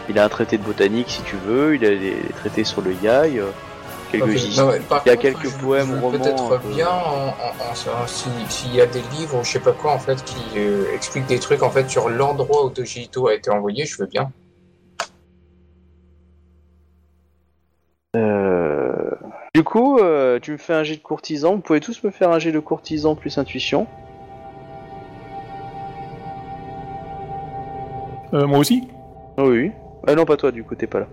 il 0.09 0.19
a 0.19 0.25
un 0.25 0.29
traité 0.29 0.57
de 0.57 0.63
botanique 0.63 1.09
si 1.09 1.21
tu 1.23 1.35
veux, 1.37 1.75
il 1.75 1.85
a 1.85 1.89
des, 1.89 2.15
traités 2.37 2.63
sur 2.63 2.81
le 2.81 2.93
yaï, 3.01 3.39
euh, 3.39 3.47
quelques 4.11 4.57
Non, 4.57 4.71
par 4.89 5.01
il 5.05 5.09
y 5.09 5.11
a 5.11 5.15
contre, 5.15 5.21
quelques 5.21 5.49
je- 5.49 5.57
poèmes, 5.57 5.99
romans, 5.99 6.11
Peut-être 6.11 6.59
peu. 6.59 6.67
bien 6.69 6.89
en, 6.89 7.27
en- 7.29 7.31
en- 7.31 8.01
en- 8.03 8.07
si- 8.07 8.29
s'il 8.49 8.75
y 8.75 8.81
a 8.81 8.85
des 8.85 9.01
livres 9.17 9.39
ou 9.39 9.43
je 9.43 9.51
sais 9.51 9.59
pas 9.59 9.71
quoi 9.71 9.91
en 9.93 9.99
fait 9.99 10.23
qui 10.23 10.59
euh, 10.59 10.85
expliquent 10.93 11.27
des 11.27 11.39
trucs 11.39 11.63
en 11.63 11.69
fait 11.71 11.89
sur 11.89 12.09
l'endroit 12.09 12.65
où 12.65 12.69
Dojito 12.69 13.27
a 13.27 13.33
été 13.33 13.49
envoyé, 13.49 13.85
je 13.85 13.97
veux 14.01 14.07
bien. 14.07 14.29
Euh, 18.15 19.09
Du 19.55 19.63
coup, 19.63 19.99
euh, 19.99 20.39
tu 20.39 20.51
me 20.51 20.57
fais 20.57 20.73
un 20.73 20.83
jet 20.83 20.95
de 20.95 21.01
courtisan, 21.01 21.55
vous 21.55 21.61
pouvez 21.61 21.79
tous 21.79 22.03
me 22.03 22.11
faire 22.11 22.29
un 22.31 22.39
jet 22.39 22.51
de 22.51 22.59
courtisan 22.59 23.15
plus 23.15 23.37
intuition. 23.37 23.87
Euh, 28.33 28.47
moi 28.47 28.59
aussi? 28.59 28.87
Ah 29.37 29.43
oui. 29.43 29.71
Ah 30.05 30.15
non, 30.15 30.25
pas 30.25 30.35
toi, 30.37 30.51
du 30.51 30.63
coup, 30.63 30.75
t'es 30.75 30.87
pas 30.87 30.99
là. 31.01 31.07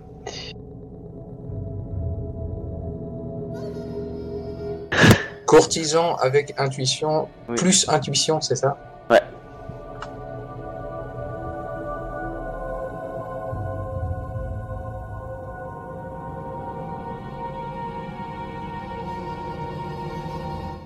Courtisan 5.47 6.15
avec 6.17 6.55
intuition, 6.59 7.29
Oui. 7.49 7.57
plus 7.57 7.89
intuition, 7.89 8.41
c'est 8.41 8.55
ça? 8.57 8.77
Ouais. 9.11 9.21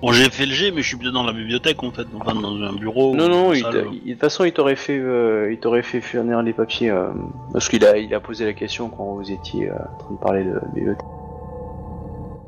Bon, 0.05 0.11
j'ai 0.11 0.29
fait 0.29 0.45
le 0.45 0.51
G, 0.53 0.69
mais 0.71 0.83
je 0.83 0.87
suis 0.89 0.97
bien 0.97 1.11
dans 1.11 1.23
la 1.23 1.33
bibliothèque 1.33 1.81
en 1.81 1.91
fait, 1.91 2.05
enfin 2.15 2.35
dans 2.35 2.55
un 2.61 2.73
bureau. 2.73 3.15
Non, 3.15 3.27
non, 3.27 3.53
il 3.53 3.61
salle. 3.63 3.73
t'a- 3.73 3.79
il- 3.91 4.03
de 4.05 4.11
toute 4.11 4.19
façon, 4.21 4.43
il 4.43 4.51
t'aurait 4.53 4.75
fait, 4.75 4.99
euh, 4.99 5.49
il 5.51 5.57
t'aurait 5.59 5.81
fait 5.81 5.99
fournir 5.99 6.43
les 6.43 6.53
papiers, 6.53 6.91
euh, 6.91 7.07
parce 7.53 7.69
qu'il 7.69 7.83
a, 7.83 7.97
il 7.97 8.13
a 8.13 8.19
posé 8.19 8.45
la 8.45 8.53
question 8.53 8.89
quand 8.89 9.03
vous 9.15 9.31
étiez 9.31 9.69
euh, 9.69 9.73
en 9.73 9.97
train 9.97 10.13
de 10.13 10.19
parler 10.19 10.43
de 10.43 10.59
bibliothèque. 10.75 11.05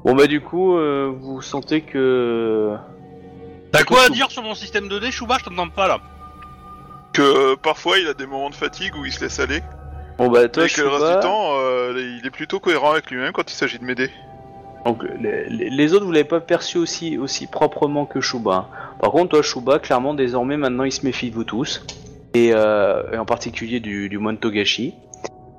Bon 0.06 0.14
bah 0.16 0.28
du 0.28 0.40
coup, 0.40 0.78
euh, 0.78 1.12
vous 1.20 1.42
sentez 1.42 1.82
que... 1.82 2.76
T'as 3.72 3.84
quoi 3.84 4.04
à 4.06 4.10
dire 4.10 4.30
sur 4.30 4.44
mon 4.44 4.54
système 4.54 4.88
2D, 4.88 5.10
Chouba 5.12 5.38
Je 5.40 5.46
t'entends 5.46 5.68
pas 5.70 5.88
là. 5.88 6.00
Que 7.12 7.24
euh, 7.24 7.56
parfois 7.56 7.98
il 7.98 8.08
a 8.08 8.14
des 8.14 8.28
moments 8.28 8.52
de 8.52 8.56
fatigue 8.56 8.94
où 8.96 9.04
il 9.04 9.12
se 9.12 9.22
laisse 9.22 9.40
aller, 9.40 9.62
Bon 10.20 10.30
bah 10.30 10.48
toi, 10.48 10.66
et 10.66 10.70
que 10.70 10.82
le 10.82 10.90
reste 10.90 11.16
du 11.16 11.20
temps, 11.22 11.50
euh, 11.58 11.94
il 12.22 12.26
est 12.28 12.30
plutôt 12.32 12.60
cohérent 12.60 12.92
avec 12.92 13.10
lui-même 13.10 13.32
quand 13.34 13.52
il 13.52 13.56
s'agit 13.56 13.80
de 13.80 13.84
m'aider. 13.84 14.12
Donc 14.88 15.04
les, 15.20 15.94
autres, 15.94 16.06
vous 16.06 16.14
l'avez 16.14 16.24
pas 16.24 16.40
perçu 16.40 16.78
aussi, 16.78 17.18
aussi 17.18 17.46
proprement 17.46 18.06
que 18.06 18.22
Shuba. 18.22 18.70
Par 19.02 19.12
contre, 19.12 19.32
toi, 19.32 19.42
Shuba, 19.42 19.80
clairement, 19.80 20.14
désormais, 20.14 20.56
maintenant, 20.56 20.86
il 20.86 20.94
se 20.94 21.06
méfie 21.06 21.30
de 21.30 21.36
vous 21.36 21.44
tous. 21.44 21.86
Et, 22.34 22.52
euh, 22.54 23.20
en 23.20 23.26
particulier 23.26 23.82
du, 23.82 24.08
du 24.08 24.18
moine 24.18 24.38
Togashi. 24.38 24.94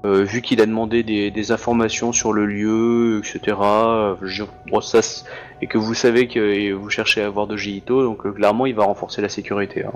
Euh, 0.06 0.22
vu 0.22 0.40
qu'il 0.40 0.62
a 0.62 0.66
demandé 0.66 1.02
des, 1.02 1.52
informations 1.52 2.12
sur 2.12 2.32
le 2.32 2.46
lieu, 2.46 3.18
etc. 3.18 3.56
euh, 3.60 4.14
et 5.60 5.66
que 5.66 5.76
vous 5.76 5.94
savez 5.94 6.28
que 6.28 6.72
vous 6.72 6.88
cherchez 6.88 7.20
à 7.20 7.28
voir 7.28 7.46
de 7.48 7.56
Jito, 7.56 8.04
donc 8.04 8.32
clairement, 8.34 8.64
il 8.64 8.74
va 8.74 8.84
renforcer 8.84 9.20
la 9.20 9.28
sécurité. 9.28 9.84
Hein. 9.84 9.92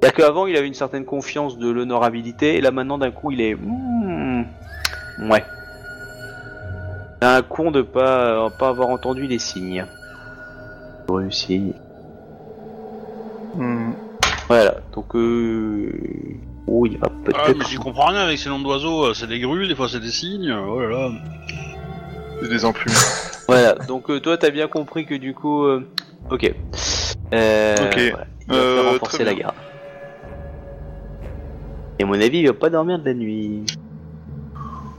C'est-à-dire 0.00 0.14
qu'avant, 0.14 0.46
il 0.46 0.56
avait 0.56 0.68
une 0.68 0.74
certaine 0.74 1.04
confiance 1.04 1.58
de 1.58 1.68
l'honorabilité, 1.68 2.56
et 2.56 2.60
là, 2.62 2.70
maintenant, 2.70 2.96
d'un 2.96 3.10
coup, 3.10 3.32
il 3.32 3.42
est... 3.42 3.54
Hmm, 3.54 4.44
ouais. 5.28 5.42
C'est 7.24 7.30
un 7.30 7.40
con 7.40 7.70
de 7.70 7.80
pas, 7.80 8.50
pas 8.50 8.68
avoir 8.68 8.90
entendu 8.90 9.26
les 9.26 9.38
signes. 9.38 9.86
Réussi. 11.08 11.72
Hmm. 13.54 13.92
Voilà, 14.46 14.74
donc 14.92 15.16
euh... 15.16 15.90
Oh, 16.66 16.84
il 16.84 16.98
va 16.98 17.08
peut-être... 17.08 17.40
Ah, 17.46 17.52
mais 17.58 17.64
j'y 17.66 17.76
comprends 17.76 18.08
rien 18.08 18.20
avec 18.20 18.36
ces 18.38 18.50
noms 18.50 18.58
d'oiseaux, 18.58 19.06
euh, 19.06 19.14
c'est 19.14 19.26
des 19.26 19.40
grues, 19.40 19.66
des 19.66 19.74
fois 19.74 19.88
c'est 19.88 20.00
des 20.00 20.10
cygnes, 20.10 20.50
euh, 20.50 20.66
oh 20.68 20.80
là 20.82 20.88
là. 20.90 21.10
C'est 22.42 22.48
des 22.50 22.64
emplumes. 22.66 22.92
Voilà, 23.48 23.72
donc 23.74 24.10
euh, 24.10 24.20
toi 24.20 24.36
t'as 24.36 24.50
bien 24.50 24.68
compris 24.68 25.06
que 25.06 25.14
du 25.14 25.32
coup... 25.32 25.64
euh, 25.64 25.88
Ok. 26.30 26.52
Euh, 27.32 27.74
Ok. 27.86 28.00
voilà, 28.10 28.26
il 28.42 28.48
va 28.48 28.54
Euh, 28.54 28.82
faire 28.82 28.92
renforcer 28.92 29.16
très 29.16 29.24
la 29.24 29.32
bien. 29.32 29.42
garde. 29.44 29.54
Et 31.98 32.02
à 32.02 32.06
mon 32.06 32.20
avis, 32.20 32.38
il 32.40 32.46
va 32.48 32.52
pas 32.52 32.68
dormir 32.68 32.98
de 32.98 33.04
la 33.06 33.14
nuit. 33.14 33.64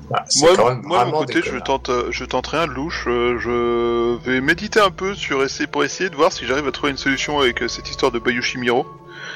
Bah, 0.10 0.24
Moi, 0.40 0.76
moi 0.84 1.06
de 1.06 1.12
mon 1.12 1.20
côté, 1.20 1.42
je 1.44 1.58
tente, 1.58 1.90
euh, 1.90 2.08
je 2.12 2.26
tente 2.26 2.48
rien 2.48 2.68
de 2.68 2.72
louche. 2.74 3.06
euh, 3.08 3.40
Je 3.40 4.18
vais 4.30 4.40
méditer 4.42 4.80
un 4.80 4.92
peu 4.92 5.16
sur 5.16 5.44
essayer 5.44 5.68
pour 5.68 5.84
essayer 5.84 6.10
de 6.10 6.16
voir 6.16 6.32
si 6.32 6.46
j'arrive 6.46 6.68
à 6.68 6.72
trouver 6.72 6.92
une 6.92 6.98
solution 6.98 7.40
avec 7.40 7.64
euh, 7.64 7.68
cette 7.68 7.90
histoire 7.90 8.12
de 8.12 8.20
Bayushimiro 8.20 8.86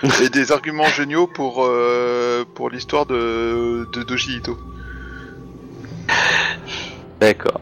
et 0.21 0.29
des 0.29 0.51
arguments 0.51 0.87
géniaux 0.87 1.27
pour 1.27 1.65
euh, 1.65 2.45
pour 2.55 2.69
l'histoire 2.69 3.05
de 3.05 3.87
de 3.91 4.03
Doji 4.03 4.37
Ito. 4.37 4.57
D'accord. 7.19 7.59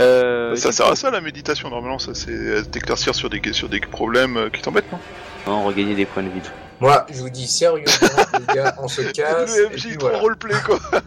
Euh, 0.00 0.56
ça 0.56 0.72
sert 0.72 0.86
à 0.88 0.96
ça 0.96 1.10
la 1.10 1.20
méditation 1.20 1.70
normalement, 1.70 1.98
ça 1.98 2.14
c'est 2.14 2.58
à 2.58 2.62
t'éclaircir 2.62 3.14
sur 3.14 3.30
des 3.30 3.40
sur 3.52 3.68
des 3.68 3.80
problèmes 3.80 4.36
euh, 4.36 4.48
qui 4.50 4.60
t'embêtent, 4.62 4.90
non? 4.92 4.98
Non, 5.46 5.62
regagner 5.64 5.94
des 5.94 6.06
points 6.06 6.22
de 6.22 6.28
vie. 6.28 6.40
Moi, 6.80 7.06
je 7.12 7.20
vous 7.20 7.30
dis 7.30 7.46
sérieusement, 7.46 8.08
les 8.48 8.54
gars, 8.54 8.74
on 8.78 8.88
se 8.88 9.02
casse. 9.02 9.56
Le 9.56 9.68
MJ 9.70 9.96
trop 9.98 10.08
voilà. 10.08 10.18
roleplay 10.18 10.54
quoi. 10.64 10.78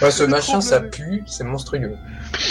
Moi, 0.00 0.10
ce 0.12 0.22
machin, 0.24 0.60
ça 0.60 0.80
pue, 0.80 1.24
c'est 1.26 1.42
monstrueux. 1.44 1.96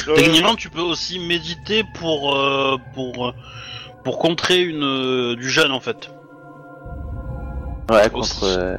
Euh, 0.07 0.15
Techniquement, 0.15 0.55
tu 0.55 0.69
peux 0.69 0.81
aussi 0.81 1.19
méditer 1.19 1.83
pour 1.95 2.35
euh, 2.35 2.77
pour 2.93 3.33
pour 4.03 4.19
contrer 4.19 4.61
une 4.63 4.83
euh, 4.83 5.35
du 5.35 5.49
jeûne 5.49 5.71
en 5.71 5.79
fait. 5.79 6.09
Ouais, 7.89 8.09
contre. 8.09 8.43
euh, 8.43 8.77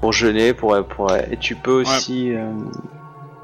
pour 0.00 0.12
jeûner, 0.12 0.54
pour, 0.54 0.76
pour. 0.88 1.12
Et 1.14 1.36
tu 1.38 1.54
peux 1.54 1.82
aussi. 1.82 2.32
euh, 2.34 2.52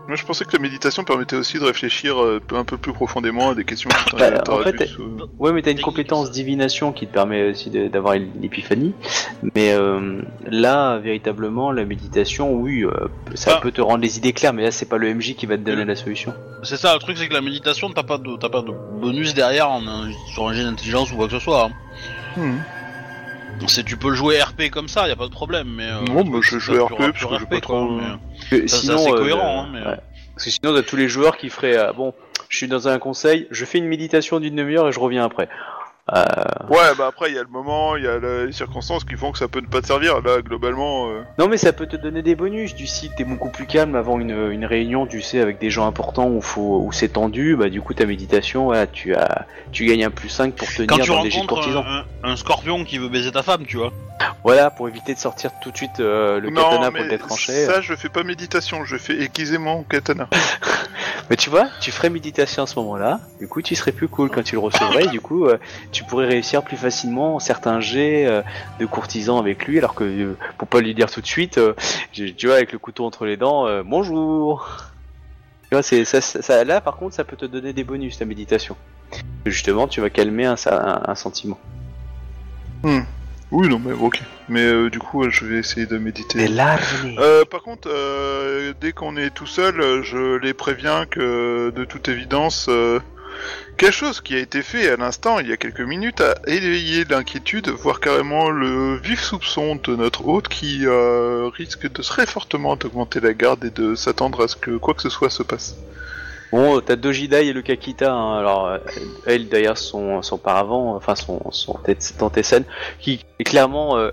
Moi 0.07 0.17
je 0.17 0.25
pensais 0.27 0.45
que 0.45 0.55
la 0.55 0.59
méditation 0.63 1.03
permettait 1.03 1.37
aussi 1.37 1.59
de 1.59 1.65
réfléchir 1.65 2.23
euh, 2.23 2.39
un 2.53 2.65
peu 2.65 2.77
plus 2.77 2.93
profondément 2.93 3.51
à 3.51 3.55
des 3.55 3.65
questions 3.65 3.89
Bah, 4.19 4.43
en 4.51 4.59
fait, 4.59 4.87
sous- 4.87 5.03
Ouais, 5.39 5.51
mais 5.53 5.63
t'as 5.63 5.71
une 5.73 5.81
compétence 5.81 6.31
divination 6.31 6.93
qui 6.93 7.07
te 7.07 7.13
permet 7.13 7.51
aussi 7.51 7.71
d'avoir 7.71 8.13
une 8.15 8.29
épiphanie. 8.45 8.95
Mais 9.55 9.73
euh, 9.73 10.21
là, 10.47 10.99
véritablement, 10.99 11.73
la 11.73 11.87
méditation, 11.87 12.53
oui, 12.53 12.85
euh, 12.85 12.91
ça 13.35 13.55
Ah. 13.57 13.61
peut 13.63 13.73
te 13.73 13.81
rendre 13.81 14.03
les 14.03 14.19
idées 14.19 14.35
claires, 14.35 14.53
mais 14.53 14.63
là, 14.63 14.71
c'est 14.71 14.89
pas 14.89 14.99
le 14.99 15.09
MJ 15.15 15.37
qui 15.37 15.47
va 15.47 15.57
te 15.57 15.63
donner 15.63 15.87
la 15.87 15.97
solution. 15.97 16.35
C'est 16.63 16.77
ça, 16.77 16.93
le 16.93 16.99
truc 16.99 17.17
c'est 17.17 17.29
que 17.29 17.35
la 17.35 17.41
méditation, 17.41 17.91
t'as 17.91 18.03
pas 18.03 18.19
de 18.19 18.37
t'as 18.37 18.49
pas 18.51 18.61
de 18.63 18.73
bonus 19.01 19.33
derrière 19.35 19.71
en, 19.71 19.87
un- 19.87 20.11
sur 20.35 20.47
un 20.49 20.53
jet 20.53 20.65
d'intelligence 20.65 21.13
ou 21.13 21.17
quoi 21.17 21.27
que 21.29 21.33
ce 21.33 21.39
soit. 21.39 21.65
hein. 21.65 21.71
Hmm. 22.37 22.57
C'est 23.67 23.85
tu 23.85 23.97
peux 23.97 24.11
le 24.11 24.15
jouer 24.15 24.41
RP 24.43 24.69
comme 24.71 24.89
ça, 24.89 25.09
y 25.09 25.11
a 25.11 25.17
pas 25.17 25.27
de 25.27 25.31
problème. 25.33 25.69
Mais 25.75 25.85
euh, 25.87 26.03
Non, 26.03 26.23
bah, 26.25 26.39
je 26.43 26.51
c'est 26.51 26.61
joue 26.61 26.85
RP 26.85 26.97
parce 26.99 27.13
que 27.13 27.19
j'ai 27.19 27.27
RP, 27.37 27.49
pas 27.51 27.61
trop- 27.61 27.87
quoi, 27.87 27.97
mais- 27.97 28.03
Parce 28.39 28.49
que 28.51 28.67
Ça, 28.69 28.77
c'est 28.77 28.83
sinon, 28.83 28.97
assez 28.97 29.11
euh, 29.13 29.17
cohérent, 29.19 29.41
euh, 29.41 29.61
hein, 29.63 29.69
mais, 29.73 29.79
euh. 29.81 29.91
ouais. 29.93 29.99
Parce 30.35 30.45
que 30.45 30.51
sinon, 30.51 30.75
t'as 30.75 30.83
tous 30.83 30.97
les 30.97 31.09
joueurs 31.09 31.37
qui 31.37 31.49
feraient 31.49 31.77
euh, 31.79 31.93
bon, 31.93 32.13
je 32.49 32.57
suis 32.57 32.69
dans 32.69 32.89
un 32.89 32.99
conseil, 32.99 33.47
je 33.51 33.65
fais 33.65 33.79
une 33.79 33.87
méditation 33.87 34.39
d'une 34.41 34.55
demi-heure 34.57 34.89
et 34.89 34.93
je 34.93 35.01
reviens 35.01 35.25
après. 35.25 35.49
Euh, 36.13 36.23
Ouais, 36.69 36.95
bah 36.99 37.07
après 37.09 37.31
il 37.31 37.35
y 37.35 37.39
a 37.39 37.43
le 37.43 37.49
moment, 37.49 37.97
il 37.97 38.05
y 38.05 38.07
a 38.09 38.19
les 38.19 38.53
circonstances 38.53 39.05
qui 39.05 39.15
font 39.17 39.33
que 39.33 39.39
ça 39.39 39.49
peut 39.49 39.61
ne 39.61 39.67
pas 39.67 39.81
te 39.81 39.87
servir. 39.87 40.21
Là, 40.23 40.43
globalement, 40.43 41.09
euh, 41.09 41.23
Non 41.39 41.49
mais 41.49 41.57
ça 41.57 41.73
peut 41.73 41.87
te 41.87 41.97
donner 41.97 42.21
des 42.23 42.35
bonus 42.35 42.75
du 42.75 42.87
site 42.87 43.13
t'es 43.17 43.25
beaucoup 43.25 43.49
plus 43.51 43.67
calme 43.67 43.95
avant 43.97 44.19
une, 44.21 44.51
une 44.53 44.65
réunion 44.67 45.07
tu 45.07 45.23
sais 45.23 45.41
avec 45.41 45.59
des 45.59 45.71
gens 45.71 45.87
importants 45.87 46.29
où 46.29 46.41
faut 46.43 46.81
où 46.85 46.93
c'est 46.93 47.09
tendu 47.09 47.57
bah 47.57 47.69
du 47.71 47.81
coup 47.81 47.95
ta 47.95 48.05
méditation 48.07 48.65
voilà, 48.65 48.87
tu 48.87 49.15
as 49.15 49.47
tu 49.73 49.87
gagnes 49.87 50.05
un 50.05 50.11
plus 50.11 50.29
5 50.29 50.55
pour 50.55 50.69
tenir 50.69 50.89
Quand 50.89 50.99
tu 50.99 51.09
dans 51.11 51.23
des 51.23 51.31
jets 51.31 51.37
de 51.39 51.41
rencontres 51.43 51.55
courtisans. 51.55 51.85
un, 51.87 52.29
un- 52.29 52.33
un 52.33 52.37
scorpion 52.37 52.85
qui 52.85 52.99
veut 52.99 53.09
baiser 53.09 53.33
ta 53.33 53.43
femme, 53.43 53.65
tu 53.67 53.77
vois. 53.79 53.93
Voilà 54.45 54.71
pour 54.71 54.89
éviter 54.89 55.15
de 55.15 55.19
sortir 55.19 55.51
tout 55.61 55.71
de 55.71 55.77
suite 55.77 56.01
euh, 56.01 56.39
le 56.41 56.51
non, 56.51 56.63
katana 56.63 56.85
pour 56.87 56.93
mais 56.93 57.03
le 57.05 57.09
détrancher. 57.11 57.67
Ça, 57.67 57.81
je 57.81 57.95
fais 57.95 58.09
pas 58.09 58.23
méditation, 58.23 58.85
je 58.85 58.97
fais 58.97 59.21
aiguiser 59.23 59.59
mon 59.59 59.83
katana. 59.83 60.29
Mais 61.31 61.37
tu 61.37 61.49
vois, 61.49 61.69
tu 61.81 61.91
ferais 61.91 62.11
méditation 62.11 62.65
à 62.65 62.67
ce 62.67 62.79
moment-là, 62.81 63.19
du 63.41 63.49
coup 63.49 63.63
tu 63.63 63.75
serais 63.75 63.93
plus 63.93 64.09
cool 64.09 64.29
quand 64.31 64.43
tu 64.43 64.57
le 64.57 64.61
recevrais, 64.61 65.05
et 65.05 65.09
du 65.09 65.23
coup 65.23 65.47
euh, 65.47 65.57
tu 65.95 66.05
pourrais 66.05 66.27
réussir 66.27 66.62
plus 66.62 66.77
facilement 66.77 67.39
certains 67.39 67.81
jets 67.81 68.27
euh, 68.27 68.43
de 68.81 68.85
courtisans 68.85 69.39
avec 69.39 69.66
lui, 69.66 69.79
alors 69.79 69.95
que 69.95 70.05
euh, 70.05 70.37
pour 70.59 70.69
pas 70.69 70.81
lui 70.81 70.93
dire 70.93 71.11
tout 71.11 71.21
de 71.21 71.27
suite, 71.27 71.57
euh, 71.57 71.73
tu 72.12 72.35
vois 72.47 72.57
avec 72.57 72.73
le 72.73 72.79
couteau 72.79 73.07
entre 73.07 73.25
les 73.25 73.37
dents, 73.37 73.66
euh, 73.66 73.83
bonjour. 73.85 74.66
Tu 75.71 75.77
vois, 75.77 75.83
c'est 75.83 76.05
ça, 76.05 76.21
ça- 76.21 76.43
ça- 76.43 76.65
là 76.65 76.81
par 76.81 76.97
contre 76.97 77.15
ça 77.15 77.25
peut 77.25 77.37
te 77.37 77.47
donner 77.47 77.73
des 77.73 77.85
bonus 77.85 78.19
ta 78.19 78.25
méditation. 78.25 78.77
Justement, 79.47 79.87
tu 79.87 80.01
vas 80.01 80.11
calmer 80.11 80.47
un, 80.47 80.57
un, 80.66 81.03
un 81.07 81.15
sentiment. 81.15 81.59
Oui, 83.51 83.69
non, 83.69 83.79
mais 83.79 83.93
ok. 83.93 84.21
Mais 84.49 84.65
euh, 84.65 84.91
du 84.91 84.99
coup, 84.99 85.31
je 85.31 85.45
vais 85.45 85.59
essayer 85.59 85.87
de 85.87 85.97
méditer. 85.97 86.48
larmes. 86.48 86.81
Euh, 87.19 87.45
par 87.45 87.63
contre, 87.63 87.89
euh, 87.89 88.73
dès 88.81 88.93
qu'on 88.93 89.16
est 89.16 89.31
tout 89.31 89.47
seul, 89.47 90.03
je 90.03 90.39
les 90.39 90.55
préviens 90.55 91.06
que, 91.06 91.71
de 91.71 91.85
toute 91.85 92.09
évidence, 92.09 92.66
euh, 92.69 92.98
quelque 93.77 93.93
chose 93.93 94.21
qui 94.21 94.35
a 94.35 94.38
été 94.38 94.63
fait 94.63 94.88
à 94.90 94.96
l'instant, 94.96 95.38
il 95.40 95.48
y 95.48 95.53
a 95.53 95.56
quelques 95.56 95.80
minutes, 95.80 96.21
a 96.21 96.35
éveillé 96.46 97.04
l'inquiétude, 97.04 97.69
voire 97.69 98.01
carrément 98.01 98.51
le 98.51 98.96
vif 98.96 99.21
soupçon 99.22 99.77
de 99.77 99.96
notre 99.96 100.27
hôte 100.27 100.48
qui 100.48 100.80
euh, 100.87 101.48
risque 101.54 101.90
de 101.90 102.03
très 102.03 102.27
fortement 102.27 102.72
augmenter 102.72 103.21
la 103.21 103.35
garde 103.35 103.64
et 103.64 103.71
de 103.71 103.95
s'attendre 103.95 104.45
à 104.45 104.48
ce 104.48 104.56
que 104.56 104.77
quoi 104.77 104.95
que 104.95 105.03
ce 105.03 105.11
soit 105.11 105.30
se 105.30 105.43
passe. 105.43 105.77
Bon, 106.53 106.80
t'as 106.80 106.95
Dojidai 106.95 107.46
et 107.48 107.53
le 107.53 107.63
Kakita, 107.63 108.13
hein, 108.13 108.38
alors 108.38 108.66
euh, 108.66 108.79
elle 109.27 109.48
d'ailleurs 109.48 109.77
son, 109.77 110.22
son 110.22 110.38
paravent, 110.38 110.95
enfin 110.95 111.16
son, 111.16 111.51
son 111.51 111.74
tête- 111.74 112.14
Tantessen, 112.16 112.64
qui 113.01 113.24
est 113.40 113.45
clairement 113.45 113.96
euh, 113.98 114.11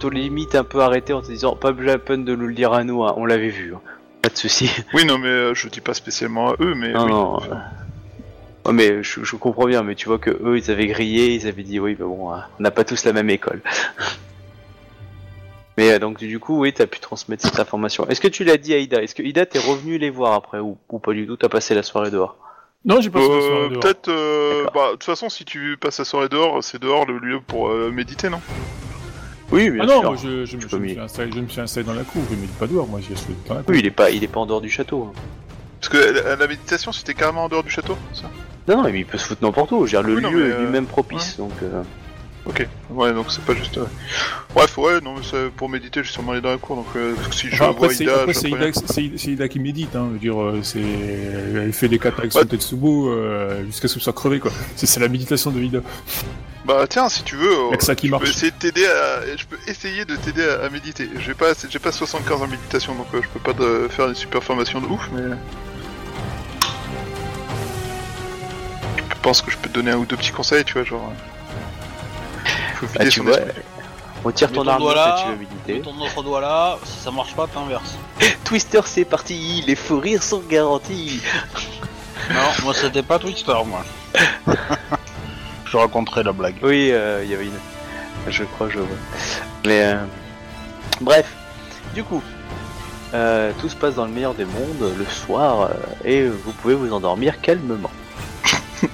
te 0.00 0.06
limite 0.08 0.56
un 0.56 0.64
peu 0.64 0.80
arrêté 0.80 1.12
en 1.12 1.22
te 1.22 1.28
disant 1.28 1.54
pas 1.54 1.70
la 1.70 1.98
peine 1.98 2.24
de 2.24 2.34
nous 2.34 2.48
le 2.48 2.54
dire 2.54 2.72
à 2.72 2.82
nous, 2.82 3.04
hein, 3.04 3.14
on 3.16 3.24
l'avait 3.24 3.50
vu, 3.50 3.72
hein. 3.72 3.80
pas 4.20 4.30
de 4.30 4.36
souci. 4.36 4.68
Oui, 4.94 5.04
non, 5.04 5.16
mais 5.18 5.28
euh, 5.28 5.54
je 5.54 5.68
dis 5.68 5.80
pas 5.80 5.94
spécialement 5.94 6.48
à 6.50 6.54
eux, 6.58 6.74
mais 6.74 6.92
non, 6.92 7.04
oui. 7.04 7.10
non. 7.12 7.36
euh, 7.42 7.54
ouais, 8.66 8.72
mais 8.72 9.02
je, 9.02 9.24
je 9.24 9.36
comprends 9.36 9.66
bien, 9.66 9.82
mais 9.82 9.94
tu 9.94 10.06
vois 10.08 10.18
que 10.18 10.30
eux 10.30 10.58
ils 10.58 10.70
avaient 10.70 10.86
grillé, 10.86 11.34
ils 11.34 11.46
avaient 11.46 11.62
dit 11.62 11.80
oui, 11.80 11.94
bah 11.94 12.04
bon, 12.04 12.32
euh, 12.32 12.36
on 12.58 12.62
n'a 12.62 12.70
pas 12.70 12.84
tous 12.84 13.04
la 13.04 13.12
même 13.12 13.30
école. 13.30 13.62
Mais 15.78 15.92
euh, 15.92 15.98
donc 15.98 16.18
du 16.18 16.38
coup, 16.38 16.60
oui, 16.60 16.72
t'as 16.72 16.86
pu 16.86 17.00
transmettre 17.00 17.42
cette 17.46 17.60
information. 17.60 18.08
Est-ce 18.08 18.20
que 18.22 18.28
tu 18.28 18.44
l'as 18.44 18.56
dit 18.56 18.72
à 18.72 18.78
Ida? 18.78 19.02
Est-ce 19.02 19.14
que 19.14 19.22
Ida 19.22 19.44
t'es 19.44 19.58
revenu 19.58 19.98
les 19.98 20.08
voir 20.08 20.32
après 20.32 20.58
ou, 20.58 20.78
ou 20.88 20.98
pas 20.98 21.12
du 21.12 21.26
tout? 21.26 21.36
T'as 21.36 21.50
passé 21.50 21.74
la 21.74 21.82
soirée 21.82 22.10
dehors? 22.10 22.36
Non, 22.86 23.00
j'ai 23.02 23.10
pas 23.10 23.20
fait 23.20 23.28
la 23.28 23.40
soirée 23.42 23.64
Euh, 23.64 23.68
dehors. 23.68 23.80
Peut-être. 23.82 24.08
euh, 24.08 24.66
bah, 24.74 24.86
de 24.86 24.92
toute 24.92 25.04
façon, 25.04 25.28
si 25.28 25.44
tu 25.44 25.76
passes 25.78 25.98
la 25.98 26.06
soirée 26.06 26.30
dehors, 26.30 26.64
c'est 26.64 26.80
dehors 26.80 27.04
le 27.04 27.18
lieu 27.18 27.40
pour 27.46 27.68
euh, 27.68 27.90
méditer, 27.92 28.30
non? 28.30 28.40
Oui, 29.52 29.68
bien 29.70 29.82
Ah 29.82 29.86
non, 29.86 30.00
sûr. 30.00 30.02
moi 30.12 30.16
je, 30.16 30.44
je, 30.46 30.56
me- 30.56 30.66
je 30.66 30.76
me 30.76 30.88
suis 30.88 30.98
installé, 30.98 31.30
je 31.32 31.40
me 31.40 31.48
suis 31.48 31.60
installé 31.60 31.86
dans 31.86 31.94
la 31.94 32.02
cour, 32.04 32.22
je 32.30 32.34
me 32.36 32.40
dis 32.46 32.52
pas 32.58 32.66
dehors, 32.66 32.86
moi 32.88 33.00
j'y 33.00 33.14
suis 33.14 33.34
dans 33.46 33.54
la 33.56 33.62
cour. 33.62 33.72
Oui, 33.74 33.80
il 33.80 33.86
est 33.86 33.90
pas, 33.90 34.10
il 34.10 34.24
est 34.24 34.28
pas 34.28 34.40
en 34.40 34.46
dehors 34.46 34.60
du 34.62 34.70
château. 34.70 35.04
hein. 35.04 35.12
Parce 35.80 35.90
que 35.90 35.98
la, 35.98 36.36
la 36.36 36.46
méditation, 36.48 36.90
c'était 36.90 37.12
carrément 37.14 37.44
en 37.44 37.48
dehors 37.48 37.62
du 37.62 37.70
château, 37.70 37.96
ça? 38.14 38.30
Non, 38.68 38.76
non, 38.78 38.82
mais 38.84 38.98
il 39.00 39.06
peut 39.06 39.18
se 39.18 39.26
foutre 39.26 39.42
n'importe 39.44 39.72
où. 39.72 39.86
Dire, 39.86 40.02
le 40.02 40.14
Oui, 40.16 40.22
non, 40.22 40.30
lieu 40.30 40.42
mais, 40.44 40.48
est 40.50 40.52
euh, 40.54 40.64
lui-même 40.64 40.86
propice, 40.86 41.36
donc. 41.36 41.52
euh, 41.62 41.82
Ok, 42.48 42.64
ouais, 42.90 43.12
donc 43.12 43.26
c'est 43.30 43.42
pas 43.44 43.54
juste. 43.54 43.76
euh, 43.78 43.86
Bref, 44.54 44.78
ouais, 44.78 45.00
non, 45.00 45.14
mais 45.16 45.24
ça, 45.24 45.36
pour 45.56 45.68
méditer, 45.68 46.00
je 46.00 46.04
suis 46.06 46.14
sûrement 46.14 46.30
allé 46.30 46.40
dans 46.40 46.50
la 46.52 46.58
cour, 46.58 46.76
donc 46.76 46.86
euh, 46.94 47.14
si 47.32 47.48
je 47.48 47.54
Enfin, 47.54 47.70
après, 47.70 47.86
vois 47.86 47.94
c'est 47.94 48.04
Ida, 48.04 48.12
après, 48.20 48.32
je 48.34 48.38
c'est. 48.38 48.48
Ida, 48.50 48.72
c'est- 48.72 49.10
c'est 49.18 49.30
Ida 49.32 49.48
qui 49.48 49.58
médite, 49.58 49.96
hein. 49.96 50.06
Je 50.10 50.12
veux 50.12 50.18
dire, 50.20 50.40
euh, 50.40 50.60
c'est, 50.62 50.78
elle 50.80 51.72
fait 51.72 51.88
des 51.88 51.98
katas 51.98 52.18
avec 52.20 52.30
son 52.32 52.38
Ouais. 52.38 52.44
Tetsubo 52.44 53.08
euh, 53.10 53.64
jusqu'à 53.66 53.88
ce 53.88 53.94
que 53.94 53.98
ce 53.98 54.04
soit 54.04 54.12
crevé, 54.12 54.38
quoi. 54.38 54.52
C'est, 54.76 54.86
c'est 54.86 55.00
la 55.00 55.08
méditation 55.08 55.50
de 55.50 55.60
Ida. 55.60 55.80
Bah 56.64 56.84
tiens, 56.88 57.08
si 57.08 57.24
tu 57.24 57.34
veux, 57.36 57.50
euh, 57.72 57.76
que 57.76 57.84
ça 57.84 57.96
qui 57.96 58.06
je 58.06 58.12
peux 58.12 58.18
marche. 58.18 58.30
essayer 58.30 58.50
de 58.52 58.56
t'aider 58.56 58.86
à, 58.86 59.36
je 59.36 59.44
peux 59.44 59.58
essayer 59.68 60.04
de 60.04 60.14
t'aider 60.16 60.44
à, 60.48 60.64
à 60.66 60.68
méditer. 60.68 61.08
J'ai 61.18 61.34
pas, 61.34 61.52
j'ai 61.68 61.78
pas 61.80 61.90
75 61.92 62.42
en 62.42 62.46
méditation, 62.46 62.94
donc 62.94 63.06
euh, 63.14 63.20
je 63.22 63.28
peux 63.28 63.40
pas 63.40 63.54
te 63.54 63.88
faire 63.88 64.06
une 64.08 64.14
super 64.14 64.42
formation 64.42 64.80
de 64.80 64.86
ouf, 64.86 65.08
mais 65.12 65.34
pense 69.14 69.42
que 69.42 69.50
je 69.50 69.56
peux 69.56 69.68
te 69.68 69.74
donner 69.74 69.92
un 69.92 69.96
ou 69.98 70.04
deux 70.06 70.16
petits 70.16 70.32
conseils, 70.32 70.64
tu 70.64 70.74
vois, 70.74 70.84
genre. 70.84 71.10
euh, 71.12 72.48
Faut 72.74 72.86
vider 72.86 72.98
bah, 72.98 73.04
tu 73.10 73.18
son 73.20 73.24
vois, 73.24 73.38
esprit. 73.38 73.62
retire 74.24 74.52
ton 74.52 74.64
ton 74.64 74.68
arme 74.70 74.94
là, 74.94 75.24
tu 75.24 75.30
veux 75.30 75.74
Mets 75.76 75.80
ton 75.82 76.00
autre 76.00 76.22
doigt 76.22 76.40
là, 76.40 76.78
si 76.84 76.98
ça 76.98 77.10
marche 77.10 77.34
pas, 77.34 77.46
t'inverses. 77.46 77.96
Twister, 78.44 78.80
c'est 78.84 79.04
parti. 79.04 79.62
Les 79.66 79.74
faux 79.76 79.98
rires 80.00 80.22
sont 80.22 80.40
garantis. 80.48 81.20
Non, 82.30 82.40
moi 82.64 82.74
c'était 82.74 83.04
pas 83.04 83.20
Twister, 83.20 83.52
moi. 83.66 83.84
je 85.64 85.76
raconterai 85.76 86.24
la 86.24 86.32
blague. 86.32 86.56
Oui, 86.62 86.90
euh, 86.90 87.22
il 87.22 87.30
y 87.30 87.34
avait 87.34 87.44
une. 87.44 87.58
Je 88.28 88.42
crois, 88.42 88.68
je 88.68 88.78
vois. 88.78 88.96
Mais 89.64 89.82
euh, 89.84 89.98
bref, 91.00 91.30
du 91.94 92.02
coup, 92.02 92.20
euh, 93.14 93.52
tout 93.60 93.68
se 93.68 93.76
passe 93.76 93.94
dans 93.94 94.06
le 94.06 94.10
meilleur 94.10 94.34
des 94.34 94.44
mondes 94.44 94.92
le 94.98 95.04
soir 95.04 95.70
euh, 95.70 95.74
et 96.04 96.26
vous 96.26 96.50
pouvez 96.52 96.74
vous 96.74 96.92
endormir 96.92 97.40
calmement. 97.40 97.90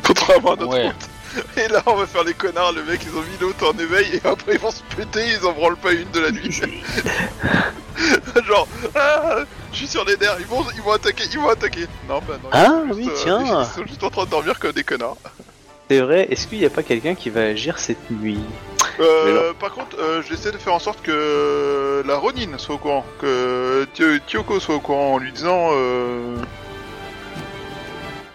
Contrairement 0.06 0.52
à 0.52 0.56
notre 0.56 0.72
Ouais. 0.72 0.86
hôte. 0.88 1.08
Et 1.56 1.66
là, 1.68 1.82
on 1.86 1.94
va 1.94 2.06
faire 2.06 2.24
les 2.24 2.34
connards, 2.34 2.72
le 2.72 2.84
mec, 2.84 3.00
ils 3.04 3.16
ont 3.16 3.22
mis 3.22 3.38
l'autre 3.40 3.66
en 3.74 3.78
éveil, 3.78 4.20
et 4.22 4.26
après 4.28 4.52
ils 4.54 4.58
vont 4.60 4.70
se 4.70 4.82
péter, 4.94 5.24
ils 5.40 5.46
en 5.46 5.52
branlent 5.52 5.76
pas 5.78 5.92
une 5.92 6.10
de 6.10 6.20
la 6.20 6.30
nuit. 6.30 6.60
Genre, 8.46 8.68
ah, 8.94 9.36
je 9.72 9.76
suis 9.78 9.86
sur 9.86 10.04
les 10.04 10.16
nerfs, 10.18 10.36
ils 10.40 10.46
vont, 10.46 10.62
ils 10.74 10.82
vont 10.82 10.92
attaquer, 10.92 11.24
ils 11.32 11.38
vont 11.38 11.48
attaquer. 11.48 11.86
Non, 12.08 12.20
bah 12.26 12.34
non. 12.42 12.50
ils 12.52 12.56
Ah, 12.56 12.82
juste, 12.88 12.98
oui, 12.98 13.08
euh, 13.08 13.16
tiens. 13.22 13.40
Ils 13.62 13.74
sont 13.80 13.86
juste 13.86 14.02
en 14.04 14.10
train 14.10 14.24
de 14.24 14.30
dormir 14.30 14.58
comme 14.58 14.72
des 14.72 14.84
connards. 14.84 15.16
C'est 15.90 16.00
vrai. 16.00 16.26
Est-ce 16.30 16.46
qu'il 16.46 16.58
n'y 16.58 16.66
a 16.66 16.70
pas 16.70 16.82
quelqu'un 16.82 17.14
qui 17.14 17.30
va 17.30 17.40
agir 17.42 17.78
cette 17.78 18.10
nuit? 18.10 18.40
Euh, 19.00 19.52
par 19.58 19.72
contre, 19.72 19.96
euh, 19.98 20.22
j'essaie 20.28 20.52
de 20.52 20.58
faire 20.58 20.74
en 20.74 20.78
sorte 20.78 21.00
que 21.02 22.02
la 22.06 22.16
Ronin 22.16 22.58
soit 22.58 22.74
au 22.74 22.78
courant, 22.78 23.04
que 23.20 23.86
Tio- 23.94 24.18
Tyoko 24.26 24.60
soit 24.60 24.74
au 24.74 24.80
courant 24.80 25.14
en 25.14 25.18
lui 25.18 25.32
disant 25.32 25.70
euh, 25.72 26.36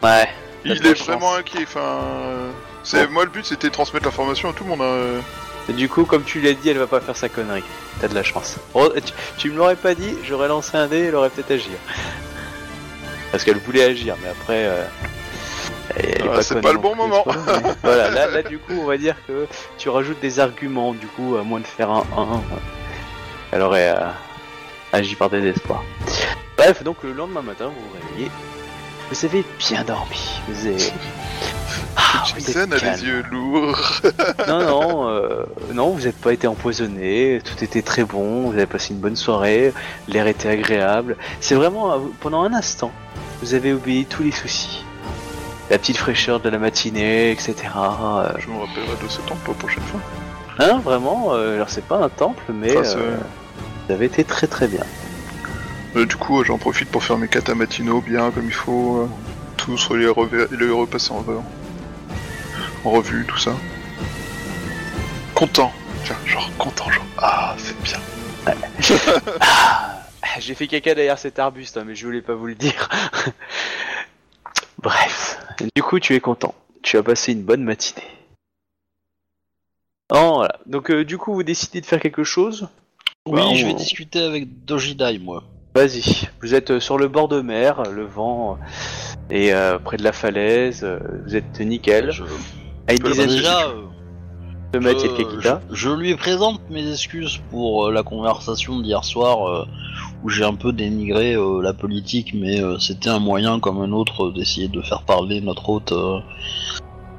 Ouais. 0.04 0.28
Il 0.66 0.86
est 0.86 0.94
vraiment 1.06 1.36
inquiet. 1.36 1.64
Enfin, 1.64 1.80
euh, 2.04 2.52
c'est 2.84 3.08
moi 3.10 3.24
le 3.26 3.30
but 3.32 3.46
c'était 3.46 3.68
de 3.68 3.74
transmettre 3.74 4.06
l'information 4.06 4.50
à 4.50 4.54
tout 4.54 4.64
le 4.64 4.70
monde. 4.72 4.82
hein. 4.82 5.22
Et 5.70 5.74
du 5.74 5.90
coup, 5.90 6.06
comme 6.06 6.24
tu 6.24 6.40
l'as 6.40 6.54
dit, 6.54 6.70
elle 6.70 6.78
va 6.78 6.88
pas 6.88 7.02
faire 7.02 7.18
sa 7.18 7.28
connerie. 7.28 7.64
T'as 8.00 8.08
de 8.08 8.16
la 8.16 8.24
chance. 8.24 8.56
Oh, 8.74 8.90
tu, 8.96 9.14
tu 9.38 9.52
me 9.52 9.58
l'aurais 9.58 9.76
pas 9.76 9.96
dit, 9.96 10.16
j'aurais 10.24 10.48
lancé 10.48 10.78
un 10.78 10.88
dé, 10.88 11.00
elle 11.06 11.16
aurait 11.16 11.30
peut-être 11.30 11.52
agi. 11.52 11.70
Parce 13.32 13.44
qu'elle 13.44 13.58
voulait 13.58 13.84
agir, 13.84 14.16
mais 14.24 14.30
après. 14.30 14.66
euh, 14.66 14.84
Ah, 16.32 16.42
c'est 16.42 16.62
pas 16.62 16.72
le 16.72 16.80
bon 16.80 16.96
moment. 16.96 17.26
voilà, 17.84 18.10
là, 18.10 18.28
là, 18.28 18.44
du 18.44 18.60
coup, 18.60 18.74
on 18.82 18.86
va 18.86 18.98
dire 18.98 19.16
que 19.28 19.46
tu 19.78 19.90
rajoutes 19.90 20.20
des 20.22 20.40
arguments, 20.40 20.94
du 20.94 21.08
coup, 21.08 21.36
à 21.38 21.44
moins 21.44 21.60
de 21.60 21.68
faire 21.68 21.90
un 21.90 22.06
1. 22.16 22.42
Elle 23.52 23.62
aurait 23.62 23.90
euh, 23.90 24.06
agi 24.94 25.16
par 25.16 25.30
désespoir. 25.30 25.84
Bref, 26.58 26.82
donc 26.84 26.98
le 27.04 27.12
lendemain 27.12 27.42
matin, 27.42 27.66
vous 27.66 27.72
vous 27.90 28.08
réveillez. 28.10 28.32
Vous 29.10 29.26
avez 29.26 29.44
bien 29.60 29.84
dormi. 29.84 30.40
Vous 30.48 30.68
avez. 30.68 30.78
Ah, 32.00 32.24
Jason 32.26 32.72
a 32.72 32.78
les 32.78 33.04
yeux 33.04 33.24
lourds. 33.32 33.80
Non, 34.48 34.60
non, 34.66 35.10
euh, 35.10 35.44
non, 35.74 35.90
vous 35.90 36.06
n'êtes 36.06 36.16
pas 36.18 36.32
été 36.32 36.48
empoisonné, 36.48 37.42
tout 37.44 37.64
était 37.64 37.82
très 37.82 38.04
bon, 38.04 38.44
vous 38.50 38.54
avez 38.54 38.66
passé 38.66 38.94
une 38.94 39.00
bonne 39.00 39.16
soirée, 39.16 39.74
l'air 40.08 40.28
était 40.28 40.50
agréable. 40.50 41.18
C'est 41.42 41.56
vraiment, 41.56 42.00
pendant 42.22 42.44
un 42.44 42.54
instant, 42.54 42.92
vous 43.42 43.54
avez 43.56 43.74
oublié 43.74 44.06
tous 44.06 44.24
les 44.24 44.32
soucis. 44.32 44.84
La 45.70 45.78
petite 45.78 45.98
fraîcheur 45.98 46.40
de 46.40 46.50
la 46.50 46.60
matinée, 46.60 47.32
etc. 47.32 47.56
Euh, 47.76 48.30
Je 48.40 48.48
me 48.48 48.58
rappellerai 48.60 49.04
de 49.04 49.10
ce 49.10 49.20
pour 49.22 49.38
la 49.48 49.54
prochaine 49.60 49.84
fois. 49.84 50.00
hein, 50.60 50.80
vraiment, 50.84 51.30
euh, 51.34 51.56
alors 51.56 51.70
c'est 51.70 51.86
pas 51.86 51.98
un 51.98 52.10
temple, 52.10 52.44
mais 52.54 52.78
Enfin, 52.78 53.00
vous 53.88 53.94
avez 53.94 54.06
été 54.06 54.24
très 54.24 54.48
très 54.48 54.68
bien. 54.68 54.84
Euh, 55.96 56.06
du 56.06 56.16
coup, 56.16 56.40
euh, 56.42 56.44
j'en 56.44 56.58
profite 56.58 56.90
pour 56.90 57.04
faire 57.04 57.18
mes 57.18 57.28
katas 57.28 57.56
matinaux 57.56 58.02
bien 58.02 58.32
comme 58.32 58.46
il 58.46 58.54
faut. 58.54 59.02
euh, 59.04 59.08
tous 59.58 59.94
les, 59.96 60.06
les 60.52 60.70
repasser 60.70 61.12
en, 61.12 61.26
en 62.86 62.90
revue, 62.92 63.26
tout 63.28 63.38
ça. 63.38 63.54
Content. 65.34 65.72
Tiens, 66.06 66.16
genre 66.26 66.50
content, 66.58 66.90
genre. 66.90 67.06
Ah, 67.18 67.56
c'est 67.58 67.78
bien. 67.82 68.00
Ah, 69.42 70.40
J'ai 70.40 70.56
fait 70.56 70.68
caca 70.68 70.94
derrière 70.96 71.18
cet 71.20 71.38
arbuste, 71.40 71.78
hein, 71.78 71.84
mais 71.86 71.96
je 71.96 72.06
voulais 72.06 72.22
pas 72.22 72.34
vous 72.36 72.48
le 72.48 72.56
dire. 72.56 72.88
Bref, 74.82 75.40
du 75.76 75.82
coup, 75.84 76.00
tu 76.00 76.14
es 76.16 76.20
content. 76.20 76.54
Tu 76.84 76.98
as 76.98 77.04
passé 77.04 77.32
une 77.34 77.44
bonne 77.44 77.64
matinée. 77.64 78.06
Oh, 80.14 80.36
voilà. 80.36 80.60
Donc, 80.66 80.90
euh, 80.92 81.04
du 81.04 81.18
coup, 81.18 81.34
vous 81.34 81.44
décidez 81.44 81.82
de 81.82 81.86
faire 81.86 82.00
quelque 82.00 82.24
chose? 82.24 82.70
Oui, 83.26 83.42
Bah, 83.42 83.54
je 83.56 83.66
vais 83.66 83.74
discuter 83.74 84.22
avec 84.22 84.64
Dojidai, 84.66 85.18
moi. 85.20 85.44
Vas-y. 85.78 86.28
Vous 86.42 86.56
êtes 86.56 86.72
euh, 86.72 86.80
sur 86.80 86.98
le 86.98 87.08
bord 87.08 87.28
de 87.28 87.40
mer, 87.42 87.84
le 87.94 88.04
vent 88.04 88.58
est 89.30 89.52
euh, 89.52 89.78
près 89.78 89.98
de 89.98 90.04
la 90.04 90.12
falaise. 90.12 90.82
euh, 90.84 90.98
Vous 91.26 91.36
êtes 91.36 91.60
nickel. 91.60 92.10
Je... 92.12 92.24
À 92.88 92.94
une 92.94 93.00
dizaine 93.00 93.28
Déjà, 93.30 93.68
de 93.68 93.74
euh, 93.74 93.82
de 94.74 94.80
mètres, 94.80 95.02
il 95.06 95.12
y 95.12 95.14
a 95.14 95.18
je, 95.18 95.24
Kekita. 95.24 95.62
je- 95.70 95.76
je 95.76 95.90
lui 95.92 96.16
présente 96.16 96.62
mes 96.72 96.90
excuses 96.92 97.40
pour 97.52 97.86
euh, 97.88 97.92
la 97.92 98.02
conversation 98.02 98.80
d'hier 98.80 99.04
soir 99.04 99.48
euh, 99.48 99.66
où 100.24 100.30
j'ai 100.30 100.44
un 100.46 100.56
peu 100.56 100.72
dénigré 100.74 101.36
euh, 101.36 101.62
la 101.62 101.74
politique, 101.74 102.34
mais 102.34 102.60
euh, 102.60 102.80
c'était 102.80 103.10
un 103.10 103.20
moyen 103.20 103.60
comme 103.60 103.80
un 103.80 103.92
autre 103.92 104.32
d'essayer 104.32 104.70
de 104.70 104.82
faire 104.82 105.04
parler 105.04 105.42
notre 105.42 105.70
hôte 105.70 105.92
euh, 105.92 106.18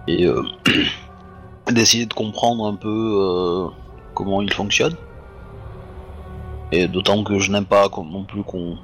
et 0.09 0.27
euh, 0.27 0.43
d'essayer 1.71 2.07
de 2.07 2.15
comprendre 2.15 2.67
un 2.67 2.75
peu 2.75 2.89
euh, 2.89 3.69
comment 4.15 4.43
il 4.43 4.53
fonctionne. 4.53 4.95
Et 6.73 6.87
d'autant 6.89 7.25
que 7.25 7.39
je 7.39 7.51
n'aime 7.51 7.65
pas 7.65 7.89
non 8.11 8.25
plus 8.25 8.43
qu'on 8.43 8.77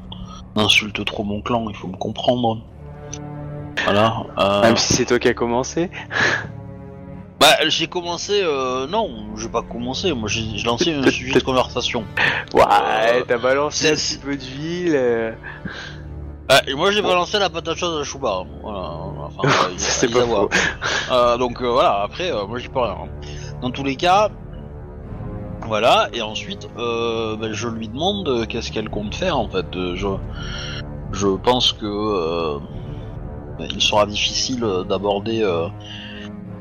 insulte 0.57 1.05
trop 1.05 1.23
mon 1.25 1.41
clan, 1.43 1.67
il 1.69 1.77
faut 1.77 1.89
me 1.89 1.97
comprendre. 1.97 2.63
Voilà. 3.85 4.23
euh, 4.39 4.63
Même 4.63 4.77
si 4.77 4.95
c'est 4.95 5.05
toi 5.05 5.19
qui 5.19 5.29
as 5.29 5.35
commencé. 5.35 5.91
bah, 7.41 7.47
j'ai 7.69 7.87
commencé. 7.87 8.41
Euh, 8.43 8.87
non, 8.87 9.11
j'ai 9.37 9.49
pas 9.49 9.63
commencé. 9.63 10.13
Moi, 10.15 10.29
j'ai 10.29 10.63
lancé 10.65 10.93
un 10.95 11.11
sujet 11.11 11.39
de 11.39 11.45
conversation. 11.45 12.05
Ouais, 12.55 12.63
Euh, 12.63 13.23
t'as 13.27 13.39
balancé 13.39 13.91
un 13.91 13.95
petit 13.95 14.17
peu 14.19 14.37
de 14.37 14.43
ville. 14.43 14.93
euh, 14.95 15.33
Ah, 16.49 16.61
et 16.67 16.75
moi, 16.75 16.91
j'ai 16.91 17.03
balancé 17.03 17.39
la 17.39 17.51
patate 17.51 17.77
chaude 17.77 18.01
à 18.01 18.05
Chouba. 18.05 18.43
hein. 18.45 18.47
Voilà. 18.63 18.89
Enfin, 19.27 19.49
C'est 19.77 20.11
pas. 20.11 20.21
Euh, 21.11 21.37
donc 21.37 21.61
euh, 21.61 21.67
voilà. 21.71 22.01
Après, 22.03 22.31
euh, 22.33 22.47
moi, 22.47 22.59
j'y 22.59 22.69
peux 22.69 22.81
rien. 22.81 22.97
hein. 23.05 23.09
Dans 23.61 23.71
tous 23.71 23.85
les 23.85 23.97
cas, 23.97 24.31
voilà. 25.67 26.09
Et 26.13 26.23
ensuite, 26.23 26.69
euh, 26.79 27.37
ben, 27.37 27.53
je 27.53 27.69
lui 27.69 27.89
demande 27.89 28.29
euh, 28.29 28.47
qu'est-ce 28.47 28.71
qu'elle 28.73 28.91
compte 28.91 29.15
faire. 29.15 29.39
En 29.39 29.49
fait, 29.49 29.67
Euh, 29.77 29.97
je, 29.97 30.09
je 31.13 31.29
pense 31.29 31.73
que 31.73 32.59
ben, 33.59 33.69
il 33.71 33.81
sera 33.81 34.07
difficile 34.07 34.65
d'aborder. 34.89 35.43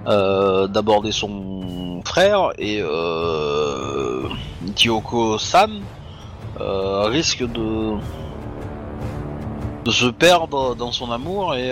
d'aborder 0.05 1.11
son 1.13 2.01
frère 2.05 2.49
et 2.57 2.79
euh, 2.81 4.27
Kyoko-san 4.75 5.71
risque 6.59 7.43
de 7.49 7.93
de 9.85 9.91
se 9.91 10.07
perdre 10.07 10.75
dans 10.75 10.91
son 10.91 11.09
amour 11.11 11.55
et, 11.55 11.71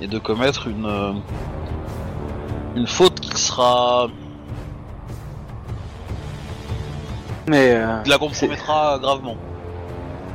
et 0.00 0.06
de 0.06 0.18
commettre 0.18 0.68
une 0.68 1.22
une 2.76 2.86
faute 2.86 3.18
qui 3.20 3.36
sera 3.40 4.06
Mais 7.50 7.72
euh, 7.74 8.00
qui 8.04 8.10
la 8.10 8.18
compromettra 8.18 8.98
gravement. 9.00 9.36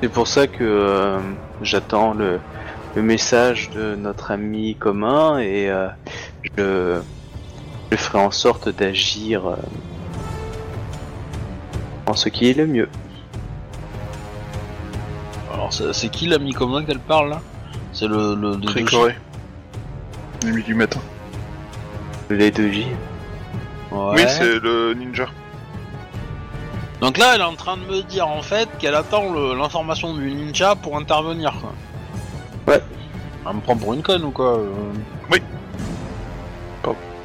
c'est 0.01 0.09
pour 0.09 0.27
ça 0.27 0.47
que 0.47 0.63
euh, 0.63 1.17
j'attends 1.61 2.13
le, 2.13 2.41
le 2.93 3.01
message 3.01 3.69
de 3.69 3.95
notre 3.95 4.31
ami 4.31 4.75
commun 4.75 5.37
et 5.39 5.69
euh, 5.69 5.87
je, 6.57 6.99
je 7.89 7.95
ferai 7.95 8.19
en 8.19 8.31
sorte 8.31 8.67
d'agir 8.67 9.47
euh, 9.47 9.55
en 12.05 12.15
ce 12.15 12.27
qui 12.27 12.49
est 12.49 12.53
le 12.53 12.67
mieux. 12.67 12.89
Alors 15.53 15.71
c'est 15.71 15.93
c'est 15.93 16.09
qui 16.09 16.27
l'ami 16.27 16.51
commun 16.51 16.83
qu'elle 16.83 16.99
parle 16.99 17.29
là? 17.29 17.41
C'est 17.93 18.07
le 18.07 18.35
le. 18.35 18.57
Nuit 20.43 20.63
du 20.63 20.75
matin. 20.75 20.99
Les 22.29 22.51
deux 22.51 22.69
J. 22.69 22.87
Ouais. 23.91 24.15
Oui, 24.15 24.21
c'est 24.27 24.59
le 24.59 24.93
ninja. 24.95 25.27
Donc 27.01 27.17
là, 27.17 27.33
elle 27.35 27.41
est 27.41 27.45
en 27.45 27.55
train 27.55 27.77
de 27.77 27.83
me 27.83 28.01
dire 28.01 28.27
en 28.27 28.41
fait 28.41 28.69
qu'elle 28.79 28.95
attend 28.95 29.31
le- 29.31 29.53
l'information 29.55 30.13
du 30.13 30.31
ninja 30.31 30.75
pour 30.75 30.97
intervenir. 30.97 31.53
Quoi. 31.61 32.73
Ouais. 32.73 32.81
Elle 33.47 33.55
me 33.55 33.61
prend 33.61 33.75
pour 33.75 33.93
une 33.93 34.01
conne 34.01 34.23
ou 34.23 34.31
quoi 34.31 34.57
euh 34.57 35.39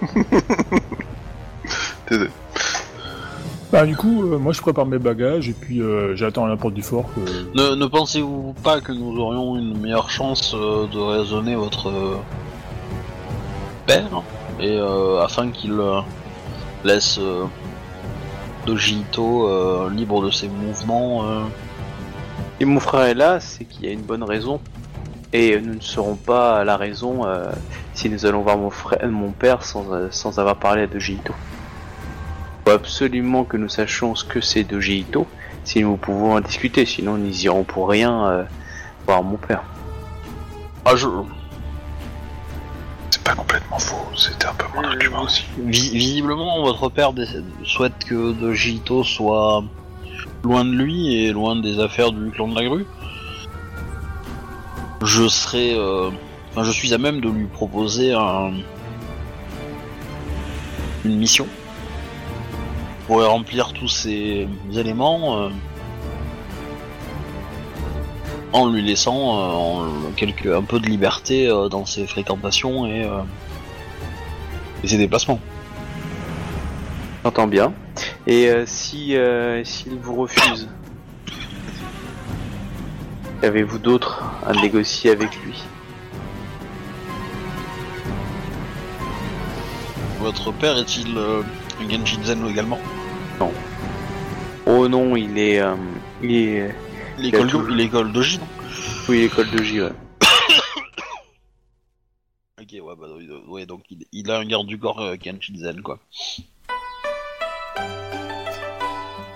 Désolé. 2.08 2.30
Bah, 3.70 3.86
du 3.86 3.96
coup, 3.96 4.24
euh, 4.24 4.38
moi 4.38 4.52
je 4.52 4.60
prépare 4.60 4.86
mes 4.86 4.98
bagages 4.98 5.48
et 5.48 5.52
puis 5.52 5.80
euh, 5.80 6.16
j'attends 6.16 6.44
à 6.46 6.48
la 6.48 6.56
porte 6.56 6.74
du 6.74 6.82
fort 6.82 7.04
que. 7.14 7.20
Ne, 7.56 7.76
ne 7.76 7.86
pensez-vous 7.86 8.54
pas 8.64 8.80
que 8.80 8.90
nous 8.92 9.16
aurions 9.20 9.56
une 9.56 9.78
meilleure 9.78 10.10
chance 10.10 10.54
euh, 10.56 10.86
de 10.88 10.98
raisonner 10.98 11.54
votre 11.54 11.88
euh, 11.88 12.16
père 13.86 14.22
et 14.58 14.76
euh, 14.76 15.22
afin 15.22 15.50
qu'il 15.50 15.72
euh, 15.72 16.00
laisse 16.84 17.18
euh, 17.20 17.44
Dojito 18.66 19.48
euh, 19.48 19.90
libre 19.90 20.24
de 20.24 20.30
ses 20.30 20.48
mouvements 20.48 21.24
euh, 21.24 21.44
Si 22.58 22.64
mon 22.64 22.80
frère 22.80 23.02
est 23.02 23.14
là, 23.14 23.40
c'est 23.40 23.64
qu'il 23.64 23.86
y 23.86 23.88
a 23.88 23.92
une 23.92 24.02
bonne 24.02 24.22
raison. 24.22 24.60
Et 25.32 25.60
nous 25.60 25.74
ne 25.74 25.80
serons 25.80 26.16
pas 26.16 26.58
à 26.60 26.64
la 26.64 26.76
raison 26.76 27.24
euh, 27.24 27.52
si 27.94 28.10
nous 28.10 28.26
allons 28.26 28.42
voir 28.42 28.58
mon 28.58 28.70
frère, 28.70 29.08
mon 29.08 29.30
père 29.30 29.62
sans, 29.62 29.92
euh, 29.92 30.08
sans 30.10 30.38
avoir 30.40 30.56
parlé 30.56 30.82
à 30.82 30.86
Dojito. 30.88 31.32
Il 31.32 32.70
faut 32.70 32.76
absolument 32.76 33.44
que 33.44 33.56
nous 33.56 33.68
sachions 33.68 34.16
ce 34.16 34.24
que 34.24 34.40
c'est 34.40 34.64
Dojito, 34.64 35.26
si 35.62 35.82
nous 35.82 35.96
pouvons 35.96 36.34
en 36.34 36.40
discuter, 36.40 36.84
sinon 36.84 37.16
nous 37.16 37.44
irons 37.44 37.62
pour 37.62 37.88
rien 37.88 38.26
euh, 38.26 38.44
voir 39.06 39.22
mon 39.22 39.36
père. 39.36 39.62
Ah, 40.84 40.96
je... 40.96 41.06
C'est 43.22 43.24
pas 43.24 43.34
complètement 43.34 43.78
faux, 43.78 44.16
c'était 44.16 44.46
un 44.46 44.54
peu 44.54 44.64
mon 44.74 44.82
argument 44.84 45.22
aussi. 45.24 45.44
vi- 45.58 45.90
visiblement, 45.96 46.62
votre 46.62 46.88
père 46.88 47.12
souhaite 47.64 47.92
que 48.06 48.32
Dojito 48.32 49.04
soit 49.04 49.62
loin 50.42 50.64
de 50.64 50.70
lui 50.72 51.14
et 51.14 51.32
loin 51.32 51.56
des 51.56 51.78
affaires 51.80 52.12
du 52.12 52.30
clan 52.30 52.48
de 52.48 52.54
la 52.54 52.64
grue. 52.64 52.86
Je 55.04 55.28
serai, 55.28 55.74
euh, 55.74 56.10
enfin, 56.50 56.64
je 56.64 56.70
suis 56.72 56.94
à 56.94 56.98
même 56.98 57.20
de 57.20 57.28
lui 57.28 57.46
proposer 57.46 58.12
un- 58.14 58.52
une 61.04 61.16
mission 61.16 61.46
pour 63.06 63.22
remplir 63.24 63.72
tous 63.74 63.88
ces 63.88 64.48
éléments 64.74 65.42
euh, 65.42 65.48
en 68.52 68.68
lui 68.70 68.82
laissant 68.82 69.14
euh, 69.14 69.52
en- 69.52 69.84
un 70.54 70.62
peu 70.62 70.80
de 70.80 70.86
liberté 70.86 71.48
euh, 71.48 71.68
dans 71.68 71.86
ses 71.86 72.06
fréquentations 72.06 72.86
et, 72.86 73.04
euh, 73.04 73.20
et 74.82 74.88
ses 74.88 74.98
déplacements. 74.98 75.40
J'entends 77.24 77.46
bien. 77.46 77.72
Et 78.26 78.48
euh, 78.48 78.64
si 78.66 79.14
euh, 79.16 79.62
s'il 79.64 79.98
vous 79.98 80.16
refuse, 80.16 80.68
avez-vous 83.42 83.78
d'autres 83.78 84.22
à 84.46 84.52
négocier 84.52 85.10
avec 85.10 85.36
lui? 85.44 85.62
Votre 90.20 90.52
père 90.52 90.76
est-il 90.76 91.16
euh, 91.16 91.42
Genshin 91.88 92.46
également? 92.48 92.78
Oh 94.66 94.86
non, 94.88 95.16
il 95.16 95.38
est. 95.38 95.60
il 96.22 96.32
est. 96.32 96.74
L'école 97.20 97.48
tout. 97.48 97.62
de, 97.62 97.72
l'école 97.74 98.12
de 98.12 98.22
J, 98.22 98.38
non 98.38 98.46
Oui, 99.08 99.20
l'école 99.22 99.50
de 99.50 99.62
J, 99.62 99.80
ouais. 99.82 99.90
Ok, 102.60 102.68
ouais, 102.72 102.94
bah, 102.98 103.06
euh, 103.08 103.40
ouais, 103.48 103.66
donc 103.66 103.82
il, 103.90 104.06
il 104.12 104.30
a 104.30 104.38
un 104.38 104.44
garde 104.44 104.66
du 104.66 104.78
corps 104.78 105.00
euh, 105.00 105.16
Kenshin 105.16 105.54
Zen, 105.56 105.82
quoi. 105.82 105.98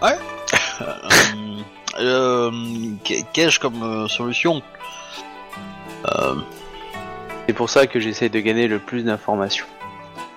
Ouais. 0.03 0.17
euh, 0.83 1.63
euh, 2.01 2.51
qu'ai- 3.05 3.25
Qu'ai-je 3.33 3.59
comme 3.61 3.83
euh, 3.83 4.09
solution 4.09 4.63
euh, 6.07 6.35
C'est 7.47 7.55
pour 7.55 7.71
ça 7.71 7.87
que 7.87 7.99
j'essaie 8.01 8.29
de 8.29 8.41
gagner 8.41 8.67
le 8.69 8.79
plus 8.79 9.05
d'informations. 9.05 9.67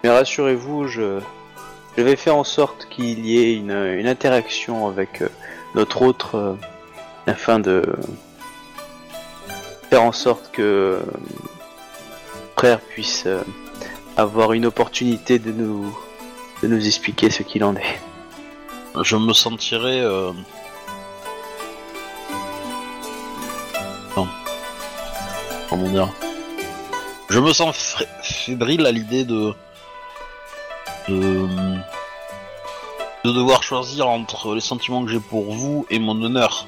Mais 0.04 0.10
rassurez-vous, 0.10 0.88
je, 0.88 1.20
je 1.98 2.02
vais 2.04 2.16
faire 2.16 2.36
en 2.36 2.44
sorte 2.46 2.88
qu'il 2.90 3.26
y 3.26 3.38
ait 3.40 3.56
une, 3.56 3.72
une 3.72 4.08
interaction 4.08 4.88
avec 4.88 5.22
euh, 5.22 5.30
notre 5.76 6.02
autre 6.04 6.36
euh, 6.36 6.54
afin 7.28 7.60
de 7.60 7.84
faire 9.90 10.04
en 10.04 10.12
sorte 10.12 10.52
que 10.52 10.62
euh, 10.62 11.00
frère 12.58 12.80
puisse 12.80 13.24
euh, 13.26 13.44
avoir 14.16 14.54
une 14.54 14.66
opportunité 14.66 15.38
de 15.40 15.52
nous 15.52 15.98
de 16.64 16.68
nous 16.68 16.88
expliquer 16.88 17.30
ce 17.30 17.44
qu'il 17.44 17.64
en 17.64 17.76
est. 17.76 18.00
Je 19.04 19.16
me 19.16 19.34
sentirais. 19.34 20.00
Euh... 20.00 20.32
Comment 25.70 25.90
dire? 25.90 26.10
Je 27.30 27.40
me 27.40 27.52
sens 27.54 27.98
fébrile 28.24 28.86
à 28.86 28.92
l'idée 28.92 29.26
de. 29.26 29.54
de 31.10 31.48
devoir 33.24 33.62
choisir 33.62 34.08
entre 34.08 34.56
les 34.56 34.62
sentiments 34.62 35.04
que 35.06 35.12
j'ai 35.12 35.20
pour 35.20 35.54
vous 35.54 35.86
et 35.90 36.00
mon 36.00 36.20
honneur. 36.22 36.66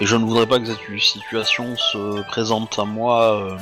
Et 0.00 0.06
je 0.06 0.16
ne 0.16 0.24
voudrais 0.24 0.46
pas 0.46 0.60
que 0.60 0.66
cette 0.66 1.00
situation 1.00 1.76
se 1.76 2.22
présente 2.28 2.78
à 2.78 2.84
moi. 2.84 3.34
euh, 3.34 3.56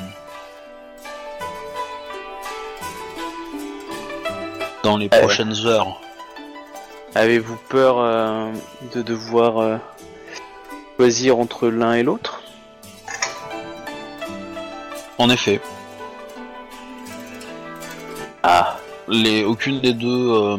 dans 4.87 4.95
les 4.95 5.09
ouais. 5.11 5.19
prochaines 5.19 5.65
heures. 5.65 5.99
Avez-vous 7.13 7.57
peur 7.67 7.97
euh, 7.99 8.51
de 8.95 9.01
devoir 9.01 9.57
euh, 9.57 9.77
choisir 10.95 11.39
entre 11.39 11.67
l'un 11.67 11.93
et 11.93 12.03
l'autre? 12.03 12.41
En 15.17 15.29
effet. 15.29 15.59
Ah, 18.43 18.77
les 19.09 19.43
aucune 19.43 19.81
des 19.81 19.93
deux 19.93 20.57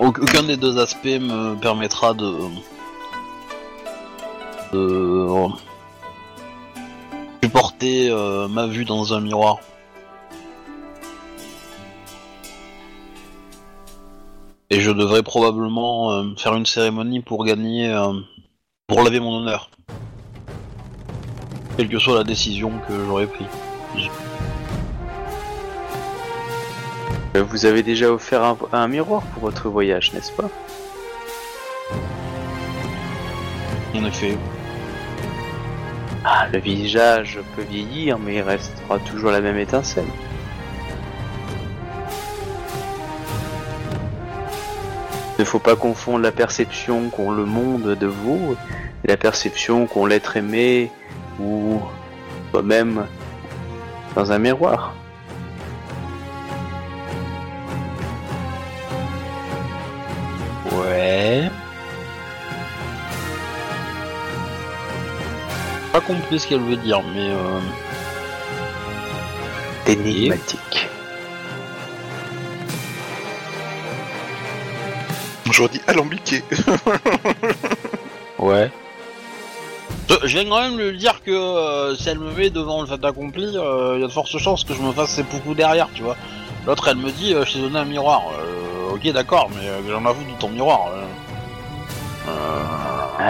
aucun 0.00 0.42
des 0.42 0.56
deux 0.56 0.78
aspects 0.78 1.06
me 1.06 1.54
permettra 1.56 2.14
de 2.14 2.24
supporter 7.42 8.10
euh, 8.10 8.48
ma 8.48 8.66
vue 8.66 8.84
dans 8.84 9.14
un 9.14 9.20
miroir. 9.20 9.58
Et 14.70 14.80
je 14.80 14.90
devrais 14.90 15.22
probablement 15.22 16.12
euh, 16.12 16.24
faire 16.36 16.54
une 16.54 16.66
cérémonie 16.66 17.20
pour 17.20 17.44
gagner 17.44 17.88
euh, 17.88 18.12
pour 18.86 19.02
laver 19.02 19.20
mon 19.20 19.38
honneur. 19.38 19.70
Quelle 21.76 21.88
que 21.88 21.98
soit 21.98 22.16
la 22.16 22.24
décision 22.24 22.72
que 22.86 22.92
j'aurais 23.06 23.26
prise. 23.26 23.46
Vous 27.34 27.66
avez 27.66 27.82
déjà 27.82 28.10
offert 28.10 28.42
un, 28.42 28.56
un 28.72 28.88
miroir 28.88 29.22
pour 29.22 29.42
votre 29.42 29.68
voyage, 29.68 30.12
n'est-ce 30.12 30.32
pas? 30.32 30.48
En 33.94 34.04
effet. 34.04 34.36
Ah, 36.24 36.46
le 36.52 36.58
visage 36.58 37.38
peut 37.56 37.62
vieillir, 37.62 38.18
mais 38.18 38.36
il 38.36 38.42
restera 38.42 38.98
toujours 38.98 39.30
la 39.30 39.40
même 39.40 39.58
étincelle. 39.58 40.04
Il 45.38 45.42
ne 45.42 45.44
faut 45.44 45.60
pas 45.60 45.76
confondre 45.76 46.18
la 46.20 46.32
perception 46.32 47.10
qu'ont 47.10 47.30
le 47.30 47.44
monde 47.44 47.94
de 47.94 48.06
vous 48.06 48.56
et 49.04 49.08
la 49.08 49.16
perception 49.16 49.86
qu'ont 49.86 50.06
l'être 50.06 50.36
aimé 50.36 50.90
ou 51.40 51.80
soi-même 52.50 53.06
dans 54.16 54.32
un 54.32 54.38
miroir. 54.38 54.94
Pas 65.98 66.04
compris 66.04 66.38
ce 66.38 66.46
qu'elle 66.46 66.60
veut 66.60 66.76
dire, 66.76 67.02
mais 67.12 67.28
euh, 67.28 67.58
Énigmatique. 69.84 70.86
J'aurais 75.50 75.70
dit 75.70 75.80
alambiqué. 75.88 76.44
ouais. 78.38 78.70
Je, 80.08 80.26
viens 80.26 80.48
quand 80.48 80.60
même 80.60 80.78
lui 80.78 80.96
dire 80.96 81.20
que 81.24 81.32
euh, 81.32 81.96
si 81.96 82.08
elle 82.08 82.20
me 82.20 82.30
met 82.30 82.50
devant 82.50 82.82
le 82.82 82.86
fait 82.86 83.04
accompli, 83.04 83.56
euh, 83.56 83.94
il 83.96 84.00
y 84.00 84.04
a 84.04 84.06
de 84.06 84.12
fortes 84.12 84.38
chances 84.38 84.62
que 84.62 84.74
je 84.74 84.80
me 84.80 84.92
fasse 84.92 85.10
ses 85.10 85.24
poucous 85.24 85.56
derrière, 85.56 85.88
tu 85.92 86.04
vois. 86.04 86.16
L'autre, 86.64 86.86
elle 86.86 86.98
me 86.98 87.10
dit, 87.10 87.34
euh, 87.34 87.44
je 87.44 87.54
t'ai 87.54 87.58
donné 87.58 87.80
un 87.80 87.84
miroir. 87.84 88.22
Euh, 88.38 88.94
ok, 88.94 89.10
d'accord, 89.10 89.50
mais 89.50 89.66
euh, 89.66 89.80
j'en 89.90 90.04
avoue 90.06 90.22
de 90.22 90.38
ton 90.38 90.48
miroir. 90.48 90.92
euh. 90.92 91.02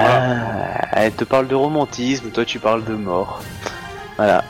Ah, 0.00 0.88
elle 0.92 1.12
te 1.12 1.24
parle 1.24 1.48
de 1.48 1.54
romantisme, 1.54 2.30
toi 2.30 2.44
tu 2.44 2.58
parles 2.58 2.84
de 2.84 2.94
mort. 2.94 3.40
Voilà. 4.16 4.44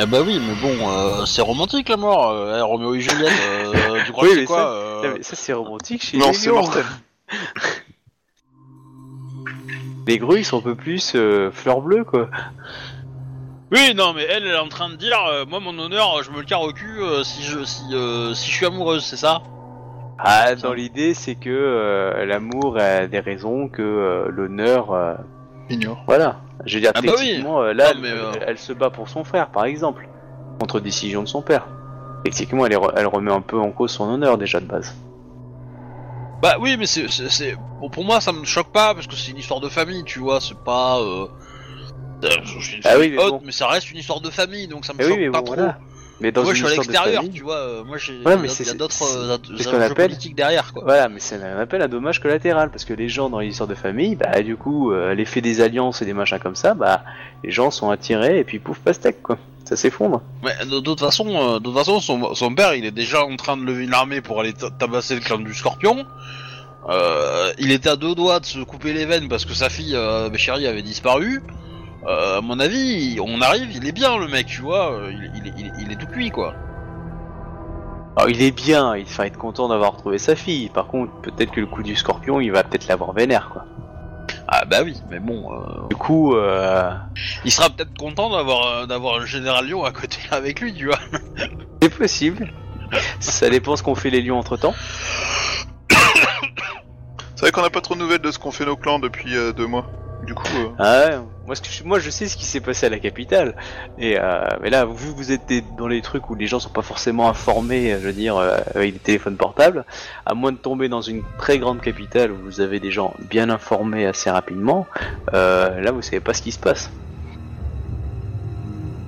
Eh 0.00 0.06
bah 0.06 0.20
oui, 0.24 0.40
mais 0.40 0.54
bon, 0.60 0.88
euh, 0.90 1.24
c'est 1.26 1.42
romantique 1.42 1.88
la 1.88 1.96
mort. 1.96 2.30
Euh, 2.30 2.58
eh, 2.58 2.60
Roméo 2.62 2.94
et 2.94 3.00
Juliette, 3.00 3.32
euh, 3.50 4.00
tu 4.06 4.12
crois 4.12 4.24
Oui, 4.24 4.30
que 4.30 4.36
c'est 4.40 4.44
quoi 4.44 4.56
ça- 4.56 4.68
euh, 4.68 5.14
mais 5.16 5.22
Ça 5.22 5.36
c'est 5.36 5.52
romantique 5.52 6.02
chez 6.04 6.18
non, 6.18 6.28
les 6.28 6.34
c'est 6.34 6.50
mortel. 6.50 6.84
Les 10.06 10.18
grues 10.18 10.38
ils 10.38 10.44
sont 10.44 10.58
un 10.58 10.62
peu 10.62 10.74
plus 10.74 11.12
euh, 11.14 11.50
fleurs 11.52 11.82
bleues 11.82 12.04
quoi. 12.04 12.30
Oui, 13.70 13.92
non, 13.94 14.14
mais 14.14 14.22
elle, 14.22 14.44
elle 14.46 14.54
est 14.54 14.58
en 14.58 14.68
train 14.70 14.88
de 14.88 14.94
dire, 14.96 15.18
euh, 15.26 15.44
moi, 15.44 15.60
mon 15.60 15.78
honneur, 15.78 16.22
je 16.22 16.30
me 16.30 16.38
le 16.38 16.44
carre 16.44 16.62
au 16.62 16.72
cul 16.72 17.02
euh, 17.02 17.22
si 17.22 17.42
je 17.42 17.62
si, 17.64 17.82
euh, 17.92 18.32
si 18.32 18.50
je 18.50 18.54
suis 18.56 18.64
amoureuse, 18.64 19.04
c'est 19.04 19.18
ça? 19.18 19.42
Ah, 20.18 20.54
dans 20.56 20.72
l'idée 20.72 21.14
c'est 21.14 21.36
que 21.36 21.48
euh, 21.50 22.24
l'amour 22.26 22.76
a 22.78 23.06
des 23.06 23.20
raisons 23.20 23.68
que 23.68 23.82
euh, 23.82 24.28
l'honneur. 24.30 24.92
euh, 24.92 25.14
Ignore. 25.70 26.02
Voilà. 26.06 26.40
Je 26.64 26.74
veux 26.74 26.80
dire, 26.80 26.90
Ah 26.94 27.00
bah 27.00 27.12
oui. 27.16 27.24
techniquement, 27.26 27.62
euh, 27.62 27.72
là, 27.72 27.94
Non, 27.94 28.00
mais, 28.00 28.08
elle, 28.08 28.16
euh, 28.18 28.32
elle 28.48 28.58
se 28.58 28.72
bat 28.72 28.90
pour 28.90 29.08
son 29.08 29.22
frère, 29.22 29.50
par 29.50 29.64
exemple, 29.64 30.08
contre 30.60 30.80
décision 30.80 31.22
de 31.22 31.28
son 31.28 31.40
père. 31.40 31.66
Techniquement, 32.24 32.66
elle, 32.66 32.72
est 32.72 32.76
re- 32.76 32.92
elle 32.96 33.06
remet 33.06 33.30
un 33.32 33.40
peu 33.40 33.58
en 33.60 33.70
cause 33.70 33.92
son 33.92 34.04
honneur 34.12 34.38
déjà 34.38 34.58
de 34.58 34.64
base. 34.66 34.92
Bah 36.42 36.56
oui, 36.60 36.76
mais 36.76 36.86
c'est, 36.86 37.08
c'est, 37.08 37.28
c'est- 37.30 37.56
bon, 37.80 37.88
pour 37.90 38.04
moi, 38.04 38.20
ça 38.20 38.32
me 38.32 38.44
choque 38.44 38.72
pas 38.72 38.92
parce 38.94 39.06
que 39.06 39.14
c'est 39.14 39.30
une 39.30 39.38
histoire 39.38 39.60
de 39.60 39.68
famille, 39.68 40.02
tu 40.04 40.18
vois, 40.18 40.40
c'est 40.40 40.58
pas. 40.64 40.98
Euh... 40.98 41.26
euh, 42.24 42.28
Je 42.42 42.58
suis 42.60 42.76
une 42.76 42.82
Ah 42.84 42.90
famille 42.90 43.08
oui, 43.10 43.14
mais 43.16 43.22
haute, 43.22 43.30
bon. 43.34 43.40
mais 43.44 43.52
ça 43.52 43.68
reste 43.68 43.90
une 43.92 43.98
histoire 43.98 44.20
de 44.20 44.30
famille, 44.30 44.66
donc 44.66 44.84
ça 44.84 44.94
me 44.94 44.98
oui, 44.98 45.08
choque 45.08 45.18
mais 45.18 45.30
pas 45.30 45.38
bon, 45.38 45.44
trop. 45.44 45.54
voilà. 45.54 45.78
Mais 46.20 46.32
dans 46.32 46.42
moi, 46.42 46.50
une 46.50 46.56
je 46.56 46.66
suis 46.66 46.72
à 46.74 46.76
l'extérieur, 46.82 47.22
tu 47.32 47.42
vois. 47.44 47.56
euh, 47.56 47.84
Moi, 47.84 47.96
j'ai. 47.98 48.20
Ouais, 48.24 48.36
mais 48.36 48.48
c'est- 48.48 48.76
d'autres 48.76 48.96
euh, 49.16 49.88
politiques 49.94 50.34
derrière, 50.34 50.72
quoi. 50.72 50.82
Voilà, 50.84 51.08
mais 51.08 51.20
c'est 51.20 51.36
un 51.42 51.58
appel 51.60 51.80
à 51.80 51.86
dommage 51.88 52.20
collatéral, 52.20 52.70
parce 52.70 52.84
que 52.84 52.92
les 52.92 53.08
gens 53.08 53.30
dans 53.30 53.38
les 53.38 53.48
histoires 53.48 53.68
de 53.68 53.74
famille, 53.76 54.16
bah 54.16 54.42
du 54.42 54.56
coup, 54.56 54.92
euh, 54.92 55.14
l'effet 55.14 55.40
des 55.40 55.60
alliances 55.60 56.02
et 56.02 56.04
des 56.04 56.14
machins 56.14 56.38
comme 56.40 56.56
ça, 56.56 56.74
bah 56.74 57.02
les 57.44 57.52
gens 57.52 57.70
sont 57.70 57.90
attirés 57.90 58.40
et 58.40 58.44
puis 58.44 58.58
pouf 58.58 58.78
pastèque 58.80 59.22
quoi. 59.22 59.38
Ça 59.64 59.76
s'effondre. 59.76 60.22
Mais 60.42 60.54
de 60.66 60.80
toute 60.80 60.98
façon, 60.98 61.26
euh, 61.28 61.58
de 61.60 61.64
toute 61.64 61.76
façon, 61.76 62.00
son, 62.00 62.34
son 62.34 62.54
père, 62.54 62.74
il 62.74 62.84
est 62.84 62.90
déjà 62.90 63.22
en 63.24 63.36
train 63.36 63.56
de 63.56 63.62
lever 63.64 63.84
une 63.84 63.92
armée 63.94 64.20
pour 64.20 64.40
aller 64.40 64.54
ta- 64.54 64.70
tabasser 64.70 65.14
le 65.14 65.20
clan 65.20 65.38
du 65.38 65.52
Scorpion. 65.54 66.04
Il 67.58 67.70
était 67.70 67.90
à 67.90 67.96
deux 67.96 68.14
doigts 68.14 68.40
de 68.40 68.46
se 68.46 68.58
couper 68.60 68.92
les 68.92 69.04
veines 69.04 69.28
parce 69.28 69.44
que 69.44 69.52
sa 69.54 69.68
fille, 69.68 69.96
chérie, 70.36 70.66
avait 70.66 70.82
disparu. 70.82 71.42
Euh, 72.06 72.38
à 72.38 72.40
mon 72.40 72.58
avis, 72.60 73.18
on 73.20 73.40
arrive, 73.40 73.70
il 73.74 73.86
est 73.86 73.92
bien 73.92 74.16
le 74.18 74.28
mec, 74.28 74.46
tu 74.46 74.62
vois. 74.62 74.92
euh, 74.92 75.10
Il, 75.12 75.30
il, 75.34 75.52
il, 75.58 75.72
il 75.80 75.92
est 75.92 75.96
tout 75.96 76.06
cuit, 76.06 76.30
quoi. 76.30 76.54
Alors 78.16 78.30
il 78.30 78.42
est 78.42 78.50
bien, 78.50 78.96
il 78.96 79.04
va 79.04 79.26
être 79.26 79.36
content 79.38 79.68
d'avoir 79.68 79.92
retrouvé 79.92 80.18
sa 80.18 80.34
fille. 80.34 80.68
Par 80.70 80.86
contre, 80.88 81.12
peut-être 81.22 81.52
que 81.52 81.60
le 81.60 81.66
coup 81.66 81.82
du 81.84 81.94
scorpion, 81.94 82.40
il 82.40 82.50
va 82.50 82.64
peut-être 82.64 82.88
l'avoir 82.88 83.12
vénère 83.12 83.48
quoi. 83.52 83.64
Ah 84.48 84.64
bah 84.64 84.78
oui, 84.82 85.00
mais 85.08 85.20
bon, 85.20 85.52
euh, 85.52 85.86
Du 85.90 85.94
coup, 85.94 86.34
euh, 86.34 86.90
il 87.44 87.52
sera 87.52 87.70
peut-être 87.70 87.96
content 87.96 88.28
d'avoir 88.30 88.66
euh, 88.66 88.86
d'avoir 88.86 89.20
un 89.20 89.26
général 89.26 89.68
Lion 89.68 89.84
à 89.84 89.92
côté 89.92 90.18
avec 90.32 90.60
lui, 90.60 90.74
tu 90.74 90.86
vois. 90.86 90.98
c'est 91.80 91.94
possible. 91.94 92.50
Ça 93.20 93.48
dépend 93.50 93.76
ce 93.76 93.82
qu'on 93.84 93.94
fait 93.94 94.10
les 94.10 94.20
lions 94.22 94.38
entre 94.38 94.56
temps. 94.56 94.74
C'est 97.36 97.42
vrai 97.42 97.52
qu'on 97.52 97.62
n'a 97.62 97.70
pas 97.70 97.80
trop 97.82 97.94
de 97.94 98.00
nouvelles 98.00 98.20
de 98.20 98.32
ce 98.32 98.38
qu'ont 98.40 98.50
fait 98.50 98.64
nos 98.66 98.76
clans 98.76 98.98
depuis 98.98 99.36
euh, 99.36 99.52
deux 99.52 99.66
mois. 99.66 99.86
Du 100.22 100.34
coup, 100.34 100.42
euh, 100.56 100.68
Ah 100.78 101.06
ouais, 101.06 101.18
moi, 101.46 101.54
ce 101.54 101.62
que 101.62 101.68
je, 101.68 101.84
moi 101.84 101.98
je 102.00 102.10
sais 102.10 102.26
ce 102.26 102.36
qui 102.36 102.44
s'est 102.44 102.60
passé 102.60 102.86
à 102.86 102.88
la 102.88 102.98
capitale. 102.98 103.54
Et 103.98 104.18
euh, 104.18 104.40
mais 104.60 104.68
là, 104.68 104.84
vu 104.84 105.12
que 105.12 105.16
vous 105.16 105.30
êtes 105.32 105.50
dans 105.76 105.86
les 105.86 106.02
trucs 106.02 106.28
où 106.28 106.34
les 106.34 106.46
gens 106.48 106.58
sont 106.58 106.70
pas 106.70 106.82
forcément 106.82 107.28
informés, 107.30 107.92
je 107.92 108.06
veux 108.06 108.12
dire, 108.12 108.36
euh, 108.36 108.58
avec 108.74 108.94
des 108.94 108.98
téléphones 108.98 109.36
portables, 109.36 109.84
à 110.26 110.34
moins 110.34 110.50
de 110.52 110.56
tomber 110.58 110.88
dans 110.88 111.00
une 111.02 111.22
très 111.38 111.58
grande 111.58 111.80
capitale 111.80 112.32
où 112.32 112.36
vous 112.36 112.60
avez 112.60 112.80
des 112.80 112.90
gens 112.90 113.14
bien 113.30 113.48
informés 113.48 114.06
assez 114.06 114.28
rapidement, 114.28 114.86
euh, 115.34 115.80
là 115.80 115.92
vous 115.92 116.02
savez 116.02 116.20
pas 116.20 116.34
ce 116.34 116.42
qui 116.42 116.52
se 116.52 116.58
passe. 116.58 116.90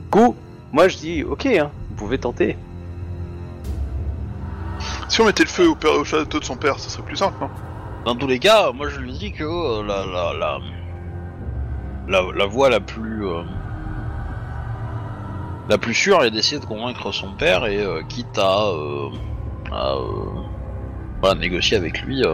Du 0.05 0.11
coup, 0.11 0.37
moi 0.73 0.87
je 0.89 0.97
dis 0.97 1.25
ok, 1.25 1.47
hein, 1.47 1.71
vous 1.91 1.97
pouvez 1.97 2.19
tenter. 2.19 2.57
si 5.09 5.21
on 5.21 5.25
mettait 5.25 5.43
le 5.43 5.49
feu 5.49 5.69
au, 5.69 5.75
père- 5.75 5.95
au 5.95 6.05
château 6.05 6.39
de 6.39 6.45
son 6.45 6.57
père, 6.57 6.79
ça 6.79 6.89
serait 6.89 7.03
plus 7.03 7.17
simple, 7.17 7.35
non? 7.41 7.51
Dans 8.07 8.15
tous 8.15 8.27
les 8.29 8.39
cas, 8.39 8.71
moi 8.73 8.89
je 8.89 8.99
lui 9.01 9.13
dis 9.13 9.33
que 9.33 9.83
la, 9.83 10.07
la, 10.07 10.33
la, 10.39 10.59
la, 12.11 12.47
voie 12.47 12.69
la 12.69 12.81
plus 12.81 13.27
euh, 13.27 13.43
la 15.69 15.79
plus 15.79 15.95
sûre 15.95 16.25
est 16.25 16.31
d'essayer 16.31 16.61
de 16.61 16.65
convaincre 16.65 17.13
son 17.13 17.33
père 17.33 17.67
et 17.67 17.79
euh, 17.79 18.03
quitte 18.09 18.39
à, 18.39 18.71
euh, 18.71 19.09
à 21.23 21.35
négocier 21.37 21.77
avec 21.77 22.03
lui. 22.03 22.25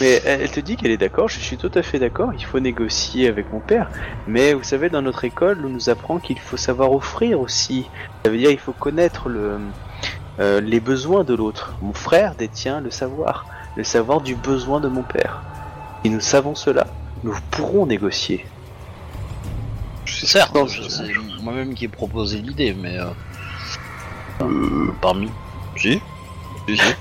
Mais 0.00 0.20
elle 0.26 0.50
te 0.50 0.60
dit 0.60 0.76
qu'elle 0.76 0.90
est 0.90 0.98
d'accord, 0.98 1.28
je 1.28 1.38
suis 1.38 1.56
tout 1.56 1.70
à 1.74 1.82
fait 1.82 1.98
d'accord, 1.98 2.32
il 2.34 2.44
faut 2.44 2.60
négocier 2.60 3.28
avec 3.28 3.50
mon 3.52 3.60
père. 3.60 3.88
Mais 4.26 4.52
vous 4.52 4.62
savez, 4.62 4.90
dans 4.90 5.00
notre 5.00 5.24
école, 5.24 5.62
on 5.64 5.70
nous 5.70 5.88
apprend 5.88 6.18
qu'il 6.18 6.38
faut 6.38 6.58
savoir 6.58 6.92
offrir 6.92 7.40
aussi. 7.40 7.88
Ça 8.24 8.30
veut 8.30 8.36
dire 8.36 8.50
qu'il 8.50 8.58
faut 8.58 8.72
connaître 8.72 9.30
le, 9.30 9.58
les 10.60 10.80
besoins 10.80 11.24
de 11.24 11.34
l'autre. 11.34 11.74
Mon 11.80 11.94
frère 11.94 12.34
détient 12.34 12.82
le 12.82 12.90
savoir, 12.90 13.46
le 13.76 13.84
savoir 13.84 14.20
du 14.20 14.34
besoin 14.34 14.80
de 14.80 14.88
mon 14.88 15.02
père. 15.02 15.42
Si 16.04 16.10
nous 16.10 16.20
savons 16.20 16.54
cela, 16.54 16.86
nous 17.24 17.34
pourrons 17.50 17.86
négocier. 17.86 18.44
C'est 20.06 20.26
certes, 20.26 20.54
Non, 20.54 20.66
je- 20.66 20.82
je- 20.82 20.88
c'est 20.88 21.12
moi-même 21.42 21.74
qui 21.74 21.84
ai 21.84 21.88
proposé 21.88 22.38
l'idée, 22.38 22.74
mais 22.74 22.98
euh, 22.98 23.06
euh, 24.42 24.90
parmi. 25.00 25.30
Si. 25.76 26.00
Si, 26.68 26.76
si. 26.76 26.94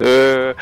Euh, 0.00 0.54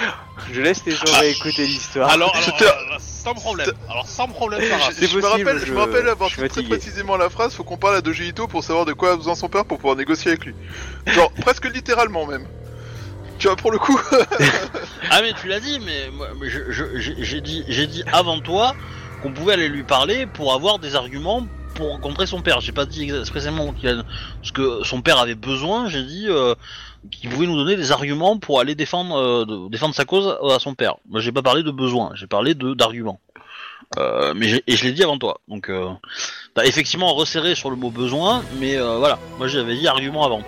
je 0.52 0.60
laisse 0.62 0.84
les 0.86 0.92
gens 0.92 1.20
écouter 1.22 1.66
l'histoire. 1.66 2.10
Alors, 2.10 2.34
alors, 2.34 2.44
C'était- 2.44 2.64
alors, 2.70 3.00
sans 3.00 3.34
problème. 3.34 3.70
Alors 3.88 4.06
sans 4.06 4.28
problème, 4.28 4.62
Sarah. 4.68 4.90
C'est 4.92 5.06
je, 5.08 5.16
me 5.16 5.20
possible, 5.20 5.46
rappelle, 5.48 5.60
je... 5.60 5.66
je- 5.66 5.72
me 5.72 5.78
rappelle 5.78 6.08
avoir 6.08 6.28
je 6.30 6.34
suis 6.34 6.42
dit 6.42 6.48
très 6.48 6.60
fatigué. 6.62 6.76
précisément 6.78 7.16
la 7.16 7.28
phrase, 7.28 7.52
faut 7.54 7.64
qu'on 7.64 7.76
parle 7.76 7.96
à 7.96 8.00
Doji 8.00 8.28
Ito 8.28 8.46
pour 8.46 8.62
savoir 8.64 8.84
de 8.86 8.92
quoi 8.92 9.12
a 9.12 9.16
besoin 9.16 9.34
son 9.34 9.48
père 9.48 9.64
pour 9.64 9.78
pouvoir 9.78 9.96
négocier 9.96 10.30
avec 10.30 10.44
lui. 10.46 10.54
Genre, 11.06 11.30
presque 11.40 11.66
littéralement 11.72 12.26
même. 12.26 12.46
Tu 13.38 13.48
vois, 13.48 13.56
pour 13.56 13.70
le 13.72 13.78
coup, 13.78 14.00
Ah 15.10 15.20
mais 15.20 15.32
tu 15.34 15.48
l'as 15.48 15.60
dit, 15.60 15.78
mais 15.84 16.10
moi, 16.10 16.28
mais 16.40 16.48
je- 16.48 16.70
je- 16.70 16.96
j'ai 16.98 17.16
j'ai 17.18 17.40
dit, 17.42 17.64
j'ai 17.68 17.86
dit 17.86 18.02
avant 18.12 18.40
toi 18.40 18.74
pouvait 19.32 19.54
aller 19.54 19.68
lui 19.68 19.82
parler 19.82 20.26
pour 20.26 20.52
avoir 20.54 20.78
des 20.78 20.94
arguments 20.94 21.46
pour 21.76 21.90
rencontrer 21.90 22.26
son 22.26 22.40
père. 22.40 22.60
J'ai 22.60 22.72
pas 22.72 22.86
dit 22.86 23.10
expressément 23.10 23.74
ce 24.42 24.52
que 24.52 24.80
son 24.82 25.02
père 25.02 25.18
avait 25.18 25.34
besoin. 25.34 25.88
J'ai 25.88 26.02
dit 26.02 26.26
euh, 26.28 26.54
qu'il 27.10 27.30
pouvait 27.30 27.46
nous 27.46 27.56
donner 27.56 27.76
des 27.76 27.92
arguments 27.92 28.38
pour 28.38 28.60
aller 28.60 28.74
défendre, 28.74 29.16
euh, 29.16 29.68
défendre 29.68 29.94
sa 29.94 30.04
cause 30.04 30.36
à 30.50 30.58
son 30.58 30.74
père. 30.74 30.96
Moi, 31.08 31.20
j'ai 31.20 31.32
pas 31.32 31.42
parlé 31.42 31.62
de 31.62 31.70
besoin, 31.70 32.10
j'ai 32.14 32.26
parlé 32.26 32.54
de 32.54 32.74
d'arguments. 32.74 33.20
Euh, 33.98 34.32
mais 34.34 34.62
et 34.66 34.76
je 34.76 34.84
l'ai 34.84 34.92
dit 34.92 35.04
avant 35.04 35.18
toi. 35.18 35.40
Donc, 35.48 35.70
effectivement 36.64 37.14
resserré 37.14 37.54
sur 37.54 37.70
le 37.70 37.76
mot 37.76 37.90
besoin, 37.90 38.42
mais 38.58 38.76
voilà. 38.78 39.18
Moi, 39.38 39.46
j'avais 39.46 39.76
dit 39.76 39.86
argument 39.86 40.24
avant. 40.24 40.42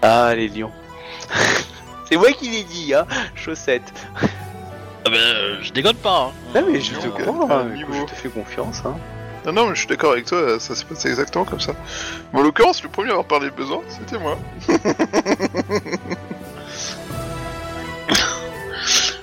Ah, 0.00 0.32
les 0.34 0.48
lions. 0.48 0.70
C'est 2.04 2.16
moi 2.16 2.32
qui 2.32 2.48
l'ai 2.48 2.62
dit, 2.62 2.94
hein, 2.94 3.06
chaussette. 3.34 3.92
Ah 5.06 5.10
ben, 5.10 5.16
euh, 5.16 5.56
je 5.62 5.72
déconne 5.72 5.96
pas. 5.96 6.30
hein. 6.30 6.32
Ah, 6.54 6.60
mais 6.66 6.80
je 6.80 6.94
te 6.94 7.06
Donc, 7.06 7.20
crois, 7.20 7.46
hein, 7.56 7.64
niveau. 7.64 7.92
écoute, 7.92 8.08
je 8.10 8.14
te 8.14 8.20
fais 8.20 8.28
confiance. 8.28 8.82
Hein. 8.84 8.94
non, 9.46 9.52
non, 9.52 9.66
mais 9.66 9.74
je 9.74 9.78
suis 9.80 9.86
d'accord 9.88 10.12
avec 10.12 10.26
toi, 10.26 10.58
ça 10.60 10.74
s'est 10.74 10.84
passé 10.84 11.08
exactement 11.08 11.44
comme 11.44 11.60
ça. 11.60 11.72
Mais 12.32 12.40
en 12.40 12.42
l'occurrence, 12.42 12.82
le 12.82 12.88
premier 12.88 13.08
à 13.08 13.12
avoir 13.12 13.26
parlé 13.26 13.46
de 13.50 13.54
besoin, 13.54 13.80
c'était 13.88 14.18
moi. 14.18 14.36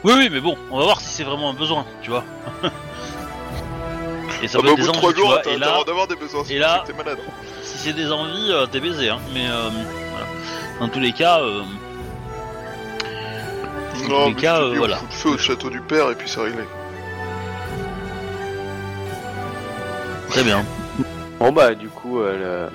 Oui, 0.04 0.14
oui, 0.18 0.30
mais 0.32 0.40
bon, 0.40 0.56
on 0.70 0.78
va 0.78 0.84
voir 0.84 1.02
si 1.02 1.08
c'est 1.10 1.24
vraiment 1.24 1.50
un 1.50 1.54
besoin, 1.54 1.84
tu 2.04 2.12
vois. 2.12 2.24
et 4.44 4.48
ça 4.48 4.60
Ah 4.60 4.62
peut 4.62 4.68
bah, 4.68 4.74
au 4.74 4.78
être 4.78 4.86
bout 4.86 4.92
des 4.92 5.00
de 5.00 5.06
envies, 5.06 5.14
tu 5.16 5.20
jours, 5.20 5.30
vois. 5.30 5.42
t'as 5.42 5.50
Et 5.52 5.54
t'as 5.60 5.66
là, 5.78 5.84
d'avoir 5.84 6.08
des 6.08 6.16
besoins, 6.16 6.44
et 6.48 6.60
là- 6.60 6.84
que 6.86 6.92
t'es 6.92 6.98
malade. 6.98 7.18
si 7.64 7.78
c'est 7.80 7.94
des 7.94 8.12
envies, 8.12 8.52
euh, 8.52 8.68
t'es 8.68 8.80
baisé, 8.80 9.10
hein. 9.10 9.18
Mais 9.34 9.48
euh, 9.50 9.70
voilà. 10.12 10.26
Dans 10.80 10.90
tous 10.90 11.00
les 11.00 11.12
cas, 11.12 11.40
euh, 11.42 11.64
Dans 14.04 14.10
Non, 14.10 14.24
tous 14.32 14.36
les 14.36 14.42
cas, 14.42 14.62
euh, 14.62 14.70
dis, 14.72 14.76
on 14.76 14.80
voilà. 14.80 14.98
fout 14.98 15.08
le 15.12 15.16
feu 15.18 15.30
au 15.30 15.38
château 15.38 15.70
du 15.70 15.82
père 15.82 16.10
et 16.12 16.16
puis 16.16 16.30
c'est 16.30 16.42
réglé. 16.42 16.64
très 20.30 20.44
bien. 20.44 20.66
Bon 21.40 21.52
bah 21.52 21.76
du 21.76 21.88
coup 21.88 22.22
elle, 22.24 22.42
euh, 22.44 22.68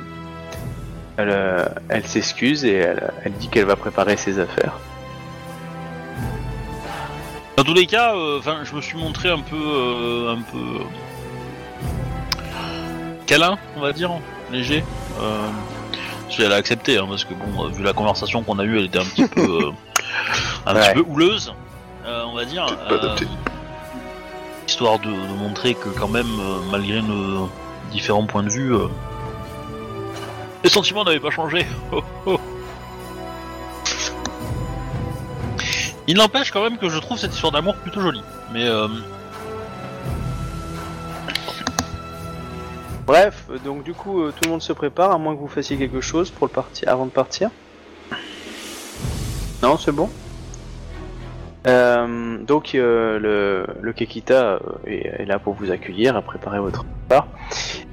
elle, 1.18 1.28
euh, 1.30 1.64
elle 1.88 2.06
s'excuse 2.06 2.64
et 2.64 2.74
elle, 2.74 3.12
elle 3.24 3.32
dit 3.32 3.48
qu'elle 3.48 3.66
va 3.66 3.76
préparer 3.76 4.16
ses 4.16 4.38
affaires. 4.38 4.72
Dans 7.56 7.64
tous 7.64 7.74
les 7.74 7.84
cas, 7.86 8.14
euh, 8.16 8.38
enfin, 8.38 8.60
je 8.64 8.74
me 8.74 8.80
suis 8.80 8.96
montré 8.96 9.28
un 9.30 9.40
peu, 9.40 9.56
euh, 9.56 10.32
un 10.34 10.40
peu 10.40 10.84
câlin, 13.26 13.58
on 13.76 13.80
va 13.80 13.92
dire, 13.92 14.10
léger. 14.50 14.82
Euh, 15.20 15.48
si 16.30 16.40
elle 16.42 16.52
a 16.52 16.56
accepté, 16.56 16.96
hein, 16.96 17.06
parce 17.08 17.24
que 17.26 17.34
bon, 17.34 17.68
vu 17.68 17.82
la 17.82 17.92
conversation 17.92 18.42
qu'on 18.42 18.58
a 18.58 18.64
eue, 18.64 18.78
elle 18.78 18.86
était 18.86 19.00
un 19.00 19.04
petit 19.04 19.26
peu, 19.34 19.40
euh, 19.66 19.70
un 20.66 20.74
Ouais. 20.74 20.80
petit 20.92 21.02
peu 21.02 21.10
houleuse, 21.10 21.52
euh, 22.06 22.24
on 22.26 22.34
va 22.34 22.44
dire. 22.44 22.66
Adapté. 22.88 23.26
histoire 24.66 24.98
de, 25.00 25.06
de 25.10 25.34
montrer 25.38 25.74
que 25.74 25.88
quand 25.88 26.08
même, 26.08 26.38
euh, 26.40 26.58
malgré 26.70 27.02
nos 27.02 27.48
différents 27.90 28.24
points 28.26 28.44
de 28.44 28.50
vue, 28.50 28.72
euh, 28.74 28.86
les 30.62 30.70
sentiments 30.70 31.02
n'avaient 31.04 31.18
pas 31.20 31.30
changé. 31.30 31.66
Oh, 31.92 32.02
oh. 32.26 32.38
Il 36.06 36.16
n'empêche 36.16 36.50
quand 36.50 36.62
même 36.62 36.76
que 36.78 36.88
je 36.88 36.98
trouve 36.98 37.18
cette 37.18 37.34
histoire 37.34 37.52
d'amour 37.52 37.74
plutôt 37.76 38.00
jolie. 38.00 38.22
Mais 38.52 38.64
euh, 38.66 38.88
Bref, 43.06 43.44
euh, 43.50 43.58
donc 43.64 43.82
du 43.82 43.92
coup 43.92 44.22
euh, 44.22 44.30
tout 44.32 44.44
le 44.44 44.50
monde 44.50 44.62
se 44.62 44.72
prépare 44.72 45.10
à 45.10 45.18
moins 45.18 45.34
que 45.34 45.40
vous 45.40 45.48
fassiez 45.48 45.76
quelque 45.76 46.00
chose 46.00 46.30
pour 46.30 46.46
le 46.46 46.52
partir 46.52 46.88
avant 46.88 47.06
de 47.06 47.10
partir. 47.10 47.50
Non, 49.62 49.76
c'est 49.78 49.92
bon? 49.92 50.08
Euh, 51.66 52.38
donc 52.38 52.74
euh, 52.74 53.66
le, 53.82 53.92
Kekita 53.92 54.54
euh, 54.54 54.58
est, 54.86 55.26
là 55.26 55.38
pour 55.38 55.54
vous 55.54 55.70
accueillir, 55.70 56.16
à 56.16 56.22
préparer 56.22 56.58
votre 56.58 56.84
part. 57.08 57.28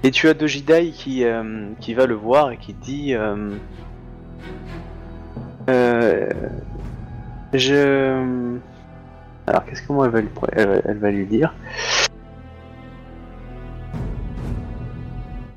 Et 0.03 0.11
tu 0.11 0.29
as 0.29 0.33
Dojidai 0.33 0.91
qui, 0.91 1.25
euh, 1.25 1.69
qui 1.79 1.93
va 1.93 2.05
le 2.05 2.15
voir 2.15 2.51
et 2.51 2.57
qui 2.57 2.73
dit 2.73 3.13
Je... 7.53 8.57
Alors 9.47 9.65
qu'est-ce 9.65 9.81
que 9.81 9.93
moi 9.93 10.09
elle 10.53 10.97
va 10.97 11.11
lui 11.11 11.25
dire? 11.25 11.53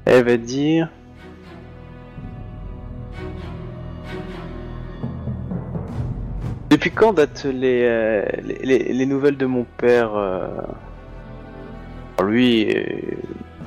Elle 0.04 0.24
va 0.24 0.36
dire... 0.36 0.88
Depuis 6.70 6.90
quand 6.92 7.12
datent 7.12 7.44
les, 7.46 7.82
euh, 7.82 8.24
les, 8.44 8.58
les- 8.62 8.92
les 8.92 9.06
nouvelles 9.06 9.36
de 9.36 9.46
mon 9.46 9.64
père 9.64 10.14
euh 10.14 10.46
Alors 12.18 12.30
lui, 12.30 12.70
euh, 12.70 12.82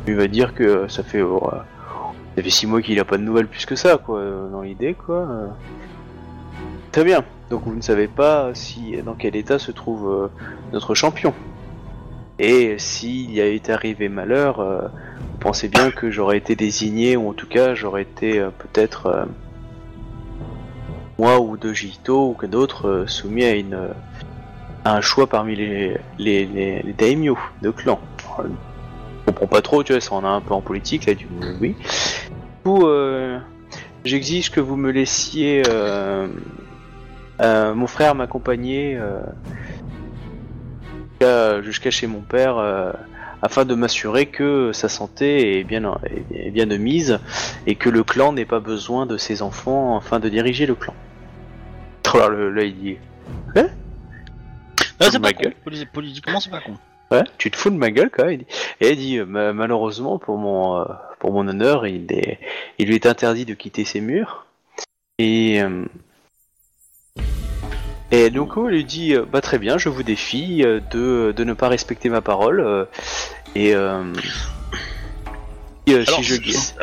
il 0.08 0.16
va 0.16 0.28
dire 0.28 0.54
que 0.54 0.88
ça 0.88 1.04
fait, 1.04 1.22
ça 1.22 2.42
fait 2.44 2.50
six 2.50 2.66
mois 2.66 2.82
qu'il 2.82 3.00
a 3.00 3.06
pas 3.06 3.18
de 3.18 3.24
nouvelles 3.24 3.48
plus 3.48 3.66
que 3.66 3.76
ça, 3.76 3.98
quoi, 3.98 4.22
dans 4.52 4.62
l'idée, 4.62 4.94
quoi. 4.94 5.28
Très 6.92 7.04
bien. 7.04 7.24
Donc 7.50 7.64
vous 7.66 7.76
ne 7.76 7.82
savez 7.82 8.08
pas 8.08 8.52
si 8.54 8.96
dans 9.04 9.16
quel 9.16 9.36
état 9.36 9.60
se 9.60 9.72
trouve 9.72 10.30
notre 10.72 10.96
champion. 10.96 11.34
Et 12.40 12.76
s'il 12.80 13.32
y 13.32 13.42
a 13.42 13.46
été 13.46 13.72
arrivé 13.74 14.10
malheur, 14.10 14.58
vous 14.62 15.38
pensez 15.40 15.68
bien 15.68 15.92
que 15.92 16.10
j'aurais 16.10 16.38
été 16.38 16.56
désigné, 16.56 17.18
ou 17.18 17.30
en 17.30 17.34
tout 17.34 17.48
cas 17.48 17.76
j'aurais 17.76 18.04
été 18.04 18.40
peut-être 18.60 19.28
moi 21.20 21.40
ou 21.40 21.58
de 21.58 21.74
Jito 21.74 22.30
ou 22.30 22.34
que 22.34 22.46
d'autres 22.46 22.88
euh, 22.88 23.08
soumis 23.08 23.44
à 23.44 23.52
une 23.56 23.74
euh, 23.74 23.88
à 24.86 24.96
un 24.96 25.02
choix 25.02 25.28
parmi 25.28 25.56
les 25.56 25.98
les, 26.18 26.46
les, 26.46 26.82
les 26.82 26.94
daimyo 26.94 27.38
de 27.62 27.70
clan. 27.72 28.00
Alors, 28.38 28.48
Je 29.20 29.32
comprends 29.32 29.48
pas 29.48 29.62
trop, 29.62 29.84
tu 29.84 29.94
vois, 29.94 30.02
ça 30.02 30.14
en 30.16 30.24
a 30.26 30.28
un 30.28 30.42
peu 30.42 30.54
en 30.54 30.62
politique 30.62 31.06
là, 31.06 31.14
du 31.14 31.28
oui. 31.62 31.76
Du 31.80 32.64
coup, 32.64 32.88
euh, 32.88 33.40
j'exige 34.04 34.52
que 34.52 34.60
vous 34.60 34.76
me 34.76 34.92
laissiez 34.92 35.64
euh, 35.68 36.28
euh, 37.42 37.74
mon 37.74 37.88
frère 37.88 38.16
m'accompagner 38.16 38.98
euh, 41.22 41.62
jusqu'à- 41.62 41.92
chez 41.92 42.08
mon 42.08 42.20
père 42.22 42.58
euh, 42.58 42.92
afin 43.44 43.66
de 43.66 43.76
m'assurer 43.76 44.26
que 44.28 44.72
sa 44.74 44.88
santé 44.90 45.60
est 45.60 45.64
bien, 45.66 45.84
est 46.34 46.50
bien 46.50 46.66
de 46.66 46.78
mise 46.78 47.20
et 47.68 47.76
que 47.76 47.90
le 47.90 48.04
clan 48.04 48.32
n'ait 48.34 48.46
pas 48.46 48.60
besoin 48.62 49.06
de 49.06 49.18
ses 49.18 49.42
enfants 49.42 49.98
afin 49.98 50.20
de 50.20 50.30
diriger 50.30 50.66
le 50.66 50.76
clan. 50.76 50.96
Alors 52.14 52.30
le- 52.30 52.50
là 52.52 52.64
il 52.64 52.76
dit 52.80 52.98
Ah, 53.56 53.64
de 55.08 55.12
c'est 55.12 55.20
ma 55.20 55.28
pas 55.30 55.34
con. 55.34 55.44
gueule. 55.44 55.56
Poli- 55.64 55.86
Politiquement, 55.86 56.40
c'est 56.40 56.50
pas 56.52 56.62
con. 56.62 56.78
Ouais, 57.12 57.24
tu 57.38 57.52
te 57.52 57.58
fous 57.58 57.70
de 57.70 57.76
ma 57.76 57.92
gueule 57.92 58.10
quoi. 58.10 58.32
il 58.32 58.40
dit. 58.40 58.46
Et 58.82 58.88
elle 58.90 58.96
dit 58.98 59.18
euh, 59.18 59.26
Ma- 59.26 59.52
malheureusement 59.54 60.18
pour 60.20 60.38
mon 60.38 60.80
euh, 60.80 60.86
pour 61.20 61.32
mon 61.34 61.48
honneur, 61.48 61.86
il 61.86 62.12
est 62.12 62.40
il 62.80 62.88
lui 62.88 62.96
est 62.96 63.06
interdit 63.06 63.46
de 63.46 63.54
quitter 63.54 63.84
ses 63.84 64.00
murs. 64.02 64.46
Et 65.20 65.62
euh, 65.62 65.86
et 68.12 68.30
donc 68.30 68.54
elle 68.58 68.66
lui 68.68 68.86
dit 68.86 69.16
bah 69.32 69.42
très 69.42 69.58
bien, 69.60 69.78
je 69.78 69.90
vous 69.90 70.04
défie 70.04 70.62
de 70.92 71.34
de 71.36 71.44
ne 71.44 71.54
pas 71.54 71.68
respecter 71.68 72.10
ma 72.10 72.22
parole 72.22 72.88
et 73.56 73.76
euh, 73.76 74.04
et, 75.86 75.94
euh, 75.94 76.04
Alors, 76.08 76.20
si 76.20 76.24
je 76.24 76.36
si, 76.36 76.74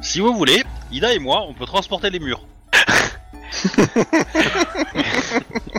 si 0.00 0.20
vous 0.20 0.32
voulez, 0.34 0.62
Ida 0.92 1.12
et 1.12 1.18
moi, 1.18 1.44
on 1.48 1.54
peut 1.54 1.66
transporter 1.66 2.10
les 2.10 2.20
murs. 2.20 2.42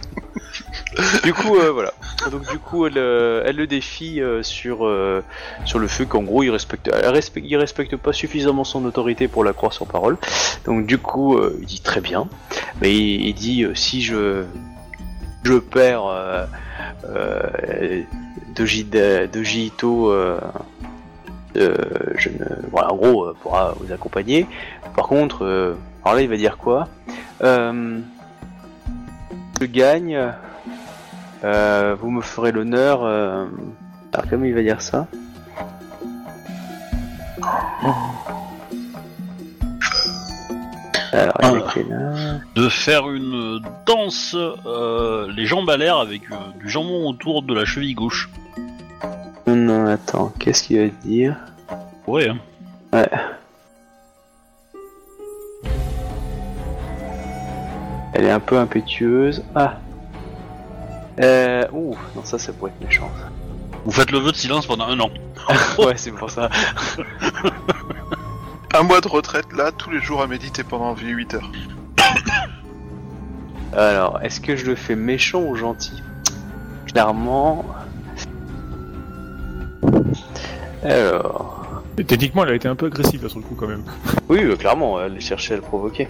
du 1.23 1.33
coup 1.33 1.57
euh, 1.57 1.71
voilà. 1.71 1.93
Donc 2.31 2.49
du 2.49 2.57
coup 2.57 2.87
elle, 2.87 2.97
euh, 2.97 3.43
elle 3.45 3.57
le 3.57 3.67
défie 3.67 4.21
euh, 4.21 4.43
sur 4.43 4.85
euh, 4.85 5.23
sur 5.65 5.79
le 5.79 5.87
fait 5.87 6.05
qu'en 6.05 6.23
gros 6.23 6.43
il 6.43 6.49
respecte 6.49 6.89
elle 6.91 7.09
respecte 7.09 7.45
il 7.49 7.57
respecte 7.57 7.95
pas 7.97 8.13
suffisamment 8.13 8.63
son 8.63 8.85
autorité 8.85 9.27
pour 9.27 9.43
la 9.43 9.53
croire 9.53 9.73
sur 9.73 9.87
parole. 9.87 10.17
Donc 10.65 10.85
du 10.85 10.97
coup 10.97 11.37
euh, 11.37 11.57
il 11.61 11.65
dit 11.65 11.81
très 11.81 12.01
bien. 12.01 12.27
Mais 12.81 12.95
il, 12.95 13.27
il 13.27 13.33
dit 13.33 13.63
euh, 13.63 13.75
si 13.75 14.01
je 14.01 14.45
je 15.43 15.57
perds 15.57 16.07
euh, 16.07 16.45
euh, 17.09 18.01
Doji 18.55 18.85
Doji 19.31 19.65
Ito, 19.67 20.09
euh, 20.11 20.39
euh, 21.57 21.75
je 22.17 22.29
ne 22.29 22.45
voilà 22.71 22.91
en 22.91 22.95
gros 22.95 23.25
euh, 23.25 23.35
pourra 23.41 23.73
vous 23.79 23.91
accompagner. 23.91 24.47
Par 24.95 25.07
contre 25.07 25.43
euh, 25.45 25.75
alors 26.03 26.15
là 26.15 26.21
il 26.21 26.29
va 26.29 26.37
dire 26.37 26.57
quoi? 26.57 26.87
Euh, 27.43 27.99
Je 29.61 29.65
gagne 29.65 30.31
euh, 31.43 31.95
vous 31.99 32.09
me 32.11 32.21
ferez 32.21 32.51
l'honneur. 32.51 33.03
euh, 33.03 33.45
Alors, 34.13 34.25
comment 34.29 34.45
il 34.45 34.55
va 34.55 34.61
dire 34.61 34.81
ça? 34.81 35.07
Alors, 41.15 41.35
il 41.41 41.45
Ah. 41.65 41.71
était 41.79 41.89
là. 41.89 42.13
De 42.55 42.67
faire 42.69 43.09
une 43.09 43.61
danse, 43.85 44.35
euh, 44.65 45.31
les 45.35 45.45
jambes 45.45 45.69
à 45.69 45.77
l'air 45.77 45.97
avec 45.97 46.23
euh, 46.31 46.35
du 46.59 46.69
jambon 46.69 47.07
autour 47.09 47.41
de 47.43 47.53
la 47.53 47.63
cheville 47.65 47.93
gauche. 47.95 48.29
Non, 49.47 49.55
non, 49.55 49.85
attends, 49.87 50.33
qu'est-ce 50.39 50.63
qu'il 50.63 50.79
va 50.81 50.87
dire? 51.05 51.35
Ouais. 52.07 52.27
hein. 52.29 52.37
Ouais. 52.93 53.09
Elle 58.13 58.25
est 58.25 58.31
un 58.31 58.39
peu 58.39 58.57
impétueuse. 58.57 59.43
Ah 59.55 59.75
euh, 61.21 61.65
Ouh, 61.73 61.95
non, 62.15 62.23
ça, 62.23 62.37
ça 62.37 62.53
pourrait 62.53 62.71
être 62.79 62.85
méchant. 62.85 63.09
Vous 63.85 63.91
faites 63.91 64.11
le 64.11 64.19
vœu 64.19 64.31
de 64.31 64.37
silence 64.37 64.65
pendant 64.65 64.85
un 64.87 64.99
an. 64.99 65.09
ouais, 65.79 65.95
c'est 65.97 66.11
pour 66.11 66.29
ça. 66.29 66.49
Un 68.77 68.83
mois 68.83 68.99
de 68.99 69.07
retraite 69.07 69.53
là, 69.53 69.71
tous 69.71 69.89
les 69.89 70.01
jours 70.01 70.21
à 70.21 70.27
méditer 70.27 70.63
pendant 70.63 70.95
8 70.95 71.33
heures. 71.35 71.51
Alors, 73.73 74.19
est-ce 74.21 74.41
que 74.41 74.55
je 74.57 74.65
le 74.65 74.75
fais 74.75 74.95
méchant 74.95 75.41
ou 75.41 75.55
gentil? 75.55 76.01
Clairement. 76.87 77.65
Alors. 80.83 81.83
Et 81.97 82.03
techniquement, 82.03 82.43
elle 82.43 82.51
a 82.51 82.55
été 82.55 82.67
un 82.67 82.75
peu 82.75 82.87
agressive 82.87 83.23
là 83.23 83.29
sur 83.29 83.39
le 83.39 83.45
coup 83.45 83.55
quand 83.55 83.67
même. 83.67 83.83
Oui, 84.29 84.39
euh, 84.43 84.55
clairement, 84.55 84.99
elle 85.01 85.21
cherchait 85.21 85.53
à 85.53 85.57
le 85.57 85.61
provoquer. 85.61 86.07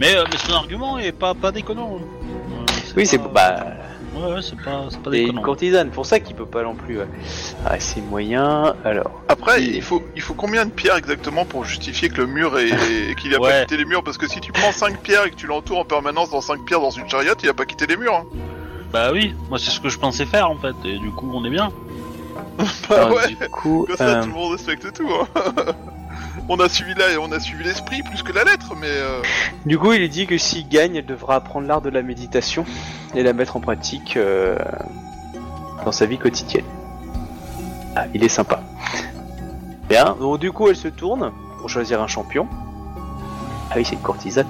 Mais, 0.00 0.16
euh, 0.16 0.24
mais 0.30 0.38
son 0.38 0.52
argument 0.54 0.98
est 0.98 1.12
pas, 1.12 1.34
pas 1.34 1.52
déconnant. 1.52 1.96
Euh, 1.96 2.64
Oui, 2.96 3.06
c'est. 3.06 3.18
pas- 3.18 3.28
Bah. 3.28 3.66
Ouais, 4.14 4.32
ouais, 4.34 4.42
c'est 4.42 4.56
pas, 4.60 4.86
c'est 4.90 5.00
pas 5.00 5.10
C'est 5.12 5.18
une 5.20 5.26
déconnant. 5.26 5.42
courtisane, 5.42 5.90
pour 5.90 6.04
ça 6.04 6.18
qu'il 6.20 6.34
peut 6.34 6.44
pas 6.46 6.62
non 6.64 6.74
plus. 6.74 6.98
ouais. 6.98 7.06
Ah, 7.64 7.78
c'est 7.78 8.00
moyen. 8.00 8.74
Alors. 8.84 9.22
Après, 9.28 9.62
Et- 9.62 9.76
il 9.76 9.82
faut, 9.82 10.02
il 10.16 10.22
faut 10.22 10.34
combien 10.34 10.64
de 10.66 10.70
pierres 10.70 10.96
exactement 10.96 11.44
pour 11.44 11.64
justifier 11.64 12.08
que 12.08 12.16
le 12.20 12.26
mur 12.26 12.58
est, 12.58 12.70
et 13.10 13.14
qu'il 13.14 13.34
a 13.34 13.38
pas 13.38 13.60
quitté 13.60 13.76
les 13.76 13.84
murs? 13.84 14.02
Parce 14.02 14.18
que 14.18 14.26
si 14.28 14.40
tu 14.40 14.50
prends 14.52 14.72
5 14.72 14.98
pierres 15.00 15.26
et 15.26 15.30
que 15.30 15.36
tu 15.36 15.46
l'entoures 15.46 15.78
en 15.78 15.84
permanence 15.84 16.30
dans 16.30 16.40
5 16.40 16.64
pierres 16.64 16.80
dans 16.80 16.90
une 16.90 17.08
chariote, 17.08 17.38
il 17.42 17.48
a 17.48 17.54
pas 17.54 17.66
quitté 17.66 17.86
les 17.86 17.96
murs. 17.96 18.14
Hein. 18.14 18.24
Bah 18.92 19.10
oui, 19.12 19.34
moi 19.48 19.58
c'est 19.60 19.70
ce 19.70 19.78
que 19.78 19.88
je 19.88 19.98
pensais 19.98 20.26
faire 20.26 20.50
en 20.50 20.56
fait, 20.56 20.74
et 20.84 20.98
du 20.98 21.10
coup 21.12 21.30
on 21.32 21.44
est 21.44 21.50
bien. 21.50 21.70
Bah 22.88 22.96
alors, 22.96 23.12
ouais, 23.12 23.28
Du 23.28 23.36
coup. 23.48 23.84
comme 23.86 23.96
ça 23.96 24.04
euh, 24.18 24.22
tout 24.22 24.28
le 24.28 24.34
monde 24.34 24.52
respecte 24.52 24.92
tout. 24.92 25.08
Hein. 25.08 25.28
on 26.48 26.58
a 26.58 26.68
suivi 26.68 26.94
là, 26.94 27.06
on 27.20 27.30
a 27.32 27.40
suivi 27.40 27.64
l'esprit 27.64 28.02
plus 28.02 28.22
que 28.22 28.32
la 28.32 28.44
lettre, 28.44 28.74
mais 28.80 28.88
euh, 28.88 29.20
Du 29.66 29.78
coup, 29.78 29.92
il 29.92 30.08
dit 30.08 30.26
que 30.26 30.38
s'il 30.38 30.68
gagne, 30.68 30.96
elle 30.96 31.06
devra 31.06 31.36
apprendre 31.36 31.66
l'art 31.66 31.80
de 31.82 31.90
la 31.90 32.02
méditation 32.02 32.64
et 33.14 33.22
la 33.22 33.32
mettre 33.32 33.56
en 33.56 33.60
pratique 33.60 34.16
euh, 34.16 34.56
dans 35.84 35.92
sa 35.92 36.06
vie 36.06 36.18
quotidienne. 36.18 36.64
Ah, 37.96 38.04
il 38.14 38.22
est 38.24 38.28
sympa. 38.28 38.62
Bien, 39.88 40.16
donc 40.20 40.38
du 40.40 40.52
coup, 40.52 40.68
elle 40.68 40.76
se 40.76 40.88
tourne 40.88 41.32
pour 41.58 41.68
choisir 41.68 42.00
un 42.00 42.06
champion. 42.06 42.46
Ah 43.70 43.74
oui, 43.76 43.84
c'est 43.84 43.94
une 43.94 44.00
courtisane. 44.00 44.46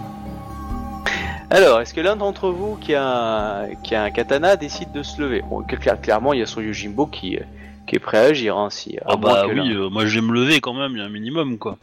Alors, 1.52 1.81
est-ce 1.81 1.92
que 1.94 2.00
l'un 2.00 2.15
d'entre 2.17 2.50
vous 2.50 2.76
qui 2.76 2.94
a, 2.94 3.65
un, 3.92 4.10
katana 4.10 4.57
décide 4.57 4.92
de 4.92 5.02
se 5.02 5.20
lever? 5.20 5.42
Bon, 5.49 5.62
cla- 5.62 6.00
Clairement, 6.00 6.33
il 6.33 6.39
y 6.41 6.42
a 6.42 6.47
son 6.47 6.60
Yojimbo 6.60 7.07
qui, 7.07 7.36
euh, 7.36 7.41
qui 7.91 7.97
est 7.97 8.01
prêt 8.01 8.19
à 8.19 8.23
agir. 8.23 8.57
Hein, 8.57 8.70
si, 8.70 8.97
à 8.99 9.02
Ah 9.07 9.17
moins 9.17 9.35
bah 9.35 9.43
que 9.47 9.52
oui, 9.52 9.69
l'un- 9.69 9.81
euh, 9.83 9.91
moi 9.91 10.07
je 10.07 10.15
vais 10.15 10.20
me 10.27 10.33
lever 10.33 10.60
quand 10.60 10.73
même, 10.73 10.93
il 10.93 10.99
y 10.99 11.02
a 11.02 11.05
un 11.05 11.09
minimum 11.10 11.59
quoi. 11.59 11.77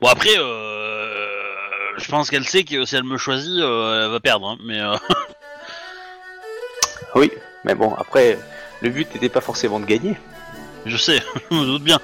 Bon 0.00 0.08
après, 0.08 0.36
euh, 0.38 1.98
je 1.98 2.08
pense 2.10 2.30
qu'elle 2.30 2.46
sait 2.46 2.64
que 2.64 2.84
si 2.84 2.94
elle 2.96 3.04
me 3.04 3.16
choisit, 3.18 3.58
euh, 3.60 4.04
elle 4.04 4.10
va 4.12 4.20
perdre, 4.20 4.48
hein, 4.50 4.58
mais 4.64 4.80
euh, 4.80 4.94
Oui, 7.14 7.30
mais 7.64 7.74
bon, 7.74 7.94
après, 7.94 8.38
le 8.82 8.90
but 8.90 9.12
n'était 9.14 9.28
pas 9.28 9.40
forcément 9.40 9.80
de 9.80 9.86
gagner. 9.86 10.16
je 10.86 10.96
sais, 10.96 11.20
je 11.50 11.56
me 11.56 11.64
doute 11.64 11.82
bien. 11.82 11.98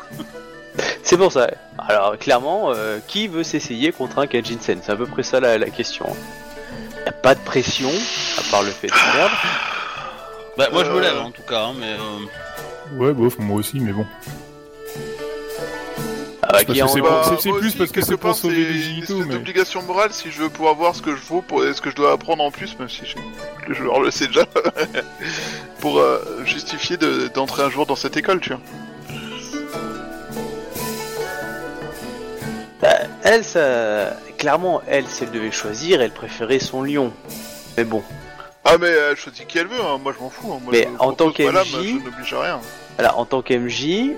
C'est 1.03 1.17
pour 1.17 1.33
ça. 1.33 1.49
Alors 1.79 2.19
clairement, 2.19 2.73
euh, 2.75 2.99
qui 3.07 3.29
veut 3.29 3.45
s'essayer 3.45 3.93
contre 3.93 4.19
un 4.19 4.27
Kajinsen 4.27 4.81
C'est 4.83 4.93
à 4.93 4.97
peu 4.97 5.07
près 5.07 5.23
ça 5.23 5.39
la, 5.41 5.57
la 5.59 5.71
question. 5.71 6.07
Y 7.07 7.09
a 7.09 7.13
pas 7.13 7.35
de 7.35 7.41
pression, 7.41 7.91
à 8.39 8.51
part 8.51 8.63
le 8.63 8.71
fait 8.71 8.89
de 8.89 8.93
perdre. 8.93 9.37
Bah 10.57 10.69
moi 10.73 10.85
je 10.85 10.91
me 10.91 10.97
Euh. 10.97 11.01
lève 11.01 11.19
en 11.19 11.31
tout 11.31 11.43
cas, 11.43 11.67
hein, 11.67 11.75
mais 11.79 11.93
euh, 11.93 12.97
Ouais, 12.99 13.13
bof, 13.13 13.39
moi 13.39 13.59
aussi, 13.59 13.81
mais 13.81 13.93
bon. 13.93 14.07
Ah 16.43 16.49
bah, 16.53 16.59
en- 16.85 16.89
c'est 16.89 17.01
bah, 17.01 17.23
c'est- 17.25 17.41
c'est 17.41 17.51
plus 17.51 17.67
aussi, 17.69 17.77
parce 17.77 17.91
que 17.91 18.01
c'est 18.05 18.17
pour 18.17 18.35
sauver 18.37 18.55
c'est 18.55 18.73
les 18.73 18.99
espèce 19.01 19.17
mais- 19.27 19.35
d'obligation 19.35 19.83
morale 19.83 20.13
si 20.13 20.31
je 20.31 20.41
veux 20.43 20.49
pouvoir 20.49 20.77
voir 20.77 20.95
ce 20.95 21.03
que 21.03 21.17
je 21.17 21.21
vaux, 21.23 21.43
pour 21.43 21.61
ce 21.63 21.81
que 21.81 21.91
je 21.91 21.97
dois 21.97 22.13
apprendre 22.13 22.45
en 22.45 22.53
plus, 22.53 22.79
même 22.79 22.89
si 22.89 23.01
je- 23.05 23.17
le 23.69 23.75
joueur 23.75 24.01
le 24.01 24.13
sait 24.13 24.29
déjà, 24.29 24.47
pour 25.81 25.99
euh, 25.99 26.21
justifier 26.45 26.97
de- 26.97 27.27
d'entrer 27.35 27.65
un 27.65 27.71
jour 27.71 27.85
dans 27.85 27.97
cette 27.97 28.17
école, 28.17 28.41
tu 28.41 28.51
vois. 28.51 28.61
Bah, 32.81 32.95
elle, 33.25 33.43
ça... 33.43 34.17
clairement, 34.39 34.83
elle, 34.87 35.07
si 35.09 35.25
elle 35.25 35.31
devait 35.33 35.51
choisir, 35.51 36.01
elle 36.01 36.13
préférait 36.13 36.61
son 36.61 36.83
lion. 36.85 37.13
Mais 37.77 37.85
bon, 37.85 38.03
Ah 38.69 38.77
mais 38.81 38.89
elle 38.89 39.17
choisit 39.17 39.47
qui 39.47 39.59
elle 39.59 39.69
veut, 39.69 39.81
hein. 39.81 39.99
moi 40.03 40.13
je 40.17 40.23
m'en 40.23 40.31
fous. 40.31 40.53
hein. 40.53 40.59
Moi, 40.63 40.73
Mais 40.73 40.89
je 40.93 40.99
en 41.05 41.13
tant 41.13 41.31
qu'MJ, 41.31 41.67
je 41.73 42.05
n'oblige 42.05 42.33
à 42.35 42.41
rien. 42.43 42.61
alors 42.99 43.19
en 43.19 43.25
tant 43.25 43.41
qu'MJ, 43.43 44.11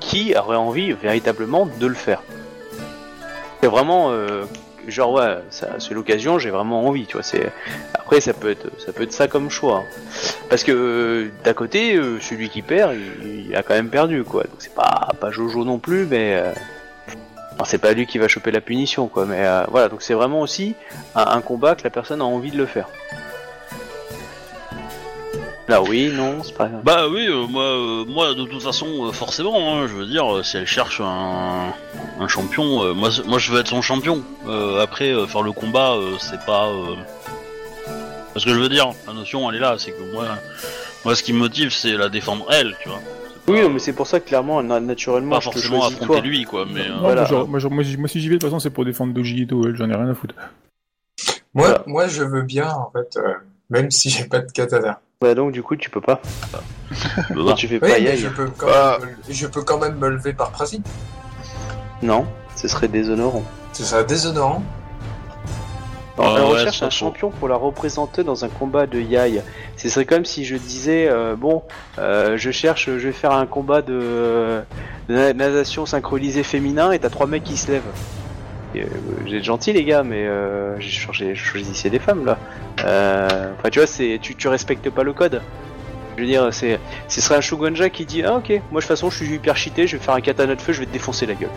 qui- 0.00 0.34
aurait 0.36 0.56
envie 0.56 0.92
véritablement 0.92 1.66
de 1.66 1.86
le 1.86 1.94
faire? 1.94 2.22
C'est 3.60 3.68
vraiment 3.68 4.10
euh, 4.10 4.44
genre 4.88 5.12
ouais, 5.12 5.38
c'est 5.50 5.90
l'occasion, 5.94 6.38
j'ai 6.38 6.50
vraiment 6.50 6.86
envie, 6.86 7.06
tu 7.06 7.14
vois. 7.14 7.22
C'est 7.22 7.50
après 7.94 8.20
ça 8.20 8.32
peut 8.32 8.50
être 8.50 8.68
ça 8.84 8.92
peut 8.92 9.02
être 9.04 9.12
ça 9.12 9.26
comme 9.28 9.50
choix, 9.50 9.82
parce 10.48 10.62
que 10.64 10.72
euh, 10.72 11.30
d'un 11.44 11.54
côté 11.54 11.94
euh, 11.96 12.18
celui 12.20 12.48
qui 12.48 12.62
perd, 12.62 12.94
il, 13.22 13.46
il 13.50 13.56
a 13.56 13.62
quand 13.62 13.74
même 13.74 13.88
perdu 13.90 14.22
quoi. 14.24 14.42
Donc 14.44 14.56
c'est 14.58 14.74
pas 14.74 15.08
pas 15.20 15.30
Jojo 15.32 15.64
non 15.64 15.78
plus, 15.78 16.06
mais 16.06 16.34
euh, 16.36 16.52
c'est 17.64 17.78
pas 17.78 17.92
lui 17.92 18.06
qui 18.06 18.18
va 18.18 18.26
choper 18.28 18.50
la 18.50 18.60
punition 18.60 19.06
quoi. 19.08 19.24
Mais 19.26 19.38
euh, 19.46 19.62
voilà, 19.70 19.88
donc 19.88 20.02
c'est 20.02 20.14
vraiment 20.14 20.40
aussi 20.40 20.74
un, 21.14 21.26
un 21.26 21.40
combat 21.40 21.74
que 21.76 21.82
la 21.84 21.90
personne 21.90 22.20
a 22.20 22.24
envie 22.24 22.50
de 22.50 22.58
le 22.58 22.66
faire. 22.66 22.88
Là 25.72 25.82
oui, 25.82 26.10
non, 26.12 26.42
c'est 26.42 26.54
pas. 26.54 26.68
bah 26.68 27.08
oui, 27.08 27.26
euh, 27.28 27.46
moi, 27.46 27.62
euh, 27.62 28.04
moi 28.04 28.34
de 28.34 28.44
toute 28.44 28.62
façon 28.62 29.06
euh, 29.06 29.12
forcément, 29.12 29.74
hein, 29.74 29.86
je 29.86 29.94
veux 29.94 30.04
dire, 30.06 30.30
euh, 30.36 30.42
si 30.42 30.58
elle 30.58 30.66
cherche 30.66 31.00
un, 31.00 31.72
un 32.20 32.28
champion, 32.28 32.82
euh, 32.84 32.92
moi, 32.92 33.08
moi 33.26 33.38
je 33.38 33.50
veux 33.50 33.58
être 33.60 33.68
son 33.68 33.80
champion. 33.80 34.22
Euh, 34.46 34.82
après 34.82 35.08
euh, 35.12 35.26
faire 35.26 35.40
le 35.42 35.52
combat, 35.52 35.92
euh, 35.94 36.16
c'est 36.18 36.44
pas. 36.44 36.68
euh, 36.68 36.94
Parce 38.34 38.44
que 38.44 38.52
je 38.52 38.58
veux 38.58 38.68
dire, 38.68 38.92
la 39.06 39.14
notion 39.14 39.48
elle 39.48 39.56
est 39.56 39.60
là, 39.60 39.76
c'est 39.78 39.92
que 39.92 40.02
moi, 40.12 40.26
moi 41.06 41.14
ce 41.16 41.22
qui 41.22 41.32
me 41.32 41.38
motive 41.38 41.70
c'est 41.72 41.92
la 41.96 42.10
défendre 42.10 42.46
elle, 42.52 42.74
tu 42.82 42.90
vois. 42.90 43.00
Oui, 43.48 43.62
non, 43.62 43.70
mais 43.70 43.78
c'est 43.78 43.94
pour 43.94 44.06
ça 44.06 44.20
que 44.20 44.28
clairement, 44.28 44.62
na- 44.62 44.78
naturellement, 44.78 45.36
pas 45.36 45.40
je 45.40 45.48
te 45.48 45.52
forcément 45.54 45.80
choisis 45.80 45.96
affronter 45.96 46.20
toi. 46.20 46.28
lui 46.30 46.44
quoi, 46.44 46.66
mais. 46.70 46.82
euh, 46.82 46.90
Non, 46.92 47.00
Voilà. 47.00 47.22
moi, 47.22 47.30
genre, 47.30 47.48
moi, 47.48 47.58
genre, 47.60 47.72
moi, 47.72 47.82
j'y- 47.82 47.96
moi, 47.96 48.08
si 48.08 48.20
j'y 48.20 48.28
vais, 48.28 48.34
de 48.34 48.40
toute 48.40 48.50
façon, 48.50 48.60
c'est 48.60 48.70
pour 48.70 48.84
défendre 48.84 49.14
Doji 49.14 49.40
Ito, 49.42 49.66
elle, 49.66 49.74
j'en 49.76 49.88
ai 49.88 49.94
rien 49.96 50.08
à 50.10 50.14
foutre. 50.14 50.34
Moi, 51.54 51.66
Voilà. 51.68 51.82
moi, 51.86 52.06
je 52.08 52.22
veux 52.24 52.42
bien, 52.42 52.68
en 52.70 52.90
fait, 52.92 53.16
euh, 53.16 53.32
même 53.70 53.90
si 53.90 54.10
j'ai 54.10 54.24
pas 54.26 54.38
de 54.40 54.52
katana. 54.52 55.00
Bah 55.22 55.34
donc 55.36 55.52
du 55.52 55.62
coup, 55.62 55.76
tu 55.76 55.88
peux 55.88 56.00
pas. 56.00 56.20
bah, 56.52 56.60
Toi, 57.32 57.54
tu 57.54 57.68
fais 57.68 57.74
Oui, 57.74 57.80
pas 57.80 57.86
mais 57.88 58.00
Yai. 58.02 58.16
je 58.16 58.28
peux, 58.28 58.48
quand 58.56 58.66
Bah. 58.66 58.98
même, 59.00 59.10
me- 59.10 59.32
je 59.32 59.46
peux 59.46 59.62
quand 59.62 59.78
même 59.78 59.96
me 59.96 60.08
lever 60.08 60.32
par 60.32 60.50
principe. 60.50 60.84
Non, 62.02 62.26
ce 62.56 62.66
serait 62.66 62.88
déshonorant. 62.88 63.44
Ce 63.72 63.84
serait 63.84 64.04
déshonorant. 64.04 64.62
Ah 66.18 66.34
elle 66.36 66.42
ouais, 66.42 66.48
recherche 66.50 66.80
ça 66.80 66.86
un 66.86 66.90
faut. 66.90 66.96
champion 66.96 67.30
pour 67.30 67.48
la 67.48 67.54
représenter 67.56 68.22
dans 68.24 68.44
un 68.44 68.48
combat 68.48 68.86
de 68.86 68.98
yai. 69.00 69.40
Ce 69.76 69.88
serait 69.88 70.04
comme 70.04 70.24
si 70.24 70.44
je 70.44 70.56
disais 70.56 71.06
euh, 71.08 71.36
bon, 71.36 71.62
euh, 71.98 72.36
je 72.36 72.50
cherche, 72.50 72.86
je 72.86 72.90
vais 73.08 73.12
faire 73.12 73.32
un 73.32 73.46
combat 73.46 73.80
de, 73.80 74.60
de 75.08 75.14
na- 75.14 75.32
natation 75.32 75.86
synchronisée 75.86 76.42
féminin 76.42 76.90
et 76.92 76.98
t'as 76.98 77.08
trois 77.10 77.26
mecs 77.28 77.44
qui 77.44 77.56
se 77.56 77.70
lèvent. 77.70 77.82
Euh, 78.80 78.84
J'ai 79.26 79.38
être 79.38 79.44
gentil 79.44 79.72
les 79.72 79.84
gars, 79.84 80.02
mais 80.02 80.26
euh, 80.26 80.78
j'ai 80.80 80.90
changé, 80.90 81.34
choisissais 81.34 81.90
des 81.90 81.98
femmes 81.98 82.24
là. 82.24 82.38
Euh, 82.84 83.52
Enfin 83.58 83.68
tu 83.70 83.78
vois, 83.78 83.86
c'est 83.86 84.18
tu, 84.20 84.34
tu 84.34 84.48
respectes 84.48 84.88
pas 84.90 85.02
le 85.02 85.12
code. 85.12 85.42
Je 86.16 86.22
veux 86.22 86.28
dire, 86.28 86.48
c'est 86.52 86.78
ce 87.08 87.20
serait 87.20 87.36
un 87.36 87.40
Shogunja 87.40 87.88
qui 87.90 88.04
dit 88.04 88.22
ah 88.22 88.34
ok, 88.36 88.48
moi 88.50 88.58
de 88.60 88.64
toute 88.80 88.84
façon 88.84 89.08
je 89.10 89.16
suis 89.16 89.34
hyper 89.34 89.56
cheaté, 89.56 89.86
je 89.86 89.96
vais 89.96 90.02
faire 90.02 90.14
un 90.14 90.20
katana 90.20 90.54
de 90.54 90.60
feu, 90.60 90.72
je 90.72 90.80
vais 90.80 90.86
te 90.86 90.92
défoncer 90.92 91.26
la 91.26 91.34
gueule. 91.34 91.48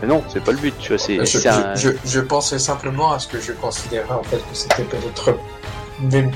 Mais 0.00 0.06
non, 0.08 0.22
c'est 0.28 0.42
pas 0.44 0.52
le 0.52 0.58
but, 0.58 0.74
tu 0.78 0.90
vois, 0.90 0.98
c'est 0.98 1.18
Je, 1.18 1.24
c'est 1.24 1.48
un. 1.48 1.74
je, 1.74 1.88
je, 1.90 1.96
je 2.04 2.20
pensais 2.20 2.58
simplement 2.60 3.12
à 3.12 3.18
ce 3.18 3.26
que 3.26 3.40
je 3.40 3.50
considérais 3.52 4.10
en 4.14 4.22
fait 4.22 4.36
que 4.38 4.54
c'était 4.54 4.84
peut-être 4.84 5.36
même 6.00 6.30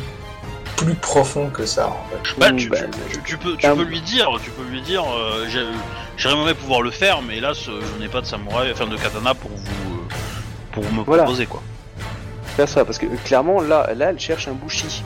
plus 0.76 0.94
profond 0.94 1.49
que 1.51 1.65
ça 1.65 1.86
en 1.86 2.05
fait. 2.10 2.41
Bah, 2.41 2.51
tu, 2.51 2.68
bah, 2.68 2.78
tu- 3.09 3.18
tu- 3.18 3.23
tu 3.23 3.39
peux, 3.39 3.57
tu 3.57 3.67
un- 3.67 3.76
peux 3.76 3.84
lui 3.84 4.01
dire, 4.01 4.28
tu 4.42 4.51
peux 4.51 4.65
lui 4.68 4.81
dire, 4.83 5.05
euh, 5.05 5.47
j'aimerais 6.16 6.55
pouvoir 6.55 6.82
le 6.82 6.91
faire, 6.91 7.23
mais 7.23 7.39
hélas, 7.39 7.68
euh, 7.68 7.81
je 7.94 8.02
n'ai 8.02 8.08
pas 8.08 8.20
de 8.20 8.26
samouraï, 8.26 8.70
enfin 8.73 8.86
de 8.86 8.97
katana 8.97 9.34
pour 9.34 9.50
vous, 9.50 9.94
euh, 9.94 10.15
pour 10.73 10.84
me 10.92 11.02
Voilà. 11.02 11.23
proposer 11.24 11.47
quoi. 11.47 11.62
faire 12.57 12.68
ça 12.68 12.84
parce 12.84 12.99
que 12.99 13.07
euh, 13.07 13.16
clairement 13.24 13.60
là 13.62 13.91
là 13.94 14.10
elle 14.10 14.20
cherche 14.20 14.47
un 14.49 14.52
bushi 14.52 15.02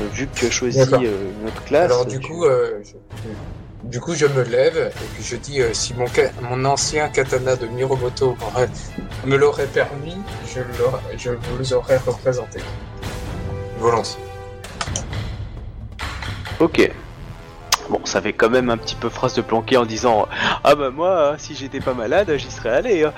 Euh, 0.00 0.06
vu 0.12 0.26
que 0.26 0.34
tu 0.38 0.46
as 0.46 0.50
choisi 0.50 0.78
D'accord. 0.78 1.00
euh, 1.04 1.30
classe 1.66 1.84
Alors 1.92 2.06
du 2.06 2.18
tu- 2.18 2.26
coup, 2.26 2.44
euh, 2.44 2.82
je, 2.82 3.88
du 3.88 4.00
coup, 4.00 4.14
je 4.14 4.26
me 4.26 4.42
lève 4.42 4.76
et 4.76 5.04
puis 5.14 5.22
je 5.22 5.36
dis 5.36 5.60
euh, 5.60 5.72
si 5.72 5.94
mon, 5.94 6.06
mon 6.50 6.64
ancien 6.64 7.08
katana 7.08 7.54
de 7.54 7.66
Miromoto 7.66 8.36
m'aurait- 8.40 8.68
me 9.24 9.36
l'aurait 9.36 9.66
permis, 9.68 10.16
je, 10.52 10.60
l'aurais- 10.78 11.16
je 11.16 11.30
vous 11.30 11.72
aurais 11.74 11.98
représenté. 11.98 12.60
Volontiers. 13.78 14.18
ok 16.60 16.90
bon 17.88 18.00
ça 18.04 18.20
fait 18.20 18.32
quand 18.32 18.50
même 18.50 18.70
un 18.70 18.76
petit 18.76 18.94
peu 18.94 19.08
phrase 19.08 19.34
de 19.34 19.42
planquer 19.42 19.76
en 19.76 19.86
disant 19.86 20.28
ah 20.64 20.74
bah 20.74 20.90
moi 20.90 21.32
hein, 21.32 21.34
si 21.38 21.54
j'étais 21.54 21.80
pas 21.80 21.94
malade 21.94 22.32
j'y 22.36 22.50
serais 22.50 22.70
allé 22.70 23.04
hein. 23.04 23.12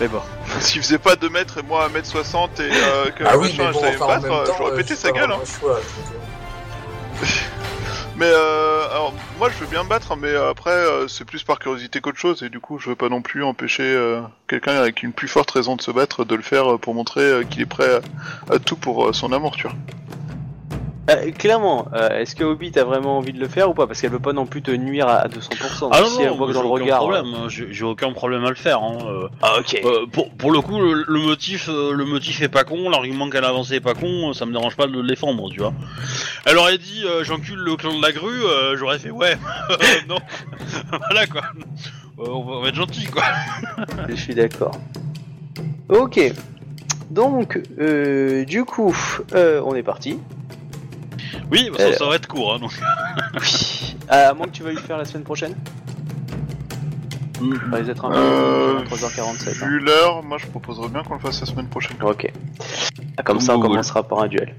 mais 0.00 0.08
bon 0.08 0.20
S'il 0.60 0.82
faisait 0.82 0.98
pas 0.98 1.16
2 1.16 1.28
mètres 1.28 1.58
et 1.58 1.62
moi 1.62 1.88
1m60 1.88 2.60
et 2.60 2.70
euh, 2.70 3.10
que 3.10 3.24
Ah 3.26 3.36
oui, 3.36 3.48
machin, 3.48 3.64
mais 3.64 3.72
bon, 3.72 3.78
je 3.78 3.84
savais 3.84 4.02
enfin, 4.02 4.20
même 4.20 4.28
temps, 4.28 4.54
j'aurais 4.58 4.72
euh, 4.72 4.76
pété 4.76 4.94
sa 4.96 5.12
pas 5.12 5.18
gueule. 5.18 5.32
Hein. 5.32 5.38
vraiment 5.38 5.40
le 5.40 5.46
choix, 5.46 5.74
donc, 5.76 6.12
euh. 6.12 7.26
Mais 8.18 8.30
euh, 8.30 8.88
alors, 8.90 9.12
moi 9.38 9.50
je 9.50 9.58
veux 9.62 9.66
bien 9.66 9.84
me 9.84 9.88
battre, 9.90 10.16
mais 10.16 10.28
euh, 10.28 10.50
après 10.50 10.70
euh, 10.70 11.06
c'est 11.06 11.26
plus 11.26 11.42
par 11.42 11.58
curiosité 11.58 12.00
qu'autre 12.00 12.18
chose, 12.18 12.42
et 12.42 12.48
du 12.48 12.60
coup 12.60 12.78
je 12.78 12.88
veux 12.88 12.96
pas 12.96 13.10
non 13.10 13.20
plus 13.20 13.44
empêcher 13.44 13.82
euh, 13.82 14.22
quelqu'un 14.48 14.72
avec 14.72 15.02
une 15.02 15.12
plus 15.12 15.28
forte 15.28 15.50
raison 15.50 15.76
de 15.76 15.82
se 15.82 15.90
battre 15.90 16.24
de 16.24 16.34
le 16.34 16.42
faire 16.42 16.74
euh, 16.74 16.78
pour 16.78 16.94
montrer 16.94 17.20
euh, 17.20 17.44
qu'il 17.44 17.60
est 17.60 17.66
prêt 17.66 18.00
à, 18.48 18.54
à 18.54 18.58
tout 18.58 18.76
pour 18.76 19.08
euh, 19.08 19.12
son 19.12 19.32
amour, 19.32 19.54
tu 19.56 19.64
vois. 19.64 19.76
Euh, 21.08 21.30
clairement 21.30 21.86
euh, 21.94 22.08
est-ce 22.20 22.34
que 22.34 22.42
Obi 22.42 22.72
t'as 22.72 22.82
vraiment 22.82 23.18
envie 23.18 23.32
de 23.32 23.38
le 23.38 23.46
faire 23.48 23.70
ou 23.70 23.74
pas? 23.74 23.86
Parce 23.86 24.00
qu'elle 24.00 24.10
veut 24.10 24.18
pas 24.18 24.32
non 24.32 24.44
plus 24.46 24.60
te 24.62 24.70
nuire 24.72 25.06
à, 25.06 25.18
à 25.18 25.28
200% 25.28 25.88
Ah 25.92 26.00
non, 26.00 26.06
si 26.08 26.22
elle 26.22 26.30
voit 26.32 26.48
que 26.48 26.52
j'ai 26.52 26.58
dans 26.58 26.64
le 26.64 26.68
aucun 26.68 26.82
regard 26.82 26.98
problème, 26.98 27.26
hein, 27.26 27.46
j'ai 27.48 27.72
j'ai 27.72 27.84
aucun 27.84 28.12
problème 28.12 28.44
à 28.44 28.48
le 28.48 28.56
faire. 28.56 28.82
Hein, 28.82 28.98
euh. 29.06 29.28
ah 29.42 29.52
ok 29.60 29.80
Euh, 29.84 30.06
pour, 30.10 30.30
pour 30.30 30.50
le 30.50 30.60
coup, 30.60 30.80
le, 30.80 31.04
le 31.06 31.20
motif, 31.20 31.68
le 31.68 32.04
motif 32.04 32.42
est 32.42 32.48
pas 32.48 32.64
con, 32.64 32.90
l'argument 32.90 33.30
qu'elle 33.30 33.44
a 33.44 33.48
avancé 33.48 33.74
est 33.74 33.80
pas 33.80 33.94
con, 33.94 34.32
ça 34.32 34.46
me 34.46 34.52
dérange 34.52 34.76
pas 34.76 34.86
de 34.86 34.92
le 34.92 35.06
défendre, 35.06 35.48
tu 35.50 35.60
vois. 35.60 35.72
Elle 36.44 36.56
aurait 36.56 36.78
dit 36.78 37.04
j'encule 37.22 37.58
le 37.58 37.76
clan 37.76 37.96
de 37.96 38.02
la 38.02 38.12
grue, 38.12 38.42
j'aurais 38.76 38.98
fait 38.98 39.10
ouais, 39.10 39.36
non, 40.08 40.18
voilà 41.08 41.26
quoi. 41.26 41.42
On, 42.18 42.42
va, 42.42 42.52
on 42.54 42.62
va 42.62 42.68
être 42.68 42.74
gentil 42.74 43.04
quoi. 43.06 43.22
je 44.08 44.14
suis 44.14 44.34
d'accord 44.34 44.72
ok 45.88 46.32
donc 47.10 47.60
euh, 47.78 48.44
du 48.44 48.64
coup 48.64 48.96
euh, 49.34 49.60
on 49.64 49.74
est 49.74 49.82
parti 49.82 50.18
Oui, 51.50 51.70
bah, 51.70 51.78
ça, 51.78 51.84
Euh, 51.84 51.92
ça 51.94 52.06
va 52.06 52.16
être 52.16 52.26
court, 52.26 52.54
hein, 52.54 52.58
donc. 52.58 52.72
oui 53.34 53.92
à 54.08 54.32
moins 54.34 54.46
que 54.46 54.52
tu 54.52 54.62
veuilles 54.62 54.76
le 54.76 54.80
faire 54.80 54.98
la 54.98 55.04
semaine 55.04 55.24
prochaine. 55.24 55.54
Ça 57.38 57.42
va 57.70 57.78
être 57.80 58.04
un 58.04 58.10
peu 58.10 58.16
Euh, 58.16 58.78
3h47 58.84 59.48
hein. 59.62 59.66
Vu 59.68 59.78
l'heure, 59.80 60.22
moi 60.22 60.38
je 60.38 60.46
proposerais 60.46 60.88
bien 60.88 61.02
qu'on 61.02 61.14
le 61.14 61.20
fasse 61.20 61.40
la 61.40 61.46
semaine 61.46 61.66
prochaine. 61.68 61.96
Ok. 62.02 62.30
Ah, 63.16 63.22
Comme 63.22 63.40
ça, 63.40 63.56
on 63.56 63.60
commencera 63.60 64.02
par 64.04 64.20
un 64.20 64.28
duel. 64.28 64.54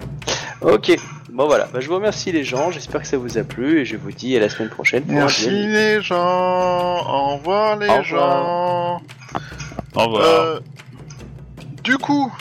Ok. 0.61 0.95
Bon 1.31 1.45
voilà. 1.47 1.67
Bah, 1.73 1.79
je 1.79 1.87
vous 1.87 1.95
remercie 1.95 2.31
les 2.31 2.43
gens. 2.43 2.71
J'espère 2.71 3.01
que 3.01 3.07
ça 3.07 3.17
vous 3.17 3.37
a 3.37 3.43
plu 3.43 3.79
et 3.79 3.85
je 3.85 3.95
vous 3.97 4.11
dis 4.11 4.35
à 4.35 4.39
la 4.39 4.49
semaine 4.49 4.69
prochaine 4.69 5.03
pour 5.03 5.13
Merci 5.13 5.47
un 5.47 5.51
duel. 5.51 5.71
les 5.71 6.01
gens, 6.01 6.17
au 6.17 7.37
revoir 7.37 7.77
les 7.77 7.87
Au 7.89 7.97
revoir. 7.97 8.03
gens. 8.03 9.01
Au 9.95 9.99
revoir. 10.05 10.23
Euh, 10.23 10.59
du 11.83 11.97
coup, 11.97 12.31